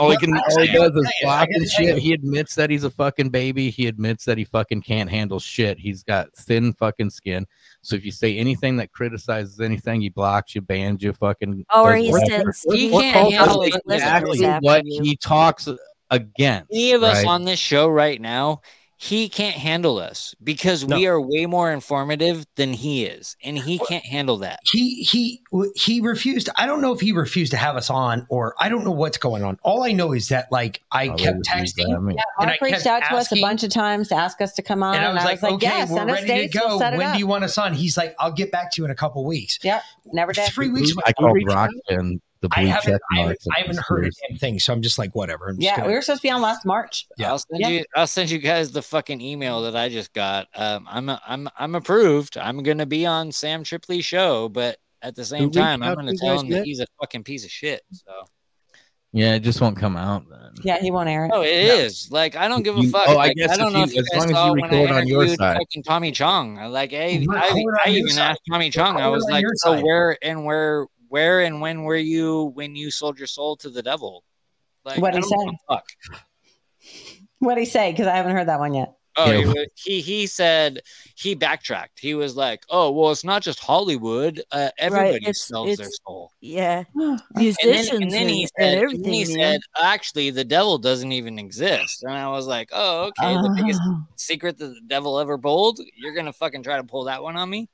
all 0.00 0.10
he 0.10 0.16
can 0.16 0.34
all 0.34 0.60
he 0.62 0.72
does 0.72 0.96
is 0.96 1.06
I 1.06 1.12
flop 1.22 1.48
and 1.50 1.68
shit. 1.68 1.98
He 1.98 2.14
admits 2.14 2.54
that 2.54 2.70
he's 2.70 2.84
a 2.84 2.90
fucking 2.90 3.28
baby. 3.28 3.68
He 3.68 3.86
admits 3.86 4.24
that 4.24 4.38
he 4.38 4.44
fucking 4.44 4.80
can't 4.80 5.10
handle 5.10 5.40
shit. 5.40 5.78
He's 5.78 6.02
got 6.02 6.34
thin 6.34 6.72
fucking 6.72 7.10
skin. 7.10 7.46
So 7.82 7.94
if 7.94 8.02
you 8.02 8.10
say 8.10 8.38
anything 8.38 8.78
that 8.78 8.90
criticizes 8.92 9.60
anything, 9.60 10.00
he 10.00 10.08
blocks 10.08 10.54
you, 10.54 10.62
bans 10.62 11.02
you, 11.02 11.12
fucking. 11.12 11.66
Oh, 11.68 11.84
or 11.84 11.96
does 11.96 12.04
he 12.06 12.10
whatever. 12.12 12.52
sends- 12.54 12.80
he 12.80 12.88
can't 12.88 13.30
handle 13.34 13.62
is 13.62 13.76
exactly 13.76 14.46
what 14.60 14.84
he 14.86 15.16
talks 15.16 15.68
against. 16.10 16.70
Any 16.72 16.92
of 16.92 17.02
us 17.02 17.16
right? 17.18 17.26
on 17.26 17.44
this 17.44 17.58
show 17.58 17.88
right 17.88 18.18
now, 18.18 18.62
he 19.00 19.28
can't 19.28 19.54
handle 19.54 19.98
us 19.98 20.34
because 20.42 20.84
we 20.84 21.06
are 21.06 21.20
way 21.20 21.46
more 21.46 21.70
informative 21.70 22.44
than 22.56 22.72
he 22.72 23.04
is, 23.04 23.36
and 23.44 23.56
he 23.56 23.78
can't 23.78 24.04
handle 24.04 24.38
that. 24.38 24.58
he 24.72 25.02
he 25.04 25.40
he 25.76 26.00
refused 26.00 26.48
i 26.56 26.66
don't 26.66 26.80
know 26.80 26.92
if 26.92 27.00
he 27.00 27.12
refused 27.12 27.52
to 27.52 27.56
have 27.56 27.76
us 27.76 27.90
on 27.90 28.26
or 28.28 28.54
i 28.58 28.68
don't 28.68 28.84
know 28.84 28.90
what's 28.90 29.16
going 29.16 29.44
on 29.44 29.56
all 29.62 29.84
i 29.84 29.92
know 29.92 30.12
is 30.12 30.28
that 30.28 30.50
like 30.50 30.82
i 30.90 31.08
kept 31.08 31.20
they 31.20 31.32
refused 31.52 31.76
to 31.76 31.84
texting 31.84 31.90
have 31.92 32.02
me. 32.02 32.16
and 32.38 32.46
Mark 32.48 32.58
I 32.60 32.64
reached 32.64 32.82
kept 32.82 32.86
out 32.86 33.08
to 33.10 33.16
us 33.16 33.32
a 33.32 33.40
bunch 33.40 33.62
of 33.62 33.70
times 33.70 34.08
to 34.08 34.16
ask 34.16 34.40
us 34.40 34.52
to 34.54 34.62
come 34.62 34.82
on, 34.82 34.96
and 34.96 35.04
i 35.04 35.12
was 35.12 35.42
like, 35.42 35.52
okay 35.54 35.66
yeah, 35.66 35.80
we're 35.82 35.96
send 35.96 36.10
us 36.10 36.22
ready 36.22 36.48
to 36.48 36.58
go 36.58 36.66
we'll 36.66 36.78
set 36.78 36.94
it 36.94 36.98
when 36.98 37.06
up. 37.06 37.12
do 37.14 37.18
you 37.20 37.26
want 37.28 37.44
us 37.44 37.56
on 37.56 37.72
he's 37.72 37.96
like 37.96 38.16
i'll 38.18 38.32
get 38.32 38.50
back 38.50 38.72
to 38.72 38.82
you 38.82 38.84
in 38.84 38.90
a 38.90 38.96
couple 38.96 39.24
weeks 39.24 39.58
yeah 39.62 39.80
never 40.12 40.32
did. 40.32 40.52
three 40.52 40.70
weeks 40.70 40.92
I 41.06 41.12
called 41.12 41.34
reached 41.34 41.50
out. 41.50 41.70
Rokfin 42.42 42.48
the 42.48 42.48
I 42.52 42.64
haven't, 42.64 42.92
check 42.92 43.00
I 43.12 43.16
haven't, 43.16 43.26
marks. 43.28 43.46
I 43.56 43.60
haven't 43.60 43.78
heard 43.80 44.06
a 44.06 44.10
damn 44.28 44.38
thing, 44.38 44.58
so 44.58 44.72
I'm 44.72 44.82
just 44.82 44.98
like, 44.98 45.14
whatever. 45.14 45.48
I'm 45.48 45.56
just 45.56 45.62
Yeah, 45.64 45.76
gonna, 45.76 45.88
we 45.88 45.94
were 45.94 46.02
supposed 46.02 46.22
to 46.22 46.26
be 46.28 46.30
on 46.30 46.40
last 46.42 46.64
March. 46.64 47.06
Yeah. 47.16 47.28
I'll 47.30 47.38
send 47.38 47.60
Yeah. 47.60 47.68
you. 47.68 47.84
I'll 47.96 48.06
send 48.06 48.30
you 48.30 48.38
guys 48.38 48.70
the 48.72 48.82
fucking 48.82 49.20
email 49.20 49.62
that 49.62 49.74
I 49.76 49.88
just 49.88 50.12
got. 50.12 50.48
Um, 50.54 50.86
I'm 50.90 51.10
I'm 51.26 51.48
I'm 51.58 51.74
approved. 51.74 52.36
I'm 52.38 52.62
gonna 52.62 52.86
be 52.86 53.06
on 53.06 53.32
Sam 53.32 53.64
Tripoli's 53.64 54.04
show, 54.04 54.48
but 54.48 54.78
at 55.02 55.14
the 55.14 55.24
same 55.24 55.44
reached 55.44 55.54
time, 55.56 55.82
I'm 55.82 55.94
gonna 55.94 56.16
tell 56.16 56.36
guys, 56.36 56.42
him 56.42 56.50
that 56.50 56.64
he's 56.64 56.80
a 56.80 56.86
fucking 57.00 57.24
piece 57.24 57.44
of 57.44 57.50
shit. 57.50 57.82
So. 57.92 58.12
Yeah, 59.12 59.34
it 59.36 59.40
just 59.40 59.62
won't 59.62 59.78
come 59.78 59.96
out 59.96 60.28
then. 60.28 60.50
Yeah, 60.62 60.78
he 60.80 60.90
won't 60.90 61.08
air 61.08 61.24
it. 61.24 61.30
Oh, 61.32 61.40
it 61.40 61.48
is. 61.48 62.10
Like 62.12 62.36
I 62.36 62.46
don't 62.46 62.62
give 62.62 62.76
a 62.76 62.80
You- 62.82 62.90
fuck. 62.90 63.08
oh, 63.08 63.12
I 63.12 63.28
Like, 63.28 63.36
guess 63.36 63.52
I 63.52 63.56
don't 63.56 63.72
know 63.72 63.78
you- 63.78 63.84
if 63.86 63.94
you 63.94 64.00
as 64.02 64.08
guys 64.10 64.30
long 64.30 64.36
as 64.36 64.46
you 64.48 64.52
record 64.62 64.90
on 64.90 65.06
your 65.08 65.20
interviewed 65.22 65.38
side. 65.38 65.56
fucking 65.56 65.82
Tommy 65.84 66.12
Chong. 66.12 66.58
I 66.58 66.66
Like, 66.66 66.90
hey, 66.90 67.18
Record 67.26 67.74
I, 67.86 67.88
I 67.88 67.90
even 67.92 68.10
side. 68.10 68.30
asked 68.32 68.42
Tommy 68.52 68.68
Chong. 68.70 68.98
I 68.98 69.08
was 69.08 69.24
like, 69.30 69.46
so 69.54 69.74
side. 69.76 69.82
where 69.82 70.18
and 70.22 70.44
where, 70.44 70.86
where 71.08 71.40
and 71.40 71.60
when 71.60 71.82
were 71.82 71.96
you 71.96 72.52
when 72.54 72.74
you 72.76 72.90
sold 72.90 73.18
your 73.18 73.26
soul 73.26 73.56
to 73.56 73.70
the 73.70 73.82
devil? 73.82 74.24
Like, 74.84 75.00
What'd 75.00 75.22
he 75.22 75.28
don't 75.30 75.46
give 75.46 75.54
say? 75.54 75.58
a 75.68 75.74
Fuck. 75.74 75.86
What 77.40 77.58
he 77.58 77.64
say? 77.64 77.92
Because 77.92 78.06
I 78.06 78.16
haven't 78.16 78.32
heard 78.32 78.48
that 78.48 78.58
one 78.58 78.74
yet. 78.74 78.94
Oh, 79.20 79.32
he, 79.32 79.44
wa- 79.46 79.54
he 79.74 80.00
he 80.00 80.26
said 80.28 80.80
he 81.16 81.34
backtracked. 81.34 81.98
He 81.98 82.14
was 82.14 82.36
like, 82.36 82.62
"Oh, 82.70 82.92
well, 82.92 83.10
it's 83.10 83.24
not 83.24 83.42
just 83.42 83.58
Hollywood. 83.58 84.40
Uh, 84.52 84.70
everybody 84.78 85.16
it's- 85.16 85.42
sells 85.48 85.76
their 85.76 85.88
soul." 86.06 86.30
yeah 86.40 86.84
And 86.94 87.18
then, 87.18 87.20
musicians 87.34 88.00
and 88.00 88.10
then 88.12 88.28
he 88.28 88.46
said, 88.46 88.52
and 88.58 88.74
and 88.74 88.82
everything 88.84 89.02
then 89.02 89.12
he 89.12 89.24
said, 89.24 89.60
"Actually, 89.82 90.30
the 90.30 90.44
devil 90.44 90.78
doesn't 90.78 91.10
even 91.10 91.36
exist." 91.36 92.04
And 92.04 92.12
I 92.12 92.28
was 92.28 92.46
like, 92.46 92.68
"Oh, 92.72 93.06
okay. 93.18 93.34
The 93.34 93.54
biggest 93.56 93.80
Oh. 93.84 94.02
secret 94.14 94.56
that 94.58 94.66
the 94.68 94.80
devil 94.86 95.18
ever 95.18 95.36
pulled. 95.36 95.80
You're 95.96 96.14
gonna 96.14 96.32
fucking 96.32 96.62
try 96.62 96.76
to 96.76 96.84
pull 96.84 97.04
that 97.04 97.20
one 97.20 97.36
on 97.36 97.50
me?" 97.50 97.68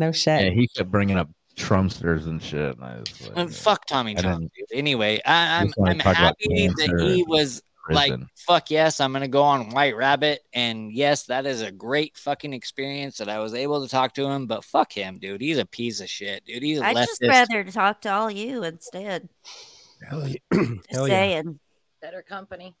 No 0.00 0.12
shit. 0.12 0.42
Yeah, 0.46 0.50
he 0.50 0.66
kept 0.66 0.90
bringing 0.90 1.18
up 1.18 1.28
Trumpsters 1.56 2.26
and 2.26 2.42
shit. 2.42 2.74
And 2.76 2.82
I 2.84 3.00
was 3.00 3.20
like, 3.20 3.30
um, 3.32 3.38
And 3.38 3.54
fuck 3.54 3.84
Tommy 3.86 4.16
I 4.16 4.22
Chong. 4.22 4.40
didn't- 4.40 4.52
dude. 4.56 4.78
Anyway, 4.78 5.20
I, 5.26 5.60
I'm 5.60 5.72
I'm 5.84 5.98
happy 6.00 6.68
that 6.68 6.98
he 7.02 7.20
and 7.20 7.28
was 7.28 7.62
like, 7.90 8.12
fuck 8.46 8.70
yes, 8.70 8.98
I'm 9.00 9.12
gonna 9.12 9.28
go 9.28 9.42
on 9.42 9.70
White 9.70 9.94
Rabbit, 9.96 10.40
and 10.54 10.90
yes, 10.90 11.24
that 11.24 11.44
is 11.44 11.60
a 11.60 11.70
great 11.70 12.16
fucking 12.16 12.52
experience 12.54 13.18
that 13.18 13.28
I 13.28 13.40
was 13.40 13.52
able 13.52 13.82
to 13.82 13.90
talk 13.90 14.14
to 14.14 14.26
him. 14.26 14.46
But 14.46 14.64
fuck 14.64 14.90
him, 14.92 15.18
dude. 15.18 15.42
He's 15.42 15.58
a 15.58 15.66
piece 15.66 16.00
of 16.00 16.08
shit, 16.08 16.44
dude. 16.46 16.62
He's 16.62 16.80
a 16.80 16.84
i'd 16.86 16.96
just 16.96 17.20
rather 17.22 17.62
talk 17.64 18.00
to 18.02 18.10
all 18.10 18.30
you 18.30 18.62
instead 18.64 19.28
Hell 20.08 20.26
yeah. 20.28 20.36
Hell 20.90 21.08
yeah. 21.08 21.14
saying 21.14 21.60
Better 22.00 22.22
company. 22.22 22.74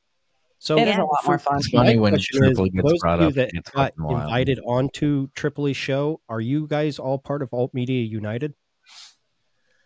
So 0.62 0.76
It 0.78 0.88
is 0.88 0.96
a 0.96 1.00
lot 1.00 1.24
more 1.26 1.38
fun. 1.38 1.56
It's 1.56 1.68
funny 1.70 1.98
when 1.98 2.18
Tripoli 2.20 2.68
is, 2.68 2.74
gets 2.74 2.82
those 2.84 2.92
of 2.92 2.98
brought 3.00 3.20
you 3.20 3.26
up. 3.28 3.34
that 3.34 3.50
It's 3.54 3.70
got 3.70 3.94
invited 3.96 4.60
onto 4.66 5.28
Tripoli 5.34 5.72
show, 5.72 6.20
are 6.28 6.40
you 6.40 6.66
guys 6.66 6.98
all 6.98 7.18
part 7.18 7.40
of 7.42 7.48
Alt 7.54 7.72
Media 7.72 8.02
United? 8.04 8.52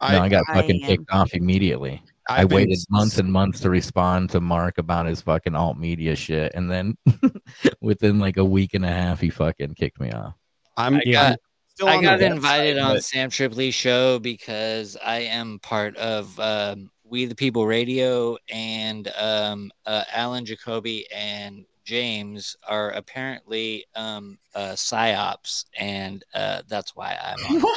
no, 0.03 0.09
I 0.21 0.29
got 0.29 0.43
I 0.49 0.55
fucking 0.55 0.83
am. 0.83 0.87
kicked 0.89 1.11
off 1.13 1.33
immediately. 1.33 2.03
i 2.29 2.41
I've 2.43 2.49
been- 2.49 2.57
waited 2.57 2.79
months 2.91 3.19
and 3.19 3.31
months 3.33 3.61
to 3.61 3.71
respond 3.71 4.31
to 4.31 4.41
Mark 4.41 4.79
about 4.79 5.07
his 5.07 5.23
fucking 5.23 5.55
alt 5.55 5.79
media 5.79 6.17
shit, 6.17 6.51
and 6.57 6.69
then 6.69 6.97
within 7.81 8.19
like 8.19 8.37
a 8.37 8.45
week 8.45 8.75
and 8.75 8.85
a 8.85 8.89
half, 8.91 9.21
he 9.21 9.31
fucking 9.31 9.75
kicked 9.77 10.01
me 10.01 10.11
off. 10.11 10.35
I'm 10.77 10.97
I 10.97 11.03
Yeah. 11.05 11.31
got, 11.31 11.39
still 11.75 11.89
I 11.89 12.03
got 12.03 12.21
invited 12.21 12.77
website, 12.79 12.85
on 12.85 12.95
but- 12.97 13.05
Sam 13.05 13.31
Tripoli's 13.31 13.75
show 13.77 14.19
because 14.19 14.97
I 15.03 15.21
am 15.21 15.61
part 15.61 15.97
of 15.99 16.39
um, 16.41 16.91
We 17.15 17.27
the 17.27 17.37
People 17.37 17.65
Radio 17.65 18.37
and 18.53 19.07
um, 19.17 19.71
uh, 19.87 20.03
Alan 20.13 20.45
Jacoby 20.45 21.07
and 21.15 21.65
James 21.85 22.57
are 22.69 22.91
apparently 22.91 23.85
um, 23.95 24.37
uh, 24.53 24.73
psyops, 24.73 25.65
and 25.79 26.25
uh, 26.35 26.63
that's 26.67 26.97
why 26.97 27.17
I'm. 27.23 27.55
On. 27.55 27.61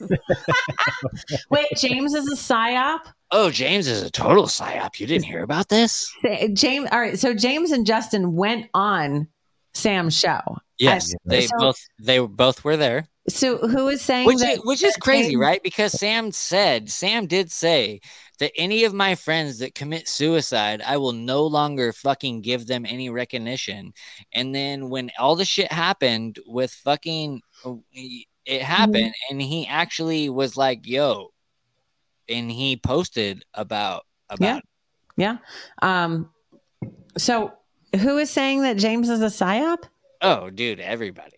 What? 0.00 0.18
Wait, 1.50 1.66
James 1.76 2.14
is 2.14 2.32
a 2.32 2.36
psyop. 2.36 3.00
Oh, 3.30 3.50
James 3.50 3.88
is 3.88 4.02
a 4.02 4.10
total 4.10 4.44
psyop. 4.44 5.00
You 5.00 5.06
didn't 5.06 5.24
hear 5.26 5.42
about 5.42 5.68
this? 5.68 6.10
James. 6.54 6.88
All 6.90 7.00
right. 7.00 7.18
So 7.18 7.34
James 7.34 7.72
and 7.72 7.84
Justin 7.84 8.36
went 8.36 8.70
on 8.72 9.28
Sam's 9.74 10.18
show. 10.18 10.40
Yes, 10.78 11.14
they 11.26 11.42
so- 11.42 11.58
both 11.58 11.78
they 11.98 12.20
both 12.20 12.64
were 12.64 12.78
there. 12.78 13.06
So 13.28 13.58
who 13.58 13.88
is 13.88 14.02
saying 14.02 14.26
which 14.26 14.38
that? 14.38 14.52
is, 14.52 14.60
which 14.64 14.82
is 14.84 14.96
crazy, 14.96 15.30
James- 15.30 15.40
right? 15.40 15.62
Because 15.62 15.92
Sam 15.92 16.30
said, 16.30 16.88
Sam 16.88 17.26
did 17.26 17.50
say 17.50 18.00
that 18.38 18.52
any 18.56 18.84
of 18.84 18.92
my 18.94 19.14
friends 19.14 19.58
that 19.58 19.74
commit 19.74 20.08
suicide, 20.08 20.82
I 20.84 20.96
will 20.96 21.12
no 21.12 21.46
longer 21.46 21.92
fucking 21.92 22.42
give 22.42 22.66
them 22.66 22.84
any 22.86 23.10
recognition. 23.10 23.92
And 24.32 24.54
then 24.54 24.88
when 24.88 25.10
all 25.18 25.36
the 25.36 25.44
shit 25.44 25.72
happened 25.72 26.38
with 26.46 26.70
fucking 26.72 27.42
it 28.44 28.62
happened, 28.62 29.12
and 29.30 29.42
he 29.42 29.66
actually 29.66 30.28
was 30.28 30.56
like, 30.56 30.86
"Yo," 30.86 31.32
and 32.28 32.50
he 32.50 32.76
posted 32.76 33.44
about 33.54 34.06
about 34.30 34.62
Yeah. 35.16 35.38
Yeah. 35.82 36.06
Um. 36.06 36.30
So 37.18 37.52
who 38.00 38.18
is 38.18 38.30
saying 38.30 38.62
that 38.62 38.76
James 38.76 39.08
is 39.08 39.22
a 39.22 39.26
psyop? 39.26 39.84
Oh, 40.22 40.50
dude, 40.50 40.80
everybody. 40.80 41.36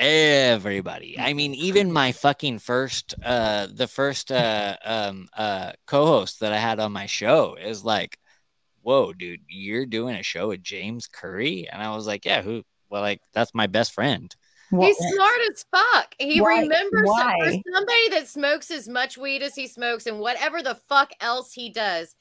Everybody. 0.00 1.18
I 1.18 1.34
mean, 1.34 1.52
even 1.54 1.92
my 1.92 2.12
fucking 2.12 2.58
first 2.60 3.14
uh 3.22 3.66
the 3.70 3.86
first 3.86 4.32
uh 4.32 4.76
um 4.82 5.28
uh 5.36 5.72
co-host 5.86 6.40
that 6.40 6.54
I 6.54 6.56
had 6.58 6.80
on 6.80 6.90
my 6.92 7.04
show 7.04 7.56
is 7.60 7.84
like, 7.84 8.18
Whoa, 8.80 9.12
dude, 9.12 9.42
you're 9.46 9.84
doing 9.84 10.14
a 10.16 10.22
show 10.22 10.48
with 10.48 10.62
James 10.62 11.06
Curry? 11.06 11.68
And 11.70 11.82
I 11.82 11.94
was 11.94 12.06
like, 12.06 12.24
Yeah, 12.24 12.40
who 12.40 12.62
well, 12.88 13.02
like 13.02 13.20
that's 13.34 13.54
my 13.54 13.66
best 13.66 13.92
friend. 13.92 14.34
He's 14.70 14.96
smart 14.96 15.40
as 15.50 15.64
fuck. 15.70 16.14
He 16.18 16.40
Why- 16.40 16.60
remembers 16.60 16.90
for 16.92 17.04
why? 17.04 17.62
somebody 17.74 18.08
that 18.10 18.26
smokes 18.28 18.70
as 18.70 18.88
much 18.88 19.18
weed 19.18 19.42
as 19.42 19.54
he 19.54 19.66
smokes 19.66 20.06
and 20.06 20.18
whatever 20.18 20.62
the 20.62 20.76
fuck 20.88 21.10
else 21.20 21.52
he 21.52 21.68
does. 21.68 22.16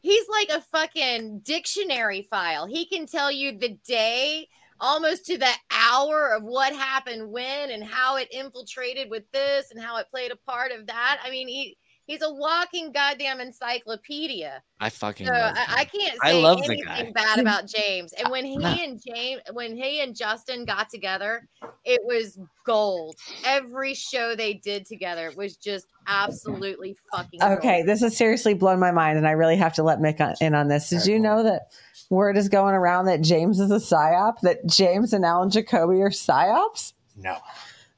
He's 0.00 0.24
like 0.28 0.48
a 0.50 0.60
fucking 0.60 1.40
dictionary 1.44 2.22
file. 2.28 2.66
He 2.66 2.84
can 2.84 3.06
tell 3.06 3.30
you 3.32 3.56
the 3.56 3.78
day 3.86 4.48
almost 4.82 5.24
to 5.26 5.38
the 5.38 5.52
hour 5.70 6.34
of 6.34 6.42
what 6.42 6.74
happened 6.74 7.30
when 7.30 7.70
and 7.70 7.84
how 7.84 8.16
it 8.16 8.28
infiltrated 8.32 9.08
with 9.08 9.22
this 9.32 9.70
and 9.70 9.82
how 9.82 9.96
it 9.96 10.06
played 10.10 10.32
a 10.32 10.36
part 10.50 10.72
of 10.72 10.86
that. 10.88 11.20
I 11.24 11.30
mean, 11.30 11.48
he 11.48 11.78
he's 12.06 12.20
a 12.22 12.32
walking 12.32 12.90
goddamn 12.92 13.40
encyclopedia. 13.40 14.60
I 14.80 14.90
fucking 14.90 15.26
So 15.26 15.32
love 15.32 15.54
I, 15.56 15.74
I 15.78 15.84
can't 15.84 16.18
I 16.22 16.32
say 16.32 16.42
love 16.42 16.60
anything 16.64 17.12
bad 17.12 17.38
about 17.38 17.66
James. 17.66 18.12
And 18.14 18.28
when 18.28 18.44
he 18.44 18.56
and 18.84 19.00
James, 19.00 19.40
when 19.52 19.76
he 19.76 20.00
and 20.00 20.16
Justin 20.16 20.64
got 20.64 20.90
together, 20.90 21.48
it 21.84 22.00
was 22.04 22.38
gold. 22.66 23.14
Every 23.44 23.94
show 23.94 24.34
they 24.34 24.54
did 24.54 24.84
together 24.84 25.30
was 25.36 25.56
just 25.56 25.86
absolutely 26.08 26.96
fucking. 27.12 27.38
gold. 27.38 27.58
Okay, 27.58 27.82
this 27.82 28.00
has 28.00 28.16
seriously 28.16 28.54
blown 28.54 28.80
my 28.80 28.90
mind, 28.90 29.16
and 29.16 29.28
I 29.28 29.32
really 29.32 29.56
have 29.56 29.74
to 29.74 29.84
let 29.84 30.00
Mick 30.00 30.20
on, 30.20 30.34
in 30.40 30.54
on 30.54 30.66
this. 30.66 30.90
Did 30.90 31.06
you 31.06 31.20
know 31.20 31.44
that 31.44 31.72
word 32.12 32.36
is 32.36 32.48
going 32.48 32.74
around 32.74 33.06
that 33.06 33.20
James 33.22 33.58
is 33.60 33.70
a 33.70 33.76
psyop? 33.76 34.40
That 34.42 34.66
James 34.66 35.12
and 35.12 35.24
Alan 35.24 35.50
Jacoby 35.50 36.00
are 36.02 36.10
psyops? 36.10 36.92
No. 37.16 37.36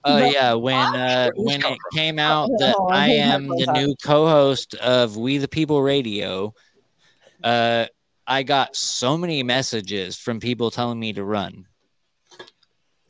Oh 0.06 0.18
No. 0.18 0.24
yeah, 0.26 0.52
when 0.54 0.76
uh 0.76 1.30
when 1.36 1.62
it 1.64 1.78
came 1.94 2.18
out 2.18 2.48
that 2.58 2.74
No, 2.78 2.88
I 2.88 3.04
I 3.04 3.08
am 3.08 3.48
the 3.48 3.54
was 3.54 3.68
new 3.68 3.94
co-host 4.04 4.74
of 4.76 5.16
We 5.16 5.38
the 5.38 5.48
People 5.48 5.82
Radio, 5.82 6.52
uh 7.42 7.86
I 8.26 8.42
got 8.42 8.74
so 8.74 9.18
many 9.18 9.42
messages 9.42 10.16
from 10.16 10.40
people 10.40 10.70
telling 10.70 10.98
me 10.98 11.12
to 11.12 11.24
run. 11.24 11.66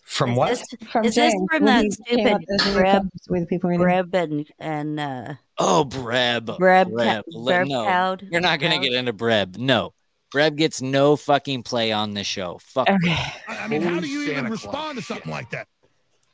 From 0.05 0.37
what? 0.37 0.53
Is 0.53 0.61
this, 0.61 0.91
From 0.91 1.05
is 1.05 1.15
this 1.15 1.35
from 1.51 1.65
that 1.65 1.91
stupid 1.93 2.27
up 2.27 2.41
as 2.49 2.67
a 2.67 2.71
new 2.71 2.77
Breb, 2.79 2.93
co-host 2.93 3.31
with 3.31 3.41
the 3.43 3.47
people 3.47 3.71
reading. 3.71 3.87
Breb 3.87 4.15
and 4.15 4.47
and 4.59 5.01
uh, 5.01 5.35
Oh, 5.59 5.85
Breb. 5.89 6.47
Breb, 6.59 6.87
ca- 6.97 7.23
Let- 7.33 7.67
Breb 7.67 7.69
no, 7.69 7.85
Cowd? 7.85 8.29
you're 8.31 8.41
not 8.41 8.61
gonna 8.61 8.75
Cowd? 8.77 8.83
get 8.83 8.93
into 8.93 9.13
Breb. 9.13 9.57
No. 9.59 9.93
Breb 10.35 10.56
gets 10.56 10.82
no 10.82 11.15
fucking 11.16 11.62
play 11.62 11.93
on 11.93 12.12
this 12.12 12.27
show. 12.27 12.59
Fuck. 12.61 12.89
Breb. 12.89 13.31
I 13.48 13.69
mean, 13.69 13.82
how 13.82 14.01
do 14.01 14.09
you 14.09 14.23
even 14.32 14.48
respond 14.51 14.98
to 14.98 15.05
something 15.05 15.31
like 15.31 15.48
that? 15.51 15.69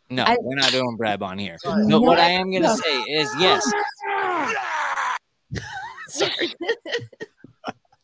No, 0.09 0.25
I- 0.25 0.39
we're 0.41 0.57
not 0.57 0.73
doing 0.73 0.97
Breb 0.99 1.21
on 1.23 1.39
here. 1.39 1.57
Sorry. 1.61 1.85
But 1.87 2.01
what 2.01 2.07
What? 2.09 2.19
I 2.19 2.31
am 2.31 2.51
gonna 2.51 2.69
No. 2.69 2.77
say 2.77 2.97
is 3.03 3.31
yes. 3.39 3.71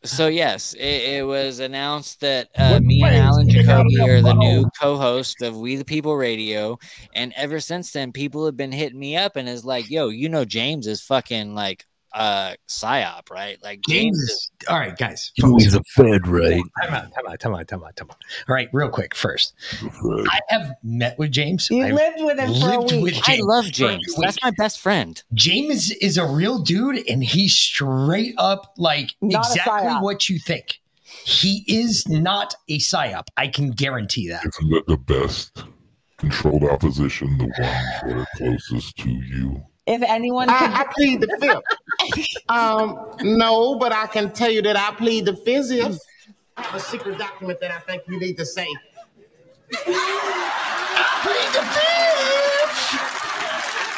So 0.03 0.27
yes, 0.27 0.73
it, 0.75 0.79
it 1.17 1.25
was 1.27 1.59
announced 1.59 2.21
that 2.21 2.47
uh, 2.57 2.79
me 2.81 3.03
and 3.03 3.13
Alan 3.15 3.49
Jacoby 3.49 3.99
are 3.99 4.21
the 4.21 4.35
new 4.35 4.69
co-host 4.79 5.41
of 5.41 5.57
We 5.57 5.75
the 5.75 5.83
People 5.83 6.15
Radio, 6.15 6.79
and 7.13 7.33
ever 7.35 7.59
since 7.59 7.91
then, 7.91 8.13
people 8.13 8.45
have 8.45 8.55
been 8.55 8.71
hitting 8.71 8.99
me 8.99 9.17
up 9.17 9.35
and 9.35 9.49
is 9.49 9.65
like, 9.65 9.89
"Yo, 9.89 10.07
you 10.07 10.29
know 10.29 10.45
James 10.45 10.87
is 10.87 11.01
fucking 11.01 11.55
like 11.55 11.85
uh 12.13 12.53
psyop, 12.67 13.29
right? 13.29 13.57
Like 13.63 13.81
James 13.87 14.07
James 14.07 14.17
is 14.17 14.51
all 14.69 14.79
right, 14.79 14.97
guys. 14.97 15.31
He's 15.35 15.75
a 15.75 15.83
Fed, 15.95 16.27
right? 16.27 16.61
Time 16.83 16.93
out, 16.93 17.13
time 17.13 17.27
out, 17.27 17.39
time 17.39 17.55
out, 17.55 17.67
time 17.67 17.83
out, 17.83 17.95
time 17.95 18.07
out. 18.09 18.17
All 18.47 18.55
right, 18.55 18.69
real 18.73 18.89
quick 18.89 19.15
first. 19.15 19.53
I 19.81 20.39
have 20.49 20.75
met 20.83 21.17
with 21.19 21.31
James. 21.31 21.69
You 21.69 21.83
I've 21.83 21.93
lived 21.93 22.21
with 22.21 22.39
him 22.39 22.53
for 22.61 22.71
a 22.71 22.81
week. 22.81 23.03
with 23.03 23.15
I 23.27 23.35
James 23.35 23.45
love 23.45 23.65
James. 23.65 24.15
That's 24.19 24.41
my 24.43 24.51
best 24.51 24.79
friend. 24.79 25.21
James 25.33 25.91
is 25.91 26.17
a 26.17 26.25
real 26.25 26.59
dude, 26.59 27.07
and 27.09 27.23
he's 27.23 27.53
straight 27.53 28.35
up 28.37 28.73
like 28.77 29.13
Not 29.21 29.45
exactly 29.47 29.93
what 29.95 30.29
you 30.29 30.39
think. 30.39 30.79
He 31.03 31.63
is 31.67 32.07
not 32.07 32.55
a 32.69 32.79
psyop. 32.79 33.27
I 33.37 33.47
can 33.47 33.71
guarantee 33.71 34.29
that. 34.29 34.45
Isn't 34.45 34.69
that 34.71 34.87
the 34.87 34.97
best 34.97 35.63
controlled 36.17 36.63
opposition, 36.63 37.37
the 37.37 37.45
ones 37.45 37.55
that 37.57 38.17
are 38.17 38.27
closest 38.35 38.97
to 38.97 39.09
you? 39.09 39.63
If 39.87 40.01
anyone 40.01 40.49
could, 40.49 40.55
I, 40.55 40.81
I 40.81 40.85
plead 40.93 41.21
the 41.21 41.37
fifth. 41.39 42.39
um, 42.49 43.09
no, 43.21 43.75
but 43.75 43.93
I 43.93 44.05
can 44.07 44.31
tell 44.33 44.51
you 44.51 44.61
that 44.63 44.75
I 44.75 44.93
plead 44.95 45.25
the 45.25 45.35
fifth. 45.35 46.01
I 46.57 46.61
have 46.61 46.75
a 46.75 46.79
secret 46.79 47.17
document 47.17 47.61
that 47.61 47.71
I 47.71 47.79
think 47.79 48.03
you 48.07 48.19
need 48.19 48.37
to 48.37 48.45
say. 48.45 48.67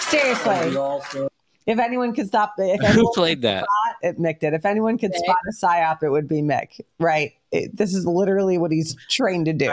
seriously, 0.10 1.30
if 1.66 1.80
anyone 1.80 2.14
could 2.14 2.28
stop, 2.28 2.54
if 2.58 2.80
Who 2.82 2.86
anyone 2.86 3.14
played 3.14 3.42
that? 3.42 3.64
spot 3.64 3.96
it, 4.02 4.20
Mick 4.20 4.40
did. 4.40 4.54
If 4.54 4.66
anyone 4.66 4.98
could 4.98 5.14
spot 5.16 5.38
a 5.48 5.66
psyop, 5.66 6.04
it 6.04 6.10
would 6.10 6.28
be 6.28 6.42
Mick. 6.42 6.82
Right? 7.00 7.34
It, 7.52 7.76
this 7.76 7.96
is 7.96 8.06
literally 8.06 8.60
what 8.60 8.72
he's 8.72 8.96
trained 9.10 9.46
to 9.46 9.54
do. 9.54 9.72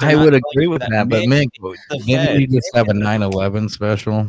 I 0.00 0.14
would 0.14 0.34
agree 0.34 0.68
with 0.68 0.82
that, 0.82 1.08
but 1.08 1.24
Mick, 1.24 1.48
the 1.60 1.98
didn't 1.98 2.36
we 2.36 2.46
just 2.46 2.70
have 2.74 2.88
a 2.88 2.92
9/11 2.92 3.70
special? 3.70 4.28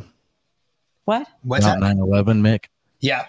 What? 1.07 1.25
What's 1.41 1.63
About 1.65 1.79
that? 1.79 1.95
9/11, 1.95 2.41
Mick. 2.41 2.65
Yeah, 2.99 3.27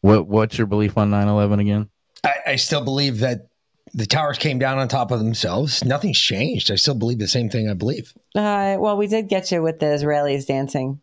What 0.00 0.26
What's 0.26 0.58
your 0.58 0.66
belief 0.66 0.98
on 0.98 1.10
9/11 1.12 1.60
again? 1.60 1.88
I, 2.24 2.32
I 2.48 2.56
still 2.56 2.82
believe 2.82 3.20
that 3.20 3.46
the 3.94 4.04
towers 4.04 4.36
came 4.36 4.58
down 4.58 4.78
on 4.78 4.88
top 4.88 5.12
of 5.12 5.20
themselves. 5.20 5.84
Nothing's 5.84 6.18
changed. 6.18 6.72
I 6.72 6.74
still 6.74 6.96
believe 6.96 7.20
the 7.20 7.28
same 7.28 7.50
thing. 7.50 7.70
I 7.70 7.74
believe. 7.74 8.12
Uh, 8.34 8.78
well, 8.80 8.96
we 8.96 9.06
did 9.06 9.28
get 9.28 9.52
you 9.52 9.62
with 9.62 9.78
the 9.78 9.86
Israelis 9.86 10.44
dancing. 10.46 11.00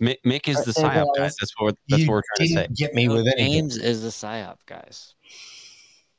Mick, 0.00 0.16
Mick 0.26 0.48
is 0.48 0.60
Or 0.60 0.64
the 0.64 0.70
psyop, 0.72 1.04
Israelis. 1.04 1.16
guys. 1.18 1.36
That's 1.38 1.52
what 1.58 1.76
that's 1.90 2.02
You 2.02 2.08
what 2.08 2.14
we're 2.14 2.22
trying 2.38 2.48
to 2.48 2.54
say. 2.54 2.68
get 2.74 2.94
me 2.94 3.06
No, 3.06 3.14
with 3.16 3.26
anything. 3.26 3.52
James 3.52 3.76
is 3.76 4.00
the 4.02 4.08
psyop, 4.08 4.56
guys. 4.64 5.14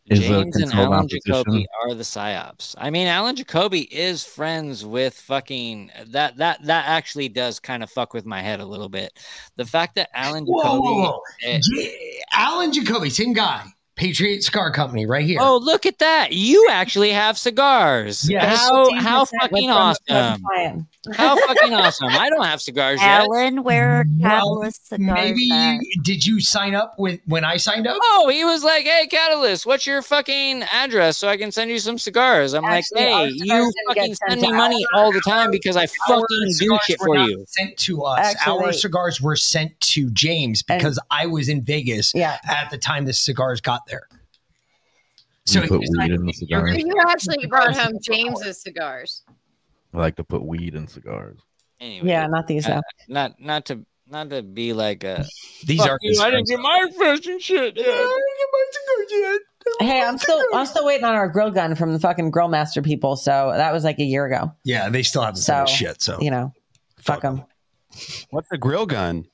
Is 0.08 0.20
the 0.20 0.28
James 0.28 0.56
and 0.58 0.72
Alan 0.74 1.00
opposition? 1.00 1.22
Jacoby 1.26 1.68
are 1.82 1.94
the 1.96 2.04
psyops. 2.04 2.76
I 2.78 2.92
mean, 2.92 3.08
Alan 3.08 3.36
Jacoby 3.36 3.82
is 3.82 4.24
friends 4.24 4.86
with 4.86 5.16
fucking 5.16 5.92
that. 6.08 6.38
That 6.38 6.64
that 6.66 6.86
actually 6.88 7.28
does 7.30 7.60
kind 7.60 7.82
of 7.82 7.90
fuck 7.90 8.14
with 8.14 8.26
my 8.26 8.42
head 8.42 8.60
a 8.60 8.66
little 8.66 8.90
bit. 8.90 9.18
The 9.56 9.66
fact 9.66 9.96
that 9.96 10.10
Alan 10.14 10.46
Whoa, 10.46 10.62
Jacoby. 10.62 10.80
whoa, 10.82 11.02
whoa. 11.12 11.22
eh, 11.44 11.60
J- 11.76 12.20
Alan 12.32 12.72
Jacoby, 12.72 13.10
same 13.10 13.34
guy. 13.34 13.66
Patriot 13.96 14.44
Cigar 14.44 14.72
Company, 14.72 15.06
right 15.06 15.26
here. 15.26 15.40
oh, 15.42 15.58
look 15.58 15.86
at 15.86 16.00
that! 16.00 16.34
You 16.34 16.68
actually 16.70 17.12
have 17.12 17.38
cigars. 17.38 18.30
Yes. 18.30 18.60
How 18.60 18.94
how 19.00 19.20
was 19.22 19.30
sent 19.30 19.44
with 19.44 19.52
fucking 19.52 19.70
awesome! 19.70 20.88
How 21.14 21.38
fucking 21.38 21.74
awesome! 21.74 22.10
I 22.10 22.30
don't 22.30 22.44
have 22.46 22.62
cigars 22.62 23.00
yet. 23.00 23.08
Alan, 23.22 23.64
where 23.64 24.02
are 24.02 24.06
Well, 24.20 24.30
Catalyst 24.32 24.88
cigars 24.90 25.14
maybe 25.16 25.50
at? 25.52 25.76
you, 25.82 26.02
did 26.04 26.26
you 26.26 26.42
sign 26.42 26.76
up 26.76 26.96
with 26.98 27.22
when 27.26 27.46
I 27.46 27.56
signed 27.58 27.88
up? 27.88 27.98
Oh, 28.02 28.28
he 28.28 28.44
was 28.44 28.64
like, 28.66 28.84
"Hey, 28.86 29.08
Catalyst, 29.08 29.66
what's 29.66 29.86
your 29.88 30.02
fucking 30.02 30.64
address 30.64 31.18
so 31.18 31.28
I 31.30 31.38
can 31.38 31.52
send 31.54 31.72
you 31.72 31.80
some 31.80 31.98
cigars?" 31.98 32.54
I'm 32.54 32.66
Actually, 32.66 33.06
like, 33.06 33.30
"Hey, 33.30 33.32
you 33.34 33.72
fucking 33.88 34.16
send 34.28 34.42
me 34.42 34.52
money 34.52 34.84
all 34.94 35.14
the 35.14 35.22
time 35.22 35.52
because 35.52 35.78
I 35.78 35.86
fucking 36.08 36.26
do 36.30 36.52
cigars 36.54 36.82
shit 36.86 37.00
for 37.00 37.16
you." 37.18 37.46
Sent 37.48 37.78
to 37.78 38.02
us. 38.04 38.36
Actually- 38.36 38.66
Our 38.66 38.74
cigars 38.74 39.22
were 39.22 39.36
sent 39.38 39.80
to 39.80 40.10
James 40.12 40.64
because 40.64 41.00
I 41.12 41.28
was 41.28 41.48
in 41.50 41.64
Vegas 41.64 42.14
Yeah. 42.14 42.38
at 42.46 42.70
the 42.72 42.78
time 42.78 43.06
the 43.06 43.14
cigars 43.14 43.62
got 43.62 43.85
there. 43.88 44.08
So 45.46 45.62
you 45.62 45.68
put 45.68 45.80
weed 45.80 45.90
like, 45.96 46.12
in 46.12 46.26
the 46.26 46.34
cigars. 46.34 46.78
You 46.78 46.94
actually 47.08 47.46
brought 47.48 47.76
home 47.76 48.00
James's 48.02 48.62
cigars. 48.62 49.24
I 49.94 49.98
like 49.98 50.16
to 50.16 50.24
put 50.24 50.44
weed 50.44 50.76
in 50.76 50.88
cigars. 50.88 51.40
Anyway, 51.80 52.10
Yeah, 52.10 52.28
not 52.28 52.48
these 52.48 52.66
uh, 52.66 52.76
though. 52.76 52.82
not 53.08 53.40
not 53.40 53.66
to 53.66 53.86
not 54.08 54.30
to 54.30 54.42
be 54.42 54.74
like 54.74 55.04
a. 55.04 55.26
These 55.66 55.82
are 55.82 55.98
you, 56.02 56.22
I 56.22 56.30
didn't 56.30 56.48
get 56.48 56.60
my 56.60 56.90
fish 56.98 57.28
and 57.28 57.42
shit. 57.42 57.78
yet." 57.78 57.86
Hey, 59.80 60.02
I'm 60.02 60.18
still 60.18 60.42
I'm 60.54 60.66
still 60.66 60.86
waiting 60.86 61.06
on 61.06 61.16
our 61.16 61.28
grill 61.28 61.52
gun 61.52 61.76
from 61.76 61.94
the 61.94 62.00
fucking 62.00 62.32
grill 62.32 62.48
master 62.48 62.82
people. 62.82 63.16
So 63.16 63.52
that 63.56 63.74
was 63.74 63.84
like 63.84 64.00
a 64.00 64.04
year 64.04 64.26
ago. 64.26 64.52
Yeah, 64.64 64.90
they 64.90 65.04
still 65.04 65.24
haven't 65.24 65.38
So 65.38 65.66
shit. 65.66 66.02
So 66.02 66.20
you 66.22 66.32
know, 66.32 66.54
fuck 67.00 67.22
them. 67.22 67.44
What's 68.32 68.52
a 68.52 68.58
grill 68.58 68.86
gun? 68.86 69.26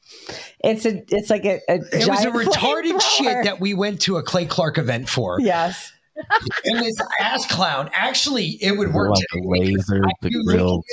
It's 0.64 0.86
a 0.86 1.04
it's 1.10 1.30
like 1.30 1.46
a, 1.46 1.60
a 1.70 1.76
it 1.92 2.08
was 2.08 2.24
a 2.26 2.32
retarded 2.32 3.02
shit 3.02 3.44
that 3.46 3.60
we 3.60 3.74
went 3.74 4.02
to 4.02 4.18
a 4.18 4.24
Clay 4.24 4.46
Clark 4.46 4.78
event 4.78 5.10
for. 5.10 5.40
Yes. 5.40 5.92
and 6.66 6.80
this 6.80 6.94
ass 7.20 7.48
clown 7.48 7.90
actually 7.94 8.58
it 8.62 8.78
would 8.78 8.94
work 8.94 9.10
like 9.12 9.24
a 9.34 9.38
today. 9.38 9.48
laser 9.48 10.04
I 10.06 10.28
to 10.28 10.44
grill. 10.46 10.84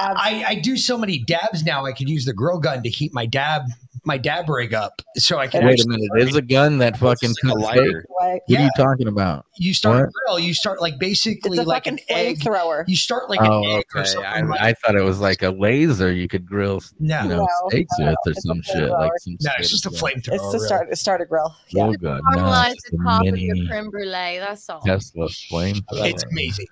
I, 0.00 0.44
I 0.46 0.54
do 0.54 0.76
so 0.76 0.96
many 0.96 1.18
dabs 1.18 1.64
now 1.64 1.84
I 1.84 1.92
could 1.92 2.08
use 2.08 2.24
the 2.24 2.32
grill 2.32 2.58
gun 2.58 2.82
to 2.84 2.88
heat 2.88 3.12
my 3.12 3.26
dab 3.26 3.62
my 4.04 4.18
dab 4.18 4.48
rig 4.48 4.74
up 4.74 5.00
so 5.16 5.38
I 5.38 5.46
can 5.46 5.64
Wait 5.64 5.78
a 5.84 5.88
minute, 5.88 6.08
is 6.16 6.34
a 6.34 6.42
gun 6.42 6.78
that 6.78 6.96
fucking 6.96 7.30
like 7.44 7.52
a 7.52 7.54
cooks 7.54 7.64
steak? 7.66 7.76
lighter. 7.82 8.04
What 8.08 8.40
Yeah. 8.48 8.60
are 8.60 8.64
you 8.64 8.70
talking 8.76 9.06
about? 9.08 9.46
you 9.58 9.72
start 9.74 9.96
What? 10.00 10.08
a 10.08 10.12
grill 10.26 10.38
you 10.40 10.54
start 10.54 10.80
like 10.80 10.98
basically 10.98 11.58
It's 11.58 11.66
a 11.66 11.68
like 11.68 11.86
an 11.86 11.98
fucking 11.98 12.16
egg 12.16 12.38
flamethrower. 12.40 12.84
you 12.88 12.96
start 12.96 13.30
like 13.30 13.40
oh, 13.42 13.58
an 13.62 13.64
egg 13.78 13.84
or 13.94 14.00
okay. 14.00 14.08
something 14.10 14.24
I, 14.32 14.40
like 14.40 14.60
I 14.60 14.72
thought 14.74 14.96
it 14.96 15.04
was 15.04 15.20
like 15.20 15.42
a 15.42 15.50
laser 15.50 16.10
you 16.12 16.26
could 16.26 16.46
grill, 16.46 16.80
No. 16.98 17.22
you 17.22 17.28
know, 17.28 17.36
No, 17.36 17.68
steaks 17.68 17.92
no, 17.98 18.06
with 18.06 18.16
or 18.26 18.30
it's 18.32 18.42
some 18.46 18.62
shit 18.62 18.90
like 18.90 19.10
some. 19.20 19.36
no 19.40 19.50
it's 19.58 19.70
just 19.70 19.86
a 19.86 19.88
of, 19.90 19.94
flamethrower 19.94 20.16
It's 20.16 20.26
to 20.26 20.36
really. 20.54 20.66
start 20.66 20.98
start 20.98 21.20
a 21.20 21.26
grill. 21.26 21.54
Oh, 21.54 21.62
grill 21.72 21.92
gun, 21.94 22.20
no, 22.32 22.38
Caramelize 22.42 22.72
it's 22.72 22.90
the 22.90 22.96
a 23.00 23.04
top 23.04 23.20
of 23.26 23.38
your 23.38 23.54
mini 23.54 23.68
creme 23.68 23.90
brulee. 23.90 24.38
That's 24.40 24.68
all. 24.68 24.80
Tesla 24.80 25.28
flame. 25.48 25.76
It's 25.92 26.24
amazing. 26.24 26.66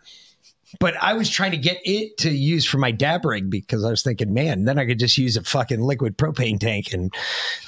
But 0.78 0.94
I 1.02 1.14
was 1.14 1.28
trying 1.28 1.50
to 1.50 1.56
get 1.56 1.78
it 1.84 2.16
to 2.18 2.30
use 2.30 2.64
for 2.64 2.78
my 2.78 2.92
dab 2.92 3.24
rig 3.24 3.50
because 3.50 3.84
I 3.84 3.90
was 3.90 4.02
thinking, 4.02 4.32
man, 4.32 4.64
then 4.66 4.78
I 4.78 4.86
could 4.86 5.00
just 5.00 5.18
use 5.18 5.36
a 5.36 5.42
fucking 5.42 5.80
liquid 5.80 6.16
propane 6.16 6.60
tank 6.60 6.92
and 6.92 7.12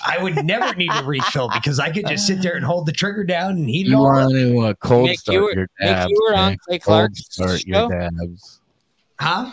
I 0.07 0.23
would 0.23 0.45
never 0.45 0.73
need 0.77 0.91
a 0.95 1.03
refill 1.03 1.49
because 1.53 1.81
I 1.81 1.91
could 1.91 2.07
just 2.07 2.27
sit 2.29 2.43
there 2.43 2.55
and 2.55 2.65
hold 2.65 2.87
the 2.87 2.93
trigger 2.93 3.25
down 3.25 3.53
and 3.57 3.69
heat 3.69 3.87
it 3.87 3.91
You 3.91 3.97
all 3.99 4.07
up. 4.07 4.23
want 4.31 4.35
to 4.35 4.59
uh, 4.61 4.75
cold 4.75 5.07
Nick, 5.09 5.19
start 5.19 5.35
you 5.35 5.43
were- 5.43 5.53
your 5.55 5.69
Nick, 5.81 5.89
dabs. 5.91 6.11
you 6.11 6.21
were 6.29 6.35
on 6.37 6.49
man. 6.51 6.59
Clay 6.65 6.79
Cold 6.79 6.85
Clark's 6.85 7.25
start 7.35 7.65
your 7.67 7.77
show? 7.81 7.89
dabs. 7.89 8.61
Huh? 9.19 9.53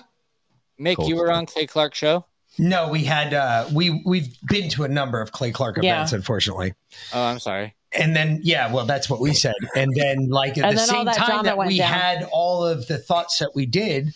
Mick, 0.80 0.96
Cold 0.98 1.10
you 1.10 1.16
were 1.16 1.32
on 1.32 1.46
Clay 1.48 1.66
Clark 1.66 1.96
show. 1.96 2.26
No, 2.58 2.90
we 2.90 3.04
had 3.04 3.34
uh 3.34 3.68
we 3.74 4.02
we've 4.06 4.36
been 4.48 4.70
to 4.72 4.84
a 4.84 4.88
number 4.88 5.22
of 5.22 5.32
Clay 5.32 5.52
Clark 5.52 5.78
Yeah. 5.82 5.96
events, 5.96 6.14
unfortunately. 6.14 6.74
Oh, 7.14 7.24
I'm 7.24 7.40
sorry. 7.40 7.74
And 7.98 8.16
then 8.16 8.40
yeah, 8.44 8.72
well 8.72 8.86
that's 8.86 9.10
what 9.10 9.20
we 9.20 9.34
said. 9.34 9.56
And 9.76 9.94
then 9.96 10.30
like 10.30 10.58
at 10.58 10.66
And 10.66 10.78
the 10.78 10.82
same 10.82 11.06
that 11.06 11.16
time 11.16 11.44
that 11.46 11.58
we 11.58 11.78
down. 11.80 11.92
had 11.92 12.30
all 12.32 12.64
of 12.66 12.88
the 12.88 12.98
thoughts 12.98 13.40
that 13.40 13.56
we 13.56 13.66
did, 13.66 14.14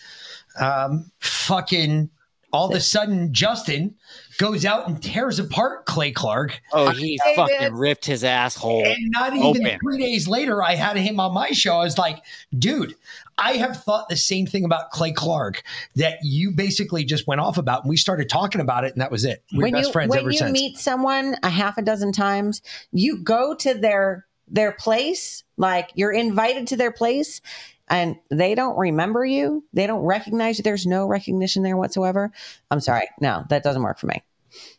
um 0.59 1.11
fucking 1.19 2.09
all 2.51 2.69
of 2.69 2.75
a 2.75 2.79
sudden 2.79 3.33
Justin 3.33 3.95
goes 4.37 4.63
out 4.63 4.87
and 4.87 5.01
tears 5.01 5.39
apart 5.39 5.85
Clay 5.87 6.11
Clark. 6.11 6.61
Oh, 6.71 6.91
he 6.91 7.19
David. 7.25 7.35
fucking 7.35 7.73
ripped 7.73 8.05
his 8.05 8.23
asshole 8.23 8.85
And 8.85 8.95
not 9.09 9.33
even 9.35 9.65
open. 9.65 9.79
three 9.79 9.97
days 9.97 10.27
later, 10.27 10.61
I 10.61 10.75
had 10.75 10.95
him 10.97 11.19
on 11.19 11.33
my 11.33 11.49
show. 11.49 11.77
I 11.77 11.83
was 11.83 11.97
like, 11.97 12.21
dude, 12.57 12.93
I 13.38 13.53
have 13.53 13.84
thought 13.84 14.10
the 14.10 14.15
same 14.15 14.45
thing 14.45 14.65
about 14.65 14.91
Clay 14.91 15.11
Clark 15.11 15.64
that 15.95 16.19
you 16.23 16.51
basically 16.51 17.03
just 17.03 17.27
went 17.27 17.41
off 17.41 17.57
about. 17.57 17.84
And 17.84 17.89
we 17.89 17.97
started 17.97 18.30
talking 18.30 18.61
about 18.61 18.84
it, 18.84 18.93
and 18.93 19.01
that 19.01 19.11
was 19.11 19.26
it. 19.26 19.43
We're 19.53 19.64
when 19.64 19.73
best 19.73 19.88
you 19.88 19.93
friends 19.93 20.10
when 20.11 20.19
ever 20.19 20.31
you 20.31 20.38
since. 20.38 20.51
meet 20.51 20.77
someone 20.77 21.35
a 21.43 21.49
half 21.49 21.77
a 21.77 21.81
dozen 21.81 22.11
times, 22.11 22.61
you 22.91 23.18
go 23.18 23.55
to 23.55 23.73
their 23.73 24.26
their 24.47 24.72
place, 24.73 25.43
like 25.57 25.89
you're 25.95 26.11
invited 26.11 26.68
to 26.68 26.77
their 26.77 26.91
place, 26.91 27.41
and 27.88 28.18
they 28.30 28.55
don't 28.55 28.77
remember 28.77 29.26
you. 29.26 29.64
They 29.73 29.88
don't 29.88 30.03
recognize 30.03 30.57
you. 30.57 30.64
There's 30.64 30.85
no 30.85 31.07
recognition 31.07 31.64
there 31.64 31.77
whatsoever. 31.77 32.31
I'm 32.69 32.80
sorry, 32.80 33.10
no, 33.19 33.45
that 33.49 33.64
doesn't 33.64 33.81
work 33.81 33.99
for 33.99 34.07
me. 34.07 34.22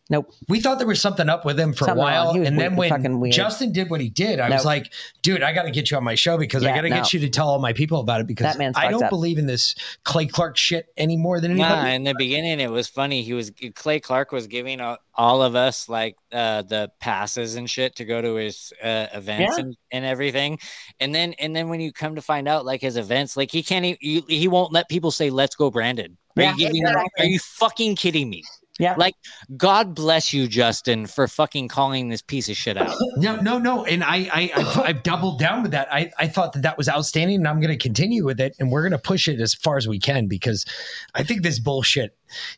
Nope. 0.07 0.31
we 0.49 0.59
thought 0.59 0.77
there 0.77 0.85
was 0.87 1.01
something 1.01 1.29
up 1.29 1.45
with 1.45 1.59
him 1.59 1.73
for 1.73 1.85
Something 1.85 1.97
a 1.97 2.01
while. 2.01 2.25
wrong. 2.27 2.41
He 2.41 2.45
And 2.47 2.59
then 2.59 2.75
weird- 2.75 2.91
when 2.91 3.03
fucking. 3.03 3.31
Justin 3.31 3.71
did 3.71 3.89
what 3.89 4.01
he 4.01 4.09
did, 4.09 4.39
I 4.39 4.49
was 4.51 4.63
like, 4.63 4.93
dude, 5.23 5.41
I 5.41 5.51
got 5.51 5.63
to 5.63 5.71
get 5.71 5.89
you 5.89 5.97
on 5.97 6.03
my 6.03 6.13
show 6.13 6.37
because 6.37 6.63
I 6.63 6.75
got 6.75 6.81
to 6.81 6.89
no. 6.89 6.97
get 6.97 7.11
you 7.11 7.19
to 7.21 7.29
tell 7.29 7.49
all 7.49 7.57
my 7.57 7.73
people 7.73 7.99
about 7.99 8.21
it 8.21 8.27
because 8.27 8.43
That 8.43 8.59
man's 8.59 8.77
I 8.77 8.91
don't 8.91 9.01
up. 9.03 9.09
believe 9.09 9.39
in 9.39 9.47
this 9.47 9.73
Clay 10.03 10.27
Clark 10.27 10.57
shit 10.57 10.87
any 10.95 11.17
more 11.17 11.39
than 11.39 11.51
anybody. 11.51 11.81
Nah, 11.81 11.87
in 11.87 12.03
the 12.03 12.13
beginning 12.17 12.59
it 12.59 12.69
was 12.69 12.87
funny. 12.87 13.23
He 13.23 13.33
was 13.33 13.51
Clay 13.73 13.99
Clark 13.99 14.31
was 14.31 14.45
giving 14.45 14.79
all 15.15 15.41
of 15.41 15.55
us 15.55 15.89
like 15.89 16.17
uh, 16.31 16.61
the 16.61 16.91
passes 16.99 17.55
and 17.55 17.67
shit 17.67 17.95
to 17.95 18.05
go 18.05 18.21
to 18.21 18.35
his 18.35 18.71
uh, 18.83 19.07
events 19.13 19.55
Yeah. 19.57 19.63
and, 19.63 19.77
and 19.91 20.05
everything. 20.05 20.59
And 20.99 21.15
then 21.15 21.33
and 21.39 21.55
then 21.55 21.67
when 21.67 21.79
you 21.79 21.91
come 21.91 22.13
to 22.13 22.21
find 22.21 22.47
out 22.47 22.63
like 22.63 22.81
his 22.81 22.95
events, 22.95 23.35
like 23.35 23.49
he 23.49 23.63
can't 23.63 23.83
e- 23.85 23.97
he, 23.99 24.23
he 24.27 24.47
won't 24.47 24.71
let 24.71 24.87
people 24.87 25.09
say 25.09 25.31
"Let's 25.31 25.55
go, 25.55 25.71
Brandon." 25.71 26.15
Are 26.37 26.43
Yeah, 26.43 26.53
you 26.57 26.67
exactly. 26.67 27.09
Are 27.17 27.25
you 27.25 27.39
fucking 27.39 27.95
kidding 27.95 28.29
me? 28.29 28.43
Yeah. 28.77 28.95
Like 28.97 29.15
God 29.55 29.95
bless 29.95 30.33
you, 30.33 30.47
Justin, 30.47 31.05
for 31.05 31.27
fucking 31.27 31.69
calling 31.69 32.09
this 32.09 32.21
piece 32.21 32.49
of 32.49 32.57
shit 32.57 32.77
out. 32.77 32.93
No, 33.15 33.37
no, 33.37 33.57
no. 33.57 33.85
And 33.85 34.03
I, 34.03 34.29
I, 34.33 34.51
I've, 34.55 34.77
I've 34.85 35.03
doubled 35.03 35.39
down 35.39 35.63
with 35.63 35.71
that. 35.71 35.87
I, 35.93 36.11
I 36.19 36.27
thought 36.27 36.53
that 36.53 36.63
that 36.63 36.77
was 36.77 36.89
outstanding, 36.89 37.37
and 37.37 37.47
I'm 37.47 37.61
going 37.61 37.71
to 37.71 37.81
continue 37.81 38.25
with 38.25 38.39
it, 38.39 38.55
and 38.59 38.71
we're 38.71 38.81
going 38.81 38.91
to 38.91 38.97
push 38.97 39.27
it 39.27 39.39
as 39.39 39.53
far 39.53 39.77
as 39.77 39.87
we 39.87 39.99
can 39.99 40.27
because 40.27 40.65
I 41.13 41.23
think 41.23 41.41
this 41.41 41.59
bullshit 41.59 42.17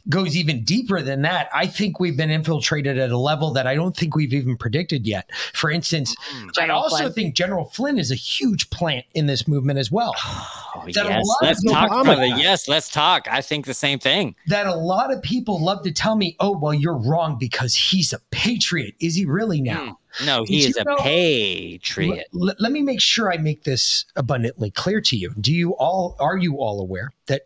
goes 0.10 0.35
even 0.35 0.64
deeper 0.64 1.02
than 1.02 1.22
that. 1.23 1.49
I 1.53 1.68
think 1.68 1.99
we've 1.99 2.18
been 2.18 2.31
infiltrated 2.31 2.98
at 2.98 3.11
a 3.11 3.18
level 3.18 3.52
that 3.53 3.68
I 3.68 3.76
don't 3.76 3.95
think 3.95 4.15
we've 4.15 4.34
even 4.34 4.57
predicted 4.57 5.06
yet. 5.06 5.30
For 5.53 5.69
instance, 5.69 6.15
mm. 6.34 6.49
I 6.60 6.69
also 6.69 6.98
Flynn. 6.98 7.14
think 7.14 7.35
General 7.35 7.65
Flynn 7.65 7.99
is 7.99 8.11
a 8.11 8.15
huge 8.15 8.69
plant 8.69 9.06
in 9.14 9.27
this 9.27 9.48
movement 9.48 9.80
as 9.80 9.91
well. 9.91 10.15
Oh, 10.18 10.84
yes, 10.88 11.26
let's 11.41 11.61
people- 11.61 11.73
talk, 11.76 12.03
brother. 12.06 12.26
Yes, 12.26 12.68
let's 12.68 12.89
talk. 12.89 13.27
I 13.30 13.41
think 13.41 13.65
the 13.65 13.73
same 13.73 13.99
thing. 13.99 14.35
that 14.48 14.68
a 14.68 14.76
lot 14.76 15.11
of 15.14 15.22
people 15.22 15.64
love 15.64 15.84
to 15.84 15.91
tell 15.91 16.15
me, 16.15 16.35
"Oh, 16.39 16.57
well, 16.57 16.73
you're 16.73 16.98
wrong 16.98 17.38
because 17.39 17.73
he's 17.76 18.14
a 18.14 18.19
patriot." 18.31 18.95
Is 18.99 19.15
he 19.15 19.26
really 19.26 19.61
now? 19.61 19.98
Mm. 20.22 20.26
No, 20.26 20.44
he 20.45 20.61
Did 20.61 20.69
is 20.69 20.77
a 20.77 20.84
know- 20.84 20.95
patriot. 20.98 22.27
L- 22.34 22.56
let 22.60 22.72
me 22.72 22.81
make 22.81 23.02
sure 23.02 23.31
I 23.31 23.38
make 23.38 23.64
this 23.64 24.06
abundantly 24.15 24.72
clear 24.72 25.02
to 25.02 25.15
you. 25.15 25.34
Do 25.39 25.53
you 25.53 25.72
all 25.76 26.15
are 26.19 26.38
you 26.38 26.57
all 26.57 26.80
aware 26.81 27.11
that 27.27 27.44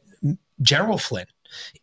General 0.62 0.98
Flynn, 0.98 1.26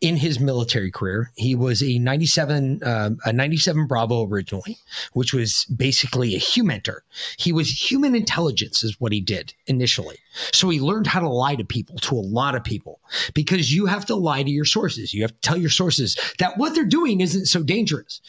in 0.01 0.15
his 0.15 0.39
military 0.39 0.91
career, 0.91 1.31
he 1.35 1.55
was 1.55 1.81
a 1.83 1.99
97 1.99 2.81
um, 2.83 3.17
a 3.25 3.33
97 3.33 3.87
Bravo 3.87 4.27
originally, 4.27 4.77
which 5.13 5.33
was 5.33 5.65
basically 5.65 6.35
a 6.35 6.39
humenter. 6.39 6.99
He 7.37 7.51
was 7.51 7.69
human 7.69 8.15
intelligence, 8.15 8.83
is 8.83 8.99
what 8.99 9.11
he 9.11 9.21
did 9.21 9.53
initially. 9.67 10.17
So 10.53 10.69
he 10.69 10.79
learned 10.79 11.07
how 11.07 11.19
to 11.19 11.29
lie 11.29 11.55
to 11.55 11.63
people, 11.63 11.97
to 11.97 12.15
a 12.15 12.21
lot 12.21 12.55
of 12.55 12.63
people, 12.63 12.99
because 13.33 13.73
you 13.73 13.85
have 13.85 14.05
to 14.07 14.15
lie 14.15 14.43
to 14.43 14.49
your 14.49 14.65
sources. 14.65 15.13
You 15.13 15.23
have 15.23 15.31
to 15.31 15.41
tell 15.41 15.57
your 15.57 15.69
sources 15.69 16.17
that 16.39 16.57
what 16.57 16.75
they're 16.75 16.85
doing 16.85 17.21
isn't 17.21 17.47
so 17.47 17.63
dangerous, 17.63 18.21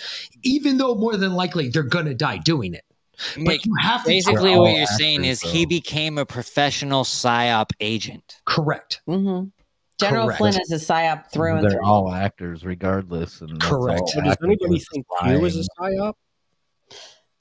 even 0.43 0.79
though 0.79 0.95
more 0.95 1.17
than 1.17 1.35
likely 1.35 1.69
they're 1.69 1.83
going 1.83 2.07
to 2.07 2.15
die 2.15 2.39
doing 2.39 2.75
it. 2.75 2.85
But 3.35 3.45
Nick, 3.45 3.67
you 3.67 3.75
have 3.81 4.03
to 4.05 4.09
basically, 4.09 4.57
what 4.57 4.75
you're 4.75 4.87
saying 4.87 5.25
is 5.25 5.41
he 5.41 5.67
became 5.67 6.19
a 6.19 6.25
professional 6.25 7.05
psyop 7.05 7.71
agent. 7.81 8.41
Correct. 8.47 9.03
Mm-hmm. 9.07 9.49
General 10.01 10.25
Correct. 10.27 10.39
Flynn 10.39 10.55
is 10.61 10.73
a 10.73 10.77
psyop 10.93 11.31
through 11.33 11.57
and 11.57 11.65
They're 11.65 11.71
through. 11.73 11.87
all 11.87 12.13
actors, 12.13 12.65
regardless. 12.65 13.41
And 13.41 13.61
Correct. 13.61 14.01
all 14.01 14.13
But 14.17 14.25
does 14.25 14.33
acting 14.33 14.51
anybody 14.51 14.83
think 14.93 15.07
Q 15.23 15.41
was 15.41 15.57
a 15.57 15.63
lying. 15.81 15.99
psyop? 15.99 16.15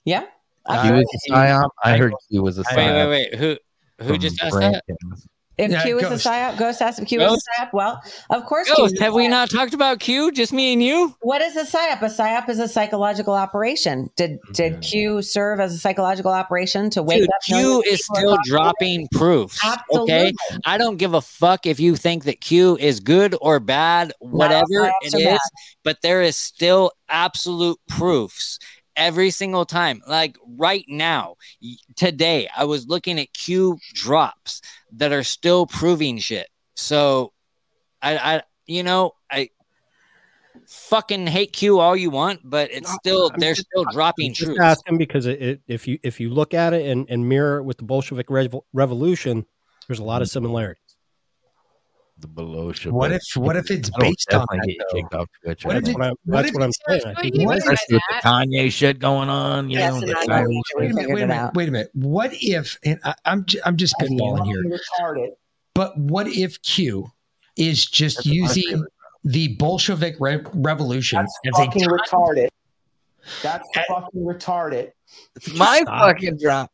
Yeah. 0.06 0.26
Q 0.70 0.96
is 0.96 1.06
a 1.30 1.32
psyop. 1.32 1.70
I 1.84 1.98
heard 1.98 2.14
Q 2.30 2.44
was 2.44 2.58
a 2.60 2.64
psyop. 2.64 2.76
Wait, 2.76 3.08
wait, 3.08 3.10
wait. 3.32 3.36
Who 3.40 3.58
who 4.06 4.18
just 4.18 4.42
asked 4.42 4.56
that? 4.60 4.84
Brampton. 4.88 5.30
If 5.60 5.72
Yeah, 5.72 5.84
Q 5.84 5.98
is 6.00 6.08
Ghost. 6.08 6.26
a 6.26 6.30
psyop, 6.30 6.58
Ghost 6.58 6.82
asked 6.82 7.00
if 7.00 7.08
Q 7.08 7.20
Ghost? 7.20 7.36
is 7.36 7.44
a 7.58 7.66
psyop. 7.66 7.74
Well, 7.74 8.02
of 8.30 8.46
course. 8.46 8.72
Ghost, 8.74 8.98
have 9.00 9.14
we 9.14 9.28
not 9.28 9.50
talked 9.50 9.74
about 9.74 10.00
Q? 10.00 10.32
Just 10.32 10.54
me 10.54 10.72
and 10.72 10.82
you? 10.82 11.14
What 11.22 11.42
is 11.42 11.58
a 11.58 11.66
psyop? 11.66 12.02
A 12.02 12.06
psyop 12.06 12.48
is 12.48 12.60
a 12.60 12.68
psychological 12.68 13.34
operation. 13.34 14.10
Did 14.16 14.40
did 14.54 14.78
mm. 14.78 14.82
Q 14.82 15.22
serve 15.22 15.60
as 15.60 15.74
a 15.74 15.78
psychological 15.78 16.32
operation 16.32 16.90
to 16.92 17.04
wake 17.04 17.20
Dude, 17.20 17.30
up? 17.30 17.42
Q 17.44 17.84
is 17.86 18.06
still 18.06 18.34
across 18.34 18.46
the 18.46 18.50
dropping 18.50 19.08
proofs. 19.12 19.60
Okay. 19.94 20.32
I 20.66 20.78
don't 20.78 20.96
give 20.96 21.14
a 21.14 21.22
fuck 21.22 21.66
if 21.66 21.78
you 21.80 21.98
think 21.98 22.24
that 22.24 22.40
Q 22.40 22.78
is 22.78 23.02
good 23.02 23.36
or 23.42 23.60
bad, 23.60 24.14
whatever 24.20 24.64
psyops 24.72 24.92
it 25.02 25.14
are 25.14 25.18
is, 25.18 25.24
bad. 25.26 25.40
but 25.84 26.02
there 26.02 26.22
is 26.22 26.38
still 26.38 26.92
absolute 27.10 27.80
proofs 27.90 28.60
every 29.00 29.32
single 29.32 29.66
time. 29.66 30.04
Like 30.06 30.38
right 30.58 30.86
now, 30.88 31.38
today, 31.96 32.48
I 32.56 32.66
was 32.66 32.88
looking 32.88 33.20
at 33.20 33.34
Q 33.34 33.80
drops 33.94 34.62
that 34.92 35.12
are 35.12 35.24
still 35.24 35.66
proving 35.66 36.20
shit. 36.20 36.48
So 36.76 37.34
I, 38.02 38.18
I 38.18 38.44
you 38.68 38.84
know, 38.84 39.14
I 39.32 39.50
fucking 40.68 41.26
hate 41.26 41.54
Q 41.54 41.80
all 41.80 41.96
you 41.96 42.12
want, 42.12 42.42
but 42.44 42.72
it's 42.72 42.94
still 42.94 43.32
I'm 43.34 43.40
they're 43.40 43.56
just- 43.56 43.68
still 43.72 43.86
dropping 43.92 44.28
I'm 44.28 44.34
just 44.34 44.46
truths. 44.46 44.62
asking 44.62 44.98
because 45.00 45.26
it, 45.26 45.42
it, 45.42 45.62
if 45.68 45.88
you 45.88 45.98
if 46.04 46.20
you 46.20 46.30
look 46.30 46.54
at 46.54 46.74
it 46.74 46.86
and, 46.86 47.10
and 47.10 47.28
mirror 47.28 47.58
it 47.58 47.64
with 47.64 47.78
the 47.78 47.84
Bolshevik 47.84 48.30
rev- 48.30 48.54
revolution, 48.74 49.46
there's 49.88 50.00
a 50.00 50.04
lot 50.04 50.22
of 50.22 50.28
mm. 50.28 50.32
similarities. 50.32 50.89
The 52.22 52.28
Bolshevik. 52.28 52.94
What 52.94 53.12
if 53.14 53.22
what 53.36 53.56
if 53.56 53.72
it's 53.72 53.90
based 53.92 54.34
on 54.34 54.46
that? 54.52 54.66
get 54.68 54.78
kicked 54.92 55.14
off 55.14 55.28
Twitch. 55.44 55.64
What 55.64 55.76
I 55.76 55.78
if 55.78 55.84
That's 55.86 55.90
it- 55.96 55.98
what 56.00 56.06
I'm, 56.08 56.14
what 56.26 56.42
that's 56.42 56.54
what 56.54 56.64
I'm 56.64 56.72
saying. 56.72 57.02
I 57.06 57.32
Well, 57.34 57.46
What 57.48 57.58
if- 57.58 57.64
Especially 57.64 57.96
with 57.96 58.02
the 58.10 58.28
Kanye 58.28 58.72
shit 58.72 59.00
going 59.00 59.30
on, 59.30 59.70
you 59.70 59.80
Yes, 59.80 59.94
know, 59.94 60.00
the 60.02 60.18
I 60.18 60.26
know 60.26 60.28
Kyrie 60.28 60.48
we 60.48 60.62
Wait 60.76 60.92
a 60.92 60.94
minute. 60.94 61.10
Wait 61.12 61.22
a 61.24 61.28
minute. 61.28 61.34
out. 61.42 61.54
Wait 61.56 61.70
a 61.70 61.72
minute. 61.72 61.90
What 61.94 62.32
if? 62.34 62.78
And 62.84 63.00
I, 63.06 63.16
I'm 63.24 63.46
j- 63.46 63.60
I'm 63.66 63.78
just 63.78 63.96
spitballing 63.98 64.46
here. 64.48 64.80
But 65.74 65.98
what 65.98 66.28
if 66.28 66.62
Q 66.62 67.10
is 67.56 67.86
just 67.86 68.18
That's 68.18 68.26
using 68.28 68.84
the 69.24 69.56
Bolshevik 69.56 70.16
re- 70.20 70.42
revolution 70.54 71.20
as 71.20 71.30
a 71.46 71.52
Fucking 71.66 71.84
retarded. 71.84 72.50
That's 73.42 73.68
fucking 73.88 74.22
retarded. 74.26 74.92
My 75.56 75.84
fucking 75.86 76.38
drop. 76.42 76.72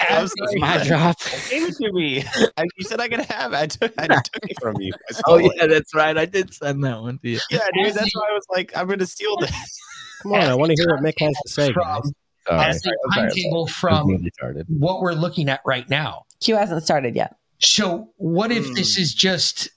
I 0.00 0.22
was 0.22 0.32
my 0.56 0.82
drop. 0.84 1.16
Gave 1.50 1.62
it 1.68 1.74
to 1.76 1.92
me. 1.92 2.24
I, 2.56 2.64
you 2.76 2.84
said 2.84 3.00
I 3.00 3.08
could 3.08 3.20
have 3.20 3.52
it. 3.52 3.56
I 3.56 3.66
took, 3.66 3.92
I 3.98 4.06
took 4.08 4.50
it 4.50 4.56
from 4.60 4.76
you. 4.80 4.92
Oh 5.26 5.38
stole 5.38 5.50
it. 5.50 5.52
yeah, 5.56 5.66
that's 5.66 5.94
right. 5.94 6.16
I 6.16 6.26
did 6.26 6.52
send 6.52 6.82
that 6.84 7.00
one 7.00 7.18
to 7.18 7.28
you. 7.28 7.38
Yeah, 7.50 7.60
dude. 7.74 7.94
That's 7.94 8.14
why 8.14 8.28
I 8.30 8.34
was 8.34 8.44
like, 8.50 8.76
I'm 8.76 8.86
gonna 8.88 9.06
steal 9.06 9.36
this. 9.38 9.50
Come 10.22 10.32
on, 10.32 10.42
I 10.42 10.54
want 10.54 10.70
to 10.74 10.76
hear 10.82 10.94
what 10.94 11.02
Mick 11.04 11.14
has 11.20 11.34
to 11.46 11.48
say, 11.52 11.72
guys. 11.72 12.00
As 12.06 12.10
the 12.46 12.52
I'm 12.52 12.72
sorry, 12.74 12.96
I'm 13.04 13.10
timetable 13.28 13.68
sorry. 13.68 13.94
I 13.94 14.02
was 14.02 14.30
from 14.38 14.78
what 14.78 15.00
we're 15.00 15.12
looking 15.12 15.48
at 15.48 15.60
right 15.64 15.88
now. 15.88 16.24
Q 16.40 16.56
hasn't 16.56 16.82
started 16.82 17.14
yet. 17.16 17.36
So, 17.60 18.10
what 18.16 18.50
if 18.50 18.66
Hmm. 18.66 18.74
this 18.74 18.98
is 18.98 19.14
just 19.14 19.68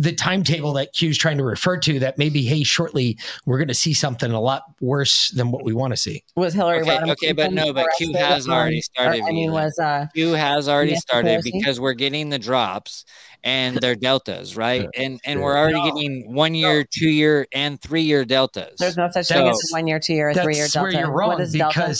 the 0.00 0.12
timetable 0.12 0.72
that 0.72 0.92
Q's 0.94 1.18
trying 1.18 1.36
to 1.38 1.44
refer 1.44 1.76
to? 1.78 1.98
That 1.98 2.16
maybe, 2.16 2.42
hey, 2.42 2.62
shortly 2.62 3.18
we're 3.44 3.58
going 3.58 3.68
to 3.68 3.74
see 3.74 3.92
something 3.92 4.32
a 4.32 4.40
lot 4.40 4.62
worse 4.80 5.30
than 5.30 5.50
what 5.50 5.64
we 5.64 5.74
want 5.74 5.92
to 5.92 5.96
see. 5.96 6.24
Was 6.36 6.54
Hillary 6.54 6.80
Okay, 6.80 6.96
Rodham 6.96 7.10
okay, 7.10 7.32
but 7.32 7.52
no, 7.52 7.72
but 7.72 7.86
Q 7.98 8.14
has 8.14 8.48
already 8.48 8.80
started. 8.80 9.22
or, 9.22 9.28
I 9.28 9.32
mean, 9.32 9.52
was 9.52 9.78
uh 9.78 10.06
Q 10.14 10.32
has 10.32 10.68
already 10.68 10.96
started 10.96 11.42
because 11.44 11.78
we're 11.78 11.92
getting 11.92 12.30
the 12.30 12.38
drops 12.38 13.04
and 13.44 13.76
they're 13.78 13.94
deltas, 13.94 14.56
right? 14.56 14.86
And 14.96 15.20
and 15.24 15.36
sure. 15.38 15.42
we're 15.42 15.56
already 15.56 15.78
No. 15.78 15.84
getting 15.92 16.32
one 16.34 16.54
year, 16.54 16.84
two 16.84 17.08
year, 17.08 17.46
and 17.52 17.80
three 17.80 18.02
year 18.02 18.24
deltas. 18.24 18.74
there's 18.78 18.96
no 18.96 19.08
such 19.10 19.26
So- 19.26 19.34
thing 19.34 19.48
as 19.48 19.68
one 19.70 19.86
year, 19.86 19.98
two 19.98 20.14
year, 20.14 20.30
or 20.30 20.34
three 20.34 20.54
year 20.54 20.64
That's 20.64 20.74
delta. 20.74 20.92
where 20.96 21.00
you're 21.04 21.10
wrong 21.12 21.28
what 21.30 21.40
is 21.40 21.52
delta? 21.52 21.94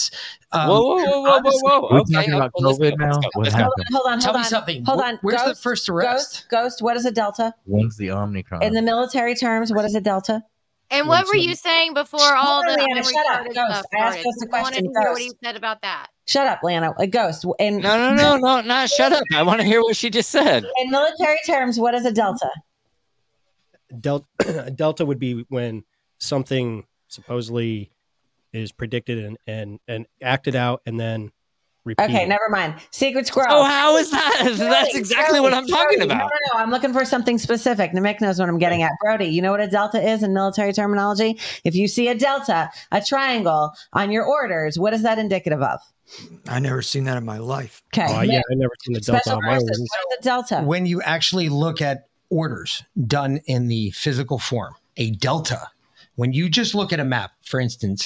Um, 0.52 0.68
whoa, 0.68 0.80
whoa, 0.82 0.96
whoa, 0.96 1.02
whoa, 1.04 1.20
whoa, 1.22 1.30
honestly- 1.30 1.60
whoa. 1.62 1.88
We're 1.90 2.00
Okay, 2.00 2.12
talking 2.14 2.34
about 2.34 2.52
okay, 2.56 2.64
let's 2.64 2.78
go, 2.78 2.84
COVID 2.84 2.90
let's 2.90 2.98
now. 2.98 3.12
go, 3.20 3.28
What 3.34 3.44
let's 3.44 3.54
go. 3.54 3.58
happened? 3.62 3.86
Hold 3.92 4.06
on, 4.08 4.20
Tell 4.20 4.32
hold 4.32 4.42
me 4.42 4.48
something. 4.48 4.84
Hold 4.84 5.00
Wh- 5.00 5.04
on. 5.06 5.18
Where's 5.22 5.40
the 5.42 5.46
Ghost, 5.50 5.62
first 5.62 5.88
arrest? 5.88 6.32
Ghost, 6.32 6.46
Ghost, 6.50 6.82
what 6.82 6.96
is 6.96 7.06
a 7.06 7.10
delta? 7.12 7.54
When's 7.66 7.96
the 7.96 8.10
Omicron? 8.10 8.62
In 8.62 8.72
the 8.74 8.82
military 8.82 9.34
terms, 9.34 9.72
what 9.72 9.84
is 9.84 9.94
a 9.94 10.00
delta? 10.00 10.42
And 10.92 11.06
what 11.06 11.24
were 11.28 11.36
you 11.36 11.54
saying 11.54 11.94
before 11.94 12.20
all 12.34 12.62
the 12.64 12.72
on, 12.72 12.78
Lianna, 12.80 13.04
shut 13.04 13.26
up. 13.30 13.44
Ghost, 13.44 13.56
I 13.56 13.62
asked 13.70 13.86
started? 13.88 14.24
Ghost 14.24 14.42
a 14.42 14.56
I 14.56 14.62
wanted 14.62 14.74
question 14.80 14.84
to 14.84 15.00
hear 15.00 15.10
what 15.12 15.20
he 15.20 15.28
first. 15.28 15.36
said 15.44 15.56
about 15.56 15.82
that. 15.82 16.08
Shut 16.30 16.46
up, 16.46 16.60
Lana. 16.62 16.94
A 16.96 17.08
ghost. 17.08 17.44
In 17.58 17.78
No, 17.78 17.98
no, 17.98 18.14
no, 18.14 18.36
no, 18.36 18.60
not 18.60 18.88
shut 18.88 19.12
up. 19.12 19.24
I 19.34 19.42
want 19.42 19.60
to 19.60 19.66
hear 19.66 19.82
what 19.82 19.96
she 19.96 20.10
just 20.10 20.30
said. 20.30 20.64
in 20.80 20.90
military 20.90 21.38
terms, 21.44 21.80
what 21.80 21.92
is 21.92 22.06
a 22.06 22.12
delta? 22.12 22.48
Delta, 24.00 24.70
Delta 24.76 25.04
would 25.04 25.18
be 25.18 25.44
when 25.48 25.82
something 26.18 26.86
supposedly 27.08 27.90
is 28.52 28.70
predicted 28.70 29.18
and, 29.18 29.38
and, 29.48 29.80
and 29.88 30.06
acted 30.22 30.54
out 30.54 30.82
and 30.86 31.00
then 31.00 31.32
repeated. 31.84 32.10
Okay, 32.10 32.26
never 32.26 32.48
mind. 32.48 32.74
Secret 32.90 33.26
squirrel. 33.26 33.48
Oh, 33.50 33.64
how 33.64 33.96
is 33.96 34.10
that? 34.10 34.54
That's 34.58 34.94
exactly 34.94 35.40
what 35.40 35.54
I'm 35.54 35.66
talking 35.66 35.98
Brodie, 35.98 36.12
about. 36.12 36.18
No, 36.18 36.24
no, 36.24 36.58
no. 36.58 36.60
I'm 36.60 36.70
looking 36.70 36.92
for 36.92 37.04
something 37.04 37.38
specific. 37.38 37.92
Mick 37.92 38.20
knows 38.20 38.38
what 38.38 38.48
I'm 38.48 38.58
getting 38.58 38.82
at. 38.82 38.92
Brodie, 39.02 39.26
you 39.26 39.42
know 39.42 39.50
what 39.50 39.60
a 39.60 39.68
delta 39.68 40.00
is 40.00 40.22
in 40.22 40.32
military 40.32 40.72
terminology? 40.72 41.38
If 41.64 41.74
you 41.74 41.88
see 41.88 42.08
a 42.08 42.14
delta, 42.14 42.70
a 42.92 43.00
triangle 43.00 43.72
on 43.92 44.10
your 44.10 44.24
orders, 44.24 44.78
what 44.78 44.92
is 44.92 45.02
that 45.02 45.18
indicative 45.18 45.62
of? 45.62 45.80
I 46.48 46.58
never 46.58 46.82
seen 46.82 47.04
that 47.04 47.16
in 47.16 47.24
my 47.24 47.38
life. 47.38 47.82
Okay. 47.94 48.06
Oh, 48.08 48.22
yeah, 48.22 48.40
I 48.50 48.54
never 48.54 48.72
seen 48.82 48.94
the 48.94 49.00
Delta 49.00 49.22
Special 49.22 49.38
on 49.38 49.44
my 49.44 49.54
orders. 49.54 49.78
What 49.78 50.18
is 50.18 50.18
a 50.18 50.22
delta? 50.22 50.62
When 50.64 50.86
you 50.86 51.00
actually 51.02 51.48
look 51.48 51.80
at 51.80 52.08
orders 52.30 52.82
done 53.06 53.40
in 53.46 53.68
the 53.68 53.90
physical 53.90 54.38
form, 54.38 54.74
a 54.96 55.10
delta. 55.12 55.68
When 56.20 56.34
you 56.34 56.50
just 56.50 56.74
look 56.74 56.92
at 56.92 57.00
a 57.00 57.04
map, 57.04 57.32
for 57.46 57.58
instance, 57.58 58.02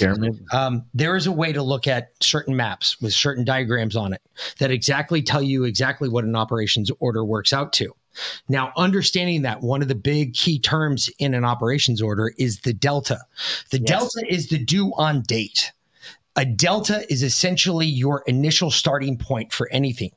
um, 0.52 0.84
there 0.94 1.16
is 1.16 1.26
a 1.26 1.32
way 1.32 1.52
to 1.52 1.64
look 1.64 1.88
at 1.88 2.12
certain 2.20 2.54
maps 2.54 3.00
with 3.00 3.12
certain 3.12 3.44
diagrams 3.44 3.96
on 3.96 4.12
it 4.12 4.22
that 4.60 4.70
exactly 4.70 5.20
tell 5.20 5.42
you 5.42 5.64
exactly 5.64 6.08
what 6.08 6.22
an 6.22 6.36
operations 6.36 6.92
order 7.00 7.24
works 7.24 7.52
out 7.52 7.72
to. 7.72 7.92
Now, 8.48 8.72
understanding 8.76 9.42
that 9.42 9.62
one 9.62 9.82
of 9.82 9.88
the 9.88 9.96
big 9.96 10.32
key 10.32 10.60
terms 10.60 11.10
in 11.18 11.34
an 11.34 11.44
operations 11.44 12.00
order 12.00 12.32
is 12.38 12.60
the 12.60 12.72
delta. 12.72 13.18
The 13.72 13.80
delta 13.80 14.24
is 14.28 14.46
the 14.46 14.58
due 14.58 14.92
on 14.96 15.22
date. 15.22 15.72
A 16.36 16.44
delta 16.44 17.04
is 17.12 17.24
essentially 17.24 17.86
your 17.86 18.22
initial 18.28 18.70
starting 18.70 19.18
point 19.18 19.52
for 19.52 19.68
anything. 19.72 20.12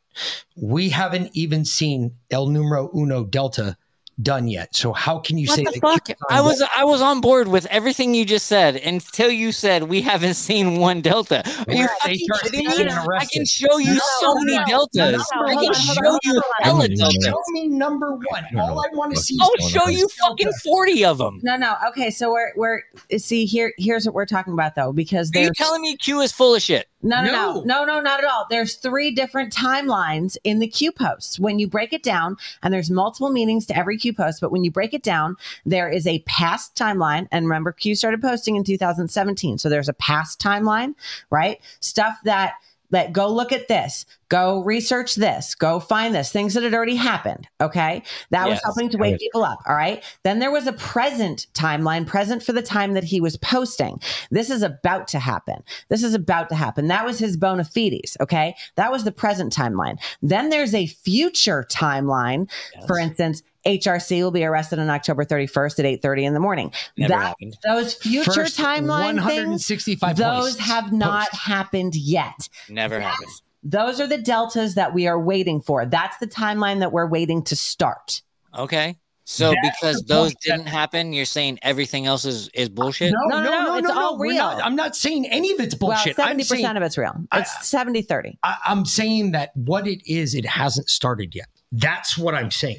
We 0.56 0.90
haven't 0.90 1.32
even 1.34 1.66
seen 1.66 2.12
El 2.30 2.46
Numero 2.50 2.92
Uno 2.96 3.24
Delta 3.24 3.76
done 4.22 4.48
yet. 4.48 4.76
So 4.76 4.94
how 4.94 5.20
can 5.20 5.38
you 5.38 5.48
What 5.48 5.56
say 5.58 5.64
the 5.64 5.80
fuck? 5.80 6.06
Q- 6.06 6.16
I 6.30 6.42
was 6.42 6.64
I 6.76 6.84
was 6.86 7.02
on 7.02 7.22
board 7.22 7.48
with 7.48 7.66
everything 7.68 8.14
you 8.16 8.26
just 8.26 8.48
said 8.48 8.76
until 8.78 9.30
you 9.30 9.52
said 9.52 9.84
we 9.84 10.02
haven't 10.02 10.34
seen 10.48 10.78
one 10.80 11.02
delta. 11.02 11.44
Are 11.68 11.74
you 11.74 11.88
fucking 12.02 12.28
kidding 12.52 12.86
me? 12.86 12.92
I 13.20 13.26
can 13.26 13.46
show 13.46 13.78
you 13.78 13.94
No, 13.94 14.00
so 14.20 14.28
no, 14.34 14.36
many 14.44 14.58
no, 14.58 14.66
deltas. 14.66 14.96
no, 14.96 15.42
no, 15.42 15.48
I 15.48 15.54
can 15.56 15.66
on, 15.68 15.74
show 15.74 16.08
on, 16.10 16.20
you 16.24 16.32
hold 16.34 16.44
on. 16.60 16.64
hella 16.64 16.82
Show 16.90 16.96
deltas. 16.96 17.26
Show 17.26 17.42
me 17.52 17.68
number 17.68 18.12
one. 18.16 18.46
All 18.58 18.80
I 18.80 18.88
want 18.94 19.14
to 19.14 19.20
see 19.20 19.38
oh, 19.42 19.54
I'll 19.62 19.68
show 19.68 19.88
you 19.88 20.08
fucking 20.22 20.52
forty 20.64 21.06
of 21.06 21.20
them. 21.20 21.40
No, 21.44 21.56
no. 21.58 21.76
Okay, 21.90 22.10
so 22.10 22.32
we're 22.32 22.54
we're 22.56 22.82
see 23.18 23.46
here. 23.46 23.74
Here's 23.78 24.06
what 24.06 24.16
we're 24.16 24.26
talking 24.26 24.54
about 24.54 24.76
though, 24.76 24.92
because 24.94 25.32
Are 25.36 25.40
you 25.42 25.52
telling 25.56 25.82
me 25.82 25.96
Q 25.98 26.22
is 26.22 26.32
full 26.32 26.56
of 26.56 26.62
shit? 26.62 26.88
No, 27.04 27.24
no, 27.24 27.32
No. 27.32 27.54
no, 27.62 27.62
no, 27.64 27.86
no, 27.86 28.02
not 28.02 28.24
at 28.24 28.26
all. 28.30 28.48
There's 28.50 28.74
three 28.76 29.12
different 29.12 29.54
timelines 29.54 30.36
in 30.44 30.58
the 30.60 30.68
Q 30.68 30.92
posts. 30.92 31.40
When 31.40 31.60
you 31.60 31.68
break 31.68 31.94
it 31.94 32.02
down, 32.02 32.38
and 32.64 32.74
there's 32.74 32.90
multiple 32.90 33.30
meanings 33.30 33.68
to 33.68 33.78
every 33.78 33.98
Q 33.98 34.07
post, 34.14 34.42
but 34.42 34.52
when 34.52 34.64
you 34.64 34.72
break 34.72 34.94
it 34.94 35.04
down, 35.04 35.36
there 35.66 35.90
is 35.90 36.08
a 36.08 36.20
past 36.20 36.76
timeline. 36.76 37.28
And 37.32 37.46
remember, 37.46 37.72
Q 37.72 37.96
started 37.96 38.22
posting 38.22 38.56
in 38.56 38.64
2017. 38.64 39.58
So 39.58 39.70
there's 39.70 39.90
a 39.90 39.94
past 39.94 40.40
timeline, 40.40 40.94
right? 41.30 41.60
Stuff 41.80 42.18
that 42.24 42.54
that 42.90 43.12
go 43.12 43.28
look 43.32 43.52
at 43.52 43.68
this, 43.68 44.06
go 44.30 44.64
research 44.64 45.16
this, 45.16 45.56
go 45.56 45.80
find 45.80 46.16
this, 46.16 46.32
things 46.32 46.54
that 46.54 46.64
had 46.64 46.74
already 46.74 46.96
happened. 46.96 47.48
Okay. 47.60 48.02
That 48.30 48.48
was 48.48 48.60
helping 48.64 48.90
to 48.90 48.98
wake 48.98 49.20
people 49.20 49.44
up. 49.44 49.60
All 49.68 49.76
right. 49.76 50.04
Then 50.24 50.40
there 50.40 50.52
was 50.52 50.68
a 50.68 50.74
present 50.74 51.48
timeline, 51.54 52.08
present 52.08 52.44
for 52.44 52.54
the 52.54 52.62
time 52.62 52.94
that 52.94 53.04
he 53.04 53.20
was 53.20 53.38
posting. 53.38 54.00
This 54.32 54.50
is 54.50 54.64
about 54.64 55.08
to 55.10 55.20
happen. 55.20 55.64
This 55.90 56.04
is 56.04 56.14
about 56.14 56.50
to 56.50 56.56
happen. 56.56 56.88
That 56.88 57.06
was 57.06 57.20
his 57.20 57.36
bona 57.36 57.66
fides. 57.66 58.16
Okay. 58.22 58.56
That 58.76 58.92
was 58.92 59.04
the 59.04 59.12
present 59.12 59.54
timeline. 59.54 59.98
Then 60.22 60.50
there's 60.50 60.74
a 60.74 60.88
future 60.88 61.66
timeline. 61.70 62.50
For 62.86 62.98
instance, 62.98 63.44
HRC 63.68 64.24
will 64.24 64.32
be 64.32 64.46
arrested 64.46 64.80
on 64.80 64.90
October 64.90 65.26
31st 65.26 65.80
at 65.80 65.86
8:30 65.86 66.24
in 66.26 66.34
the 66.34 66.40
morning. 66.40 66.72
Never 66.98 67.14
That- 67.14 67.22
happened. 67.22 67.58
Those 67.64 67.94
future 67.96 68.32
First 68.32 68.58
timeline 68.58 69.24
things, 69.26 69.68
those 70.18 70.58
have 70.60 70.94
not 70.94 71.30
Posts. 71.30 71.46
happened 71.46 71.96
yet. 71.96 72.48
Never 72.70 73.00
happened. 73.00 73.30
Those 73.64 74.00
are 74.00 74.08
the 74.08 74.18
deltas 74.18 74.76
that 74.76 74.94
we 74.94 75.08
are 75.08 75.20
waiting 75.20 75.60
for. 75.62 75.86
That's 75.86 76.16
the 76.18 76.28
timeline 76.28 76.80
that 76.80 76.94
we're 76.94 77.08
waiting 77.08 77.44
to 77.44 77.56
start. 77.56 78.22
Okay. 78.58 78.98
So 79.26 79.54
That's 79.62 79.78
because 79.82 80.04
those 80.04 80.34
didn't 80.36 80.68
happen, 80.68 81.12
you're 81.12 81.26
saying 81.26 81.60
everything 81.62 82.06
else 82.06 82.24
is, 82.24 82.48
is 82.54 82.70
bullshit? 82.70 83.12
No, 83.12 83.20
No, 83.38 83.44
no, 83.44 83.50
no, 83.50 83.50
no, 83.52 83.64
no, 83.74 83.78
it's 83.80 83.88
no, 83.90 84.00
all 84.00 84.14
no. 84.16 84.20
Real. 84.22 84.36
not- 84.36 84.64
I'm 84.64 84.78
not 84.78 84.96
saying 84.96 85.26
any 85.30 85.52
of 85.52 85.60
it's 85.60 85.76
bullshit. 85.76 86.18
Well, 86.18 86.28
70% 86.28 86.46
saying, 86.46 86.66
of 86.78 86.82
it's 86.84 86.98
real. 86.98 87.14
It's 87.34 87.68
70 87.68 88.04
30. 88.04 88.40
I, 88.44 88.56
I'm 88.66 88.86
saying 88.86 89.34
that 89.34 89.52
what 89.58 89.86
it 89.86 90.00
is, 90.10 90.34
it 90.34 90.46
hasn't 90.46 90.90
started 90.90 91.36
yet. 91.36 91.48
That's 91.74 92.18
what 92.18 92.36
I'm 92.36 92.52
saying. 92.52 92.78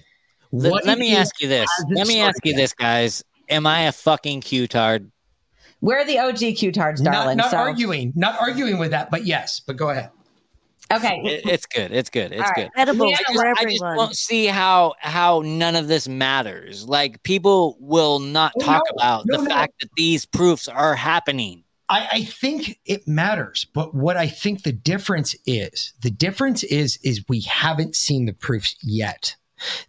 Let, 0.52 0.72
What 0.72 0.86
let 0.86 0.98
me 0.98 1.14
ask 1.14 1.40
you 1.40 1.48
this. 1.48 1.68
Let 1.90 2.06
me 2.06 2.20
ask 2.20 2.36
you 2.44 2.52
yet. 2.52 2.56
this, 2.58 2.72
guys. 2.72 3.22
Am 3.48 3.66
I 3.66 3.82
a 3.82 3.92
fucking 3.92 4.40
Q-tard? 4.42 5.10
We're 5.80 6.04
the 6.04 6.18
OG 6.18 6.56
Q 6.56 6.72
tards, 6.72 7.00
Not, 7.00 7.12
darling. 7.12 7.36
not 7.36 7.50
so, 7.50 7.56
arguing, 7.56 8.12
not 8.16 8.40
arguing 8.40 8.78
with 8.78 8.90
that, 8.90 9.10
but 9.10 9.24
yes. 9.26 9.60
But 9.60 9.76
go 9.76 9.90
ahead. 9.90 10.10
okay. 10.92 11.20
It- 11.24 11.46
it's 11.46 11.66
good. 11.66 11.92
It's 11.92 12.10
good. 12.10 12.32
It's 12.32 12.42
All 12.42 12.52
good. 12.54 12.62
right. 12.76 12.88
Edibles 12.88 13.14
I 13.14 13.16
for 13.16 13.32
just, 13.32 13.44
I 13.44 13.50
just 13.50 13.62
everyone. 13.62 13.96
don't 13.96 14.16
see 14.16 14.46
how 14.46 14.94
how 14.98 15.42
none 15.44 15.76
of 15.76 15.86
this 15.86 16.08
matters. 16.08 16.88
Like 16.88 17.22
people 17.22 17.76
will 17.78 18.18
not 18.18 18.52
Oh, 18.56 18.64
talk 18.64 18.82
no. 18.90 18.94
about 18.96 19.26
No, 19.26 19.36
the 19.38 19.44
no. 19.44 19.54
fact 19.54 19.74
that 19.80 19.90
these 19.96 20.26
proofs 20.26 20.66
are 20.66 20.96
happening. 20.96 21.62
I, 21.90 22.08
I 22.12 22.24
think 22.24 22.78
it 22.84 23.06
matters, 23.08 23.66
but 23.72 23.94
what 23.94 24.16
I 24.18 24.26
think 24.28 24.62
the 24.64 24.72
difference 24.72 25.34
is, 25.46 25.94
the 26.02 26.10
difference 26.10 26.62
is, 26.64 26.98
is 27.02 27.24
we 27.28 27.40
haven't 27.42 27.96
seen 27.96 28.26
the 28.26 28.34
proofs 28.34 28.76
yet. 28.82 29.34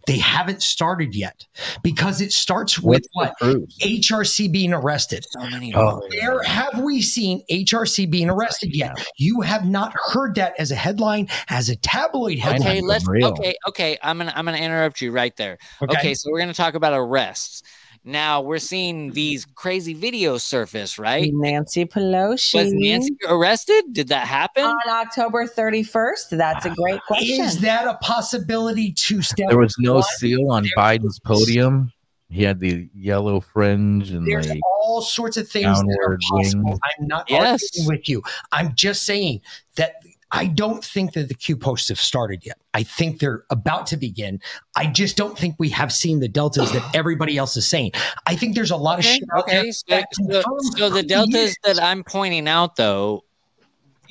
They 0.06 0.18
haven't 0.18 0.62
started 0.62 1.14
yet 1.14 1.46
because 1.82 2.20
it 2.20 2.32
starts 2.32 2.78
with 2.78 3.04
What's 3.12 3.36
what? 3.40 3.58
HRC 3.80 4.50
being 4.50 4.72
arrested. 4.72 5.24
So 5.30 5.40
many. 5.48 5.74
Oh. 5.74 6.02
Where 6.10 6.42
have 6.42 6.80
we 6.82 7.02
seen 7.02 7.42
HRC 7.50 8.10
being 8.10 8.30
arrested 8.30 8.74
yet? 8.74 8.96
You 9.16 9.40
have 9.40 9.64
not 9.66 9.94
heard 10.12 10.34
that 10.36 10.54
as 10.58 10.70
a 10.70 10.76
headline, 10.76 11.28
as 11.48 11.68
a 11.68 11.76
tabloid 11.76 12.38
headline. 12.38 12.68
Okay, 12.68 12.80
let's. 12.80 13.06
real. 13.06 13.28
Okay, 13.28 13.54
okay. 13.68 13.98
I'm 14.02 14.18
gonna 14.18 14.32
I'm 14.34 14.44
gonna 14.44 14.58
interrupt 14.58 15.00
you 15.00 15.12
right 15.12 15.36
there. 15.36 15.58
Okay. 15.82 15.98
Okay, 15.98 16.14
so 16.14 16.30
we're 16.30 16.40
gonna 16.40 16.54
talk 16.54 16.74
about 16.74 16.92
arrests. 16.94 17.62
Now 18.02 18.40
we're 18.40 18.58
seeing 18.58 19.12
these 19.12 19.44
crazy 19.54 19.94
videos 19.94 20.40
surface, 20.40 20.98
right? 20.98 21.30
Nancy 21.34 21.84
Pelosi. 21.84 22.54
Was 22.54 22.72
Nancy 22.72 23.14
arrested? 23.28 23.84
Did 23.92 24.08
that 24.08 24.26
happen? 24.26 24.64
on 24.64 24.88
October 24.88 25.46
31st? 25.46 26.30
That's 26.38 26.64
a 26.64 26.70
great 26.70 27.00
question. 27.06 27.44
Is 27.44 27.60
that 27.60 27.86
a 27.86 27.94
possibility 28.00 28.92
to 28.92 29.20
step? 29.20 29.48
There 29.50 29.58
was 29.58 29.74
no 29.78 29.94
one? 29.94 30.02
seal 30.18 30.50
on 30.50 30.66
Biden's 30.78 31.18
podium. 31.20 31.92
He 32.30 32.44
had 32.44 32.60
the 32.60 32.88
yellow 32.94 33.40
fringe 33.40 34.10
and 34.12 34.26
There's 34.26 34.46
the 34.46 34.60
all 34.80 35.02
sorts 35.02 35.36
of 35.36 35.48
things 35.48 35.78
that 35.78 35.98
are 36.06 36.16
downward 36.16 36.20
possible. 36.30 36.64
wings. 36.64 36.78
I'm 37.00 37.06
not 37.08 37.28
Yes. 37.28 37.62
arguing 37.74 37.88
with 37.98 38.08
you. 38.08 38.22
I'm 38.52 38.72
just 38.74 39.02
saying 39.02 39.40
that 39.76 39.94
I 40.32 40.46
don't 40.46 40.84
think 40.84 41.12
that 41.14 41.28
the 41.28 41.34
Q 41.34 41.56
posts 41.56 41.88
have 41.88 42.00
started 42.00 42.44
yet. 42.46 42.58
I 42.74 42.82
think 42.84 43.18
they're 43.20 43.44
about 43.50 43.86
to 43.88 43.96
begin. 43.96 44.40
I 44.76 44.86
just 44.86 45.16
don't 45.16 45.36
think 45.36 45.56
we 45.58 45.68
have 45.70 45.92
seen 45.92 46.20
the 46.20 46.28
deltas 46.28 46.70
that 46.72 46.88
everybody 46.94 47.36
else 47.36 47.56
is 47.56 47.66
saying. 47.66 47.92
I 48.26 48.36
think 48.36 48.54
there's 48.54 48.70
a 48.70 48.76
lot 48.76 48.98
of 48.98 49.04
Okay, 49.04 49.14
shit 49.18 49.28
out 49.36 49.46
there 49.46 49.60
okay. 49.60 49.70
So, 49.72 50.02
so, 50.42 50.42
so 50.76 50.90
the 50.90 51.02
deltas 51.02 51.34
is. 51.50 51.56
that 51.64 51.82
I'm 51.82 52.04
pointing 52.04 52.46
out, 52.48 52.76
though, 52.76 53.24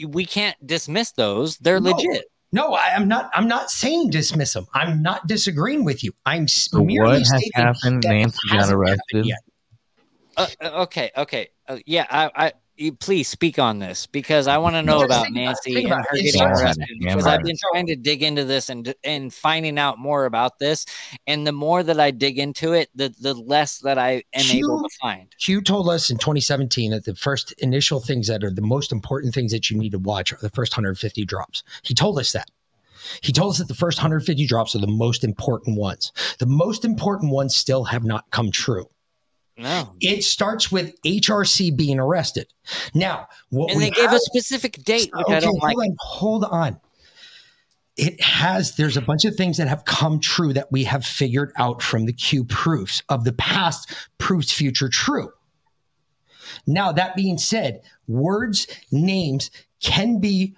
we 0.08 0.26
can't 0.26 0.56
dismiss 0.66 1.12
those. 1.12 1.58
They're 1.58 1.80
No. 1.80 1.92
legit. 1.92 2.26
No, 2.52 2.74
I 2.74 2.88
am 2.96 3.08
not. 3.08 3.30
I'm 3.36 3.48
not 3.48 3.70
saying 3.70 4.10
dismiss 4.10 4.54
them. 4.54 4.66
I'm 4.74 5.04
not 5.04 5.28
disagreeing 5.28 5.84
with 5.86 6.04
you. 6.04 6.12
I'm 6.26 6.48
So 6.48 6.84
merely 6.84 7.10
what 7.10 7.18
has 7.20 7.28
stating 7.28 7.52
happened? 7.54 8.04
that 8.04 8.10
it 8.16 8.18
Nancy 8.18 8.38
got 8.50 8.58
hasn't 8.58 8.80
happened 8.88 9.00
arrested. 9.14 9.26
yet. 9.28 9.38
Uh, 10.36 10.48
uh, 10.62 10.82
okay, 10.84 11.12
okay. 11.16 11.50
Uh, 11.68 11.78
yeah, 11.86 12.08
I, 12.10 12.32
I, 12.48 12.54
you, 12.80 12.94
please 12.94 13.28
speak 13.28 13.60
on 13.60 13.80
this 13.80 14.08
because 14.08 14.48
I 14.48 14.58
want 14.58 14.76
to 14.76 14.82
know 14.82 15.02
about 15.02 15.26
think 15.26 15.38
about 15.38 15.44
Nancy 15.44 15.84
and 15.84 15.94
her 15.94 16.00
it. 16.14 16.20
It 16.20 16.24
getting 16.24 16.42
arrested 16.42 16.88
because. 17.00 17.28
I've 17.28 17.44
been 17.44 17.58
trying 17.72 17.88
to 17.88 17.96
dig 17.96 18.24
into 18.24 18.46
this 18.46 18.70
and 18.70 18.94
and 19.04 19.34
finding 19.34 19.78
out 19.78 20.00
more 20.00 20.26
about 20.26 20.60
this. 20.60 20.86
And 21.28 21.46
the 21.46 21.52
more 21.52 21.84
that 21.84 22.00
I 22.00 22.12
dig 22.12 22.40
into 22.40 22.74
it, 22.74 22.90
the 22.96 23.14
the 23.20 23.34
less 23.34 23.80
that 23.80 23.98
I 23.98 24.24
am 24.34 24.46
able 24.52 24.82
to 24.82 24.90
find. 25.02 25.34
Q 25.40 25.62
told 25.62 25.90
us 25.90 26.10
in 26.10 26.18
2017 26.18 26.92
that 26.92 27.06
the 27.06 27.16
first 27.16 27.52
initial 27.60 28.00
things 28.00 28.28
that 28.28 28.44
are 28.44 28.52
the 28.52 28.62
most 28.62 28.92
important 28.92 29.34
things 29.34 29.52
that 29.52 29.70
you 29.70 29.78
need 29.78 29.92
to 29.92 30.00
watch 30.00 30.34
are 30.34 30.40
the 30.42 30.50
first 30.50 30.74
150 30.74 31.26
drops. 31.26 31.64
He 31.84 31.94
told 31.94 32.20
us 32.20 32.32
that. 32.32 32.50
He 33.22 33.32
told 33.32 33.52
us 33.52 33.58
that 33.60 33.68
the 33.68 33.74
first 33.74 33.98
150 33.98 34.46
drops 34.46 34.76
are 34.76 34.80
the 34.80 34.88
most 34.88 35.24
important 35.24 35.78
ones. 35.78 36.12
The 36.40 36.46
most 36.46 36.86
important 36.86 37.32
ones 37.32 37.56
still 37.56 37.86
have 37.86 38.04
not 38.04 38.30
come 38.32 38.52
true. 38.52 38.90
No. 39.60 39.94
It 40.00 40.24
starts 40.24 40.72
with 40.72 40.96
HRC 41.04 41.76
being 41.76 42.00
arrested. 42.00 42.48
Now, 42.94 43.28
what 43.50 43.72
And 43.72 43.78
we 43.78 43.86
they 43.86 43.92
gave 43.92 44.06
have- 44.06 44.14
a 44.14 44.20
specific 44.20 44.84
date, 44.84 45.12
which 45.14 45.26
I 45.28 45.36
Okay, 45.38 45.40
don't 45.42 45.60
hold 45.60 45.64
like. 45.78 45.90
on, 45.90 45.96
hold 46.00 46.44
on. 46.46 46.80
It 47.98 48.22
has, 48.22 48.78
there's 48.78 48.96
a 48.96 49.02
bunch 49.02 49.26
of 49.26 49.36
things 49.36 49.58
that 49.58 49.68
have 49.68 49.84
come 49.84 50.22
true 50.22 50.54
that 50.54 50.72
we 50.72 50.86
have 50.86 51.04
figured 51.06 51.52
out 51.58 51.82
from 51.82 52.06
the 52.06 52.14
Q 52.14 52.46
proofs 52.46 53.04
of 53.10 53.26
the 53.26 53.34
past 53.34 53.94
proves 54.18 54.54
future 54.54 54.88
true. 54.88 55.32
Now, 56.66 56.94
that 56.94 57.16
being 57.18 57.38
said, 57.38 57.82
words, 58.08 58.66
names 58.92 59.52
can 59.82 60.20
be 60.22 60.56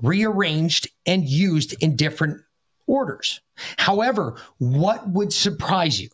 rearranged 0.00 0.86
and 1.04 1.28
used 1.28 1.74
in 1.82 1.96
different 1.96 2.40
orders. 2.86 3.40
However, 3.76 4.36
what 4.58 5.08
would 5.10 5.32
surprise 5.32 6.00
you? 6.00 6.08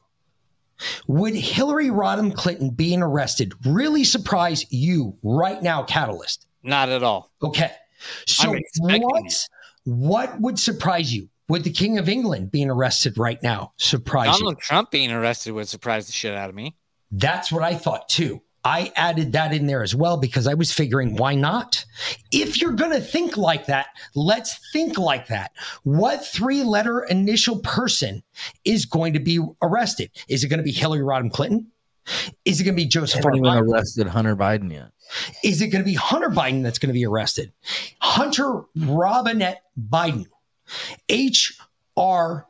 Would 1.06 1.34
Hillary 1.34 1.88
Rodham 1.88 2.34
Clinton 2.34 2.70
being 2.70 3.02
arrested 3.02 3.52
really 3.64 4.04
surprise 4.04 4.64
you 4.70 5.16
right 5.22 5.62
now, 5.62 5.82
Catalyst? 5.82 6.46
Not 6.62 6.88
at 6.88 7.02
all. 7.02 7.30
Okay. 7.42 7.70
So 8.26 8.56
what, 8.78 9.22
what 9.84 10.40
would 10.40 10.58
surprise 10.58 11.14
you? 11.14 11.28
Would 11.48 11.64
the 11.64 11.70
King 11.70 11.98
of 11.98 12.08
England 12.08 12.50
being 12.50 12.70
arrested 12.70 13.18
right 13.18 13.42
now 13.42 13.72
surprise 13.76 14.38
you? 14.38 14.44
Donald 14.44 14.58
Trump 14.60 14.90
being 14.90 15.10
arrested 15.10 15.52
would 15.52 15.68
surprise 15.68 16.06
the 16.06 16.12
shit 16.12 16.34
out 16.34 16.48
of 16.48 16.54
me. 16.54 16.74
That's 17.10 17.52
what 17.52 17.62
I 17.62 17.74
thought 17.74 18.08
too. 18.08 18.42
I 18.64 18.92
added 18.96 19.32
that 19.32 19.52
in 19.52 19.66
there 19.66 19.82
as 19.82 19.94
well 19.94 20.16
because 20.16 20.46
I 20.46 20.54
was 20.54 20.72
figuring 20.72 21.16
why 21.16 21.34
not? 21.34 21.84
If 22.32 22.60
you're 22.60 22.72
going 22.72 22.92
to 22.92 23.00
think 23.00 23.36
like 23.36 23.66
that, 23.66 23.88
let's 24.14 24.58
think 24.72 24.98
like 24.98 25.28
that. 25.28 25.52
What 25.82 26.24
three 26.24 26.62
letter 26.62 27.02
initial 27.02 27.58
person 27.58 28.22
is 28.64 28.86
going 28.86 29.12
to 29.12 29.20
be 29.20 29.40
arrested? 29.60 30.10
Is 30.28 30.44
it 30.44 30.48
going 30.48 30.58
to 30.58 30.64
be 30.64 30.72
Hillary 30.72 31.02
Rodham 31.02 31.30
Clinton? 31.30 31.70
Is 32.44 32.60
it 32.60 32.64
going 32.64 32.74
to 32.74 32.82
be 32.82 32.86
Joseph 32.86 33.24
Haven't 33.24 33.46
R. 33.46 33.56
even 33.56 33.64
Biden? 33.64 33.72
arrested 33.72 34.06
Hunter 34.08 34.36
Biden 34.36 34.72
yet. 34.72 34.90
Is 35.42 35.60
it 35.60 35.68
going 35.68 35.82
to 35.82 35.86
be 35.86 35.94
Hunter 35.94 36.30
Biden 36.30 36.62
that's 36.62 36.78
going 36.78 36.88
to 36.88 36.94
be 36.94 37.06
arrested? 37.06 37.52
Hunter 38.00 38.62
Robinette 38.76 39.62
Biden. 39.78 40.26
HRB. 41.08 42.44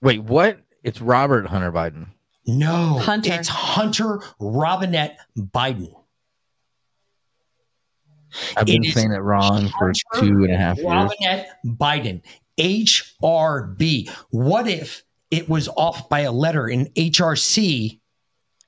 Wait, 0.00 0.22
what? 0.22 0.60
It's 0.82 1.00
Robert 1.00 1.46
Hunter 1.46 1.70
Biden. 1.70 2.08
No, 2.46 2.98
Hunter. 2.98 3.32
it's 3.34 3.48
Hunter 3.48 4.20
Robinette 4.40 5.18
Biden. 5.38 5.94
I've 8.56 8.66
been 8.66 8.82
It 8.82 8.88
is 8.88 8.94
saying 8.94 9.12
it 9.12 9.18
wrong 9.18 9.68
for 9.78 9.92
two 10.14 10.44
and 10.44 10.52
a 10.52 10.56
half 10.56 10.76
years. 10.78 10.86
Robinette 10.86 11.58
Biden. 11.66 12.22
HRB. 12.58 14.10
What 14.30 14.68
if 14.68 15.02
it 15.30 15.48
was 15.48 15.68
off 15.68 16.08
by 16.08 16.20
a 16.20 16.32
letter 16.32 16.68
in 16.68 16.86
HRC 16.96 18.00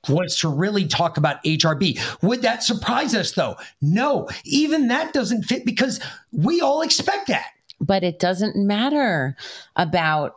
was 0.07 0.37
to 0.39 0.49
really 0.49 0.87
talk 0.87 1.17
about 1.17 1.43
HRB? 1.43 1.99
Would 2.21 2.43
that 2.43 2.63
surprise 2.63 3.15
us 3.15 3.31
though? 3.31 3.55
No, 3.81 4.27
even 4.43 4.87
that 4.89 5.13
doesn't 5.13 5.43
fit 5.43 5.65
because 5.65 5.99
we 6.31 6.61
all 6.61 6.81
expect 6.81 7.27
that. 7.27 7.47
but 7.81 8.03
it 8.03 8.19
doesn't 8.19 8.55
matter 8.55 9.35
about. 9.75 10.35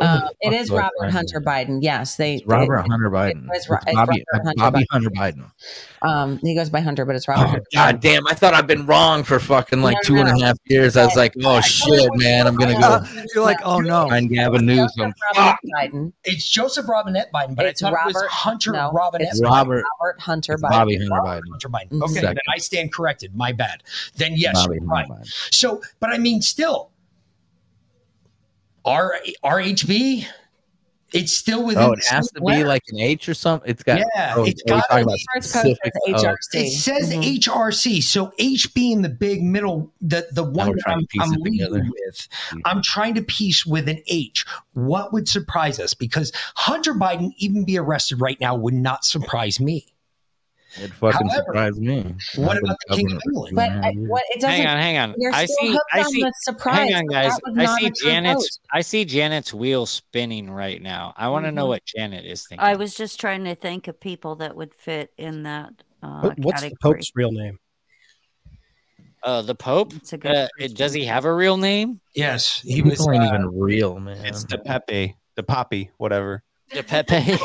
Uh, 0.00 0.28
it 0.40 0.50
fuck 0.50 0.60
is 0.60 0.68
do 0.68 0.76
I 0.76 0.78
Robert 0.80 0.92
find 1.00 1.12
Hunter 1.12 1.40
Biden. 1.40 1.78
Yes, 1.82 2.16
they. 2.16 2.36
It's 2.36 2.46
Robert 2.46 2.78
it- 2.78 2.88
Hunter 2.90 3.10
Biden. 3.10 3.44
It, 3.44 3.48
was 3.48 3.56
It's 3.56 3.86
it's 3.86 3.94
Bobby, 3.96 4.24
Robert 4.32 4.46
Hunter 4.46 4.54
Bobby 4.56 4.78
Biden. 4.80 4.86
Hunter 4.90 5.10
Biden. 5.10 5.50
Um, 6.02 6.38
he 6.38 6.54
goes 6.54 6.70
by 6.70 6.80
Hunter, 6.80 7.04
but 7.04 7.16
it's 7.16 7.28
Robert. 7.28 7.42
Oh, 7.42 7.48
Hunter 7.50 7.64
God 7.74 8.00
damn! 8.00 8.26
I 8.26 8.34
thought 8.34 8.54
I've 8.54 8.66
been 8.66 8.86
wrong 8.86 9.24
for 9.24 9.38
fucking 9.40 9.82
like 9.82 9.96
No, 9.96 10.00
two 10.04 10.16
and 10.18 10.28
a 10.28 10.44
half 10.44 10.56
years. 10.66 10.96
I 10.96 11.04
was 11.04 11.16
like, 11.16 11.34
oh 11.44 11.60
shit, 11.60 12.08
man, 12.14 12.46
I'm 12.46 12.54
gonna 12.56 12.78
go. 12.80 13.00
You're 13.34 13.44
like, 13.44 13.58
oh 13.64 13.80
no. 13.80 14.08
Find 14.08 14.30
Gavin 14.30 14.64
Newsom. 14.64 15.12
Robert 15.36 15.58
Biden. 15.76 16.12
It's 16.24 16.48
Joseph 16.48 16.88
Robinette 16.88 17.30
Biden, 17.32 17.54
but 17.56 17.66
It's 17.66 17.82
I 17.82 17.90
thought 17.90 18.00
it 18.02 18.06
was 18.06 18.14
Robert- 18.14 18.30
Hunter 18.30 18.72
no, 18.72 18.90
Robinette 18.92 19.28
it's 19.32 19.42
Robert. 19.42 19.84
Robert 20.00 20.20
Hunter 20.20 20.52
It's 20.54 20.62
Biden. 20.62 20.70
Bobby 20.70 20.96
Hunter 20.96 21.14
Robert 21.14 21.28
Biden. 21.44 21.50
Hunter 21.50 21.68
Biden. 21.68 22.02
Okay, 22.02 22.12
Second. 22.14 22.28
then 22.28 22.54
I 22.54 22.58
stand 22.58 22.92
corrected. 22.92 23.34
My 23.36 23.52
bad. 23.52 23.82
Then 24.16 24.32
yes, 24.36 24.54
Bobby 24.66 24.76
you're 24.80 24.84
right. 24.86 25.08
So, 25.50 25.82
but 25.98 26.10
I 26.10 26.18
mean, 26.18 26.40
still, 26.42 26.89
R 28.84 29.14
RHB, 29.44 30.24
it's 31.12 31.32
still 31.32 31.66
within. 31.66 31.82
Oh, 31.82 31.92
it 31.92 32.04
has 32.06 32.30
same 32.30 32.40
to 32.46 32.52
be 32.58 32.64
like 32.64 32.82
an 32.88 32.98
H 33.00 33.28
or 33.28 33.34
something. 33.34 33.68
It's 33.68 33.82
got. 33.82 33.98
Yeah, 33.98 34.34
oh, 34.36 34.44
it's 34.44 34.62
are 34.62 34.76
got 34.76 34.84
talking 34.88 35.02
about 35.04 35.16
be- 35.16 35.26
First 35.34 35.52
post 35.52 35.64
specific. 35.64 35.92
says 36.06 36.24
oh, 36.54 36.58
It 36.58 36.70
says 36.70 37.12
Mhm. 37.12 37.38
HRC, 37.40 38.00
so 38.02 38.32
H 38.38 38.72
being 38.74 39.02
the 39.02 39.08
big 39.08 39.42
middle, 39.42 39.92
the 40.00 40.28
the 40.32 40.44
one 40.44 40.72
that 40.72 40.82
I'm, 40.86 41.06
I'm 41.20 41.30
leading 41.32 41.58
together. 41.66 41.84
with. 41.90 42.28
I'm 42.64 42.80
trying 42.82 43.14
to 43.14 43.22
piece 43.22 43.66
with 43.66 43.88
an 43.88 44.00
H. 44.06 44.46
What 44.74 45.12
would 45.12 45.28
surprise 45.28 45.80
us? 45.80 45.94
Because 45.94 46.32
Hunter 46.54 46.94
Biden 46.94 47.32
even 47.38 47.64
be 47.64 47.76
arrested 47.76 48.20
right 48.20 48.40
now 48.40 48.54
would 48.54 48.74
not 48.74 49.04
surprise 49.04 49.58
me. 49.60 49.86
It 50.78 50.92
fucking 50.94 51.26
However, 51.28 51.44
surprised 51.46 51.78
me. 51.78 52.14
what 52.36 52.56
about 52.58 52.76
the 52.88 52.94
King 52.96 53.06
covering 53.08 53.16
of 53.16 53.22
England? 53.26 53.56
But 53.56 53.68
and 53.70 53.74
a 53.74 53.82
I, 53.82 53.84
half 53.86 53.94
years. 53.94 54.08
what 54.08 54.22
it 54.30 54.40
doesn't. 54.40 54.50
Hang 54.56 54.66
on, 54.68 54.76
hang 54.78 54.98
on. 54.98 55.14
You're 55.18 55.32
I 55.34 55.44
still 55.46 55.56
see. 55.60 55.72
hooked 55.72 55.84
I 55.92 55.98
on 55.98 56.04
see. 56.10 56.22
the 56.22 56.32
surprise. 56.42 56.76
Hang 56.78 56.94
on, 56.94 57.06
guys. 57.06 57.32
I 57.58 57.78
see 57.78 57.90
Janet's. 58.04 58.34
post. 58.36 58.60
I 58.72 58.80
see 58.82 59.04
Janet's 59.04 59.52
wheel 59.52 59.84
spinning 59.86 60.48
right 60.50 60.80
now. 60.80 61.12
I 61.16 61.28
want 61.28 61.46
to 61.46 61.52
know 61.52 61.64
Mhm. 61.64 61.68
what 61.70 61.84
Janet 61.86 62.24
is 62.24 62.46
thinking. 62.46 62.64
I 62.64 62.76
was 62.76 62.94
just 62.94 63.18
trying 63.18 63.44
to 63.44 63.54
think 63.56 63.88
of 63.88 63.98
people 63.98 64.36
that 64.36 64.54
would 64.54 64.72
fit 64.74 65.12
in 65.18 65.42
that 65.42 65.70
uh, 66.02 66.20
What- 66.20 66.38
What's 66.38 66.62
the. 66.62 66.72
Pope's 66.80 67.10
real 67.14 67.32
name? 67.32 67.58
Uh, 69.22 69.42
the 69.42 69.54
Pope. 69.54 69.92
It's 69.94 70.12
a 70.14 70.18
good 70.18 70.30
Uh, 70.34 70.48
does 70.74 70.94
he 70.94 71.04
have 71.04 71.26
a 71.26 71.34
real 71.34 71.56
name? 71.58 72.00
Yes, 72.14 72.60
he 72.62 72.76
People 72.76 72.92
was. 72.92 73.08
ain't 73.08 73.22
uh, 73.22 73.26
even 73.34 73.48
real, 73.58 73.98
man. 73.98 74.24
It's 74.24 74.44
the 74.44 74.56
Pepe, 74.58 75.14
the 75.34 75.42
Poppy, 75.42 75.90
whatever. 75.98 76.42
The 76.72 76.82
Pepe. 76.84 77.14
You're 77.16 77.38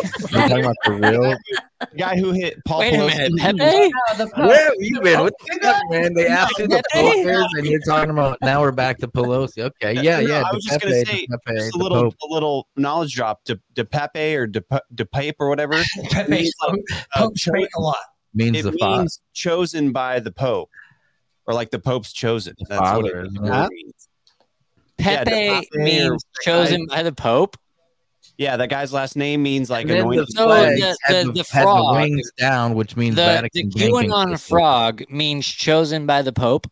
talking 0.48 0.60
about 0.64 0.76
the 0.86 0.92
real. 0.92 1.36
The 1.92 1.98
guy 1.98 2.18
who 2.18 2.32
hit 2.32 2.58
Paul 2.66 2.80
Wait 2.80 2.94
a 2.94 2.98
Pelosi. 2.98 3.18
minute, 3.32 3.38
Pepe. 3.38 3.92
Oh, 4.10 4.18
the 4.18 4.28
Pope. 4.28 4.38
Where 4.48 4.64
have 4.64 4.74
you 4.80 5.02
been? 5.02 5.20
What 5.20 5.34
the 5.46 5.60
fuck, 5.62 5.84
man? 5.92 6.14
They 6.14 6.26
asked 6.26 6.58
you 6.58 6.68
the 6.68 6.82
Pepe? 6.92 7.24
Pope 7.26 7.48
and 7.58 7.68
you're 7.68 7.82
talking 7.82 8.10
about 8.12 8.38
now 8.42 8.62
we're 8.62 8.72
back 8.72 8.98
to 9.00 9.10
Pelosi. 9.10 9.60
Okay, 9.62 9.94
yeah, 10.02 10.22
No, 10.22 10.28
yeah. 10.28 10.44
I 10.46 10.52
the 10.52 10.56
was 10.56 10.64
just 10.64 10.80
Pepe, 10.80 10.92
gonna 10.92 11.06
say 11.06 11.28
Pepe, 11.30 11.58
just 11.60 11.76
a 11.76 11.78
little, 11.78 12.04
Pope. 12.04 12.16
a 12.24 12.34
little 12.34 12.68
knowledge 12.78 13.14
drop. 13.14 13.44
De, 13.44 13.60
de 13.74 13.84
Pepe 13.84 14.36
or 14.38 14.48
de, 14.48 14.62
Pe- 14.62 14.80
de 14.96 15.06
Pape 15.06 15.36
or 15.40 15.50
whatever. 15.50 15.76
Pepe, 16.12 16.32
means 16.32 16.54
like, 16.66 16.80
uh, 16.94 17.20
Pope 17.20 17.38
speak 17.38 17.70
a 17.76 17.82
lot. 17.82 17.98
means 18.34 18.58
it 18.58 18.64
the 18.64 18.72
means 18.72 18.80
father. 18.80 19.08
chosen 19.34 19.92
by 19.92 20.22
the 20.22 20.32
Pope, 20.32 20.70
or 21.46 21.54
like 21.54 21.72
the 21.72 21.80
Pope's 21.80 22.14
chosen. 22.14 22.56
That's 22.70 22.80
father, 22.80 23.04
what 23.04 23.12
it? 23.12 23.26
it 23.36 23.70
means. 23.70 24.08
Yeah, 24.98 25.24
Pepe 25.26 25.50
Pepe 25.72 25.84
means 25.84 26.24
chosen 26.42 26.86
by 26.88 27.04
the 27.04 27.12
Pope. 27.12 27.58
Yeah, 28.38 28.58
that 28.58 28.70
guy's 28.70 28.92
last 28.92 29.16
name 29.16 29.42
means 29.44 29.70
like 29.70 29.84
And 29.90 29.92
then 29.92 30.08
the. 30.10 30.26
So 30.28 30.46
flag 30.48 30.78
the- 30.78 30.98
the- 31.08 31.24
the, 31.26 31.32
the 31.32 31.44
frog- 31.46 31.96
the 31.96 32.02
wings 32.02 32.32
down, 32.38 32.74
which 32.76 32.98
means 32.98 33.16
The, 33.16 33.22
the 33.22 33.28
Vatican 33.28 33.70
banking 33.70 33.94
QAnon 34.12 34.40
frog 34.50 35.04
means 35.10 35.46
chosen 35.48 36.06
by 36.06 36.22
the 36.22 36.34
Pope. 36.34 36.68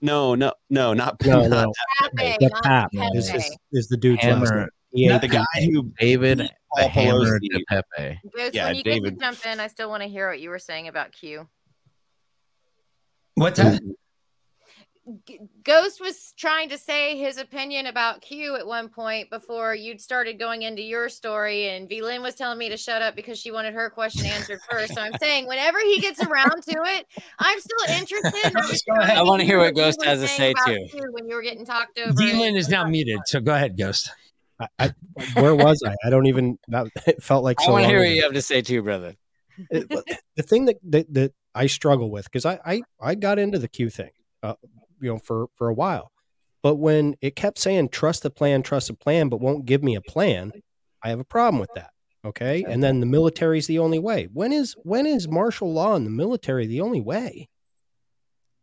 No, 0.00 0.34
no, 0.34 0.52
no, 0.70 0.92
not 0.94 1.16
No, 1.24 1.46
not 1.46 1.66
no. 1.66 1.72
Pepe, 2.16 2.36
The 2.40 2.48
not 2.52 2.62
Pap 2.64 2.90
Pepe. 2.92 3.18
is, 3.18 3.34
is, 3.34 3.56
is 3.72 3.88
the 3.88 3.96
dude's 3.96 4.22
last 4.22 4.32
Hammer, 4.48 4.60
name. 4.60 4.68
He 4.94 5.08
The 5.08 5.28
guy 5.28 5.44
who 5.72 5.90
David, 5.98 6.38
beat 6.38 6.48
the 6.48 6.54
Paul 6.82 6.88
hammer 6.88 7.38
Pelosi. 7.38 7.38
de 7.40 7.64
Pepe. 7.68 8.20
Ghost, 8.36 8.54
Yeah, 8.54 8.66
when 8.66 8.74
you 8.76 8.82
David. 8.82 9.04
get 9.04 9.18
to 9.20 9.24
jump 9.36 9.46
in, 9.46 9.60
I 9.60 9.68
still 9.68 9.88
want 9.88 10.02
to 10.02 10.08
hear 10.08 10.28
what 10.28 10.40
you 10.40 10.50
were 10.50 10.58
saying 10.58 10.88
about 10.88 11.12
Q. 11.12 11.48
What's 13.34 13.58
that? 13.58 13.80
G- 15.26 15.40
Ghost 15.64 16.00
was 16.00 16.32
trying 16.36 16.68
to 16.68 16.78
say 16.78 17.18
his 17.18 17.36
opinion 17.36 17.86
about 17.86 18.20
Q 18.20 18.54
at 18.56 18.66
one 18.66 18.88
point 18.88 19.30
before 19.30 19.74
you'd 19.74 20.00
started 20.00 20.38
going 20.38 20.62
into 20.62 20.82
your 20.82 21.08
story, 21.08 21.68
and 21.70 21.88
V 21.88 22.02
Lynn 22.02 22.22
was 22.22 22.36
telling 22.36 22.58
me 22.58 22.68
to 22.68 22.76
shut 22.76 23.02
up 23.02 23.16
because 23.16 23.38
she 23.38 23.50
wanted 23.50 23.74
her 23.74 23.90
question 23.90 24.26
answered 24.26 24.60
first. 24.70 24.94
So 24.94 25.00
I'm 25.00 25.12
saying 25.20 25.48
whenever 25.48 25.78
he 25.80 26.00
gets 26.00 26.22
around 26.22 26.62
to 26.62 26.76
it, 26.84 27.06
I'm 27.38 27.58
still 27.58 27.96
interested. 27.98 28.52
I'm 28.56 28.68
just 28.68 28.86
Go 28.86 29.00
ahead. 29.00 29.16
I 29.18 29.22
want 29.22 29.40
to 29.40 29.46
hear 29.46 29.58
what 29.58 29.74
Ghost 29.74 30.04
has 30.04 30.20
to 30.20 30.28
say 30.28 30.54
too. 30.66 30.86
Q 30.90 31.00
when 31.10 31.28
you 31.28 31.34
were 31.34 31.42
getting 31.42 31.64
talked 31.64 31.98
over. 31.98 32.12
D-Lin 32.12 32.54
is 32.56 32.68
now 32.68 32.86
muted, 32.86 33.20
so 33.26 33.40
go 33.40 33.54
ahead, 33.54 33.76
Ghost. 33.76 34.10
I, 34.60 34.68
I, 34.78 34.94
where 35.40 35.54
was 35.56 35.82
I? 35.84 35.96
I 36.06 36.10
don't 36.10 36.26
even. 36.26 36.58
That 36.68 36.86
it 37.06 37.22
felt 37.22 37.42
like 37.42 37.60
I 37.60 37.64
so 37.64 37.72
want 37.72 37.82
to 37.82 37.88
long 37.88 37.90
hear 37.90 38.00
what 38.00 38.14
you 38.14 38.22
have 38.22 38.34
to 38.34 38.42
say 38.42 38.62
too, 38.62 38.82
brother. 38.82 39.14
It- 39.70 39.88
the 40.36 40.42
thing 40.42 40.66
that, 40.66 40.76
that 40.84 41.12
that 41.12 41.32
I 41.54 41.66
struggle 41.66 42.10
with 42.10 42.24
because 42.24 42.46
I, 42.46 42.60
I 42.64 42.82
I 43.00 43.14
got 43.16 43.38
into 43.38 43.58
the 43.58 43.68
Q 43.68 43.90
thing, 43.90 44.10
uh, 44.42 44.54
you 45.02 45.10
know, 45.10 45.18
for 45.18 45.48
for 45.56 45.68
a 45.68 45.74
while, 45.74 46.10
but 46.62 46.76
when 46.76 47.14
it 47.20 47.36
kept 47.36 47.58
saying 47.58 47.90
trust 47.90 48.22
the 48.22 48.30
plan, 48.30 48.62
trust 48.62 48.88
the 48.88 48.94
plan, 48.94 49.28
but 49.28 49.40
won't 49.40 49.66
give 49.66 49.82
me 49.82 49.94
a 49.96 50.00
plan, 50.00 50.52
I 51.02 51.10
have 51.10 51.20
a 51.20 51.24
problem 51.24 51.60
with 51.60 51.70
that. 51.74 51.90
Okay, 52.24 52.64
and 52.68 52.82
then 52.82 53.00
the 53.00 53.06
military 53.06 53.58
is 53.58 53.66
the 53.66 53.80
only 53.80 53.98
way. 53.98 54.28
When 54.32 54.52
is 54.52 54.74
when 54.84 55.06
is 55.06 55.28
martial 55.28 55.72
law 55.72 55.96
in 55.96 56.04
the 56.04 56.10
military 56.10 56.66
the 56.66 56.80
only 56.80 57.00
way? 57.00 57.48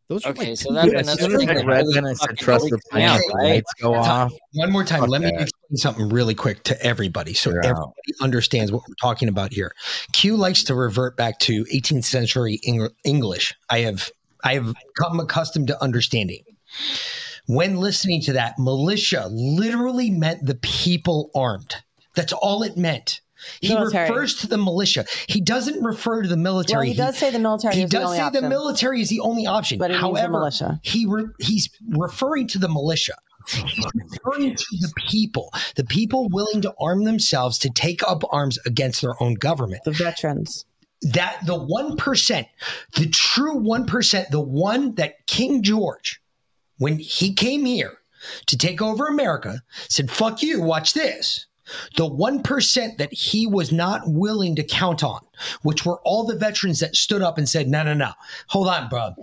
Those 0.07 0.25
are 0.25 0.29
Okay, 0.29 0.49
like 0.49 0.57
so 0.57 0.69
two 0.69 0.75
that's 0.75 0.89
different 0.89 1.19
another 1.19 1.37
thing 1.37 1.47
that 1.47 1.65
really 1.65 2.15
fucking 2.15 2.37
freaks 2.37 2.71
me 2.93 3.03
out, 3.03 3.19
right? 3.31 3.43
Lights 3.43 3.73
go 3.79 3.93
off. 3.93 4.33
One 4.53 4.71
more 4.71 4.83
time. 4.83 5.01
Fuck 5.01 5.09
Let 5.09 5.21
me 5.21 5.27
explain 5.27 5.75
something 5.75 6.09
really 6.09 6.33
quick 6.33 6.63
to 6.63 6.81
everybody 6.83 7.35
so 7.35 7.51
You're 7.51 7.59
out. 7.59 7.65
everybody 7.65 8.13
understands 8.19 8.71
what 8.71 8.81
we're 8.87 8.95
talking 8.99 9.27
about 9.27 9.53
here. 9.53 9.71
Q 10.13 10.35
likes 10.35 10.63
to 10.63 10.73
revert 10.73 11.15
back 11.15 11.37
to 11.39 11.63
18th 11.65 12.05
century 12.05 12.59
Eng- 12.65 12.89
English. 13.03 13.53
I 13.69 13.79
have 13.81 14.09
I 14.43 14.53
have 14.55 14.73
come 14.97 15.19
accustomed 15.19 15.67
to 15.67 15.83
understanding. 15.83 16.43
When 17.47 17.77
listening 17.77 18.21
to 18.23 18.33
that, 18.33 18.59
militia 18.59 19.27
literally 19.31 20.11
meant 20.11 20.45
the 20.45 20.55
people 20.55 21.31
armed. 21.33 21.75
That's 22.15 22.33
all 22.33 22.63
it 22.63 22.77
meant. 22.77 23.21
He 23.61 23.73
Military. 23.73 24.09
refers 24.09 24.35
to 24.41 24.47
the 24.47 24.57
militia. 24.57 25.05
He 25.27 25.39
doesn't 25.39 25.81
refer 25.83 26.21
to 26.21 26.27
the 26.27 26.37
military. 26.37 26.87
Well, 26.87 26.87
he 26.87 26.93
does 26.93 27.17
say 27.17 27.31
the 27.31 27.39
military 27.39 27.75
He 27.75 27.83
is 27.83 27.89
the 27.89 27.99
does 27.99 28.05
only 28.07 28.17
say 28.17 28.29
the 28.41 28.49
military 28.49 29.01
is 29.01 29.09
the 29.09 29.21
only 29.21 29.47
option. 29.47 29.79
But 29.79 29.91
he 29.91 29.95
the 29.95 30.01
However, 30.01 30.31
militia. 30.33 30.79
he 30.83 31.05
re- 31.05 31.27
he's 31.39 31.69
referring 31.87 32.47
to 32.49 32.59
the 32.59 32.67
militia. 32.67 33.15
He's 33.47 33.85
referring 33.95 34.55
to 34.55 34.65
the 34.81 34.91
people, 35.09 35.51
the 35.75 35.85
people 35.85 36.27
willing 36.29 36.61
to 36.61 36.73
arm 36.79 37.05
themselves 37.05 37.57
to 37.59 37.69
take 37.69 38.03
up 38.03 38.23
arms 38.31 38.59
against 38.65 39.01
their 39.01 39.21
own 39.23 39.35
government. 39.35 39.83
The 39.85 39.91
veterans. 39.91 40.65
That 41.01 41.39
the 41.45 41.57
one 41.57 41.95
percent, 41.95 42.47
the 42.95 43.07
true 43.07 43.55
one 43.55 43.85
percent, 43.85 44.31
the 44.31 44.41
one 44.41 44.95
that 44.95 45.25
King 45.27 45.63
George, 45.63 46.21
when 46.77 46.99
he 46.99 47.33
came 47.33 47.63
here 47.63 47.99
to 48.47 48.57
take 48.57 48.81
over 48.81 49.07
America, 49.07 49.61
said, 49.87 50.11
"Fuck 50.11 50.43
you, 50.43 50.61
watch 50.61 50.93
this." 50.93 51.45
The 51.95 52.09
1% 52.09 52.97
that 52.97 53.13
he 53.13 53.45
was 53.45 53.71
not 53.71 54.01
willing 54.05 54.55
to 54.55 54.63
count 54.63 55.03
on, 55.03 55.21
which 55.61 55.85
were 55.85 55.99
all 56.01 56.25
the 56.25 56.35
veterans 56.35 56.79
that 56.79 56.95
stood 56.95 57.21
up 57.21 57.37
and 57.37 57.47
said, 57.47 57.67
no, 57.67 57.83
no, 57.83 57.93
no, 57.93 58.11
hold 58.47 58.67
on, 58.67 58.89
bro. 58.89 59.13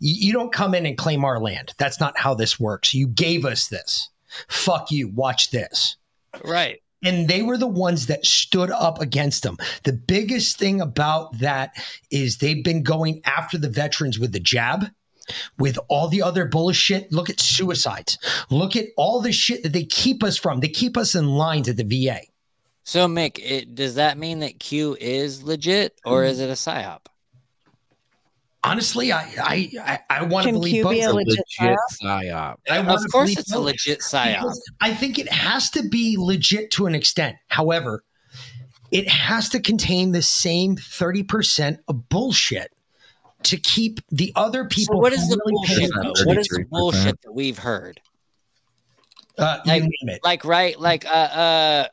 You 0.00 0.32
don't 0.32 0.52
come 0.52 0.74
in 0.74 0.86
and 0.86 0.98
claim 0.98 1.24
our 1.24 1.40
land. 1.40 1.72
That's 1.78 2.00
not 2.00 2.18
how 2.18 2.34
this 2.34 2.60
works. 2.60 2.92
You 2.94 3.06
gave 3.06 3.44
us 3.44 3.68
this. 3.68 4.10
Fuck 4.48 4.90
you. 4.90 5.08
Watch 5.08 5.50
this. 5.50 5.96
Right. 6.44 6.82
And 7.06 7.28
they 7.28 7.42
were 7.42 7.56
the 7.56 7.68
ones 7.68 8.06
that 8.06 8.26
stood 8.26 8.72
up 8.72 9.00
against 9.00 9.44
them. 9.44 9.58
The 9.84 9.92
biggest 9.92 10.58
thing 10.58 10.80
about 10.80 11.38
that 11.38 11.76
is 12.10 12.38
they've 12.38 12.64
been 12.64 12.82
going 12.82 13.22
after 13.24 13.56
the 13.56 13.68
veterans 13.68 14.18
with 14.18 14.32
the 14.32 14.40
jab, 14.40 14.86
with 15.56 15.78
all 15.88 16.08
the 16.08 16.22
other 16.22 16.46
bullshit. 16.46 17.12
Look 17.12 17.30
at 17.30 17.38
suicides. 17.38 18.18
Look 18.50 18.74
at 18.74 18.86
all 18.96 19.20
the 19.20 19.30
shit 19.30 19.62
that 19.62 19.72
they 19.72 19.84
keep 19.84 20.24
us 20.24 20.36
from. 20.36 20.58
They 20.58 20.68
keep 20.68 20.96
us 20.96 21.14
in 21.14 21.28
lines 21.28 21.68
at 21.68 21.76
the 21.76 21.84
VA. 21.84 22.22
So 22.82 23.06
Mick, 23.06 23.38
it, 23.40 23.76
does 23.76 23.94
that 23.94 24.18
mean 24.18 24.40
that 24.40 24.58
Q 24.58 24.96
is 25.00 25.44
legit 25.44 26.00
or 26.04 26.22
mm-hmm. 26.22 26.30
is 26.30 26.40
it 26.40 26.50
a 26.50 26.54
psyop? 26.54 27.06
Honestly, 28.66 29.12
I 29.12 29.20
I 29.38 29.70
I, 29.80 29.98
I 30.10 30.24
want 30.24 30.46
to 30.46 30.52
believe 30.52 30.72
Q 30.72 30.82
both. 30.84 30.92
be 30.92 31.00
a 31.02 31.12
legit 31.12 31.38
Legit 31.60 31.76
psyop. 32.02 32.56
I 32.68 32.78
Of 32.78 32.86
course 33.12 33.12
believe 33.12 33.38
it's 33.38 33.52
a 33.54 33.58
legit 33.60 34.00
psyop. 34.00 34.52
I 34.80 34.92
think 34.94 35.18
it 35.18 35.28
has 35.32 35.70
to 35.70 35.82
be 35.88 36.16
legit 36.18 36.70
to 36.72 36.86
an 36.86 36.94
extent. 36.94 37.36
However, 37.48 38.02
it 38.90 39.08
has 39.08 39.48
to 39.50 39.60
contain 39.60 40.12
the 40.12 40.22
same 40.22 40.76
30% 40.76 41.78
of 41.88 42.08
bullshit 42.08 42.72
to 43.44 43.56
keep 43.56 44.00
the 44.10 44.32
other 44.36 44.64
people 44.64 44.96
So 44.96 45.00
what 45.00 45.12
is 45.12 45.28
the 45.28 45.40
bullshit? 45.44 45.76
paying 45.78 45.90
though? 45.90 46.00
attention. 46.10 46.26
What 46.26 46.38
is 46.38 46.48
the 46.48 46.64
bullshit 46.70 47.20
that 47.22 47.32
we've 47.32 47.58
heard? 47.58 48.00
Uh, 49.38 49.58
like, 49.66 49.82
like 50.24 50.44
right, 50.46 50.80
like 50.80 51.04
uh, 51.04 51.08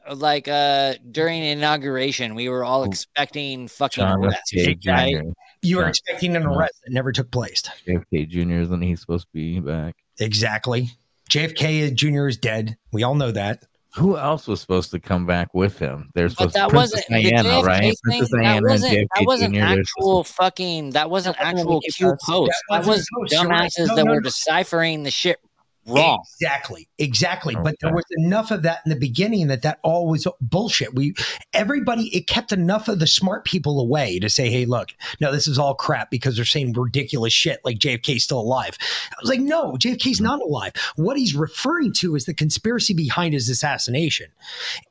uh, 0.07 0.15
like 0.15 0.47
uh, 0.47 0.93
during 1.11 1.43
inauguration, 1.43 2.35
we 2.35 2.47
were 2.47 2.63
all 2.63 2.85
expecting 2.85 3.67
fucking 3.67 4.01
John 4.01 4.23
F. 4.23 4.29
arrests, 4.29 4.51
Kennedy 4.51 4.89
right? 4.89 5.25
Jr. 5.63 5.67
You 5.67 5.77
were 5.77 5.87
expecting 5.87 6.35
an 6.35 6.45
arrest 6.45 6.73
that 6.85 6.91
never 6.93 7.11
took 7.11 7.31
place. 7.31 7.63
JFK 7.87 8.27
Jr. 8.29 8.61
isn't 8.61 8.81
he 8.81 8.95
supposed 8.95 9.25
to 9.27 9.33
be 9.33 9.59
back? 9.59 9.95
Exactly. 10.19 10.89
JFK 11.29 11.93
Jr. 11.95 12.27
is 12.27 12.37
dead. 12.37 12.77
We 12.91 13.03
all 13.03 13.15
know 13.15 13.31
that. 13.31 13.63
Who 13.95 14.17
else 14.17 14.47
was 14.47 14.59
supposed 14.59 14.89
to 14.91 14.99
come 14.99 15.27
back 15.27 15.53
with 15.53 15.77
him? 15.77 16.09
There's 16.15 16.33
But 16.33 16.51
supposed 16.51 16.55
that 16.55 16.69
Princess 16.69 17.05
wasn't 17.09 17.23
Diana, 17.23 17.49
JFK 17.49 17.63
right? 17.63 17.81
thing. 17.81 17.93
Princess 18.03 18.29
That 18.31 18.37
Diana 18.37 18.55
and 18.57 18.65
wasn't, 18.65 18.93
JFK 18.93 19.07
that 19.15 19.25
wasn't 19.25 19.53
Jr. 19.55 19.61
Actual 19.61 20.23
fucking. 20.23 20.89
That 20.91 21.09
wasn't 21.11 21.35
actual 21.39 21.81
Q 21.81 22.15
post. 22.25 22.51
That 22.69 22.81
That 22.81 22.87
wasn't 22.87 22.87
was 22.87 22.99
a 22.99 23.19
post, 23.19 23.33
you're 23.33 23.49
right. 23.51 23.69
dumbasses 23.71 23.87
No, 23.87 23.95
that 23.95 24.05
no, 24.05 24.11
were 24.11 24.21
no. 24.21 24.23
deciphering 24.23 25.03
the 25.03 25.11
shit 25.11 25.39
wrong. 25.85 26.23
Exactly, 26.41 26.87
exactly. 26.97 27.55
But 27.55 27.75
there 27.81 27.93
was 27.93 28.05
enough 28.17 28.51
of 28.51 28.63
that 28.63 28.79
in 28.85 28.89
the 28.89 28.99
beginning 28.99 29.47
that 29.47 29.61
that 29.63 29.79
all 29.83 30.07
was 30.07 30.27
bullshit. 30.41 30.93
We 30.95 31.15
everybody 31.53 32.15
it 32.15 32.27
kept 32.27 32.51
enough 32.51 32.87
of 32.87 32.99
the 32.99 33.07
smart 33.07 33.45
people 33.45 33.79
away 33.79 34.19
to 34.19 34.29
say, 34.29 34.49
"Hey, 34.49 34.65
look, 34.65 34.93
no, 35.19 35.31
this 35.31 35.47
is 35.47 35.57
all 35.57 35.75
crap," 35.75 36.09
because 36.09 36.35
they're 36.35 36.45
saying 36.45 36.73
ridiculous 36.73 37.33
shit 37.33 37.59
like 37.63 37.79
JFK's 37.79 38.23
still 38.23 38.39
alive. 38.39 38.77
I 39.11 39.15
was 39.21 39.29
like, 39.29 39.41
"No, 39.41 39.73
JFK's 39.73 40.17
mm-hmm. 40.17 40.25
not 40.25 40.41
alive." 40.41 40.73
What 40.95 41.17
he's 41.17 41.35
referring 41.35 41.93
to 41.93 42.15
is 42.15 42.25
the 42.25 42.33
conspiracy 42.33 42.93
behind 42.93 43.33
his 43.33 43.49
assassination, 43.49 44.27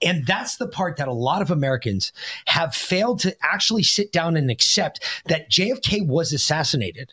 and 0.03 0.27
that's 0.27 0.57
the 0.57 0.69
part 0.69 0.97
that 0.97 1.09
a 1.09 1.12
lot 1.12 1.43
of 1.43 1.51
Americans 1.51 2.12
have 2.47 2.75
failed 2.75 3.21
to 3.21 3.37
actually 3.43 3.83
sit 3.83 4.12
down 4.12 4.37
and 4.37 4.51
accept 4.51 5.01
that 5.27 5.51
JFK 5.51 6.07
was 6.07 6.33
assassinated. 6.33 7.12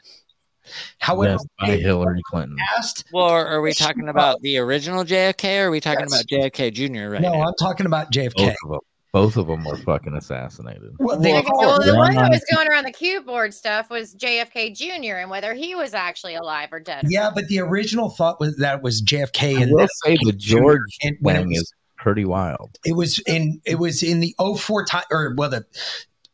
However, 0.99 1.33
Yes, 1.33 1.45
by 1.59 1.77
Hillary 1.77 2.21
Clinton. 2.29 2.57
asked 2.77 3.05
Well, 3.13 3.25
are 3.25 3.45
are 3.47 3.61
we 3.61 3.73
talking 3.73 4.09
about 4.09 4.39
the 4.41 4.57
original 4.57 5.03
JFK 5.03 5.63
or 5.63 5.67
are 5.67 5.71
we 5.71 5.79
talking 5.79 6.05
about 6.05 6.25
JFK 6.27 6.71
Jr. 6.73 7.11
right 7.11 7.21
no, 7.21 7.33
now? 7.33 7.41
I'm 7.47 7.53
talking 7.59 7.85
about 7.85 8.11
JFK. 8.11 8.35
Both 8.35 8.55
of 8.63 8.69
them. 8.71 8.79
Both 9.11 9.37
of 9.37 9.47
them 9.47 9.63
were 9.63 9.75
fucking 9.77 10.13
assassinated. 10.13 10.91
Well, 10.99 11.17
Okay, 11.17 11.41
well, 11.51 11.81
the 11.83 11.95
one 11.95 12.13
that 12.13 12.21
One- 12.21 12.29
was 12.31 12.45
going 12.53 12.67
around 12.67 12.83
the 12.85 12.91
Q 12.91 13.21
board 13.21 13.55
stuff 13.55 13.89
was 13.89 14.13
JFK 14.13 14.69
Jr. 14.75 15.15
and 15.15 15.31
whether 15.31 15.55
he 15.55 15.73
was 15.73 15.95
actually 15.95 16.35
alive 16.35 16.69
or 16.71 16.79
dead. 16.79 17.05
Yeah, 17.09 17.31
but 17.33 17.47
the 17.47 17.59
original 17.59 18.11
thought 18.11 18.39
was 18.39 18.55
that 18.57 18.75
it 18.77 18.83
was 18.83 19.01
JFK, 19.01 19.57
I 19.57 19.61
and 19.63 19.71
will 19.71 19.87
say 20.05 20.15
the 20.21 20.31
George 20.33 20.81
and 21.01 21.17
thing 21.25 21.47
was, 21.49 21.57
is 21.61 21.73
pretty 21.97 22.23
wild. 22.23 22.77
it 22.85 22.95
was 22.95 23.17
in 23.25 23.59
it 23.65 23.79
was 23.79 24.03
in 24.03 24.19
the 24.19 24.35
04 24.57 24.85
time 24.85 25.03
or 25.11 25.33
well 25.35 25.49
the 25.49 25.65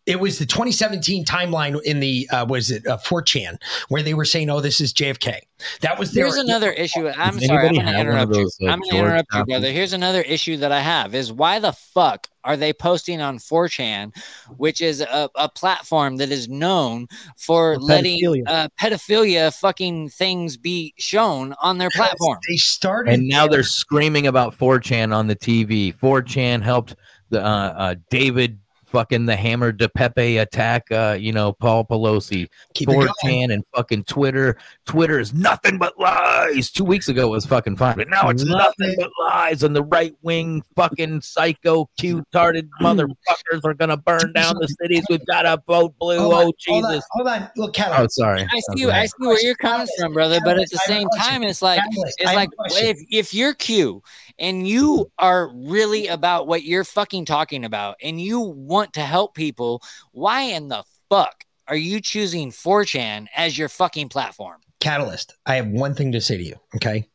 it 0.06 0.20
was 0.20 0.38
the 0.40 0.46
2017 0.46 1.26
timeline 1.26 1.82
in 1.84 2.00
the 2.00 2.28
uh, 2.30 2.46
was 2.46 2.72
it 2.72 2.86
uh, 2.88 2.98
4chan 2.98 3.58
where 3.90 4.04
they 4.04 4.14
were 4.14 4.26
saying, 4.26 4.50
"Oh, 4.50 4.60
this 4.62 4.80
is 4.80 4.94
JFK." 4.94 5.40
That 5.82 5.98
was 5.98 6.12
their 6.12 6.26
Here's 6.26 6.38
another 6.38 6.72
issue. 6.72 7.08
I'm 7.08 7.38
Does 7.38 7.48
sorry. 7.48 7.68
I'm 7.68 7.74
going 7.74 7.86
to 7.86 7.92
have 7.92 8.08
one 8.08 8.18
of 8.18 8.30
interrupt 8.30 8.36
you. 8.36 8.44
those, 8.44 8.58
uh, 8.62 8.66
I'm 8.68 8.80
going 8.80 8.92
to 8.92 8.98
George 8.98 9.06
interrupt 9.08 9.34
you, 9.34 9.46
brother. 9.46 9.72
Here's 9.72 9.94
another 9.94 10.22
issue 10.22 10.58
that 10.58 10.72
I 10.72 10.82
have 10.82 11.16
is 11.16 11.32
why 11.32 11.60
the 11.60 11.72
fuck 11.72 12.28
are 12.44 12.58
they 12.58 12.74
posting 12.74 13.22
on 13.22 13.40
4chan, 13.40 14.16
which 14.58 14.82
is 14.82 15.02
a, 15.02 15.30
a 15.36 15.50
platform 15.50 16.18
that 16.18 16.30
is 16.30 16.48
known 16.48 17.08
for 17.38 17.76
For 17.76 17.80
letting 17.80 18.20
pedophilia. 18.20 18.44
uh, 18.46 18.68
pedophilia 18.80 19.58
fucking 19.60 20.10
things 20.10 20.58
be 20.58 20.94
shown 21.00 21.56
on 21.62 21.78
their 21.80 21.90
platform. 21.90 22.38
They 22.50 22.58
started 22.58 23.14
And 23.14 23.28
now 23.28 23.48
they're 23.48 23.64
screaming 23.64 24.28
about 24.28 24.56
4chan 24.58 25.16
on 25.16 25.28
the 25.28 25.36
TV. 25.36 25.96
4chan 25.96 26.62
helped 26.62 26.96
the 27.30 27.42
uh, 27.44 27.48
uh, 27.48 27.96
David 28.12 28.60
fucking 28.96 29.26
the 29.26 29.36
hammer 29.36 29.74
de 29.74 29.90
Pepe 29.90 30.38
attack, 30.38 30.90
uh, 30.90 31.18
you 31.20 31.34
know, 31.34 31.52
Paul 31.52 31.84
Pelosi. 31.84 32.48
Keep 32.76 32.88
4chan 32.88 33.54
and 33.54 33.62
fucking 33.76 34.06
Twitter. 34.06 34.58
Twitter 34.86 35.20
is 35.20 35.34
nothing 35.34 35.78
but 35.78 36.00
lies. 36.00 36.72
Two 36.72 36.86
weeks 36.86 37.10
ago 37.10 37.28
it 37.28 37.32
was 37.32 37.46
fucking 37.46 37.76
fine, 37.76 37.98
but 37.98 38.08
now 38.10 38.30
it's 38.30 38.46
Love 38.46 38.74
nothing 38.80 38.96
but 38.98 39.10
lies. 39.20 39.64
And 39.64 39.76
the 39.76 39.84
right 39.84 40.16
wing 40.22 40.64
fucking 40.78 41.20
psycho, 41.20 41.90
cute-hearted 41.98 42.70
motherfuckers 42.82 43.66
are 43.66 43.74
gonna 43.74 43.98
burn 43.98 44.32
down 44.34 44.56
the 44.62 44.68
cities. 44.82 45.04
We've 45.10 45.26
got 45.26 45.42
to 45.42 45.62
vote 45.68 45.94
blue. 46.00 46.20
Hold 46.20 46.34
on, 46.34 46.40
Oh 46.46 46.52
hold 46.68 46.86
on, 46.86 46.92
Jesus! 46.92 47.06
hold 47.12 47.28
on. 47.28 47.50
Look, 47.58 47.74
Cat, 47.74 47.92
Oh, 48.00 48.08
sorry. 48.10 48.44
I 48.50 48.60
see. 48.76 48.86
Okay. 48.86 48.96
I 48.98 49.06
see 49.08 49.14
where 49.20 49.42
you're 49.42 49.56
coming 49.56 49.88
from, 50.00 50.14
brother. 50.14 50.40
But 50.46 50.58
at 50.58 50.70
the 50.70 50.80
I 50.86 50.88
same 50.88 51.08
time, 51.18 51.44
it's 51.44 51.62
like 51.62 51.82
it's 51.92 52.34
like 52.34 52.50
if 52.72 52.98
if 53.12 53.34
you're 53.34 53.54
Q 53.56 54.02
and 54.38 54.68
you 54.68 55.12
are 55.18 55.50
really 55.54 56.08
about 56.08 56.48
what 56.48 56.64
you're 56.64 56.84
fucking 56.84 57.26
talking 57.26 57.64
about, 57.66 57.96
and 58.02 58.20
you 58.20 58.40
want 58.40 58.94
to 58.94 59.02
help 59.02 59.36
people, 59.36 59.82
why 60.12 60.42
in 60.42 60.68
the 60.68 60.84
fuck 61.10 61.44
are 61.68 61.76
you 61.76 62.00
choosing 62.02 62.52
4chan 62.52 63.28
as 63.36 63.58
your 63.58 63.70
fucking 63.70 64.10
platform? 64.10 64.62
Catalyst, 64.80 65.34
I 65.46 65.56
have 65.56 65.68
one 65.68 65.96
thing 65.96 66.12
to 66.12 66.22
say 66.22 66.38
to 66.38 66.44
you. 66.44 66.56
Okay. 66.76 67.08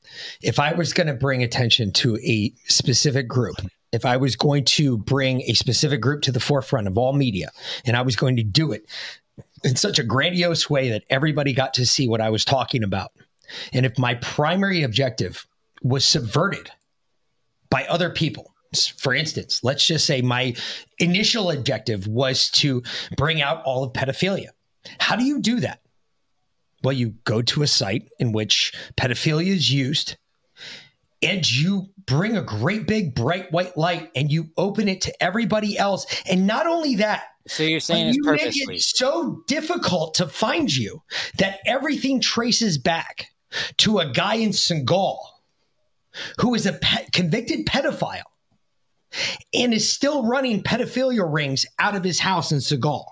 If 0.42 0.58
I 0.58 0.73
was 0.73 0.92
going 0.92 1.07
to 1.07 1.15
bring 1.15 1.42
attention 1.42 1.92
to 1.92 2.16
a 2.18 2.52
specific 2.66 3.28
group, 3.28 3.57
if 3.92 4.05
I 4.05 4.16
was 4.16 4.34
going 4.34 4.65
to 4.65 4.99
bring 4.99 5.42
a 5.42 5.55
specific 5.55 6.00
group 6.00 6.23
to 6.23 6.32
the 6.32 6.40
forefront 6.40 6.89
of 6.89 6.99
all 6.99 7.12
media, 7.12 7.50
and 7.84 7.97
I 7.97 8.02
was 8.02 8.16
going 8.16 8.36
to 8.36 8.42
do 8.42 8.73
it 8.73 8.89
in 9.62 9.76
such 9.76 9.99
a 9.99 10.05
grandiose 10.05 10.68
way 10.70 10.89
that 10.89 11.05
everybody 11.10 11.52
got 11.52 11.74
to 11.74 11.86
see 11.86 12.08
what 12.08 12.20
I 12.20 12.31
was 12.31 12.44
talking 12.44 12.82
about, 12.82 13.12
and 13.73 13.84
if 13.84 13.99
my 13.99 14.15
primary 14.16 14.82
objective 14.82 15.47
was 15.82 16.05
subverted 16.05 16.70
by 17.70 17.84
other 17.86 18.10
people, 18.10 18.55
for 18.99 19.15
instance, 19.15 19.65
let's 19.65 19.86
just 19.86 20.07
say 20.07 20.23
my 20.23 20.55
initial 20.99 21.50
objective 21.50 22.07
was 22.07 22.50
to 22.50 22.82
bring 23.16 23.42
out 23.42 23.62
all 23.65 23.84
of 23.84 23.92
pedophilia. 23.92 24.49
How 24.99 25.16
do 25.16 25.24
you 25.24 25.40
do 25.40 25.60
that? 25.60 25.81
Well, 26.82 26.92
you 26.92 27.15
go 27.24 27.42
to 27.42 27.62
a 27.62 27.66
site 27.66 28.08
in 28.18 28.32
which 28.32 28.73
pedophilia 28.97 29.49
is 29.49 29.70
used 29.70 30.16
and 31.23 31.50
you 31.50 31.89
bring 32.07 32.36
a 32.36 32.42
great 32.42 32.86
big 32.86 33.15
bright 33.15 33.52
white 33.52 33.76
light 33.76 34.10
and 34.15 34.32
you 34.32 34.50
open 34.57 34.89
it 34.89 35.02
to 35.02 35.23
everybody 35.23 35.76
else. 35.76 36.07
And 36.28 36.47
not 36.47 36.66
only 36.66 36.97
that, 36.97 37.24
So 37.47 37.62
you're 37.62 37.81
saying 37.81 38.08
it's 38.08 38.16
you 38.16 38.32
make 38.32 38.57
it 38.57 38.81
so 38.81 39.42
difficult 39.47 40.15
to 40.15 40.26
find 40.26 40.74
you 40.74 41.02
that 41.39 41.60
everything 41.66 42.20
traces 42.20 42.78
back 42.78 43.26
to 43.78 43.99
a 43.99 44.10
guy 44.10 44.36
in 44.36 44.52
Senegal 44.52 45.20
who 46.40 46.55
is 46.55 46.66
a 46.66 46.72
pe- 46.74 47.06
convicted 47.12 47.66
pedophile 47.66 48.22
and 49.55 49.74
is 49.74 49.92
still 49.92 50.26
running 50.26 50.62
pedophilia 50.62 51.30
rings 51.30 51.66
out 51.78 51.97
of 51.97 52.05
his 52.05 52.20
house 52.20 52.52
in 52.52 52.60
Senegal. 52.60 53.06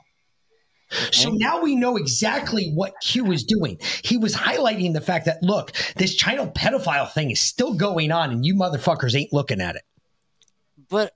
So 1.12 1.30
now 1.30 1.60
we 1.60 1.74
know 1.74 1.96
exactly 1.96 2.70
what 2.72 2.94
Q 3.02 3.24
was 3.24 3.44
doing. 3.44 3.78
He 4.02 4.16
was 4.16 4.34
highlighting 4.34 4.94
the 4.94 5.02
fact 5.02 5.26
that 5.26 5.42
look, 5.42 5.72
this 5.96 6.14
child 6.14 6.54
pedophile 6.54 7.12
thing 7.12 7.30
is 7.30 7.40
still 7.40 7.74
going 7.74 8.10
on, 8.10 8.30
and 8.30 8.46
you 8.46 8.54
motherfuckers 8.54 9.14
ain't 9.14 9.32
looking 9.32 9.60
at 9.60 9.76
it. 9.76 9.82
But 10.88 11.14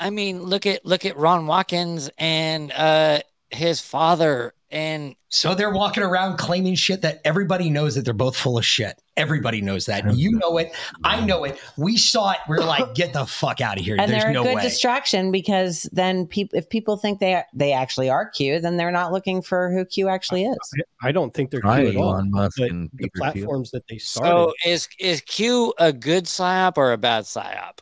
I 0.00 0.08
mean, 0.08 0.42
look 0.42 0.64
at 0.64 0.86
look 0.86 1.04
at 1.04 1.18
Ron 1.18 1.46
Watkins 1.46 2.08
and 2.16 2.72
uh 2.72 3.20
his 3.50 3.80
father 3.80 4.54
and 4.76 5.14
So 5.30 5.54
they're 5.54 5.70
walking 5.72 6.02
around 6.02 6.36
claiming 6.36 6.74
shit 6.74 7.00
that 7.02 7.20
everybody 7.24 7.70
knows 7.70 7.94
that 7.94 8.04
they're 8.04 8.12
both 8.14 8.36
full 8.36 8.58
of 8.58 8.64
shit. 8.66 9.00
Everybody 9.16 9.62
knows 9.62 9.86
that. 9.86 10.14
You 10.14 10.32
know 10.32 10.58
it. 10.58 10.72
I 11.02 11.24
know 11.24 11.44
it. 11.44 11.58
We 11.78 11.96
saw 11.96 12.32
it. 12.32 12.38
We're 12.46 12.58
like, 12.58 12.94
get 12.94 13.14
the 13.14 13.24
fuck 13.24 13.62
out 13.62 13.78
of 13.78 13.84
here. 13.84 13.96
and 13.98 14.12
There's 14.12 14.22
they're 14.22 14.30
a 14.30 14.34
no 14.34 14.44
good 14.44 14.56
way. 14.56 14.62
distraction 14.62 15.32
because 15.32 15.88
then 15.92 16.26
people 16.26 16.58
if 16.58 16.68
people 16.68 16.98
think 16.98 17.20
they 17.20 17.42
they 17.54 17.72
actually 17.72 18.10
are 18.10 18.28
Q, 18.28 18.60
then 18.60 18.76
they're 18.76 18.92
not 18.92 19.12
looking 19.12 19.40
for 19.40 19.72
who 19.72 19.86
Q 19.86 20.08
actually 20.08 20.44
is. 20.44 20.56
I 21.02 21.12
don't 21.12 21.32
think 21.32 21.50
they're 21.50 21.60
Try 21.62 21.80
Q 21.80 21.88
at 21.90 21.96
all. 21.96 22.12
Elon 22.14 22.30
Musk 22.30 22.58
but 22.58 22.70
and 22.70 22.90
the 22.92 23.08
Peter 23.08 23.32
Thiel. 23.32 23.32
platforms 23.46 23.70
that 23.70 23.84
they 23.88 23.96
started. 23.96 24.28
so 24.30 24.52
is 24.66 24.88
is 25.00 25.22
Q 25.22 25.72
a 25.78 25.92
good 25.94 26.24
psyop 26.26 26.76
or 26.76 26.92
a 26.92 26.98
bad 26.98 27.24
psyop? 27.24 27.78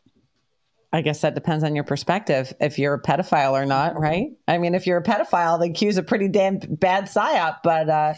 I 0.94 1.00
guess 1.00 1.22
that 1.22 1.34
depends 1.34 1.64
on 1.64 1.74
your 1.74 1.82
perspective. 1.82 2.52
If 2.60 2.78
you're 2.78 2.94
a 2.94 3.02
pedophile 3.02 3.50
or 3.50 3.66
not, 3.66 3.98
right? 3.98 4.28
I 4.46 4.58
mean, 4.58 4.76
if 4.76 4.86
you're 4.86 4.98
a 4.98 5.02
pedophile, 5.02 5.58
then 5.58 5.72
Q's 5.74 5.96
a 5.96 6.04
pretty 6.04 6.28
damn 6.28 6.58
bad 6.58 7.06
psyop. 7.06 7.56
But 7.64 7.88
uh, 7.90 8.14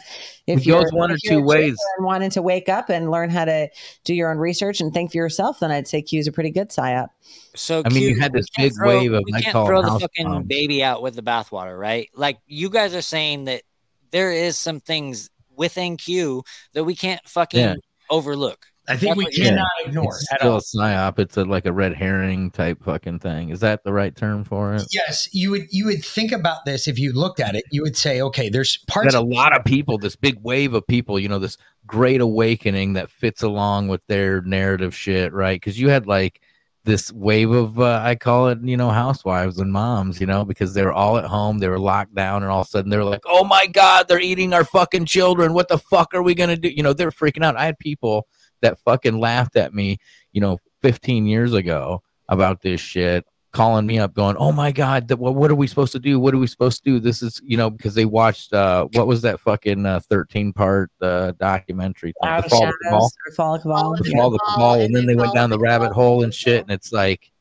if 0.47 0.61
It 0.61 0.67
you're 0.67 0.85
one 0.93 1.11
if 1.11 1.15
or 1.15 1.19
you're 1.25 1.41
two 1.41 1.47
ways. 1.47 1.75
and 1.97 2.05
wanting 2.05 2.29
to 2.33 2.43
wake 2.43 2.69
up 2.69 2.91
and 2.91 3.11
learn 3.11 3.31
how 3.31 3.47
to 3.47 3.71
do 4.05 4.15
your 4.15 4.31
own 4.31 4.37
research 4.37 4.83
and 4.83 4.93
think 4.93 5.11
for 5.13 5.17
yourself, 5.17 5.61
then 5.61 5.71
I'd 5.71 5.89
say 5.89 6.03
Q's 6.03 6.27
a 6.27 6.33
pretty 6.33 6.51
good 6.51 6.69
psyop. 6.69 7.07
So 7.55 7.81
I 7.83 7.89
mean, 7.89 8.03
you 8.03 8.09
Q- 8.13 8.21
had 8.21 8.35
this 8.35 8.51
can't 8.51 8.67
big 8.69 8.75
throw- 8.77 8.99
wave 9.01 9.13
of, 9.15 9.23
we 9.25 9.33
can't 9.41 9.53
throw 9.53 9.81
the 9.81 9.99
fucking 9.99 10.27
bombs. 10.27 10.47
baby 10.47 10.85
out 10.85 11.01
with 11.01 11.15
the 11.17 11.23
bathwater, 11.23 11.79
right? 11.79 12.11
Like 12.15 12.39
you 12.47 12.69
guys 12.69 12.95
are 12.95 13.01
saying 13.01 13.45
that 13.47 13.63
there 14.11 14.31
is 14.33 14.59
some 14.59 14.81
things 14.81 15.31
within 15.57 15.97
Q 15.97 16.43
that 16.75 16.85
we 16.85 16.95
can't 16.95 17.27
fucking 17.27 17.59
Yeah. 17.59 17.75
overlook. 18.11 18.67
I 18.89 18.97
think 18.97 19.17
That's 19.17 19.39
we 19.39 19.45
cannot 19.45 19.69
ignore 19.85 20.15
It's 20.15 20.33
at 20.33 20.41
still 20.41 20.53
all. 20.53 20.59
a 20.59 20.61
psyop. 20.61 21.19
It's 21.19 21.37
a, 21.37 21.45
like 21.45 21.67
a 21.67 21.73
red 21.73 21.95
herring 21.95 22.51
type 22.51 22.83
fucking 22.85 23.19
thing. 23.19 23.51
Is 23.51 23.61
that 23.61 23.83
the 23.85 23.93
right 23.93 24.15
term 24.15 24.45
for 24.45 24.75
it? 24.75 24.85
Yes, 24.93 25.29
you 25.33 25.51
would 25.51 25.67
you 25.71 25.87
would 25.87 26.05
think 26.05 26.33
about 26.33 26.65
this 26.65 26.87
if 26.87 26.99
you 26.99 27.13
looked 27.13 27.41
at 27.41 27.55
it. 27.57 27.65
You 27.71 27.83
would 27.83 27.97
say, 27.97 28.21
okay, 28.23 28.49
there's 28.49 28.79
parts 28.87 29.13
got 29.13 29.21
a 29.21 29.27
lot 29.27 29.57
of 29.57 29.65
people, 29.65 29.99
this 29.99 30.17
big 30.17 30.39
wave 30.43 30.75
of 30.75 30.87
people, 30.87 31.19
you 31.19 31.29
know, 31.29 31.39
this 31.39 31.59
great 31.87 32.21
awakening 32.21 32.93
that 32.95 33.11
fits 33.11 33.43
along 33.43 33.89
with 33.89 34.07
their 34.07 34.41
narrative 34.43 34.95
shit, 34.95 35.33
right? 35.33 35.61
Because 35.61 35.79
you 35.81 35.89
had 35.89 36.07
like 36.07 36.41
this 36.85 37.13
wave 37.13 37.51
of, 37.51 37.81
uh, 37.81 38.01
I 38.05 38.15
call 38.15 38.47
it, 38.49 38.59
you 38.63 38.77
know, 38.77 38.91
housewives 38.91 39.59
and 39.59 39.73
moms, 39.73 40.21
you 40.21 40.27
know, 40.27 40.45
because 40.45 40.73
they 40.73 40.85
were 40.85 40.93
all 40.93 41.19
at 41.19 41.25
home, 41.25 41.59
they 41.59 41.69
were 41.69 41.81
locked 41.81 42.15
down, 42.15 42.45
and 42.45 42.53
all 42.53 42.61
of 42.61 42.69
a 42.69 42.71
sudden 42.71 42.91
they're 42.91 43.03
like, 43.03 43.23
oh 43.27 43.43
my 43.43 43.67
God, 43.67 44.07
they're 44.07 44.21
eating 44.21 44.53
our 44.53 44.65
fucking 44.65 45.07
children. 45.07 45.53
What 45.53 45.67
the 45.67 45.79
fuck 45.79 46.15
are 46.15 46.23
we 46.23 46.37
going 46.37 46.51
to 46.51 46.57
do? 46.57 46.69
You 46.69 46.85
know, 46.85 46.93
they're 46.93 47.11
freaking 47.11 47.45
out. 47.45 47.57
I 47.57 47.65
had 47.65 47.79
people 47.81 48.29
that 48.67 48.81
fucking 48.81 49.19
laughed 49.19 49.57
at 49.57 49.73
me, 49.73 49.99
you 50.33 50.41
know, 50.41 50.59
15 50.83 51.27
years 51.27 51.53
ago 51.53 52.03
about 52.29 52.61
this 52.61 52.81
shit 52.81 53.25
calling 53.53 53.87
me 53.87 53.99
up 53.99 54.13
going 54.13 54.37
oh 54.37 54.53
my 54.53 54.71
god 54.71 55.11
what, 55.13 55.35
what 55.35 55.51
are 55.51 55.55
we 55.55 55.67
supposed 55.67 55.93
to 55.93 55.99
do? 55.99 56.21
What 56.21 56.35
are 56.35 56.39
we 56.39 56.47
supposed 56.47 56.85
to 56.85 56.91
do? 56.91 57.01
This 57.01 57.23
is 57.23 57.41
you 57.43 57.57
know 57.57 57.71
because 57.71 57.95
they 57.95 58.05
watched 58.05 58.53
uh 58.53 58.87
what 58.93 59.07
was 59.07 59.23
that 59.23 59.41
fucking 59.41 59.87
uh, 59.87 60.01
13 60.01 60.53
part 60.53 60.91
uh 61.01 61.33
documentary 61.41 62.13
thing? 62.23 62.43
The 62.43 62.49
fall 62.51 62.69
of 62.69 62.75
the 62.83 62.85
shadows 62.85 62.85
Cabal? 62.85 63.11
or 63.27 63.33
fall 63.33 63.55
of 63.55 63.63
the 63.63 64.11
fall 64.15 64.27
of 64.27 64.33
the 64.33 64.39
Cabal, 64.53 64.75
and 64.81 64.95
then 64.95 65.07
they 65.07 65.15
went 65.15 65.33
down 65.33 65.49
the 65.49 65.59
rabbit 65.59 65.93
hole 65.93 66.23
and 66.23 66.35
shit 66.35 66.61
and 66.61 66.71
it's 66.71 66.93
like 66.93 67.33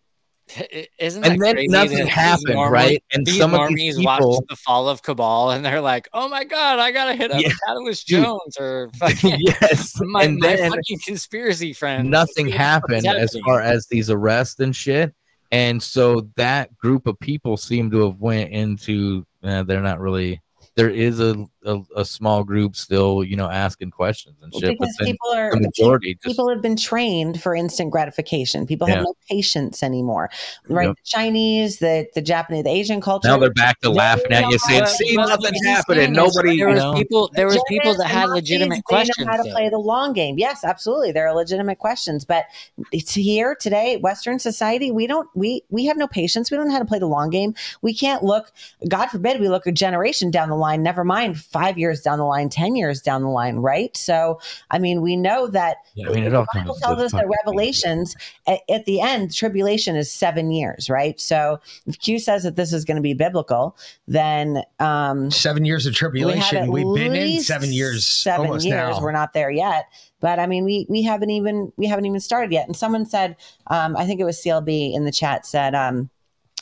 Isn't 0.99 1.21
that 1.23 1.31
And 1.31 1.41
then 1.41 1.55
crazy 1.55 1.67
nothing 1.69 1.97
that 1.97 2.07
happened, 2.07 2.53
normal- 2.53 2.71
right? 2.71 3.03
And 3.11 3.25
these 3.25 3.37
some 3.37 3.55
of 3.55 3.67
these 3.75 3.97
normies 3.97 4.05
watch 4.05 4.43
the 4.47 4.55
fall 4.55 4.87
of 4.87 5.01
Cabal 5.01 5.51
and 5.51 5.65
they're 5.65 5.81
like, 5.81 6.07
"Oh 6.13 6.29
my 6.29 6.43
god, 6.43 6.77
I 6.77 6.91
gotta 6.91 7.15
hit 7.15 7.31
up 7.31 7.41
Yeah. 7.41 7.49
Catalyst 7.65 8.05
Jones 8.07 8.55
or 8.59 8.91
fucking 8.97 9.37
yes 9.39 9.99
my, 10.01 10.23
and 10.23 10.37
my 10.37 10.55
then 10.55 10.71
fucking 10.71 10.99
conspiracy 11.03 11.73
friend." 11.73 12.09
nothing 12.11 12.47
happened 12.47 13.07
as 13.07 13.35
far 13.43 13.61
as 13.61 13.87
these 13.87 14.09
arrests 14.11 14.59
and 14.59 14.75
shit 14.75 15.13
and 15.51 15.81
so 15.81 16.27
that 16.35 16.75
group 16.77 17.07
of 17.07 17.19
people 17.19 17.57
seem 17.57 17.89
to 17.91 18.03
have 18.05 18.19
went 18.19 18.51
into 18.51 19.25
uh, 19.43 19.63
they're 19.63 19.81
not 19.81 19.99
really 19.99 20.39
there 20.75 20.89
is 20.89 21.19
a, 21.19 21.43
a, 21.65 21.81
a 21.95 22.05
small 22.05 22.43
group 22.43 22.75
still 22.75 23.23
you 23.23 23.35
know 23.35 23.49
asking 23.49 23.91
questions 23.91 24.35
and 24.41 24.53
shit 24.53 24.77
because 24.79 24.95
then 24.99 25.07
people 25.07 25.33
are 25.33 25.51
the 25.51 25.61
majority 25.61 26.17
just 26.23 26.39
have 26.49 26.61
been 26.61 26.75
trained 26.75 27.41
for 27.41 27.55
instant 27.55 27.91
gratification. 27.91 28.65
People 28.65 28.87
have 28.87 29.03
no 29.03 29.13
patience 29.29 29.83
anymore, 29.83 30.29
right? 30.69 30.87
Yep. 30.87 30.95
The 30.95 31.01
Chinese, 31.03 31.79
the 31.79 32.07
the 32.13 32.21
Japanese, 32.21 32.63
the 32.63 32.69
Asian 32.69 33.01
culture. 33.01 33.27
now 33.27 33.37
they're 33.37 33.51
back 33.53 33.79
to 33.81 33.89
laughing 33.89 34.31
at 34.31 34.49
you 34.49 34.57
saying 34.59 34.85
see 34.85 35.15
But 35.15 35.27
nothing's 35.27 35.65
happening 35.65 36.13
nobody 36.13 36.57
there 36.57 36.69
you 36.69 36.73
was 36.75 36.83
know 36.83 36.93
people 36.93 37.31
there 37.33 37.47
was 37.47 37.61
people 37.67 37.95
that 37.95 38.07
had 38.07 38.29
legitimate 38.29 38.75
Nazis, 38.75 38.83
questions. 38.83 39.17
They 39.17 39.23
know 39.25 39.31
how 39.31 39.37
to 39.37 39.43
though. 39.49 39.55
play 39.55 39.69
the 39.69 39.77
long 39.77 40.13
game. 40.13 40.37
Yes, 40.37 40.63
absolutely, 40.63 41.11
there 41.11 41.27
are 41.27 41.35
legitimate 41.35 41.79
questions. 41.79 42.25
But 42.25 42.45
it's 42.91 43.13
here 43.13 43.55
today, 43.55 43.97
Western 43.97 44.39
society, 44.39 44.91
we 44.91 45.07
don't 45.07 45.27
we 45.35 45.63
we 45.69 45.85
have 45.85 45.97
no 45.97 46.07
patience. 46.07 46.51
We 46.51 46.57
don't 46.57 46.67
know 46.67 46.73
how 46.73 46.79
to 46.79 46.85
play 46.85 46.99
the 46.99 47.07
long 47.07 47.29
game. 47.29 47.55
We 47.81 47.93
can't 47.93 48.23
look. 48.23 48.51
God 48.87 49.07
forbid 49.07 49.39
we 49.39 49.49
look 49.49 49.65
a 49.67 49.71
generation 49.71 50.31
down 50.31 50.49
the 50.49 50.55
line. 50.55 50.83
Never 50.83 51.03
mind 51.03 51.37
five 51.55 51.77
years 51.77 52.01
down 52.01 52.19
the 52.19 52.25
line, 52.25 52.49
ten 52.49 52.75
years 52.75 53.01
down 53.01 53.21
the 53.21 53.29
line, 53.29 53.57
right? 53.57 53.95
So, 53.95 54.41
I 54.71 54.77
mean, 54.77 55.01
we 55.01 55.15
know 55.15 55.47
that. 55.47 55.77
Yeah, 55.93 56.09
I 56.09 56.13
mean, 56.13 56.23
it 56.25 56.33
all 56.33 56.43
the 56.53 56.59
Bible 56.59 56.75
tells 56.75 56.99
us 56.99 57.13
that 57.13 57.25
Revelations 57.27 58.15
at, 58.45 58.59
at 58.69 58.85
the 58.85 58.99
end, 58.99 59.33
tribulation 59.33 59.95
is 59.95 60.11
seven 60.11 60.51
years, 60.51 60.89
right? 60.89 61.19
So, 61.19 61.61
if 61.85 61.97
Q 61.99 62.19
says 62.19 62.43
that 62.43 62.57
this 62.57 62.73
is 62.73 62.83
going 62.83 62.97
to 62.97 63.01
be 63.01 63.13
biblical, 63.13 63.77
then 64.07 64.63
um, 64.79 65.31
seven 65.31 65.63
years 65.63 65.85
of 65.85 65.93
tribulation. 65.93 66.65
have 66.65 66.69
We've 66.69 66.93
been 66.93 67.15
in 67.15 67.41
seven 67.41 67.71
years, 67.71 68.05
seven 68.05 68.47
almost 68.47 68.65
years. 68.65 68.97
now. 68.97 69.01
We're 69.01 69.13
not 69.13 69.31
there 69.31 69.49
yet, 69.49 69.87
but 70.19 70.39
I 70.39 70.47
mean, 70.47 70.65
we 70.65 70.85
we 70.89 71.03
haven't 71.03 71.29
even 71.29 71.71
we 71.77 71.87
haven't 71.87 72.05
even 72.05 72.19
started 72.19 72.51
yet. 72.51 72.67
And 72.67 72.75
someone 72.75 73.05
said, 73.05 73.37
um, 73.67 73.95
I 73.95 74.05
think 74.05 74.19
it 74.19 74.25
was 74.25 74.37
CLB 74.37 74.93
in 74.93 75.05
the 75.05 75.11
chat 75.11 75.45
said, 75.45 75.73
um, 75.73 76.09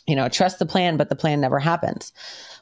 you 0.07 0.15
know, 0.15 0.27
trust 0.27 0.59
the 0.59 0.65
plan, 0.65 0.97
but 0.97 1.09
the 1.09 1.15
plan 1.15 1.41
never 1.41 1.59
happens. 1.59 2.11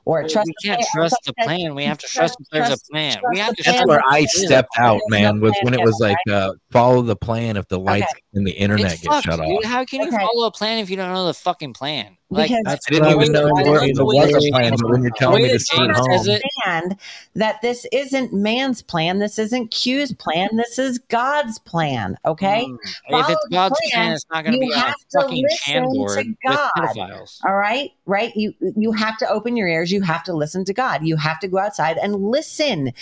Or 0.05 0.21
Well, 0.21 0.29
trust. 0.29 0.47
we 0.47 0.53
can't 0.63 0.79
plan- 0.81 0.87
trust 0.93 1.15
the 1.25 1.33
said, 1.39 1.45
plan. 1.45 1.75
We 1.75 1.83
have 1.85 1.97
to 1.99 2.07
trust 2.07 2.37
that 2.39 2.45
there's 2.51 2.69
a 2.71 2.77
plan. 2.91 3.17
We 3.31 3.37
have 3.39 3.55
to 3.55 3.63
the 3.63 3.71
that's 3.71 3.85
where 3.85 4.01
I 4.07 4.25
stepped 4.25 4.73
out, 4.79 4.99
man. 5.09 5.39
Was 5.39 5.53
when 5.61 5.73
it 5.73 5.81
was 5.83 5.99
like 5.99 6.17
uh, 6.29 6.53
follow 6.71 7.01
the 7.03 7.15
plan 7.15 7.55
if 7.57 7.67
the 7.67 7.77
lights 7.79 8.07
Okay. 8.11 8.21
And 8.33 8.47
the 8.47 8.51
internet 8.51 8.93
It's 8.93 9.01
get 9.01 9.11
fucked, 9.11 9.25
shut 9.25 9.39
dude. 9.39 9.45
off. 9.45 9.63
How 9.65 9.83
can 9.83 10.01
you 10.01 10.07
Okay. 10.07 10.17
follow 10.17 10.47
a 10.47 10.51
plan 10.51 10.79
if 10.79 10.89
you 10.89 10.95
don't 10.95 11.11
know 11.13 11.25
the 11.27 11.33
fucking 11.33 11.73
plan? 11.73 12.17
Like 12.29 12.47
Because- 12.47 12.63
that's 12.65 12.85
I 12.87 12.91
didn't 12.91 13.09
the 13.09 13.15
even 13.23 13.31
know 13.33 13.41
that- 13.43 13.55
there 13.55 13.65
the 13.65 13.71
was- 13.71 13.81
there 13.97 14.05
way 14.05 14.15
was 14.21 14.31
that 14.31 14.43
a 14.47 14.51
plan, 14.51 14.75
but 14.79 14.89
when 14.89 15.01
you're 15.03 15.11
telling 15.17 15.43
me 15.43 15.49
to 15.49 15.59
stay 15.59 15.75
James 15.75 15.97
home- 15.97 16.05
says 16.17 16.27
it, 16.27 16.41
understand 16.65 16.99
that 17.35 17.61
this 17.61 17.85
isn't 17.91 18.31
man's 18.31 18.81
plan. 18.81 19.19
This 19.19 19.37
isn't 19.37 19.71
Q's 19.71 20.13
plan. 20.13 20.47
This 20.55 20.79
is 20.79 20.97
God's 21.09 21.59
plan. 21.59 22.17
Okay. 22.25 22.63
Mm. 22.69 22.77
If 22.85 22.95
Follow 23.09 23.33
it's 23.33 23.43
the 23.43 23.49
God's 23.51 23.75
plan, 23.91 23.91
plan, 24.05 24.13
it's 24.13 24.25
not 24.31 24.45
going 24.45 24.53
to 24.53 24.65
you 24.65 24.71
be 24.71 24.73
on 24.75 24.79
a 24.79 24.85
have 24.85 24.95
to 24.95 25.21
fucking 25.21 25.45
chan 25.57 25.83
listen 25.83 25.97
board 25.97 26.19
to 26.23 26.29
with 26.29 26.37
God. 26.55 26.69
pedophiles. 26.77 27.39
All 27.45 27.55
right, 27.57 27.91
right. 28.05 28.31
You 28.37 28.53
you 28.77 28.93
have 28.93 29.17
to 29.17 29.27
open 29.29 29.57
your 29.57 29.67
ears. 29.67 29.91
You 29.91 30.01
have 30.03 30.23
to 30.23 30.33
listen 30.33 30.63
to 30.65 30.73
God. 30.73 31.03
You 31.05 31.17
have 31.17 31.39
to 31.41 31.49
go 31.49 31.57
outside 31.57 31.97
and 31.97 32.15
listen. 32.15 32.93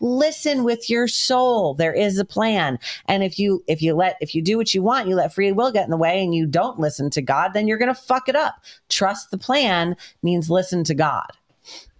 Listen 0.00 0.62
with 0.64 0.90
your 0.90 1.08
soul. 1.08 1.74
There 1.74 1.92
is 1.92 2.18
a 2.18 2.24
plan, 2.24 2.78
and 3.06 3.22
if 3.22 3.38
you 3.38 3.64
if 3.66 3.80
you 3.80 3.94
let 3.94 4.16
if 4.20 4.34
you 4.34 4.42
do 4.42 4.56
what 4.58 4.74
you 4.74 4.82
want, 4.82 5.08
you 5.08 5.14
let 5.14 5.32
free 5.34 5.50
will 5.52 5.72
get 5.72 5.84
in 5.84 5.90
the 5.90 5.96
way, 5.96 6.22
and 6.22 6.34
you 6.34 6.46
don't 6.46 6.78
listen 6.78 7.08
to 7.10 7.22
God, 7.22 7.52
then 7.54 7.66
you're 7.66 7.78
going 7.78 7.94
to 7.94 8.00
fuck 8.00 8.28
it 8.28 8.36
up. 8.36 8.56
Trust 8.88 9.30
the 9.30 9.38
plan 9.38 9.96
means 10.22 10.50
listen 10.50 10.84
to 10.84 10.94
God. 10.94 11.26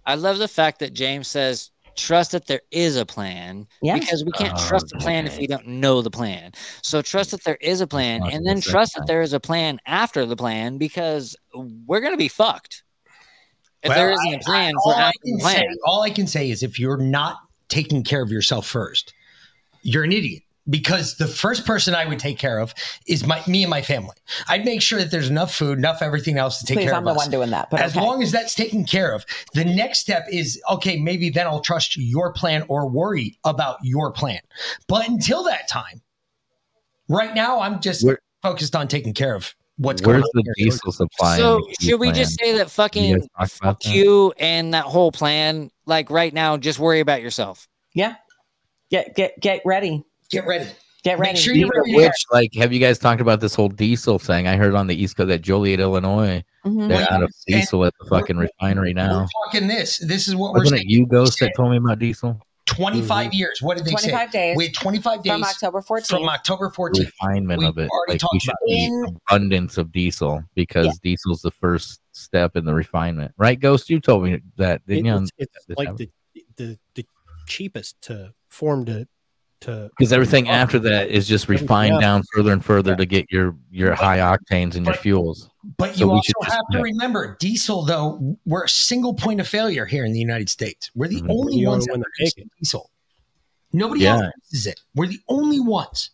I 0.05 0.15
love 0.15 0.37
the 0.37 0.47
fact 0.47 0.79
that 0.79 0.93
James 0.93 1.27
says 1.27 1.71
trust 1.95 2.31
that 2.33 2.45
there 2.45 2.61
is 2.69 2.95
a 2.95 3.07
plan 3.07 3.65
Yeah. 3.81 3.97
because 3.97 4.23
we 4.23 4.31
can't 4.33 4.53
Oh, 4.55 4.67
trust 4.67 4.89
the 4.89 4.99
plan 4.99 5.25
if 5.25 5.33
okay. 5.33 5.41
we 5.41 5.47
don't 5.47 5.65
know 5.67 6.03
the 6.03 6.11
plan. 6.11 6.51
So 6.83 7.01
trust 7.01 7.31
that 7.31 7.43
there 7.43 7.55
is 7.59 7.81
a 7.81 7.87
plan 7.87 8.21
and 8.23 8.45
then 8.45 8.61
second 8.61 8.71
trust 8.71 8.93
that 8.95 9.07
there 9.07 9.23
is 9.23 9.33
a 9.33 9.39
plan 9.39 9.79
after 9.87 10.23
the 10.23 10.35
plan 10.35 10.77
because 10.77 11.35
we're 11.87 11.99
going 12.01 12.13
to 12.13 12.17
be 12.17 12.27
fucked. 12.27 12.83
If 13.81 13.89
Well, 13.89 13.97
there 13.97 14.11
isn't 14.11 14.27
I- 14.27 14.35
a 14.35 14.39
plan 14.41 14.69
I- 14.69 14.71
for 14.83 14.93
all 14.93 14.99
I 14.99 15.01
after 15.07 15.19
the 15.23 15.31
can 15.31 15.39
plan. 15.39 15.55
say, 15.55 15.67
all 15.87 16.01
I 16.03 16.09
can 16.11 16.27
say 16.27 16.51
is 16.51 16.61
if 16.61 16.77
you're 16.77 16.97
not 16.97 17.37
taking 17.69 18.03
care 18.03 18.21
of 18.21 18.31
yourself 18.31 18.67
first, 18.67 19.13
you're 19.81 20.03
an 20.03 20.11
idiot. 20.11 20.43
Because 20.69 21.15
the 21.15 21.27
first 21.27 21.65
person 21.65 21.95
I 21.95 22.03
would 22.03 22.19
take 22.19 22.37
care 22.37 22.59
of 22.59 22.73
is 23.07 23.25
my 23.25 23.41
me 23.47 23.63
and 23.63 23.69
my 23.69 23.81
family. 23.81 24.17
I'd 24.49 24.65
make 24.65 24.81
sure 24.81 24.99
that 24.99 25.11
there's 25.11 25.29
enough 25.29 25.55
food, 25.55 25.77
enough 25.77 26.01
everything 26.01 26.37
else 26.37 26.59
to 26.59 26.65
take 26.65 26.79
Please, 26.79 26.87
care 26.87 26.93
I'm 26.95 27.07
of 27.07 27.13
the 27.15 27.19
us. 27.21 27.25
one 27.25 27.31
doing 27.31 27.51
that. 27.51 27.69
But 27.69 27.79
as 27.79 27.95
okay. 27.95 28.05
long 28.05 28.21
as 28.21 28.33
that's 28.33 28.53
taken 28.53 28.83
care 28.83 29.13
of, 29.13 29.25
the 29.53 29.63
next 29.63 29.99
step 29.99 30.25
is 30.29 30.61
okay, 30.69 30.97
maybe 30.97 31.29
then 31.29 31.47
I'll 31.47 31.61
trust 31.61 31.95
your 31.95 32.33
plan 32.33 32.65
or 32.67 32.89
worry 32.89 33.39
about 33.45 33.77
your 33.81 34.11
plan. 34.11 34.41
But 34.89 35.07
until 35.07 35.45
that 35.45 35.69
time, 35.69 36.01
right 37.07 37.33
now 37.33 37.61
I'm 37.61 37.79
just 37.79 38.05
Where- 38.05 38.19
focused 38.43 38.75
on 38.75 38.89
taking 38.89 39.13
care 39.13 39.35
of 39.35 39.55
what's 39.77 40.01
going 40.01 40.17
Where's 40.17 40.29
the 40.33 40.43
here. 40.43 40.53
diesel 40.69 40.91
supply? 40.91 41.37
So 41.37 41.67
should 41.81 41.99
we 41.99 42.11
just 42.11 42.39
say 42.39 42.57
that 42.57 42.69
fucking 42.69 43.27
guys 43.39 43.53
fuck 43.53 43.79
that? 43.81 43.93
you 43.93 44.33
and 44.39 44.73
that 44.73 44.85
whole 44.85 45.11
plan, 45.11 45.71
like 45.85 46.09
right 46.09 46.33
now, 46.33 46.57
just 46.57 46.79
worry 46.79 46.99
about 46.99 47.21
yourself. 47.21 47.67
Yeah. 47.93 48.15
Get 48.91 49.15
get 49.15 49.39
get 49.39 49.61
ready. 49.65 50.03
Get 50.29 50.45
ready. 50.45 50.67
Get 51.03 51.19
ready. 51.19 51.37
sure 51.37 51.53
you're 51.53 51.69
ready. 51.73 51.95
which, 51.95 52.25
like, 52.33 52.53
have 52.55 52.73
you 52.73 52.79
guys 52.79 52.99
talked 52.99 53.21
about 53.21 53.39
this 53.39 53.55
whole 53.55 53.69
diesel 53.69 54.19
thing? 54.19 54.45
I 54.47 54.57
heard 54.57 54.75
on 54.75 54.87
the 54.87 54.95
East 55.01 55.15
Coast 55.15 55.29
that 55.29 55.41
Joliet, 55.41 55.79
Illinois, 55.79 56.43
Mhm. 56.65 56.89
they're 56.89 57.09
out 57.13 57.23
of 57.23 57.31
and 57.47 57.61
diesel 57.61 57.85
at 57.85 57.93
the 57.99 58.09
fucking 58.09 58.35
refinery 58.35 58.93
now. 58.93 59.19
We're 59.21 59.27
talking 59.51 59.67
this. 59.69 59.99
This 59.99 60.27
is 60.27 60.35
what 60.35 60.53
we're 60.53 60.61
Wasn't 60.61 60.81
it 60.81 60.87
you, 60.87 61.05
Ghost, 61.05 61.39
that 61.39 61.53
told 61.55 61.71
me 61.71 61.77
about 61.77 61.99
diesel? 61.99 62.41
25 62.67 63.27
mm-hmm. 63.27 63.33
years. 63.33 63.61
What 63.61 63.77
did 63.77 63.85
they 63.85 63.91
say? 63.91 64.09
25 64.11 64.31
days 64.31 64.57
We 64.57 64.65
had 64.65 64.73
25 64.73 65.23
days 65.23 65.31
from 65.33 65.43
October 65.43 65.81
14th. 65.81 66.07
from 66.07 66.29
October 66.29 66.69
14th. 66.69 66.99
refinement 66.99 67.59
We 67.59 67.65
of 67.65 67.77
it. 67.77 67.89
already 67.89 68.13
Like, 68.13 68.19
talked 68.21 68.41
should 68.41 68.49
about 68.51 68.57
In- 68.67 69.17
abundance 69.29 69.77
of 69.77 69.91
diesel 69.91 70.43
because 70.53 70.85
Yeah. 70.85 70.91
diesel's 71.03 71.41
the 71.41 71.51
first 71.51 72.01
step 72.11 72.55
in 72.55 72.65
the 72.65 72.73
refinement. 72.73 73.33
Right, 73.37 73.59
Ghost? 73.59 73.89
You 73.89 73.99
told 73.99 74.23
me 74.23 74.41
that, 74.57 74.81
It- 74.87 74.95
didn't 74.95 75.05
you? 75.05 75.15
it's 75.15 75.31
it's 75.37 75.65
like 75.77 75.95
the, 75.95 76.09
the 76.57 76.77
the 76.95 77.05
cheapest 77.47 78.01
to 78.03 78.33
form 78.49 78.85
to 78.85 79.07
to 79.61 79.89
Because 79.97 80.13
everything 80.13 80.47
after 80.49 80.77
that 80.79 81.09
is 81.09 81.27
just 81.27 81.49
refined 81.49 81.93
else. 81.93 82.01
down 82.01 82.23
further 82.33 82.51
and 82.51 82.63
further 82.63 82.95
to 82.95 83.05
get 83.05 83.31
your 83.31 83.55
your 83.71 83.93
high 83.95 84.19
octanes 84.19 84.75
and 84.75 84.85
your 84.85 84.95
fuels. 84.95 85.49
But 85.77 85.95
So 85.95 86.05
you 86.05 86.11
also 86.11 86.21
should 86.25 86.33
just- 86.43 86.55
have 86.55 86.65
to 86.71 86.77
yeah. 86.77 86.83
remember, 86.83 87.35
diesel, 87.39 87.83
though, 87.83 88.37
we're 88.45 88.63
a 88.63 88.69
single 88.69 89.13
point 89.13 89.39
of 89.41 89.47
failure 89.47 89.85
here 89.85 90.05
in 90.05 90.13
the 90.13 90.19
United 90.19 90.49
States. 90.49 90.89
We're 90.95 91.07
the 91.07 91.21
Mhm. 91.21 91.31
only 91.31 91.55
The 91.57 91.65
ones 91.67 91.85
that 91.85 91.91
one 91.91 91.99
that 92.01 92.05
produce 92.17 92.37
make 92.37 92.47
diesel. 92.59 92.89
Nobody 93.73 94.01
Yeah. 94.03 94.15
else 94.15 94.33
uses 94.51 94.67
it. 94.67 94.79
We're 94.95 95.07
the 95.07 95.19
only 95.27 95.59
ones. 95.59 96.11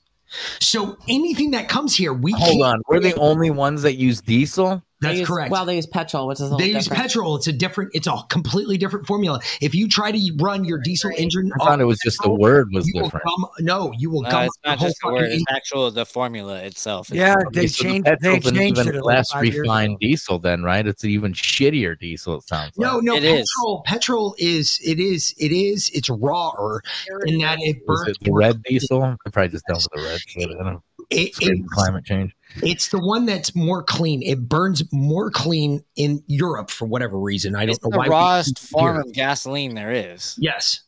So 0.59 0.97
anything 1.07 1.51
that 1.51 1.67
comes 1.69 1.95
here, 1.95 2.13
we 2.13 2.31
Hold 2.31 2.49
can't- 2.49 2.63
on, 2.63 2.81
we're 2.89 2.99
the 2.99 3.13
only 3.19 3.51
ones 3.51 3.83
that 3.83 3.95
use 3.95 4.19
diesel. 4.21 4.81
They 5.03 5.09
That's 5.09 5.19
use- 5.19 5.27
correct. 5.27 5.51
Well, 5.51 5.65
they 5.65 5.75
use 5.75 5.85
petrol, 5.85 6.27
which 6.27 6.37
is 6.37 6.41
a 6.41 6.43
little 6.45 6.57
they 6.59 6.67
use 6.71 6.85
different. 6.85 7.01
petrol. 7.03 7.35
It's 7.35 7.47
a 7.47 7.51
different. 7.53 7.91
It's 7.93 8.07
a 8.07 8.15
completely 8.29 8.77
different 8.77 9.05
formula. 9.05 9.39
If 9.61 9.75
you 9.75 9.87
try 9.87 10.11
to 10.11 10.31
run 10.39 10.63
your 10.65 10.79
diesel 10.79 11.11
engine, 11.17 11.51
I 11.59 11.65
thought 11.65 11.81
it 11.81 11.85
was 11.85 11.99
just 12.03 12.21
the 12.23 12.29
word 12.31 12.69
was 12.73 12.87
you 12.87 12.93
will 13.01 13.03
different. 13.09 13.25
gum, 13.25 13.45
no, 13.59 13.91
you 13.97 14.09
will 14.09 14.21
No, 14.21 14.29
gum 14.31 14.43
it's 14.45 14.57
not 14.65 14.79
the 14.79 14.85
just 14.85 14.97
the 15.01 15.07
whole 15.07 15.13
word; 15.15 15.21
fucking 15.25 15.35
it's 15.35 15.45
actual 15.49 15.91
the 15.91 16.05
formula 16.05 16.59
itself. 16.63 17.11
is 17.11 17.17
Yeah, 17.17 17.35
they 17.53 17.67
so 17.67 17.83
the 17.83 17.89
changed. 17.89 18.05
They 18.05 18.15
petrol's 18.15 18.51
changed 18.51 18.79
even 18.79 18.95
it 18.95 19.03
less 19.05 19.31
five 19.31 19.41
refined 19.43 19.97
diesel 19.99 20.39
then, 20.39 20.63
right? 20.63 20.87
It's 20.87 21.03
an 21.03 21.09
even 21.09 21.33
shittier 21.33 21.99
diesel. 21.99 22.35
It 22.37 22.47
sounds 22.47 22.71
like. 22.77 22.85
No, 22.91 22.99
no, 22.99 23.15
It 23.15 23.23
is. 23.23 23.51
petrol. 23.57 23.83
Petrol 23.85 24.35
is 24.37 24.79
it 24.85 24.99
is 24.99 25.33
it 25.37 25.51
is 25.51 25.89
it's 25.93 26.09
rawer 26.09 26.81
in 27.25 27.39
that 27.39 27.57
it 27.59 27.77
Is 27.77 27.83
burns. 27.85 28.07
it 28.09 28.17
the 28.21 28.31
red 28.31 28.63
diesel? 28.63 29.03
I'm 29.03 29.17
probably 29.31 29.49
just 29.49 29.65
done 29.67 29.77
with 29.77 29.87
the 29.93 30.01
red 30.09 30.19
shit. 30.19 30.49
I 30.59 30.63
don't 30.63 30.81
know. 31.11 31.17
It- 31.17 31.33
it's- 31.41 31.59
climate 31.73 32.05
change. 32.05 32.35
It's 32.61 32.89
the 32.89 32.99
one 32.99 33.25
that's 33.25 33.55
more 33.55 33.81
clean. 33.81 34.21
It 34.21 34.47
burns 34.47 34.83
more 34.91 35.31
clean 35.31 35.83
in 35.95 36.21
Europe 36.27 36.69
for 36.69 36.85
whatever 36.85 37.17
reason. 37.19 37.55
I 37.55 37.65
don't 37.65 37.75
It's 37.75 37.83
know 37.83 37.89
the 37.89 37.97
why. 37.97 38.05
we 38.05 38.09
rawest 38.11 38.59
form 38.59 38.93
here. 38.95 39.01
of 39.01 39.13
gasoline 39.13 39.73
there 39.73 39.91
is. 39.91 40.35
Yes, 40.37 40.81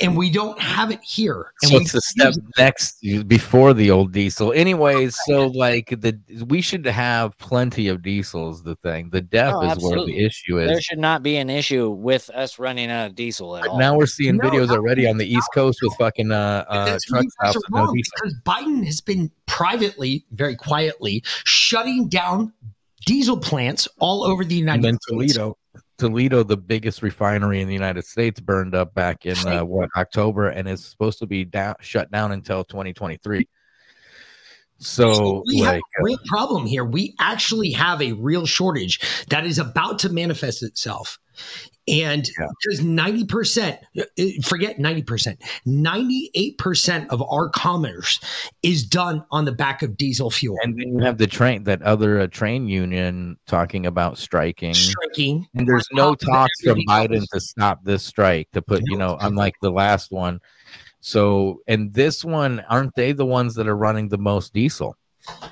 and 0.00 0.16
we 0.16 0.30
don't 0.30 0.58
have 0.60 0.90
it 0.90 1.02
here. 1.02 1.52
And 1.62 1.70
So 1.70 1.76
it's 1.78 1.92
the 1.92 2.00
step 2.00 2.34
next 2.58 3.00
before 3.26 3.74
the 3.74 3.90
old 3.90 4.12
diesel. 4.12 4.52
Anyways, 4.52 5.16
so 5.26 5.46
like 5.48 5.88
the 6.00 6.18
we 6.46 6.60
should 6.60 6.84
have 6.86 7.36
plenty 7.38 7.88
of 7.88 8.02
diesels. 8.02 8.62
The 8.62 8.76
thing, 8.76 9.10
the 9.10 9.20
DEF 9.20 9.54
Oh, 9.54 9.70
is 9.70 9.78
where 9.82 10.04
the 10.04 10.24
issue 10.24 10.58
is. 10.58 10.68
There 10.68 10.80
should 10.80 10.98
not 10.98 11.22
be 11.22 11.36
an 11.36 11.50
issue 11.50 11.90
with 11.90 12.30
us 12.30 12.58
running 12.58 12.90
out 12.90 13.06
of 13.08 13.14
diesel 13.14 13.56
at 13.56 13.62
But 13.62 13.70
all. 13.70 13.78
now 13.78 13.96
we're 13.96 14.06
seeing 14.06 14.36
No, 14.36 14.48
videos 14.48 14.70
already 14.70 15.06
on 15.06 15.16
the 15.16 15.26
East 15.26 15.48
Coast 15.54 15.80
with 15.82 15.94
fucking 15.98 16.32
uh, 16.32 16.64
uh 16.68 16.84
That's 16.86 17.10
where 17.10 17.22
truck 17.22 17.32
stops 17.52 17.64
no 17.70 17.92
because 17.92 18.34
Biden 18.44 18.84
has 18.84 19.00
been 19.00 19.30
privately, 19.46 20.24
very 20.32 20.56
quietly, 20.56 21.22
shutting 21.44 22.08
down 22.08 22.52
diesel 23.06 23.36
plants 23.36 23.88
all 23.98 24.24
over 24.24 24.44
the 24.44 24.54
United 24.54 24.76
And 24.76 24.84
then 24.84 24.98
States. 25.00 25.34
Toledo, 25.34 25.56
Toledo, 26.00 26.42
the 26.42 26.56
biggest 26.56 27.02
refinery 27.02 27.60
in 27.60 27.68
the 27.68 27.74
United 27.74 28.04
States, 28.04 28.40
burned 28.40 28.74
up 28.74 28.94
back 28.94 29.26
in 29.26 29.36
uh, 29.46 29.64
what 29.64 29.88
October, 29.96 30.48
and 30.48 30.68
is 30.68 30.84
supposed 30.84 31.18
to 31.20 31.26
be 31.26 31.44
down, 31.44 31.74
shut 31.80 32.10
down 32.10 32.32
until 32.32 32.64
2023. 32.64 33.46
So, 34.78 35.44
we 35.46 35.58
have 35.60 35.76
a 35.76 36.02
real 36.02 36.18
problem 36.26 36.64
here. 36.64 36.84
We 36.84 37.14
actually 37.20 37.70
have 37.72 38.00
a 38.00 38.14
real 38.14 38.46
shortage 38.46 39.26
that 39.28 39.44
is 39.44 39.58
about 39.58 39.98
to 40.00 40.08
manifest 40.08 40.62
itself. 40.62 41.18
And 41.90 42.22
because 42.22 42.80
90%, 42.80 43.78
uh, 43.98 44.02
forget 44.42 44.78
90%, 44.78 45.36
98% 45.66 47.08
of 47.08 47.22
our 47.22 47.48
commerce 47.48 48.20
is 48.62 48.84
done 48.84 49.24
on 49.30 49.44
the 49.44 49.52
back 49.52 49.82
of 49.82 49.96
diesel 49.96 50.30
fuel. 50.30 50.56
and 50.62 50.78
then 50.78 50.96
you 50.96 51.04
have 51.04 51.18
the 51.18 51.26
train, 51.26 51.64
that 51.64 51.82
other 51.82 52.20
uh, 52.20 52.26
train 52.26 52.68
union 52.68 53.36
talking 53.46 53.86
about 53.86 54.18
striking. 54.18 54.74
Striking. 54.74 55.46
And 55.54 55.66
there's 55.66 55.88
no 55.92 56.14
talks 56.14 56.60
from 56.62 56.78
Biden 56.88 57.24
to 57.32 57.40
stop 57.40 57.84
this 57.84 58.02
strike, 58.02 58.48
to 58.52 58.62
put, 58.62 58.82
you 58.86 58.96
know, 58.96 59.16
unlike 59.20 59.54
the 59.60 59.70
last 59.70 60.10
one. 60.10 60.40
So, 61.00 61.62
and 61.66 61.92
this 61.94 62.24
one, 62.24 62.60
aren't 62.68 62.94
they 62.94 63.12
the 63.12 63.26
ones 63.26 63.54
that 63.54 63.66
are 63.66 63.76
running 63.76 64.08
the 64.08 64.18
most 64.18 64.52
diesel? 64.52 64.96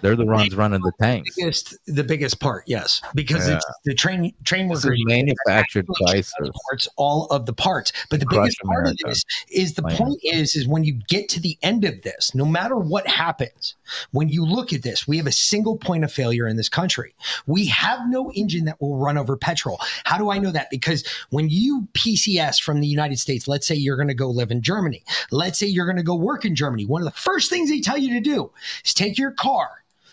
They're 0.01 0.17
the 0.17 0.25
ones 0.27 0.55
running 0.57 0.81
the 0.81 0.93
tanks. 1.01 1.35
biggest 1.37 1.77
the 1.87 2.05
biggest 2.05 2.41
part 2.41 2.65
yes. 2.67 3.01
Because 3.15 3.49
Yeah. 3.49 3.57
it's 3.57 3.67
the 3.85 3.95
train 3.95 4.33
train 4.45 4.69
This 4.69 4.85
worker 4.85 4.95
is 4.95 5.03
manufactured 5.07 5.87
prices. 6.01 6.33
parts 6.69 6.89
all 6.97 7.27
of 7.27 7.47
the 7.47 7.53
parts. 7.53 7.93
But 8.11 8.21
the 8.21 8.27
biggest 8.27 8.59
part 8.65 8.87
of 8.89 8.97
this 9.05 9.23
is 9.51 9.75
the 9.75 9.83
Plan. 9.83 9.97
point 9.97 10.21
is 10.23 10.57
is 10.57 10.67
when 10.67 10.85
you 10.85 11.01
get 11.09 11.29
to 11.31 11.41
the 11.41 11.59
end 11.63 11.85
of 11.85 12.03
this 12.03 12.35
no 12.35 12.45
matter 12.45 12.77
what 12.77 13.07
happens 13.07 13.75
when 14.13 14.29
you 14.29 14.45
look 14.45 14.73
at 14.73 14.83
this 14.83 15.07
we 15.07 15.17
have 15.17 15.27
a 15.27 15.33
single 15.33 15.77
point 15.77 16.05
of 16.05 16.13
failure 16.13 16.47
in 16.47 16.57
this 16.57 16.69
country. 16.69 17.15
We 17.47 17.67
have 17.67 18.01
no 18.09 18.31
engine 18.33 18.65
that 18.67 18.81
will 18.81 18.97
run 18.97 19.19
over 19.19 19.37
petrol. 19.37 19.79
How 20.05 20.17
do 20.19 20.31
i 20.31 20.39
know 20.39 20.51
that? 20.51 20.69
Because 20.71 21.05
when 21.31 21.49
you 21.51 21.87
pcs 21.93 22.61
from 22.61 22.81
the 22.81 22.87
united 22.87 23.19
states 23.19 23.47
let's 23.49 23.67
say 23.67 23.75
you're 23.75 23.97
going 23.97 24.09
to 24.09 24.15
go 24.15 24.31
live 24.31 24.51
in 24.51 24.63
germany. 24.63 25.03
Let's 25.31 25.59
say 25.59 25.67
you're 25.67 25.87
going 25.87 25.97
to 25.97 26.03
go 26.03 26.15
work 26.15 26.45
in 26.45 26.55
germany. 26.55 26.87
One 26.87 27.03
of 27.03 27.07
the 27.07 27.21
first 27.21 27.51
things 27.51 27.69
they 27.71 27.81
tell 27.81 27.99
you 27.99 28.15
to 28.15 28.21
do 28.21 28.51
is 28.85 28.95
take 28.95 29.19
your 29.19 29.33
car 29.33 29.58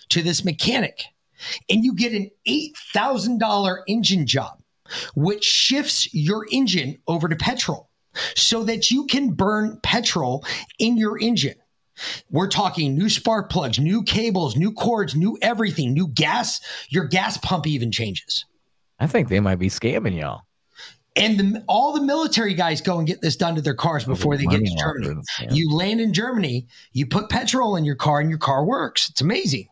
to 0.09 0.21
this 0.21 0.45
mechanic 0.45 1.03
and 1.69 1.83
you 1.83 1.95
get 1.95 2.13
an 2.13 2.29
$8,000 2.47 3.77
engine 3.87 4.25
job, 4.25 4.59
which 5.15 5.43
shifts 5.43 6.13
your 6.13 6.45
engine 6.51 6.97
over 7.07 7.27
to 7.27 7.35
petrol 7.35 7.89
so 8.35 8.63
that 8.63 8.91
you 8.91 9.05
can 9.07 9.31
burn 9.31 9.79
petrol 9.83 10.45
in 10.79 10.97
your 10.97 11.19
engine. 11.19 11.55
We're 12.29 12.49
talking 12.49 12.95
new 12.97 13.09
spark 13.09 13.49
plugs, 13.49 13.79
new 13.79 14.03
cables, 14.03 14.55
new 14.55 14.73
cords, 14.73 15.15
new 15.15 15.37
everything, 15.41 15.93
new 15.93 16.07
gas. 16.07 16.59
Your 16.89 17.05
gas 17.05 17.37
pump 17.37 17.67
even 17.67 17.91
changes. 17.91 18.45
I 18.99 19.07
think 19.07 19.29
they 19.29 19.39
might 19.39 19.59
be 19.59 19.69
scamming 19.69 20.19
y'all. 20.19 20.41
And 21.17 21.39
the, 21.39 21.63
all 21.67 21.93
the 21.93 22.01
military 22.01 22.53
guys 22.53 22.81
go 22.81 22.97
and 22.97 23.07
get 23.07 23.21
this 23.21 23.37
done 23.37 23.55
to 23.55 23.61
their 23.61 23.73
cars 23.73 24.03
before 24.03 24.35
they 24.35 24.45
get 24.45 24.59
to 24.59 24.75
Germany. 24.77 25.21
yeah. 25.39 25.47
You 25.49 25.73
land 25.73 26.01
in 26.01 26.11
Germany, 26.11 26.67
you 26.91 27.05
put 27.05 27.29
petrol 27.29 27.77
in 27.77 27.85
your 27.85 27.95
car, 27.95 28.19
and 28.19 28.29
your 28.29 28.39
car 28.39 28.65
works. 28.65 29.09
It's 29.09 29.21
amazing. 29.21 29.69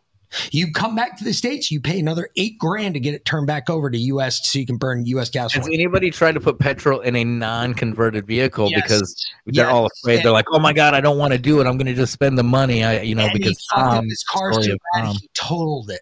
You 0.51 0.71
come 0.71 0.95
back 0.95 1.17
to 1.17 1.23
the 1.23 1.33
States, 1.33 1.71
you 1.71 1.79
pay 1.81 1.99
another 1.99 2.29
eight 2.35 2.57
grand 2.57 2.93
to 2.95 2.99
get 2.99 3.13
it 3.13 3.25
turned 3.25 3.47
back 3.47 3.69
over 3.69 3.89
to 3.89 3.97
US 3.97 4.47
so 4.49 4.59
you 4.59 4.65
can 4.65 4.77
burn 4.77 5.05
US 5.07 5.33
Has 5.33 5.67
anybody 5.71 6.09
tried 6.11 6.33
to 6.33 6.39
put 6.39 6.59
petrol 6.59 7.01
in 7.01 7.15
a 7.15 7.23
non-converted 7.23 8.25
vehicle 8.25 8.69
Yes. 8.71 8.81
because 8.81 9.25
they're 9.45 9.65
Yes. 9.65 9.73
all 9.73 9.87
afraid? 9.87 10.23
They're 10.23 10.31
like, 10.31 10.45
"Oh 10.51 10.59
my 10.59 10.73
god, 10.73 10.93
I 10.93 11.01
don't 11.01 11.17
want 11.17 11.33
to 11.33 11.39
do 11.39 11.59
it. 11.61 11.67
I'm 11.67 11.77
going 11.77 11.87
to 11.87 11.93
just 11.93 12.13
spend 12.13 12.37
the 12.37 12.43
money." 12.43 12.83
I, 12.83 13.01
you 13.01 13.15
know, 13.15 13.23
And 13.25 13.33
because 13.33 13.65
thought 13.73 13.89
that 13.91 13.95
Tom, 13.97 14.09
his 14.09 14.23
car's 14.23 14.55
story 14.55 14.67
too 14.67 14.77
bad, 14.95 15.03
Tom. 15.05 15.15
he 15.21 15.29
totaled 15.33 15.89
it. 15.91 16.01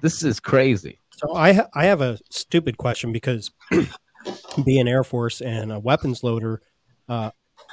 This 0.00 0.22
is 0.22 0.40
crazy. 0.40 0.98
So 1.16 1.34
I 1.34 1.52
ha- 1.52 1.68
I 1.74 1.84
have 1.86 2.00
a 2.00 2.18
stupid 2.30 2.78
question 2.78 3.12
because 3.12 3.50
being 4.64 4.88
Air 4.88 5.04
Force 5.04 5.40
and 5.40 5.70
a 5.72 5.78
weapons 5.78 6.22
loader, 6.22 6.62
uh, 7.08 7.30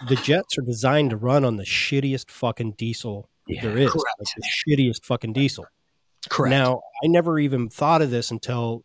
the 0.08 0.16
jets 0.18 0.58
are 0.58 0.62
designed 0.64 1.12
to 1.12 1.18
run 1.18 1.46
on 1.46 1.58
the 1.58 1.64
shittiest 1.64 2.30
fucking 2.30 2.74
diesel 2.74 3.30
there 3.48 3.78
is, 3.78 3.92
correct. 3.92 4.06
like 4.20 4.28
the 4.36 4.44
shittiest 4.44 5.06
fucking 5.06 5.34
diesel. 5.34 5.66
Correct. 6.30 6.52
Now 6.52 6.82
I 7.04 7.08
never 7.08 7.40
even 7.40 7.70
thought 7.70 8.02
of 8.02 8.12
this 8.12 8.32
until 8.32 8.84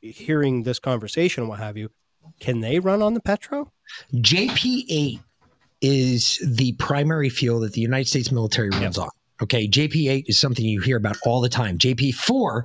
hearing 0.00 0.62
this 0.62 0.78
conversation 0.78 1.42
and 1.42 1.48
what 1.48 1.58
have 1.58 1.76
you. 1.76 1.90
Can 2.40 2.60
they 2.60 2.78
run 2.78 3.02
on 3.02 3.14
the 3.14 3.20
petro? 3.20 3.72
JP8 4.14 5.20
is 5.80 6.42
the 6.44 6.72
primary 6.72 7.28
fuel 7.28 7.60
that 7.60 7.72
the 7.72 7.80
United 7.80 8.08
States 8.08 8.32
military 8.32 8.70
runs 8.70 8.98
on. 8.98 9.08
Okay, 9.42 9.68
JP8 9.68 10.24
is 10.26 10.38
something 10.38 10.64
you 10.64 10.80
hear 10.80 10.96
about 10.96 11.16
all 11.24 11.40
the 11.40 11.48
time. 11.48 11.78
JP4 11.78 12.62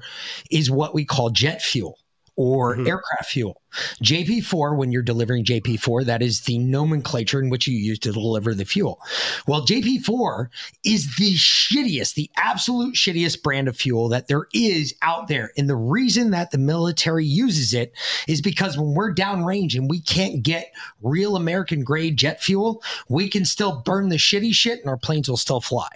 is 0.50 0.72
what 0.72 0.94
we 0.94 1.04
call 1.06 1.30
jet 1.30 1.62
fuel 1.62 1.98
or 2.36 2.76
mm-hmm. 2.76 2.88
aircraft 2.88 3.32
fuel. 3.32 3.62
JP4, 4.04 4.78
when 4.78 4.92
you're 4.92 5.02
delivering 5.02 5.46
JP4, 5.46 6.06
that 6.06 6.22
is 6.22 6.42
the 6.42 6.58
nomenclature 6.58 7.40
in 7.40 7.50
which 7.50 7.68
you 7.68 7.78
use 7.78 8.00
to 8.00 8.12
deliver 8.12 8.54
the 8.54 8.66
fuel. 8.66 9.00
Well, 9.48 9.66
JP4 9.66 10.48
is 10.86 11.16
the 11.16 11.34
shittiest, 11.36 12.16
the 12.16 12.30
absolute 12.38 12.96
shittiest 12.96 13.44
brand 13.44 13.68
of 13.68 13.78
fuel 13.78 14.10
that 14.10 14.28
there 14.28 14.48
is 14.54 14.94
out 15.02 15.28
there. 15.28 15.52
And 15.58 15.70
the 15.70 15.76
reason 15.76 16.32
that 16.32 16.52
the 16.52 16.58
military 16.58 17.26
uses 17.26 17.74
it 17.74 17.94
is 18.28 18.42
because 18.42 18.78
when 18.78 18.94
we're 18.94 19.14
downrange 19.14 19.76
and 19.76 19.90
we 19.90 20.02
can't 20.02 20.44
get 20.44 20.74
real 21.02 21.36
American 21.36 21.84
grade 21.84 22.18
jet 22.18 22.42
fuel, 22.42 22.84
we 23.08 23.30
can 23.30 23.46
still 23.46 23.82
burn 23.86 24.10
the 24.10 24.18
shitty 24.18 24.54
shit 24.54 24.80
and 24.80 24.90
our 24.90 24.98
planes 24.98 25.30
will 25.30 25.38
still 25.38 25.62
fly. 25.62 25.90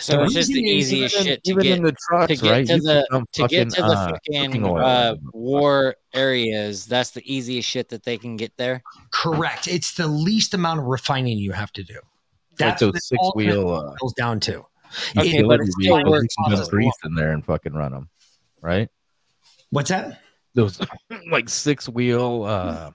So 0.00 0.22
it's 0.22 0.34
just 0.34 0.48
the 0.52 0.60
easiest 0.60 1.14
even- 1.16 1.26
shit 1.26 1.44
to 1.44 1.50
even 1.50 1.62
get 1.62 1.78
in 1.78 1.82
the 1.84 1.94
trucks, 2.08 2.28
to 2.38 2.44
get 2.44 2.50
right? 2.50 2.66
to 2.66 2.74
You 2.76 2.80
the 2.82 3.08
dump 3.10 3.30
to 3.32 3.48
get 3.48 3.70
to 3.70 3.82
the 3.82 3.86
uh, 3.88 4.10
fucking 4.12 4.46
cooking 4.46 4.64
oil 4.64 4.78
uh, 4.84 5.16
war 5.32 5.96
areas. 6.14 6.86
That's 6.86 7.10
the 7.10 7.22
easiest 7.32 7.68
shit 7.68 7.88
that 7.88 8.04
they 8.04 8.16
can 8.18 8.36
get 8.36 8.52
there. 8.56 8.82
Correct. 9.10 9.66
It's 9.68 9.94
the 9.94 10.06
least 10.06 10.54
amount 10.54 10.80
of 10.80 10.86
refining 10.86 11.38
you 11.38 11.52
have 11.52 11.72
to 11.72 11.82
do. 11.82 11.98
like 12.60 12.78
those 12.78 12.92
what 12.92 13.02
six 13.02 13.18
all 13.20 13.32
wheel. 13.34 13.70
Uh, 13.70 13.94
boils 14.00 14.12
down 14.14 14.38
to. 14.40 14.64
Okay, 15.16 15.38
It- 15.38 15.46
but 15.48 15.60
it 15.60 15.66
still 15.72 15.98
you 15.98 16.10
works 16.10 16.34
can 16.46 16.54
the 16.58 16.66
grease 16.66 16.92
in 17.04 17.14
there 17.14 17.32
and 17.32 17.44
fucking 17.44 17.72
run 17.72 17.92
them, 17.92 18.08
right? 18.60 18.88
What's 19.70 19.88
that? 19.88 20.20
Those 20.54 20.78
like 21.30 21.48
six 21.48 21.88
wheel 21.88 22.44
uh 22.44 22.90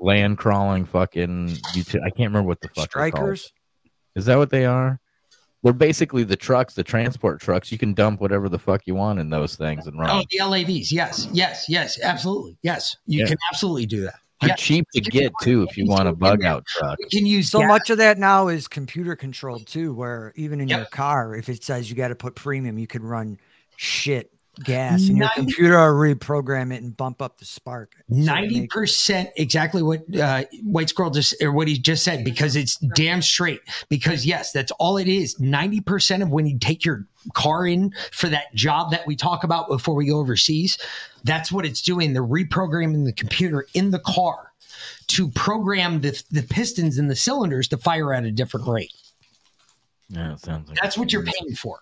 land 0.00 0.38
crawling 0.38 0.84
fucking. 0.84 1.56
uti- 1.72 2.00
I 2.00 2.10
can't 2.10 2.30
remember 2.30 2.48
what 2.48 2.60
the 2.60 2.68
fuck 2.74 2.92
they're 2.92 3.10
called. 3.10 3.24
Strykers? 3.28 3.50
Is 4.16 4.26
that 4.26 4.36
what 4.38 4.50
they 4.50 4.64
are? 4.66 5.00
They're 5.64 5.72
basically 5.72 6.24
the 6.24 6.36
trucks, 6.36 6.74
the 6.74 6.84
transport 6.84 7.40
trucks. 7.40 7.72
You 7.72 7.78
can 7.78 7.94
dump 7.94 8.20
whatever 8.20 8.50
the 8.50 8.58
fuck 8.58 8.86
you 8.86 8.94
want 8.94 9.18
in 9.18 9.30
those 9.30 9.56
things 9.56 9.86
and 9.86 9.98
run. 9.98 10.10
Oh, 10.10 10.22
the 10.30 10.38
LAVs. 10.40 10.92
Yes, 10.92 11.26
yes, 11.32 11.64
yes, 11.70 11.98
absolutely. 12.02 12.58
Yes, 12.62 12.98
you 13.06 13.20
Yeah. 13.20 13.28
can 13.28 13.38
absolutely 13.50 13.86
do 13.86 14.02
that. 14.02 14.16
They're 14.42 14.50
Yeah. 14.50 14.56
cheap 14.56 14.86
to 14.92 15.00
get 15.00 15.32
too 15.40 15.62
if 15.62 15.78
you 15.78 15.86
want 15.86 16.06
a 16.06 16.12
bug 16.12 16.44
out 16.44 16.66
truck. 16.66 16.98
You 17.00 17.06
can 17.08 17.24
use 17.26 17.48
So 17.50 17.60
gas- 17.60 17.68
much 17.68 17.88
of 17.88 17.96
that 17.96 18.18
now 18.18 18.48
is 18.48 18.68
computer 18.68 19.16
controlled 19.16 19.66
too, 19.66 19.94
where 19.94 20.34
even 20.36 20.60
in 20.60 20.68
your 20.68 20.84
car, 20.84 21.34
if 21.34 21.48
it 21.48 21.64
says 21.64 21.88
you 21.88 21.96
got 21.96 22.08
to 22.08 22.14
put 22.14 22.34
premium, 22.34 22.76
you 22.78 22.86
can 22.86 23.02
run 23.02 23.38
shit 23.76 24.30
gas 24.62 25.08
and 25.08 25.18
your 25.18 25.28
computer 25.34 25.72
will 25.72 25.98
reprogram 25.98 26.72
it 26.72 26.82
and 26.82 26.96
bump 26.96 27.20
up 27.20 27.38
the 27.38 27.44
spark. 27.44 27.94
Ninety 28.08 28.60
makes- 28.60 28.74
percent, 28.74 29.30
exactly 29.36 29.82
what 29.82 30.02
uh, 30.16 30.44
White 30.62 30.88
Squirrel 30.88 31.10
just 31.10 31.34
or 31.42 31.52
what 31.52 31.68
he 31.68 31.78
just 31.78 32.04
said, 32.04 32.24
because 32.24 32.56
it's 32.56 32.76
damn 32.94 33.22
straight. 33.22 33.60
Because 33.88 34.24
yes, 34.26 34.52
that's 34.52 34.72
all 34.72 34.96
it 34.96 35.08
is. 35.08 35.38
Ninety 35.40 35.80
percent 35.80 36.22
of 36.22 36.30
when 36.30 36.46
you 36.46 36.58
take 36.58 36.84
your 36.84 37.06
car 37.32 37.66
in 37.66 37.92
for 38.12 38.28
that 38.28 38.54
job 38.54 38.90
that 38.90 39.06
we 39.06 39.16
talk 39.16 39.44
about 39.44 39.68
before 39.68 39.94
we 39.94 40.06
go 40.06 40.18
overseas, 40.18 40.78
that's 41.24 41.50
what 41.50 41.64
it's 41.64 41.80
doing. 41.82 42.12
They're 42.12 42.22
reprogramming 42.22 43.04
the 43.04 43.12
computer 43.12 43.66
in 43.74 43.90
the 43.90 44.00
car 44.00 44.52
to 45.06 45.28
program 45.30 46.00
the 46.00 46.22
the 46.30 46.42
pistons 46.42 46.98
and 46.98 47.10
the 47.10 47.16
cylinders 47.16 47.68
to 47.68 47.76
fire 47.78 48.12
at 48.12 48.24
a 48.24 48.30
different 48.30 48.66
rate. 48.68 48.92
Yeah, 50.10 50.34
it 50.34 50.40
sounds 50.40 50.68
like 50.68 50.78
That's 50.80 50.98
what 50.98 51.12
you're 51.12 51.24
paying 51.24 51.54
for. 51.56 51.80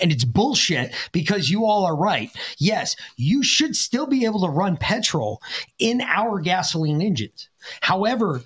And 0.00 0.10
it's 0.12 0.24
bullshit 0.24 0.94
because 1.12 1.50
you 1.50 1.66
all 1.66 1.84
are 1.84 1.96
right. 1.96 2.30
Yes, 2.58 2.96
you 3.16 3.42
should 3.42 3.76
still 3.76 4.06
be 4.06 4.24
able 4.24 4.40
to 4.42 4.48
run 4.48 4.76
petrol 4.76 5.42
in 5.78 6.00
our 6.02 6.40
gasoline 6.40 7.02
engines. 7.02 7.48
However, 7.80 8.42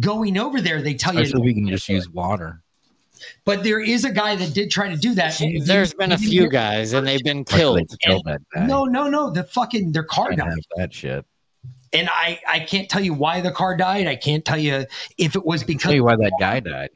going 0.00 0.38
over 0.38 0.60
there, 0.60 0.80
they 0.82 0.94
tell 0.94 1.12
Especially 1.18 1.30
if 1.30 1.38
you. 1.38 1.42
we 1.44 1.54
can 1.54 1.68
just 1.68 1.88
use 1.88 2.08
water. 2.08 2.60
But 3.44 3.62
there 3.64 3.80
is 3.80 4.04
a 4.04 4.10
guy 4.12 4.36
that 4.36 4.54
did 4.54 4.70
try 4.70 4.88
to 4.88 4.96
do 4.96 5.14
that. 5.14 5.40
and 5.40 5.64
There's 5.66 5.92
he- 5.92 5.96
been 5.98 6.12
a 6.12 6.18
few 6.18 6.48
guys 6.48 6.92
and 6.92 7.06
they've 7.06 7.22
been 7.22 7.44
killed. 7.44 7.76
Like, 7.78 7.86
kill 8.00 8.22
that 8.24 8.40
guy. 8.54 8.66
No, 8.66 8.84
no, 8.84 9.08
no. 9.08 9.30
The 9.30 9.44
fucking 9.44 9.92
their 9.92 10.04
car 10.04 10.32
died. 10.32 10.52
that 10.76 10.92
shit. 10.92 11.24
And 11.92 12.08
I, 12.10 12.40
I 12.48 12.60
can't 12.60 12.88
tell 12.88 13.02
you 13.02 13.14
why 13.14 13.40
the 13.40 13.52
car 13.52 13.76
died. 13.76 14.06
I 14.08 14.16
can't 14.16 14.44
tell 14.44 14.58
you 14.58 14.84
if 15.16 15.36
it 15.36 15.44
was 15.46 15.62
because 15.62 15.82
Tell 15.84 15.94
you 15.94 16.04
why 16.04 16.16
that 16.16 16.32
guy 16.40 16.60
died. 16.60 16.90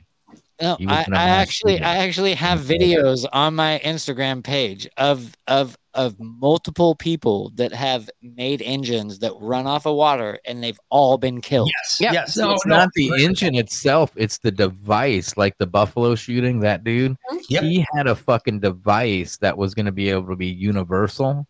No, 0.61 0.77
He 0.77 0.87
was 0.87 0.97
I, 0.97 1.05
in 1.05 1.13
a 1.13 1.17
I 1.17 1.25
mass 1.27 1.41
actually 1.41 1.73
shooting. 1.73 1.87
I 1.87 1.97
actually 1.97 2.35
have 2.35 2.59
videos 2.61 3.27
on 3.33 3.55
my 3.55 3.81
Instagram 3.85 4.43
page 4.43 4.89
of 4.97 5.37
of 5.47 5.77
of 5.95 6.19
multiple 6.19 6.95
people 6.95 7.51
that 7.57 7.73
have 7.73 8.09
made 8.23 8.63
engines 8.63 9.19
that 9.19 9.33
run 9.41 9.67
off 9.67 9.85
of 9.87 9.97
water 9.97 10.39
and 10.45 10.63
they've 10.63 10.79
all 10.91 11.19
been 11.19 11.41
killed. 11.41 11.71
Yes, 11.77 11.99
yes. 12.01 12.35
So 12.35 12.53
it's 12.53 12.67
not 12.67 12.91
the 12.95 13.11
engine 13.25 13.55
itself; 13.55 14.13
it's 14.17 14.39
the 14.39 14.51
device. 14.51 15.37
Like 15.37 15.59
the 15.59 15.67
Buffalo 15.67 16.15
shooting, 16.15 16.61
that 16.61 16.85
dude, 16.85 17.17
mm-hmm. 17.31 17.65
he 17.65 17.85
had 17.95 18.07
a 18.07 18.15
fucking 18.15 18.61
device 18.61 19.37
that 19.39 19.57
was 19.57 19.75
going 19.75 19.87
to 19.87 19.93
be 19.93 20.11
able 20.11 20.29
to 20.29 20.37
be 20.37 20.47
universal 20.47 21.47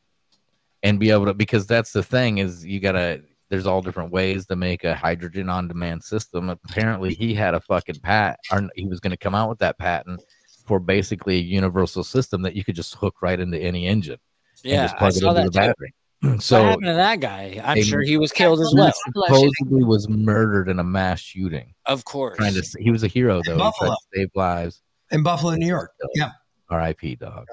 and 0.82 1.00
be 1.00 1.10
able 1.10 1.26
to. 1.26 1.34
Because 1.34 1.66
that's 1.66 1.92
the 1.92 2.02
thing 2.02 2.38
is, 2.38 2.64
you 2.64 2.80
gotta. 2.80 3.22
There's 3.50 3.66
all 3.66 3.80
different 3.80 4.12
ways 4.12 4.46
to 4.46 4.56
make 4.56 4.84
a 4.84 4.94
hydrogen 4.94 5.48
on-demand 5.48 6.04
system. 6.04 6.50
Apparently, 6.50 7.14
he 7.14 7.32
had 7.34 7.54
a 7.54 7.60
fucking 7.60 8.00
pat, 8.02 8.38
or 8.52 8.68
he 8.74 8.86
was 8.86 9.00
going 9.00 9.10
to 9.12 9.16
come 9.16 9.34
out 9.34 9.48
with 9.48 9.58
that 9.60 9.78
patent 9.78 10.22
for 10.66 10.78
basically 10.78 11.36
a 11.36 11.40
universal 11.42 12.04
system 12.04 12.42
that 12.42 12.54
you 12.54 12.62
could 12.62 12.74
just 12.76 12.94
hook 12.96 13.22
right 13.22 13.40
into 13.40 13.58
any 13.58 13.86
engine. 13.86 14.18
and 14.64 14.72
Yeah, 14.72 14.82
just 14.88 15.00
I 15.00 15.06
it 15.08 15.12
saw 15.12 15.30
into 15.30 15.34
that 15.40 15.44
the 15.46 15.50
too. 15.50 15.58
battery. 15.58 16.40
So 16.40 16.60
what 16.60 16.68
happened 16.70 16.86
to 16.88 16.94
that 16.94 17.20
guy? 17.20 17.60
I'm 17.64 17.76
they- 17.76 17.82
sure 17.82 18.02
he 18.02 18.16
was 18.18 18.32
killed 18.32 18.60
as 18.60 18.74
well. 18.76 18.92
supposedly 19.14 19.84
was 19.84 20.08
murdered 20.08 20.68
in 20.68 20.78
a 20.80 20.84
mass 20.84 21.20
shooting. 21.20 21.74
Of 21.86 22.04
course. 22.04 22.36
Trying 22.36 22.54
to, 22.54 22.62
he 22.80 22.90
was 22.90 23.04
a 23.04 23.06
hero 23.08 23.36
though. 23.46 23.52
He 23.52 23.58
tried 23.58 23.64
Buffalo. 23.70 23.90
to 23.92 23.96
save 24.14 24.28
lives. 24.34 24.82
in 25.12 25.22
Buffalo, 25.22 25.54
New 25.54 25.66
York. 25.68 25.92
Yeah. 26.16 26.32
R.I.P. 26.70 27.14
Dog. 27.16 27.46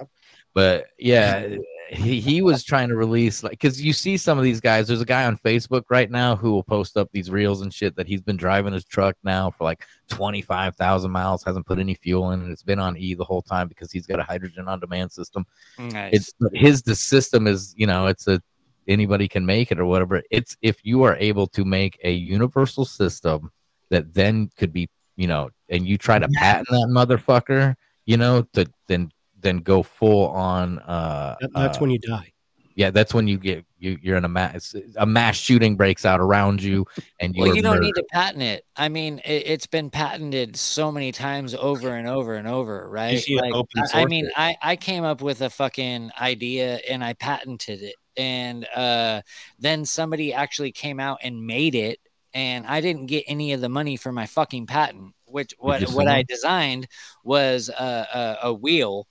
But 0.56 0.88
yeah, 0.98 1.56
he, 1.90 2.20
he 2.20 2.42
was 2.42 2.64
trying 2.64 2.90
to 2.90 2.96
release 2.96 3.44
like 3.44 3.52
because 3.52 3.82
you 3.82 3.94
see 3.94 4.18
some 4.18 4.38
of 4.38 4.44
these 4.44 4.60
guys. 4.60 4.88
There's 4.88 5.02
a 5.02 5.06
guy 5.06 5.26
on 5.26 5.38
Facebook 5.38 5.84
right 5.90 6.10
now 6.10 6.36
who 6.36 6.52
will 6.52 6.64
post 6.64 6.98
up 6.98 7.10
these 7.12 7.30
reels 7.30 7.62
and 7.62 7.74
shit 7.74 7.96
that 7.96 8.08
he's 8.08 8.22
been 8.22 8.38
driving 8.38 8.74
his 8.74 8.86
truck 8.86 9.16
now 9.24 9.52
for 9.52 9.64
like 9.64 9.86
twenty 10.08 10.42
five 10.42 10.76
thousand 10.76 11.12
miles, 11.12 11.44
hasn't 11.44 11.66
put 11.66 11.80
any 11.80 11.94
fuel 11.94 12.32
in, 12.32 12.42
and 12.42 12.52
it's 12.52 12.64
been 12.64 12.80
on 12.80 12.98
E 12.98 13.14
the 13.14 13.24
whole 13.24 13.42
time 13.42 13.68
because 13.68 13.92
he's 13.92 14.08
got 14.08 14.20
a 14.20 14.24
hydrogen 14.24 14.68
on 14.68 14.80
demand 14.80 15.12
system. 15.12 15.46
Nice. 15.78 16.14
It's 16.14 16.34
his 16.54 16.82
the 16.82 16.96
system 16.96 17.48
is 17.48 17.74
you 17.78 17.88
know 17.88 18.08
it's 18.08 18.28
a 18.28 18.42
anybody 18.88 19.28
can 19.28 19.46
make 19.46 19.72
it 19.72 19.80
or 19.80 19.86
whatever. 19.86 20.22
It's 20.32 20.58
if 20.62 20.80
you 20.84 21.04
are 21.04 21.16
able 21.18 21.48
to 21.48 21.66
make 21.66 22.00
a 22.04 22.12
universal 22.12 22.86
system 22.86 23.52
that 23.90 24.14
then 24.14 24.50
could 24.58 24.74
be 24.74 24.90
you 25.16 25.28
know, 25.28 25.50
and 25.70 25.88
you 25.88 25.98
try 25.98 26.20
to 26.20 26.28
mm-hmm. 26.28 26.44
patent 26.44 26.68
that 26.70 26.88
motherfucker, 26.90 27.76
you 28.06 28.18
know, 28.18 28.44
to 28.54 28.66
then 28.88 29.10
then 29.46 29.58
go 29.60 29.84
full 29.84 30.28
on. 30.30 30.80
uh 30.80 31.36
that's 31.54 31.78
uh, 31.78 31.80
when 31.80 31.92
you 31.92 32.00
die. 32.00 32.32
Yeah, 32.76 32.92
that's 32.92 33.14
when 33.14 33.26
you 33.26 33.38
get 33.38 33.64
you. 33.80 33.98
You're 34.02 34.18
in 34.18 34.26
a 34.26 34.30
mass 34.30 34.76
a 34.98 35.06
mass 35.06 35.38
shooting 35.38 35.78
breaks 35.78 36.06
out 36.06 36.20
around 36.20 36.62
you, 36.62 36.86
and 37.22 37.34
you 37.34 37.44
Well, 37.44 37.56
you 37.56 37.62
don't 37.62 37.76
murdered. 37.76 37.84
need 37.84 37.94
to 37.94 38.04
patent 38.12 38.44
it. 38.44 38.66
I 38.76 38.90
mean, 38.90 39.20
it, 39.24 39.48
it's 39.48 39.66
been 39.68 39.90
patented 39.90 40.58
so 40.58 40.92
many 40.92 41.14
times 41.14 41.56
over 41.56 41.96
and 41.96 42.06
over 42.06 42.34
and 42.36 42.50
over, 42.50 42.90
right? 42.90 43.18
see 43.20 43.36
it 43.36 43.54
open 43.54 43.82
I- 43.94 44.02
I, 44.02 44.06
mean, 44.08 44.26
it. 44.26 44.34
I, 44.36 44.58
I 44.62 44.76
came 44.76 45.06
up 45.06 45.22
with 45.22 45.40
a 45.42 45.50
fucking 45.50 46.12
idea 46.20 46.82
and 46.90 47.02
I 47.02 47.14
patented 47.14 47.82
it, 47.82 47.96
and 48.18 48.68
uh, 48.76 49.22
then 49.58 49.86
somebody 49.86 50.34
actually 50.34 50.74
came 50.74 51.00
out 51.00 51.20
and 51.24 51.48
made 51.48 51.76
it, 51.76 52.00
and 52.34 52.68
I 52.68 52.82
didn't 52.82 53.06
get 53.06 53.24
any 53.26 53.54
of 53.54 53.62
the 53.62 53.70
money 53.70 53.96
for 53.96 54.12
my 54.12 54.26
fucking 54.26 54.68
patent. 54.68 55.14
Which 55.28 55.54
what 55.60 55.82
what 55.94 56.08
I 56.08 56.24
designed 56.24 56.88
was 57.24 57.70
a, 57.70 57.84
a, 58.44 58.48
a 58.50 58.54
wheel 58.54 59.08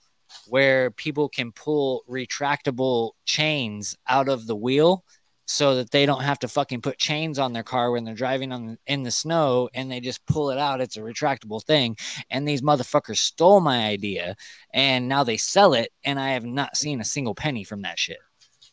where 0.47 0.91
people 0.91 1.29
can 1.29 1.51
pull 1.51 2.03
retractable 2.09 3.11
chains 3.25 3.95
out 4.07 4.29
of 4.29 4.47
the 4.47 4.55
wheel 4.55 5.03
so 5.47 5.75
that 5.75 5.91
they 5.91 6.07
don't 6.07 6.23
have 6.23 6.39
to 6.39 6.47
fucking 6.47 6.81
put 6.81 6.97
chains 6.97 7.37
on 7.37 7.53
their 7.53 7.63
car 7.63 7.91
when 7.91 8.03
they're 8.03 8.15
driving 8.15 8.51
on 8.51 8.77
in 8.87 9.03
the 9.03 9.11
snow 9.11 9.69
and 9.75 9.91
they 9.91 9.99
just 9.99 10.25
pull 10.25 10.49
it 10.49 10.57
out 10.57 10.81
it's 10.81 10.97
a 10.97 11.01
retractable 11.01 11.63
thing 11.63 11.95
and 12.31 12.47
these 12.47 12.63
motherfuckers 12.63 13.17
stole 13.17 13.59
my 13.59 13.85
idea 13.85 14.35
and 14.73 15.07
now 15.07 15.23
they 15.23 15.37
sell 15.37 15.75
it 15.75 15.91
and 16.03 16.19
i 16.19 16.29
have 16.31 16.43
not 16.45 16.75
seen 16.75 16.99
a 16.99 17.05
single 17.05 17.35
penny 17.35 17.63
from 17.63 17.83
that 17.83 17.99
shit 17.99 18.17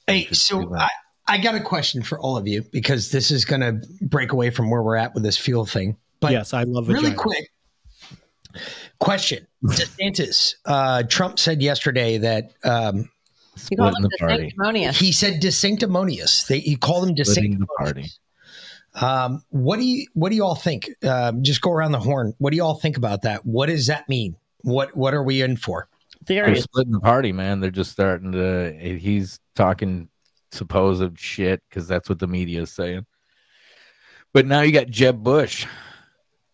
Hey, 0.06 0.26
so 0.32 0.74
I, 0.74 0.88
I 1.28 1.38
got 1.38 1.54
a 1.54 1.60
question 1.60 2.02
for 2.02 2.18
all 2.18 2.36
of 2.36 2.48
you 2.48 2.62
because 2.72 3.10
this 3.10 3.30
is 3.30 3.44
going 3.44 3.60
to 3.60 3.80
break 4.02 4.32
away 4.32 4.50
from 4.50 4.70
where 4.70 4.82
we're 4.82 4.96
at 4.96 5.14
with 5.14 5.22
this 5.22 5.36
fuel 5.36 5.64
thing. 5.64 5.96
But 6.20 6.32
yes, 6.32 6.52
I 6.52 6.64
love 6.64 6.90
it. 6.90 6.92
really 6.92 7.14
quick 7.14 7.50
question: 8.98 9.46
DeSantis, 9.64 10.54
uh, 10.66 11.02
Trump 11.04 11.38
said 11.38 11.62
yesterday 11.62 12.18
that 12.18 12.52
um, 12.64 13.10
He 13.68 13.76
called 13.76 13.94
him 13.98 14.08
sanctimonious. 14.18 14.98
He 14.98 15.12
said 15.12 15.40
disanctimonious. 15.40 16.46
They, 16.46 16.60
he 16.60 16.76
called 16.76 17.08
him 17.08 17.16
Splitting 17.24 17.58
disanctimonious. 17.58 18.18
Um, 18.94 19.42
what 19.50 19.78
do 19.78 19.84
you 19.84 20.06
What 20.14 20.30
do 20.30 20.36
you 20.36 20.44
all 20.44 20.54
think? 20.54 20.90
Um, 21.04 21.42
just 21.42 21.60
go 21.60 21.72
around 21.72 21.92
the 21.92 22.00
horn. 22.00 22.34
What 22.38 22.50
do 22.50 22.56
you 22.56 22.62
all 22.62 22.78
think 22.78 22.96
about 22.96 23.22
that? 23.22 23.44
What 23.46 23.66
does 23.66 23.86
that 23.86 24.08
mean? 24.08 24.36
What 24.62 24.94
What 24.96 25.14
are 25.14 25.22
we 25.22 25.42
in 25.42 25.56
for? 25.56 25.88
They're 26.46 26.56
splitting 26.56 26.92
the 26.92 27.00
party, 27.00 27.32
man. 27.32 27.60
They're 27.60 27.70
just 27.70 27.90
starting 27.90 28.32
to. 28.32 28.76
He's 28.78 29.40
talking 29.56 30.08
supposed 30.52 31.18
shit 31.18 31.62
because 31.68 31.88
that's 31.88 32.08
what 32.08 32.18
the 32.18 32.26
media 32.26 32.62
is 32.62 32.72
saying. 32.72 33.06
But 34.32 34.46
now 34.46 34.60
you 34.60 34.72
got 34.72 34.88
Jeb 34.88 35.22
Bush. 35.22 35.66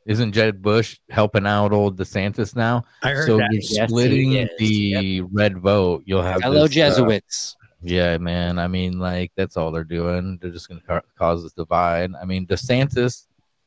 Isn't 0.09 0.33
Jeb 0.33 0.63
Bush 0.63 0.99
helping 1.11 1.47
out 1.47 1.71
old 1.73 1.99
DeSantis 1.99 2.57
now? 2.57 2.83
I 3.03 3.11
heard 3.11 3.27
so 3.27 3.37
that. 3.37 3.49
you're 3.53 3.61
Yes, 3.63 3.91
splitting 3.91 4.33
is. 4.33 4.49
the 4.59 5.21
red 5.21 5.59
vote. 5.59 6.03
You'll 6.07 6.23
have 6.23 6.41
Hello, 6.43 6.63
this, 6.67 6.71
uh, 6.71 6.75
Jesuits. 6.75 7.57
yeah, 7.83 8.17
man. 8.17 8.59
I 8.59 8.69
mean, 8.69 8.99
like 8.99 9.33
that's 9.37 9.59
all 9.59 9.71
they're 9.71 9.85
doing. 9.85 10.39
They're 10.41 10.51
just 10.51 10.67
going 10.67 10.81
to 10.81 10.87
ca- 10.87 11.01
cause 11.19 11.43
this 11.43 11.53
divide. 11.53 12.13
I 12.21 12.25
mean, 12.25 12.47
DeSantis, 12.47 13.27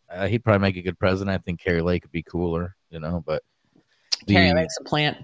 uh, 0.09 0.25
he'd 0.27 0.43
probably 0.43 0.61
make 0.67 0.77
a 0.77 0.81
good 0.81 0.97
president. 0.97 1.29
I 1.33 1.37
think 1.37 1.61
Kari 1.61 1.81
Lake 1.83 2.03
would 2.05 2.11
be 2.11 2.23
cooler, 2.23 2.75
you 2.89 2.99
know. 2.99 3.23
But 3.23 3.43
the, 4.25 4.33
Kari 4.33 4.51
Lake's 4.53 4.77
a 4.79 4.83
plant. 4.83 5.17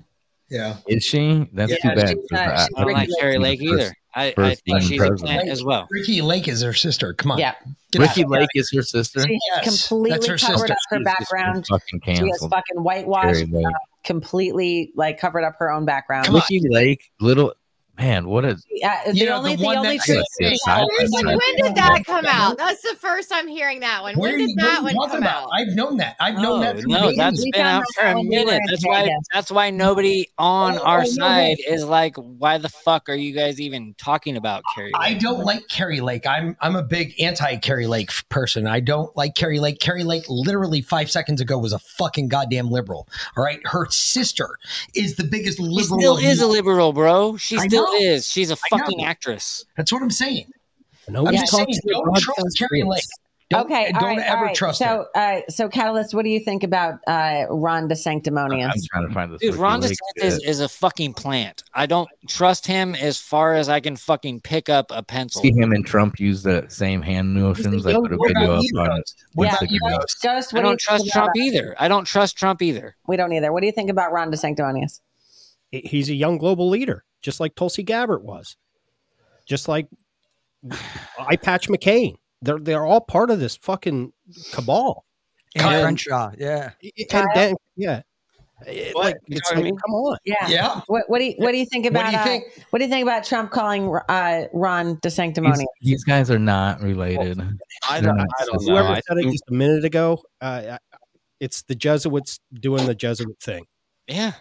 Yeah. 0.51 0.77
is 0.87 1.03
she? 1.03 1.49
That's 1.51 1.71
Yeah, 1.83 1.93
too 1.95 1.95
bad. 1.99 2.17
not- 2.31 2.47
I- 2.47 2.67
don't 2.83 2.93
like 2.93 3.07
Ricki 3.09 3.19
Kari 3.19 3.37
Lake 3.39 3.59
Lake 3.61 3.69
first- 3.71 3.81
either. 3.85 3.93
I, 4.17 4.33
I 4.37 4.55
think 4.55 4.61
woman 4.67 4.81
she's 4.83 4.91
a 5.01 5.07
president. 5.07 5.21
plant 5.35 5.49
as 5.49 5.63
well. 5.63 5.87
Ricki 5.91 6.21
Lake 6.21 6.47
is 6.47 6.61
her 6.63 6.73
sister. 6.73 7.13
Come 7.13 7.31
on. 7.31 7.37
Yeah. 7.39 7.53
Get 7.91 8.01
Ricki 8.01 8.23
out. 8.23 8.29
Lake 8.31 8.49
is 8.55 8.71
her 8.75 8.81
sister. 8.81 9.21
She 9.21 9.33
has 9.53 9.65
Yes, 9.65 9.87
completely 9.87 10.09
that's 10.11 10.25
her 10.27 10.37
covered 10.37 10.57
sister. 10.59 10.73
up 10.73 10.77
her 10.89 10.97
She's 10.97 11.05
background. 11.05 11.65
fucking 11.67 12.01
She 12.15 12.27
has 12.29 12.39
fucking 12.49 12.83
whitewashed, 12.83 13.45
uh, 13.53 13.69
completely 14.03 14.91
like 14.95 15.19
covered 15.19 15.43
up 15.43 15.55
her 15.59 15.71
own 15.71 15.85
background. 15.85 16.27
Ricki 16.29 16.61
Lake, 16.69 17.11
little 17.19 17.53
man, 17.97 18.27
what 18.27 18.45
is 18.45 18.59
a 18.61 18.63
Yeah, 18.71 19.01
uh, 19.07 19.11
the 19.11 19.17
You 19.17 19.25
know, 19.25 19.37
only 19.37 19.55
the 19.55 19.61
the, 19.63 19.67
only 19.75 19.97
that- 19.97 20.05
truth 20.05 20.23
Yeah, 20.39 20.49
is- 20.51 20.61
side 20.63 20.85
by 20.87 21.35
when 21.35 21.55
did 21.63 21.75
that 21.75 22.03
come 22.05 22.25
out? 22.25 22.57
That's 22.57 22.81
the 22.81 22.95
first 22.99 23.31
I'm 23.33 23.47
hearing 23.47 23.79
that 23.81 24.01
one. 24.03 24.15
Where 24.15 24.31
When 24.31 24.39
did 24.47 24.57
that 24.57 24.83
one 24.83 24.95
come 25.09 25.23
about? 25.23 25.43
out? 25.43 25.49
I've 25.53 25.75
known 25.75 25.97
that. 25.97 26.15
I've 26.19 26.35
known 26.35 26.45
oh, 26.45 26.57
No, 26.59 26.73
that. 26.73 26.81
for 26.81 26.87
no, 26.87 27.07
days. 27.09 27.17
that's 27.17 27.43
We 27.43 27.51
been 27.51 27.61
out 27.65 27.81
out 27.81 27.85
for 27.95 28.05
a 28.05 28.15
when 28.15 28.27
we 28.27 28.39
were 28.39 28.45
minute. 28.45 28.61
That's 28.69 28.85
why. 28.85 29.09
That's 29.33 29.51
why 29.51 29.69
nobody 29.69 30.27
on 30.37 30.77
Oh, 30.77 30.83
our 30.83 31.01
oh, 31.01 31.05
side 31.05 31.57
no. 31.67 31.73
is 31.73 31.83
like, 31.85 32.15
why 32.17 32.57
the 32.57 32.69
fuck 32.69 33.09
are 33.09 33.15
you 33.15 33.33
guys 33.33 33.59
even 33.59 33.95
talking 33.97 34.37
about 34.37 34.63
Kari? 34.75 34.91
I 34.95 35.13
don't 35.15 35.43
like 35.43 35.67
Kari 35.69 36.01
Lake. 36.01 36.25
I'm 36.27 36.55
I'm 36.61 36.75
a 36.75 36.83
big 36.83 37.19
anti 37.19 37.55
Kari 37.57 37.87
Lake 37.87 38.11
person. 38.29 38.67
I 38.67 38.79
don't 38.79 39.15
like 39.17 39.35
Kari 39.35 39.59
Lake. 39.59 39.79
Kari 39.79 40.03
Lake 40.03 40.23
literally 40.29 40.81
five 40.81 41.09
seconds 41.09 41.41
ago 41.41 41.57
was 41.57 41.73
a 41.73 41.79
fucking 41.79 42.27
goddamn 42.27 42.69
liberal. 42.69 43.07
All 43.35 43.43
right, 43.43 43.59
her 43.65 43.87
sister 43.89 44.49
is 44.95 45.15
the 45.15 45.23
biggest 45.23 45.57
She 45.57 45.63
liberal. 45.63 45.99
still 45.99 46.17
is 46.17 46.41
a 46.41 46.47
liberal, 46.47 46.93
bro. 46.93 47.37
She 47.37 47.57
still 47.59 47.86
know. 47.93 47.99
is. 47.99 48.27
She's 48.27 48.51
a 48.51 48.55
fucking 48.55 49.03
actress. 49.03 49.65
That's 49.75 49.91
what 49.91 50.01
I'm 50.01 50.11
saying. 50.11 50.51
No, 51.09 51.19
I'm 51.19 51.25
Nobody 51.25 51.37
just 51.37 51.51
saying, 51.51 51.65
talks 51.67 51.77
to 51.77 51.81
the 51.85 51.93
don't 51.93 52.03
trust 52.17 52.25
broadcast 52.25 52.59
Kari 52.59 52.83
Lake. 52.83 53.03
Don't, 53.49 53.65
okay, 53.65 53.93
don't 53.93 54.03
all 54.03 54.09
right, 54.09 54.19
ever 54.19 54.37
all 54.39 54.43
right. 54.43 54.55
trust 54.55 54.83
her. 54.83 55.05
so, 55.15 55.19
uh, 55.21 55.39
so 55.47 55.69
Catalyst, 55.69 56.13
what 56.13 56.23
do 56.23 56.29
you 56.29 56.39
think 56.41 56.63
about 56.65 56.95
uh, 57.07 57.45
Ron 57.49 57.87
DeSanctimonious? 57.87 58.65
I'm 58.65 58.81
trying 58.91 59.07
to 59.07 59.13
find 59.13 59.31
this. 59.31 59.39
Dude, 59.39 59.51
Ricki 59.51 59.61
Ron 59.61 59.79
Lake 59.79 59.91
DeSantis 59.91 60.31
shit. 60.31 60.43
is 60.43 60.59
a 60.59 60.67
fucking 60.67 61.13
plant. 61.13 61.63
I 61.73 61.85
don't 61.85 62.09
trust 62.27 62.67
him 62.67 62.93
as 62.93 63.17
far 63.17 63.53
as 63.53 63.69
I 63.69 63.79
can 63.79 63.95
fucking 63.95 64.41
pick 64.41 64.67
up 64.67 64.87
a 64.89 65.01
pencil. 65.01 65.41
See 65.41 65.53
him 65.53 65.71
and 65.71 65.85
Trump 65.85 66.19
use 66.19 66.43
the 66.43 66.65
same 66.67 67.01
hand 67.01 67.35
motions. 67.35 67.85
I 67.85 67.93
put 67.93 68.11
a 68.11 68.17
video 68.17 68.55
up 68.55 68.63
you, 68.63 68.79
on 68.79 68.87
Ghost? 68.87 69.25
What 69.35 69.45
Yeah, 69.45 69.55
you, 69.69 69.79
Instagram. 69.79 69.99
Ghost? 69.99 70.17
Ghost, 70.21 70.53
I 70.53 70.57
do 70.57 70.57
you 70.57 70.63
don't 70.63 70.79
trust 70.81 71.07
Trump 71.13 71.29
about- 71.33 71.37
either. 71.37 71.75
I 71.79 71.87
don't 71.87 72.05
trust 72.05 72.37
Trump 72.37 72.61
either. 72.61 72.97
We 73.07 73.15
don't 73.15 73.31
either. 73.31 73.53
What 73.53 73.61
do 73.61 73.67
you 73.67 73.71
think 73.73 73.89
about 73.89 74.11
Ron 74.11 74.29
DeSanctimonious? 74.29 74.99
He's 75.71 76.09
a 76.09 76.15
young 76.15 76.37
global 76.37 76.67
leader, 76.67 77.05
just 77.27 77.41
like 77.41 77.55
Tulsi 77.55 77.83
Gabbard 77.83 78.23
was, 78.23 78.55
just 79.45 79.67
like 79.67 79.89
I 81.19 81.35
Patch 81.35 81.67
McCain. 81.67 82.15
They're 82.41 82.57
they're 82.59 82.85
all 82.85 83.01
part 83.01 83.29
of 83.31 83.39
this 83.41 83.57
fucking 83.57 84.13
cabal. 84.53 85.03
And 85.55 85.65
And- 85.65 85.83
Crenshaw, 85.83 86.31
yeah. 86.37 86.71
And 87.11 87.27
then, 87.35 87.55
yeah, 87.75 88.01
It- 88.65 88.95
What? 88.95 89.05
like 89.05 89.15
You 89.27 89.37
it's 89.37 89.51
know 89.51 89.55
what 89.55 89.61
I 89.61 89.63
mean? 89.63 89.77
come 89.77 89.93
on. 89.93 90.17
Yeah. 90.23 90.47
Yeah. 90.47 90.81
What, 90.87 91.03
what 91.09 91.19
do 91.19 91.25
you 91.25 91.33
What 91.37 91.51
do 91.51 91.57
you 91.57 91.65
think 91.65 91.85
about 91.85 92.05
What 92.05 92.11
do 92.11 92.15
about 92.15 92.25
you 92.29 92.37
uh, 92.37 92.39
think? 92.45 92.65
What 92.69 92.79
do 92.79 92.85
you 92.85 92.91
think 92.91 93.03
about 93.03 93.23
Trump 93.25 93.51
calling 93.51 93.93
uh, 94.07 94.43
Ron 94.53 94.99
These, 95.03 95.13
DeSanctimonious? 95.17 95.65
these 95.81 96.03
guys 96.05 96.31
are 96.31 96.39
not 96.39 96.79
related. 96.81 97.39
I 97.89 97.99
don't, 98.01 98.15
not 98.17 98.27
I 98.39 98.45
don't 98.45 98.61
know. 98.65 98.71
Whoever 98.73 98.87
I 98.89 99.01
said 99.07 99.17
it 99.17 99.31
just 99.31 99.43
a 99.49 99.53
minute 99.53 99.83
ago, 99.83 100.21
uh, 100.39 100.77
it's 101.41 101.63
the 101.63 101.75
Jesuits 101.75 102.39
doing 102.53 102.85
the 102.85 102.95
Jesuit 102.95 103.37
thing. 103.41 103.65
Yeah. 104.07 104.33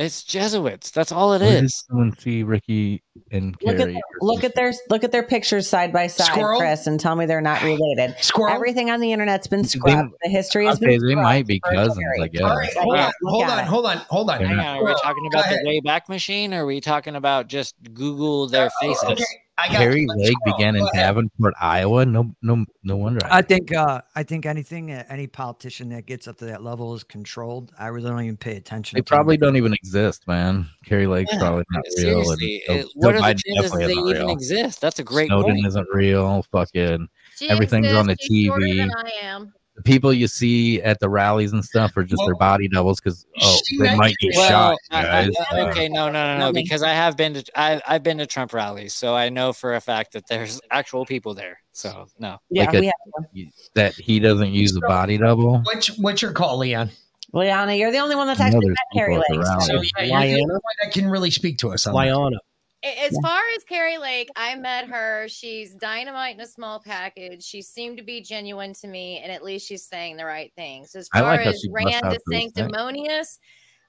It's 0.00 0.24
Jesuits. 0.24 0.90
That's 0.92 1.12
all 1.12 1.34
it 1.34 1.40
Where 1.42 1.68
someone 1.68 2.16
see 2.18 2.42
Ricki 2.42 3.02
and 3.30 3.54
Look 3.62 3.74
at 3.74 3.80
Kari? 3.80 3.92
their, 3.92 4.02
look 4.22 4.44
at 4.44 4.54
their 4.54 4.72
look 4.88 5.04
at 5.04 5.12
their 5.12 5.22
pictures 5.22 5.68
side 5.68 5.92
by 5.92 6.06
side, 6.06 6.28
Squirrel? 6.28 6.58
Chris, 6.58 6.86
and 6.86 6.98
tell 6.98 7.16
me 7.16 7.26
they're 7.26 7.42
not 7.42 7.62
related. 7.62 8.14
Squirrel. 8.20 8.54
Everything 8.54 8.90
on 8.90 9.00
the 9.00 9.12
internet's 9.12 9.46
been 9.46 9.62
scrubbed. 9.64 10.12
The 10.22 10.30
history 10.30 10.64
has 10.66 10.76
Okay, 10.76 10.96
been. 10.96 11.06
they 11.06 11.14
might 11.14 11.46
be 11.46 11.60
cousins, 11.60 11.98
I 12.20 12.28
guess. 12.28 12.42
All 12.42 12.56
right, 12.56 12.72
hold 12.76 12.96
Yeah. 12.96 13.06
on, 13.06 13.12
hold 13.26 13.44
on, 13.44 13.66
hold 13.66 13.86
on, 13.86 13.96
hold 14.08 14.30
on. 14.30 14.38
They're 14.38 14.48
Hang 14.48 14.58
on, 14.58 14.76
are 14.78 14.84
we 14.86 14.94
talking 15.02 15.26
about 15.32 15.44
the 15.50 15.56
ahead. 15.56 15.66
Wayback 15.66 16.08
Machine 16.08 16.54
or 16.54 16.62
are 16.62 16.66
we 16.66 16.80
talking 16.80 17.14
about 17.14 17.48
just 17.48 17.74
Google 17.92 18.48
their 18.48 18.70
oh, 18.82 18.86
faces? 18.86 19.04
Okay, 19.10 19.24
I 19.60 19.68
got 19.68 19.76
Kari 19.78 20.00
you. 20.02 20.08
Lake 20.08 20.26
Squirrel, 20.42 20.56
began 20.58 20.76
in 20.76 20.82
go 20.82 20.88
ahead. 20.94 21.02
Davenport, 21.06 21.54
Iowa. 21.60 22.06
No, 22.06 22.34
no, 22.42 22.64
no 22.82 22.96
wonder. 22.96 23.20
I 23.30 23.42
think 23.42 23.74
uh, 23.74 24.00
I 24.14 24.22
think 24.22 24.46
anything 24.46 24.90
any 24.90 25.26
politician 25.26 25.88
that 25.90 26.06
gets 26.06 26.26
up 26.28 26.38
to 26.38 26.46
that 26.46 26.62
level 26.62 26.94
is 26.94 27.04
controlled. 27.04 27.72
I 27.78 27.88
really 27.88 28.08
don't 28.10 28.22
even 28.22 28.36
pay 28.36 28.56
attention. 28.56 28.96
they 28.96 29.00
to 29.02 29.04
them. 29.10 29.16
probably 29.16 29.36
don't 29.36 29.56
even 29.56 29.72
exist, 29.74 30.26
man. 30.26 30.66
Kari 30.84 31.06
Lake's 31.06 31.32
Yeah, 31.32 31.38
probably 31.40 31.64
not 31.70 31.82
real. 31.98 32.18
and 32.18 32.26
Seriously, 32.38 32.62
Joe- 32.66 32.72
it- 32.74 32.82
Joe 32.82 32.88
what 32.94 33.14
are 33.14 33.18
the 33.18 33.22
Biden 33.24 33.40
chances 33.44 33.44
that 33.46 33.62
definitely 33.62 33.86
they 33.86 33.92
isn't 33.92 34.08
even 34.08 34.22
real. 34.26 34.30
exist? 34.32 34.80
That's 34.80 34.98
a 34.98 35.04
great 35.04 35.26
Snowden 35.26 35.54
point. 35.56 35.66
isn't 35.66 35.88
real. 35.92 36.42
Fucking 36.52 37.08
She 37.36 37.48
everything's 37.50 37.92
on 37.92 38.06
the 38.06 38.12
exists. 38.12 38.28
She's 38.34 38.50
TV. 38.50 38.76
than 38.78 38.90
I 38.96 39.10
am. 39.22 39.52
The 39.80 39.84
people 39.92 40.12
you 40.12 40.26
see 40.28 40.82
at 40.82 41.00
the 41.00 41.08
rallies 41.08 41.54
and 41.54 41.64
stuff 41.64 41.96
are 41.96 42.02
just 42.04 42.20
their 42.26 42.34
body 42.34 42.68
doubles 42.68 43.00
because 43.00 43.24
oh 43.40 43.56
they 43.78 43.86
might 43.88 43.96
might 43.96 44.16
get 44.18 44.34
Well, 44.36 44.48
shot, 44.48 44.76
I- 44.90 45.06
I- 45.06 45.30
I- 45.52 45.70
okay, 45.70 45.88
no, 45.88 46.10
no, 46.10 46.36
no, 46.36 46.38
no, 46.38 46.52
because 46.52 46.82
I 46.82 46.90
have 46.90 47.16
been 47.16 47.32
to 47.32 47.44
I, 47.58 47.80
I've 47.88 48.02
been 48.02 48.18
to 48.18 48.26
Trump 48.26 48.52
rallies, 48.52 48.92
so 48.92 49.16
I 49.16 49.30
know 49.30 49.54
for 49.54 49.74
a 49.76 49.80
fact 49.80 50.12
that 50.12 50.26
there's 50.28 50.60
actual 50.70 51.06
people 51.06 51.32
there. 51.32 51.60
So 51.72 52.08
no, 52.18 52.36
Yeah, 52.50 52.64
Like 52.66 52.74
a- 52.74 52.80
we 52.80 52.86
have. 52.86 53.48
that 53.74 53.94
he 53.94 54.20
doesn't 54.20 54.52
use 54.52 54.76
a 54.76 54.80
body 54.80 55.16
double. 55.16 55.60
What's 55.62 55.96
what's 55.98 56.20
your 56.20 56.32
call, 56.32 56.58
Leon? 56.58 56.90
Lianna, 57.32 57.78
you're 57.78 57.90
the 57.92 57.98
only 58.00 58.16
one 58.16 58.26
that's 58.26 58.40
actually 58.40 58.66
there's 58.66 58.76
met 58.94 59.00
Kari 59.00 59.14
people 59.14 59.22
at 59.22 59.26
the 59.30 59.38
Lake. 59.38 59.46
rally. 59.48 59.60
So, 59.64 59.82
So 59.96 60.02
yeah, 60.02 60.02
you're 60.02 60.36
the 60.36 60.42
only 60.42 60.44
Lianna? 60.44 60.48
one 60.48 60.60
that 60.82 60.92
can 60.92 61.08
really 61.08 61.30
speak 61.30 61.56
to 61.58 61.70
us 61.70 61.86
on 61.86 61.94
that. 61.94 62.00
Lianna. 62.00 62.36
A- 62.82 63.04
As 63.06 63.16
far 63.22 63.42
as 63.56 63.64
Kari 63.64 63.98
Lake, 63.98 64.30
I 64.36 64.54
met 64.56 64.86
her. 64.88 65.28
She's 65.28 65.74
dynamite 65.74 66.34
in 66.36 66.40
a 66.40 66.46
small 66.46 66.80
package. 66.80 67.42
She 67.44 67.60
seemed 67.62 67.98
to 67.98 68.02
be 68.02 68.20
genuine 68.22 68.72
to 68.74 68.88
me, 68.88 69.18
and 69.18 69.30
at 69.30 69.44
least 69.44 69.66
she's 69.66 69.84
saying 69.86 70.16
the 70.16 70.24
right 70.24 70.52
things. 70.56 70.94
As 70.94 71.08
far 71.08 71.22
like 71.22 71.46
as 71.46 71.66
Rand 71.70 72.04
out 72.04 72.12
the. 72.12 72.20
Sanctimonious, 72.32 73.38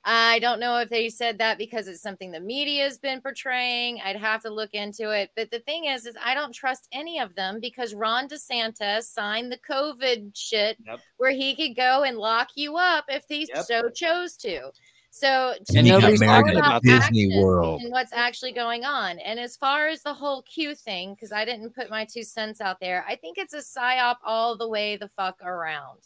I 0.03 0.40
don't 0.40 0.60
know 0.60 0.78
if 0.80 0.90
they 0.90 1.10
said 1.10 1.38
that 1.38 1.58
because 1.58 1.88
it's 1.88 2.02
something 2.02 2.32
the 2.32 2.40
media 2.40 2.84
has 2.84 2.98
been 2.98 3.22
portraying. 3.22 4.02
I'd 4.03 4.16
have 4.18 4.42
to 4.42 4.50
look 4.50 4.74
into 4.74 5.11
it. 5.11 5.30
But 5.36 5.52
the 5.52 5.60
thing 5.60 5.86
is, 5.86 6.06
is 6.06 6.18
I 6.22 6.34
don't 6.34 6.53
trust 6.53 6.88
any 6.92 7.20
of 7.20 7.36
them 7.36 7.60
because 7.61 7.94
Ron 7.94 8.28
DeSantis 8.28 9.03
signed 9.03 9.52
the 9.52 9.60
COVID 9.60 10.32
shit 10.36 10.78
Yep. 10.86 11.00
where 11.18 11.32
he 11.32 11.56
could 11.56 11.76
go 11.76 12.03
and 12.03 12.18
lock 12.18 12.50
you 12.56 12.78
up 12.78 13.06
if 13.10 13.24
he 13.30 13.48
Yep. 13.53 13.66
so 13.66 13.90
chose 13.90 14.36
to. 14.38 14.72
So 15.14 15.53
to 15.65 15.77
And 15.77 15.85
he 15.85 15.93
me, 15.93 16.01
got 16.01 16.11
it's 16.11 16.22
all 16.22 16.27
married 16.27 16.56
at 16.56 16.57
about 16.57 16.83
Disney 16.83 17.38
World. 17.38 17.81
and 17.81 17.91
what's 17.91 18.14
actually 18.14 18.53
going 18.53 18.85
on. 18.85 19.19
And 19.19 19.40
as 19.40 19.57
far 19.57 19.88
as 19.90 20.01
the 20.01 20.14
whole 20.14 20.41
Q 20.43 20.73
thing, 20.73 21.14
because 21.14 21.33
I 21.33 21.43
didn't 21.43 21.75
put 21.75 21.90
my 21.90 22.06
two 22.06 22.23
cents 22.23 22.61
out 22.61 22.80
there, 22.80 23.06
I 23.07 23.15
think 23.17 23.38
it's 23.38 23.53
a 23.53 23.57
psyop 23.57 24.15
all 24.25 24.57
the 24.57 24.69
way 24.69 24.95
the 24.95 25.09
fuck 25.09 25.41
around. 25.43 25.99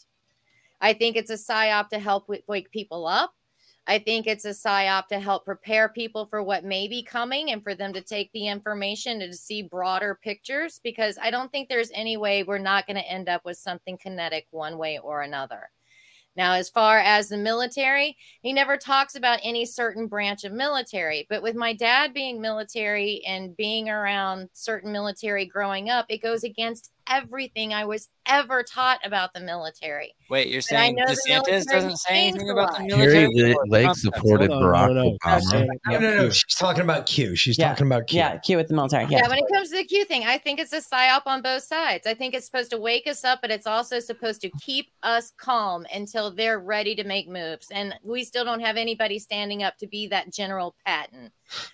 I 0.82 0.93
think 0.93 1.16
it's 1.16 1.30
a 1.30 1.35
psyop 1.35 1.90
to 1.90 2.00
help 2.00 2.27
wake 2.48 2.72
people 2.72 3.06
up. 3.06 3.34
I 3.88 4.00
think 4.00 4.25
it's 4.25 4.45
a 4.45 4.50
psyop 4.50 5.06
to 5.08 5.19
help 5.19 5.45
prepare 5.45 5.90
people 5.90 6.25
for 6.25 6.42
what 6.42 6.64
may 6.66 6.88
be 6.88 7.03
coming 7.03 7.51
and 7.51 7.61
for 7.61 7.75
them 7.75 7.93
to 7.93 8.01
take 8.01 8.32
the 8.32 8.48
information 8.48 9.22
and 9.22 9.32
to 9.32 9.38
see 9.38 9.61
broader 9.61 10.19
pictures 10.24 10.82
because 10.84 11.19
I 11.22 11.30
don't 11.30 11.51
think 11.51 11.69
there's 11.69 11.92
any 11.93 12.17
way 12.17 12.42
we're 12.42 12.58
not 12.58 12.88
going 12.88 12.98
to 12.98 13.08
end 13.08 13.30
up 13.30 13.45
with 13.45 13.58
something 13.58 13.98
kinetic 13.98 14.48
one 14.50 14.80
way 14.80 14.98
or 14.98 15.22
another. 15.22 15.69
Now, 16.36 16.54
as 16.54 16.70
far 16.70 17.00
as 17.00 17.30
the 17.30 17.38
military, 17.38 18.18
he 18.42 18.52
never 18.54 18.78
talks 18.78 19.16
about 19.16 19.40
any 19.44 19.66
certain 19.66 20.08
branch 20.08 20.44
of 20.44 20.52
military. 20.52 21.26
But 21.30 21.42
with 21.42 21.56
my 21.56 21.74
dad 21.74 22.14
being 22.14 22.42
military 22.42 23.24
and 23.26 23.56
being 23.56 23.90
around 23.90 24.50
certain 24.54 24.92
military 24.92 25.46
growing 25.46 25.90
up, 25.90 26.06
it 26.10 26.22
goes 26.22 26.44
against 26.44 26.92
everything 27.09 27.74
I 27.74 27.85
was 27.85 28.09
ever 28.27 28.64
taught 28.64 29.00
about 29.06 29.34
the 29.34 29.40
military. 29.40 30.14
wait, 30.30 30.48
you're 30.48 30.61
But 30.69 30.77
I 30.77 30.80
saying 30.80 30.95
know 30.95 31.06
the 31.06 31.22
DeSantis 31.30 31.66
doesn't 31.66 31.98
say 31.98 32.27
anything 32.27 32.50
about 32.50 32.75
the 32.75 32.84
military? 32.84 33.32
Kari 33.34 33.56
Lake 33.67 33.95
supported 33.95 34.50
on, 34.51 34.64
Barack 34.64 34.88
no, 34.88 35.03
no. 35.03 35.17
Obama. 35.24 35.67
No, 35.88 36.00
no, 36.00 36.17
no. 36.24 36.30
She's 36.32 36.56
talking 36.56 36.82
about 36.82 37.06
Q. 37.06 37.35
She's 37.35 37.58
Yeah. 37.58 37.69
talking 37.69 37.85
about 37.88 38.08
Q. 38.08 38.17
Yeah, 38.17 38.38
Q 38.38 38.58
with 38.58 38.67
the 38.67 38.74
military. 38.74 39.06
Yeah. 39.09 39.19
Yeah. 39.24 39.30
when 39.30 39.38
it 39.38 39.45
comes 39.53 39.69
to 39.69 39.75
the 39.77 39.84
Q 39.84 40.06
thing, 40.06 40.24
I 40.25 40.38
think 40.40 40.59
it's 40.59 40.74
a 40.74 40.82
psyop 40.82 41.22
on 41.27 41.42
both 41.42 41.64
sides. 41.64 42.08
I 42.08 42.14
think 42.16 42.34
it's 42.34 42.45
supposed 42.48 42.72
to 42.72 42.77
wake 42.77 43.06
us 43.08 43.24
up, 43.24 43.40
but 43.42 43.51
it's 43.51 43.67
also 43.67 44.00
supposed 44.00 44.42
to 44.42 44.50
keep 44.61 44.88
us 45.03 45.32
calm 45.38 45.85
until 45.93 46.32
they're 46.32 46.59
ready 46.59 46.95
to 46.95 47.03
make 47.03 47.27
moves. 47.30 47.67
And 47.72 47.93
we 48.03 48.24
still 48.24 48.43
don't 48.45 48.61
have 48.61 48.77
anybody 48.77 49.19
standing 49.19 49.61
up 49.61 49.77
to 49.77 49.88
be 49.88 50.08
that 50.08 50.34
general 50.34 50.75
Patton. 50.85 51.32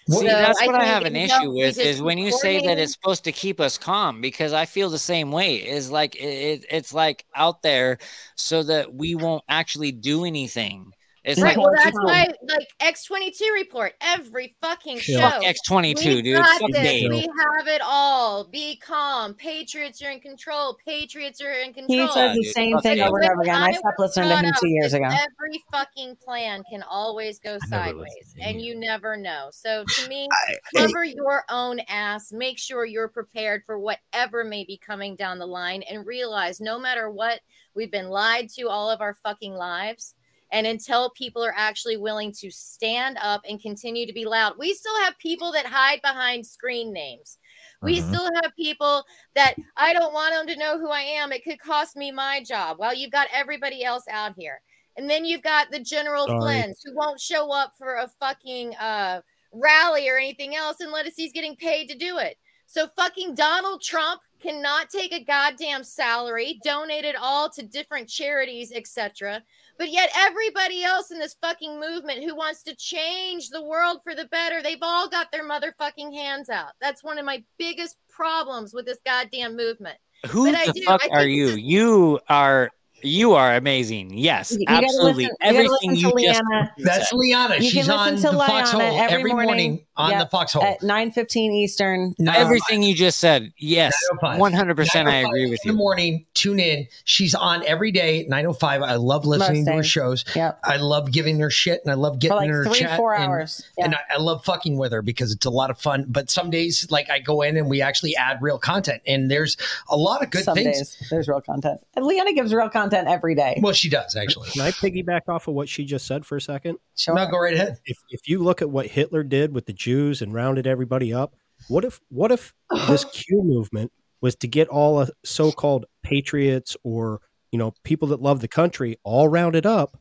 See, 0.08 0.18
So 0.18 0.24
that's 0.26 0.62
I 0.62 0.66
what 0.66 0.76
I 0.76 0.80
think 0.80 0.92
have 0.92 1.04
an 1.06 1.16
issue 1.16 1.52
with 1.54 1.78
is 1.78 2.02
when 2.02 2.18
you 2.18 2.32
say 2.34 2.66
that 2.66 2.78
it's 2.78 2.92
supposed 2.92 3.24
to 3.24 3.32
keep 3.32 3.62
us 3.62 3.78
calm 3.78 4.20
because 4.20 4.52
I 4.52 4.66
feel 4.66 4.90
the 4.90 5.00
same 5.00 5.21
way. 5.30 5.58
Is 5.58 5.92
like 5.92 6.16
it- 6.16 6.66
it's 6.72 6.94
like 6.94 7.26
out 7.36 7.62
there 7.62 8.00
so 8.36 8.64
that 8.64 8.94
we 8.94 9.14
won't 9.16 9.44
actually 9.48 9.92
do 9.92 10.26
anything. 10.26 10.94
It's 11.24 11.40
right. 11.40 11.56
like 11.56 11.64
Well, 11.64 11.76
that's 11.84 11.98
why, 12.02 12.28
like 12.48 12.68
X22 12.80 13.54
report 13.54 13.94
every 14.02 14.56
fucking 14.60 14.98
show. 14.98 15.20
Fuck 15.20 15.44
X22, 15.44 16.16
we 16.16 16.22
dude. 16.24 16.38
Got 16.38 16.60
Fuck 16.60 16.72
this. 16.72 17.10
We 17.10 17.22
have 17.22 17.68
it 17.68 17.82
all. 17.84 18.46
Be 18.46 18.78
calm. 18.78 19.36
Patriots 19.36 20.02
are 20.02 20.10
in 20.10 20.20
control. 20.20 20.80
Patriots 20.84 21.40
are 21.40 21.52
in 21.52 21.74
control. 21.74 21.88
He 21.90 21.98
control. 22.08 22.16
says 22.16 22.36
the 22.38 22.44
same 22.46 22.80
thing 22.80 23.02
over 23.02 23.20
and 23.20 23.32
over 23.32 23.42
again. 23.44 23.56
I 23.56 23.72
stopped 23.72 24.00
listening 24.00 24.30
to 24.30 24.38
him 24.38 24.54
two 24.60 24.70
years 24.70 24.94
ago. 24.94 25.06
Every 25.06 25.64
fucking 25.72 26.16
plan 26.16 26.64
can 26.72 26.82
always 26.82 27.38
go 27.38 27.60
sideways, 27.70 28.36
and 28.42 28.60
you 28.60 28.76
never 28.76 29.16
know. 29.16 29.50
So, 29.52 29.86
to 29.88 30.08
me, 30.10 30.28
cover 30.76 31.04
your 31.04 31.44
own 31.50 31.82
ass. 31.88 32.32
Make 32.32 32.58
sure 32.58 32.84
you're 32.84 33.08
prepared 33.08 33.62
for 33.68 33.78
whatever 33.78 34.44
may 34.44 34.64
be 34.64 34.78
coming 34.78 35.16
down 35.16 35.38
the 35.38 35.46
line, 35.46 35.84
and 35.84 36.04
realize 36.04 36.60
no 36.60 36.80
matter 36.80 37.12
what, 37.12 37.42
we've 37.76 37.92
been 37.92 38.10
lied 38.10 38.50
to 38.58 38.70
all 38.70 38.90
of 38.90 39.02
our 39.02 39.14
fucking 39.14 39.54
lives. 39.54 40.16
And 40.52 40.68
until 40.68 41.12
people 41.12 41.44
are 41.44 41.54
actually 41.56 41.98
willing 41.98 42.34
to 42.34 42.52
stand 42.52 43.18
up 43.22 43.42
and 43.48 43.62
continue 43.62 44.06
to 44.06 44.14
be 44.14 44.26
loud, 44.26 44.58
we 44.58 44.74
still 44.74 44.98
have 45.02 45.18
people 45.18 45.52
that 45.54 45.66
hide 45.66 46.02
behind 46.02 46.46
screen 46.46 46.92
names. 46.92 47.38
We 47.82 48.00
Mhm. 48.00 48.08
still 48.08 48.30
have 48.42 48.56
people 48.56 49.06
that 49.34 49.56
I 49.78 49.94
don't 49.94 50.14
want 50.14 50.34
them 50.34 50.48
to 50.48 50.56
know 50.58 50.78
who 50.78 50.90
I 50.90 51.02
am. 51.02 51.32
It 51.32 51.44
could 51.44 51.60
cost 51.60 51.96
me 51.96 52.12
my 52.12 52.44
job. 52.44 52.80
Well, 52.80 52.94
you've 52.94 53.12
got 53.12 53.30
everybody 53.32 53.84
else 53.84 54.04
out 54.10 54.36
here. 54.38 54.62
And 54.98 55.10
then 55.10 55.24
you've 55.24 55.42
got 55.42 55.72
the 55.72 55.80
General 55.80 56.28
Sorry. 56.28 56.74
Who 56.84 56.96
won't 56.96 57.20
show 57.20 57.52
up 57.52 57.74
for 57.78 57.96
a 57.96 58.10
fucking 58.20 58.76
uh, 58.76 59.22
rally 59.54 60.10
or 60.10 60.18
anything 60.18 60.56
else 60.56 60.80
unless 60.80 61.16
he's 61.16 61.34
getting 61.34 61.56
paid 61.56 61.88
to 61.90 61.98
do 61.98 62.18
it. 62.18 62.38
So 62.66 62.88
fucking 62.96 63.36
Donald 63.36 63.82
Trump 63.82 64.22
cannot 64.42 64.90
take 64.90 65.14
a 65.14 65.24
goddamn 65.24 65.84
salary, 65.84 66.60
donate 66.64 67.06
it 67.06 67.16
all 67.16 67.50
to 67.50 67.64
different 67.64 68.10
charities, 68.10 68.72
etc. 68.72 69.44
But 69.82 69.90
yet 69.92 70.12
everybody 70.16 70.84
else 70.84 71.10
in 71.10 71.18
this 71.18 71.36
fucking 71.42 71.80
movement 71.80 72.24
who 72.24 72.36
wants 72.36 72.62
to 72.66 72.76
change 72.76 73.50
the 73.50 73.64
world 73.64 74.02
for 74.04 74.14
the 74.14 74.26
better, 74.26 74.62
they've 74.62 74.78
all 74.80 75.10
got 75.10 75.32
their 75.32 75.44
motherfucking 75.44 76.14
hands 76.14 76.52
out. 76.52 76.74
That's 76.80 77.04
one 77.04 77.18
of 77.18 77.26
my 77.26 77.44
biggest 77.58 77.98
problems 78.08 78.76
with 78.76 78.86
this 78.86 79.00
goddamn 79.04 79.58
movement. 79.58 79.98
Who 80.28 80.46
But 80.46 80.54
I 80.56 80.66
the 80.68 80.74
do- 80.74 80.84
fuck 80.84 81.02
I 81.04 81.08
are 81.08 81.20
think 81.22 81.36
you? 81.36 81.48
You 81.56 82.20
are 82.30 82.70
you 83.02 83.34
are 83.34 83.56
amazing. 83.56 84.16
Yes, 84.16 84.52
You 84.56 84.66
absolutely. 84.68 85.24
listen- 85.24 85.38
you 85.42 85.48
Everything 85.48 85.70
listen 85.72 85.96
you 85.96 86.12
to 86.12 86.22
just 86.28 86.42
that's. 86.78 87.12
Lianna. 87.14 87.60
You 87.60 87.70
She's 87.72 87.88
can 87.88 87.98
on 87.98 88.16
to 88.18 88.22
the 88.22 88.28
Lianna 88.34 88.46
Foxhole 88.46 88.82
every, 88.82 89.16
every 89.18 89.34
morning 89.34 89.84
on 90.02 90.12
the 90.12 90.18
Yep, 90.18 90.32
Foxhole. 90.32 90.64
at 90.64 90.84
nine 90.84 91.12
fifteen 91.12 91.52
Eastern. 91.54 92.16
Um, 92.20 92.28
everything 92.30 92.84
you 92.84 92.96
just 92.96 93.20
said. 93.20 93.52
Yes, 93.58 93.96
oh 94.24 94.38
one 94.38 94.54
hundred 94.54 94.76
percent. 94.76 95.08
I 95.08 95.24
oh 95.24 95.28
agree 95.28 95.50
with 95.50 95.60
in 95.64 95.70
you. 95.70 95.72
the 95.72 95.78
morning. 95.78 96.26
Tune 96.34 96.60
in. 96.60 96.88
She's 97.04 97.36
on 97.36 97.66
every 97.66 97.92
day, 97.92 98.26
nine 98.28 98.46
oh 98.46 98.54
five. 98.54 98.82
I 98.82 98.96
love 98.96 99.26
listening 99.26 99.66
to 99.66 99.72
her 99.72 99.78
days. 99.78 99.88
shows. 99.88 100.26
Yep. 100.36 100.60
I 100.64 100.78
love 100.78 101.12
giving 101.12 101.40
her 101.40 101.50
shit 101.50 101.82
and 101.84 101.92
I 101.92 101.96
love 101.96 102.20
getting 102.20 102.38
like 102.38 102.50
her 102.50 102.66
three, 102.66 102.80
chat. 102.80 102.98
four 102.98 103.14
and, 103.14 103.24
hours. 103.24 103.64
And 103.78 103.96
I, 103.96 104.00
I 104.12 104.18
love 104.18 104.44
fucking 104.46 104.78
with 104.78 104.92
her 104.92 105.02
because 105.02 105.32
it's 105.32 105.46
a 105.46 105.50
lot 105.50 105.70
of 105.70 105.80
fun. 105.80 106.06
But 106.08 106.30
some 106.30 106.50
days, 106.50 106.90
like 106.90 107.10
I 107.10 107.20
go 107.20 107.42
in 107.42 107.58
and 107.58 107.70
we 107.70 107.82
actually 107.82 108.16
add 108.16 108.42
real 108.42 108.58
content, 108.58 109.02
and 109.06 109.30
there's 109.30 109.58
a 109.90 109.98
lot 109.98 110.24
of 110.24 110.30
good 110.30 110.44
Some 110.44 110.56
things. 110.56 110.78
days 110.78 111.08
there's 111.10 111.28
real 111.28 111.42
content. 111.42 111.82
And 111.96 112.06
Lianna 112.06 112.34
gives 112.34 112.54
real 112.54 112.70
content 112.70 113.08
every 113.08 113.36
day. 113.36 113.60
Well, 113.62 113.74
she 113.74 113.90
does 113.90 114.16
actually. 114.16 114.50
Can 114.50 114.62
I 114.62 114.72
piggyback 114.72 115.28
off 115.28 115.48
of 115.48 115.54
what 115.54 115.70
she 115.70 115.86
just 115.86 116.08
said 116.08 116.26
for 116.26 116.36
a 116.36 116.42
second? 116.42 116.78
Sure. 116.96 117.16
No, 117.16 117.28
go 117.30 117.40
right 117.40 117.54
ahead. 117.54 117.80
If 117.86 117.98
if 118.10 118.28
you 118.30 118.40
look 118.40 118.62
at 118.62 118.70
what 118.70 118.88
Hitler 118.88 119.24
did 119.24 119.54
with 119.54 119.66
the 119.66 119.74
Jews 119.74 119.91
and 120.22 120.34
rounded 120.34 120.68
everybody 120.68 121.14
up, 121.14 121.36
what 121.68 121.86
if 121.86 122.00
what 122.10 122.32
if 122.32 122.54
this 122.88 123.06
Q 123.06 123.44
movement 123.44 123.92
was 124.22 124.36
to 124.38 124.48
get 124.48 124.68
all 124.68 125.08
so-called 125.26 125.86
patriots 126.04 126.78
or 126.84 127.22
you 127.52 127.60
know 127.60 127.74
people 127.84 128.08
that 128.10 128.22
love 128.22 128.42
the 128.42 128.48
country 128.48 128.98
all 129.04 129.28
rounded 129.28 129.66
up, 129.66 129.98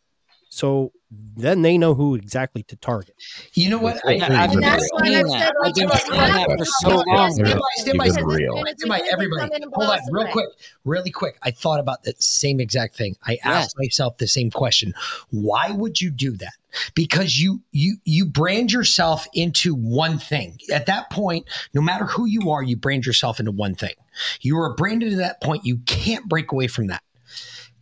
so 0.51 0.93
then 1.11 1.63
they 1.63 1.77
know 1.77 1.95
who 1.95 2.15
exactly 2.15 2.63
to 2.65 2.77
target. 2.77 3.17
You 3.55 3.71
know 3.71 3.79
what? 3.79 4.01
I- 4.07 4.13
I- 4.13 4.45
And 4.45 4.63
that's 4.63 4.89
why 4.93 5.09
I've 5.09 5.29
said, 5.29 5.53
I've 5.65 5.75
been 5.75 5.89
look, 5.89 5.99
saying 5.99 6.21
that 6.21 6.49
for 6.57 6.65
so 6.65 7.03
long. 7.07 7.33
Stand 7.33 7.49
by, 7.49 7.61
stand 7.77 7.99
by, 7.99 8.05
Even 8.05 8.13
stand 8.15 8.27
by, 8.29 8.35
real. 8.35 8.57
stand 8.57 8.89
by, 8.89 9.01
everybody. 9.11 9.51
Hold 9.73 9.91
on, 9.91 9.99
real 10.13 10.29
quick, 10.29 10.47
really 10.85 11.11
quick. 11.11 11.37
I 11.43 11.51
thought 11.51 11.81
about 11.81 12.05
the 12.05 12.15
same 12.19 12.61
exact 12.61 12.97
thing. 12.97 13.17
I 13.27 13.39
asked 13.43 13.75
myself 13.79 14.19
the 14.19 14.29
same 14.29 14.51
question. 14.53 14.95
Why 15.31 15.73
would 15.73 16.01
you 16.01 16.11
do 16.11 16.37
that? 16.37 16.53
Because 16.95 17.39
you 17.41 17.63
you 17.73 17.97
you 18.05 18.25
brand 18.25 18.71
yourself 18.71 19.27
into 19.35 19.75
one 19.75 20.19
thing. 20.19 20.59
At 20.73 20.87
that 20.87 21.11
point, 21.11 21.49
no 21.75 21.81
matter 21.81 22.05
who 22.05 22.27
you 22.27 22.51
are, 22.53 22.63
you 22.63 22.77
brand 22.77 23.05
yourself 23.05 23.41
into 23.41 23.51
one 23.51 23.75
thing. 23.75 23.95
You 24.43 24.57
are 24.59 24.75
branded 24.77 25.13
at 25.15 25.19
that 25.19 25.41
point. 25.43 25.65
You 25.65 25.79
can't 25.87 26.29
break 26.29 26.53
away 26.53 26.69
from 26.69 26.87
that. 26.87 27.03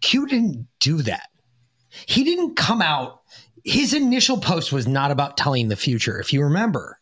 Q 0.01 0.27
didn't 0.27 0.67
do 0.81 1.03
that. 1.03 1.29
He 2.07 2.25
didn't 2.25 2.57
come 2.57 2.83
out. 2.83 3.23
His 3.65 3.93
initial 3.93 4.39
post 4.39 4.73
was 4.73 4.86
not 4.86 5.10
about 5.10 5.36
telling 5.36 5.68
the 5.68 5.77
future, 5.77 6.20
if 6.20 6.33
you 6.33 6.43
remember. 6.43 6.99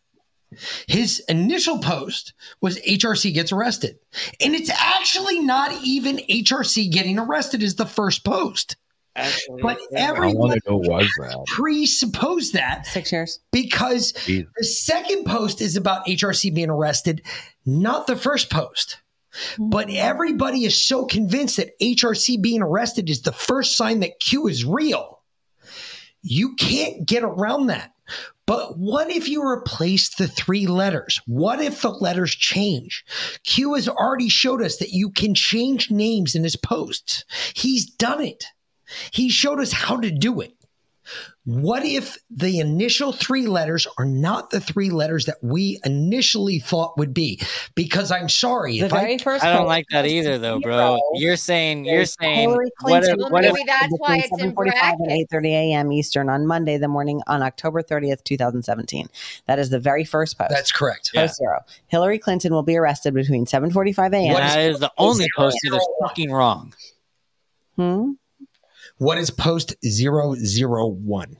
His 0.87 1.19
initial 1.27 1.79
post 1.79 2.33
was 2.61 2.79
HRC 2.81 3.33
gets 3.33 3.51
arrested. 3.51 3.99
And 4.39 4.55
it's 4.55 4.69
actually 4.69 5.39
not 5.39 5.73
even 5.83 6.17
HRC 6.29 6.91
getting 6.91 7.19
arrested 7.19 7.63
is 7.63 7.75
the 7.75 7.85
first 7.85 8.23
post. 8.23 8.77
But 9.17 9.25
I 9.25 9.39
want 9.59 9.79
everyone 9.95 10.49
to 10.51 10.61
know 10.69 10.77
was 10.77 11.09
that. 11.19 11.43
presupposed 11.47 12.53
that 12.53 12.85
six 12.85 13.11
years 13.11 13.39
because 13.51 14.13
Jeez. 14.13 14.45
the 14.55 14.63
second 14.63 15.25
post 15.25 15.59
is 15.59 15.75
about 15.75 16.05
HRC 16.05 16.53
being 16.53 16.69
arrested, 16.69 17.23
not 17.65 18.05
the 18.05 18.15
first 18.15 18.51
post. 18.51 18.97
But 19.57 19.89
everybody 19.89 20.65
is 20.65 20.81
so 20.81 21.05
convinced 21.05 21.57
that 21.57 21.79
HRC 21.79 22.41
being 22.41 22.61
arrested 22.61 23.09
is 23.09 23.21
the 23.21 23.31
first 23.31 23.75
sign 23.75 23.99
that 24.01 24.19
Q 24.19 24.47
is 24.47 24.65
real. 24.65 25.21
You 26.21 26.55
can't 26.55 27.05
get 27.05 27.23
around 27.23 27.67
that. 27.67 27.93
But 28.45 28.77
what 28.77 29.09
if 29.09 29.27
you 29.27 29.43
replace 29.43 30.15
the 30.15 30.27
three 30.27 30.67
letters? 30.67 31.19
What 31.27 31.61
if 31.61 31.81
the 31.81 31.89
letters 31.89 32.33
change? 32.33 33.03
Q 33.43 33.73
has 33.73 33.89
already 33.89 34.29
showed 34.29 34.61
us 34.61 34.77
that 34.77 34.91
you 34.91 35.11
can 35.11 35.35
change 35.35 35.91
names 35.91 36.33
in 36.33 36.43
his 36.43 36.55
posts. 36.55 37.25
He's 37.53 37.85
done 37.85 38.23
it. 38.23 38.45
He 39.11 39.29
showed 39.29 39.59
us 39.59 39.73
how 39.73 39.97
to 39.97 40.09
do 40.09 40.39
it. 40.39 40.56
What 41.47 41.85
if 41.85 42.17
the 42.29 42.59
initial 42.59 43.13
three 43.13 43.47
letters 43.47 43.87
are 43.97 44.03
not 44.03 44.49
the 44.49 44.59
three 44.59 44.89
letters 44.89 45.27
that 45.27 45.37
we 45.41 45.79
initially 45.85 46.59
thought 46.59 46.97
would 46.97 47.13
be? 47.13 47.39
Because 47.73 48.11
I'm 48.11 48.27
sorry, 48.27 48.79
The 48.79 48.87
if 48.87 48.91
very 48.91 49.13
I, 49.13 49.17
first 49.17 49.45
I 49.45 49.53
don't 49.53 49.65
like 49.65 49.85
that 49.91 50.05
either, 50.05 50.37
though, 50.37 50.59
bro. 50.59 50.99
You're 51.13 51.37
saying 51.37 51.85
you're 51.85 51.99
There's 51.99 52.17
saying 52.19 52.49
Hillary 52.49 52.69
what 52.81 53.03
if 53.05 53.15
Clinton 53.15 53.31
what 53.31 53.45
if 53.45 53.53
Maybe 53.53 53.63
that's 53.65 53.93
why 53.97 54.17
it's 54.17 54.43
in 54.43 54.53
7:45 54.53 54.95
and 54.99 55.09
8:30 55.31 55.47
a.m. 55.47 55.91
Eastern 55.93 56.27
on 56.27 56.45
Monday, 56.45 56.77
the 56.77 56.89
morning 56.89 57.21
on 57.27 57.41
October 57.41 57.81
30th, 57.81 58.25
2017. 58.25 59.07
That 59.45 59.57
is 59.57 59.69
the 59.69 59.79
very 59.79 60.03
first 60.03 60.37
post. 60.37 60.49
That's 60.49 60.73
correct. 60.73 61.11
Post 61.15 61.37
zero. 61.37 61.61
Hillary 61.87 62.19
Clinton 62.19 62.51
will 62.51 62.61
be 62.61 62.75
arrested 62.75 63.13
between 63.13 63.45
7:45 63.45 64.13
a.m. 64.13 64.33
that 64.33 64.59
is 64.59 64.79
the 64.79 64.91
only 64.97 65.29
post 65.37 65.57
that 65.63 65.77
is 65.77 65.87
fucking 66.01 66.29
wrong. 66.29 66.73
Hmm? 67.77 68.11
What 68.97 69.17
is 69.17 69.29
post 69.29 69.75
zero 69.85 70.35
zero 70.35 70.87
one? 70.87 71.37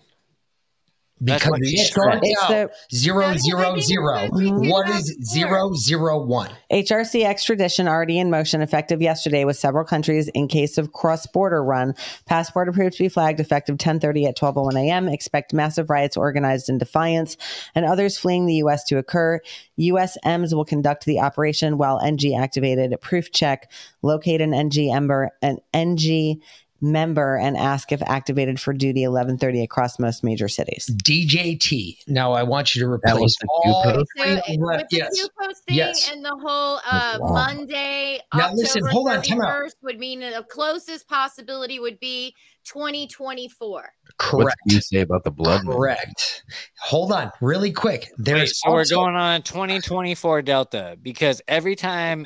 That's 1.20 1.44
Because 1.44 1.50
what 1.50 1.62
it 1.64 1.70
she 1.70 1.78
starts 1.78 2.20
It's 2.22 2.44
out 2.44 2.50
the- 2.50 2.96
zero 2.96 3.34
zero 3.38 3.80
zero. 3.80 4.28
What 4.32 4.88
is 4.88 5.18
zero 5.24 5.74
zero 5.74 6.24
one? 6.24 6.52
HRC 6.72 7.26
extradition 7.26 7.88
already 7.88 8.20
in 8.20 8.30
motion, 8.30 8.62
effective 8.62 9.02
yesterday, 9.02 9.44
with 9.44 9.58
several 9.58 9.84
countries 9.84 10.28
in 10.36 10.48
case 10.48 10.78
of 10.78 10.94
cross-border 10.94 11.64
run. 11.64 11.96
Passport 12.28 12.70
approved 12.70 12.98
to 12.98 13.04
be 13.04 13.10
flagged 13.10 13.40
effective 13.40 13.78
10:30 13.80 14.28
at 14.28 14.38
12:01 14.38 14.76
a.m. 14.78 15.10
Expect 15.10 15.54
massive 15.54 15.90
riots 15.90 16.18
organized 16.18 16.70
in 16.70 16.78
defiance, 16.78 17.36
and 17.74 17.84
others 17.84 18.20
fleeing 18.20 18.46
the 18.46 18.58
U.S. 18.58 18.84
to 18.84 19.00
occur. 19.00 19.40
USMs 19.80 20.54
will 20.54 20.66
conduct 20.66 21.06
the 21.06 21.20
operation 21.20 21.80
while 21.80 22.00
NG 22.00 22.36
activated. 22.36 22.94
Proof 23.02 23.32
check. 23.32 23.72
Locate 24.04 24.40
an 24.40 24.54
NG 24.54 24.92
member, 24.94 25.32
an 25.42 25.58
NG 25.74 26.42
member, 26.82 27.38
and 27.38 27.58
ask 27.58 27.92
if 27.92 28.02
activated 28.04 28.60
for 28.60 28.74
duty 28.74 29.02
11:30 29.04 29.64
across 29.64 30.00
most 30.00 30.24
major 30.24 30.48
cities. 30.48 30.90
DJT. 31.04 31.98
Now 32.08 32.34
I 32.34 32.44
want 32.44 32.76
you 32.76 32.82
to 32.84 32.90
replace 32.90 33.36
the 33.40 33.48
Q 33.64 33.72
all 33.74 33.84
post? 33.84 34.08
So, 34.18 34.24
three 34.24 34.32
it- 34.48 34.60
with 34.60 34.86
the 34.90 34.98
yes. 34.98 35.10
Q 35.16 35.28
posting 35.42 35.76
Yes. 35.76 36.12
and 36.12 36.24
the 36.24 36.36
whole 36.42 36.80
uh, 36.90 37.18
wrong. 37.22 37.34
Monday, 37.34 38.20
Now, 38.34 38.46
October 38.46 38.56
listen, 38.58 38.86
hold 38.88 39.10
on, 39.10 39.22
time 39.22 39.42
out. 39.42 39.72
would 39.84 40.00
mean 40.00 40.20
the 40.20 40.46
closest 40.50 41.08
possibility 41.08 41.80
would 41.80 42.00
be 42.00 42.34
2024. 42.66 43.72
What 43.72 43.92
Correct. 44.18 44.58
do 44.68 44.76
you 44.76 44.82
say 44.82 45.02
about 45.02 45.24
the 45.24 45.32
blood? 45.32 45.64
moon? 45.64 45.76
Correct. 45.76 46.44
Hold 46.82 47.12
on, 47.12 47.32
really 47.42 47.72
quick. 47.72 48.10
Wait, 48.18 48.26
There's 48.26 48.60
so 48.60 48.72
we're 48.72 48.86
going 48.86 49.16
on 49.16 49.42
2024 49.44 50.42
Delta 50.42 50.98
because 51.02 51.42
every 51.48 51.76
time 51.76 52.26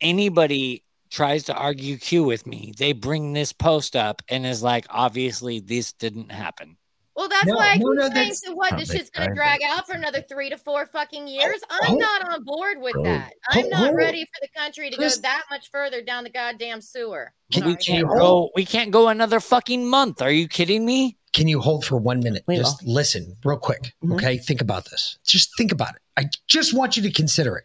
anybody 0.00 0.82
tries 1.12 1.44
to 1.44 1.54
argue 1.54 1.98
Q 1.98 2.24
with 2.24 2.46
me, 2.46 2.72
they 2.76 2.92
bring 2.92 3.32
this 3.32 3.52
post 3.52 3.94
up 3.94 4.22
and 4.28 4.46
is 4.46 4.62
like, 4.62 4.86
obviously 4.88 5.60
this 5.60 5.92
didn't 5.92 6.32
happen. 6.32 6.76
Well, 7.14 7.28
that's 7.28 7.44
No, 7.44 7.56
why 7.56 7.72
I 7.72 7.76
no, 7.76 7.90
keep 7.90 7.98
no, 7.98 8.08
saying, 8.14 8.34
so 8.34 8.54
what? 8.54 8.72
Oh, 8.72 8.76
This 8.78 8.88
they 8.88 8.96
shit's 8.96 9.10
going 9.10 9.28
to 9.28 9.34
tried 9.34 9.58
drag 9.58 9.62
out 9.70 9.86
for 9.86 9.92
another 9.92 10.22
three 10.22 10.48
to 10.48 10.56
four 10.56 10.86
fucking 10.86 11.24
oh, 11.24 11.30
years. 11.30 11.60
I'm 11.68 11.84
hold- 11.88 12.00
not 12.00 12.32
on 12.32 12.42
board 12.42 12.78
with 12.80 12.94
Bro. 12.94 13.04
that. 13.04 13.34
I'm 13.50 13.68
not 13.68 13.80
hold- 13.80 13.96
ready 13.96 14.24
for 14.24 14.40
the 14.40 14.48
country 14.58 14.88
to 14.88 14.96
Chris- 14.96 15.16
go 15.16 15.22
that 15.22 15.42
much 15.50 15.70
further 15.70 16.00
down 16.00 16.24
the 16.24 16.30
goddamn 16.30 16.80
sewer. 16.80 17.32
Can 17.52 17.66
we 17.66 17.76
can't 17.76 18.08
go. 18.08 18.50
We 18.56 18.64
can't 18.64 18.90
go 18.90 19.08
another 19.08 19.40
fucking 19.40 19.86
month. 19.86 20.22
Are 20.22 20.32
you 20.32 20.48
kidding 20.48 20.86
me? 20.86 21.18
can 21.32 21.48
you 21.48 21.60
hold 21.60 21.84
for 21.84 21.96
one 21.96 22.20
minute? 22.20 22.44
We 22.46 22.56
just 22.56 22.82
listen 22.84 23.36
real 23.44 23.56
quick. 23.56 23.94
Mm-hmm. 24.04 24.12
Okay. 24.12 24.36
Think 24.36 24.60
about 24.60 24.90
this. 24.90 25.18
Just 25.24 25.56
think 25.56 25.72
about 25.72 25.94
it. 25.94 26.02
I 26.16 26.24
just 26.46 26.74
want 26.76 26.96
you 26.96 27.02
to 27.04 27.10
consider 27.10 27.56
it. 27.56 27.64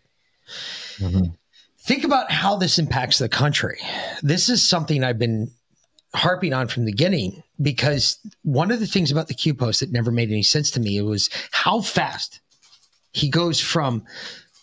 Mm-hmm. 0.99 1.31
Think 1.87 2.03
about 2.03 2.29
how 2.29 2.57
this 2.57 2.79
impacts 2.79 3.17
the 3.17 3.29
country. 3.29 3.79
This 4.21 4.49
is 4.49 4.67
something 4.67 5.05
I've 5.05 5.17
been 5.17 5.49
harping 6.13 6.51
on 6.51 6.67
from 6.67 6.83
the 6.83 6.91
beginning 6.91 7.43
because 7.61 8.19
one 8.43 8.71
of 8.71 8.81
the 8.81 8.85
things 8.85 9.09
about 9.09 9.29
the 9.29 9.33
Q 9.33 9.53
post 9.53 9.79
that 9.79 9.89
never 9.89 10.11
made 10.11 10.29
any 10.29 10.43
sense 10.43 10.69
to 10.71 10.81
me 10.81 11.01
was 11.01 11.29
how 11.51 11.79
fast 11.79 12.41
he 13.13 13.29
goes 13.29 13.61
from 13.61 14.03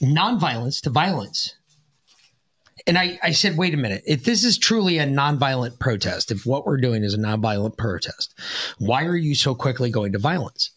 nonviolence 0.03 0.83
to 0.83 0.91
violence. 0.91 1.55
And 2.87 2.99
I, 2.99 3.19
I 3.23 3.31
said, 3.31 3.57
wait 3.57 3.73
a 3.73 3.79
minute. 3.79 4.03
If 4.07 4.25
this 4.25 4.45
is 4.45 4.59
truly 4.59 4.99
a 4.99 5.07
nonviolent 5.07 5.79
protest, 5.79 6.31
if 6.31 6.45
what 6.45 6.67
we're 6.67 6.77
doing 6.77 7.05
is 7.05 7.15
a 7.15 7.19
nonviolent 7.19 7.79
protest, 7.79 8.39
why 8.77 9.07
are 9.07 9.17
you 9.17 9.35
so 9.35 9.55
quickly 9.55 9.91
going 9.91 10.13
to 10.13 10.19
violence? 10.19 10.73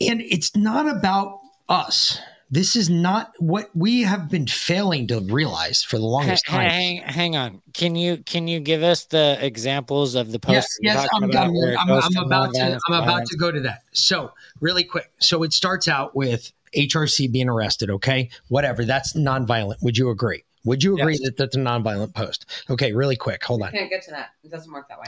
And 0.00 0.20
it's 0.20 0.54
not 0.54 0.88
about 0.88 1.40
us. 1.68 2.20
This 2.48 2.76
is 2.76 2.88
not 2.88 3.32
what 3.38 3.70
we 3.74 4.02
have 4.02 4.30
been 4.30 4.46
failing 4.46 5.08
to 5.08 5.20
realize 5.20 5.82
for 5.82 5.98
the 5.98 6.04
longest 6.04 6.46
hang, 6.46 6.60
time. 6.60 6.70
hang, 6.70 6.96
hang 6.98 7.36
on. 7.36 7.62
Can 7.74 7.96
you 7.96 8.18
can 8.18 8.46
you 8.46 8.60
give 8.60 8.84
us 8.84 9.06
the 9.06 9.36
examples 9.40 10.14
of 10.14 10.30
the 10.30 10.38
Yes, 10.48 10.64
posts? 10.64 10.78
you're 10.80 10.94
yes, 10.94 11.08
I'm, 11.12 11.24
about 11.24 11.48
I'm, 11.48 11.90
I'm, 11.90 12.02
I'm 12.16 12.24
about 12.24 12.54
to. 12.54 12.80
I'm 12.88 13.02
about 13.02 13.26
to 13.26 13.36
go 13.36 13.50
to 13.50 13.60
that. 13.60 13.82
So 13.92 14.32
really 14.60 14.84
quick. 14.84 15.10
So 15.18 15.42
it 15.42 15.52
starts 15.52 15.88
out 15.88 16.14
with 16.14 16.52
HRC 16.76 17.32
being 17.32 17.48
arrested. 17.48 17.90
Okay, 17.90 18.30
whatever. 18.48 18.84
That's 18.84 19.14
nonviolent. 19.14 19.82
Would 19.82 19.98
you 19.98 20.10
agree? 20.10 20.44
Would 20.64 20.84
you 20.84 20.98
agree 20.98 21.18
that 21.22 21.36
that's 21.36 21.56
a 21.56 21.60
nonviolent 21.60 22.14
post? 22.14 22.46
Okay, 22.70 22.92
really 22.92 23.16
quick. 23.16 23.42
Hold 23.44 23.62
on. 23.62 23.72
Can't 23.72 23.90
get 23.90 24.02
to 24.04 24.10
that. 24.12 24.30
It 24.44 24.50
doesn't 24.50 24.70
work 24.72 24.88
that 24.88 24.98
way. 24.98 25.06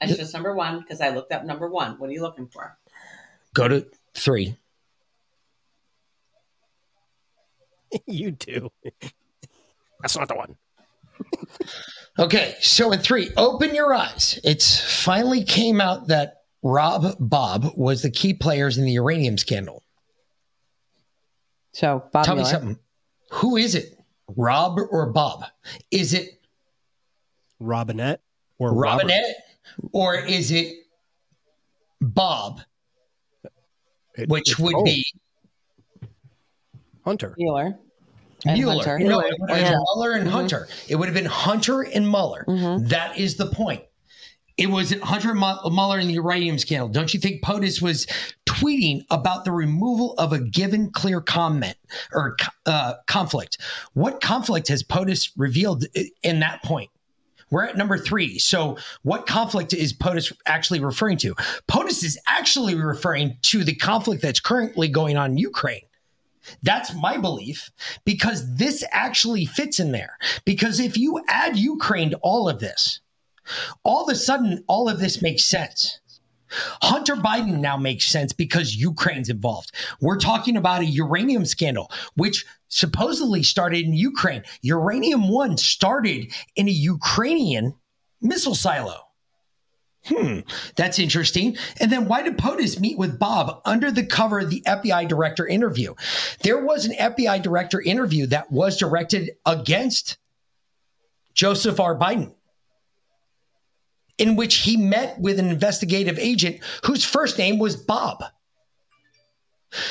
That's 0.00 0.16
just 0.16 0.34
number 0.34 0.54
one 0.54 0.80
because 0.80 1.00
I 1.00 1.10
looked 1.10 1.32
up 1.32 1.44
number 1.44 1.68
one. 1.68 1.98
What 1.98 2.10
are 2.10 2.12
you 2.12 2.22
looking 2.22 2.46
for? 2.46 2.76
Go 3.54 3.68
to 3.68 3.86
three. 4.14 4.56
you 8.06 8.30
do. 8.32 8.70
That's 10.00 10.16
not 10.16 10.28
the 10.28 10.36
one. 10.36 10.56
Okay, 12.18 12.54
so 12.60 12.92
in 12.92 13.00
three, 13.00 13.28
open 13.36 13.74
your 13.74 13.92
eyes. 13.92 14.40
It's 14.42 14.80
finally 15.04 15.44
came 15.44 15.82
out 15.82 16.06
that 16.06 16.44
Rob 16.62 17.14
Bob 17.20 17.72
was 17.76 18.00
the 18.00 18.10
key 18.10 18.32
players 18.32 18.78
in 18.78 18.86
the 18.86 18.92
uranium 18.92 19.36
scandal. 19.36 19.82
So 21.72 22.04
Bob 22.12 22.24
Tell 22.24 22.36
me 22.36 22.44
something. 22.44 22.78
Who 23.32 23.58
is 23.58 23.74
it? 23.74 23.98
Rob 24.34 24.78
or 24.90 25.12
Bob? 25.12 25.44
Is 25.90 26.14
it 26.14 26.40
Robinette 27.60 28.22
or 28.58 28.74
Robert? 28.74 29.02
Robinette 29.02 29.36
or 29.92 30.16
is 30.16 30.50
it 30.50 30.74
Bob? 32.00 32.62
It- 34.14 34.30
which 34.30 34.58
would 34.58 34.72
both. 34.72 34.84
be 34.86 35.04
Hunter. 37.06 37.34
Mueller. 37.38 37.78
And 38.44 38.58
Mueller. 38.58 38.84
Hunter. 38.84 38.98
No, 38.98 39.20
it 39.20 39.32
would 39.38 39.50
have 39.50 39.58
Yeah. 39.60 39.70
been 39.70 39.78
Mueller 39.94 40.12
and 40.12 40.28
Mhm. 40.28 40.32
Hunter. 40.32 40.68
It 40.88 40.96
would 40.96 41.06
have 41.06 41.14
been 41.14 41.24
Hunter 41.24 41.82
and 41.82 42.06
Mueller. 42.10 42.44
That 42.88 43.16
is 43.16 43.36
the 43.36 43.46
point. 43.46 43.82
It 44.58 44.70
was 44.70 44.92
Hunter 45.02 45.34
Mu- 45.34 45.70
Mueller 45.70 45.98
in 46.00 46.08
the 46.08 46.14
uranium 46.14 46.58
scandal. 46.58 46.88
Don't 46.88 47.12
you 47.14 47.20
think 47.20 47.42
POTUS 47.42 47.80
was 47.82 48.06
tweeting 48.46 49.04
about 49.10 49.44
the 49.44 49.52
removal 49.52 50.14
of 50.14 50.32
a 50.32 50.38
given 50.40 50.90
clear 50.90 51.20
comment 51.20 51.76
or 52.12 52.36
uh, 52.64 52.94
conflict? 53.06 53.58
What 53.92 54.20
conflict 54.20 54.68
has 54.68 54.82
POTUS 54.82 55.30
revealed 55.36 55.84
in 56.22 56.40
that 56.40 56.62
point? 56.64 56.90
We're 57.50 57.64
at 57.66 57.76
number 57.76 57.96
three. 57.98 58.38
So, 58.40 58.76
what 59.02 59.26
conflict 59.26 59.72
is 59.72 59.92
POTUS 59.92 60.32
actually 60.46 60.80
referring 60.80 61.18
to? 61.18 61.34
POTUS 61.68 62.02
is 62.02 62.18
actually 62.26 62.74
referring 62.74 63.36
to 63.42 63.62
the 63.62 63.74
conflict 63.74 64.20
that's 64.22 64.40
currently 64.40 64.88
going 64.88 65.16
on 65.16 65.32
in 65.32 65.38
Ukraine. 65.38 65.82
That's 66.62 66.94
my 66.94 67.16
belief 67.16 67.70
because 68.04 68.56
this 68.56 68.84
actually 68.90 69.46
fits 69.46 69.80
in 69.80 69.92
there. 69.92 70.18
Because 70.44 70.80
if 70.80 70.96
you 70.96 71.22
add 71.28 71.56
Ukraine 71.56 72.10
to 72.10 72.18
all 72.18 72.48
of 72.48 72.58
this, 72.58 73.00
all 73.84 74.04
of 74.04 74.12
a 74.12 74.16
sudden, 74.16 74.64
all 74.66 74.88
of 74.88 74.98
this 74.98 75.22
makes 75.22 75.44
sense. 75.44 76.00
Hunter 76.82 77.16
Biden 77.16 77.58
now 77.58 77.76
makes 77.76 78.06
sense 78.06 78.32
because 78.32 78.76
Ukraine's 78.76 79.28
involved. 79.28 79.72
We're 80.00 80.18
talking 80.18 80.56
about 80.56 80.82
a 80.82 80.86
uranium 80.86 81.44
scandal, 81.44 81.90
which 82.14 82.44
supposedly 82.68 83.42
started 83.42 83.84
in 83.84 83.92
Ukraine. 83.92 84.42
Uranium 84.62 85.28
One 85.28 85.56
started 85.56 86.32
in 86.54 86.68
a 86.68 86.72
Ukrainian 86.72 87.74
missile 88.20 88.54
silo. 88.54 89.06
Hmm, 90.06 90.40
that's 90.76 90.98
interesting. 90.98 91.56
And 91.80 91.90
then 91.90 92.06
why 92.06 92.22
did 92.22 92.38
POTUS 92.38 92.78
meet 92.78 92.96
with 92.96 93.18
Bob 93.18 93.60
under 93.64 93.90
the 93.90 94.06
cover 94.06 94.38
of 94.38 94.50
the 94.50 94.62
FBI 94.66 95.08
director 95.08 95.46
interview? 95.46 95.94
There 96.42 96.64
was 96.64 96.86
an 96.86 96.92
FBI 96.92 97.42
director 97.42 97.80
interview 97.80 98.26
that 98.26 98.52
was 98.52 98.76
directed 98.76 99.32
against 99.44 100.18
Joseph 101.34 101.80
R. 101.80 101.98
Biden, 101.98 102.34
in 104.16 104.36
which 104.36 104.58
he 104.58 104.76
met 104.76 105.18
with 105.18 105.40
an 105.40 105.48
investigative 105.48 106.18
agent 106.20 106.60
whose 106.84 107.04
first 107.04 107.36
name 107.36 107.58
was 107.58 107.76
Bob. 107.76 108.24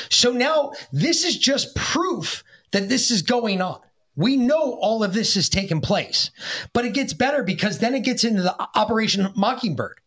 So 0.10 0.32
now 0.32 0.72
this 0.94 1.26
is 1.26 1.38
just 1.38 1.76
proof 1.76 2.44
that 2.72 2.88
this 2.88 3.12
is 3.12 3.22
going 3.22 3.62
on. 3.62 3.80
We 4.16 4.38
know 4.38 4.78
all 4.80 5.04
of 5.04 5.14
this 5.14 5.36
has 5.36 5.50
taken 5.50 5.82
place, 5.82 6.32
but 6.72 6.86
it 6.86 6.94
gets 6.94 7.14
better 7.14 7.44
because 7.44 7.80
then 7.80 7.94
it 7.94 8.04
gets 8.04 8.24
into 8.24 8.42
the 8.42 8.56
Operation 8.76 9.32
Mockingbird. 9.36 10.00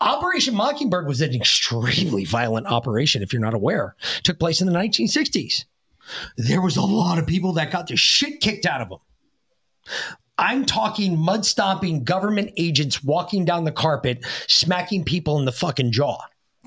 Operation 0.00 0.54
Mockingbird 0.54 1.06
was 1.06 1.20
an 1.20 1.34
extremely 1.34 2.24
violent 2.24 2.66
operation, 2.66 3.22
if 3.22 3.32
you're 3.32 3.42
not 3.42 3.54
aware. 3.54 3.96
It 4.18 4.24
took 4.24 4.38
place 4.38 4.60
in 4.60 4.66
the 4.66 4.72
1960s. 4.72 5.64
There 6.36 6.60
was 6.60 6.76
a 6.76 6.82
lot 6.82 7.18
of 7.18 7.26
people 7.26 7.52
that 7.54 7.70
got 7.70 7.88
the 7.88 7.96
shit 7.96 8.40
kicked 8.40 8.66
out 8.66 8.80
of 8.80 8.88
them. 8.88 8.98
I'm 10.38 10.66
talking 10.66 11.18
mud 11.18 11.46
stomping 11.46 12.04
government 12.04 12.52
agents 12.56 13.02
walking 13.02 13.44
down 13.44 13.64
the 13.64 13.72
carpet, 13.72 14.24
smacking 14.46 15.04
people 15.04 15.38
in 15.38 15.46
the 15.46 15.52
fucking 15.52 15.92
jaw. 15.92 16.18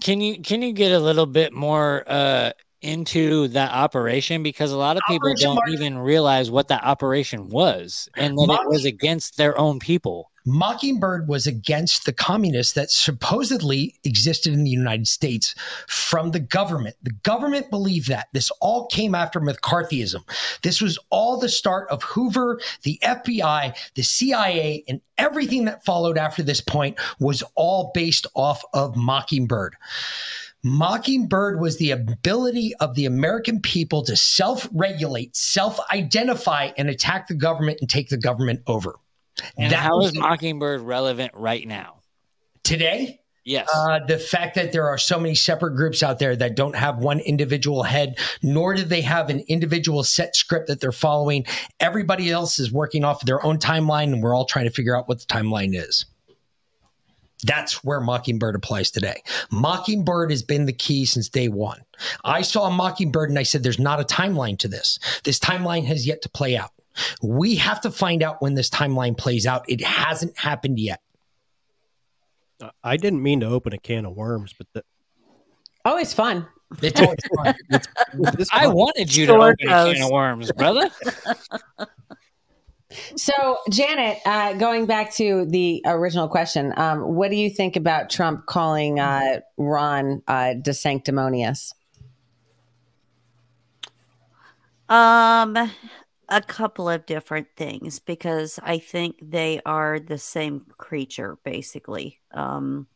Can 0.01 0.21
you 0.21 0.41
can 0.41 0.61
you 0.61 0.73
get 0.73 0.91
a 0.91 0.99
little 0.99 1.25
bit 1.25 1.53
more 1.53 2.03
uh 2.07 2.51
into 2.81 3.47
that 3.49 3.71
operation 3.71 4.43
because 4.43 4.71
a 4.71 4.77
lot 4.77 4.97
of 4.97 5.03
people 5.07 5.29
Operation 5.29 5.55
don't 5.55 5.69
even 5.69 5.99
realize 5.99 6.49
what 6.49 6.69
that 6.69 6.83
operation 6.83 7.49
was 7.49 8.09
and 8.15 8.37
that 8.37 8.61
it 8.63 8.69
was 8.69 8.85
against 8.85 9.37
their 9.37 9.57
own 9.57 9.79
people. 9.79 10.31
Mockingbird 10.45 11.27
was 11.27 11.45
against 11.45 12.05
the 12.05 12.13
communists 12.13 12.73
that 12.73 12.91
supposedly 12.91 13.95
existed 14.03 14.53
in 14.53 14.63
the 14.63 14.69
United 14.69 15.07
States 15.07 15.53
from 15.87 16.31
the 16.31 16.39
government. 16.39 16.95
The 17.03 17.11
government 17.23 17.69
believed 17.69 18.09
that. 18.09 18.27
This 18.33 18.49
all 18.61 18.87
came 18.87 19.13
after 19.13 19.39
McCarthyism. 19.39 20.23
This 20.63 20.81
was 20.81 20.97
all 21.09 21.37
the 21.37 21.49
start 21.49 21.89
of 21.89 22.03
Hoover, 22.03 22.59
the 22.83 22.99
FBI, 23.03 23.75
the 23.95 24.03
CIA, 24.03 24.83
and 24.87 25.01
everything 25.17 25.65
that 25.65 25.85
followed 25.85 26.17
after 26.17 26.41
this 26.41 26.61
point 26.61 26.97
was 27.19 27.43
all 27.55 27.91
based 27.93 28.25
off 28.35 28.63
of 28.73 28.95
Mockingbird. 28.95 29.75
Mockingbird 30.63 31.59
was 31.59 31.77
the 31.77 31.91
ability 31.91 32.73
of 32.79 32.95
the 32.95 33.05
American 33.05 33.61
people 33.61 34.03
to 34.03 34.15
self 34.15 34.67
regulate, 34.73 35.35
self 35.35 35.79
identify, 35.91 36.71
and 36.77 36.89
attack 36.89 37.27
the 37.27 37.33
government 37.35 37.77
and 37.81 37.89
take 37.89 38.09
the 38.09 38.17
government 38.17 38.61
over. 38.67 38.95
And 39.57 39.71
That 39.71 39.79
how 39.79 39.97
was 39.97 40.11
the- 40.13 40.19
Mockingbird 40.19 40.81
relevant 40.81 41.31
right 41.33 41.65
now? 41.67 41.95
today? 42.63 43.19
Yes. 43.45 43.67
Uh, 43.73 43.99
the 44.05 44.19
fact 44.19 44.53
that 44.55 44.73
there 44.73 44.87
are 44.87 44.97
so 44.97 45.19
many 45.19 45.33
separate 45.33 45.75
groups 45.75 46.03
out 46.03 46.19
there 46.19 46.35
that 46.35 46.55
don't 46.55 46.75
have 46.75 46.99
one 46.99 47.19
individual 47.21 47.81
head, 47.81 48.19
nor 48.43 48.75
do 48.75 48.83
they 48.83 49.01
have 49.01 49.29
an 49.31 49.39
individual 49.47 50.03
set 50.03 50.35
script 50.35 50.67
that 50.67 50.79
they're 50.81 50.91
following. 50.91 51.45
Everybody 51.79 52.29
else 52.29 52.59
is 52.59 52.71
working 52.71 53.03
off 53.03 53.23
of 53.23 53.25
their 53.25 53.43
own 53.43 53.57
timeline, 53.57 54.13
and 54.13 54.21
we're 54.21 54.35
all 54.35 54.45
trying 54.45 54.65
to 54.65 54.71
figure 54.71 54.95
out 54.95 55.07
what 55.07 55.19
the 55.19 55.25
timeline 55.25 55.73
is. 55.73 56.05
That's 57.43 57.83
where 57.83 58.01
Mockingbird 58.01 58.55
applies 58.55 58.91
today. 58.91 59.21
Mockingbird 59.51 60.31
has 60.31 60.43
been 60.43 60.65
the 60.65 60.73
key 60.73 61.05
since 61.05 61.29
day 61.29 61.47
one. 61.47 61.81
I 62.23 62.41
saw 62.41 62.67
a 62.67 62.71
Mockingbird 62.71 63.29
and 63.29 63.39
I 63.39 63.43
said, 63.43 63.63
there's 63.63 63.79
not 63.79 64.01
a 64.01 64.03
timeline 64.03 64.57
to 64.59 64.67
this. 64.67 64.99
This 65.23 65.39
timeline 65.39 65.85
has 65.85 66.05
yet 66.05 66.21
to 66.23 66.29
play 66.29 66.57
out. 66.57 66.71
We 67.21 67.55
have 67.55 67.79
to 67.81 67.91
find 67.91 68.23
out 68.23 68.41
when 68.41 68.55
this 68.55 68.69
timeline 68.69 69.17
plays 69.17 69.45
out. 69.45 69.63
It 69.69 69.81
hasn't 69.81 70.37
happened 70.37 70.79
yet. 70.79 71.01
I 72.83 72.97
didn't 72.97 73.23
mean 73.23 73.39
to 73.39 73.45
open 73.45 73.71
a 73.71 73.77
can 73.77 74.05
of 74.05 74.15
worms, 74.15 74.53
but 74.57 74.67
the, 74.73 74.83
oh, 75.85 75.91
Always 75.91 76.13
fun. 76.13 76.45
It's 76.81 76.99
always 76.99 77.19
fun. 77.35 77.55
this 78.35 78.49
I 78.51 78.67
wanted 78.67 79.15
you 79.15 79.25
to 79.27 79.31
Sure 79.31 79.51
open 79.51 79.67
a 79.67 79.93
can 79.93 80.03
of 80.03 80.11
worms, 80.11 80.51
brother. 80.51 80.89
So, 83.15 83.57
Janet, 83.69 84.17
uh, 84.25 84.53
going 84.53 84.87
back 84.87 85.13
to 85.15 85.45
the 85.45 85.81
original 85.85 86.27
question, 86.27 86.73
um, 86.75 87.01
what 87.01 87.29
do 87.29 87.35
you 87.35 87.49
think 87.49 87.75
about 87.75 88.09
Trump 88.09 88.47
calling 88.47 88.99
uh, 88.99 89.41
Ron 89.57 90.23
uh, 90.27 90.55
desanctimonious? 90.59 91.73
Um, 94.89 95.55
a 96.29 96.41
couple 96.41 96.89
of 96.89 97.05
different 97.05 97.47
things 97.55 97.99
because 97.99 98.59
I 98.63 98.79
think 98.79 99.17
they 99.21 99.61
are 99.67 99.99
the 99.99 100.17
same 100.17 100.65
creature, 100.77 101.37
basically. 101.43 102.19
Um, 102.31 102.87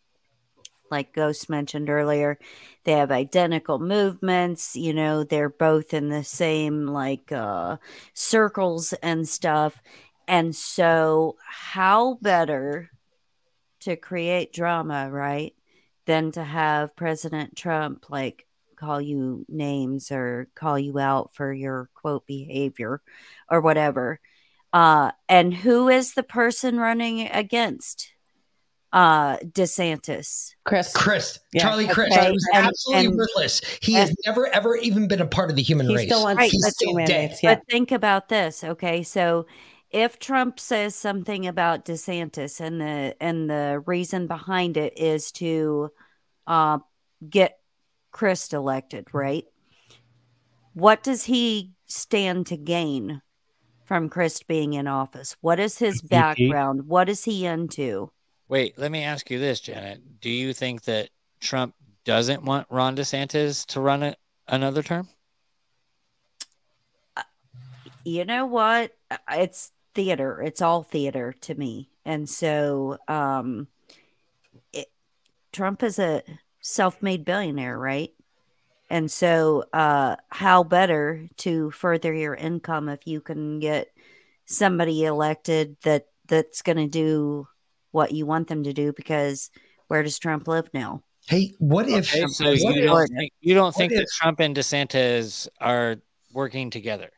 like 0.91 1.13
Ghost 1.13 1.49
mentioned 1.49 1.89
earlier. 1.89 2.37
They 2.83 2.93
have 2.93 3.11
identical 3.11 3.79
movements, 3.79 4.75
you 4.75 4.93
know, 4.93 5.23
they're 5.23 5.49
both 5.49 5.93
in 5.93 6.09
the 6.09 6.23
same 6.23 6.87
like 6.87 7.31
uh 7.31 7.77
circles 8.13 8.93
and 8.93 9.27
stuff. 9.27 9.81
And 10.27 10.55
so 10.55 11.37
how 11.45 12.15
better 12.21 12.91
to 13.81 13.95
create 13.95 14.53
drama, 14.53 15.09
right? 15.09 15.53
Than 16.05 16.31
to 16.33 16.43
have 16.43 16.95
President 16.95 17.55
Trump 17.55 18.09
like 18.09 18.45
call 18.75 18.99
you 19.01 19.45
names 19.47 20.11
or 20.11 20.49
call 20.55 20.77
you 20.77 20.99
out 20.99 21.33
for 21.33 21.53
your 21.53 21.89
quote 21.93 22.27
behavior 22.27 23.01
or 23.49 23.61
whatever. 23.61 24.19
Uh, 24.73 25.11
and 25.29 25.53
who 25.53 25.87
is 25.87 26.13
the 26.13 26.23
person 26.23 26.77
running 26.77 27.21
against 27.29 28.12
uh, 28.93 29.37
DeSantis? 29.39 30.53
Chris. 30.63 30.93
Chris, 30.93 31.39
Yeah. 31.51 31.63
Charlie 31.63 31.87
Crist, 31.87 32.17
Okay, 32.17 32.31
was 32.31 32.47
and- 32.53 32.65
absolutely 32.67 33.05
and- 33.07 33.19
ruthless. 33.19 33.59
He 33.81 33.93
has 33.93 34.15
never 34.25 34.47
ever 34.47 34.77
even 34.77 35.07
been 35.07 35.19
a 35.21 35.27
part 35.27 35.49
of 35.49 35.55
the 35.55 35.61
human 35.63 35.89
He 35.89 35.95
race. 35.95 36.05
still 36.07 36.23
wants 36.23 36.37
Right, 36.37 36.51
He's 36.51 36.63
but- 36.63 36.73
still 36.73 36.93
dead. 37.05 37.37
But 37.43 37.61
think 37.69 37.91
about 37.91 38.29
this, 38.29 38.63
okay? 38.63 39.03
So 39.03 39.45
if 39.89 40.19
Trump 40.19 40.59
says 40.59 40.95
something 40.95 41.45
about 41.47 41.85
DeSantis 41.85 42.59
and 42.61 42.79
the 42.81 43.15
and 43.19 43.49
the 43.49 43.83
reason 43.85 44.27
behind 44.27 44.77
it 44.77 44.97
is 44.97 45.31
to 45.33 45.91
uh, 46.47 46.79
get 47.29 47.57
Crist 48.11 48.53
elected, 48.53 49.07
right? 49.13 49.45
What 50.73 51.03
does 51.03 51.23
he 51.25 51.71
stand 51.85 52.47
to 52.47 52.57
gain 52.57 53.21
from 53.85 54.09
Crist 54.09 54.47
being 54.47 54.73
in 54.73 54.87
office? 54.87 55.35
What 55.41 55.59
is 55.59 55.77
his 55.79 56.01
background? 56.01 56.87
What 56.87 57.09
is 57.09 57.23
he 57.25 57.45
into? 57.45 58.11
Wait, 58.47 58.77
let 58.77 58.91
me 58.91 59.03
ask 59.03 59.29
you 59.31 59.39
this, 59.39 59.59
Janet. 59.59 60.21
Do 60.21 60.29
you 60.29 60.53
think 60.53 60.83
that 60.83 61.09
Trump 61.39 61.75
doesn't 62.03 62.43
want 62.43 62.67
Ron 62.69 62.95
DeSantis 62.95 63.65
to 63.67 63.79
run 63.79 64.03
it 64.03 64.17
another 64.47 64.83
term? 64.83 65.07
you 68.05 68.25
know 68.25 68.45
what 68.45 68.95
Uh, 69.09 69.17
it's 69.31 69.71
theater 69.95 70.41
it's 70.41 70.61
all 70.61 70.83
theater 70.83 71.33
to 71.41 71.55
me 71.55 71.89
and 72.05 72.29
so 72.29 72.97
um 73.07 73.67
it, 74.71 74.91
trump 75.51 75.83
is 75.83 75.99
a 75.99 76.23
self-made 76.59 77.23
billionaire 77.23 77.77
right 77.77 78.11
and 78.89 79.11
so 79.11 79.63
uh 79.73 80.15
how 80.29 80.63
better 80.63 81.27
to 81.37 81.69
further 81.71 82.13
your 82.13 82.35
income 82.35 82.89
if 82.89 83.05
you 83.05 83.21
can 83.21 83.59
get 83.59 83.91
somebody 84.45 85.03
elected 85.05 85.77
that 85.83 86.07
that's 86.27 86.61
going 86.61 86.77
to 86.77 86.87
do 86.87 87.47
what 87.93 88.11
you 88.11 88.25
want 88.25 88.49
them 88.49 88.63
to 88.63 88.73
do 88.73 88.91
because 88.91 89.49
where 89.87 90.03
does 90.03 90.19
trump 90.19 90.47
live 90.47 90.69
now 90.73 91.01
Hey, 91.25 91.53
what 91.59 91.87
if? 91.87 92.13
Okay, 92.13 92.25
so 92.27 92.49
what 92.49 92.59
you 92.59 92.81
if- 92.81 92.85
don't 92.85 93.07
think, 93.07 93.31
you 93.39 93.53
don't 93.53 93.73
think 93.73 93.93
what 93.93 93.99
that 93.99 94.07
Trump 94.19 94.41
and 94.41 94.53
DeSantis 94.53 95.47
are 95.61 95.95
working 96.33 96.69
together? 96.69 97.11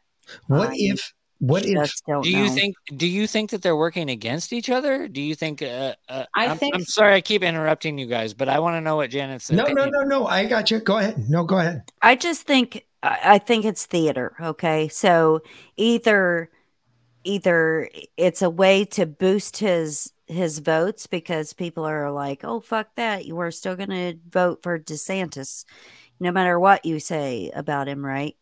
What 0.46 0.70
if? 0.76 1.12
What 1.40 1.66
if? 1.66 1.92
don't 2.08 2.22
Do 2.24 2.30
you 2.30 2.46
know. 2.46 2.54
think? 2.54 2.76
Do 2.96 3.08
you 3.08 3.26
think 3.26 3.50
that 3.50 3.64
they're 3.64 3.76
working 3.76 4.12
against 4.12 4.54
each 4.54 4.70
other? 4.70 5.08
Do 5.08 5.22
you 5.24 5.34
think? 5.34 5.64
Uh, 5.64 5.96
uh, 6.08 6.26
I 6.36 6.46
I'm, 6.50 6.58
think- 6.60 6.76
I'm 6.76 6.84
sorry, 6.86 7.16
I 7.16 7.22
keep 7.22 7.42
interrupting 7.42 7.98
you 7.98 8.06
guys, 8.06 8.36
but 8.36 8.48
I 8.48 8.60
want 8.60 8.76
to 8.76 8.82
know 8.82 8.96
what 8.96 9.10
Janet 9.10 9.42
said. 9.42 9.58
No, 9.58 9.66
no, 9.66 9.86
no, 9.86 10.02
no. 10.02 10.28
I 10.28 10.46
got 10.46 10.70
you. 10.70 10.80
Go 10.82 10.98
ahead. 11.00 11.28
No, 11.28 11.44
go 11.44 11.58
ahead. 11.58 11.82
I 12.04 12.16
just 12.16 12.44
think 12.44 12.86
I 13.02 13.20
I 13.24 13.38
think 13.40 13.66
it's 13.66 13.88
theater. 13.88 14.36
Okay, 14.40 14.88
so 14.88 15.42
either 15.78 16.52
either 17.24 17.90
it's 18.18 18.44
a 18.44 18.52
way 18.52 18.86
to 18.86 19.08
boost 19.08 19.58
his 19.58 20.12
his 20.28 20.60
votes 20.60 21.08
because 21.08 21.54
people 21.54 21.86
are 21.86 22.12
like, 22.12 22.44
oh 22.44 22.60
fuck 22.60 22.96
that, 22.96 23.26
you 23.26 23.38
are 23.40 23.52
still 23.52 23.76
gonna 23.76 24.14
vote 24.28 24.64
for 24.64 24.80
DeSantis, 24.80 25.66
no 26.20 26.32
matter 26.32 26.60
what 26.60 26.86
you 26.86 27.00
say 27.00 27.52
about 27.54 27.88
him, 27.88 28.06
right? 28.06 28.36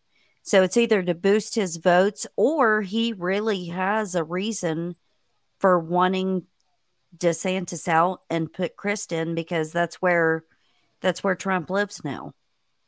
So 0.44 0.64
it's 0.64 0.78
either 0.78 1.02
to 1.04 1.16
boost 1.16 1.56
his 1.56 1.78
votes 1.78 2.28
or 2.36 2.82
he 2.82 3.14
really 3.14 3.66
has 3.68 4.14
a 4.14 4.24
reason 4.24 4.96
for 5.60 5.80
wanting 5.80 6.44
DeSantis 7.18 7.88
out 7.88 8.22
and 8.30 8.52
put 8.52 8.76
Crist 8.76 9.12
in 9.12 9.36
because 9.36 9.72
that's 9.72 10.02
where 10.02 10.44
that's 11.02 11.24
where 11.24 11.36
Trump 11.36 11.70
lives 11.70 12.04
now. 12.04 12.34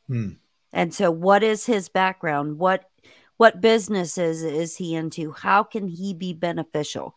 Hmm. 0.06 0.32
And 0.72 0.92
so 0.92 1.10
what 1.10 1.42
is 1.42 1.66
his 1.66 1.88
background? 1.88 2.58
What 2.58 2.90
what 3.38 3.60
businesses 3.60 4.42
is 4.42 4.76
he 4.76 4.94
into? 4.94 5.32
How 5.32 5.62
can 5.62 5.88
he 5.88 6.14
be 6.14 6.32
beneficial? 6.32 7.16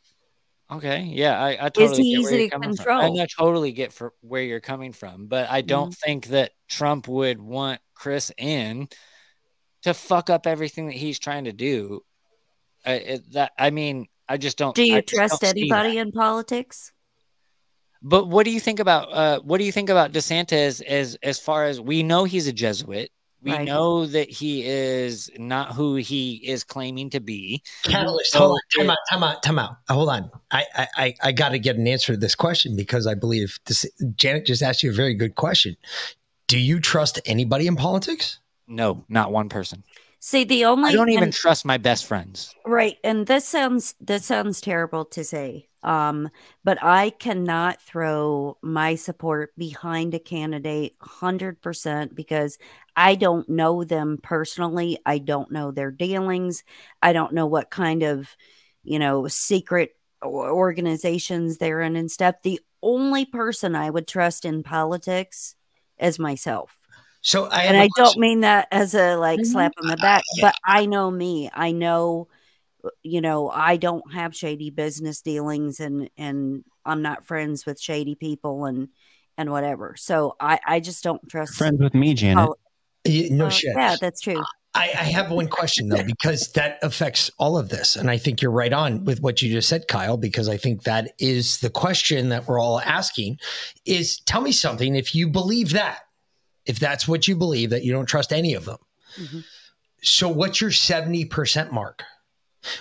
Okay, 0.71 1.01
yeah, 1.01 1.41
I, 1.41 1.65
I 1.65 1.69
totally 1.69 2.03
he 2.03 2.15
get 2.15 2.23
where 2.23 2.31
easy 2.31 2.37
you're 2.41 2.45
to 2.45 2.51
coming 2.51 2.75
from. 2.75 2.85
control? 2.85 3.21
I 3.21 3.25
totally 3.25 3.71
get 3.71 3.91
for 3.91 4.13
where 4.21 4.43
you're 4.43 4.59
coming 4.59 4.93
from, 4.93 5.25
but 5.25 5.49
I 5.49 5.61
don't 5.61 5.93
think 5.93 6.27
that 6.27 6.51
Trump 6.67 7.07
would 7.07 7.41
want 7.41 7.81
Crist 7.95 8.31
in 8.37 8.87
to 9.81 9.93
fuck 9.95 10.29
up 10.29 10.45
everything 10.45 10.87
that 10.87 10.95
he's 10.95 11.17
trying 11.17 11.45
to 11.45 11.53
do. 11.53 12.01
I, 12.85 12.91
it, 12.93 13.33
that 13.33 13.51
I 13.57 13.71
mean, 13.71 14.07
I 14.27 14.37
just 14.37 14.57
don't. 14.57 14.75
Do 14.75 14.83
you 14.83 15.01
just 15.01 15.15
trust 15.15 15.43
anybody 15.43 15.97
in 15.97 16.11
politics? 16.11 16.91
But 18.01 18.27
what 18.27 18.45
do 18.45 18.51
you 18.51 18.59
think 18.59 18.79
about 18.79 19.11
uh, 19.11 19.39
what 19.41 19.57
do 19.57 19.63
you 19.63 19.71
think 19.71 19.89
about 19.89 20.11
DeSantis 20.11 20.81
as 20.83 21.17
as 21.23 21.39
far 21.39 21.65
as 21.65 21.81
we 21.81 22.03
know 22.03 22.25
he's 22.25 22.47
a 22.47 22.53
Jesuit. 22.53 23.11
We 23.41 23.51
Right. 23.53 23.65
know 23.65 24.05
that 24.05 24.29
he 24.29 24.63
is 24.65 25.29
not 25.37 25.73
who 25.73 25.95
he 25.95 26.35
is 26.45 26.63
claiming 26.65 27.09
to 27.11 27.19
be. 27.21 27.63
Catalyst. 27.83 28.31
So 28.33 28.39
Hold 28.39 28.51
on. 28.51 28.59
Time 28.77 28.89
it- 28.89 28.91
out. 28.91 28.97
Time 29.09 29.23
out. 29.23 29.43
Time 29.43 29.59
out. 29.59 29.77
Uh, 29.87 29.93
hold 29.93 30.09
on. 30.09 30.29
I 30.51 30.65
I 30.75 30.87
I, 30.97 31.13
I 31.23 31.31
got 31.31 31.49
to 31.49 31.59
get 31.59 31.77
an 31.77 31.87
answer 31.87 32.13
to 32.13 32.17
this 32.19 32.35
question 32.35 32.75
because 32.75 33.07
I 33.07 33.13
believe 33.15 33.57
this, 33.65 33.85
Janet 34.15 34.45
just 34.45 34.61
asked 34.61 34.83
you 34.83 34.89
a 34.89 34.93
very 34.93 35.13
good 35.13 35.35
question. 35.35 35.77
Do 36.47 36.59
you 36.59 36.79
trust 36.79 37.19
anybody 37.25 37.67
in 37.67 37.75
politics? 37.75 38.39
No, 38.67 39.05
not 39.07 39.31
one 39.31 39.49
person. 39.49 39.83
See, 40.19 40.43
the 40.43 40.65
only 40.65 40.89
I 40.89 40.93
don't 40.93 41.09
even 41.09 41.25
and- 41.25 41.33
trust 41.33 41.65
my 41.65 41.77
best 41.77 42.05
friends. 42.05 42.53
Right. 42.65 42.97
And 43.03 43.25
this 43.25 43.47
sounds 43.47 43.95
this 44.01 44.25
sounds 44.25 44.61
terrible 44.61 45.05
to 45.05 45.23
say. 45.23 45.67
Um, 45.81 46.29
but 46.65 46.77
I 46.83 47.11
cannot 47.11 47.81
throw 47.81 48.57
my 48.61 48.95
support 48.95 49.53
behind 49.57 50.13
a 50.13 50.19
candidate 50.19 50.97
100% 50.99 52.15
because 52.15 52.57
I 52.97 53.15
don't 53.15 53.47
know 53.47 53.85
them 53.85 54.19
personally. 54.21 54.99
I 55.05 55.19
don't 55.19 55.51
know 55.51 55.71
their 55.71 55.89
dealings. 55.89 56.65
I 57.01 57.13
don't 57.13 57.33
know 57.33 57.45
what 57.45 57.69
kind 57.69 58.03
of, 58.03 58.35
you 58.83 58.99
know, 58.99 59.27
secret 59.29 59.91
organizations 60.21 61.57
they're 61.57 61.79
in 61.81 61.95
and 61.95 62.11
stuff. 62.11 62.35
The 62.43 62.59
only 62.83 63.23
person 63.23 63.73
I 63.73 63.89
would 63.89 64.05
trust 64.07 64.43
in 64.43 64.63
politics 64.63 65.55
is 65.97 66.19
myself. 66.19 66.78
So 67.21 67.45
I 67.45 67.63
and 67.63 67.75
have 67.77 67.83
a 67.83 67.85
I 67.85 67.89
don't 67.95 68.17
mean 68.17 68.39
that 68.41 68.67
as 68.71 68.93
a 68.95 69.15
like 69.15 69.41
Mhm. 69.41 69.45
slap 69.45 69.73
on 69.81 69.87
the 69.87 69.97
back, 69.97 70.23
but 70.41 70.55
I 70.65 70.85
know 70.85 71.11
me. 71.11 71.49
I 71.53 71.71
know, 71.71 72.27
you 73.03 73.21
know, 73.21 73.49
I 73.49 73.77
don't 73.77 74.13
have 74.13 74.35
shady 74.35 74.69
business 74.69 75.21
dealings, 75.21 75.79
and 75.79 76.09
and 76.17 76.63
I'm 76.85 77.01
not 77.01 77.25
friends 77.25 77.65
with 77.65 77.79
shady 77.79 78.15
people, 78.15 78.65
and 78.65 78.87
and 79.37 79.51
whatever. 79.51 79.95
So 79.97 80.35
I 80.39 80.59
I 80.65 80.79
just 80.79 81.03
don't 81.03 81.27
trust 81.29 81.53
Friends 81.53 81.79
with 81.79 81.93
me, 81.93 82.13
Janet. 82.13 82.45
poli- 82.45 82.57
You- 83.05 83.29
no 83.31 83.45
Uh, 83.47 83.49
shit. 83.49 83.73
Yeah, 83.75 83.95
that's 83.99 84.21
true. 84.21 84.41
I, 84.75 84.83
I 84.83 85.03
have 85.03 85.31
one 85.31 85.47
question 85.47 85.89
though, 85.89 86.03
because 86.03 86.51
that 86.53 86.77
affects 86.83 87.31
all 87.39 87.57
of 87.57 87.69
this. 87.69 87.95
And 87.95 88.09
I 88.09 88.17
think 88.19 88.39
you're 88.41 88.51
right 88.51 88.71
on 88.71 89.03
with 89.03 89.19
what 89.19 89.41
you 89.41 89.51
just 89.51 89.67
said, 89.67 89.87
Kyle, 89.87 90.15
because 90.15 90.47
I 90.47 90.57
think 90.57 90.83
that 90.83 91.13
is 91.17 91.59
the 91.59 91.71
question 91.71 92.29
that 92.29 92.47
we're 92.47 92.59
all 92.59 92.79
asking 92.81 93.39
is 93.85 94.19
tell 94.21 94.41
me 94.41 94.51
something 94.51 94.95
if 94.95 95.15
you 95.15 95.27
believe 95.27 95.71
that, 95.71 96.01
if 96.69 96.79
that's 96.79 97.07
what 97.07 97.27
you 97.27 97.35
believe, 97.35 97.71
that 97.71 97.83
you 97.83 97.91
don't 97.91 98.05
trust 98.05 98.31
any 98.31 98.53
of 98.53 98.65
them. 98.65 98.77
Mm-hmm. 99.19 99.39
So 100.03 100.29
what's 100.29 100.61
your 100.61 100.69
70% 100.69 101.71
mark? 101.71 102.03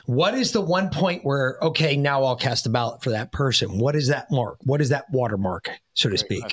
What 0.04 0.34
is 0.34 0.52
the 0.52 0.60
one 0.60 0.90
point 0.90 1.24
where, 1.24 1.56
okay, 1.62 1.96
now 1.96 2.22
I'll 2.22 2.36
cast 2.36 2.66
a 2.66 2.68
ballot 2.68 3.02
for 3.02 3.10
that 3.10 3.32
person? 3.32 3.78
What 3.78 3.96
is 3.96 4.08
that 4.08 4.30
mark? 4.30 4.58
What 4.64 4.82
is 4.82 4.90
that 4.90 5.06
watermark, 5.10 5.70
so 5.94 6.10
to 6.10 6.18
speak? 6.18 6.44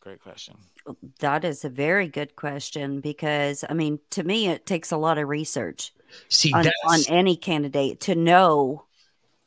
Great 0.00 0.20
question. 0.20 0.56
That 1.20 1.44
is 1.44 1.64
a 1.64 1.68
very 1.68 2.08
good 2.08 2.34
question 2.36 3.00
because 3.00 3.64
I 3.70 3.74
mean, 3.74 4.00
to 4.10 4.24
me, 4.24 4.48
it 4.48 4.66
takes 4.66 4.90
a 4.90 4.96
lot 4.96 5.16
of 5.16 5.28
research 5.28 5.94
See, 6.28 6.52
on, 6.52 6.66
on 6.86 7.00
any 7.08 7.36
candidate 7.36 8.00
to 8.00 8.14
know 8.14 8.84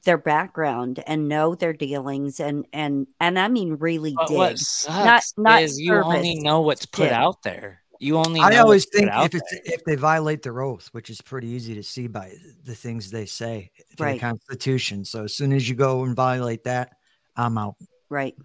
their 0.08 0.18
background 0.18 1.04
and 1.06 1.28
know 1.28 1.54
their 1.54 1.74
dealings 1.74 2.40
and 2.40 2.66
and 2.74 3.06
and 3.20 3.38
I 3.38 3.48
mean 3.50 3.74
really 3.76 4.14
But 4.16 4.28
dig. 4.30 4.38
what 4.38 4.58
sucks 4.58 5.34
is 5.62 5.80
you 5.80 5.94
only 5.94 6.36
know 6.40 6.62
what's 6.62 6.88
put 6.88 7.04
dig. 7.04 7.12
out 7.12 7.44
there. 7.44 7.82
You 8.00 8.18
only. 8.18 8.40
I 8.40 8.58
always 8.58 8.86
think 8.86 9.10
if 9.12 9.36
it's 9.36 9.54
if 9.66 9.84
they 9.84 9.96
violate 9.96 10.44
their 10.44 10.62
oath, 10.62 10.88
which 10.92 11.10
is 11.10 11.22
pretty 11.22 11.48
easy 11.50 11.76
to 11.76 11.84
see 11.84 12.08
by 12.08 12.32
the 12.64 12.76
things 12.76 13.12
they 13.12 13.26
say 13.26 13.72
to 13.98 14.04
Right. 14.04 14.14
the 14.14 14.20
Constitution. 14.20 15.04
So 15.04 15.26
as 15.26 15.34
soon 15.34 15.52
as 15.52 15.68
you 15.68 15.76
go 15.76 16.04
and 16.04 16.16
violate 16.16 16.64
that, 16.64 16.94
I'm 17.36 17.58
out. 17.58 17.76
Right. 18.10 18.36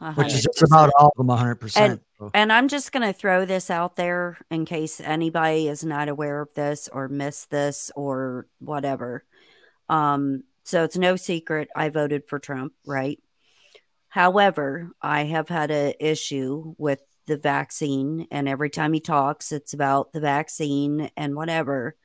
A 0.00 0.12
Which 0.12 0.34
is 0.34 0.42
just 0.44 0.62
about 0.62 0.90
all 0.98 1.08
of 1.08 1.16
them, 1.16 1.26
100. 1.28 1.56
percent 1.56 2.02
and 2.34 2.52
I'm 2.52 2.66
just 2.68 2.90
going 2.92 3.06
to 3.06 3.12
throw 3.12 3.44
this 3.44 3.70
out 3.70 3.94
there 3.96 4.38
in 4.50 4.64
case 4.64 5.00
anybody 5.00 5.68
is 5.68 5.84
not 5.84 6.08
aware 6.08 6.40
of 6.40 6.52
this 6.54 6.88
or 6.92 7.08
missed 7.08 7.50
this 7.50 7.90
or 7.94 8.46
whatever. 8.58 9.24
Um, 9.88 10.42
so 10.68 10.84
it's 10.84 10.96
no 10.98 11.16
secret 11.16 11.68
I 11.74 11.88
voted 11.88 12.24
for 12.28 12.38
Trump, 12.38 12.74
right? 12.86 13.18
However, 14.08 14.90
I 15.00 15.24
have 15.24 15.48
had 15.48 15.70
an 15.70 15.94
issue 15.98 16.74
with 16.78 17.00
the 17.26 17.36
vaccine, 17.38 18.26
and 18.30 18.48
every 18.48 18.70
time 18.70 18.92
he 18.92 19.00
talks, 19.00 19.50
it's 19.52 19.72
about 19.72 20.12
the 20.12 20.20
vaccine 20.20 21.10
and 21.16 21.34
whatever. 21.34 21.96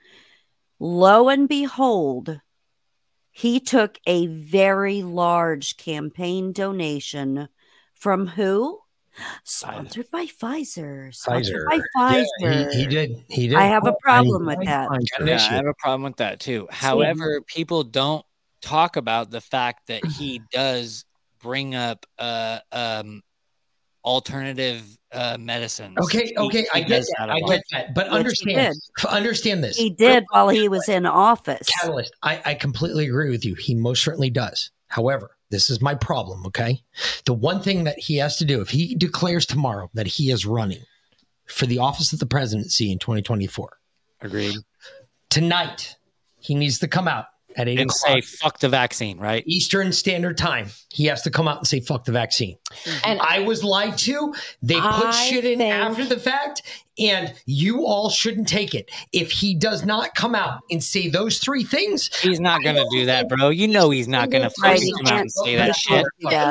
Lo 0.79 1.29
and 1.29 1.47
behold, 1.47 2.39
he 3.31 3.59
took 3.59 3.97
a 4.05 4.27
very 4.27 5.01
large 5.01 5.75
campaign 5.77 6.51
donation 6.53 7.47
from 7.93 8.27
who? 8.27 8.79
Sponsored 9.43 10.09
by 10.11 10.25
Pfizer. 10.25 11.13
Sponsored 11.13 11.65
by 11.69 11.75
Yeah, 11.75 12.23
Pfizer. 12.41 12.71
he, 12.73 12.79
he 12.81 12.87
did. 12.87 13.23
He 13.29 13.47
did. 13.47 13.57
I 13.57 13.65
have 13.65 13.85
a 13.87 13.93
problem 14.01 14.47
I- 14.49 14.55
with 14.55 14.65
that. 14.67 14.89
I 14.91 14.99
Yeah, 15.25 15.35
I 15.35 15.55
have 15.55 15.67
a 15.67 15.73
problem 15.75 16.03
with 16.03 16.17
that 16.17 16.39
too. 16.39 16.67
However, 16.71 17.41
people 17.41 17.83
don't 17.83 18.25
talk 18.63 18.95
about 18.95 19.29
the 19.29 19.41
fact 19.41 19.87
that 19.87 20.03
he 20.17 20.41
does 20.51 21.05
bring 21.41 21.75
up 21.75 22.05
uh 22.17 22.59
um 22.71 23.21
alternative 24.05 24.83
uh 25.11 25.37
medicines. 25.39 25.95
Okay, 26.03 26.27
He- 26.27 26.37
okay, 26.37 26.61
he 26.61 26.67
I 26.73 26.79
get 26.81 26.89
does 26.89 27.13
that. 27.17 27.29
a 27.29 27.33
I 27.33 27.37
lot. 27.37 27.49
get 27.49 27.63
that. 27.71 27.93
But 27.93 28.05
Which 28.07 28.13
understand, 28.15 28.75
understand 29.09 29.63
this. 29.63 29.77
He 29.77 29.89
did 29.91 30.25
while 30.31 30.49
he 30.49 30.67
was 30.69 30.89
in 30.89 31.05
office. 31.05 31.67
Catalyst, 31.81 32.13
I, 32.23 32.41
I 32.45 32.53
completely 32.55 33.05
agree 33.07 33.29
with 33.29 33.45
you. 33.45 33.55
He 33.55 33.75
most 33.75 34.03
certainly 34.03 34.29
does. 34.29 34.71
However, 34.87 35.37
this 35.49 35.69
is 35.69 35.81
my 35.81 35.95
problem, 35.95 36.45
okay? 36.47 36.81
The 37.25 37.33
one 37.33 37.61
thing 37.61 37.83
that 37.85 37.97
he 37.99 38.17
has 38.17 38.37
to 38.37 38.45
do, 38.45 38.61
if 38.61 38.69
he 38.69 38.95
declares 38.95 39.45
tomorrow 39.45 39.89
that 39.93 40.07
he 40.07 40.31
is 40.31 40.45
running 40.45 40.83
for 41.47 41.65
the 41.65 41.79
office 41.79 42.13
of 42.13 42.19
the 42.19 42.25
presidency 42.25 42.91
in 42.91 42.99
2024, 42.99 43.77
Agreed. 44.21 44.55
tonight, 45.29 45.95
he 46.39 46.55
needs 46.55 46.79
to 46.79 46.87
come 46.87 47.07
out 47.07 47.25
at 47.57 47.67
8 47.67 47.79
And 47.79 47.89
o'clock 47.89 48.13
say 48.15 48.21
fuck 48.21 48.59
the 48.59 48.69
vaccine, 48.69 49.17
right? 49.19 49.43
Eastern 49.45 49.91
Standard 49.91 50.37
Time. 50.37 50.67
He 50.91 51.05
has 51.05 51.21
to 51.23 51.31
come 51.31 51.47
out 51.47 51.57
and 51.57 51.67
say, 51.67 51.79
fuck 51.79 52.05
the 52.05 52.11
vaccine. 52.11 52.57
Mm-hmm. 52.71 53.09
And 53.09 53.19
I 53.21 53.39
was 53.39 53.63
lied 53.63 53.97
to. 53.99 54.33
They 54.61 54.75
put 54.75 54.83
I 55.07 55.11
shit 55.11 55.45
in 55.45 55.57
think- 55.59 55.73
after 55.73 56.05
the 56.05 56.19
fact, 56.19 56.61
and 56.99 57.33
you 57.47 57.87
all 57.87 58.11
shouldn't 58.11 58.47
take 58.47 58.75
it. 58.75 58.91
If 59.11 59.31
he 59.31 59.55
does 59.55 59.83
not 59.83 60.13
come 60.13 60.35
out 60.35 60.59
and 60.69 60.83
say 60.83 61.09
those 61.09 61.39
three 61.39 61.63
things, 61.63 62.15
He's 62.17 62.39
not 62.39 62.61
gonna 62.63 62.83
do 62.91 63.07
that, 63.07 63.27
bro. 63.27 63.49
You 63.49 63.67
know 63.67 63.89
he's 63.89 64.07
not 64.07 64.29
gonna 64.29 64.51
Right, 64.61 64.77
fucking 64.77 64.93
come 64.97 65.07
out 65.07 65.21
and 65.21 65.31
say 65.31 65.55
that 65.55 65.67
that. 65.67 65.75
shit. 65.75 66.05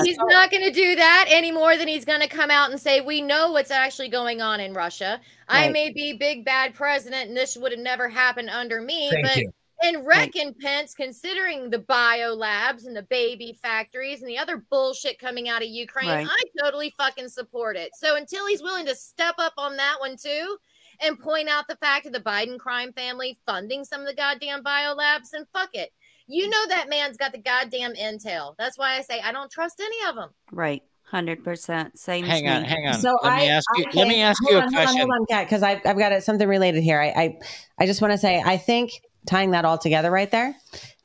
He's 0.04 0.16
not 0.18 0.50
going 0.50 0.64
to 0.64 0.72
do 0.72 0.96
that 0.96 1.26
any 1.28 1.52
more 1.52 1.76
than 1.76 1.86
he's 1.86 2.04
going 2.04 2.20
to 2.20 2.26
come 2.28 2.50
out 2.50 2.70
and 2.70 2.80
say, 2.80 3.00
We 3.00 3.22
know 3.22 3.52
what's 3.52 3.70
actually 3.70 4.08
going 4.08 4.42
on 4.42 4.58
in 4.58 4.74
Russia. 4.74 5.20
I 5.48 5.68
may 5.68 5.92
be 5.92 6.14
big 6.14 6.44
bad 6.44 6.74
president 6.74 7.28
and 7.28 7.36
this 7.36 7.56
would 7.56 7.72
have 7.72 7.80
never 7.80 8.08
happened 8.08 8.50
under 8.50 8.80
me. 8.80 9.10
Thank 9.10 9.26
but 9.26 9.36
you. 9.36 9.52
In 9.82 10.04
recompense, 10.04 10.94
considering 10.94 11.70
the 11.70 11.78
bio 11.78 12.34
labs 12.34 12.84
and 12.86 12.96
the 12.96 13.02
baby 13.02 13.58
factories 13.60 14.20
and 14.20 14.28
the 14.28 14.38
other 14.38 14.64
bullshit 14.70 15.18
coming 15.18 15.48
out 15.48 15.62
of 15.62 15.68
Ukraine, 15.68 16.08
Right. 16.08 16.26
I 16.28 16.62
totally 16.62 16.94
fucking 16.96 17.28
support 17.28 17.76
it. 17.76 17.90
So 17.94 18.16
until 18.16 18.46
he's 18.46 18.62
willing 18.62 18.86
to 18.86 18.94
step 18.94 19.34
up 19.38 19.54
on 19.58 19.76
that 19.76 19.96
one 20.00 20.16
too 20.16 20.56
and 21.00 21.18
point 21.18 21.48
out 21.48 21.66
the 21.68 21.76
fact 21.76 22.06
of 22.06 22.12
the 22.12 22.20
Biden 22.20 22.58
crime 22.58 22.92
family 22.92 23.38
funding 23.46 23.84
some 23.84 24.00
of 24.00 24.06
the 24.06 24.14
goddamn 24.14 24.62
bio 24.62 24.94
labs, 24.94 25.30
then 25.30 25.46
fuck 25.52 25.70
it. 25.74 25.90
You 26.28 26.48
know 26.48 26.68
that 26.68 26.88
man's 26.88 27.16
got 27.16 27.32
the 27.32 27.38
goddamn 27.38 27.94
intel. 27.94 28.54
That's 28.58 28.78
why 28.78 28.96
I 28.96 29.02
say 29.02 29.20
I 29.20 29.32
don't 29.32 29.50
trust 29.50 29.80
any 29.80 30.08
of 30.08 30.14
them. 30.14 30.30
Right. 30.50 30.82
100%. 31.12 31.96
Same 31.96 32.24
Hang 32.24 32.48
on, 32.48 32.64
hang 32.64 32.86
on. 32.86 32.94
So 32.94 33.18
let 33.22 33.32
I, 33.32 33.38
me 33.40 33.48
ask 33.50 33.66
you. 33.76 33.84
I 33.84 33.90
let 33.96 34.08
me 34.08 34.22
ask 34.22 34.42
hold 34.42 34.52
you 34.52 34.58
a 34.58 34.62
on, 34.62 34.72
hold 34.72 34.74
question. 34.74 35.00
on, 35.02 35.08
hold 35.08 35.20
on, 35.20 35.26
Kat, 35.26 35.46
because 35.46 35.62
I've, 35.62 35.80
I've 35.84 35.98
got 35.98 36.22
something 36.22 36.48
related 36.48 36.82
here. 36.82 37.00
I, 37.00 37.08
I, 37.08 37.38
I 37.80 37.86
just 37.86 38.00
want 38.00 38.12
to 38.12 38.18
say, 38.18 38.42
I 38.44 38.56
think 38.56 38.92
tying 39.26 39.52
that 39.52 39.64
all 39.64 39.78
together 39.78 40.10
right 40.10 40.30
there, 40.30 40.54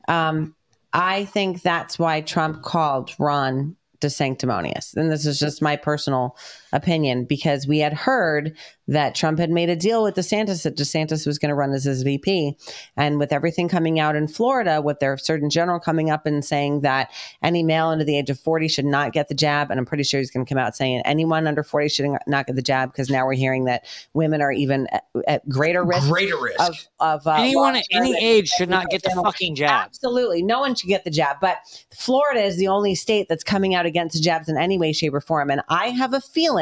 um, 0.08 0.56
I 0.94 1.26
think 1.26 1.62
that's 1.62 2.00
why 2.00 2.22
Trump 2.22 2.64
called 2.64 3.14
Ron 3.20 3.76
DeSanctimonious. 4.00 4.96
And 4.96 5.12
this 5.12 5.26
is 5.26 5.40
just 5.40 5.62
my 5.62 5.76
personal 5.76 6.38
opinion 6.72 7.26
because 7.26 7.68
we 7.68 7.80
had 7.80 7.94
heard 7.94 8.56
that 8.88 9.16
Trump 9.16 9.38
had 9.38 9.50
made 9.50 9.70
a 9.70 9.76
deal 9.76 10.04
with 10.04 10.16
DeSantis 10.16 10.64
that 10.64 10.78
DeSantis 10.78 11.28
was 11.28 11.38
going 11.38 11.50
to 11.50 11.56
run 11.56 11.74
as 11.74 11.84
his 11.84 12.04
VP. 12.04 12.58
And 12.96 13.20
with 13.20 13.34
everything 13.34 13.68
coming 13.68 14.00
out 14.00 14.16
in 14.16 14.28
Florida, 14.28 14.82
with 14.82 15.00
their 15.00 15.18
Surgeon 15.18 15.50
General 15.50 15.80
coming 15.80 16.10
up 16.10 16.26
and 16.26 16.44
saying 16.44 16.82
that 16.82 17.12
any 17.44 17.64
male 17.64 17.88
under 17.88 18.06
the 18.06 18.18
age 18.18 18.30
of 18.30 18.40
40 18.40 18.68
should 18.68 18.86
not 18.86 19.12
get 19.12 19.28
the 19.28 19.36
jab. 19.36 19.72
And 19.72 19.80
I'm 19.80 19.86
pretty 19.86 20.04
sure 20.04 20.20
he's 20.20 20.32
going 20.32 20.46
to 20.46 20.50
come 20.50 20.58
out 20.58 20.76
saying 20.76 21.02
anyone 21.06 21.48
under 21.48 21.64
40 21.64 21.90
should 21.90 22.18
not 22.28 22.48
get 22.48 22.56
the 22.56 22.62
jab 22.62 22.92
because 22.92 23.10
now 23.10 23.26
we're 23.26 23.34
hearing 23.34 23.66
that 23.66 23.86
women 24.14 24.42
are 24.42 24.52
even 24.52 24.88
at, 24.88 25.04
at 25.28 25.50
greater 25.50 25.84
risk. 25.84 26.08
Greater 26.08 26.40
risk. 26.42 26.60
Of, 26.60 26.88
of 27.00 27.28
uh, 27.28 27.36
Anyone 27.40 27.76
at 27.76 27.86
any 27.92 28.16
age 28.24 28.50
should 28.50 28.70
not 28.70 28.88
get 28.90 29.04
the 29.04 29.10
fucking 29.10 29.56
jab. 29.56 29.88
Absolutely. 29.88 30.42
No 30.44 30.62
one 30.62 30.76
should 30.76 30.88
get 30.88 31.04
the 31.04 31.12
jab. 31.12 31.38
But 31.42 31.58
Florida 31.94 32.42
is 32.42 32.58
the 32.58 32.70
only 32.70 32.96
state 32.96 33.28
that's 33.28 33.44
coming 33.44 33.76
out 33.76 33.86
against 33.86 34.16
the 34.16 34.22
jabs 34.22 34.48
in 34.48 34.58
any 34.58 34.78
way, 34.78 34.94
shape, 34.94 35.14
or 35.14 35.22
form. 35.22 35.52
And 35.52 35.62
I 35.68 35.90
have 35.90 36.14
a 36.14 36.22
feeling, 36.22 36.57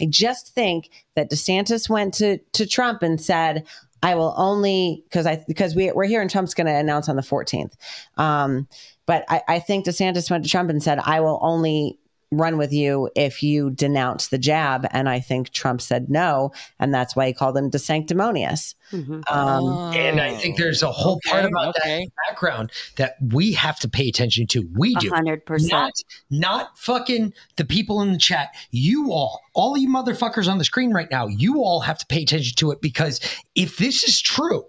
I 0.00 0.06
just 0.06 0.54
think 0.54 0.90
that 1.14 1.30
DeSantis 1.30 1.88
went 1.88 2.14
to, 2.14 2.38
to 2.38 2.66
Trump 2.66 3.02
and 3.02 3.20
said, 3.20 3.64
I 4.02 4.14
will 4.14 4.34
only 4.36 5.04
because 5.04 5.26
I 5.26 5.44
because 5.46 5.74
we 5.74 5.92
we're 5.92 6.04
here 6.04 6.22
and 6.22 6.30
Trump's 6.30 6.54
going 6.54 6.66
to 6.66 6.74
announce 6.74 7.08
on 7.08 7.16
the 7.16 7.22
14th. 7.22 7.72
Um, 8.16 8.66
but 9.06 9.24
I, 9.28 9.42
I 9.46 9.58
think 9.58 9.84
DeSantis 9.84 10.30
went 10.30 10.44
to 10.44 10.50
Trump 10.50 10.70
and 10.70 10.82
said, 10.82 10.98
I 11.00 11.20
will 11.20 11.38
only 11.42 11.98
run 12.30 12.58
with 12.58 12.72
you 12.72 13.10
if 13.16 13.42
you 13.42 13.70
denounce 13.70 14.28
the 14.28 14.38
jab. 14.38 14.86
And 14.90 15.08
I 15.08 15.20
think 15.20 15.50
Trump 15.50 15.80
said 15.80 16.08
no, 16.08 16.52
and 16.78 16.94
that's 16.94 17.16
why 17.16 17.26
he 17.26 17.32
called 17.32 17.56
him 17.56 17.70
DeSanctimonious. 17.70 18.74
Mhm. 18.92 19.22
Um, 19.30 19.94
and 19.94 20.20
I 20.20 20.34
think 20.36 20.56
there's 20.56 20.82
a 20.82 20.90
whole 20.90 21.20
part 21.26 21.44
about 21.44 21.76
okay. 21.76 22.04
that 22.04 22.12
background 22.28 22.72
that 22.96 23.16
we 23.20 23.52
have 23.52 23.78
to 23.80 23.88
pay 23.88 24.08
attention 24.08 24.46
to. 24.48 24.68
We 24.76 24.94
do. 24.96 25.10
100%. 25.10 25.70
Not, 25.70 25.92
not 26.30 26.78
fucking 26.78 27.32
the 27.56 27.64
people 27.64 28.02
in 28.02 28.12
the 28.12 28.18
chat. 28.18 28.50
You 28.70 29.12
all, 29.12 29.40
all 29.54 29.76
you 29.76 29.88
motherfuckers 29.88 30.48
on 30.48 30.58
the 30.58 30.64
screen 30.64 30.92
right 30.92 31.10
now, 31.10 31.26
you 31.26 31.62
all 31.62 31.80
have 31.80 31.98
to 31.98 32.06
pay 32.06 32.22
attention 32.22 32.54
to 32.56 32.70
it 32.70 32.80
because 32.80 33.20
if 33.54 33.76
this 33.76 34.04
is 34.04 34.20
true, 34.20 34.64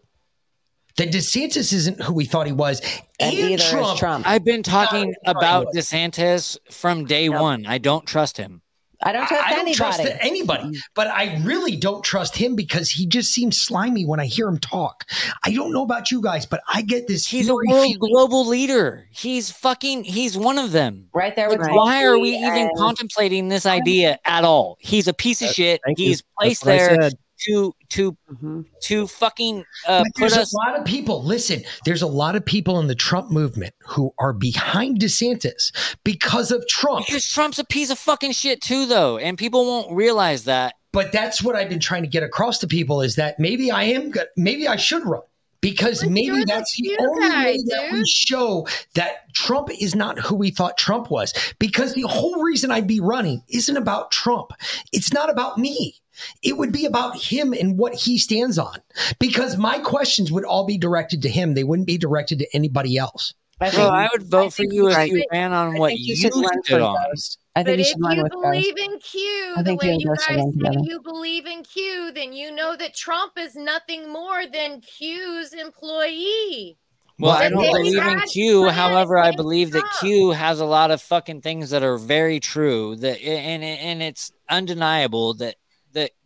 that 0.98 1.10
DeSantis 1.12 1.74
isn't 1.74 2.02
who 2.02 2.14
we 2.14 2.26
thought 2.26 2.48
he 2.48 2.54
was, 2.54 2.80
and 3.20 3.36
and, 3.38 3.52
either 3.52 3.64
Trump, 3.64 3.94
is 3.94 4.00
Trump. 4.00 4.28
I've 4.28 4.44
been 4.46 4.64
talking 4.64 5.14
No, 5.26 5.32
about. 5.32 5.68
DeSantis 5.74 6.58
from 6.72 7.06
day 7.06 7.30
one. 7.30 7.66
I 7.66 7.78
don't 7.78 8.06
trust 8.06 8.38
him. 8.38 8.62
I 9.04 9.14
don't 9.14 9.28
trust 9.28 9.44
I 9.44 9.50
don't 9.50 9.60
anybody. 9.62 9.74
trust 9.74 10.02
anybody, 10.20 10.80
but 10.94 11.08
I 11.08 11.42
really 11.44 11.76
don't 11.76 12.04
trust 12.04 12.36
him 12.36 12.56
because 12.56 12.92
he 12.92 13.08
just 13.08 13.34
seems 13.34 13.60
slimy 13.60 14.06
when 14.06 14.20
I 14.20 14.26
hear 14.28 14.48
him 14.48 14.60
talk. 14.60 15.06
I 15.44 15.52
don't 15.54 15.74
know 15.74 15.82
about 15.82 16.12
you 16.12 16.22
guys, 16.22 16.46
but 16.46 16.62
I 16.72 16.84
get 16.84 17.08
this. 17.08 17.26
He's 17.26 17.50
a 17.50 17.54
world 17.56 17.66
feeling- 17.68 17.98
global 17.98 18.46
leader. 18.46 19.08
He's 19.10 19.50
fucking. 19.50 20.04
He's 20.04 20.38
one 20.38 20.60
of 20.60 20.72
them. 20.72 21.08
right 21.16 21.36
there 21.36 21.50
with 21.50 21.62
Like, 21.62 21.74
why 21.74 22.04
are 22.04 22.20
we 22.20 22.36
even 22.38 22.50
and- 22.54 22.78
contemplating 22.78 23.48
this 23.50 23.66
idea 23.66 24.20
at 24.26 24.44
all? 24.44 24.78
He's 24.80 25.08
a 25.08 25.14
piece 25.14 25.42
of 25.42 25.50
uh, 25.50 25.54
shit. 25.54 25.82
thank. 25.84 25.98
He's 25.98 26.18
That's 26.40 26.60
placed 26.60 26.64
there 26.66 27.10
to 27.48 27.74
to 27.92 28.18
Mhm. 28.34 28.66
to 28.84 29.08
fucking 29.08 29.64
uh, 29.88 30.04
put 30.04 30.12
there's 30.18 30.38
us. 30.38 30.54
a 30.54 30.58
lot 30.58 30.80
of 30.80 30.86
people. 30.86 31.24
Listen, 31.24 31.64
there's 31.86 32.02
a 32.02 32.08
lot 32.08 32.36
of 32.36 32.46
people 32.46 32.80
in 32.80 32.88
the 32.88 32.96
Trump 32.96 33.30
movement 33.32 33.74
who 33.88 34.14
are 34.20 34.34
behind 34.34 35.00
DeSantis 35.00 35.72
because 36.04 36.52
of 36.52 36.68
Trump. 36.68 37.06
Because 37.06 37.28
Trump's 37.30 37.60
a 37.60 37.66
piece 37.66 37.90
of 37.90 38.00
fucking 38.00 38.32
shit 38.32 38.62
too, 38.62 38.86
though, 38.86 39.18
and 39.18 39.38
people 39.38 39.66
won't 39.66 39.92
realize 39.92 40.46
that. 40.46 40.76
But 40.94 41.12
that's 41.12 41.42
what 41.42 41.56
I've 41.56 41.70
been 41.70 41.80
trying 41.80 42.02
to 42.04 42.10
get 42.10 42.24
across 42.24 42.58
to 42.60 42.68
people 42.68 43.02
is 43.02 43.16
that 43.16 43.40
maybe 43.40 43.72
I 43.72 43.84
am 43.84 44.12
good. 44.12 44.28
Maybe 44.36 44.68
I 44.68 44.76
should 44.76 45.06
run 45.06 45.22
because 45.62 46.02
But 46.02 46.10
maybe 46.12 46.44
that's 46.46 46.76
the 46.76 46.98
only 47.00 47.30
guy, 47.30 47.44
way 47.46 47.58
that 47.68 47.90
we 47.94 47.98
dude. 48.00 48.08
show 48.10 48.68
that 48.96 49.34
Trump 49.34 49.70
is 49.80 49.96
not 49.96 50.20
who 50.20 50.36
we 50.36 50.50
thought 50.52 50.78
Trump 50.78 51.10
was. 51.10 51.34
Because 51.60 51.94
the 51.94 52.02
whole 52.02 52.42
reason 52.42 52.72
I'd 52.72 52.88
be 52.88 53.00
running 53.00 53.44
isn't 53.48 53.78
about 53.78 54.12
Trump. 54.12 54.52
It's 54.92 55.14
not 55.14 55.30
about 55.30 55.58
me. 55.58 55.96
It 56.44 56.58
would 56.58 56.72
be 56.72 56.86
about 56.86 57.18
him 57.18 57.54
and 57.54 57.78
what 57.78 57.94
he 57.94 58.18
stands 58.18 58.58
on. 58.58 58.78
Because 59.20 59.58
my 59.58 59.80
questions 59.80 60.32
would 60.32 60.46
all 60.46 60.66
be 60.66 60.78
directed 60.78 61.22
to 61.24 61.30
him. 61.30 61.54
They 61.54 61.64
wouldn't 61.64 61.88
be 61.88 61.98
directed 61.98 62.40
to 62.40 62.48
anybody 62.56 62.98
else. 62.98 63.34
I 63.62 63.70
Bro, 63.70 63.88
I 63.90 64.10
would 64.12 64.24
vote 64.24 64.54
for 64.54 64.64
you 64.64 64.90
if 64.90 64.96
right. 64.96 65.12
you 65.12 65.24
ran 65.32 65.54
on 65.54 65.76
I 65.76 65.80
what 65.80 65.90
think 65.90 66.00
you 66.02 66.16
should 66.16 66.34
run 66.36 66.64
stood 66.64 66.82
on. 66.82 66.98
Ghost. 67.12 67.38
I 67.56 67.64
think 67.64 67.78
But 67.78 67.86
you 67.88 67.94
if 67.96 68.02
run 68.04 68.18
you 68.18 68.24
with 68.24 68.32
Ghost. 68.32 68.44
believe 68.44 68.78
in 68.78 69.00
Q, 69.00 69.54
I 69.56 69.62
the 69.62 69.72
you 69.72 69.78
way 69.78 69.96
you 70.00 70.08
guys 70.08 70.26
run 70.30 70.52
say 70.52 70.52
together. 70.58 70.80
you 70.84 71.02
believe 71.02 71.46
in 71.46 71.64
Q, 71.64 72.12
then 72.12 72.34
you 72.34 72.52
know 72.52 72.76
that 72.76 72.96
Trump 72.96 73.34
is 73.38 73.56
nothing 73.56 74.12
more 74.12 74.48
than 74.52 74.82
Q's 74.82 75.54
employee. 75.54 76.78
Well, 77.20 77.32
I 77.34 77.50
don't 77.50 77.62
believe 77.62 78.02
in 78.02 78.20
Q. 78.22 78.70
However, 78.70 79.20
I 79.20 79.32
believe 79.36 79.72
that 79.74 79.86
Q 80.00 80.32
has 80.32 80.60
a 80.60 80.66
lot 80.66 80.90
of 80.90 81.00
fucking 81.04 81.42
things 81.42 81.70
that 81.70 81.84
are 81.84 81.98
very 81.98 82.40
true. 82.40 82.96
That 82.96 83.22
and 83.22 83.64
and 83.64 84.02
it's 84.02 84.32
undeniable 84.50 85.36
that 85.36 85.56
that 85.56 85.56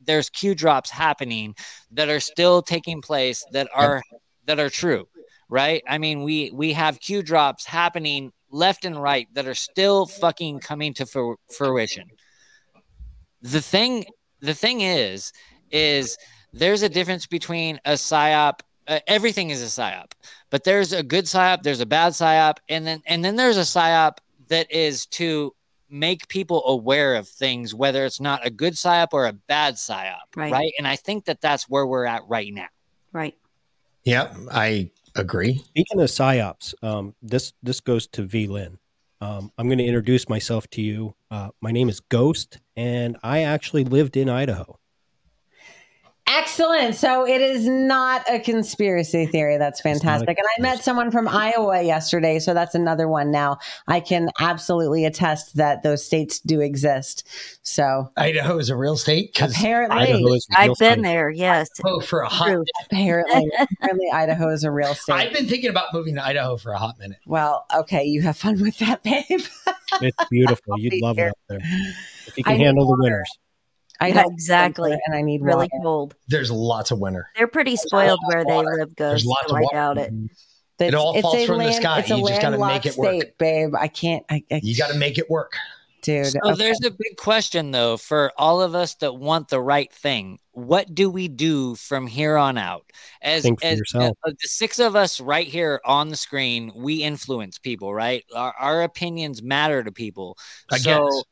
there's 0.05 0.29
Q 0.29 0.55
drops 0.55 0.89
happening 0.89 1.55
that 1.91 2.09
are 2.09 2.19
still 2.19 2.61
taking 2.61 3.01
place 3.01 3.45
that 3.51 3.67
are 3.73 4.01
that 4.45 4.59
are 4.59 4.69
true, 4.69 5.07
right? 5.49 5.83
I 5.87 5.97
mean, 5.97 6.23
we 6.23 6.51
we 6.51 6.73
have 6.73 6.99
Q 6.99 7.23
drops 7.23 7.65
happening 7.65 8.31
left 8.51 8.85
and 8.85 9.01
right 9.01 9.27
that 9.33 9.47
are 9.47 9.55
still 9.55 10.05
fucking 10.05 10.59
coming 10.59 10.93
to 10.95 11.35
fruition. 11.49 12.09
The 13.41 13.61
thing 13.61 14.05
the 14.41 14.53
thing 14.53 14.81
is 14.81 15.31
is 15.71 16.17
there's 16.53 16.83
a 16.83 16.89
difference 16.89 17.25
between 17.25 17.79
a 17.85 17.93
psyop 17.93 18.59
uh, 18.87 18.99
everything 19.07 19.49
is 19.49 19.61
a 19.61 19.81
psyop 19.81 20.11
but 20.51 20.63
there's 20.63 20.93
a 20.93 21.03
good 21.03 21.25
psyop 21.25 21.63
there's 21.63 21.81
a 21.81 21.85
bad 21.85 22.13
psyop 22.13 22.57
and 22.69 22.85
then 22.85 23.01
and 23.07 23.25
then 23.25 23.35
there's 23.35 23.57
a 23.57 23.61
psyop 23.61 24.17
that 24.47 24.71
is 24.71 25.05
to 25.07 25.53
make 25.89 26.27
people 26.27 26.63
aware 26.67 27.15
of 27.15 27.27
things, 27.27 27.73
whether 27.73 28.05
it's 28.05 28.19
not 28.19 28.45
a 28.45 28.49
good 28.49 28.73
psyop 28.73 29.09
or 29.13 29.27
a 29.27 29.33
bad 29.33 29.75
psyop, 29.75 30.15
Right. 30.35 30.51
right? 30.51 30.73
And 30.77 30.87
I 30.87 30.95
think 30.95 31.25
that 31.25 31.41
that's 31.41 31.69
where 31.69 31.85
we're 31.85 32.05
at 32.05 32.23
right 32.27 32.51
now. 32.53 32.67
Right. 33.13 33.35
Yeah, 34.03 34.33
I 34.51 34.91
agree. 35.15 35.57
Speaking 35.57 35.99
of 36.01 36.09
psyops, 36.09 36.73
um, 36.83 37.15
this 37.21 37.53
this 37.63 37.79
goes 37.79 38.07
to 38.07 38.23
V 38.23 38.47
Lynn. 38.47 38.77
Um, 39.21 39.51
I'm 39.57 39.67
going 39.67 39.77
to 39.77 39.85
introduce 39.85 40.27
myself 40.29 40.67
to 40.71 40.81
you. 40.81 41.15
Uh, 41.31 41.49
my 41.61 41.71
name 41.71 41.89
is 41.89 41.99
Ghost, 42.01 42.59
and 42.75 43.17
I 43.23 43.43
actually 43.43 43.83
lived 43.83 44.17
in 44.17 44.29
Idaho. 44.29 44.77
Excellent. 46.27 46.95
So 46.95 47.25
it 47.27 47.39
is 47.39 47.67
not 47.67 48.23
a 48.29 48.39
conspiracy 48.39 49.27
theory. 49.27 49.57
That's 49.57 49.79
fantastic. 49.79 50.37
And 50.39 50.47
I 50.57 50.61
met 50.61 50.83
someone 50.83 51.11
from 51.11 51.27
Iowa 51.27 51.83
yesterday. 51.83 52.39
So 52.39 52.53
that's 52.55 52.73
another 52.73 53.07
one 53.07 53.29
now. 53.29 53.59
I 53.87 53.99
can 53.99 54.29
absolutely 54.39 55.05
attest 55.05 55.55
that 55.57 55.83
those 55.83 56.03
states 56.03 56.39
do 56.39 56.61
exist. 56.61 57.27
So 57.61 58.11
Idaho 58.17 58.57
is 58.57 58.69
a 58.71 58.75
real 58.75 58.97
state. 58.97 59.35
'Cause 59.35 59.55
Apparently. 59.55 59.97
Idaho 59.99 60.33
is 60.33 60.47
real 60.49 60.57
I've 60.71 60.77
been 60.79 60.93
state. 60.93 61.03
there. 61.03 61.29
Yes. 61.29 61.69
Oh, 61.85 61.99
for 61.99 62.21
a 62.21 62.27
hot. 62.29 62.47
True. 62.47 62.63
apparently, 62.85 63.47
apparently 63.79 64.09
Idaho 64.11 64.49
is 64.49 64.63
a 64.63 64.71
real 64.71 64.95
state. 64.95 65.13
I've 65.13 65.33
been 65.33 65.47
thinking 65.47 65.69
about 65.69 65.93
moving 65.93 66.15
to 66.15 66.25
Idaho 66.25 66.57
for 66.57 66.71
a 66.71 66.77
hot 66.79 66.97
minute. 66.97 67.19
well, 67.27 67.65
okay. 67.75 68.03
You 68.03 68.23
have 68.23 68.35
fun 68.35 68.59
with 68.61 68.79
that, 68.79 69.03
babe. 69.03 69.41
It's 70.01 70.17
beautiful. 70.31 70.79
You'd 70.79 70.89
be 70.89 71.01
love 71.01 71.17
here. 71.17 71.27
it 71.27 71.29
up 71.29 71.37
there 71.49 71.59
if 72.27 72.35
you 72.37 72.43
can 72.43 72.57
need 72.57 72.65
handle 72.65 72.85
the 72.85 72.89
water. 72.91 73.01
winters. 73.03 73.29
I 73.99 74.07
Yeah, 74.09 74.23
exactly. 74.27 74.91
And 75.05 75.15
I 75.15 75.21
need 75.21 75.41
Really 75.41 75.69
water. 75.71 75.83
cold. 75.83 76.15
There's 76.27 76.51
lots 76.51 76.91
of 76.91 76.99
winter. 76.99 77.29
They're 77.35 77.47
pretty 77.47 77.75
spoiled 77.75 78.19
where 78.25 78.43
they 78.45 78.53
water. 78.53 78.77
live, 78.79 78.95
There's 78.97 79.25
lots 79.25 79.49
So 79.49 79.55
of 79.55 79.57
I 79.57 79.61
water. 79.61 79.75
doubt 79.75 79.97
it. 79.99 80.13
It 80.79 80.93
all 80.93 81.19
falls 81.21 81.35
a 81.35 81.45
from 81.47 81.59
the 81.59 81.71
sky. 81.71 81.99
It's 81.99 82.11
a 82.11 82.17
You 82.17 82.27
just 82.27 82.41
gotta 82.41 82.57
make 82.57 82.85
it 82.85 82.97
work. 82.97 83.21
State, 83.21 83.37
babe. 83.37 83.73
I 83.75 83.87
can't. 83.87 84.25
I, 84.29 84.43
I, 84.51 84.59
You 84.61 84.75
got 84.75 84.91
to 84.91 84.97
make 84.97 85.17
it 85.17 85.29
work. 85.29 85.53
dude. 86.01 86.27
So 86.27 86.39
okay. 86.43 86.55
there's 86.57 86.83
a 86.83 86.91
big 86.91 87.15
question 87.17 87.71
though 87.71 87.95
for 87.95 88.33
all 88.37 88.61
of 88.61 88.75
us 88.75 88.95
that 88.95 89.13
want 89.15 89.47
the 89.47 89.61
right 89.61 89.91
thing. 89.93 90.37
What 90.51 90.93
do 90.93 91.09
we 91.09 91.29
do 91.29 91.75
from 91.75 92.07
here 92.07 92.35
on 92.35 92.57
out? 92.57 92.91
As 93.21 93.43
Think 93.43 93.63
as 93.63 93.81
uh, 93.95 94.11
the 94.25 94.35
six 94.41 94.77
of 94.79 94.97
us 94.97 95.21
right 95.21 95.47
here 95.47 95.79
on 95.85 96.09
the 96.09 96.15
screen, 96.17 96.73
we 96.75 96.95
influence 97.03 97.57
people, 97.57 97.93
right? 97.93 98.25
Our, 98.35 98.53
our 98.59 98.83
opinions 98.83 99.41
matter 99.41 99.81
to 99.81 99.91
people. 99.93 100.37
I 100.69 100.77
so 100.77 101.05
guess. 101.05 101.23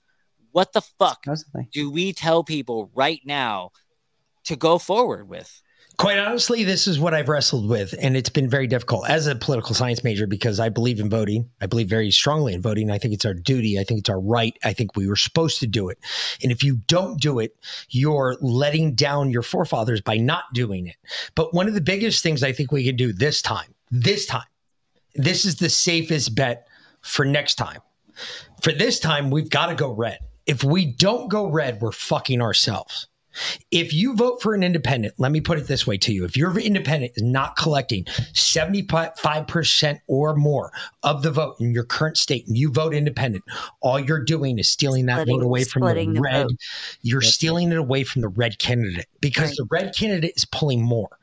What 0.53 0.72
the 0.73 0.82
fuck 0.82 1.25
Supposedly. 1.25 1.67
do 1.73 1.91
we 1.91 2.14
tell 2.14 2.43
people 2.43 2.90
right 2.95 3.19
now 3.25 3.72
to 4.45 4.56
go 4.56 4.77
forward 4.77 5.27
with? 5.27 5.61
Quite 5.98 6.17
honestly, 6.17 6.64
this 6.64 6.88
is 6.88 6.99
what 6.99 7.14
I've 7.14 7.30
wrestled 7.30 7.69
with, 7.69 7.93
and 8.01 8.17
it's 8.17 8.30
been 8.30 8.49
very 8.49 8.65
difficult 8.65 9.07
as 9.07 9.27
a 9.27 9.35
political 9.35 9.75
science 9.75 10.03
major 10.03 10.25
because 10.25 10.59
I 10.59 10.69
believe 10.69 10.99
in 10.99 11.07
voting. 11.07 11.49
I 11.61 11.67
believe 11.67 11.88
very 11.88 12.09
strongly 12.09 12.53
in 12.53 12.64
voting. 12.64 12.90
I 12.90 12.98
think 12.98 13.14
it's 13.14 13.25
our 13.25 13.35
duty. 13.35 13.77
I 13.80 13.83
think 13.83 13.99
it's 13.99 14.09
our 14.09 14.19
right. 14.19 14.57
I 14.64 14.73
think 14.73 14.95
we 14.95 15.07
were 15.07 15.15
supposed 15.15 15.59
to 15.59 15.67
do 15.67 15.90
it. 15.90 15.99
And 16.41 16.51
if 16.51 16.64
you 16.64 16.77
don't 16.88 17.22
do 17.22 17.38
it, 17.38 17.56
you're 17.90 18.38
letting 18.41 18.95
down 18.95 19.30
your 19.30 19.43
forefathers 19.43 20.01
by 20.01 20.17
not 20.17 20.45
doing 20.53 20.88
it. 20.88 20.95
But 21.35 21.53
one 21.53 21.67
of 21.67 21.75
the 21.75 21.82
biggest 21.82 22.23
things 22.23 22.41
I 22.41 22.53
think 22.53 22.72
we 22.72 22.83
can 22.83 22.95
do 22.95 23.14
this 23.14 23.43
time, 23.43 23.75
this 23.91 24.25
time, 24.25 24.48
this 25.14 25.45
is 25.45 25.57
the 25.57 25.69
safest 25.69 26.33
bet 26.33 26.67
for 27.01 27.23
next 27.23 27.56
time. 27.56 27.82
For 28.64 28.72
this 28.72 28.99
time, 28.99 29.30
we've 29.30 29.49
got 29.49 29.67
to 29.67 29.75
go 29.75 29.91
red. 29.91 30.17
If 30.45 30.63
we 30.63 30.85
don't 30.85 31.30
go 31.30 31.47
red, 31.49 31.81
we're 31.81 31.91
fucking 31.91 32.41
ourselves. 32.41 33.07
If 33.72 33.93
you 33.93 34.15
vote 34.15 34.43
for 34.43 34.53
an 34.53 34.61
independent, 34.61 35.15
let 35.17 35.31
me 35.31 35.41
put 35.41 35.57
it 35.57 35.65
this 35.65 35.88
way 35.88 35.97
to 35.97 36.13
you. 36.13 36.23
If 36.23 36.38
your 36.38 36.55
independent 36.59 37.13
is 37.15 37.23
not 37.23 37.55
collecting 37.55 38.03
75% 38.03 39.99
or 40.07 40.35
more 40.35 40.72
of 41.01 41.23
the 41.23 41.31
vote 41.31 41.55
in 41.59 41.73
your 41.73 41.83
current 41.83 42.17
state 42.17 42.45
and 42.47 42.55
you 42.55 42.72
vote 42.72 42.93
independent, 42.93 43.43
all 43.81 43.99
you're 43.99 44.23
doing 44.23 44.59
is 44.59 44.69
stealing 44.69 45.07
that 45.07 45.22
Splitting- 45.22 45.39
vote 45.39 45.45
away 45.45 45.63
from 45.63 45.81
the 45.83 45.93
the 46.13 46.22
red. 46.22 46.43
vote. 46.43 46.51
You're 47.01 47.22
stealing 47.22 47.72
it 47.72 47.77
away 47.80 48.03
from 48.03 48.22
the 48.22 48.27
red 48.27 48.59
candidate 48.59 49.07
because 49.19 49.49
Right. 49.49 49.57
the 49.57 49.67
red 49.72 49.95
candidate 49.95 50.33
is 50.35 50.45
pulling 50.45 50.83
more. 50.83 51.17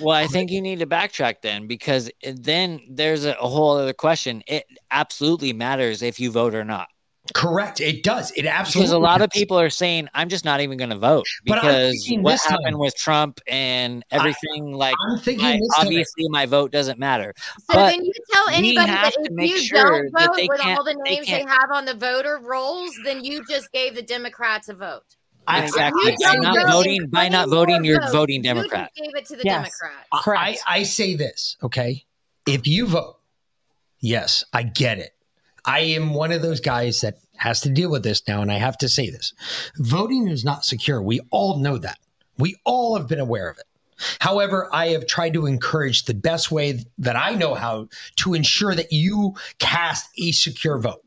Well, 0.00 0.16
I 0.16 0.26
think 0.26 0.50
you 0.50 0.60
need 0.60 0.80
to 0.80 0.86
backtrack 0.86 1.42
then 1.42 1.68
because 1.68 2.10
then 2.24 2.80
there's 2.90 3.24
a, 3.24 3.32
a 3.40 3.46
whole 3.48 3.76
other 3.76 3.92
question. 3.92 4.42
It 4.48 4.64
absolutely 4.90 5.52
matters 5.52 6.02
if 6.02 6.18
you 6.18 6.32
vote 6.32 6.54
or 6.56 6.64
not. 6.64 6.88
Correct. 7.34 7.80
It 7.80 8.02
does. 8.02 8.32
It 8.32 8.46
absolutely 8.46 8.82
Because 8.86 8.92
a 8.92 8.98
lot 8.98 9.22
of 9.22 9.30
people 9.30 9.58
are 9.58 9.70
saying, 9.70 10.08
I'm 10.12 10.28
just 10.28 10.44
not 10.44 10.60
even 10.60 10.76
going 10.76 10.90
to 10.90 10.98
vote 10.98 11.24
because 11.44 11.92
thinking 11.92 12.22
what 12.22 12.32
this 12.32 12.42
time- 12.42 12.58
happened 12.58 12.78
with 12.78 12.96
Trump 12.96 13.40
and 13.46 14.04
everything, 14.10 14.72
like, 14.72 14.96
I'm 15.08 15.18
thinking 15.20 15.44
my- 15.46 15.52
time- 15.52 15.86
obviously 15.86 16.28
my 16.28 16.46
vote 16.46 16.72
doesn't 16.72 16.98
matter. 16.98 17.32
So 17.38 17.54
but 17.74 17.90
then 17.90 18.04
you 18.04 18.12
tell 18.32 18.48
anybody 18.48 18.90
that 18.90 19.12
if 19.16 19.32
make 19.32 19.50
you 19.52 19.58
sure 19.60 20.02
don't 20.02 20.12
that 20.14 20.26
vote 20.26 20.36
they 20.36 20.48
with 20.48 20.60
all 20.66 20.82
the 20.84 20.94
names 21.04 21.26
they, 21.28 21.32
can't- 21.38 21.48
have 21.48 21.70
on 21.72 21.84
the 21.84 21.94
voter 21.94 22.40
rolls, 22.42 22.90
then 23.04 23.24
you 23.24 23.42
just 23.48 23.70
gave 23.72 23.94
the 23.94 24.02
Democrats 24.02 24.68
a 24.68 24.74
vote. 24.74 25.04
I- 25.46 25.62
Exactly. 25.62 26.10
You 26.12 26.16
By 26.26 26.32
don't 26.34 26.42
not 26.42 26.56
vote 26.56 26.72
voting, 26.72 27.06
by 27.08 27.28
not 27.28 27.48
voting, 27.48 27.84
you're 27.84 28.00
votes. 28.00 28.12
voting 28.12 28.36
You 28.38 28.42
Democrat. 28.42 28.90
gave 28.96 29.14
it 29.14 29.26
to 29.26 29.36
the 29.36 29.42
Yes. 29.44 29.70
Democrats. 29.80 30.08
I, 30.66 30.78
I 30.80 30.82
say 30.82 31.14
this, 31.14 31.56
okay? 31.62 32.04
If 32.46 32.66
you 32.66 32.86
vote, 32.88 33.18
yes, 34.00 34.44
I 34.52 34.64
get 34.64 34.98
it. 34.98 35.14
I 35.64 35.80
am 35.80 36.14
one 36.14 36.32
of 36.32 36.42
those 36.42 36.60
guys 36.60 37.00
that 37.02 37.18
has 37.36 37.60
to 37.62 37.70
deal 37.70 37.90
with 37.90 38.02
this 38.02 38.26
now, 38.26 38.42
and 38.42 38.50
I 38.50 38.56
have 38.56 38.78
to 38.78 38.88
say 38.88 39.10
this. 39.10 39.32
Voting 39.76 40.28
is 40.28 40.44
not 40.44 40.64
secure. 40.64 41.02
We 41.02 41.20
all 41.30 41.58
know 41.58 41.78
that. 41.78 41.98
We 42.38 42.56
all 42.64 42.96
have 42.96 43.08
been 43.08 43.20
aware 43.20 43.48
of 43.48 43.58
it. 43.58 43.64
However, 44.18 44.68
I 44.72 44.88
have 44.88 45.06
tried 45.06 45.34
to 45.34 45.46
encourage 45.46 46.04
the 46.04 46.14
best 46.14 46.50
way 46.50 46.84
that 46.98 47.16
I 47.16 47.34
know 47.34 47.54
how 47.54 47.88
to 48.16 48.34
ensure 48.34 48.74
that 48.74 48.92
you 48.92 49.34
cast 49.58 50.10
a 50.18 50.32
secure 50.32 50.78
vote. 50.78 51.04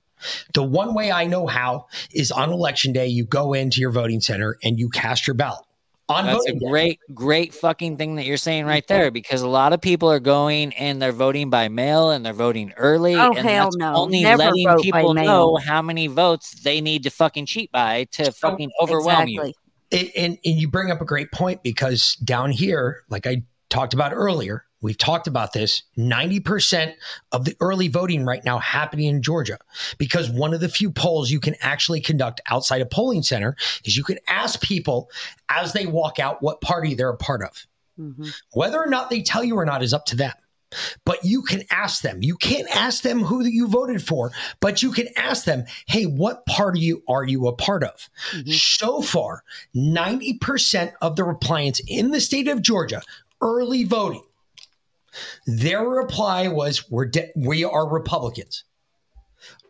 The 0.53 0.63
one 0.63 0.93
way 0.93 1.11
I 1.11 1.25
know 1.25 1.45
how 1.45 1.87
is 2.11 2.31
on 2.31 2.51
election 2.51 2.93
day, 2.93 3.07
you 3.07 3.25
go 3.25 3.53
into 3.53 3.81
your 3.81 3.91
voting 3.91 4.21
center 4.21 4.57
and 4.63 4.79
you 4.79 4.89
cast 4.89 5.27
your 5.27 5.33
ballot. 5.33 5.64
On 6.07 6.25
That's 6.25 6.45
a 6.47 6.51
day. 6.51 6.59
great, 6.69 6.99
great 7.15 7.51
fucking 7.51 7.97
thing 7.97 8.15
that 8.17 8.25
you're 8.25 8.37
saying 8.37 8.67
right 8.67 8.85
there 8.87 9.09
because 9.09 9.41
a 9.41 9.47
lot 9.47 9.73
of 9.73 9.81
people 9.81 10.11
are 10.11 10.19
going 10.19 10.71
and 10.75 11.01
they're 11.01 11.11
voting 11.11 11.49
by 11.49 11.67
mail 11.67 12.11
and 12.11 12.23
they're 12.23 12.31
voting 12.31 12.73
early. 12.77 13.15
Oh, 13.15 13.33
and 13.33 13.47
hell 13.47 13.65
that's 13.65 13.77
no. 13.77 13.95
Only 13.95 14.21
Never 14.21 14.37
letting 14.37 14.67
vote 14.67 14.77
by 14.77 14.83
people 14.83 15.13
mail. 15.15 15.25
know 15.25 15.55
how 15.55 15.81
many 15.81 16.05
votes 16.05 16.61
they 16.61 16.79
need 16.79 17.01
to 17.03 17.09
fucking 17.09 17.47
cheat 17.47 17.71
by 17.71 18.03
to 18.11 18.31
fucking 18.31 18.69
overwhelm 18.79 19.27
you. 19.27 19.41
Exactly. 19.41 19.55
and, 19.91 20.11
and, 20.15 20.37
and 20.45 20.61
you 20.61 20.67
bring 20.69 20.91
up 20.91 21.01
a 21.01 21.05
great 21.05 21.31
point 21.31 21.63
because 21.63 22.15
down 22.17 22.51
here, 22.51 23.03
like 23.09 23.25
I 23.25 23.41
talked 23.69 23.95
about 23.95 24.11
earlier, 24.13 24.63
we've 24.85 24.97
talked 24.99 25.25
about 25.25 25.51
this 25.51 25.81
90% 25.97 26.93
of 27.31 27.43
the 27.43 27.55
early 27.59 27.87
voting 27.87 28.23
right 28.23 28.45
now 28.45 28.59
happening 28.59 29.07
in 29.07 29.23
Georgia 29.23 29.57
because 29.97 30.29
one 30.29 30.53
of 30.53 30.59
the 30.59 30.69
few 30.69 30.91
polls 30.91 31.31
you 31.31 31.39
can 31.39 31.55
actually 31.59 31.99
conduct 31.99 32.39
outside 32.51 32.81
a 32.81 32.85
polling 32.85 33.23
center 33.23 33.55
is 33.83 33.97
you 33.97 34.03
can 34.03 34.19
ask 34.27 34.61
people 34.61 35.09
as 35.49 35.73
they 35.73 35.87
walk 35.87 36.19
out 36.19 36.43
what 36.43 36.61
party 36.61 36.93
they're 36.93 37.09
a 37.09 37.17
part 37.17 37.41
of. 37.41 37.65
Mhm. 37.99 38.31
Whether 38.51 38.77
or 38.77 38.85
not 38.85 39.09
they 39.09 39.23
tell 39.23 39.43
you 39.43 39.57
or 39.57 39.65
not 39.65 39.81
is 39.81 39.91
up 39.91 40.05
to 40.05 40.15
them. 40.15 40.33
But 41.03 41.23
you 41.23 41.41
can 41.41 41.63
ask 41.71 42.01
them. 42.01 42.21
You 42.21 42.35
can't 42.35 42.67
ask 42.75 43.01
them 43.01 43.21
who 43.21 43.43
you 43.43 43.67
voted 43.67 44.05
for, 44.05 44.31
but 44.59 44.83
you 44.83 44.91
can 44.91 45.07
ask 45.15 45.45
them, 45.45 45.65
hey, 45.87 46.05
what 46.05 46.45
party 46.45 46.93
are 47.07 47.23
you 47.23 47.47
a 47.47 47.55
part 47.55 47.83
of? 47.83 48.09
So 48.51 49.01
far, 49.01 49.43
90% 49.73 50.91
of 51.01 51.15
the 51.15 51.23
repliants 51.23 51.81
in 51.87 52.11
the 52.11 52.19
state 52.19 52.47
of 52.49 52.61
Georgia, 52.61 53.01
early 53.41 53.83
voting, 53.83 54.23
their 55.47 55.83
reply 55.87 56.47
was, 56.47 56.89
we're 56.89 57.05
de- 57.05 57.31
we 57.35 57.63
are 57.63 57.87
Republicans. 57.87 58.63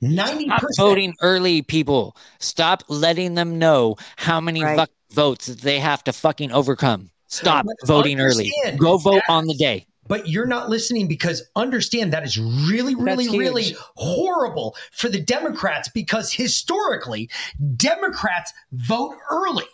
90%. 0.03 0.49
Voting 0.77 1.13
early, 1.21 1.61
people. 1.61 2.15
Stop 2.39 2.83
letting 2.87 3.35
them 3.35 3.57
know 3.59 3.95
how 4.17 4.39
many 4.39 4.63
Right. 4.63 4.77
fuck 4.77 4.89
votes 5.11 5.47
they 5.47 5.79
have 5.79 6.03
to 6.05 6.13
fucking 6.13 6.51
overcome. 6.51 7.11
Stop 7.27 7.65
But 7.65 7.87
voting 7.87 8.19
early. 8.19 8.51
Go 8.77 8.97
vote 8.97 9.21
that- 9.27 9.31
on 9.33 9.47
the 9.47 9.53
day. 9.55 9.87
but 10.07 10.27
you're 10.29 10.45
not 10.45 10.69
listening 10.69 11.07
because 11.07 11.41
understand 11.55 12.13
that 12.13 12.23
is 12.23 12.37
really, 12.37 12.93
really, 12.93 13.27
really 13.27 13.75
horrible 13.95 14.75
for 14.91 15.09
the 15.09 15.19
Democrats 15.19 15.89
because 15.89 16.31
historically, 16.31 17.27
Democrats 17.75 18.53
vote 18.71 19.15
early. 19.31 19.65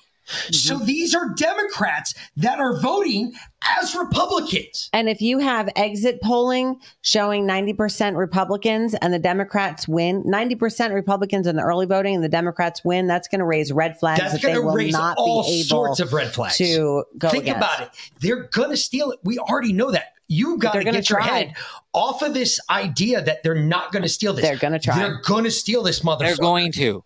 So 0.51 0.75
mm-hmm. 0.75 0.85
these 0.85 1.15
are 1.15 1.29
Democrats 1.35 2.13
that 2.37 2.59
are 2.59 2.79
voting 2.79 3.33
as 3.79 3.95
Republicans. 3.95 4.89
And 4.93 5.07
if 5.09 5.21
you 5.21 5.39
have 5.39 5.69
exit 5.75 6.21
polling 6.21 6.79
showing 7.01 7.47
90% 7.47 8.17
Republicans 8.17 8.93
and 8.95 9.13
the 9.13 9.19
Democrats 9.19 9.87
win, 9.87 10.23
90% 10.23 10.93
Republicans 10.93 11.47
in 11.47 11.55
the 11.55 11.61
early 11.61 11.85
voting 11.85 12.15
and 12.15 12.23
the 12.23 12.29
Democrats 12.29 12.83
win, 12.83 13.07
that's 13.07 13.27
going 13.27 13.39
to 13.39 13.45
raise 13.45 13.71
red 13.71 13.99
flags 13.99 14.19
That's 14.19 14.33
that 14.33 14.41
they 14.41 14.53
going 14.53 14.61
to 14.61 14.65
will 14.65 14.73
raise 14.73 14.93
not 14.93 15.17
all 15.17 15.43
be 15.43 15.59
able 15.59 15.67
sorts 15.67 15.99
of 15.99 16.13
red 16.13 16.33
flags. 16.33 16.57
to 16.57 17.05
go 17.17 17.29
Think 17.29 17.43
against. 17.43 17.57
about 17.57 17.81
it. 17.81 17.89
They're 18.19 18.43
going 18.47 18.71
to 18.71 18.77
steal 18.77 19.11
it. 19.11 19.19
We 19.23 19.37
already 19.37 19.73
know 19.73 19.91
that. 19.91 20.13
You 20.31 20.57
got 20.57 20.71
to 20.71 20.79
They're 20.79 20.93
get 20.93 21.09
your 21.09 21.19
try. 21.19 21.27
head 21.27 21.55
off 21.93 22.21
of 22.21 22.33
this 22.33 22.57
idea 22.69 23.21
that 23.21 23.43
they're 23.43 23.53
not 23.53 23.91
going 23.91 24.03
to 24.03 24.07
steal 24.07 24.31
this. 24.33 24.45
They're 24.45 24.55
gonna 24.55 24.79
try. 24.79 24.97
They're 24.97 25.19
going 25.23 25.43
to 25.43 25.51
steal 25.51 25.83
this 25.83 25.99
motherfucker. 26.05 26.19
They're 26.19 26.35
going 26.37 26.71
to. 26.73 27.03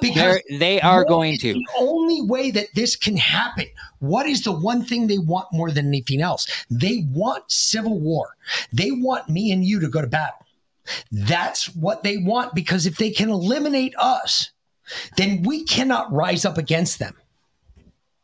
because 0.00 0.14
They're, 0.14 0.42
they 0.60 0.80
are 0.80 1.00
what 1.00 1.08
going 1.08 1.34
is 1.34 1.40
to. 1.40 1.54
The 1.54 1.66
only 1.76 2.22
way 2.22 2.52
that 2.52 2.68
this 2.76 2.94
can 2.94 3.16
happen, 3.16 3.66
what 3.98 4.26
is 4.26 4.44
the 4.44 4.52
one 4.52 4.84
thing 4.84 5.08
they 5.08 5.18
want 5.18 5.48
more 5.52 5.72
than 5.72 5.88
anything 5.88 6.22
else? 6.22 6.46
They 6.70 7.04
want 7.10 7.50
civil 7.50 7.98
war. 7.98 8.36
They 8.72 8.92
want 8.92 9.28
me 9.28 9.50
and 9.50 9.64
you 9.64 9.80
to 9.80 9.88
go 9.88 10.00
to 10.00 10.06
battle. 10.06 10.46
That's 11.10 11.74
what 11.74 12.04
they 12.04 12.16
want 12.16 12.54
because 12.54 12.86
if 12.86 12.96
they 12.96 13.10
can 13.10 13.28
eliminate 13.28 13.94
us, 13.98 14.52
then 15.16 15.42
we 15.42 15.64
cannot 15.64 16.12
rise 16.12 16.44
up 16.44 16.56
against 16.58 17.00
them. 17.00 17.16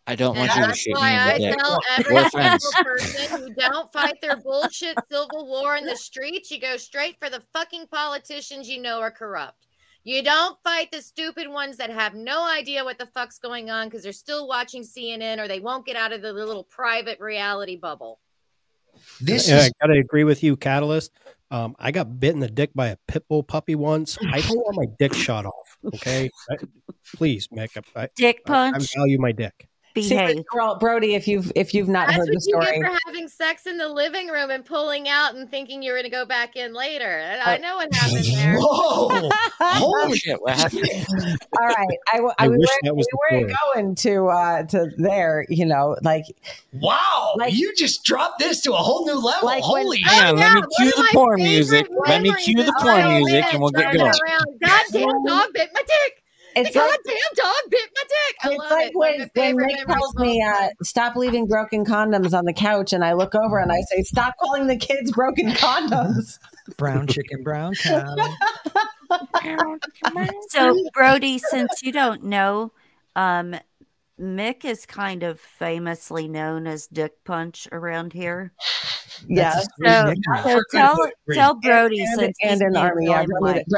I 0.06 0.14
don't 0.16 0.36
And 0.36 0.46
want 0.46 0.54
you 0.54 0.60
to 0.62 0.66
that's 0.68 0.78
shoot 0.78 0.90
me 0.94 1.00
why 1.00 1.32
I 1.34 1.38
tell 1.38 1.80
every 1.98 2.14
We're 2.14 2.28
friends. 2.30 2.62
single 2.74 2.84
person 2.84 3.40
who 3.40 3.54
don't 3.54 3.92
fight 3.92 4.20
their 4.20 4.36
bullshit 4.44 4.98
civil 5.10 5.46
war 5.46 5.76
in 5.76 5.86
the 5.86 5.96
streets, 5.96 6.50
you 6.50 6.60
go 6.60 6.76
straight 6.76 7.16
for 7.18 7.30
the 7.30 7.42
fucking 7.54 7.86
politicians 7.86 8.68
you 8.68 8.82
know 8.82 9.00
are 9.00 9.10
corrupt. 9.10 9.66
You 10.06 10.22
don't 10.22 10.58
fight 10.62 10.90
the 10.92 11.00
stupid 11.00 11.48
ones 11.48 11.78
that 11.78 11.88
have 11.88 12.14
no 12.14 12.46
idea 12.46 12.84
what 12.84 12.98
the 12.98 13.06
fuck's 13.06 13.38
going 13.38 13.70
on 13.70 13.88
because 13.88 14.02
they're 14.02 14.12
still 14.12 14.46
watching 14.46 14.82
CNN 14.82 15.38
or 15.38 15.48
they 15.48 15.60
won't 15.60 15.86
get 15.86 15.96
out 15.96 16.12
of 16.12 16.20
the 16.20 16.32
little 16.34 16.64
private 16.64 17.18
reality 17.20 17.76
bubble. 17.76 18.20
This 19.22 19.48
yeah, 19.48 19.56
is 19.60 19.64
I 19.64 19.70
gotta 19.86 19.98
agree 19.98 20.24
with 20.24 20.42
you, 20.42 20.56
Catalyst. 20.58 21.12
Um, 21.50 21.74
I 21.78 21.90
got 21.90 22.20
bit 22.20 22.34
in 22.34 22.40
the 22.40 22.48
dick 22.50 22.72
by 22.74 22.88
a 22.88 22.96
pit 23.08 23.24
bull 23.28 23.42
puppy 23.42 23.74
once. 23.74 24.18
I 24.30 24.40
don't 24.42 24.56
want 24.58 24.76
my 24.76 24.86
dick 24.98 25.14
shot 25.14 25.46
off. 25.46 25.78
Okay, 25.94 26.28
I- 26.50 26.56
please, 27.16 27.48
Mick. 27.48 27.70
I, 27.96 28.02
I, 28.02 28.08
Dick 28.14 28.42
I, 28.46 28.68
I 28.68 28.72
punch. 28.72 28.94
value 28.94 29.18
my 29.18 29.32
dick. 29.32 29.68
Secret 30.02 30.44
Squirrel, 30.46 30.76
Brodie, 30.76 31.14
if 31.14 31.28
you've 31.28 31.52
if 31.54 31.72
you've 31.72 31.88
not 31.88 32.08
That's 32.08 32.18
heard 32.18 32.28
what 32.28 32.28
the 32.28 32.34
you 32.34 32.40
story, 32.40 32.80
get 32.80 32.90
for 32.92 32.98
having 33.06 33.28
sex 33.28 33.66
in 33.66 33.76
the 33.78 33.88
living 33.88 34.28
room 34.28 34.50
and 34.50 34.64
pulling 34.64 35.08
out 35.08 35.34
and 35.36 35.48
thinking 35.48 35.82
you're 35.82 35.94
going 35.94 36.04
to 36.04 36.10
go 36.10 36.24
back 36.24 36.56
in 36.56 36.72
later. 36.74 37.04
And 37.08 37.40
I 37.40 37.58
know 37.58 37.76
what 37.76 37.94
happened 37.94 38.24
there. 38.24 38.56
Whoa! 38.58 39.30
Oh 39.60 40.14
shit! 40.14 40.40
What 40.42 40.54
happened? 40.54 40.88
all 41.58 41.66
right, 41.66 41.98
I, 42.12 42.16
w- 42.16 42.32
I 42.38 42.48
we 42.48 42.58
wish 42.58 42.68
weren't, 42.68 42.80
that 42.84 42.96
was 42.96 43.06
we 43.30 43.38
the 43.38 43.44
weren't 43.46 43.56
going 43.74 43.94
to 43.96 44.26
uh 44.28 44.62
to 44.64 44.90
there, 44.98 45.46
you 45.48 45.64
know, 45.64 45.96
like 46.02 46.24
wow, 46.72 47.34
you 47.48 47.72
just 47.76 48.04
dropped 48.04 48.38
this 48.40 48.60
to 48.62 48.72
a 48.72 48.76
whole 48.76 49.06
new 49.06 49.14
level. 49.14 49.46
Like 49.46 49.62
when- 49.62 49.84
Holy 49.84 50.00
Hang 50.00 50.34
on, 50.34 50.36
let 50.36 50.54
me 50.54 50.62
cue 50.76 50.90
the 50.90 51.02
my 51.02 51.08
porn 51.12 51.42
music. 51.42 51.86
Let 52.06 52.22
me 52.22 52.34
cue 52.42 52.56
the 52.56 52.62
is 52.64 52.72
porn 52.80 53.06
music, 53.08 53.44
and 53.52 53.60
we'll 53.60 53.70
get 53.70 53.84
turned 53.92 53.98
going. 53.98 54.12
around, 54.28 54.60
Goddamn 54.60 55.24
dog 55.26 55.52
bit 55.54 55.70
my 55.72 55.80
dick. 55.82 56.23
It's 56.56 56.72
the 56.72 56.78
like- 56.78 56.90
goddamn 56.90 57.16
dog 57.36 57.70
bit 57.70 57.90
my 57.94 58.02
dick. 58.02 58.36
I 58.42 58.48
it's 58.50 58.58
love 58.58 58.70
like 58.70 58.86
it. 58.88 58.96
When, 58.96 59.56
when 59.56 59.66
Nick 59.66 59.86
tells 59.86 60.14
me, 60.16 60.42
uh, 60.42 60.68
"Stop 60.82 61.16
leaving 61.16 61.46
broken 61.46 61.84
condoms 61.84 62.36
on 62.36 62.44
the 62.44 62.52
couch," 62.52 62.92
and 62.92 63.04
I 63.04 63.12
look 63.14 63.34
over 63.34 63.58
and 63.58 63.72
I 63.72 63.80
say, 63.90 64.02
"Stop 64.02 64.34
calling 64.40 64.66
the 64.66 64.76
kids 64.76 65.12
broken 65.12 65.50
condoms." 65.50 66.38
Brown 66.76 67.06
chicken, 67.06 67.42
brown 67.42 67.74
cow. 67.82 68.16
So, 70.48 70.76
Brodie, 70.92 71.38
since 71.38 71.82
you 71.82 71.92
don't 71.92 72.24
know, 72.24 72.72
um, 73.16 73.54
Mick 74.20 74.64
is 74.64 74.86
kind 74.86 75.24
of 75.24 75.40
famously 75.40 76.28
known 76.28 76.68
as 76.68 76.86
Dick 76.86 77.24
Punch 77.24 77.66
around 77.72 78.12
here. 78.12 78.52
Yeah. 79.28 79.60
So, 79.84 80.14
so 80.42 80.60
tell 80.70 80.98
tell 81.32 81.54
Brodie 81.54 82.00
and, 82.00 82.20
since 82.20 82.36
and 82.42 82.50
he's 82.52 82.60
in 82.60 82.72
the 82.72 82.78
army, 82.78 83.06
yeah, 83.06 83.24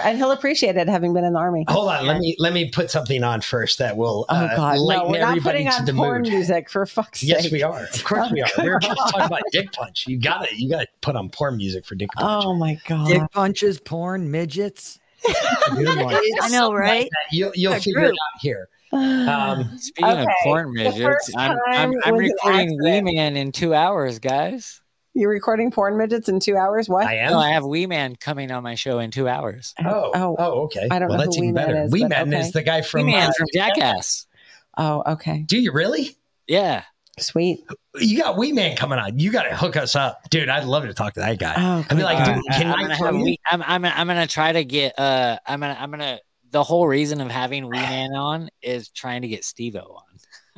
and 0.05 0.19
he'll 0.19 0.33
appreciate 0.33 0.77
it 0.77 0.89
having 0.89 1.15
been 1.15 1.25
in 1.25 1.33
the 1.33 1.39
army. 1.39 1.65
Hold 1.69 1.91
on, 1.91 2.07
let 2.07 2.19
me 2.19 2.37
let 2.39 2.53
me 2.53 2.71
put 2.71 2.91
something 2.91 3.23
on 3.23 3.41
first 3.41 3.79
that 3.79 3.97
will 3.97 4.27
Oh 4.29 4.35
uh, 4.35 4.57
God, 4.57 4.77
no, 4.77 4.83
lighten 4.83 5.13
we're 5.13 5.21
not 5.21 5.29
everybody 5.29 5.65
putting 5.65 5.71
to 5.71 5.77
on 5.79 5.85
the 5.85 5.93
porn 5.93 6.23
mood. 6.23 6.33
music 6.33 6.71
for 6.71 6.85
fuck's 6.85 7.21
sake. 7.21 7.31
Yes, 7.31 7.53
we 7.53 7.63
are. 7.63 7.85
Of 7.85 8.05
course, 8.05 8.31
we 8.31 8.43
are. 8.43 8.49
Oh, 8.59 8.65
We're 8.65 8.79
just 8.79 8.97
talking 8.97 9.27
about 9.27 9.43
Dick 9.53 9.73
Punch. 9.73 10.07
You 10.07 10.19
got 10.19 10.47
to 10.47 10.57
You 10.57 10.69
got 10.69 10.81
to 10.81 10.89
put 11.01 11.17
on 11.17 11.31
porn 11.31 11.57
music 11.57 11.85
for 11.85 11.95
Dick 11.95 12.11
Punch. 12.15 12.45
Oh 12.45 12.55
my 12.55 12.79
god. 12.87 13.09
Dick 13.09 13.23
punches, 13.33 13.81
porn, 13.81 14.31
midgets. 14.31 14.99
I 15.29 16.49
know, 16.51 16.73
right? 16.73 17.09
You'll 17.31 17.53
you'll 17.55 17.75
A 17.75 17.81
figure 17.81 18.05
it 18.05 18.11
out 18.11 18.41
here. 18.41 18.69
Um, 18.93 19.71
Speaking 19.79 20.05
of 20.19 20.29
porn 20.45 20.73
midgets, 20.73 21.31
I'm 21.37 21.57
time 21.57 21.59
I'm, 21.69 21.93
I'm 22.05 22.15
recording 22.17 22.79
Wee. 22.83 23.01
Man 23.01 23.37
in 23.37 23.53
two 23.53 23.75
hours, 23.75 24.19
guys. 24.19 24.81
You're 25.15 25.31
recording 25.31 25.71
porn 25.71 25.97
midgets 25.97 26.29
in 26.29 26.41
two 26.41 26.57
hours? 26.57 26.89
What? 26.89 27.07
I 27.07 27.15
am. 27.17 27.33
No, 27.33 27.39
I 27.39 27.51
have 27.51 27.65
Wee 27.65 27.87
Man 27.87 28.17
coming 28.17 28.51
on 28.51 28.63
my 28.63 28.75
show 28.75 28.99
in 28.99 29.11
two 29.11 29.27
hours. 29.29 29.75
oh, 29.85 30.11
Oh, 30.15 30.37
oh, 30.39 30.51
okay. 30.65 30.89
I 30.91 30.99
don't 30.99 31.09
well, 31.09 31.19
know 31.19 31.25
that's 31.25 31.37
who 31.37 31.45
even 31.45 31.55
Wee 31.55 31.61
Man 31.61 31.67
better. 31.69 31.83
is, 31.85 31.93
Wee 31.93 32.05
Man 32.05 32.29
okay. 32.35 32.41
is 32.41 32.53
the 32.53 32.63
guy 32.63 32.77
Wee 32.79 32.83
from 32.83 33.07
Man 33.07 33.29
uh, 33.31 33.33
from 33.37 33.47
Jackass. 33.55 34.27
Oh, 34.77 35.03
okay. 35.13 35.39
Do 35.39 35.59
you 35.59 35.73
really? 35.73 36.17
Yeah. 36.47 36.83
Sweet. 37.19 37.65
You 37.99 38.19
got 38.23 38.37
Wee 38.37 38.53
Man 38.53 38.77
coming 38.77 38.99
on. 38.99 39.19
You 39.19 39.33
got 39.33 39.45
to 39.45 39.57
hook 39.57 39.75
us 39.79 39.97
up, 39.97 40.29
dude. 40.29 40.51
I'd 40.51 40.65
love 40.67 40.83
to 40.85 40.93
talk 40.93 41.15
to 41.15 41.21
that 41.21 41.39
guy. 41.39 41.55
Oh, 41.57 41.87
I'd 41.89 41.97
be 41.97 42.03
like, 42.03 42.21
Uh, 42.21 42.35
dude, 42.35 42.43
I- 42.51 42.59
can 42.59 42.67
I'm 42.73 42.81
gonna 42.83 42.95
have? 42.97 43.15
Wee, 43.15 43.41
I'm 43.51 43.63
I'm 43.63 43.85
I'm 43.87 44.07
gonna 44.07 44.27
try 44.27 44.53
to 44.53 44.65
get 44.67 44.99
uh 44.99 45.39
I'm 45.47 45.61
gonna 45.61 45.79
I'm 45.81 45.91
gonna 45.91 46.19
the 46.51 46.63
whole 46.63 46.87
reason 46.87 47.21
of 47.21 47.31
having 47.31 47.65
Wee 47.71 47.77
Man 47.79 48.13
on 48.15 48.49
is 48.63 48.89
trying 48.89 49.23
to 49.23 49.29
get 49.29 49.45
Steve-O 49.45 49.81
on. 49.81 50.03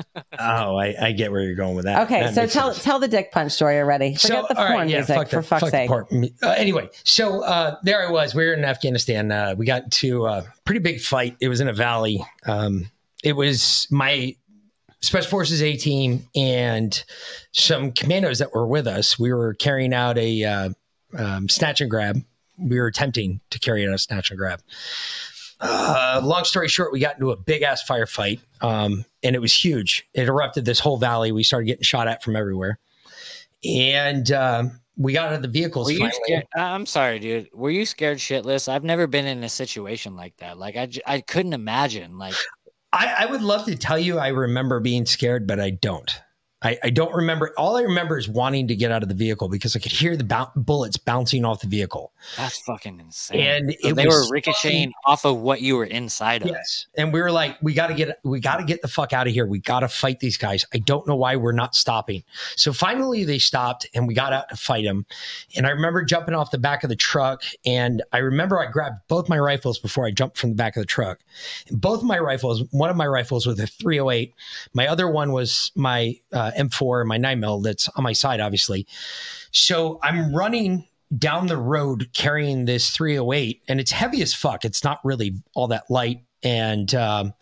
Oh, 0.39 0.77
I, 0.77 0.95
I 1.07 1.11
get 1.11 1.33
where 1.33 1.41
you're 1.43 1.57
going 1.57 1.75
with 1.75 1.87
that. 1.87 2.03
Okay, 2.03 2.21
That 2.21 2.33
so 2.33 2.47
tell 2.47 2.73
sense. 2.73 2.85
tell 2.85 3.01
the 3.01 3.09
dick 3.09 3.33
punch 3.33 3.51
story 3.51 3.79
already. 3.81 4.15
Forget 4.15 4.45
the 4.49 4.57
all 4.57 4.67
porn 4.69 4.79
right, 4.79 4.89
yeah, 4.89 4.99
music 4.99 5.17
fuck 5.17 5.29
for 5.29 5.37
the- 5.37 5.43
fuck's 5.43 5.71
fuck 5.71 6.09
the 6.09 6.23
sake. 6.23 6.33
Uh, 6.41 6.51
anyway, 6.51 6.89
so 7.03 7.43
uh, 7.43 7.75
there 7.83 8.07
I 8.07 8.13
was. 8.13 8.33
We 8.33 8.45
were 8.47 8.53
in 8.53 8.65
Afghanistan. 8.65 9.33
Uh, 9.33 9.57
we 9.59 9.67
got 9.67 9.91
to 9.91 10.27
a 10.27 10.45
pretty 10.65 10.79
big 10.79 11.01
fight. 11.01 11.37
It 11.41 11.49
was 11.49 11.61
in 11.61 11.67
a 11.67 11.73
valley. 11.73 12.25
Um, 12.47 12.89
it 13.25 13.33
was 13.33 13.89
my 13.91 14.37
Special 15.01 15.29
Forces 15.31 15.63
A 15.65 15.77
team 15.77 16.25
and 16.37 17.03
some 17.51 17.91
commandos 17.91 18.39
that 18.39 18.55
were 18.55 18.69
with 18.69 18.87
us. 18.87 19.19
We 19.19 19.33
were 19.33 19.55
carrying 19.55 19.93
out 19.95 20.17
a 20.17 20.45
uh, 20.45 20.71
um, 21.17 21.49
snatch 21.49 21.81
and 21.81 21.91
grab. 21.91 22.23
We 22.57 22.79
were 22.79 22.87
attempting 22.87 23.41
to 23.51 23.59
carry 23.59 23.85
out 23.87 23.95
a 23.95 23.99
snatch 23.99 24.31
and 24.31 24.39
grab. 24.39 24.61
Uh, 25.61 26.21
long 26.23 26.45
story 26.45 26.69
short, 26.69 26.93
we 26.93 27.01
got 27.01 27.15
into 27.15 27.31
a 27.31 27.37
big 27.37 27.63
ass 27.63 27.83
firefight, 27.87 28.41
um, 28.61 29.05
and 29.23 29.35
it 29.35 29.41
was 29.41 29.53
huge. 29.53 30.09
It 30.15 30.29
erupted 30.29 30.65
this 30.65 30.79
whole 30.79 30.99
valley. 30.99 31.33
We 31.33 31.43
started 31.43 31.67
getting 31.67 31.83
shot 31.83 32.07
at 32.09 32.23
from 32.23 32.37
everywhere, 32.37 32.79
and 33.65 34.31
um, 34.31 34.81
we 34.97 35.13
got 35.13 35.29
out 35.29 35.35
of 35.35 35.43
the 35.43 35.49
vehicles. 35.49 35.93
Scared? 35.93 36.45
I'm 36.55 36.87
sorry, 36.87 37.19
dude. 37.19 37.49
Were 37.53 37.71
you 37.71 37.87
scared 37.87 38.19
shitless? 38.19 38.69
I've 38.69 38.85
never 38.85 39.07
been 39.07 39.27
in 39.27 39.43
a 39.45 39.49
situation 39.49 40.17
like 40.17 40.37
that. 40.39 40.59
Like 40.59 40.77
I, 40.77 40.87
j- 40.87 41.03
I 41.07 41.21
couldn't 41.21 41.55
imagine. 41.55 42.19
Like 42.19 42.35
I, 42.93 43.17
I 43.21 43.27
would 43.27 43.43
love 43.43 43.65
to 43.67 43.77
tell 43.77 43.99
you 43.99 44.19
I 44.19 44.29
remember 44.29 44.81
being 44.81 45.07
scared, 45.07 45.47
but 45.47 45.61
I 45.61 45.71
don't. 45.71 46.21
I, 46.61 46.77
I 46.83 46.91
don't 46.91 47.15
remember. 47.15 47.53
All 47.57 47.77
I 47.77 47.83
remember 47.83 48.19
is 48.19 48.29
wanting 48.29 48.67
to 48.69 48.75
get 48.75 48.91
out 48.91 49.05
of 49.05 49.09
the 49.09 49.15
vehicle 49.15 49.49
because 49.49 49.77
I 49.77 49.79
could 49.79 49.93
hear 49.93 50.17
the 50.17 50.49
bullets 50.57 50.97
bouncing 50.97 51.45
off 51.45 51.61
the 51.61 51.69
vehicle. 51.69 52.13
that's 52.37 52.61
fucking 52.63 52.99
insane. 52.99 53.41
And 53.41 53.77
So 53.81 53.93
they 53.93 54.09
were 54.09 54.29
ricocheting 54.29 54.93
off 55.07 55.25
of 55.25 55.39
what 55.39 55.61
you 55.61 55.77
were 55.77 55.85
inside 55.85 56.43
of. 56.43 56.49
Yes. 56.49 56.87
And 56.97 57.13
we 57.13 57.21
were 57.21 57.31
like, 57.31 57.57
we 57.63 57.75
got 57.75 57.89
to 57.89 57.95
get, 57.95 58.19
we 58.25 58.41
got 58.41 58.57
to 58.57 58.65
get 58.65 58.83
the 58.83 58.89
fuck 58.89 59.13
out 59.13 59.29
of 59.29 59.33
here. 59.33 59.47
We 59.47 59.61
got 59.61 59.81
to 59.81 59.89
fight 59.89 60.19
these 60.19 60.37
guys. 60.37 60.65
I 60.75 60.79
don't 60.79 61.07
know 61.07 61.15
why 61.15 61.37
we're 61.37 61.53
not 61.53 61.77
stopping. 61.77 62.25
So 62.57 62.73
finally 62.73 63.25
they 63.25 63.39
stopped 63.39 63.87
and 63.95 64.09
we 64.09 64.15
got 64.15 64.33
out 64.33 64.49
to 64.49 64.57
fight 64.57 64.85
them. 64.85 65.07
And 65.57 65.65
I 65.65 65.71
remember 65.71 66.03
jumping 66.03 66.35
off 66.35 66.51
the 66.51 66.59
back 66.59 66.83
of 66.83 66.91
the 66.91 66.97
truck. 66.97 67.45
And 67.65 68.03
I 68.13 68.19
remember 68.19 68.59
I 68.59 68.69
grabbed 68.69 69.07
both 69.07 69.29
my 69.29 69.39
rifles 69.39 69.79
before 69.79 70.07
I 70.07 70.11
jumped 70.11 70.37
from 70.37 70.51
the 70.51 70.57
back 70.57 70.77
of 70.77 70.83
the 70.83 70.87
truck. 70.87 71.21
And 71.69 71.81
both 71.81 72.01
of 72.01 72.05
my 72.05 72.19
rifles, 72.19 72.65
one 72.73 72.91
of 72.91 72.97
my 72.97 73.07
rifles 73.07 73.47
was 73.47 73.61
a 73.61 73.67
308. 73.69 74.35
My 74.75 74.89
other 74.89 75.09
one 75.09 75.31
was 75.31 75.71
my 75.77 76.17
uh, 76.33 76.48
M4, 76.57 77.07
my 77.07 77.17
9 77.17 77.41
mil 77.41 77.61
that's 77.61 77.89
on 77.91 78.05
my 78.05 78.13
side, 78.13 78.41
obviously. 78.41 78.87
So 79.51 79.99
I'm 80.03 80.35
running 80.35 80.87
down 81.17 81.47
the 81.47 81.57
road 81.57 82.11
carrying 82.13 82.67
this 82.67 82.91
308 82.91 83.63
and 83.69 83.81
it's 83.81 83.91
heavy 83.91 84.23
as 84.23 84.35
fuck. 84.35 84.65
It's 84.65 84.85
not 84.85 85.01
really 85.05 85.35
all 85.55 85.69
that 85.69 85.91
light. 85.91 86.21
And 86.43 86.95
um, 86.95 87.33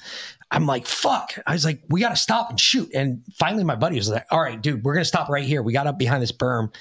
I'm 0.51 0.67
like, 0.67 0.86
fuck. 0.86 1.39
I 1.47 1.52
was 1.52 1.65
like, 1.65 1.83
we 1.89 2.01
got 2.01 2.10
to 2.10 2.17
stop 2.17 2.51
and 2.51 2.60
shoot. 2.60 2.91
And 2.94 3.23
finally, 3.35 3.65
my 3.65 3.75
buddy 3.75 3.97
was 3.97 4.09
like, 4.09 4.26
all 4.31 4.41
right, 4.41 4.60
dude, 4.60 4.85
we're 4.85 4.94
going 4.94 5.02
to 5.02 5.09
stop 5.09 5.28
right 5.28 5.44
here. 5.44 5.62
We 5.62 5.73
got 5.73 5.86
up 5.86 5.99
behind 5.99 6.23
this 6.23 6.33
berm. 6.33 6.73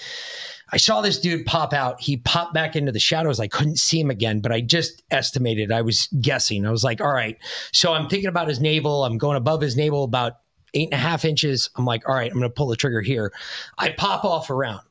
I 0.71 0.77
saw 0.77 1.01
this 1.01 1.19
dude 1.19 1.45
pop 1.45 1.73
out. 1.73 2.01
He 2.01 2.17
popped 2.17 2.53
back 2.53 2.75
into 2.75 2.91
the 2.91 2.99
shadows. 2.99 3.39
I 3.39 3.47
couldn't 3.47 3.77
see 3.77 3.99
him 3.99 4.09
again, 4.09 4.39
but 4.39 4.51
I 4.51 4.61
just 4.61 5.03
estimated. 5.11 5.71
I 5.71 5.81
was 5.81 6.07
guessing. 6.21 6.65
I 6.65 6.71
was 6.71 6.83
like, 6.83 7.01
all 7.01 7.13
right. 7.13 7.37
So 7.71 7.93
I'm 7.93 8.07
thinking 8.07 8.29
about 8.29 8.47
his 8.47 8.59
navel. 8.59 9.03
I'm 9.03 9.17
going 9.17 9.37
above 9.37 9.61
his 9.61 9.75
navel 9.75 10.03
about 10.03 10.33
eight 10.75 10.89
and 10.91 10.93
a 10.93 10.97
half 10.97 11.25
inches. 11.25 11.69
I'm 11.75 11.85
like, 11.85 12.07
all 12.07 12.15
right, 12.15 12.31
I'm 12.31 12.37
going 12.37 12.49
to 12.49 12.53
pull 12.53 12.67
the 12.67 12.75
trigger 12.75 13.01
here. 13.01 13.31
I 13.77 13.89
pop 13.89 14.23
off 14.23 14.49
around. 14.49 14.81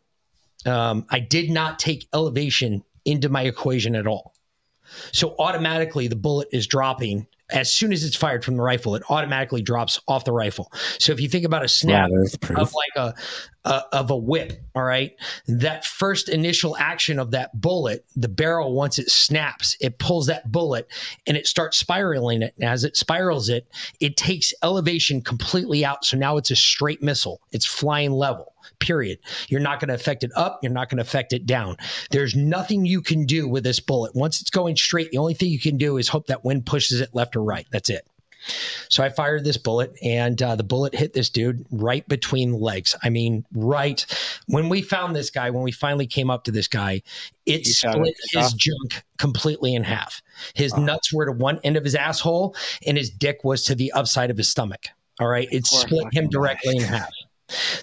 Um, 0.67 1.07
I 1.11 1.21
did 1.21 1.51
not 1.51 1.79
take 1.79 2.09
elevation 2.15 2.83
into 3.05 3.29
my 3.29 3.43
equation 3.43 3.95
at 3.95 4.07
all. 4.07 4.35
So 5.13 5.35
automatically 5.39 6.09
the 6.09 6.17
bullet 6.17 6.49
is 6.53 6.67
dropping 6.67 7.27
as 7.51 7.73
soon 7.73 7.93
as 7.93 8.05
it's 8.05 8.17
fired 8.17 8.45
from 8.45 8.57
the 8.57 8.63
rifle. 8.63 8.95
It 8.95 9.03
automatically 9.11 9.63
drops 9.63 10.01
off 10.09 10.25
the 10.25 10.33
rifle. 10.33 10.73
So 10.99 11.13
if 11.13 11.21
you 11.21 11.29
think 11.29 11.45
about 11.45 11.65
a 11.65 11.69
snap 11.69 12.11
proof. 12.41 12.59
of 12.59 12.73
like 12.75 12.97
a, 12.97 13.15
a 13.65 13.83
of 13.93 14.10
a 14.10 14.17
whip, 14.17 14.60
all 14.75 14.83
right, 14.83 15.12
that 15.47 15.84
first 15.84 16.28
initial 16.28 16.76
action 16.76 17.18
of 17.18 17.31
that 17.31 17.60
bullet, 17.60 18.05
the 18.17 18.28
barrel 18.28 18.75
once 18.75 18.99
it 18.99 19.10
snaps, 19.10 19.76
it 19.81 19.99
pulls 19.99 20.26
that 20.26 20.51
bullet 20.51 20.86
and 21.26 21.36
it 21.36 21.47
starts 21.47 21.76
spiraling 21.78 22.43
it. 22.43 22.55
As 22.60 22.84
it 22.84 22.97
spirals 22.97 23.49
it, 23.49 23.67
it 24.01 24.17
takes 24.17 24.52
elevation 24.62 25.23
completely 25.23 25.84
out. 25.84 26.05
So 26.05 26.17
now 26.17 26.36
it's 26.36 26.51
a 26.51 26.57
straight 26.57 27.02
missile. 27.02 27.41
It's 27.52 27.67
flying 27.67 28.12
level 28.12 28.55
period. 28.78 29.18
You're 29.49 29.60
not 29.60 29.81
going 29.81 29.89
to 29.89 29.94
affect 29.94 30.25
it 30.25 30.31
up. 30.36 30.60
You're 30.62 30.73
not 30.73 30.89
going 30.89 30.99
to 30.99 31.02
affect 31.02 31.33
it 31.33 31.47
down. 31.47 31.76
There's 32.10 32.34
nothing 32.34 32.86
you 32.86 33.02
can 33.02 33.26
do 33.26 33.49
with 33.49 33.65
this 33.65 33.81
bullet. 33.81 34.15
Once 34.15 34.41
it's 34.41 34.51
going 34.51 34.76
straight, 34.76 35.10
the 35.10 35.18
only 35.18 35.34
thing 35.34 35.51
you 35.51 35.60
can 35.60 35.76
do 35.76 35.97
is 35.97 36.09
hope 36.09 36.26
that 36.28 36.44
wind 36.44 36.67
pushes 36.67 37.01
it 37.01 37.15
left 37.15 37.36
or 37.36 37.43
right. 37.43 37.67
That's 37.70 37.91
it. 37.91 38.07
So 38.89 39.02
I 39.02 39.08
fired 39.08 39.44
this 39.44 39.56
bullet, 39.56 39.97
and 40.02 40.40
uh, 40.42 40.56
the 40.56 40.62
bullet 40.62 40.94
hit 40.94 41.12
this 41.12 41.31
dude 41.31 41.64
right 41.70 42.06
between 42.08 42.52
the 42.52 42.58
legs. 42.58 42.94
I 43.02 43.08
mean, 43.08 43.44
right 43.55 44.05
when 44.47 44.68
we 44.68 44.82
found 44.82 45.16
this 45.16 45.31
guy, 45.31 45.50
when 45.50 45.62
we 45.62 45.73
finally 45.73 46.06
came 46.06 46.31
up 46.31 46.44
to 46.44 46.50
this 46.50 46.68
guy, 46.68 47.02
it 47.47 47.66
You 47.66 47.73
split 47.73 48.16
his 48.31 48.52
junk 48.52 49.05
completely 49.18 49.74
in 49.74 49.82
half. 49.82 50.23
His 50.55 50.76
nuts 50.76 51.12
were 51.12 51.26
to 51.26 51.32
one 51.32 51.60
end 51.64 51.76
of 51.76 51.84
his 51.84 51.94
asshole, 51.94 52.55
and 52.86 52.97
his 52.97 53.10
dick 53.10 53.44
was 53.44 53.62
to 53.64 53.74
the 53.74 53.92
upside 53.92 54.31
of 54.31 54.36
his 54.36 54.48
stomach. 54.48 54.86
All 55.20 55.28
right, 55.28 55.48
it 55.50 55.64
Poor 55.64 55.81
split 55.81 56.06
him 56.12 56.28
directly 56.28 56.76
in 56.76 56.82
half. 56.82 57.10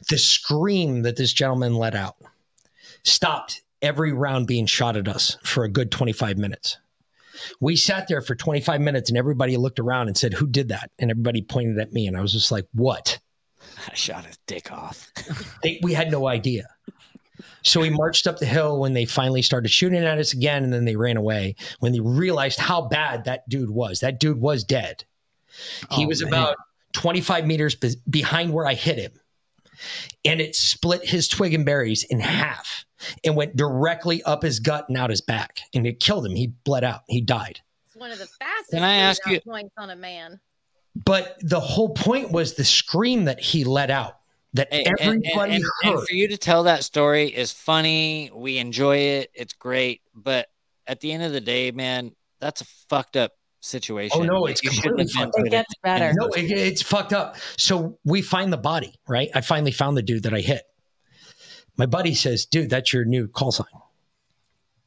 The 0.10 0.18
scream 0.18 1.04
that 1.04 1.16
this 1.16 1.34
gentleman 1.34 1.76
let 1.76 1.96
out 1.96 2.18
stopped 3.04 3.62
every 3.82 4.12
round 4.12 4.48
being 4.48 4.66
shot 4.66 4.96
at 4.96 5.08
us 5.08 5.38
for 5.44 5.64
a 5.64 5.70
good 5.70 5.92
25 5.92 6.38
minutes. 6.38 6.78
We 7.60 7.76
sat 7.76 8.08
there 8.08 8.22
for 8.22 8.36
25 8.36 8.82
minutes 8.82 9.10
and 9.10 9.18
everybody 9.18 9.58
looked 9.58 9.80
around 9.80 10.08
and 10.08 10.18
said, 10.18 10.34
Who 10.34 10.48
did 10.48 10.70
that? 10.70 10.92
And 11.00 11.12
everybody 11.12 11.42
pointed 11.42 11.80
at 11.80 11.94
me. 11.94 12.08
And 12.08 12.18
I 12.18 12.22
was 12.22 12.32
just 12.34 12.52
like, 12.52 12.66
What? 12.74 13.20
I 13.90 13.94
shot 13.94 14.26
his 14.26 14.38
dick 14.48 14.72
off. 14.72 15.12
They, 15.64 15.80
we 15.84 15.94
had 15.94 16.12
no 16.12 16.28
idea. 16.28 16.66
So 17.64 17.80
we 17.82 17.90
marched 17.92 18.26
up 18.28 18.40
the 18.40 18.46
hill 18.48 18.80
when 18.80 18.94
they 18.94 19.06
finally 19.06 19.42
started 19.44 19.70
shooting 19.70 20.04
at 20.04 20.18
us 20.18 20.34
again. 20.34 20.64
And 20.64 20.74
then 20.74 20.86
they 20.86 20.96
ran 20.96 21.18
away 21.18 21.56
when 21.80 21.92
they 21.92 22.00
realized 22.00 22.60
how 22.60 22.82
bad 22.88 23.26
that 23.26 23.48
dude 23.50 23.70
was. 23.70 24.00
That 24.00 24.20
dude 24.20 24.40
was 24.42 24.64
dead. 24.64 25.04
He 25.92 26.06
Oh, 26.06 26.08
was 26.08 26.24
man. 26.24 26.34
about 26.34 26.56
25 26.94 27.46
meters 27.46 27.76
be- 27.76 27.96
behind 28.10 28.54
where 28.54 28.66
I 28.66 28.74
hit 28.74 28.98
him. 28.98 29.12
And 30.26 30.40
it 30.42 30.56
split 30.56 31.04
his 31.08 31.28
twig 31.28 31.54
and 31.54 31.66
berries 31.66 32.04
in 32.04 32.20
half 32.20 32.86
and 33.24 33.36
went 33.36 33.56
directly 33.56 34.22
up 34.24 34.44
his 34.44 34.60
gut 34.60 34.86
and 34.90 34.98
out 34.98 35.10
his 35.10 35.22
back. 35.22 35.60
And 35.74 35.86
it 35.88 36.00
killed 36.00 36.26
him. 36.26 36.36
He 36.36 36.48
bled 36.48 36.84
out. 36.84 37.02
He 37.08 37.22
died. 37.22 37.60
It's 37.88 37.96
one 37.96 38.12
of 38.12 38.20
the 38.20 38.28
fastest 38.28 38.72
Can 38.72 38.84
I 38.84 38.96
ask 38.96 39.26
you- 39.28 39.38
out 39.38 39.44
points 39.46 39.74
on 39.78 39.90
a 39.90 39.96
man. 39.96 40.40
But 41.06 41.38
the 41.42 41.60
whole 41.60 41.90
point 41.90 42.32
was 42.32 42.56
the 42.56 42.66
scream 42.66 43.26
that 43.26 43.40
he 43.40 43.64
let 43.64 43.90
out 43.90 44.18
that 44.54 44.68
And- 44.72 44.86
and- 44.88 45.00
everybody 45.00 45.56
and, 45.56 45.64
heard. 45.84 45.94
and 45.96 46.08
for 46.08 46.14
you 46.14 46.28
to 46.28 46.38
tell 46.38 46.64
that 46.64 46.84
story 46.84 47.28
is 47.34 47.52
funny. 47.52 48.30
We 48.34 48.58
enjoy 48.58 48.98
it. 48.98 49.32
It's 49.34 49.54
great. 49.54 50.02
But 50.14 50.50
at 50.86 51.00
the 51.00 51.12
end 51.14 51.24
of 51.24 51.32
the 51.32 51.40
day, 51.42 51.72
man, 51.72 52.14
that's 52.40 52.60
a 52.62 52.66
fucked 52.90 53.16
up 53.16 53.32
situation. 53.62 54.18
Oh 54.20 54.24
no, 54.24 54.46
it's 54.48 54.64
You 54.64 54.72
shouldn't 54.72 55.10
completely 55.12 55.20
have 55.20 55.32
been 55.32 55.32
fucked 55.32 55.86
up. 55.86 55.98
in- 55.98 56.04
in 56.04 56.16
the 56.16 56.22
No, 56.22 56.26
first 56.28 56.38
it, 56.40 56.52
it's 56.52 56.82
fucked 56.82 57.14
up. 57.14 57.38
So 57.58 57.98
we 58.04 58.22
find 58.22 58.52
the 58.52 58.58
body, 58.58 58.94
right? 59.08 59.30
I 59.34 59.42
finally 59.42 59.72
found 59.72 59.96
the 59.96 60.02
dude 60.02 60.24
that 60.24 60.34
I 60.34 60.42
hit. 60.42 60.64
My 61.78 61.86
buddy 61.86 62.14
says, 62.14 62.46
"Dude, 62.46 62.70
that's 62.70 62.92
your 62.92 63.06
new 63.06 63.28
call 63.28 63.52
sign." 63.52 63.68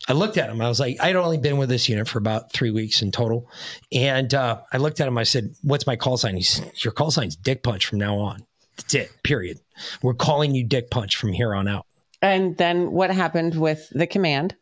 I 0.06 0.12
looked 0.12 0.36
at 0.36 0.50
him. 0.50 0.60
I 0.60 0.68
was 0.68 0.78
like, 0.80 0.98
I'd 1.00 1.16
only 1.16 1.38
been 1.38 1.56
with 1.56 1.70
this 1.70 1.88
unit 1.88 2.06
for 2.06 2.18
about 2.18 2.52
three 2.52 2.70
weeks 2.70 3.00
in 3.00 3.10
total, 3.10 3.48
and 3.90 4.34
uh, 4.34 4.60
I 4.70 4.76
looked 4.76 5.00
at 5.00 5.08
him. 5.08 5.16
I 5.16 5.22
said, 5.22 5.54
"What's 5.62 5.86
my 5.86 5.96
call 5.96 6.18
sign?" 6.18 6.36
He 6.36 6.42
said, 6.42 6.72
"Your 6.84 6.92
call 6.92 7.10
sign's 7.10 7.36
Dick 7.36 7.62
Punch 7.62 7.86
from 7.86 7.98
now 7.98 8.18
on. 8.18 8.44
That's 8.76 8.92
it. 8.94 9.10
Period. 9.22 9.60
We're 10.02 10.14
calling 10.14 10.54
you 10.54 10.62
Dick 10.64 10.90
Punch 10.90 11.16
from 11.16 11.32
here 11.32 11.54
on 11.54 11.68
out." 11.68 11.86
And 12.20 12.56
then 12.56 12.90
what 12.92 13.10
happened 13.10 13.54
with 13.58 13.88
the 13.90 14.06
command? 14.06 14.56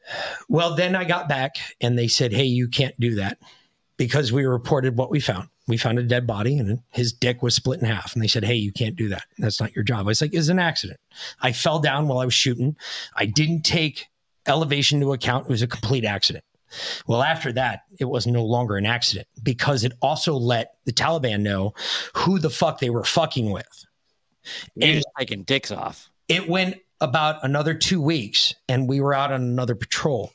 Well, 0.49 0.74
then 0.74 0.94
I 0.97 1.05
got 1.05 1.28
back 1.28 1.57
and 1.81 1.97
they 1.97 2.08
said, 2.08 2.32
Hey, 2.32 2.44
you 2.47 2.66
can't 2.66 2.99
do 2.99 3.15
that 3.16 3.39
because 3.97 4.33
we 4.33 4.45
reported 4.45 4.97
what 4.97 5.11
we 5.11 5.21
found. 5.21 5.49
We 5.69 5.77
found 5.77 5.99
a 5.99 6.03
dead 6.03 6.27
body 6.27 6.59
and 6.59 6.81
his 6.91 7.12
dick 7.12 7.43
was 7.43 7.55
split 7.55 7.81
in 7.81 7.87
half. 7.87 8.15
And 8.15 8.23
they 8.23 8.29
said, 8.29 8.45
Hey, 8.45 8.55
you 8.55 8.73
can't 8.73 8.97
do 8.97 9.09
that. 9.11 9.25
That's 9.39 9.61
not 9.61 9.75
your 9.75 9.85
job. 9.85 10.01
I 10.01 10.03
was 10.03 10.21
like, 10.21 10.35
It's 10.35 10.49
an 10.49 10.59
accident. 10.59 10.99
I 11.41 11.53
fell 11.53 11.79
down 11.79 12.09
while 12.09 12.19
I 12.19 12.25
was 12.25 12.35
shooting. 12.35 12.77
I 13.15 13.27
didn't 13.27 13.62
take 13.62 14.09
elevation 14.47 15.01
into 15.01 15.12
account. 15.12 15.47
It 15.47 15.51
was 15.51 15.62
a 15.62 15.69
complete 15.69 16.05
accident. 16.05 16.45
Well, 17.07 17.23
after 17.23 17.53
that, 17.53 17.83
it 17.99 18.07
was 18.07 18.27
no 18.27 18.45
longer 18.45 18.77
an 18.77 18.87
accident 18.87 19.29
because 19.43 19.85
it 19.85 19.93
also 20.01 20.35
let 20.35 20.75
the 20.85 20.93
Taliban 20.93 21.43
know 21.43 21.75
who 22.15 22.39
the 22.39 22.51
fuck 22.51 22.81
they 22.81 22.91
were 22.91 23.05
fucking 23.05 23.51
with. 23.51 23.87
You're 24.75 24.95
just 24.95 25.09
taking 25.19 25.45
dicks 25.45 25.71
off. 25.71 26.11
It 26.29 26.49
went 26.49 26.79
about 27.01 27.45
another 27.45 27.75
two 27.75 28.01
weeks, 28.01 28.55
and 28.69 28.89
we 28.89 29.01
were 29.01 29.15
out 29.15 29.33
on 29.33 29.43
another 29.43 29.75
patrol. 29.75 30.33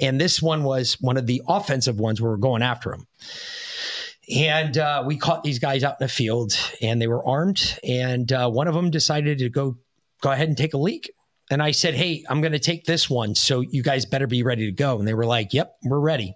And 0.00 0.20
this 0.20 0.42
one 0.42 0.64
was 0.64 1.00
one 1.00 1.16
of 1.16 1.26
the 1.26 1.42
offensive 1.48 2.00
ones 2.00 2.20
where 2.20 2.30
we're 2.30 2.36
going 2.36 2.62
after 2.62 2.92
him. 2.92 3.06
And 4.34 4.78
uh, 4.78 5.04
we 5.06 5.16
caught 5.16 5.42
these 5.42 5.58
guys 5.58 5.84
out 5.84 5.96
in 6.00 6.04
the 6.04 6.08
field, 6.08 6.58
and 6.80 7.00
they 7.00 7.06
were 7.06 7.24
armed. 7.26 7.78
And 7.84 8.32
uh, 8.32 8.50
one 8.50 8.68
of 8.68 8.74
them 8.74 8.90
decided 8.90 9.38
to 9.38 9.48
go 9.50 9.76
go 10.20 10.30
ahead 10.30 10.48
and 10.48 10.56
take 10.56 10.74
a 10.74 10.78
leak. 10.78 11.12
And 11.50 11.62
I 11.62 11.72
said, 11.72 11.94
"Hey, 11.94 12.24
I'm 12.28 12.40
going 12.40 12.52
to 12.52 12.58
take 12.58 12.84
this 12.84 13.10
one, 13.10 13.34
so 13.34 13.60
you 13.60 13.82
guys 13.82 14.06
better 14.06 14.26
be 14.26 14.42
ready 14.42 14.66
to 14.66 14.72
go." 14.72 14.98
And 14.98 15.06
they 15.06 15.14
were 15.14 15.26
like, 15.26 15.52
"Yep, 15.52 15.76
we're 15.84 16.00
ready." 16.00 16.34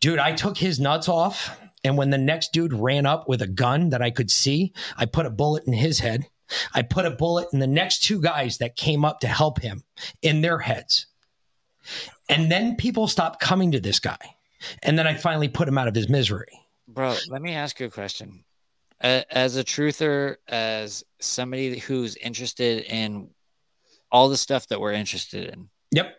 Dude, 0.00 0.18
I 0.18 0.32
took 0.32 0.58
his 0.58 0.78
nuts 0.78 1.08
off. 1.08 1.58
And 1.84 1.96
when 1.96 2.10
the 2.10 2.18
next 2.18 2.52
dude 2.52 2.72
ran 2.72 3.06
up 3.06 3.28
with 3.28 3.42
a 3.42 3.46
gun 3.48 3.90
that 3.90 4.02
I 4.02 4.10
could 4.10 4.30
see, 4.30 4.72
I 4.96 5.06
put 5.06 5.26
a 5.26 5.30
bullet 5.30 5.64
in 5.66 5.72
his 5.72 5.98
head. 5.98 6.26
I 6.74 6.82
put 6.82 7.06
a 7.06 7.10
bullet 7.10 7.48
in 7.52 7.58
the 7.58 7.66
next 7.66 8.04
two 8.04 8.20
guys 8.20 8.58
that 8.58 8.76
came 8.76 9.04
up 9.04 9.20
to 9.20 9.26
help 9.26 9.60
him 9.60 9.82
in 10.20 10.42
their 10.42 10.58
heads. 10.58 11.06
And 12.28 12.50
then 12.50 12.76
people 12.76 13.08
stopped 13.08 13.40
coming 13.40 13.72
to 13.72 13.80
this 13.80 13.98
guy. 13.98 14.18
And 14.82 14.98
then 14.98 15.06
I 15.06 15.14
finally 15.14 15.48
put 15.48 15.66
him 15.68 15.76
out 15.78 15.88
of 15.88 15.94
his 15.94 16.08
misery. 16.08 16.60
Bro, 16.88 17.16
let 17.28 17.42
me 17.42 17.52
ask 17.52 17.80
you 17.80 17.86
a 17.86 17.90
question. 17.90 18.44
A- 19.02 19.24
As 19.30 19.56
a 19.56 19.64
truther, 19.64 20.36
as 20.48 21.04
somebody 21.20 21.78
who's 21.78 22.16
interested 22.16 22.84
in 22.84 23.28
all 24.10 24.28
the 24.28 24.36
stuff 24.36 24.68
that 24.68 24.80
we're 24.80 24.92
interested 24.92 25.48
in. 25.52 25.68
Yep. 25.90 26.14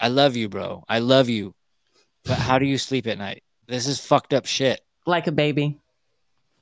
I 0.00 0.08
love 0.08 0.36
you, 0.36 0.48
bro. 0.48 0.84
I 0.88 1.00
love 1.00 1.28
you. 1.28 1.54
But 2.24 2.38
how 2.38 2.58
do 2.58 2.66
you 2.66 2.78
sleep 2.78 3.06
at 3.06 3.18
night? 3.18 3.42
This 3.66 3.86
is 3.86 3.98
fucked 4.00 4.32
up 4.34 4.46
shit. 4.46 4.80
Like 5.06 5.26
a 5.26 5.32
baby. 5.32 5.80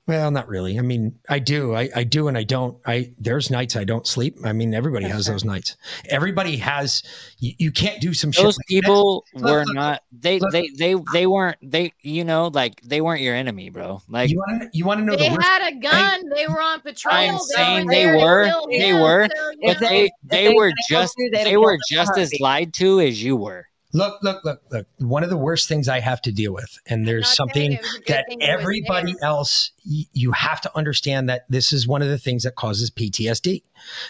Well, 0.07 0.31
not 0.31 0.47
really. 0.47 0.79
I 0.79 0.83
mean, 0.83 1.19
I 1.29 1.41
do. 1.41 1.75
I, 1.75 1.91
I 1.97 2.05
do 2.05 2.29
and 2.29 2.39
I 2.39 2.45
don't. 2.45 2.79
I 2.87 3.13
there's 3.19 3.51
nights 3.51 3.75
I 3.75 3.83
don't 3.83 4.07
sleep. 4.07 4.37
I 4.45 4.53
mean, 4.53 4.73
everybody 4.73 5.07
has 5.07 5.27
those 5.27 5.45
nights. 5.45 5.77
Everybody 6.09 6.57
has 6.59 7.03
you, 7.41 7.55
you 7.59 7.73
can't 7.73 8.01
do 8.01 8.15
some 8.15 8.31
shit. 8.31 8.45
Those 8.45 8.57
like 8.57 8.67
people 8.69 9.25
that. 9.35 9.43
were 9.43 9.49
Look, 9.59 9.67
look, 9.67 9.75
not 9.75 10.03
they 10.13 10.39
look. 10.39 10.53
they 10.53 10.69
they 10.77 10.95
they 11.13 11.27
weren't 11.27 11.57
they 11.61 11.93
you 12.03 12.23
know 12.25 12.53
like 12.55 12.81
they 12.83 13.01
weren't 13.01 13.21
your 13.21 13.35
enemy, 13.35 13.69
bro. 13.71 14.01
Like 14.09 14.31
You 14.31 14.39
want 14.39 14.63
to 14.63 14.69
you 14.73 14.85
want 14.85 15.01
to 15.01 15.05
know 15.05 15.17
They 15.17 15.29
the 15.29 15.43
had 15.43 15.73
a 15.73 15.77
gun. 15.77 16.29
They 16.33 16.47
were 16.47 16.63
on 16.63 16.81
patrol. 16.83 17.13
I'm 17.15 17.35
They 17.35 17.39
saying 17.39 17.87
were 17.87 17.93
they 17.93 18.07
were, 18.07 18.51
they 18.71 18.93
were, 18.93 19.29
so, 19.35 19.51
but 19.65 19.81
know. 19.81 19.89
they 19.89 20.11
they 20.23 20.49
they 20.49 20.55
were 20.55 20.73
just 20.89 21.15
they'd 21.19 21.45
they 21.45 21.57
were 21.57 21.79
just 21.91 22.17
as 22.17 22.33
lied 22.39 22.73
to 22.75 23.01
as 23.01 23.21
you 23.21 23.35
were. 23.35 23.67
Look, 23.97 24.23
look, 24.23 24.45
look, 24.45 24.61
look. 24.71 24.87
One 24.99 25.25
of 25.25 25.31
the 25.31 25.39
worst 25.39 25.69
things 25.69 25.89
I 25.89 26.01
have 26.01 26.21
to 26.23 26.33
deal 26.33 26.53
with, 26.53 26.79
and 26.87 27.09
there's 27.09 27.35
something 27.35 27.73
it 27.73 27.81
was 27.81 27.95
a 27.95 27.99
good 28.01 28.09
that 28.09 28.27
thing 28.29 28.41
it 28.43 28.45
was 28.45 28.61
everybody 28.61 29.15
else, 29.23 29.73
you 29.85 30.33
have 30.33 30.61
to 30.61 30.77
understand 30.77 31.31
that 31.31 31.47
this 31.49 31.73
is 31.73 31.89
one 31.89 32.03
of 32.03 32.09
the 32.09 32.19
things 32.19 32.43
that 32.43 32.57
causes 32.57 32.91
PTSD. 32.91 33.63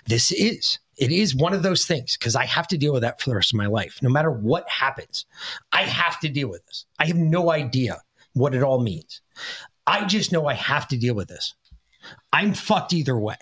This 0.07 0.33
is, 0.33 0.81
it 0.97 1.13
is 1.13 1.37
one 1.37 1.55
of 1.55 1.63
those 1.63 1.87
things 1.87 2.17
because 2.17 2.35
I 2.35 2.47
have 2.47 2.67
to 2.69 2.77
deal 2.77 2.93
with 2.93 3.03
that 3.03 3.21
for 3.21 3.31
the 3.31 3.37
rest 3.37 3.53
of 3.53 3.59
my 3.59 3.67
life. 3.67 4.01
No 4.03 4.09
matter 4.09 4.33
what 4.33 4.69
happens, 4.69 5.25
I 5.71 5.83
have 5.83 6.19
to 6.19 6.29
deal 6.29 6.49
with 6.49 6.67
this. 6.67 6.85
I 6.99 7.07
have 7.07 7.17
no 7.17 7.53
idea 7.53 7.99
what 8.33 8.57
it 8.57 8.65
all 8.65 8.81
means. 8.81 9.21
I 9.87 10.05
just 10.05 10.33
know 10.33 10.47
I 10.47 10.55
have 10.55 10.89
to 10.89 10.97
deal 10.97 11.15
with 11.15 11.29
this. 11.29 11.55
I'm 12.33 12.55
fucked 12.55 12.93
either 12.93 13.17
way. 13.17 13.37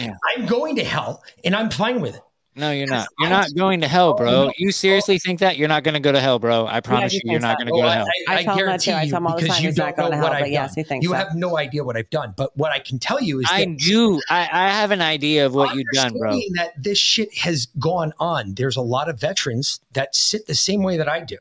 Yeah. 0.00 0.14
I'm 0.34 0.46
going 0.46 0.76
to 0.76 0.84
hell 0.84 1.22
and 1.44 1.54
I'm 1.54 1.68
fine 1.68 2.00
with 2.00 2.16
it. 2.16 2.22
No, 2.58 2.72
you're 2.72 2.88
not. 2.88 3.06
You're 3.20 3.30
not 3.30 3.54
going 3.54 3.80
to 3.82 3.88
hell, 3.88 4.14
bro. 4.14 4.28
Oh, 4.28 4.52
you 4.58 4.72
seriously 4.72 5.14
oh. 5.14 5.18
think 5.24 5.38
that 5.40 5.56
you're 5.58 5.68
not 5.68 5.84
going 5.84 5.94
to 5.94 6.00
go 6.00 6.10
to 6.10 6.20
hell, 6.20 6.40
bro? 6.40 6.66
I 6.66 6.80
promise 6.80 7.12
he 7.12 7.20
you, 7.24 7.32
you're 7.32 7.40
not 7.40 7.56
that. 7.58 7.64
going 7.64 7.66
to 7.66 7.72
go 7.72 7.82
to 7.82 7.88
oh, 7.88 7.90
hell. 7.90 8.06
I 8.28 8.42
tell 8.42 8.58
him 8.58 8.66
that 8.66 8.80
too. 8.80 8.92
I 8.92 9.08
tell 9.08 9.18
him 9.18 9.26
all 9.28 9.36
the 9.36 9.42
because 9.42 9.56
time 9.56 9.62
you 9.62 9.68
he's 9.68 9.76
don't 9.76 9.86
not 9.86 9.96
going 9.96 10.10
know 10.10 10.16
to 10.16 10.22
what 10.22 10.32
hell, 10.32 10.36
I've 10.38 10.44
but 10.44 10.50
yes, 10.50 10.74
done. 10.74 11.02
you 11.02 11.10
so. 11.10 11.14
have 11.14 11.34
no 11.36 11.56
idea 11.56 11.84
what 11.84 11.96
I've 11.96 12.10
done. 12.10 12.34
But 12.36 12.56
what 12.56 12.72
I 12.72 12.80
can 12.80 12.98
tell 12.98 13.22
you 13.22 13.38
is 13.38 13.46
I 13.48 13.64
that 13.64 13.78
do. 13.78 14.20
I, 14.28 14.48
I 14.52 14.68
have 14.70 14.90
an 14.90 15.02
idea 15.02 15.46
of 15.46 15.54
what 15.54 15.76
you've 15.76 15.86
done, 15.94 16.12
bro. 16.18 16.30
understanding 16.30 16.52
that 16.56 16.82
this 16.82 16.98
shit 16.98 17.32
has 17.38 17.66
gone 17.78 18.12
on. 18.18 18.54
There's 18.54 18.76
a 18.76 18.82
lot 18.82 19.08
of 19.08 19.20
veterans 19.20 19.80
that 19.92 20.16
sit 20.16 20.48
the 20.48 20.54
same 20.56 20.82
way 20.82 20.96
that 20.96 21.08
I 21.08 21.20
do. 21.20 21.36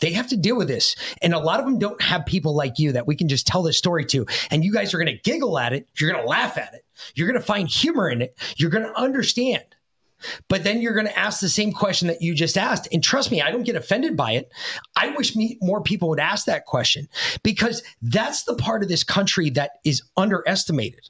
They 0.00 0.12
have 0.12 0.26
to 0.28 0.36
deal 0.36 0.56
with 0.56 0.68
this. 0.68 0.96
And 1.22 1.32
a 1.32 1.38
lot 1.38 1.60
of 1.60 1.64
them 1.64 1.78
don't 1.78 2.02
have 2.02 2.26
people 2.26 2.54
like 2.54 2.78
you 2.78 2.92
that 2.92 3.06
we 3.06 3.14
can 3.14 3.28
just 3.28 3.46
tell 3.46 3.62
this 3.62 3.78
story 3.78 4.04
to. 4.06 4.26
And 4.50 4.64
you 4.64 4.72
guys 4.72 4.92
are 4.92 4.98
going 4.98 5.16
to 5.16 5.22
giggle 5.22 5.58
at 5.58 5.72
it. 5.72 5.88
You're 5.96 6.10
going 6.10 6.22
to 6.22 6.28
laugh 6.28 6.58
at 6.58 6.74
it. 6.74 6.84
You're 7.14 7.28
going 7.28 7.40
to 7.40 7.46
find 7.46 7.68
humor 7.68 8.10
in 8.10 8.20
it. 8.20 8.36
You're 8.56 8.68
going 8.68 8.84
to 8.84 9.00
understand. 9.00 9.64
But 10.48 10.64
then 10.64 10.80
you're 10.80 10.94
going 10.94 11.06
to 11.06 11.18
ask 11.18 11.40
the 11.40 11.48
same 11.48 11.72
question 11.72 12.08
that 12.08 12.22
you 12.22 12.34
just 12.34 12.56
asked. 12.58 12.88
And 12.92 13.02
trust 13.02 13.30
me, 13.30 13.40
I 13.42 13.50
don't 13.50 13.62
get 13.64 13.76
offended 13.76 14.16
by 14.16 14.32
it. 14.32 14.52
I 14.96 15.10
wish 15.10 15.34
me, 15.36 15.58
more 15.60 15.82
people 15.82 16.08
would 16.10 16.20
ask 16.20 16.46
that 16.46 16.66
question 16.66 17.08
because 17.42 17.82
that's 18.02 18.44
the 18.44 18.54
part 18.56 18.82
of 18.82 18.88
this 18.88 19.04
country 19.04 19.50
that 19.50 19.72
is 19.84 20.02
underestimated. 20.16 21.08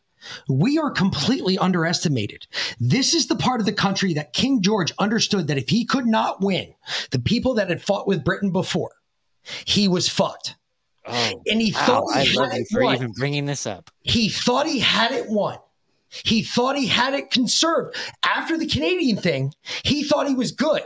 We 0.48 0.78
are 0.78 0.90
completely 0.90 1.58
underestimated. 1.58 2.46
This 2.78 3.12
is 3.12 3.26
the 3.26 3.34
part 3.36 3.60
of 3.60 3.66
the 3.66 3.72
country 3.72 4.14
that 4.14 4.32
King 4.32 4.62
George 4.62 4.92
understood 4.98 5.48
that 5.48 5.58
if 5.58 5.68
he 5.68 5.84
could 5.84 6.06
not 6.06 6.40
win 6.40 6.72
the 7.10 7.18
people 7.18 7.54
that 7.54 7.68
had 7.68 7.82
fought 7.82 8.06
with 8.06 8.24
Britain 8.24 8.52
before, 8.52 8.92
he 9.64 9.88
was 9.88 10.08
fucked. 10.08 10.54
Oh, 11.04 11.42
And 11.50 11.60
he 11.60 11.72
wow, 11.72 11.86
thought 11.86 12.04
I 12.14 12.22
he 12.22 12.38
love 12.38 12.50
had 12.52 12.56
you 12.58 12.62
it 12.62 12.68
for 12.70 12.82
won. 12.84 12.94
even 12.94 13.12
bringing 13.12 13.46
this 13.46 13.66
up. 13.66 13.90
He 14.02 14.28
thought 14.28 14.68
he 14.68 14.78
had 14.78 15.10
it 15.10 15.28
won. 15.28 15.58
He 16.24 16.42
thought 16.42 16.76
he 16.76 16.86
had 16.86 17.14
it 17.14 17.30
conserved. 17.30 17.96
After 18.22 18.58
the 18.58 18.66
Canadian 18.66 19.16
thing, 19.16 19.54
he 19.82 20.04
thought 20.04 20.28
he 20.28 20.34
was 20.34 20.52
good. 20.52 20.82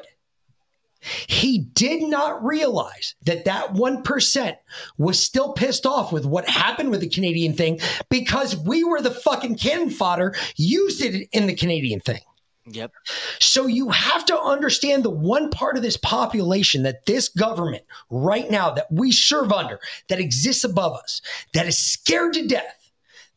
He 1.28 1.58
did 1.58 2.02
not 2.02 2.44
realize 2.44 3.14
that 3.24 3.44
that 3.44 3.74
1% 3.74 4.56
was 4.98 5.22
still 5.22 5.52
pissed 5.52 5.86
off 5.86 6.12
with 6.12 6.24
what 6.24 6.48
happened 6.48 6.90
with 6.90 7.00
the 7.00 7.08
Canadian 7.08 7.52
thing 7.52 7.80
because 8.08 8.56
we 8.56 8.82
were 8.82 9.00
the 9.00 9.10
fucking 9.10 9.56
cannon 9.56 9.90
fodder, 9.90 10.34
used 10.56 11.02
it 11.02 11.28
in 11.32 11.46
the 11.46 11.54
Canadian 11.54 12.00
thing. 12.00 12.20
Yep. 12.68 12.92
So 13.38 13.66
you 13.66 13.90
have 13.90 14.24
to 14.26 14.40
understand 14.40 15.04
the 15.04 15.10
one 15.10 15.50
part 15.50 15.76
of 15.76 15.82
this 15.82 15.96
population 15.96 16.82
that 16.82 17.06
this 17.06 17.28
government 17.28 17.84
right 18.10 18.50
now 18.50 18.72
that 18.72 18.90
we 18.90 19.12
serve 19.12 19.52
under, 19.52 19.78
that 20.08 20.18
exists 20.18 20.64
above 20.64 20.94
us, 20.94 21.22
that 21.52 21.66
is 21.66 21.78
scared 21.78 22.32
to 22.34 22.46
death. 22.46 22.85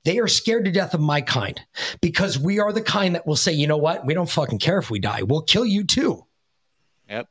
They 0.05 0.19
are 0.19 0.27
scared 0.27 0.65
to 0.65 0.71
death 0.71 0.93
of 0.93 1.01
my 1.01 1.21
kind 1.21 1.59
because 2.01 2.39
we 2.39 2.59
are 2.59 2.71
the 2.71 2.81
kind 2.81 3.15
that 3.15 3.27
will 3.27 3.35
say, 3.35 3.51
you 3.51 3.67
know 3.67 3.77
what? 3.77 4.05
We 4.05 4.13
don't 4.13 4.29
fucking 4.29 4.59
care 4.59 4.79
if 4.79 4.89
we 4.89 4.99
die. 4.99 5.23
We'll 5.23 5.41
kill 5.41 5.65
you 5.65 5.83
too. 5.83 6.25
Yep. 7.09 7.27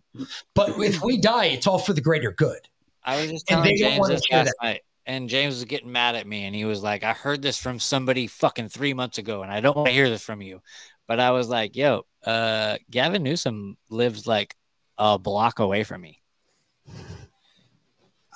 But 0.54 0.78
if 0.78 1.02
we 1.02 1.20
die, 1.20 1.46
it's 1.46 1.66
all 1.66 1.78
for 1.78 1.92
the 1.92 2.00
greater 2.00 2.32
good. 2.32 2.58
I 3.04 3.20
was 3.20 3.30
just 3.30 3.46
telling 3.46 3.76
James 3.76 4.08
this 4.08 4.22
last 4.30 4.52
night, 4.62 4.82
and 5.06 5.28
James 5.28 5.54
was 5.54 5.64
getting 5.64 5.92
mad 5.92 6.14
at 6.14 6.26
me, 6.26 6.44
and 6.44 6.54
he 6.54 6.64
was 6.64 6.82
like, 6.82 7.04
"I 7.04 7.12
heard 7.12 7.40
this 7.40 7.56
from 7.56 7.78
somebody 7.78 8.26
fucking 8.26 8.68
three 8.68 8.92
months 8.92 9.18
ago, 9.18 9.42
and 9.42 9.50
I 9.50 9.60
don't 9.60 9.76
want 9.76 9.86
to 9.88 9.94
hear 9.94 10.10
this 10.10 10.22
from 10.22 10.42
you." 10.42 10.60
But 11.06 11.20
I 11.20 11.30
was 11.30 11.48
like, 11.48 11.74
"Yo, 11.76 12.02
uh, 12.24 12.76
Gavin 12.90 13.22
Newsom 13.22 13.78
lives 13.88 14.26
like 14.26 14.56
a 14.98 15.18
block 15.18 15.60
away 15.60 15.84
from 15.84 16.02
me." 16.02 16.20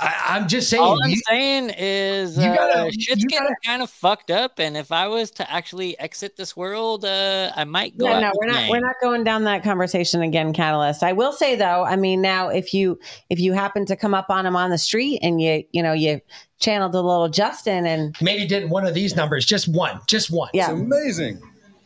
I, 0.02 0.36
I'm 0.36 0.48
just 0.48 0.68
saying. 0.68 0.82
All 0.82 0.98
I'm 1.02 1.10
you- 1.10 1.22
saying 1.28 1.70
is, 1.78 2.36
you 2.36 2.44
uh, 2.50 2.56
gotta- 2.56 2.92
shit's 2.92 3.22
you 3.22 3.28
getting 3.28 3.54
kind 3.64 3.82
of 3.82 3.90
fucked 3.90 4.30
up, 4.30 4.58
and 4.58 4.76
if 4.76 4.90
I 4.90 5.06
was 5.06 5.30
to 5.32 5.50
actually 5.50 5.98
exit 5.98 6.36
this 6.36 6.56
world, 6.56 7.04
uh, 7.04 7.52
I 7.54 7.64
might 7.64 7.96
go. 7.96 8.06
Yeah, 8.06 8.16
out 8.16 8.20
no, 8.22 8.32
we're 8.40 8.46
not 8.50 8.60
Yang. 8.62 8.70
we're 8.70 8.80
not 8.80 8.96
going 9.00 9.22
down 9.24 9.44
that 9.44 9.62
conversation 9.62 10.20
again, 10.22 10.52
Catalyst. 10.52 11.02
I 11.02 11.12
will 11.12 11.32
say 11.32 11.54
though, 11.54 11.84
I 11.84 11.96
mean, 11.96 12.20
now 12.20 12.48
if 12.48 12.74
you 12.74 12.98
if 13.30 13.38
you 13.38 13.52
happen 13.52 13.86
to 13.86 13.96
come 13.96 14.12
up 14.14 14.26
on 14.28 14.44
him 14.44 14.56
on 14.56 14.70
the 14.70 14.78
street 14.78 15.20
and 15.22 15.40
you 15.40 15.62
you 15.72 15.82
know 15.82 15.92
you 15.92 16.20
channeled 16.58 16.94
a 16.94 17.00
little 17.00 17.28
Justin 17.28 17.86
and 17.86 18.16
maybe 18.20 18.46
did 18.46 18.70
one 18.70 18.86
of 18.86 18.94
these 18.94 19.14
numbers, 19.14 19.44
just 19.46 19.68
one, 19.68 20.00
just 20.08 20.30
one. 20.30 20.50
Yeah. 20.52 20.70
amazing. 20.72 21.40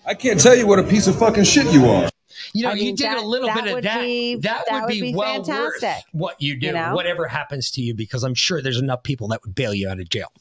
I 0.07 0.15
can't 0.15 0.41
tell 0.41 0.55
you 0.57 0.67
what 0.67 0.79
a 0.79 0.85
piece 0.85 1.07
of 1.07 1.19
fucking 1.19 1.45
shit 1.45 1.67
you 1.73 1.87
are. 1.87 2.09
You 2.53 2.65
know, 2.65 2.71
I 2.71 2.75
you 2.75 2.97
did 2.97 3.07
that- 3.07 3.19
a 3.19 3.21
little 3.23 3.53
bit 3.53 3.67
of 3.67 3.73
would 3.73 3.85
that. 3.85 4.01
be- 4.01 4.37
that, 4.37 4.65
that 4.69 4.73
would 4.73 4.83
would 4.83 4.89
be, 4.93 5.01
be 5.01 5.15
well 5.15 5.45
fantastic, 5.45 5.83
worth 5.83 6.05
what 6.13 6.41
you 6.41 6.59
do, 6.59 6.67
you 6.69 6.73
know? 6.73 6.95
whatever 6.95 7.27
happens 7.27 7.71
to 7.73 7.81
you, 7.81 7.95
because 7.95 8.25
I'm 8.25 8.35
sure 8.35 8.61
there's 8.63 8.79
enough 8.81 9.03
people 9.03 9.29
that 9.29 9.43
would 9.45 9.55
bail 9.55 9.73
you 9.75 9.89
out 9.89 10.01
of 10.01 10.09
jail. 10.09 10.33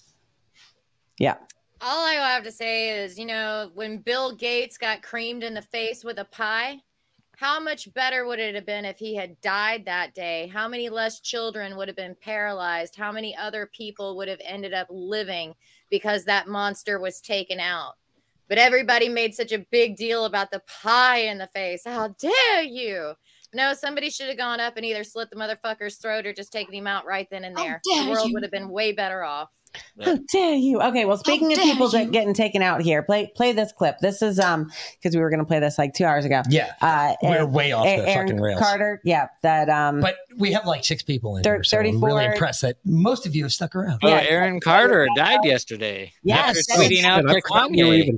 Yeah. 1.17 1.35
All 1.81 2.05
I 2.05 2.13
have 2.13 2.43
to 2.43 2.51
say 2.51 3.03
is, 3.03 3.19
you 3.19 3.25
know, 3.25 3.69
when 3.73 3.99
Bill 3.99 4.33
Gates 4.35 4.77
got 4.77 5.01
creamed 5.03 5.43
in 5.43 5.53
the 5.53 5.61
face 5.61 6.03
with 6.03 6.17
a 6.19 6.25
pie, 6.25 6.79
how 7.37 7.59
much 7.59 7.93
better 7.93 8.25
would 8.25 8.39
it 8.39 8.55
have 8.55 8.65
been 8.65 8.85
if 8.85 8.97
he 8.97 9.13
had 9.13 9.39
died 9.41 9.85
that 9.85 10.13
day? 10.15 10.47
How 10.47 10.67
many 10.69 10.87
less 10.89 11.19
children 11.19 11.75
would 11.75 11.89
have 11.89 11.97
been 11.97 12.15
paralyzed? 12.19 12.95
How 12.95 13.11
many 13.11 13.35
other 13.35 13.69
people 13.71 14.15
would 14.15 14.29
have 14.29 14.39
ended 14.43 14.73
up 14.73 14.87
living 14.89 15.53
because 15.89 16.23
that 16.25 16.47
monster 16.47 16.97
was 16.97 17.19
taken 17.19 17.59
out? 17.59 17.95
But 18.47 18.57
everybody 18.57 19.09
made 19.09 19.33
such 19.33 19.51
a 19.51 19.65
big 19.71 19.95
deal 19.95 20.25
about 20.25 20.51
the 20.51 20.61
pie 20.81 21.19
in 21.19 21.37
the 21.37 21.49
face. 21.53 21.83
How 21.85 22.09
dare 22.19 22.61
you? 22.61 23.13
No, 23.53 23.73
somebody 23.73 24.09
should 24.09 24.27
have 24.27 24.37
gone 24.37 24.59
up 24.59 24.75
and 24.75 24.85
either 24.85 25.03
slit 25.03 25.29
the 25.29 25.35
motherfucker's 25.37 25.95
throat 25.95 26.25
or 26.25 26.33
just 26.33 26.51
taken 26.51 26.73
him 26.73 26.87
out 26.87 27.05
right 27.05 27.27
then 27.31 27.45
and 27.45 27.55
there. 27.55 27.81
The 27.85 28.09
world 28.09 28.27
you. 28.27 28.33
would 28.33 28.43
have 28.43 28.51
been 28.51 28.69
way 28.69 28.91
better 28.91 29.23
off. 29.23 29.49
How 30.03 30.17
dare 30.31 30.55
you? 30.55 30.81
Okay, 30.81 31.05
well, 31.05 31.17
speaking 31.17 31.51
of 31.51 31.57
dare 31.57 31.65
people 31.65 31.87
that 31.89 32.05
you. 32.05 32.11
getting 32.11 32.33
taken 32.33 32.61
out 32.61 32.81
here, 32.81 33.01
play 33.03 33.31
play 33.35 33.51
this 33.53 33.71
clip. 33.71 33.99
This 33.99 34.21
is 34.21 34.39
um 34.39 34.71
because 34.97 35.15
we 35.15 35.21
were 35.21 35.29
gonna 35.29 35.45
play 35.45 35.59
this 35.59 35.77
like 35.77 35.93
two 35.93 36.05
hours 36.05 36.25
ago. 36.25 36.41
Yeah, 36.49 36.73
uh, 36.81 37.13
we're 37.21 37.41
A- 37.41 37.45
way 37.45 37.71
off 37.71 37.85
A- 37.85 37.97
the 37.97 38.09
Aaron 38.09 38.27
fucking 38.27 38.41
rails. 38.41 38.59
Carter, 38.59 39.01
yeah, 39.03 39.27
that 39.41 39.69
um. 39.69 40.01
But 40.01 40.15
we 40.37 40.51
have 40.51 40.65
like 40.65 40.83
six 40.83 41.03
people 41.03 41.37
in 41.37 41.43
Thir- 41.43 41.55
here, 41.55 41.63
so 41.63 41.79
I'm 41.79 42.03
really 42.03 42.25
impressed 42.25 42.61
that 42.61 42.77
most 42.83 43.25
of 43.25 43.35
you 43.35 43.43
have 43.43 43.53
stuck 43.53 43.75
around. 43.75 43.99
Oh, 44.03 44.07
Aaron 44.09 44.59
Carter 44.59 45.07
died 45.15 45.39
yesterday. 45.43 46.13
Yes. 46.23 46.69
after 46.69 46.81
tweeting 46.81 47.03
out 47.03 47.21
to 47.21 47.41
Kanye. 47.41 48.17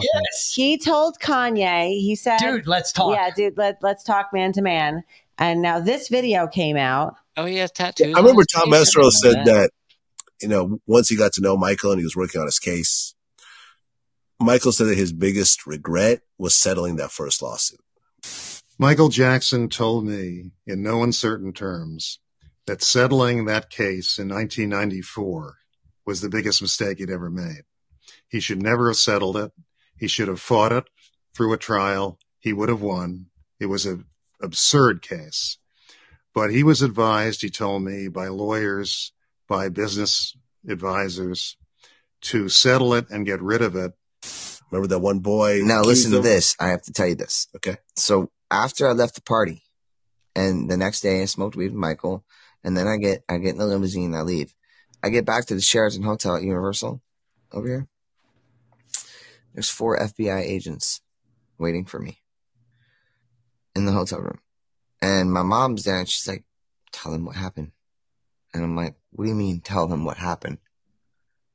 Yes. 0.00 0.52
He 0.54 0.78
told 0.78 1.18
Kanye, 1.20 1.88
he 2.00 2.14
said, 2.14 2.38
Dude, 2.38 2.66
let's 2.66 2.92
talk. 2.92 3.14
Yeah, 3.14 3.30
dude, 3.34 3.56
let, 3.56 3.78
let's 3.82 4.02
talk 4.04 4.32
man 4.32 4.52
to 4.52 4.62
man. 4.62 5.04
And 5.38 5.62
now 5.62 5.80
this 5.80 6.08
video 6.08 6.46
came 6.46 6.76
out. 6.76 7.16
Oh, 7.36 7.46
he 7.46 7.56
has 7.56 7.70
tattoos. 7.70 8.14
I 8.14 8.20
remember 8.20 8.44
Tom 8.44 8.70
Mesereau 8.70 9.10
said 9.10 9.44
that, 9.46 9.70
you 10.40 10.48
know, 10.48 10.80
once 10.86 11.08
he 11.08 11.16
got 11.16 11.32
to 11.34 11.40
know 11.40 11.56
Michael 11.56 11.92
and 11.92 12.00
he 12.00 12.04
was 12.04 12.16
working 12.16 12.40
on 12.40 12.46
his 12.46 12.58
case, 12.58 13.14
Michael 14.38 14.72
said 14.72 14.86
that 14.86 14.98
his 14.98 15.12
biggest 15.12 15.66
regret 15.66 16.22
was 16.38 16.54
settling 16.54 16.96
that 16.96 17.10
first 17.10 17.42
lawsuit. 17.42 17.80
Michael 18.78 19.10
Jackson 19.10 19.68
told 19.68 20.06
me 20.06 20.52
in 20.66 20.82
no 20.82 21.02
uncertain 21.02 21.52
terms 21.52 22.18
that 22.66 22.82
settling 22.82 23.44
that 23.44 23.68
case 23.68 24.18
in 24.18 24.28
1994 24.28 25.58
was 26.06 26.22
the 26.22 26.30
biggest 26.30 26.62
mistake 26.62 26.98
he'd 26.98 27.10
ever 27.10 27.30
made. 27.30 27.62
He 28.28 28.40
should 28.40 28.62
never 28.62 28.88
have 28.88 28.96
settled 28.96 29.36
it. 29.36 29.52
He 29.98 30.08
should 30.08 30.28
have 30.28 30.40
fought 30.40 30.72
it 30.72 30.84
through 31.34 31.52
a 31.52 31.58
trial. 31.58 32.18
He 32.38 32.54
would 32.54 32.70
have 32.70 32.80
won. 32.80 33.26
It 33.58 33.66
was 33.66 33.84
an 33.84 34.06
absurd 34.40 35.02
case. 35.02 35.58
But 36.34 36.50
he 36.50 36.62
was 36.62 36.80
advised, 36.80 37.42
he 37.42 37.50
told 37.50 37.82
me, 37.82 38.08
by 38.08 38.28
lawyers, 38.28 39.12
by 39.50 39.68
business 39.68 40.36
advisors 40.68 41.56
to 42.20 42.48
settle 42.48 42.94
it 42.94 43.10
and 43.10 43.26
get 43.26 43.42
rid 43.42 43.62
of 43.62 43.74
it. 43.74 43.92
Remember 44.70 44.86
that 44.86 45.00
one 45.00 45.18
boy? 45.18 45.62
Now 45.64 45.82
listen 45.82 46.12
to 46.12 46.20
this. 46.20 46.54
I 46.60 46.68
have 46.68 46.82
to 46.82 46.92
tell 46.92 47.08
you 47.08 47.16
this. 47.16 47.48
Okay. 47.56 47.76
So 47.96 48.30
after 48.48 48.88
I 48.88 48.92
left 48.92 49.16
the 49.16 49.22
party, 49.22 49.64
and 50.36 50.70
the 50.70 50.76
next 50.76 51.00
day 51.00 51.20
I 51.20 51.24
smoked 51.24 51.56
weed 51.56 51.72
with 51.72 51.74
Michael, 51.74 52.24
and 52.62 52.76
then 52.76 52.86
I 52.86 52.96
get 52.96 53.24
I 53.28 53.38
get 53.38 53.50
in 53.50 53.58
the 53.58 53.66
limousine 53.66 54.14
and 54.14 54.16
I 54.16 54.22
leave. 54.22 54.54
I 55.02 55.08
get 55.08 55.24
back 55.24 55.46
to 55.46 55.56
the 55.56 55.60
Sheraton 55.60 56.04
Hotel 56.04 56.36
at 56.36 56.42
Universal 56.44 57.02
over 57.52 57.66
here. 57.66 57.88
There's 59.52 59.68
four 59.68 59.98
FBI 59.98 60.42
agents 60.42 61.00
waiting 61.58 61.84
for 61.84 61.98
me 61.98 62.20
in 63.74 63.84
the 63.84 63.92
hotel 63.92 64.20
room. 64.20 64.38
And 65.02 65.32
my 65.32 65.42
mom's 65.42 65.82
there 65.82 65.98
and 65.98 66.08
she's 66.08 66.28
like, 66.28 66.44
tell 66.92 67.10
them 67.10 67.24
what 67.24 67.34
happened. 67.34 67.72
And 68.52 68.64
I'm 68.64 68.76
like, 68.76 68.96
what 69.10 69.24
do 69.24 69.30
you 69.30 69.36
mean 69.36 69.60
tell 69.60 69.86
them 69.86 70.04
what 70.04 70.16
happened? 70.16 70.58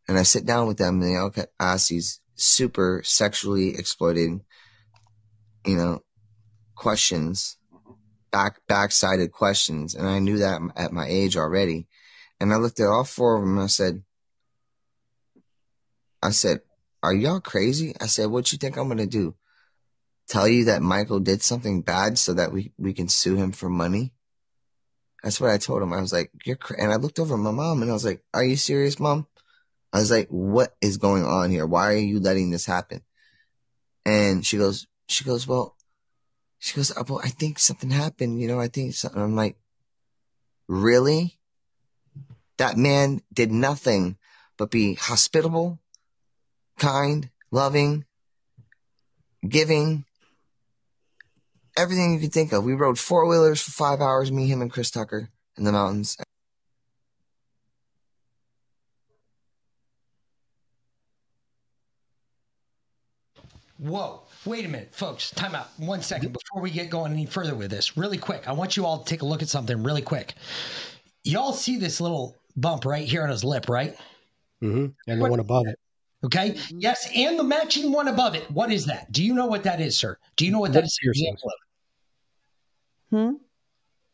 And 0.08 0.18
I 0.18 0.24
sit 0.24 0.46
down 0.46 0.68
with 0.68 0.78
them 0.78 1.02
and 1.02 1.04
they 1.04 1.18
all 1.18 1.32
ask 1.60 1.90
these 1.90 2.22
super 2.36 3.02
sexually 3.04 3.70
exploited, 3.76 4.42
you 5.66 5.76
know, 5.76 6.04
questions, 6.76 7.58
back, 8.32 8.60
backsided 8.70 9.32
questions. 9.32 9.96
And 9.96 10.08
I 10.08 10.20
knew 10.20 10.38
that 10.40 10.62
at 10.76 10.94
my 10.94 11.08
age 11.08 11.38
already. 11.38 11.88
And 12.40 12.54
I 12.54 12.58
looked 12.58 12.80
at 12.80 12.88
all 12.88 13.04
four 13.04 13.36
of 13.36 13.42
them 13.42 13.58
and 13.58 13.64
I 13.64 13.68
said, 13.68 14.04
I 16.22 16.32
said, 16.32 16.62
are 17.02 17.14
y'all 17.14 17.40
crazy? 17.40 17.96
I 18.02 18.08
said, 18.08 18.28
what 18.28 18.52
you 18.52 18.58
think 18.58 18.78
I'm 18.78 18.88
going 18.88 18.98
to 18.98 19.06
do? 19.06 19.36
Tell 20.28 20.48
you 20.48 20.66
that 20.66 20.82
Michael 20.82 21.20
did 21.20 21.44
something 21.44 21.82
bad 21.82 22.18
so 22.18 22.34
that 22.34 22.52
we, 22.52 22.74
we 22.78 22.94
can 22.94 23.08
sue 23.08 23.36
him 23.36 23.52
for 23.52 23.70
money? 23.70 24.15
That's 25.26 25.42
what 25.42 25.50
I 25.50 25.58
told 25.58 25.82
him. 25.82 25.92
I 25.92 26.02
was 26.02 26.14
like, 26.14 26.30
you're 26.46 26.56
cra-. 26.56 26.80
and 26.80 26.94
I 26.94 26.98
looked 26.98 27.18
over 27.18 27.34
at 27.34 27.40
my 27.40 27.50
mom 27.50 27.82
and 27.82 27.90
I 27.90 27.96
was 27.96 28.06
like, 28.06 28.24
are 28.32 28.46
you 28.46 28.56
serious, 28.56 29.00
mom? 29.00 29.26
I 29.92 29.98
was 29.98 30.12
like, 30.12 30.28
what 30.30 30.76
is 30.82 30.98
going 30.98 31.26
on 31.26 31.50
here? 31.50 31.66
Why 31.66 31.94
are 31.94 31.98
you 31.98 32.20
letting 32.20 32.52
this 32.52 32.68
happen? 32.68 33.02
And 34.06 34.46
she 34.46 34.58
goes, 34.58 34.86
she 35.08 35.24
goes, 35.24 35.48
well, 35.48 35.78
she 36.60 36.76
goes, 36.76 36.94
oh, 36.96 37.04
well, 37.10 37.22
I 37.24 37.30
think 37.30 37.58
something 37.58 37.90
happened. 37.90 38.40
You 38.40 38.48
know, 38.48 38.60
I 38.60 38.68
think 38.68 38.94
something. 38.94 39.20
I'm 39.20 39.36
like, 39.36 39.58
really? 40.68 41.40
That 42.58 42.78
man 42.78 43.22
did 43.34 43.52
nothing 43.52 44.18
but 44.60 44.70
be 44.70 44.94
hospitable, 44.94 45.80
kind, 46.78 47.32
loving, 47.50 48.06
giving, 49.50 50.06
everything 51.78 52.14
you 52.14 52.20
could 52.20 52.34
think 52.34 52.52
of. 52.52 52.64
We 52.64 52.74
rode 52.74 53.00
four 53.00 53.28
wheelers 53.28 53.62
for 53.62 53.72
five 53.72 54.02
hours, 54.02 54.32
me, 54.32 54.48
him, 54.48 54.62
and 54.62 54.72
Chris 54.72 54.92
Tucker 54.92 55.30
in 55.58 55.64
the 55.64 55.72
mountains. 55.72 56.18
Whoa. 63.78 64.22
Wait 64.46 64.64
a 64.64 64.70
minute, 64.70 64.94
folks. 64.94 65.32
Time 65.32 65.56
out. 65.56 65.68
One 65.78 66.02
second 66.02 66.32
before 66.32 66.62
we 66.62 66.70
get 66.70 66.90
going 66.90 67.12
any 67.12 67.26
further 67.26 67.56
with 67.56 67.72
this. 67.72 67.98
Really 67.98 68.18
quick. 68.18 68.48
I 68.48 68.54
want 68.54 68.78
you 68.78 68.86
all 68.86 69.00
to 69.00 69.06
take 69.06 69.22
a 69.22 69.26
look 69.26 69.42
at 69.42 69.50
something 69.50 69.84
really 69.84 70.02
quick. 70.02 70.34
Y'all 71.24 71.52
see 71.52 71.78
this 71.78 72.00
little 72.00 72.38
bump 72.56 72.86
right 72.86 73.08
here 73.08 73.24
on 73.24 73.30
his 73.30 73.44
lip, 73.44 73.68
right? 73.68 73.96
Mm-hmm. 74.64 75.12
And 75.12 75.22
the 75.22 75.30
one 75.30 75.40
above 75.40 75.68
it. 75.68 75.78
Okay. 76.24 76.58
Yes. 76.70 77.10
And 77.16 77.38
the 77.38 77.44
matching 77.44 77.92
one 77.92 78.08
above 78.08 78.36
it. 78.36 78.50
What 78.52 78.72
is 78.72 78.86
that? 78.86 79.12
Do 79.12 79.24
you 79.24 79.34
know 79.34 79.48
what 79.48 79.64
that 79.64 79.82
is, 79.82 79.98
sir? 79.98 80.18
Do 80.36 80.46
you 80.46 80.52
know 80.52 80.60
what 80.60 80.74
that 80.74 80.84
is? 80.84 80.98
Piercings. 83.12 83.38
Hmm? 83.40 83.44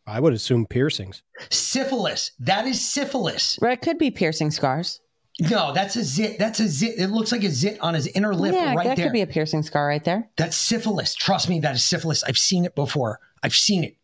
I 0.07 0.19
would 0.19 0.33
assume 0.33 0.65
piercings. 0.65 1.21
Syphilis. 1.49 2.31
That 2.39 2.65
is 2.67 2.83
syphilis. 2.83 3.57
Right, 3.61 3.77
it 3.77 3.81
could 3.81 3.97
be 3.97 4.11
piercing 4.11 4.51
scars. 4.51 4.99
No, 5.39 5.73
that's 5.73 5.95
a 5.95 6.03
zit. 6.03 6.37
That's 6.37 6.59
a 6.59 6.67
zit. 6.67 6.99
It 6.99 7.07
looks 7.07 7.31
like 7.31 7.43
a 7.43 7.49
zit 7.49 7.79
on 7.81 7.93
his 7.93 8.07
inner 8.07 8.33
lip 8.35 8.53
yeah, 8.53 8.73
right 8.75 8.85
that 8.85 8.97
there. 8.97 9.05
could 9.07 9.13
be 9.13 9.21
a 9.21 9.27
piercing 9.27 9.63
scar 9.63 9.87
right 9.87 10.03
there. 10.03 10.29
That's 10.37 10.57
syphilis. 10.57 11.15
Trust 11.15 11.49
me, 11.49 11.59
that 11.61 11.75
is 11.75 11.83
syphilis. 11.85 12.23
I've 12.23 12.37
seen 12.37 12.65
it 12.65 12.75
before. 12.75 13.19
I've 13.41 13.53
seen 13.53 13.83
it. 13.83 13.95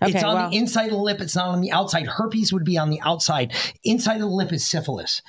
Okay, 0.00 0.12
it's 0.12 0.22
on 0.22 0.34
well- 0.34 0.50
the 0.50 0.56
inside 0.56 0.84
of 0.86 0.90
the 0.92 0.96
lip. 0.98 1.20
It's 1.20 1.34
not 1.34 1.48
on 1.48 1.60
the 1.60 1.72
outside. 1.72 2.06
Herpes 2.06 2.52
would 2.52 2.64
be 2.64 2.78
on 2.78 2.90
the 2.90 3.00
outside. 3.02 3.52
Inside 3.84 4.14
of 4.16 4.20
the 4.20 4.26
lip 4.28 4.52
is 4.52 4.66
syphilis. 4.66 5.20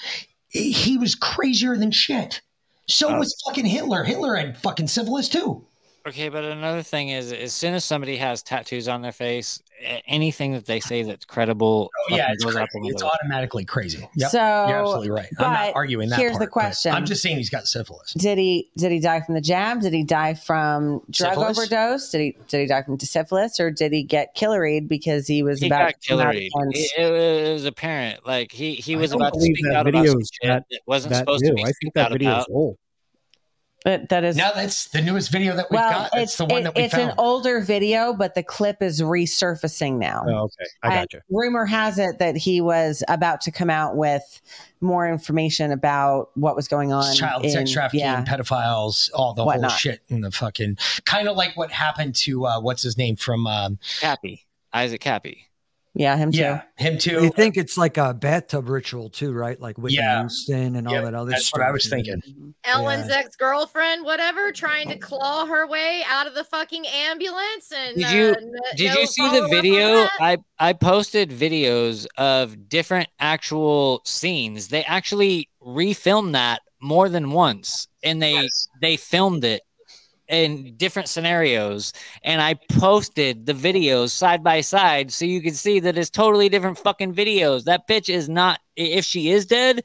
He 0.50 0.98
was 0.98 1.16
crazier 1.16 1.76
than 1.78 1.92
shit. 1.92 2.42
So 2.88 3.10
Oh. 3.10 3.18
was 3.18 3.36
fucking 3.46 3.66
Hitler. 3.66 4.04
Hitler 4.04 4.36
had 4.36 4.58
fucking 4.58 4.88
syphilis 4.88 5.28
too. 5.30 5.66
Okay, 6.08 6.30
but 6.30 6.44
another 6.44 6.84
thing 6.84 7.10
is, 7.10 7.34
as 7.34 7.52
soon 7.54 7.74
as 7.74 7.84
somebody 7.84 8.16
has 8.18 8.42
tattoos 8.42 8.88
on 8.88 9.02
their 9.02 9.12
face, 9.12 9.62
anything 10.08 10.54
that 10.54 10.66
they 10.66 10.80
say 10.80 11.04
that's 11.04 11.26
credible, 11.26 11.90
Oh, 12.10 12.16
yeah, 12.16 12.32
it's, 12.32 12.44
goes 12.44 12.54
crazy. 12.54 12.64
out 12.64 12.70
the 12.74 12.88
it's 12.90 13.04
automatically 13.04 13.66
crazy. 13.66 14.08
Yep, 14.16 14.32
So, 14.32 14.38
you're 14.40 14.80
absolutely 14.80 15.10
right. 15.12 15.28
I'm 15.38 15.52
not 15.54 15.76
arguing 15.76 16.10
that. 16.10 16.20
here's 16.20 16.34
the 16.34 16.40
part, 16.40 16.50
but 16.50 16.52
question. 16.54 16.94
I'm 16.94 17.06
just 17.06 17.22
saying 17.22 17.38
he's 17.38 17.50
got 17.50 17.68
syphilis. 17.68 18.14
Did 18.14 18.38
he 18.38 18.70
did 18.78 18.92
he 18.92 19.00
die 19.00 19.20
from 19.22 19.36
the 19.36 19.42
jab? 19.42 19.82
Did 19.82 19.94
he 19.94 20.04
die 20.04 20.34
from 20.36 21.02
drug 21.10 21.34
Syphilis? 21.34 21.58
overdose? 21.58 22.10
Did 22.12 22.22
he 22.22 22.38
did 22.48 22.62
he 22.62 22.68
die 22.68 22.84
from 22.84 23.00
syphilis, 23.00 23.60
or 23.60 23.70
did 23.70 23.92
he 23.92 24.04
get 24.04 24.34
killeried 24.34 24.88
because 24.88 25.28
he 25.28 25.44
was 25.44 25.60
He 25.60 25.68
about 25.68 25.80
got 25.94 26.02
to 26.02 26.08
come 26.10 26.20
out 26.20 26.32
killeried. 26.34 26.52
against- 26.72 26.94
It, 26.98 27.02
it 27.50 27.54
was 27.54 27.66
apparent. 27.66 28.26
Like 28.26 28.52
he 28.52 28.76
he 28.76 28.96
was 28.96 29.12
about 29.12 29.34
to 29.34 29.40
believe 29.40 29.56
speak 29.58 29.66
that 29.72 29.76
out 29.76 29.88
about 29.88 30.00
video 30.04 30.14
some 30.14 30.22
shit 30.22 30.48
that- 30.50 30.64
that 30.72 30.80
wasn't 30.86 31.14
that 31.14 31.20
supposed 31.20 31.44
new. 31.44 31.50
to 31.50 31.56
be 31.56 31.64
I 31.66 31.72
think 31.82 31.94
that 31.96 32.12
video 32.14 32.30
is 32.30 32.46
about. 32.46 32.48
old. 32.50 32.78
But 33.88 34.10
that 34.10 34.26
is 34.26 34.36
now 34.36 34.52
that's 34.52 34.90
the 34.90 35.02
newest 35.02 35.32
video 35.32 35.56
that 35.56 35.68
we've 35.72 35.80
well, 35.80 35.90
got. 35.90 36.10
That's 36.12 36.24
it's 36.32 36.36
the 36.36 36.44
one 36.46 36.60
it- 36.60 36.64
that 36.66 36.76
we 36.76 36.82
found. 36.82 36.86
it's 36.88 36.96
found. 36.96 37.10
an 37.12 37.16
older 37.18 37.62
video, 37.62 38.12
but 38.14 38.36
the 38.36 38.44
clip 38.44 38.82
is 38.82 39.00
resurfacing 39.02 39.98
now. 39.98 40.26
Oh, 40.28 40.34
okay. 40.44 40.66
I 40.84 40.88
And 40.88 40.96
got 41.10 41.14
you. 41.14 41.22
Rumor 41.30 41.66
has 41.66 41.98
it 41.98 42.20
that 42.20 42.36
he 42.36 42.60
was 42.60 43.02
about 43.08 43.40
to 43.42 43.52
come 43.52 43.70
out 43.70 43.96
with 43.96 44.42
more 44.82 45.08
information 45.08 45.72
about 45.72 46.32
what 46.36 46.54
was 46.54 46.68
going 46.68 46.92
on. 46.92 47.16
child 47.16 47.46
in- 47.46 47.52
sex 47.52 47.72
trafficking, 47.72 48.02
yeah. 48.02 48.26
pedophiles, 48.26 49.10
all 49.14 49.34
the 49.34 49.46
Whatnot. 49.46 49.72
whole 49.72 49.78
shit 49.78 50.02
in 50.10 50.20
the 50.20 50.32
fucking 50.32 50.78
kind 51.06 51.30
of 51.30 51.38
like 51.38 51.56
what 51.56 51.72
happened 51.72 52.14
to 52.16 52.46
uh, 52.46 52.60
what's 52.60 52.84
his 52.84 52.98
name 52.98 53.16
from 53.16 53.48
um, 53.48 53.80
Kappy, 54.02 54.42
Isaac 54.74 55.00
Kappy. 55.00 55.44
Yeah, 55.98 56.16
him 56.18 56.32
too. 56.32 56.40
Yeah, 56.40 56.62
him 56.78 56.98
too. 56.98 57.24
You 57.24 57.30
think 57.30 57.58
it's 57.58 57.78
like 57.78 57.98
a 57.98 58.14
bathtub 58.14 58.70
ritual 58.70 59.10
too, 59.10 59.34
right? 59.34 59.60
Like 59.60 59.78
Whitney 59.78 59.98
Yeah. 59.98 60.20
Houston 60.22 60.76
and 60.76 60.88
all 60.88 60.94
Yep, 60.94 61.04
that 61.06 61.14
other 61.16 61.32
stuff. 61.32 61.38
that's 61.38 61.46
stuff. 61.48 61.60
what 61.60 61.68
I 61.68 61.72
was 61.72 61.90
thinking. 61.90 62.54
Ellen's 62.64 63.10
Yeah. 63.10 63.18
ex 63.18 63.36
girlfriend, 63.36 64.04
whatever, 64.06 64.52
trying 64.52 64.90
to 64.90 64.98
claw 64.98 65.46
her 65.46 65.66
way 65.68 66.04
out 66.08 66.28
of 66.28 66.36
the 66.36 66.44
fucking 66.44 66.86
ambulance. 66.88 67.72
And 67.76 67.98
Did 67.98 68.12
you 68.12 68.30
uh, 68.32 68.76
did 68.76 68.94
no 68.94 69.00
you 69.02 69.08
see 69.08 69.30
the 69.40 69.48
video? 69.48 70.08
I 70.20 70.38
I 70.60 70.74
posted 70.74 71.32
videos 71.32 72.06
of 72.18 72.70
different 72.70 73.10
actual 73.20 74.02
scenes. 74.06 74.68
They 74.68 74.84
actually 74.84 75.50
refilmed 75.62 76.34
that 76.34 76.62
more 76.82 77.10
than 77.10 77.32
once, 77.32 77.88
and 78.04 78.22
they 78.22 78.48
they 78.82 78.98
filmed 78.98 79.44
it 79.44 79.62
in 80.28 80.76
different 80.76 81.10
scenarios. 81.10 81.94
And 82.24 82.42
I 82.42 82.56
posted 82.56 83.46
the 83.46 83.54
videos 83.54 84.12
side 84.12 84.44
by 84.44 84.62
side 84.62 85.12
so 85.12 85.26
you 85.26 85.42
can 85.42 85.54
see 85.54 85.80
that 85.80 85.98
it's 85.98 86.10
totally 86.10 86.50
different 86.50 86.78
fucking 86.78 87.14
videos. 87.14 87.66
That 87.66 87.88
bitch 87.88 88.14
is 88.14 88.30
not 88.30 88.60
if 88.76 89.06
she 89.06 89.30
is 89.30 89.46
dead. 89.46 89.84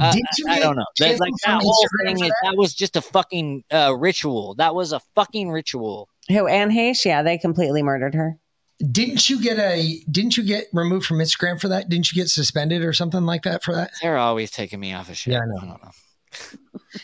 Uh, 0.00 0.14
I, 0.48 0.56
I 0.56 0.60
don't 0.60 0.76
know. 0.76 0.86
That, 0.98 1.20
like 1.20 1.32
that 1.44 1.62
whole 1.62 1.86
thing 2.04 2.16
for 2.16 2.24
is 2.24 2.30
that? 2.30 2.34
that 2.44 2.56
was 2.56 2.72
just 2.72 2.96
a 2.96 3.02
fucking 3.02 3.64
uh, 3.70 3.94
ritual. 3.98 4.54
That 4.54 4.74
was 4.74 4.92
a 4.92 5.00
fucking 5.14 5.50
ritual. 5.50 6.08
Who 6.28 6.46
Anne 6.46 6.70
Heche? 6.70 7.04
Yeah, 7.04 7.22
they 7.22 7.36
completely 7.36 7.82
murdered 7.82 8.14
her. 8.14 8.38
Didn't 8.90 9.28
you 9.28 9.42
get 9.42 9.58
a? 9.58 10.00
Didn't 10.10 10.38
you 10.38 10.42
get 10.42 10.68
removed 10.72 11.04
from 11.04 11.18
Instagram 11.18 11.60
for 11.60 11.68
that? 11.68 11.90
Didn't 11.90 12.10
you 12.10 12.22
get 12.22 12.30
suspended 12.30 12.82
or 12.82 12.94
something 12.94 13.26
like 13.26 13.42
that 13.42 13.62
for 13.62 13.74
that? 13.74 13.90
They're 14.00 14.16
always 14.16 14.50
taking 14.50 14.80
me 14.80 14.94
off 14.94 15.10
of 15.10 15.18
shit. 15.18 15.34
Yeah, 15.34 15.40
I 15.40 15.66
know. 15.66 15.78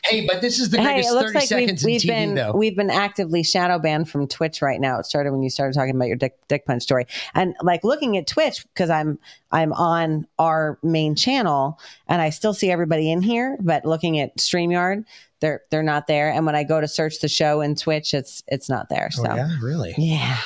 Hey, 0.05 0.27
but 0.27 0.41
this 0.41 0.59
is 0.59 0.71
the 0.71 0.79
Hey, 0.79 0.85
greatest 0.85 1.11
it 1.11 1.13
looks 1.15 1.25
thirty 1.33 1.35
like 1.35 1.43
we've, 1.43 1.49
seconds 1.49 1.85
we've 1.85 2.05
in 2.05 2.09
TV, 2.09 2.13
been 2.15 2.35
though. 2.35 2.53
we've 2.57 2.77
been 2.77 2.91
actively 2.91 3.43
shadow 3.43 3.79
banned 3.79 4.09
from 4.09 4.27
Twitch 4.27 4.61
right 4.61 4.81
now. 4.81 4.99
It 4.99 5.07
started 5.07 5.31
when 5.33 5.43
you 5.43 5.51
started 5.51 5.75
talking 5.75 5.95
about 5.95 6.07
your 6.09 6.17
dick 6.17 6.37
dick 6.49 6.67
punch 6.67 6.83
story, 6.83 7.07
and 7.35 7.55
like 7.63 7.85
looking 7.85 8.17
at 8.17 8.27
Twitch 8.27 8.65
because 8.75 8.91
I'm 8.91 9.19
I'm 9.53 9.73
on 9.75 10.27
our 10.39 10.79
main 10.83 11.15
channel 11.15 11.79
and 12.09 12.21
I 12.21 12.31
still 12.31 12.55
see 12.55 12.71
everybody 12.71 13.11
in 13.11 13.23
here, 13.23 13.57
but 13.61 13.85
looking 13.85 14.19
at 14.19 14.37
Streamyard, 14.39 15.05
they're 15.41 15.63
they're 15.71 15.83
not 15.85 16.07
there. 16.09 16.31
And 16.31 16.47
when 16.47 16.57
I 16.57 16.65
go 16.65 16.81
to 16.81 16.89
search 16.89 17.21
the 17.21 17.29
show 17.29 17.61
in 17.61 17.77
Twitch, 17.77 18.13
it's 18.15 18.43
it's 18.49 18.69
not 18.69 18.89
there. 18.89 19.09
Oh, 19.19 19.23
so 19.25 19.31
Oh, 19.31 19.35
yeah, 19.37 19.57
really? 19.63 19.95
yeah, 19.99 20.37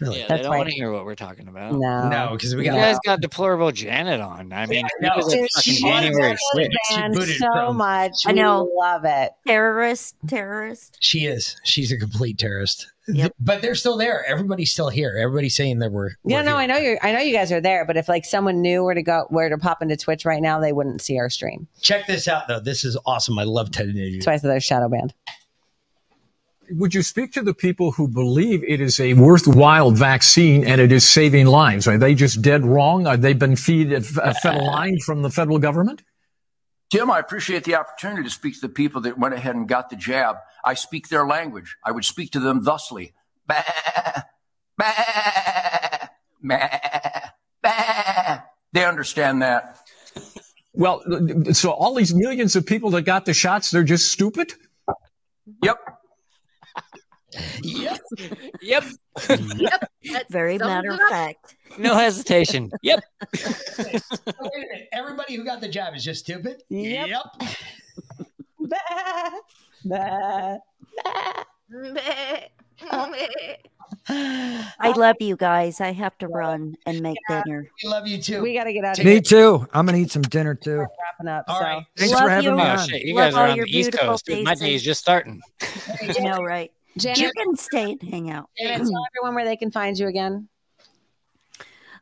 really. 0.00 0.20
Yeah, 0.20 0.26
they 0.28 0.38
don't 0.38 0.50
why- 0.50 0.58
want 0.58 0.68
to 0.70 0.74
hear 0.74 0.90
what 0.92 1.04
we're 1.04 1.14
talking 1.14 1.48
about. 1.48 1.72
No. 1.74 2.08
No, 2.08 2.28
because 2.32 2.54
we 2.54 2.64
You 2.66 2.72
got 2.72 2.78
guys 2.78 2.98
got 3.04 3.20
deplorable 3.20 3.72
Janet 3.72 4.20
on. 4.20 4.52
I 4.52 4.66
mean, 4.66 4.84
I 4.84 4.88
know. 5.00 5.12
it 5.14 5.16
was 5.24 5.32
a 5.32 5.36
Dude, 5.36 5.48
fucking 5.56 5.72
she 5.74 5.82
January 5.82 6.30
was 6.32 6.40
sixth. 6.54 6.70
banned 6.90 7.14
booted 7.14 7.36
so 7.36 7.46
from- 7.52 7.76
much. 7.76 8.12
I 8.26 8.32
We 8.32 8.38
know. 8.40 8.70
love 8.76 9.04
it. 9.04 9.32
Terrorist, 9.46 10.14
terrorist. 10.26 10.96
She 11.00 11.26
is. 11.26 11.56
She's 11.64 11.90
a 11.92 11.96
complete 11.96 12.38
terrorist. 12.38 12.90
Yep. 13.10 13.32
But 13.40 13.62
they're 13.62 13.74
still 13.74 13.96
there. 13.96 14.22
Everybody's 14.26 14.70
still 14.70 14.90
here. 14.90 15.16
Everybody's 15.18 15.56
saying 15.56 15.78
that 15.78 15.90
we're. 15.90 16.10
Yeah, 16.24 16.38
we're 16.38 16.42
no, 16.42 16.50
here. 16.50 16.56
I 16.58 16.66
know 16.66 16.76
you. 16.76 16.98
I 17.02 17.12
know 17.12 17.20
you 17.20 17.32
guys 17.32 17.50
are 17.50 17.60
there, 17.60 17.86
but 17.86 17.96
if 17.96 18.06
like 18.06 18.26
someone 18.26 18.60
knew 18.60 18.84
where 18.84 18.92
to 18.94 19.02
go, 19.02 19.24
where 19.30 19.48
to 19.48 19.56
pop 19.56 19.80
into 19.80 19.96
Twitch 19.96 20.26
right 20.26 20.42
now, 20.42 20.60
they 20.60 20.74
wouldn't 20.74 21.00
see 21.00 21.18
our 21.18 21.30
stream. 21.30 21.66
Check 21.80 22.06
this 22.06 22.28
out, 22.28 22.48
though. 22.48 22.60
This 22.60 22.84
is 22.84 22.98
awesome. 23.06 23.38
I 23.38 23.44
love 23.44 23.70
Ted 23.70 23.86
Nugent. 23.94 24.16
That's 24.20 24.26
why 24.26 24.32
I 24.34 24.36
said 24.36 24.50
they're 24.50 24.60
shadow 24.60 24.90
banned. 24.90 25.14
Would 26.70 26.94
you 26.94 27.02
speak 27.02 27.32
to 27.32 27.42
the 27.42 27.54
people 27.54 27.92
who 27.92 28.08
believe 28.08 28.62
it 28.64 28.80
is 28.80 29.00
a 29.00 29.14
worthwhile 29.14 29.90
vaccine 29.90 30.64
and 30.64 30.80
it 30.80 30.92
is 30.92 31.08
saving 31.08 31.46
lives? 31.46 31.88
Are 31.88 31.98
they 31.98 32.14
just 32.14 32.42
dead 32.42 32.64
wrong? 32.64 33.06
Are 33.06 33.16
they 33.16 33.32
been 33.32 33.56
feed, 33.56 33.92
uh, 33.92 34.00
fed 34.00 34.56
a 34.56 34.62
line 34.62 34.98
from 35.04 35.22
the 35.22 35.30
federal 35.30 35.58
government? 35.58 36.02
Tim, 36.90 37.10
I 37.10 37.18
appreciate 37.18 37.64
the 37.64 37.74
opportunity 37.74 38.22
to 38.22 38.30
speak 38.30 38.54
to 38.54 38.60
the 38.62 38.68
people 38.68 39.02
that 39.02 39.18
went 39.18 39.34
ahead 39.34 39.54
and 39.54 39.68
got 39.68 39.90
the 39.90 39.96
jab. 39.96 40.36
I 40.64 40.74
speak 40.74 41.08
their 41.08 41.26
language. 41.26 41.76
I 41.84 41.92
would 41.92 42.04
speak 42.04 42.32
to 42.32 42.40
them 42.40 42.64
thusly. 42.64 43.12
Bah, 43.46 43.62
bah, 44.76 44.92
bah. 46.42 48.40
They 48.72 48.84
understand 48.84 49.42
that. 49.42 49.78
Well, 50.74 51.02
so 51.52 51.70
all 51.70 51.94
these 51.94 52.14
millions 52.14 52.56
of 52.56 52.64
people 52.64 52.90
that 52.90 53.02
got 53.02 53.24
the 53.24 53.34
shots, 53.34 53.70
they're 53.70 53.82
just 53.82 54.12
stupid? 54.12 54.52
Yep. 55.62 55.78
Yep. 57.62 58.00
Yep. 58.62 58.84
That 59.28 60.26
Very 60.30 60.56
matter 60.58 60.92
of 60.92 61.00
fact. 61.10 61.56
No 61.76 61.94
hesitation. 61.94 62.70
Yep. 62.82 63.00
Wait 63.34 63.62
a 63.84 64.40
minute. 64.42 64.88
Everybody 64.92 65.34
who 65.36 65.44
got 65.44 65.60
the 65.60 65.68
jab 65.68 65.94
is 65.94 66.02
just 66.04 66.20
stupid. 66.24 66.62
Yep. 66.70 67.08
Yep. 67.08 67.22
Bah, 68.60 69.30
bah. 69.84 70.56
I 74.10 74.92
love 74.96 75.16
you 75.20 75.36
guys. 75.36 75.80
I 75.80 75.92
have 75.92 76.16
to 76.18 76.28
run 76.28 76.76
and 76.86 77.00
make 77.00 77.16
dinner. 77.28 77.66
We 77.82 77.88
love 77.88 78.06
you 78.06 78.18
too. 78.20 78.42
We 78.42 78.52
got 78.54 78.64
to 78.64 78.72
get 78.72 78.84
out 78.84 78.98
of 78.98 79.04
Me 79.04 79.12
here. 79.12 79.20
too. 79.22 79.66
I'm 79.72 79.86
gonna 79.86 79.98
eat 79.98 80.10
some 80.10 80.22
dinner 80.22 80.54
too. 80.54 80.78
Wrapping 80.78 81.28
up. 81.28 81.44
All 81.48 81.58
so. 81.58 81.64
right. 81.64 81.84
Thanks 81.96 82.12
Love 82.12 82.22
for 82.24 82.28
having 82.28 82.50
you. 82.50 82.56
me 82.56 82.62
Oh 82.62 82.66
on. 82.66 82.88
shit, 82.88 83.02
you 83.02 83.14
Love 83.14 83.32
guys 83.32 83.34
are 83.34 83.48
on 83.48 83.58
the 83.58 83.64
East 83.68 83.92
Coast. 83.92 84.26
Dude, 84.26 84.44
my 84.44 84.54
day 84.54 84.74
is 84.74 84.82
just 84.82 85.00
starting. 85.00 85.40
I 85.62 86.14
know, 86.20 86.42
right? 86.42 86.70
Janet, 86.98 87.18
You 87.18 87.32
can 87.36 87.56
stay 87.56 87.92
and 87.92 88.02
hang 88.02 88.30
out. 88.30 88.48
Janet, 88.58 88.86
tell 88.86 89.06
everyone 89.16 89.34
where 89.34 89.44
they 89.44 89.56
can 89.56 89.70
find 89.70 89.98
you 89.98 90.08
again. 90.08 90.48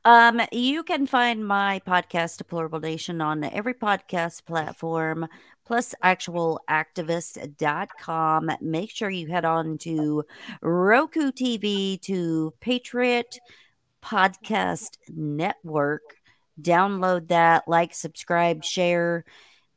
Um, 0.05 0.41
you 0.53 0.85
can 0.85 1.07
find 1.07 1.47
my 1.47 1.81
podcast, 1.85 2.39
Deplorable 2.39 2.79
Nation, 2.79 3.21
on 3.21 3.43
every 3.43 3.75
podcast 3.75 4.45
platform, 4.45 5.27
plus 5.65 5.97
actualactivist.com. 6.05 8.51
Make 8.61 8.93
sure 8.93 9.11
you 9.11 9.27
head 9.27 9.45
on 9.45 9.79
to 9.79 10.23
Roku 10.63 11.33
TV 11.33 12.01
to 12.03 12.55
Patriot 12.61 13.41
Podcast 14.01 14.99
Network. 15.09 16.03
Download 16.63 17.27
that, 17.29 17.65
like, 17.67 17.93
subscribe, 17.93 18.63
share, 18.63 19.25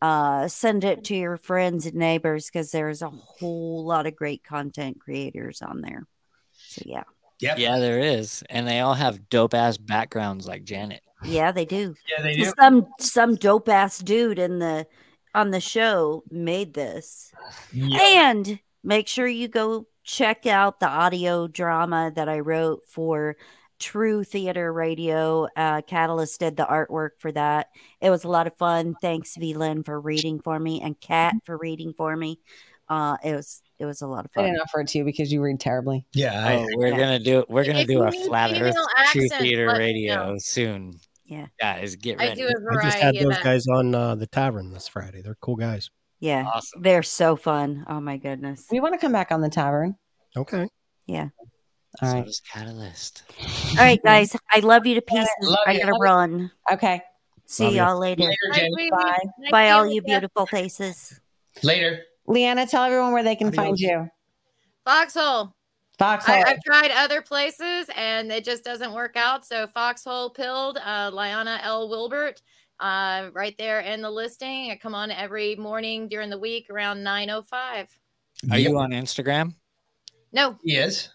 uh, 0.02 0.48
send 0.48 0.84
it 0.84 1.04
to 1.06 1.16
your 1.16 1.38
friends 1.38 1.86
and 1.86 1.96
neighbors 1.96 2.48
because 2.48 2.72
there's 2.72 3.02
a 3.02 3.10
whole 3.10 3.86
lot 3.86 4.06
of 4.06 4.16
great 4.16 4.44
content 4.44 5.00
creators 5.00 5.62
on 5.62 5.82
there. 5.82 6.08
So, 6.54 6.84
yeah. 6.86 7.04
Yep. 7.42 7.58
Yeah, 7.58 7.80
there 7.80 8.00
is, 8.00 8.44
and 8.50 8.68
they 8.68 8.82
all 8.82 8.96
have 8.96 9.30
dope 9.30 9.54
ass 9.54 9.78
backgrounds 9.78 10.46
like 10.46 10.66
Janet. 10.66 11.02
Yeah, 11.24 11.52
they 11.52 11.66
do. 11.66 11.96
Yeah, 12.10 12.22
they 12.22 12.36
do. 12.36 12.52
Some 12.60 12.88
some 13.00 13.36
dope 13.36 13.70
ass 13.70 14.00
dude 14.00 14.40
in 14.40 14.60
the 14.60 14.88
on 15.34 15.52
the 15.52 15.62
show 15.62 16.24
made 16.30 16.74
this. 16.74 17.32
And 17.74 18.60
make 18.84 19.08
sure 19.08 19.28
you 19.28 19.48
go 19.48 19.88
check 20.04 20.46
out 20.46 20.80
the 20.80 20.88
audio 20.88 21.48
drama 21.48 22.12
that 22.16 22.28
I 22.28 22.40
wrote 22.40 22.82
for 22.90 23.38
True 23.80 24.24
Theater 24.24 24.72
Radio. 24.74 25.48
Uh, 25.56 25.82
Catalyst 25.82 26.40
did 26.40 26.58
the 26.58 26.66
artwork 26.66 27.12
for 27.20 27.32
that. 27.32 27.68
It 28.02 28.10
was 28.10 28.24
a 28.24 28.28
lot 28.30 28.48
of 28.48 28.56
fun. 28.58 28.96
Thanks, 29.02 29.36
V 29.38 29.54
Lynn, 29.54 29.84
for 29.84 30.00
reading 30.00 30.40
for 30.42 30.60
me, 30.60 30.82
and 30.82 31.00
Kat 31.00 31.36
for 31.46 31.58
reading 31.58 31.94
for 31.98 32.16
me. 32.16 32.40
Uh, 32.90 33.18
it 33.24 33.36
was 33.36 33.62
it 33.78 33.86
was 33.86 34.02
a 34.02 34.08
lot 34.08 34.26
of 34.26 34.32
fun. 34.32 34.44
I 34.44 34.48
fun. 34.48 34.54
didn't 34.54 34.62
offer 34.64 34.82
it 34.82 34.88
to 34.90 34.98
you 34.98 35.04
because 35.06 35.32
you 35.32 35.42
read 35.42 35.60
terribly. 35.60 36.06
Yeah. 36.14 36.58
Oh, 36.60 36.68
we're 36.76 36.88
yeah. 36.88 36.98
gonna 36.98 37.20
do 37.20 37.46
we're 37.48 37.64
gonna 37.66 37.80
If 37.80 37.88
do 37.88 38.04
a 38.04 38.12
flat 38.12 38.52
female 38.52 38.74
Earth 39.00 39.12
True 39.12 39.28
Theater 39.30 39.68
Radio 39.68 40.32
know. 40.32 40.36
soon. 40.40 40.94
Yeah. 41.26 41.46
Guys, 41.62 41.96
get 41.96 42.20
I 42.20 42.30
ready. 42.30 42.42
do 42.42 42.48
a 42.48 42.78
I 42.80 42.84
just 42.84 42.98
had 42.98 43.16
those 43.16 43.28
that. 43.36 43.44
guys 43.44 43.68
on 43.68 43.94
uh, 43.94 44.16
the 44.16 44.26
tavern 44.26 44.72
this 44.74 44.88
Friday. 44.88 45.22
They're 45.22 45.38
cool 45.42 45.56
guys. 45.56 45.92
Yeah, 46.20 46.46
Awesome. 46.54 46.82
they're 46.82 47.04
so 47.04 47.36
fun. 47.36 47.86
Oh 47.88 48.02
my 48.02 48.18
goodness. 48.18 48.66
We 48.72 48.80
want 48.80 48.94
to 48.96 49.00
come 49.00 49.12
back 49.14 49.32
on 49.32 49.40
the 49.42 49.50
tavern. 49.50 49.96
Okay. 50.36 50.68
Yeah. 51.06 51.30
All 52.02 52.10
So 52.10 52.16
right. 52.16 52.26
does 52.26 52.42
Catalyst. 52.42 53.24
All 53.78 53.84
right, 53.84 54.02
guys. 54.04 54.36
I 54.52 54.60
love 54.60 54.86
you 54.86 54.96
to 54.96 55.02
pieces. 55.02 55.30
Love 55.42 55.58
I 55.66 55.78
gotta 55.78 55.94
run. 56.00 56.52
Okay. 56.72 57.02
See 57.46 57.64
Love 57.64 57.74
you. 57.74 57.80
y'all 57.80 58.00
later. 58.00 58.24
Later, 58.24 58.36
Jenny. 58.54 58.90
Bye. 58.92 59.20
Bye, 59.52 59.70
all 59.72 59.88
you 59.92 60.02
beautiful 60.02 60.46
faces. 60.46 61.20
Later. 61.64 62.04
Lianna, 62.28 62.70
tell 62.70 62.84
everyone 62.84 63.12
where 63.12 63.24
they 63.24 63.36
can 63.36 63.52
find 63.52 63.78
you. 63.80 64.08
Foxhole. 64.86 65.54
Foxhole. 65.98 66.36
I, 66.36 66.44
I've 66.44 66.64
tried 66.64 66.92
other 66.92 67.22
places 67.22 67.90
and 67.96 68.32
it 68.32 68.46
just 68.46 68.64
doesn't 68.64 68.94
work 68.94 69.18
out. 69.18 69.46
So 69.46 69.68
Foxhole 69.68 70.30
Pilled, 70.30 70.78
uh, 70.78 71.12
Lianna 71.12 71.60
L. 71.64 71.90
Wilbert, 71.90 72.42
uh, 72.80 73.30
right 73.34 73.56
there 73.58 73.82
in 73.82 74.02
the 74.02 74.10
listing. 74.12 74.72
I 74.72 74.76
come 74.76 74.96
on 74.96 75.12
every 75.12 75.56
morning 75.56 76.08
during 76.08 76.30
the 76.30 76.38
week 76.38 76.70
around 76.70 77.00
9.05. 77.00 77.88
Are 78.52 78.58
you 78.60 78.78
on 78.78 78.92
Instagram? 78.92 79.56
No. 80.32 80.56
Yes. 80.64 81.10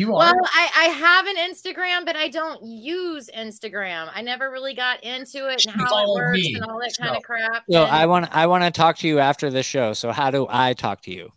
You 0.00 0.16
are. 0.16 0.34
Well, 0.34 0.34
I, 0.54 0.70
I 0.76 0.84
have 0.84 1.26
an 1.26 1.36
Instagram, 1.36 2.06
but 2.06 2.16
I 2.16 2.28
don't 2.28 2.62
use 2.64 3.28
Instagram. 3.36 4.10
I 4.14 4.22
never 4.22 4.50
really 4.50 4.72
got 4.72 5.04
into 5.04 5.50
it 5.50 5.66
and 5.66 5.76
how 5.76 6.02
it 6.02 6.08
works 6.08 6.38
me, 6.38 6.54
and 6.54 6.64
all 6.64 6.78
that 6.80 6.96
kind 6.98 7.10
so- 7.10 7.16
of 7.18 7.22
crap. 7.22 7.64
So 7.70 7.82
and, 7.84 7.92
I 7.94 8.06
want 8.06 8.34
I 8.34 8.46
want 8.46 8.64
to 8.64 8.70
talk 8.70 8.96
to 8.98 9.08
you 9.08 9.18
after 9.18 9.50
the 9.50 9.62
show. 9.62 9.92
So 9.92 10.10
how 10.10 10.30
do 10.30 10.46
I 10.48 10.72
talk 10.72 11.02
to 11.02 11.10
you? 11.12 11.30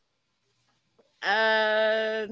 uh, 1.23 2.27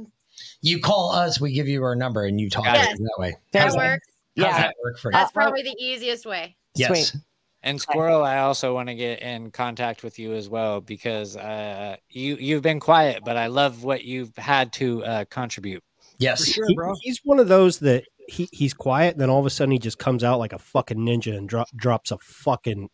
You 0.62 0.80
call 0.80 1.12
us, 1.12 1.42
we 1.42 1.52
give 1.52 1.68
you 1.68 1.84
our 1.84 1.96
number, 1.96 2.24
and 2.24 2.40
you 2.40 2.50
talk 2.50 2.64
Yes. 2.64 2.86
to 2.88 2.94
us 2.94 3.00
that 3.00 3.16
way. 3.18 3.36
that 3.52 3.64
How's 3.64 3.76
works. 3.76 4.08
How's 4.38 4.46
Yeah. 4.46 4.58
that 4.62 4.76
work 4.82 5.00
for 5.00 5.12
you? 5.12 5.18
That's 5.18 5.34
probably 5.34 5.64
the 5.64 5.76
easiest 5.78 6.26
way. 6.26 6.56
Yes. 6.76 7.18
And 7.64 7.80
Squirrel, 7.80 8.24
I 8.24 8.38
also 8.40 8.74
want 8.74 8.88
to 8.88 8.96
get 8.96 9.22
in 9.22 9.52
contact 9.52 10.02
with 10.02 10.18
you 10.18 10.34
as 10.34 10.48
well 10.48 10.80
because 10.80 11.36
uh, 11.36 11.98
you 12.10 12.38
you've 12.38 12.64
been 12.64 12.80
quiet, 12.80 13.24
but 13.26 13.36
I 13.36 13.48
love 13.48 13.84
what 13.84 14.06
you've 14.06 14.36
had 14.38 14.72
to 14.74 15.04
uh, 15.04 15.26
contribute. 15.26 15.84
Yes, 16.22 16.44
He- 16.46 16.64
he's 17.02 17.20
one 17.24 17.40
of 17.40 17.48
those 17.48 17.80
that 17.80 18.04
he, 18.28 18.48
he's 18.52 18.74
quiet, 18.74 19.14
and 19.14 19.22
then 19.22 19.30
all 19.30 19.40
of 19.40 19.46
a 19.46 19.50
sudden 19.50 19.72
he 19.72 19.80
just 19.80 19.98
comes 19.98 20.24
out 20.24 20.40
like 20.40 20.54
a 20.54 20.60
fucking 20.60 20.98
ninja 21.00 21.36
and 21.38 21.50
drop, 21.50 21.68
drops 21.76 22.12
a 22.12 22.18
fucking 22.20 22.90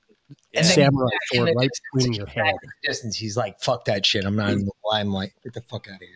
And 0.53 0.65
samurai 0.65 1.05
back 1.09 1.19
sword 1.33 1.47
the 1.49 1.53
right 1.53 1.69
distance, 1.69 1.81
between 1.93 2.11
he's 2.13 2.17
your 2.17 2.27
head. 2.27 2.55
Distance. 2.83 3.15
He's 3.17 3.37
like, 3.37 3.59
"Fuck 3.61 3.85
that 3.85 4.05
shit." 4.05 4.25
I'm 4.25 4.35
not 4.35 4.49
even 4.49 4.61
gonna 4.61 4.71
lie. 4.85 4.99
I'm 5.01 5.11
like, 5.13 5.33
"Get 5.43 5.53
the 5.53 5.61
fuck 5.61 5.87
out 5.87 5.95
of 5.95 5.99
here." 6.01 6.09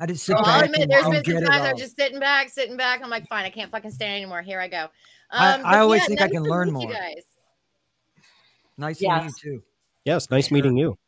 I 0.00 0.06
just 0.06 0.24
sit 0.24 0.34
Well, 0.34 0.44
back 0.44 0.64
admit, 0.66 0.82
and, 0.82 0.90
there's 0.90 1.04
and 1.04 1.22
been 1.24 1.34
some 1.36 1.44
times 1.44 1.64
I'm 1.64 1.76
just 1.76 1.96
sitting 1.96 2.18
back, 2.20 2.48
sitting 2.48 2.76
back. 2.76 3.00
I'm 3.02 3.10
like, 3.10 3.28
fine, 3.28 3.44
I 3.44 3.50
can't 3.50 3.70
fucking 3.70 3.90
stand 3.92 4.16
anymore. 4.16 4.42
Here 4.42 4.60
I 4.60 4.68
go. 4.68 4.86
I- 5.30 5.54
Um, 5.54 5.60
I 5.66 5.72
but 5.72 5.78
always 5.80 6.00
yeah, 6.02 6.06
think 6.06 6.22
I 6.22 6.28
can 6.28 6.42
learn 6.44 6.72
meet 6.72 6.82
you 6.82 6.86
more. 6.88 6.96
guys. 6.96 7.22
Nice 8.76 8.98
to 8.98 9.04
Yes. 9.04 9.24
meet 9.24 9.44
you 9.44 9.58
too. 9.58 9.62
Yes, 10.04 10.30
nice 10.30 10.50
meeting 10.50 10.76
you. 10.76 10.98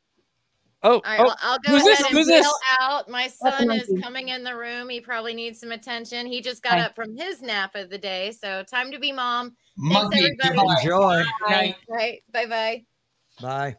Oh, 0.87 0.93
All 0.95 1.03
right, 1.05 1.19
oh, 1.21 1.25
well, 1.25 1.37
I'll 1.43 1.59
go 1.59 1.73
who's 1.73 1.83
ahead 1.83 1.97
this? 1.99 2.01
and 2.07 2.11
Who's 2.17 2.27
bail 2.29 2.43
this? 2.43 2.53
out. 2.81 3.09
My 3.11 3.27
son 3.27 3.71
is 3.73 3.91
coming 4.03 4.29
in 4.29 4.45
the 4.45 4.55
room. 4.57 4.89
He 4.89 5.01
probably 5.01 5.35
needs 5.35 5.59
some 5.59 5.73
attention. 5.73 6.27
He 6.27 6.41
just 6.41 6.63
got 6.63 6.75
Hi. 6.75 6.83
up 6.87 6.95
from 6.95 7.17
his 7.17 7.43
nap 7.43 7.75
of 7.75 7.91
the 7.91 7.99
day, 7.99 8.31
so 8.31 8.63
time 8.63 8.93
to 8.93 8.99
be 9.01 9.11
mom. 9.11 9.57
Monkey, 9.77 10.21
Thanks, 10.23 10.37
everybody. 10.45 10.69
goodbye. 10.87 11.23
Enjoy. 11.23 11.25
Bye. 11.49 11.77
Right, 11.89 12.23
bye, 12.33 12.47
bye. 12.47 12.85
Bye. 13.41 13.77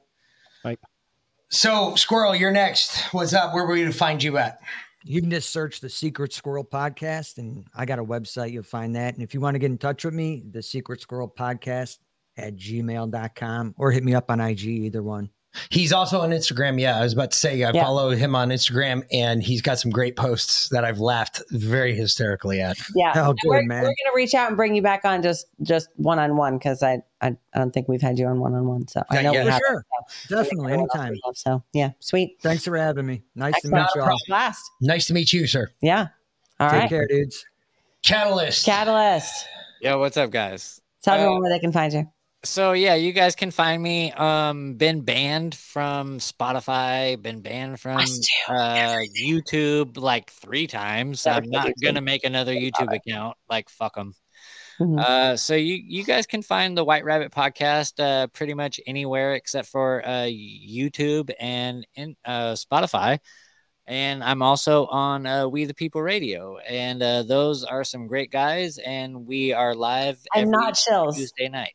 So, 1.50 1.96
Squirrel, 1.96 2.36
you're 2.36 2.52
next. 2.52 3.14
What's 3.14 3.34
up? 3.34 3.54
Where 3.54 3.66
were 3.66 3.78
you 3.78 3.86
to 3.86 3.94
find 3.94 4.22
you 4.22 4.38
at? 4.38 4.60
You 5.06 5.22
can 5.22 5.32
just 5.32 5.52
search 5.52 5.80
the 5.80 5.90
Secret 5.90 6.34
Squirrel 6.34 6.66
Podcast, 6.66 7.38
and 7.38 7.66
I 7.74 7.86
got 7.86 8.00
a 8.00 8.04
website. 8.04 8.52
You'll 8.52 8.64
find 8.64 8.94
that. 8.98 9.14
And 9.14 9.24
if 9.24 9.34
you 9.34 9.40
want 9.40 9.56
to 9.56 9.60
get 9.60 9.68
in 9.72 9.78
touch 9.78 10.04
with 10.04 10.14
me, 10.14 10.44
the 10.52 10.62
Secret 10.62 11.00
Squirrel 11.00 11.30
Podcast 11.30 12.00
at 12.36 12.58
gmail.com 12.58 13.76
or 13.78 13.92
hit 13.92 14.04
me 14.04 14.14
up 14.14 14.30
on 14.30 14.42
IG, 14.42 14.66
either 14.66 15.02
one. 15.02 15.30
He's 15.70 15.92
also 15.94 16.22
on 16.22 16.30
Instagram. 16.32 16.80
Yeah, 16.80 16.98
I 17.00 17.04
was 17.04 17.14
about 17.14 17.32
to 17.32 17.38
say 17.38 17.64
I 17.64 17.72
Yeah. 17.72 17.84
follow 17.84 18.10
him 18.12 18.36
on 18.36 18.50
Instagram, 18.50 19.04
and 19.12 19.42
he's 19.42 19.62
got 19.62 19.80
some 19.80 19.92
great 19.92 20.16
posts 20.16 20.70
that 20.70 20.84
I've 20.86 21.00
laughed 21.00 21.42
very 21.52 21.96
hysterically 21.96 22.62
at. 22.62 22.78
Yeah. 22.96 23.14
Oh, 23.16 23.30
And 23.32 23.40
good, 23.40 23.50
we're, 23.50 23.64
man. 23.64 23.84
we're 23.84 23.88
gonna 24.04 24.16
reach 24.16 24.34
out 24.34 24.48
and 24.48 24.58
bring 24.58 24.76
you 24.76 24.82
back 24.82 25.06
on 25.06 25.22
just 25.22 25.48
just 25.62 25.90
one 25.96 26.20
on 26.20 26.36
one 26.38 26.58
because 26.58 26.84
I, 26.84 27.00
I 27.22 27.28
I 27.54 27.60
don't 27.60 27.72
think 27.72 27.88
we've 27.88 28.02
had 28.02 28.18
you 28.20 28.28
on 28.28 28.40
one 28.40 28.54
on 28.54 28.68
one. 28.68 28.88
So 28.88 29.04
I 29.10 29.22
know 29.22 29.34
yeah. 29.34 29.40
we 29.40 29.46
For 29.46 29.52
have. 29.52 29.62
sure. 29.68 29.86
Definitely. 30.30 30.74
Anytime. 30.74 31.16
So 31.36 31.64
yeah, 31.74 31.92
sweet. 32.00 32.38
Thanks 32.42 32.64
for 32.64 32.78
having 32.78 33.06
me. 33.06 33.24
Nice 33.36 33.60
to 33.62 33.70
meet 33.70 33.86
you 33.96 34.02
all. 34.02 34.18
Last. 34.30 34.62
Nice 34.82 35.08
to 35.08 35.14
meet 35.14 35.34
you, 35.34 35.48
sir. 35.48 35.70
Yeah. 35.82 36.08
All 36.60 36.70
Take 36.70 36.80
right. 36.82 36.90
care, 36.90 37.08
dudes. 37.08 37.46
Catalyst. 38.04 38.66
Catalyst. 38.66 39.46
Yeah, 39.82 39.96
what's 39.96 40.18
up, 40.18 40.32
guys? 40.32 40.82
Tell 41.04 41.14
Uh, 41.14 41.18
everyone 41.18 41.42
where 41.42 41.52
they 41.52 41.60
can 41.60 41.72
find 41.72 41.94
you. 41.94 42.10
So 42.44 42.74
yeah, 42.74 42.96
you 42.96 43.14
guys 43.14 43.36
can 43.36 43.52
find 43.52 43.82
me. 43.82 44.12
Um, 44.12 44.76
been 44.76 45.02
banned 45.02 45.56
from 45.56 46.20
Spotify. 46.20 47.22
Been 47.22 47.42
banned 47.42 47.80
from 47.80 47.98
uh, 47.98 48.98
YouTube 49.20 49.98
like 49.98 50.30
three 50.32 50.68
times. 50.68 51.24
That 51.24 51.44
I'm 51.44 51.50
not 51.50 51.72
gonna 51.84 52.02
make 52.02 52.24
another 52.24 52.54
YouTube 52.54 52.94
account. 52.94 53.38
Like 53.50 53.70
fuck 53.70 53.96
them. 53.96 54.14
Mhm. 54.80 55.00
Uh, 55.00 55.38
so 55.38 55.56
you 55.56 55.82
you 55.84 56.04
guys 56.04 56.28
can 56.28 56.44
find 56.44 56.78
the 56.78 56.84
White 56.84 57.04
Rabbit 57.04 57.32
podcast 57.32 58.00
uh, 58.00 58.28
pretty 58.28 58.54
much 58.54 58.80
anywhere 58.86 59.34
except 59.34 59.68
for 59.70 60.06
uh, 60.06 60.28
YouTube 60.30 61.32
and 61.40 61.88
in 61.96 62.16
uh, 62.24 62.54
Spotify. 62.54 63.18
And 63.88 64.24
I'm 64.24 64.42
also 64.42 64.86
on 64.88 65.26
uh, 65.26 65.48
We 65.48 65.66
the 65.66 65.74
People 65.74 66.02
Radio, 66.02 66.58
and 66.58 67.02
uh, 67.02 67.24
those 67.24 67.64
are 67.64 67.84
some 67.84 68.06
great 68.08 68.32
guys. 68.32 68.78
And 68.78 69.26
we 69.26 69.54
are 69.54 69.74
live 69.74 70.20
And 70.36 70.44
every 70.44 70.52
not 70.52 70.76
chills. 70.76 71.18
Tuesday 71.18 71.48
night. 71.48 71.74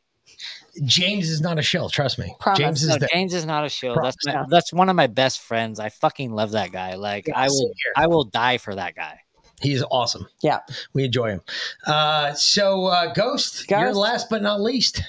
James 0.84 1.28
is 1.28 1.40
not 1.40 1.58
a 1.58 1.62
shill. 1.62 1.88
Trust 1.88 2.18
me. 2.18 2.34
Promise. 2.40 2.58
James 2.58 2.82
is 2.82 2.88
No, 2.88 2.98
the 2.98 3.08
James 3.12 3.34
is 3.34 3.44
not 3.44 3.64
a 3.64 3.68
shield. 3.68 3.98
That's 4.02 4.16
my, 4.24 4.44
that's 4.48 4.72
one 4.72 4.88
of 4.88 4.96
my 4.96 5.06
best 5.06 5.40
friends. 5.40 5.78
I 5.78 5.90
fucking 5.90 6.32
love 6.32 6.52
that 6.52 6.72
guy. 6.72 6.94
Like 6.94 7.28
Yeah, 7.28 7.38
I 7.38 7.48
will. 7.48 7.72
I 7.96 8.06
will 8.06 8.24
die 8.24 8.58
for 8.58 8.74
that 8.74 8.94
guy. 8.94 9.20
He's 9.60 9.82
awesome. 9.90 10.26
Yeah. 10.42 10.58
We 10.92 11.04
enjoy 11.04 11.30
him. 11.30 11.40
Uh, 11.86 12.34
so, 12.34 12.86
uh, 12.86 13.12
Ghost, 13.12 13.70
you're 13.70 13.94
last 13.94 14.28
but 14.28 14.42
not 14.42 14.60
least. 14.60 15.02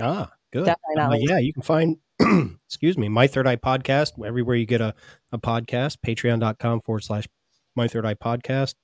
Ah, 0.00 0.30
good. 0.52 0.64
Definitely 0.64 0.94
not 0.96 1.12
Uh, 1.12 1.16
yeah, 1.20 1.38
you 1.38 1.52
can 1.52 1.62
find, 1.62 1.98
excuse 2.66 2.96
me, 2.96 3.08
My 3.08 3.26
Third 3.26 3.46
Eye 3.46 3.56
Podcast 3.56 4.24
everywhere 4.24 4.56
you 4.56 4.64
get 4.64 4.80
a, 4.80 4.94
a 5.32 5.38
podcast, 5.38 5.98
patreon.com 6.04 6.80
forward 6.80 7.04
slash 7.04 7.28
My 7.76 7.88
Third 7.88 8.06
Eye 8.06 8.14
Podcast. 8.14 8.74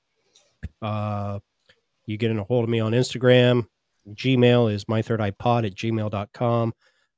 Uh, 0.82 1.38
you 2.04 2.18
get 2.18 2.30
in 2.30 2.38
a 2.38 2.44
hold 2.44 2.64
of 2.64 2.70
me 2.70 2.80
on 2.80 2.92
Instagram. 2.92 3.66
Gmail 4.14 4.72
is 4.72 4.88
My 4.88 5.02
Third 5.02 5.20
Eye 5.20 5.32
Pod 5.32 5.64
at 5.64 5.74
gmail.com. 5.74 6.72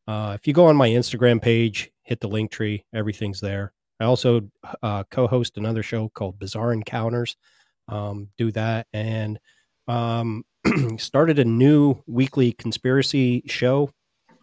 Uh, 0.07 0.36
if 0.39 0.47
you 0.47 0.52
go 0.52 0.67
on 0.67 0.76
my 0.76 0.89
Instagram 0.89 1.41
page, 1.41 1.91
hit 2.02 2.20
the 2.20 2.28
Linktree, 2.28 2.84
everything's 2.94 3.41
there. 3.41 3.73
I 4.00 4.05
also 4.05 4.49
uh, 4.83 5.05
co 5.10 5.26
host 5.26 5.57
another 5.57 5.83
show 5.83 6.08
called 6.08 6.39
Bizarre 6.39 6.73
Encounters. 6.73 7.36
Um, 7.89 8.28
do 8.39 8.52
that. 8.52 8.86
And 8.92 9.39
um, 9.86 10.44
started 10.99 11.39
a 11.39 11.44
new 11.44 12.02
weekly 12.07 12.52
conspiracy 12.52 13.42
show 13.47 13.91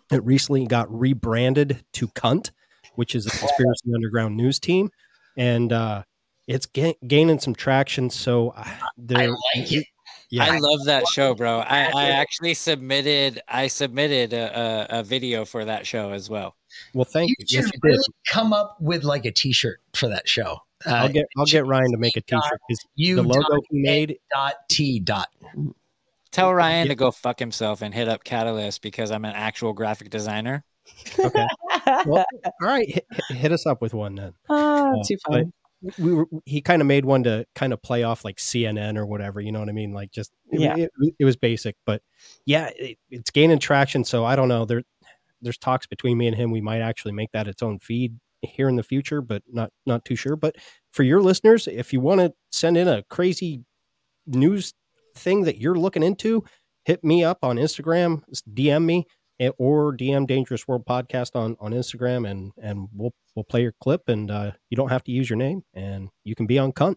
that 0.09 0.21
recently 0.21 0.67
got 0.67 0.91
rebranded 0.93 1.83
to 1.93 2.07
Cunt, 2.09 2.51
which 2.95 3.15
is 3.15 3.25
the 3.25 3.31
Conspiracy 3.31 3.91
Underground 3.93 4.35
news 4.35 4.59
team. 4.59 4.89
And 5.37 5.71
uh, 5.71 6.03
it's 6.47 6.65
ga- 6.65 6.97
gaining 7.07 7.39
some 7.39 7.55
traction. 7.55 8.09
So 8.09 8.49
uh, 8.49 8.65
they're, 8.97 9.29
like 9.29 9.71
it. 9.71 9.87
Yeah. 10.29 10.45
I 10.45 10.57
love 10.59 10.85
that 10.85 11.07
show, 11.07 11.33
bro. 11.35 11.59
I, 11.59 11.91
I 11.95 12.05
actually 12.09 12.53
submitted 12.55 13.41
I 13.47 13.67
submitted 13.67 14.33
a, 14.33 14.87
a, 14.91 14.99
a 14.99 15.03
video 15.03 15.45
for 15.45 15.65
that 15.65 15.85
show 15.85 16.11
as 16.11 16.29
well. 16.29 16.55
well, 16.93 17.05
thank 17.05 17.29
You 17.29 17.35
you. 17.39 17.45
should 17.47 17.65
Yes, 17.65 17.71
you 17.73 17.79
really 17.83 18.03
come 18.29 18.51
up 18.53 18.77
with 18.79 19.03
like 19.03 19.25
a 19.25 19.31
T-shirt 19.31 19.79
for 19.93 20.07
that 20.09 20.27
show. 20.27 20.57
Uh, 20.85 20.89
I'll 20.91 21.09
get 21.09 21.25
I'll 21.37 21.45
get 21.45 21.65
Ryan 21.65 21.91
to 21.91 21.97
make 21.97 22.17
a 22.17 22.21
T-shirt. 22.21 22.59
'cause 22.69 22.79
you 22.95 23.15
the 23.17 23.23
logo 23.23 23.61
he 23.69 23.81
made. 23.81 24.17
dot 24.33 24.55
T 24.69 24.99
dot. 24.99 25.29
Tell 26.31 26.53
Ryan 26.53 26.89
to 26.89 26.95
go 26.95 27.11
fuck 27.11 27.39
himself 27.39 27.81
and 27.81 27.93
hit 27.93 28.09
up 28.09 28.23
Katillist 28.25 28.81
because 28.81 29.09
I'm 29.11 29.23
an 29.23 29.35
actual 29.35 29.71
graphic 29.73 30.09
designer. 30.09 30.63
Okay. 31.17 31.47
Well, 32.07 32.25
all 32.43 32.67
right, 32.67 32.89
hit, 32.89 33.05
hit- 33.29 33.37
hit 33.37 33.51
us 33.51 33.67
up 33.67 33.79
with 33.79 33.93
one 33.93 34.15
then. 34.15 34.33
Oh, 34.49 34.99
Uh, 34.99 35.03
too 35.07 35.17
but 35.27 35.33
fun. 35.33 35.53
We 35.99 36.13
were 36.13 36.25
he 36.45 36.61
kind 36.61 36.81
of 36.81 36.87
made 36.87 37.05
one 37.05 37.23
to 37.23 37.45
kind 37.55 37.73
of 37.73 37.81
play 37.81 38.03
off 38.03 38.25
like 38.25 38.37
CNN 38.37 38.97
or 38.97 39.05
whatever, 39.05 39.39
you 39.41 39.51
know 39.51 39.59
what 39.59 39.69
I 39.69 39.73
mean? 39.73 39.93
Like 39.93 40.11
just 40.11 40.31
it, 40.51 40.59
Yeah. 40.61 40.75
it, 40.77 40.91
it 41.19 41.25
was 41.25 41.35
basic, 41.35 41.75
but 41.85 42.01
yeah, 42.45 42.69
it, 42.77 42.97
it's 43.09 43.31
gaining 43.31 43.59
traction. 43.59 44.03
So 44.03 44.25
I 44.25 44.35
don't 44.35 44.47
know. 44.49 44.65
There 44.65 44.83
there's 45.41 45.57
talks 45.57 45.85
between 45.85 46.17
me 46.17 46.27
and 46.27 46.35
him. 46.35 46.51
We 46.51 46.61
might 46.61 46.81
actually 46.81 47.11
make 47.11 47.31
that 47.33 47.47
its 47.47 47.61
own 47.61 47.79
feed 47.79 48.17
here 48.41 48.69
in 48.69 48.75
the 48.75 48.83
future, 48.83 49.21
but 49.21 49.43
not 49.51 49.71
not 49.85 50.05
too 50.05 50.15
sure. 50.15 50.35
But 50.35 50.55
for 50.91 51.03
your 51.03 51.21
listeners, 51.21 51.67
if 51.67 51.93
you 51.93 51.99
want 51.99 52.21
to 52.21 52.33
send 52.51 52.77
in 52.77 52.87
a 52.87 53.03
crazy 53.09 53.63
news 54.27 54.73
thing 55.15 55.43
that 55.43 55.59
you're 55.59 55.75
looking 55.75 56.03
into, 56.03 56.43
hit 56.85 57.03
me 57.03 57.23
up 57.23 57.39
on 57.43 57.57
Instagram, 57.57 58.21
DM 58.53 58.85
me 58.85 59.05
eh, 59.39 59.49
or 59.57 59.95
DM 59.95 60.25
Dangerous 60.27 60.67
World 60.67 60.85
Podcast 60.85 61.35
on 61.35 61.55
on 61.59 61.73
Instagram, 61.73 62.29
and 62.29 62.51
and 62.61 62.87
we'll 62.93 63.13
we'll 63.35 63.43
play 63.43 63.61
your 63.61 63.73
clip, 63.81 64.07
and 64.07 64.31
uh, 64.31 64.51
you 64.69 64.77
don't 64.77 64.89
have 64.89 65.03
to 65.05 65.11
use 65.11 65.29
your 65.29 65.37
name, 65.37 65.63
and 65.73 66.09
you 66.23 66.35
can 66.35 66.47
be 66.47 66.57
on 66.57 66.71
cunt. 66.71 66.95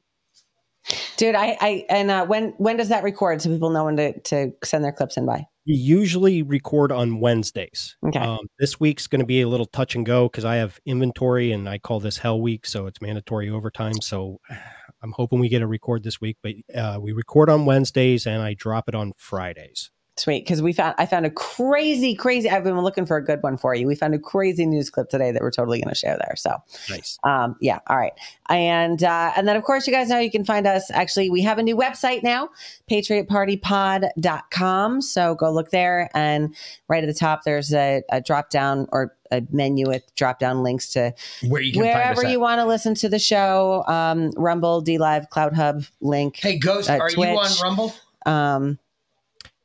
Dude, 1.17 1.35
I, 1.35 1.57
I 1.61 1.87
and 1.91 2.11
uh, 2.11 2.27
when 2.27 2.55
when 2.59 2.77
does 2.77 2.89
that 2.89 3.03
record 3.03 3.43
so 3.43 3.51
people 3.51 3.71
know 3.71 3.85
when 3.85 3.97
to, 3.97 4.19
to 4.21 4.53
send 4.65 4.85
their 4.85 4.93
clips 4.93 5.17
in 5.17 5.27
by? 5.27 5.47
We 5.67 5.75
usually 5.75 6.43
record 6.43 6.93
on 6.93 7.21
Wednesdays. 7.21 7.97
Okay. 8.07 8.21
Um, 8.21 8.47
this 8.59 8.81
week's 8.81 9.07
going 9.07 9.21
to 9.21 9.27
be 9.27 9.43
a 9.43 9.49
little 9.49 9.67
touch 9.67 9.95
and 9.95 10.07
go 10.07 10.29
because 10.29 10.47
I 10.47 10.57
have 10.57 10.81
inventory 10.87 11.53
and 11.53 11.69
I 11.69 11.79
call 11.79 12.01
this 12.01 12.19
Hell 12.19 12.41
Week, 12.41 12.65
so 12.65 12.87
it's 12.87 13.03
mandatory 13.03 13.51
overtime. 13.51 14.01
So 14.01 14.41
I'm 15.03 15.13
hoping 15.13 15.41
we 15.41 15.49
get 15.49 15.63
a 15.63 15.67
record 15.67 16.03
this 16.03 16.21
week, 16.21 16.39
but 16.43 16.55
uh, 16.75 16.99
we 17.01 17.13
record 17.13 17.51
on 17.51 17.67
Wednesdays 17.67 18.27
and 18.27 18.43
I 18.43 18.55
drop 18.55 18.89
it 18.89 18.95
on 18.95 19.13
Fridays. 19.17 19.91
Sweet, 20.19 20.45
because 20.45 20.61
we 20.61 20.73
found 20.73 20.97
I 20.99 21.07
found 21.07 21.27
a 21.27 21.31
crazy, 21.31 22.15
crazy. 22.15 22.51
I've 22.51 22.65
been 22.65 22.81
looking 22.81 23.07
for 23.07 23.17
a 23.17 23.25
good 23.25 23.43
one 23.43 23.57
for 23.57 23.75
you. 23.75 23.87
We 23.87 23.95
found 23.95 24.15
a 24.15 24.19
crazy 24.19 24.67
news 24.67 24.91
clip 24.91 25.11
today 25.11 25.31
that 25.31 25.43
we're 25.43 25.51
totally 25.51 25.81
going 25.81 25.91
to 25.91 25.95
share 25.95 26.19
there. 26.19 26.35
So 26.37 26.57
Nice. 26.91 27.19
Um, 27.25 27.57
yeah, 27.61 27.79
all 27.87 27.97
right, 27.97 28.13
and 28.49 29.03
uh, 29.03 29.33
and 29.37 29.47
then 29.47 29.57
of 29.57 29.65
course 29.65 29.87
you 29.87 29.93
guys 29.93 30.09
know 30.09 30.19
you 30.19 30.31
can 30.31 30.45
find 30.45 30.67
us. 30.67 30.91
Actually, 30.91 31.31
we 31.31 31.43
have 31.43 31.59
a 31.59 31.63
new 31.63 31.77
website 31.77 32.23
now, 32.23 32.49
patriotpartypod.com. 32.91 35.03
So 35.03 35.35
go 35.35 35.53
look 35.53 35.71
there, 35.71 36.11
and 36.15 36.55
right 36.89 37.05
at 37.05 37.07
the 37.07 37.15
top 37.15 37.45
there's 37.45 37.73
a, 37.73 38.03
a 38.11 38.21
drop 38.21 38.51
down 38.51 38.89
or 38.93 39.15
a 39.31 39.43
menu 39.51 39.89
with 39.89 40.15
drop 40.15 40.39
down 40.39 40.63
links 40.63 40.91
to 40.91 41.15
Where 41.47 41.61
you 41.61 41.73
can 41.73 41.83
wherever 41.83 42.27
you 42.27 42.41
want 42.41 42.61
to 42.61 42.67
listen 42.67 42.95
to 42.97 43.09
the 43.09 43.19
show. 43.19 43.85
Um, 43.87 44.31
Rumble, 44.37 44.83
DLive, 44.83 45.29
Cloud 45.31 45.55
Hub 45.55 45.85
link. 46.01 46.37
Hey, 46.37 46.59
Ghost, 46.59 46.91
are 46.91 47.11
you 47.11 47.25
on 47.25 47.51
Rumble? 47.63 47.95
Um, 48.27 48.79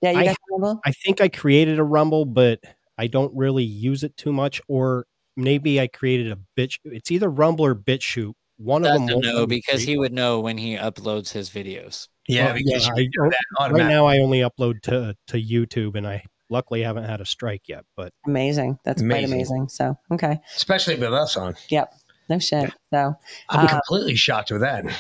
yeah, 0.03 0.11
you 0.11 0.19
I, 0.19 0.25
guys 0.25 0.35
on 0.53 0.61
Rumble. 0.61 0.81
I 0.85 0.91
think 0.91 1.19
I 1.21 1.29
created 1.29 1.79
a 1.79 1.83
Rumble, 1.83 2.25
but 2.25 2.59
I 2.97 3.07
don't 3.07 3.35
really 3.35 3.63
use 3.63 4.03
it 4.03 4.15
too 4.17 4.31
much. 4.33 4.61
Or 4.67 5.05
maybe 5.35 5.79
I 5.81 5.87
created 5.87 6.31
a 6.31 6.37
bitch. 6.55 6.77
It's 6.83 7.09
either 7.09 7.29
Rumble 7.29 7.65
or 7.65 7.73
BitChute. 7.73 8.33
One 8.57 8.85
of 8.85 8.93
them. 8.93 9.07
Doesn't 9.07 9.23
won't 9.23 9.25
know 9.25 9.47
because 9.47 9.81
he 9.81 9.97
would 9.97 10.13
know 10.13 10.39
when 10.39 10.57
he 10.59 10.75
uploads 10.77 11.31
his 11.31 11.49
videos. 11.49 12.07
Yeah, 12.27 12.45
Well, 12.45 12.53
because 12.55 12.87
I 12.87 12.99
you 12.99 13.05
do 13.09 13.19
don't- 13.23 13.33
that 13.59 13.71
right 13.73 13.89
now 13.89 14.05
I 14.05 14.19
only 14.19 14.39
upload 14.39 14.81
to 14.83 15.15
to 15.27 15.41
YouTube, 15.41 15.95
and 15.95 16.05
I 16.07 16.23
luckily 16.49 16.83
haven't 16.83 17.05
had 17.05 17.19
a 17.19 17.25
strike 17.25 17.63
yet. 17.67 17.83
But 17.97 18.13
Amazing. 18.27 18.77
That's 18.85 19.01
quite 19.01 19.23
Amazing. 19.25 19.33
amazing. 19.33 19.69
So 19.69 19.97
okay. 20.11 20.39
Especially 20.55 20.95
with 20.95 21.13
us 21.13 21.35
on. 21.35 21.55
Yep. 21.69 21.91
No 22.29 22.39
shit. 22.39 22.73
So 22.93 23.15
be 23.51 23.57
uh, 23.57 23.67
completely 23.67 24.15
shocked 24.15 24.51
with 24.51 24.61
that. 24.61 24.85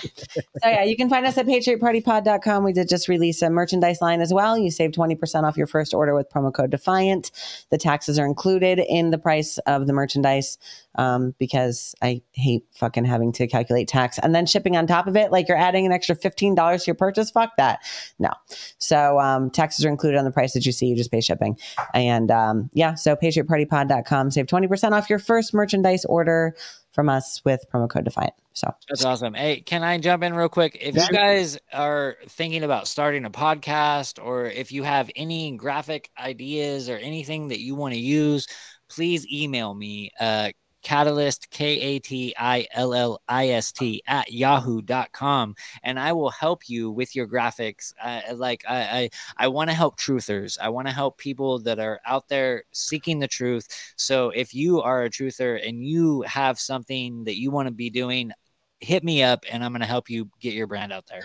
So 0.61 0.69
yeah, 0.69 0.83
you 0.83 0.95
can 0.95 1.09
find 1.09 1.25
us 1.25 1.37
at 1.37 1.45
patriotpartypod.com. 1.45 2.63
We 2.63 2.73
did 2.73 2.87
just 2.87 3.07
release 3.07 3.41
a 3.41 3.49
merchandise 3.49 4.01
line 4.01 4.21
as 4.21 4.33
well. 4.33 4.57
You 4.57 4.71
save 4.71 4.91
20% 4.91 5.43
off 5.43 5.57
your 5.57 5.67
first 5.67 5.93
order 5.93 6.15
with 6.15 6.29
promo 6.29 6.53
code 6.53 6.69
Defiant. 6.69 7.31
The 7.69 7.77
taxes 7.77 8.17
are 8.17 8.25
included 8.25 8.79
in 8.79 9.11
the 9.11 9.17
price 9.17 9.57
of 9.59 9.87
the 9.87 9.93
merchandise 9.93 10.57
um, 10.95 11.33
because 11.37 11.95
I 12.01 12.21
hate 12.31 12.65
fucking 12.75 13.05
having 13.05 13.31
to 13.33 13.47
calculate 13.47 13.87
tax 13.87 14.19
and 14.19 14.33
then 14.33 14.45
shipping 14.45 14.77
on 14.77 14.87
top 14.87 15.07
of 15.07 15.17
it. 15.17 15.31
Like 15.31 15.47
you're 15.47 15.57
adding 15.57 15.85
an 15.85 15.91
extra 15.91 16.15
$15 16.15 16.55
to 16.55 16.85
your 16.87 16.95
purchase. 16.95 17.31
Fuck 17.31 17.51
that. 17.57 17.79
No. 18.19 18.29
So 18.77 19.19
um, 19.19 19.49
taxes 19.49 19.85
are 19.85 19.89
included 19.89 20.17
on 20.17 20.25
the 20.25 20.31
price 20.31 20.53
that 20.53 20.65
you 20.65 20.71
see. 20.71 20.87
You 20.87 20.95
just 20.95 21.11
pay 21.11 21.21
shipping. 21.21 21.57
And 21.93 22.31
um, 22.31 22.69
yeah, 22.73 22.93
so 22.95 23.15
patriotpartypod.com. 23.15 24.31
Save 24.31 24.45
20% 24.45 24.91
off 24.91 25.09
your 25.09 25.19
first 25.19 25.53
merchandise 25.53 26.05
order 26.05 26.55
from 26.93 27.09
us 27.09 27.41
with 27.43 27.65
promo 27.71 27.89
code 27.89 28.05
Defiant. 28.05 28.33
So 28.53 28.73
That's 28.87 29.03
awesome. 29.03 29.33
Hey, 29.33 29.61
can 29.61 29.83
I 29.83 29.97
jump 29.97 30.23
in 30.23 30.33
real 30.35 30.47
quick? 30.47 30.77
If 30.79 30.95
you 30.95 31.07
guys 31.07 31.57
are 31.73 32.17
thinking 32.27 32.63
about 32.63 32.87
starting 32.87 33.25
a 33.25 33.31
podcast 33.31 34.23
or 34.23 34.45
if 34.45 34.71
you 34.71 34.83
have 34.83 35.09
any 35.15 35.51
graphic 35.57 36.11
ideas 36.17 36.89
or 36.89 36.97
anything 36.97 37.47
that 37.47 37.59
you 37.59 37.73
want 37.73 37.95
to 37.95 37.99
use, 37.99 38.47
please 38.89 39.25
email 39.31 39.73
me. 39.73 40.11
Uh, 40.19 40.51
Katillist, 40.83 41.49
K 41.49 41.79
A 41.79 41.99
T 41.99 42.33
I 42.37 42.67
L 42.73 42.93
L 42.93 43.21
I 43.27 43.49
S 43.49 43.71
T, 43.71 44.01
at 44.07 44.31
yahoo.com, 44.31 45.55
and 45.83 45.99
I 45.99 46.11
will 46.13 46.29
help 46.29 46.69
you 46.69 46.91
with 46.91 47.15
your 47.15 47.27
graphics. 47.27 47.93
Uh, 48.01 48.21
like, 48.35 48.63
I, 48.67 48.81
I, 48.81 49.09
I 49.37 49.47
want 49.47 49.69
to 49.69 49.75
help 49.75 49.99
truthers. 49.99 50.57
I 50.61 50.69
want 50.69 50.87
to 50.87 50.93
help 50.93 51.17
people 51.17 51.59
that 51.59 51.79
are 51.79 51.99
out 52.05 52.27
there 52.29 52.63
seeking 52.71 53.19
the 53.19 53.27
truth. 53.27 53.67
So, 53.95 54.29
if 54.29 54.53
you 54.53 54.81
are 54.81 55.03
a 55.03 55.09
truther 55.09 55.67
and 55.67 55.85
you 55.85 56.21
have 56.23 56.59
something 56.59 57.23
that 57.25 57.39
you 57.39 57.51
want 57.51 57.67
to 57.67 57.73
be 57.73 57.89
doing, 57.89 58.31
hit 58.79 59.03
me 59.03 59.23
up 59.23 59.45
and 59.51 59.63
I'm 59.63 59.71
going 59.71 59.79
to 59.81 59.87
help 59.87 60.09
you 60.09 60.29
get 60.41 60.53
your 60.53 60.67
brand 60.67 60.91
out 60.91 61.05
there. 61.07 61.21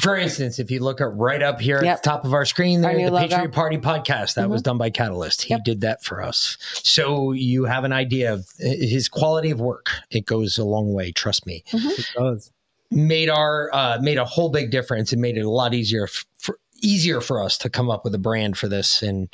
For 0.00 0.16
instance, 0.16 0.58
if 0.58 0.70
you 0.70 0.80
look 0.80 1.00
at 1.00 1.14
right 1.14 1.42
up 1.42 1.60
here 1.60 1.76
at 1.78 2.02
the 2.02 2.08
top 2.08 2.24
of 2.24 2.32
our 2.32 2.44
screen 2.46 2.80
there, 2.80 2.94
new 2.96 3.06
the 3.06 3.10
logo. 3.12 3.28
Patriot 3.28 3.52
Party 3.52 3.76
podcast 3.78 4.34
that 4.34 4.48
was 4.48 4.62
Mhm. 4.62 4.64
done 4.64 4.78
by 4.78 4.90
Katillist. 4.90 5.42
He 5.42 5.56
did 5.64 5.82
that 5.82 6.02
for 6.02 6.22
us. 6.22 6.56
So 6.82 7.32
you 7.32 7.64
have 7.64 7.84
an 7.84 7.92
idea 7.92 8.32
of 8.32 8.46
his 8.58 9.08
quality 9.08 9.50
of 9.50 9.60
work. 9.60 9.90
It 10.10 10.24
goes 10.24 10.56
a 10.58 10.64
long 10.64 10.92
way, 10.94 11.12
trust 11.12 11.44
me. 11.46 11.64
It 11.72 12.06
does. 12.16 12.50
Made 12.90 13.28
our 13.28 13.70
uh, 13.74 13.98
made 14.00 14.18
a 14.18 14.24
whole 14.24 14.48
big 14.50 14.70
difference 14.70 15.12
and 15.12 15.20
made 15.22 15.36
it 15.36 15.42
a 15.46 15.50
lot 15.50 15.72
easier 15.74 16.04
f- 16.04 16.24
for 16.38 16.58
easier 16.82 17.20
for 17.20 17.42
us 17.42 17.56
to 17.58 17.70
come 17.70 17.90
up 17.90 18.04
with 18.04 18.14
a 18.14 18.18
brand 18.18 18.56
for 18.58 18.68
this 18.68 19.02
and 19.02 19.28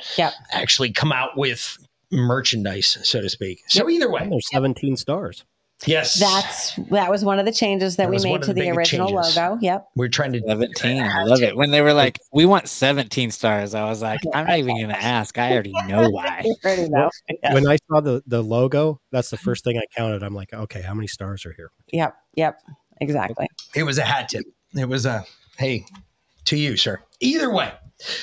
actually 0.51 0.91
come 0.91 1.11
out 1.11 1.37
with 1.37 1.77
merchandise, 2.11 2.97
so 3.03 3.21
to 3.21 3.29
speak. 3.29 3.61
So 3.67 3.89
either 3.89 4.09
way, 4.09 4.27
there's 4.29 4.47
17 4.51 4.95
stars. 4.97 5.43
Yes. 5.85 6.19
That's 6.19 6.75
that 6.91 7.09
was 7.09 7.23
one 7.23 7.39
of 7.39 7.45
the 7.45 7.51
changes 7.53 7.95
that, 7.95 8.05
That 8.05 8.09
we 8.09 8.21
made 8.21 8.41
to 8.43 8.53
the 8.53 8.61
the 8.61 8.69
original 8.71 9.07
changes. 9.07 9.37
logo. 9.37 9.57
Yep. 9.61 9.87
We're 9.95 10.09
trying 10.09 10.33
to 10.33 10.41
17. 10.45 11.01
I 11.01 11.23
love 11.23 11.41
it. 11.41 11.55
When 11.55 11.71
they 11.71 11.81
were 11.81 11.93
like, 11.93 12.19
we 12.33 12.45
want 12.45 12.67
17 12.67 13.31
stars, 13.31 13.73
I 13.73 13.87
was 13.89 14.01
like, 14.01 14.19
I'm 14.33 14.45
not 14.45 14.57
even 14.59 14.75
going 14.75 14.89
to 14.89 15.01
ask. 15.01 15.37
I 15.37 15.51
already 15.53 15.71
know 15.87 16.09
why. 16.09 16.43
already 16.65 16.89
know. 16.89 17.09
When 17.51 17.67
I 17.67 17.77
saw 17.89 18.01
the 18.01 18.21
the 18.27 18.43
logo, 18.43 18.99
that's 19.11 19.29
the 19.29 19.37
first 19.37 19.63
thing 19.63 19.77
I 19.77 19.83
counted. 19.95 20.21
I'm 20.21 20.35
like, 20.35 20.53
okay, 20.53 20.81
how 20.81 20.93
many 20.93 21.07
stars 21.07 21.45
are 21.45 21.53
here? 21.53 21.71
Yep. 21.93 22.15
Yep. 22.35 22.61
Exactly. 23.01 23.47
It 23.73 23.83
was 23.83 23.97
a 23.97 24.03
hat 24.03 24.29
tip. 24.29 24.43
It 24.75 24.89
was 24.89 25.05
a 25.05 25.23
hey 25.57 25.85
to 26.45 26.57
you, 26.57 26.75
sir. 26.75 26.99
Either 27.21 27.51
way. 27.53 27.71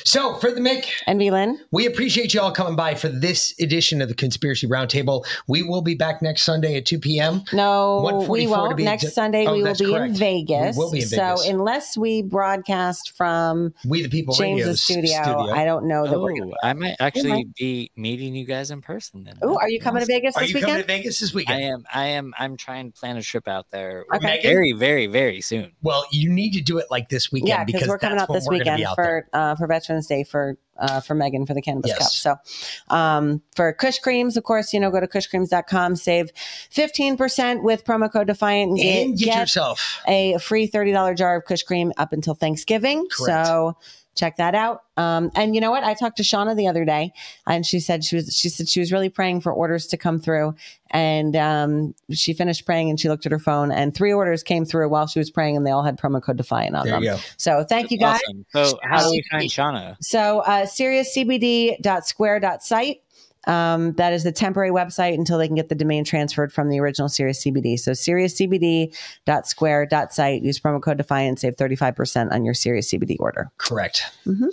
So 0.05 0.37
for 0.37 0.51
the 0.51 0.61
Mick 0.61 0.87
and 1.07 1.19
Lynn, 1.21 1.61
we 1.71 1.85
appreciate 1.87 2.33
you 2.33 2.41
all 2.41 2.51
coming 2.53 2.77
by 2.77 2.95
for 2.95 3.09
this 3.09 3.55
edition 3.61 4.01
of 4.01 4.09
the 4.09 4.15
Conspiracy 4.15 4.67
Roundtable. 4.67 5.27
We 5.49 5.63
will 5.63 5.83
be 5.83 5.95
back 5.95 6.23
next 6.23 6.43
Sunday 6.45 6.77
at 6.77 6.87
2 6.87 6.99
p.m. 6.99 7.43
No, 7.53 8.27
we 8.29 8.47
won't. 8.47 8.75
be 8.77 8.85
Next 8.85 9.03
exact- 9.05 9.15
Sunday 9.15 9.47
Oh, 9.47 9.53
we 9.53 9.59
will 9.59 9.65
that's 9.67 9.81
be 9.81 9.93
in. 9.95 10.15
Vegas. 10.15 10.77
We 10.77 10.83
will 10.85 10.91
be 10.91 11.03
in 11.03 11.09
Vegas. 11.09 11.43
So 11.45 11.51
unless 11.51 11.97
we 11.97 12.23
broadcast 12.23 13.13
from 13.17 13.75
We 13.87 14.01
the 14.03 14.09
People 14.09 14.35
James's 14.35 14.81
studio, 14.81 15.23
studio. 15.23 15.53
I 15.53 15.65
don't 15.67 15.87
know 15.87 16.07
that 16.07 16.19
we're. 16.19 16.33
Oh, 16.43 16.55
I 16.63 16.73
might 16.73 16.97
actually 16.99 17.47
be 17.59 17.91
meeting 17.97 18.35
you 18.35 18.47
guys 18.47 18.71
in 18.71 18.81
person 18.81 19.25
then. 19.25 19.39
Oh, 19.43 19.59
are 19.59 19.69
you 19.69 19.79
coming 19.81 20.01
to 20.01 20.07
Vegas 20.07 20.37
Are 20.37 20.41
this 20.41 20.51
you 20.51 20.55
weekend? 20.57 20.71
coming 20.71 20.83
to 20.83 20.87
Vegas 20.87 21.21
this 21.21 21.35
weekend? 21.35 21.59
I 21.59 21.63
am. 21.67 21.85
I 21.93 22.07
am. 22.09 22.35
I'm 22.39 22.57
trying 22.57 22.93
to 22.93 22.99
plan 22.99 23.17
a 23.19 23.23
trip 23.23 23.47
out 23.47 23.67
there 23.71 24.05
Okay. 24.15 24.41
very, 24.43 24.73
very, 24.73 25.07
very 25.07 25.43
soon. 25.43 25.73
Well, 25.83 26.07
you 26.11 26.31
need 26.31 26.53
to 26.53 26.63
do 26.63 26.79
it 26.79 26.87
like 26.91 27.09
this 27.11 27.31
weekend 27.31 27.49
yeah, 27.49 27.65
because 27.65 27.83
because 27.83 27.89
we're 27.91 27.99
coming 27.99 28.17
that's 28.19 28.31
out 28.31 28.35
this 28.35 28.47
weekend 28.49 28.79
be 28.79 28.87
out 28.87 28.95
for 28.95 29.29
uh, 29.35 29.55
for 29.55 29.66
Veterans 29.67 30.07
Day 30.07 30.25
for 30.25 30.57
uh, 30.79 31.01
for 31.01 31.15
Megan 31.15 31.47
for 31.47 31.55
the 31.55 31.63
Cannabis 31.63 31.91
Yes. 31.91 32.23
Cup. 32.23 32.47
So 32.47 32.95
um, 32.95 33.43
for 33.55 33.73
Kush 33.73 33.99
Creams, 33.99 34.37
of 34.37 34.45
course, 34.45 34.73
you 34.73 34.81
know, 34.81 34.91
go 34.91 35.01
to 35.01 35.07
kushcreams.com, 35.07 35.97
save 35.97 36.31
15% 36.71 37.63
with 37.63 37.85
promo 37.85 38.13
code 38.13 38.27
Defiant 38.27 38.73
and 38.73 38.79
get, 38.79 39.07
And 39.07 39.19
get 39.19 39.41
yourself 39.41 40.03
a 40.07 40.39
free 40.39 40.69
$30 40.69 41.17
jar 41.17 41.37
of 41.37 41.45
Kush 41.45 41.63
Cream 41.63 41.93
up 41.97 42.13
until 42.13 42.35
Thanksgiving. 42.35 43.07
Correct. 43.11 43.47
So 43.47 43.77
check 44.17 44.37
that 44.37 44.55
out. 44.55 44.83
Um, 44.97 45.31
and 45.35 45.55
you 45.55 45.61
know 45.61 45.71
what? 45.71 45.85
I 45.85 45.95
talked 45.95 46.17
to 46.17 46.23
Shauna 46.23 46.57
the 46.57 46.69
other 46.69 46.85
day 46.85 47.13
and 47.47 47.67
she 47.67 47.81
said 47.81 48.03
she 48.03 48.17
was 48.17 48.35
she 48.35 48.49
said 48.49 48.69
she 48.69 48.81
was 48.81 48.91
really 48.91 49.11
praying 49.11 49.43
for 49.43 49.53
orders 49.53 49.87
to 49.89 49.97
come 49.97 50.19
through. 50.19 50.55
And 50.91 51.37
um, 51.37 51.95
she 52.13 52.33
finished 52.33 52.65
praying 52.65 52.91
and 52.91 52.99
she 52.99 53.09
looked 53.09 53.27
at 53.27 53.33
her 53.33 53.39
phone 53.39 53.71
and 53.71 53.95
three 53.95 54.13
orders 54.13 54.43
came 54.43 54.65
through 54.65 54.89
while 54.89 55.07
she 55.07 55.19
was 55.19 55.31
praying 55.31 55.57
and 55.57 55.67
they 55.67 55.71
all 55.71 55.83
had 55.83 55.99
promo 55.99 56.23
code 56.23 56.39
Defiant 56.39 56.75
on 56.75 56.85
There 56.87 56.95
them. 56.95 57.03
you 57.03 57.11
go. 57.11 57.19
So 57.37 57.65
thank 57.69 57.91
you 57.91 57.99
guys. 57.99 58.21
Awesome. 58.29 58.47
So 58.51 58.79
how 58.83 59.03
do 59.03 59.11
we 59.11 59.23
find 59.31 59.51
Shauna? 59.51 59.97
So 60.01 60.41
uh, 60.41 60.65
SiriusCBD.square.site. 60.67 63.03
Um, 63.47 63.93
that 63.93 64.13
is 64.13 64.25
the 64.25 64.33
temporary 64.33 64.71
website 64.71 65.15
until 65.15 65.39
they 65.39 65.47
can 65.47 65.57
get 65.57 65.69
the 65.69 65.75
domain 65.75 66.05
transferred 66.05 66.53
from 66.53 66.69
the 66.69 66.81
original 66.81 67.09
Sirius 67.09 67.43
CBD. 67.45 67.79
So 67.79 67.93
SiriusCBD.square.site. 67.93 70.43
Use 70.43 70.59
promo 70.59 70.83
code 70.83 70.99
Defiant, 70.99 71.39
save 71.39 71.55
35% 71.57 72.33
on 72.33 72.45
your 72.45 72.55
Sirius 72.55 72.91
CBD 72.91 73.17
order. 73.21 73.53
Correct. 73.59 74.03
Mm-hmm. 74.27 74.49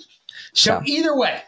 So, 0.54 0.82
either 0.86 1.16
way. 1.16 1.42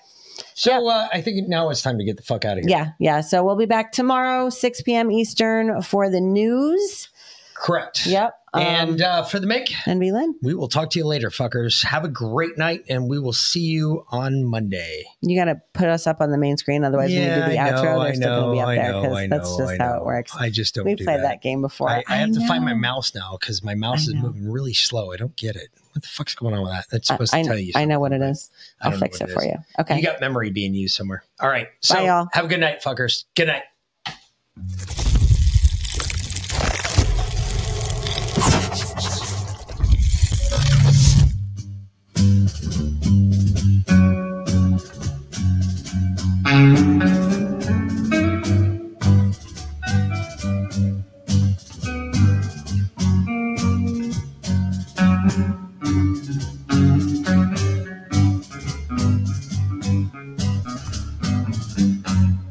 So 0.53 0.89
uh, 0.89 1.07
I 1.13 1.21
think 1.21 1.47
now 1.47 1.69
it's 1.69 1.81
time 1.81 1.97
to 1.97 2.03
get 2.03 2.17
the 2.17 2.23
fuck 2.23 2.45
out 2.45 2.57
of 2.57 2.63
here. 2.63 2.69
Yeah, 2.69 2.91
yeah. 2.99 3.21
So 3.21 3.43
we'll 3.43 3.55
be 3.55 3.65
back 3.65 3.91
tomorrow, 3.91 4.49
6 4.49 4.81
p.m. 4.81 5.11
Eastern 5.11 5.81
for 5.81 6.09
the 6.09 6.21
news. 6.21 7.09
Correct. 7.55 8.05
Yep. 8.05 8.37
and 8.53 9.01
uh, 9.01 9.23
for 9.23 9.39
the 9.39 9.47
Mick 9.47 9.73
and 9.85 9.99
V 9.99 10.11
Lynn, 10.11 10.35
we 10.41 10.53
will 10.53 10.67
talk 10.67 10.89
to 10.91 10.99
you 10.99 11.05
later, 11.05 11.29
fuckers. 11.29 11.83
Have 11.85 12.03
a 12.03 12.09
great 12.09 12.57
night, 12.57 12.83
and 12.89 13.09
we 13.09 13.17
will 13.17 13.33
see 13.33 13.61
you 13.61 14.05
on 14.09 14.43
Monday. 14.45 15.05
You 15.21 15.37
got 15.39 15.45
to 15.45 15.61
put 15.73 15.87
us 15.87 16.05
up 16.05 16.21
on 16.21 16.31
the 16.31 16.37
main 16.37 16.57
screen. 16.57 16.83
Otherwise, 16.83 17.09
when 17.11 17.21
you 17.21 17.43
do 17.43 17.49
the 17.51 17.59
I 17.59 17.71
outro, 17.71 17.83
know, 17.83 18.03
they're 18.03 18.13
still 18.15 18.41
going 18.41 18.49
to 18.49 18.55
be 18.55 18.61
up 18.61 18.67
I 18.67 18.75
there 18.75 19.01
because 19.01 19.29
that's 19.29 19.57
just 19.57 19.81
how 19.81 19.93
know. 19.93 19.97
it 20.01 20.05
works. 20.05 20.35
I 20.37 20.49
just 20.49 20.75
don't 20.75 20.85
We 20.85 20.95
do 20.95 21.05
played 21.05 21.19
that. 21.19 21.23
that. 21.23 21.41
game 21.41 21.61
before. 21.61 21.89
I, 21.89 22.03
I 22.09 22.15
have 22.17 22.33
to 22.33 22.45
find 22.47 22.63
my 22.65 22.73
mouse 22.73 23.15
now 23.15 23.37
because 23.39 23.63
my 23.63 23.73
mouse 23.75 24.07
is 24.07 24.15
moving 24.15 24.49
really 24.51 24.73
slow. 24.73 25.11
I 25.13 25.17
don't 25.17 25.35
get 25.35 25.55
it. 25.55 25.69
What 25.93 26.01
the 26.03 26.09
fuck's 26.09 26.35
going 26.35 26.53
on 26.53 26.61
with 26.61 26.71
that? 26.71 26.85
That's 26.91 27.07
supposed 27.07 27.31
to 27.33 27.43
tell 27.43 27.57
you. 27.57 27.71
I 27.73 27.85
know 27.85 27.99
what 28.01 28.11
it 28.11 28.21
is. 28.21 28.49
I'll 28.81 28.91
fix 28.91 29.21
it 29.21 29.29
it 29.29 29.33
for 29.33 29.43
you. 29.45 29.55
Okay. 29.79 29.95
You 29.97 30.03
got 30.03 30.19
memory 30.19 30.49
being 30.51 30.73
used 30.73 30.95
somewhere. 30.95 31.23
All 31.39 31.47
right. 31.49 31.69
So 31.79 31.95
Bye, 31.95 32.05
y'all. 32.07 32.27
have 32.33 32.45
a 32.45 32.47
good 32.49 32.59
night, 32.59 32.81
fuckers. 32.83 33.23
Good 33.35 33.47
night. 33.47 33.63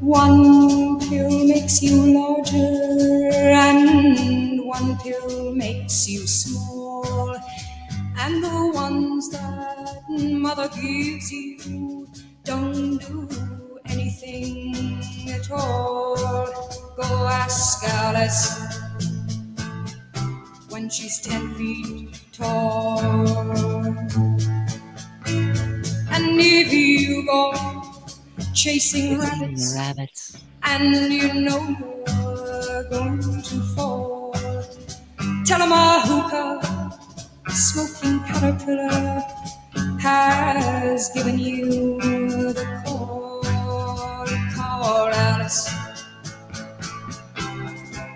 One 0.01 0.99
pill 0.99 1.47
makes 1.47 1.81
you 1.81 1.95
larger, 2.13 3.39
and 3.41 4.63
one 4.65 4.97
pill 4.99 5.55
makes 5.55 6.07
you 6.07 6.27
small. 6.27 7.35
And 8.17 8.43
the 8.43 8.71
ones 8.73 9.29
that 9.31 10.03
mother 10.09 10.69
gives 10.69 11.31
you 11.31 12.07
don't 12.43 12.99
do 12.99 13.27
anything 14.25 15.29
at 15.31 15.49
all. 15.51 16.15
Go 16.97 17.27
ask 17.27 17.83
Alice 17.87 18.41
when 20.69 20.89
she's 20.89 21.19
ten 21.21 21.53
feet 21.55 22.19
tall. 22.31 22.99
And 26.15 26.39
if 26.39 26.73
you 26.73 27.25
go 27.25 27.53
chasing 28.53 29.19
rabbits, 29.19 29.75
rabbits, 29.75 30.37
and 30.63 31.13
you 31.13 31.33
know 31.33 31.61
you're 32.07 32.89
going 32.89 33.21
to 33.49 33.57
fall, 33.75 34.33
tell 35.45 35.61
'em 35.61 35.71
a 35.71 35.99
hookah 36.07 36.53
smoking 37.49 38.19
caterpillar 38.27 39.23
has 39.99 41.09
given 41.13 41.37
you 41.39 41.99
the 42.53 42.65
call. 42.85 43.24
Call 44.85 45.09
Alice 45.09 45.73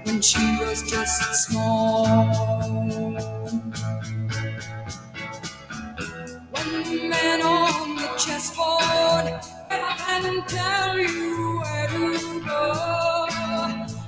when 0.03 0.21
she 0.21 0.45
was 0.61 0.83
just 0.87 1.47
small. 1.47 2.05
One 6.51 7.09
man 7.09 7.41
on 7.41 7.95
the 7.95 8.07
chessboard. 8.19 9.41
And 9.71 10.47
tell 10.47 10.99
you 10.99 11.59
where 11.59 11.87
to 11.87 12.43
go, 12.45 13.27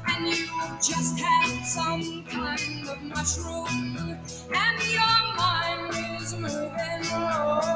and 0.06 0.28
you 0.28 0.46
just 0.84 1.20
had 1.20 1.66
some 1.66 2.24
kind 2.26 2.90
of 2.90 3.02
mushroom, 3.02 4.20
and 4.54 4.80
your 4.98 5.20
mind 5.36 6.22
is 6.22 6.36
moving 6.36 7.02
low. 7.10 7.72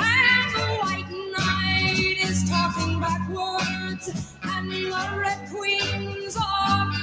And 0.00 0.54
the 0.54 0.66
white 0.82 1.10
knight 1.36 2.18
is 2.30 2.48
talking 2.48 3.00
backwards, 3.00 4.36
and 4.42 4.70
the 4.72 4.90
red 5.18 5.48
queen's 5.50 6.36
head. 6.36 6.97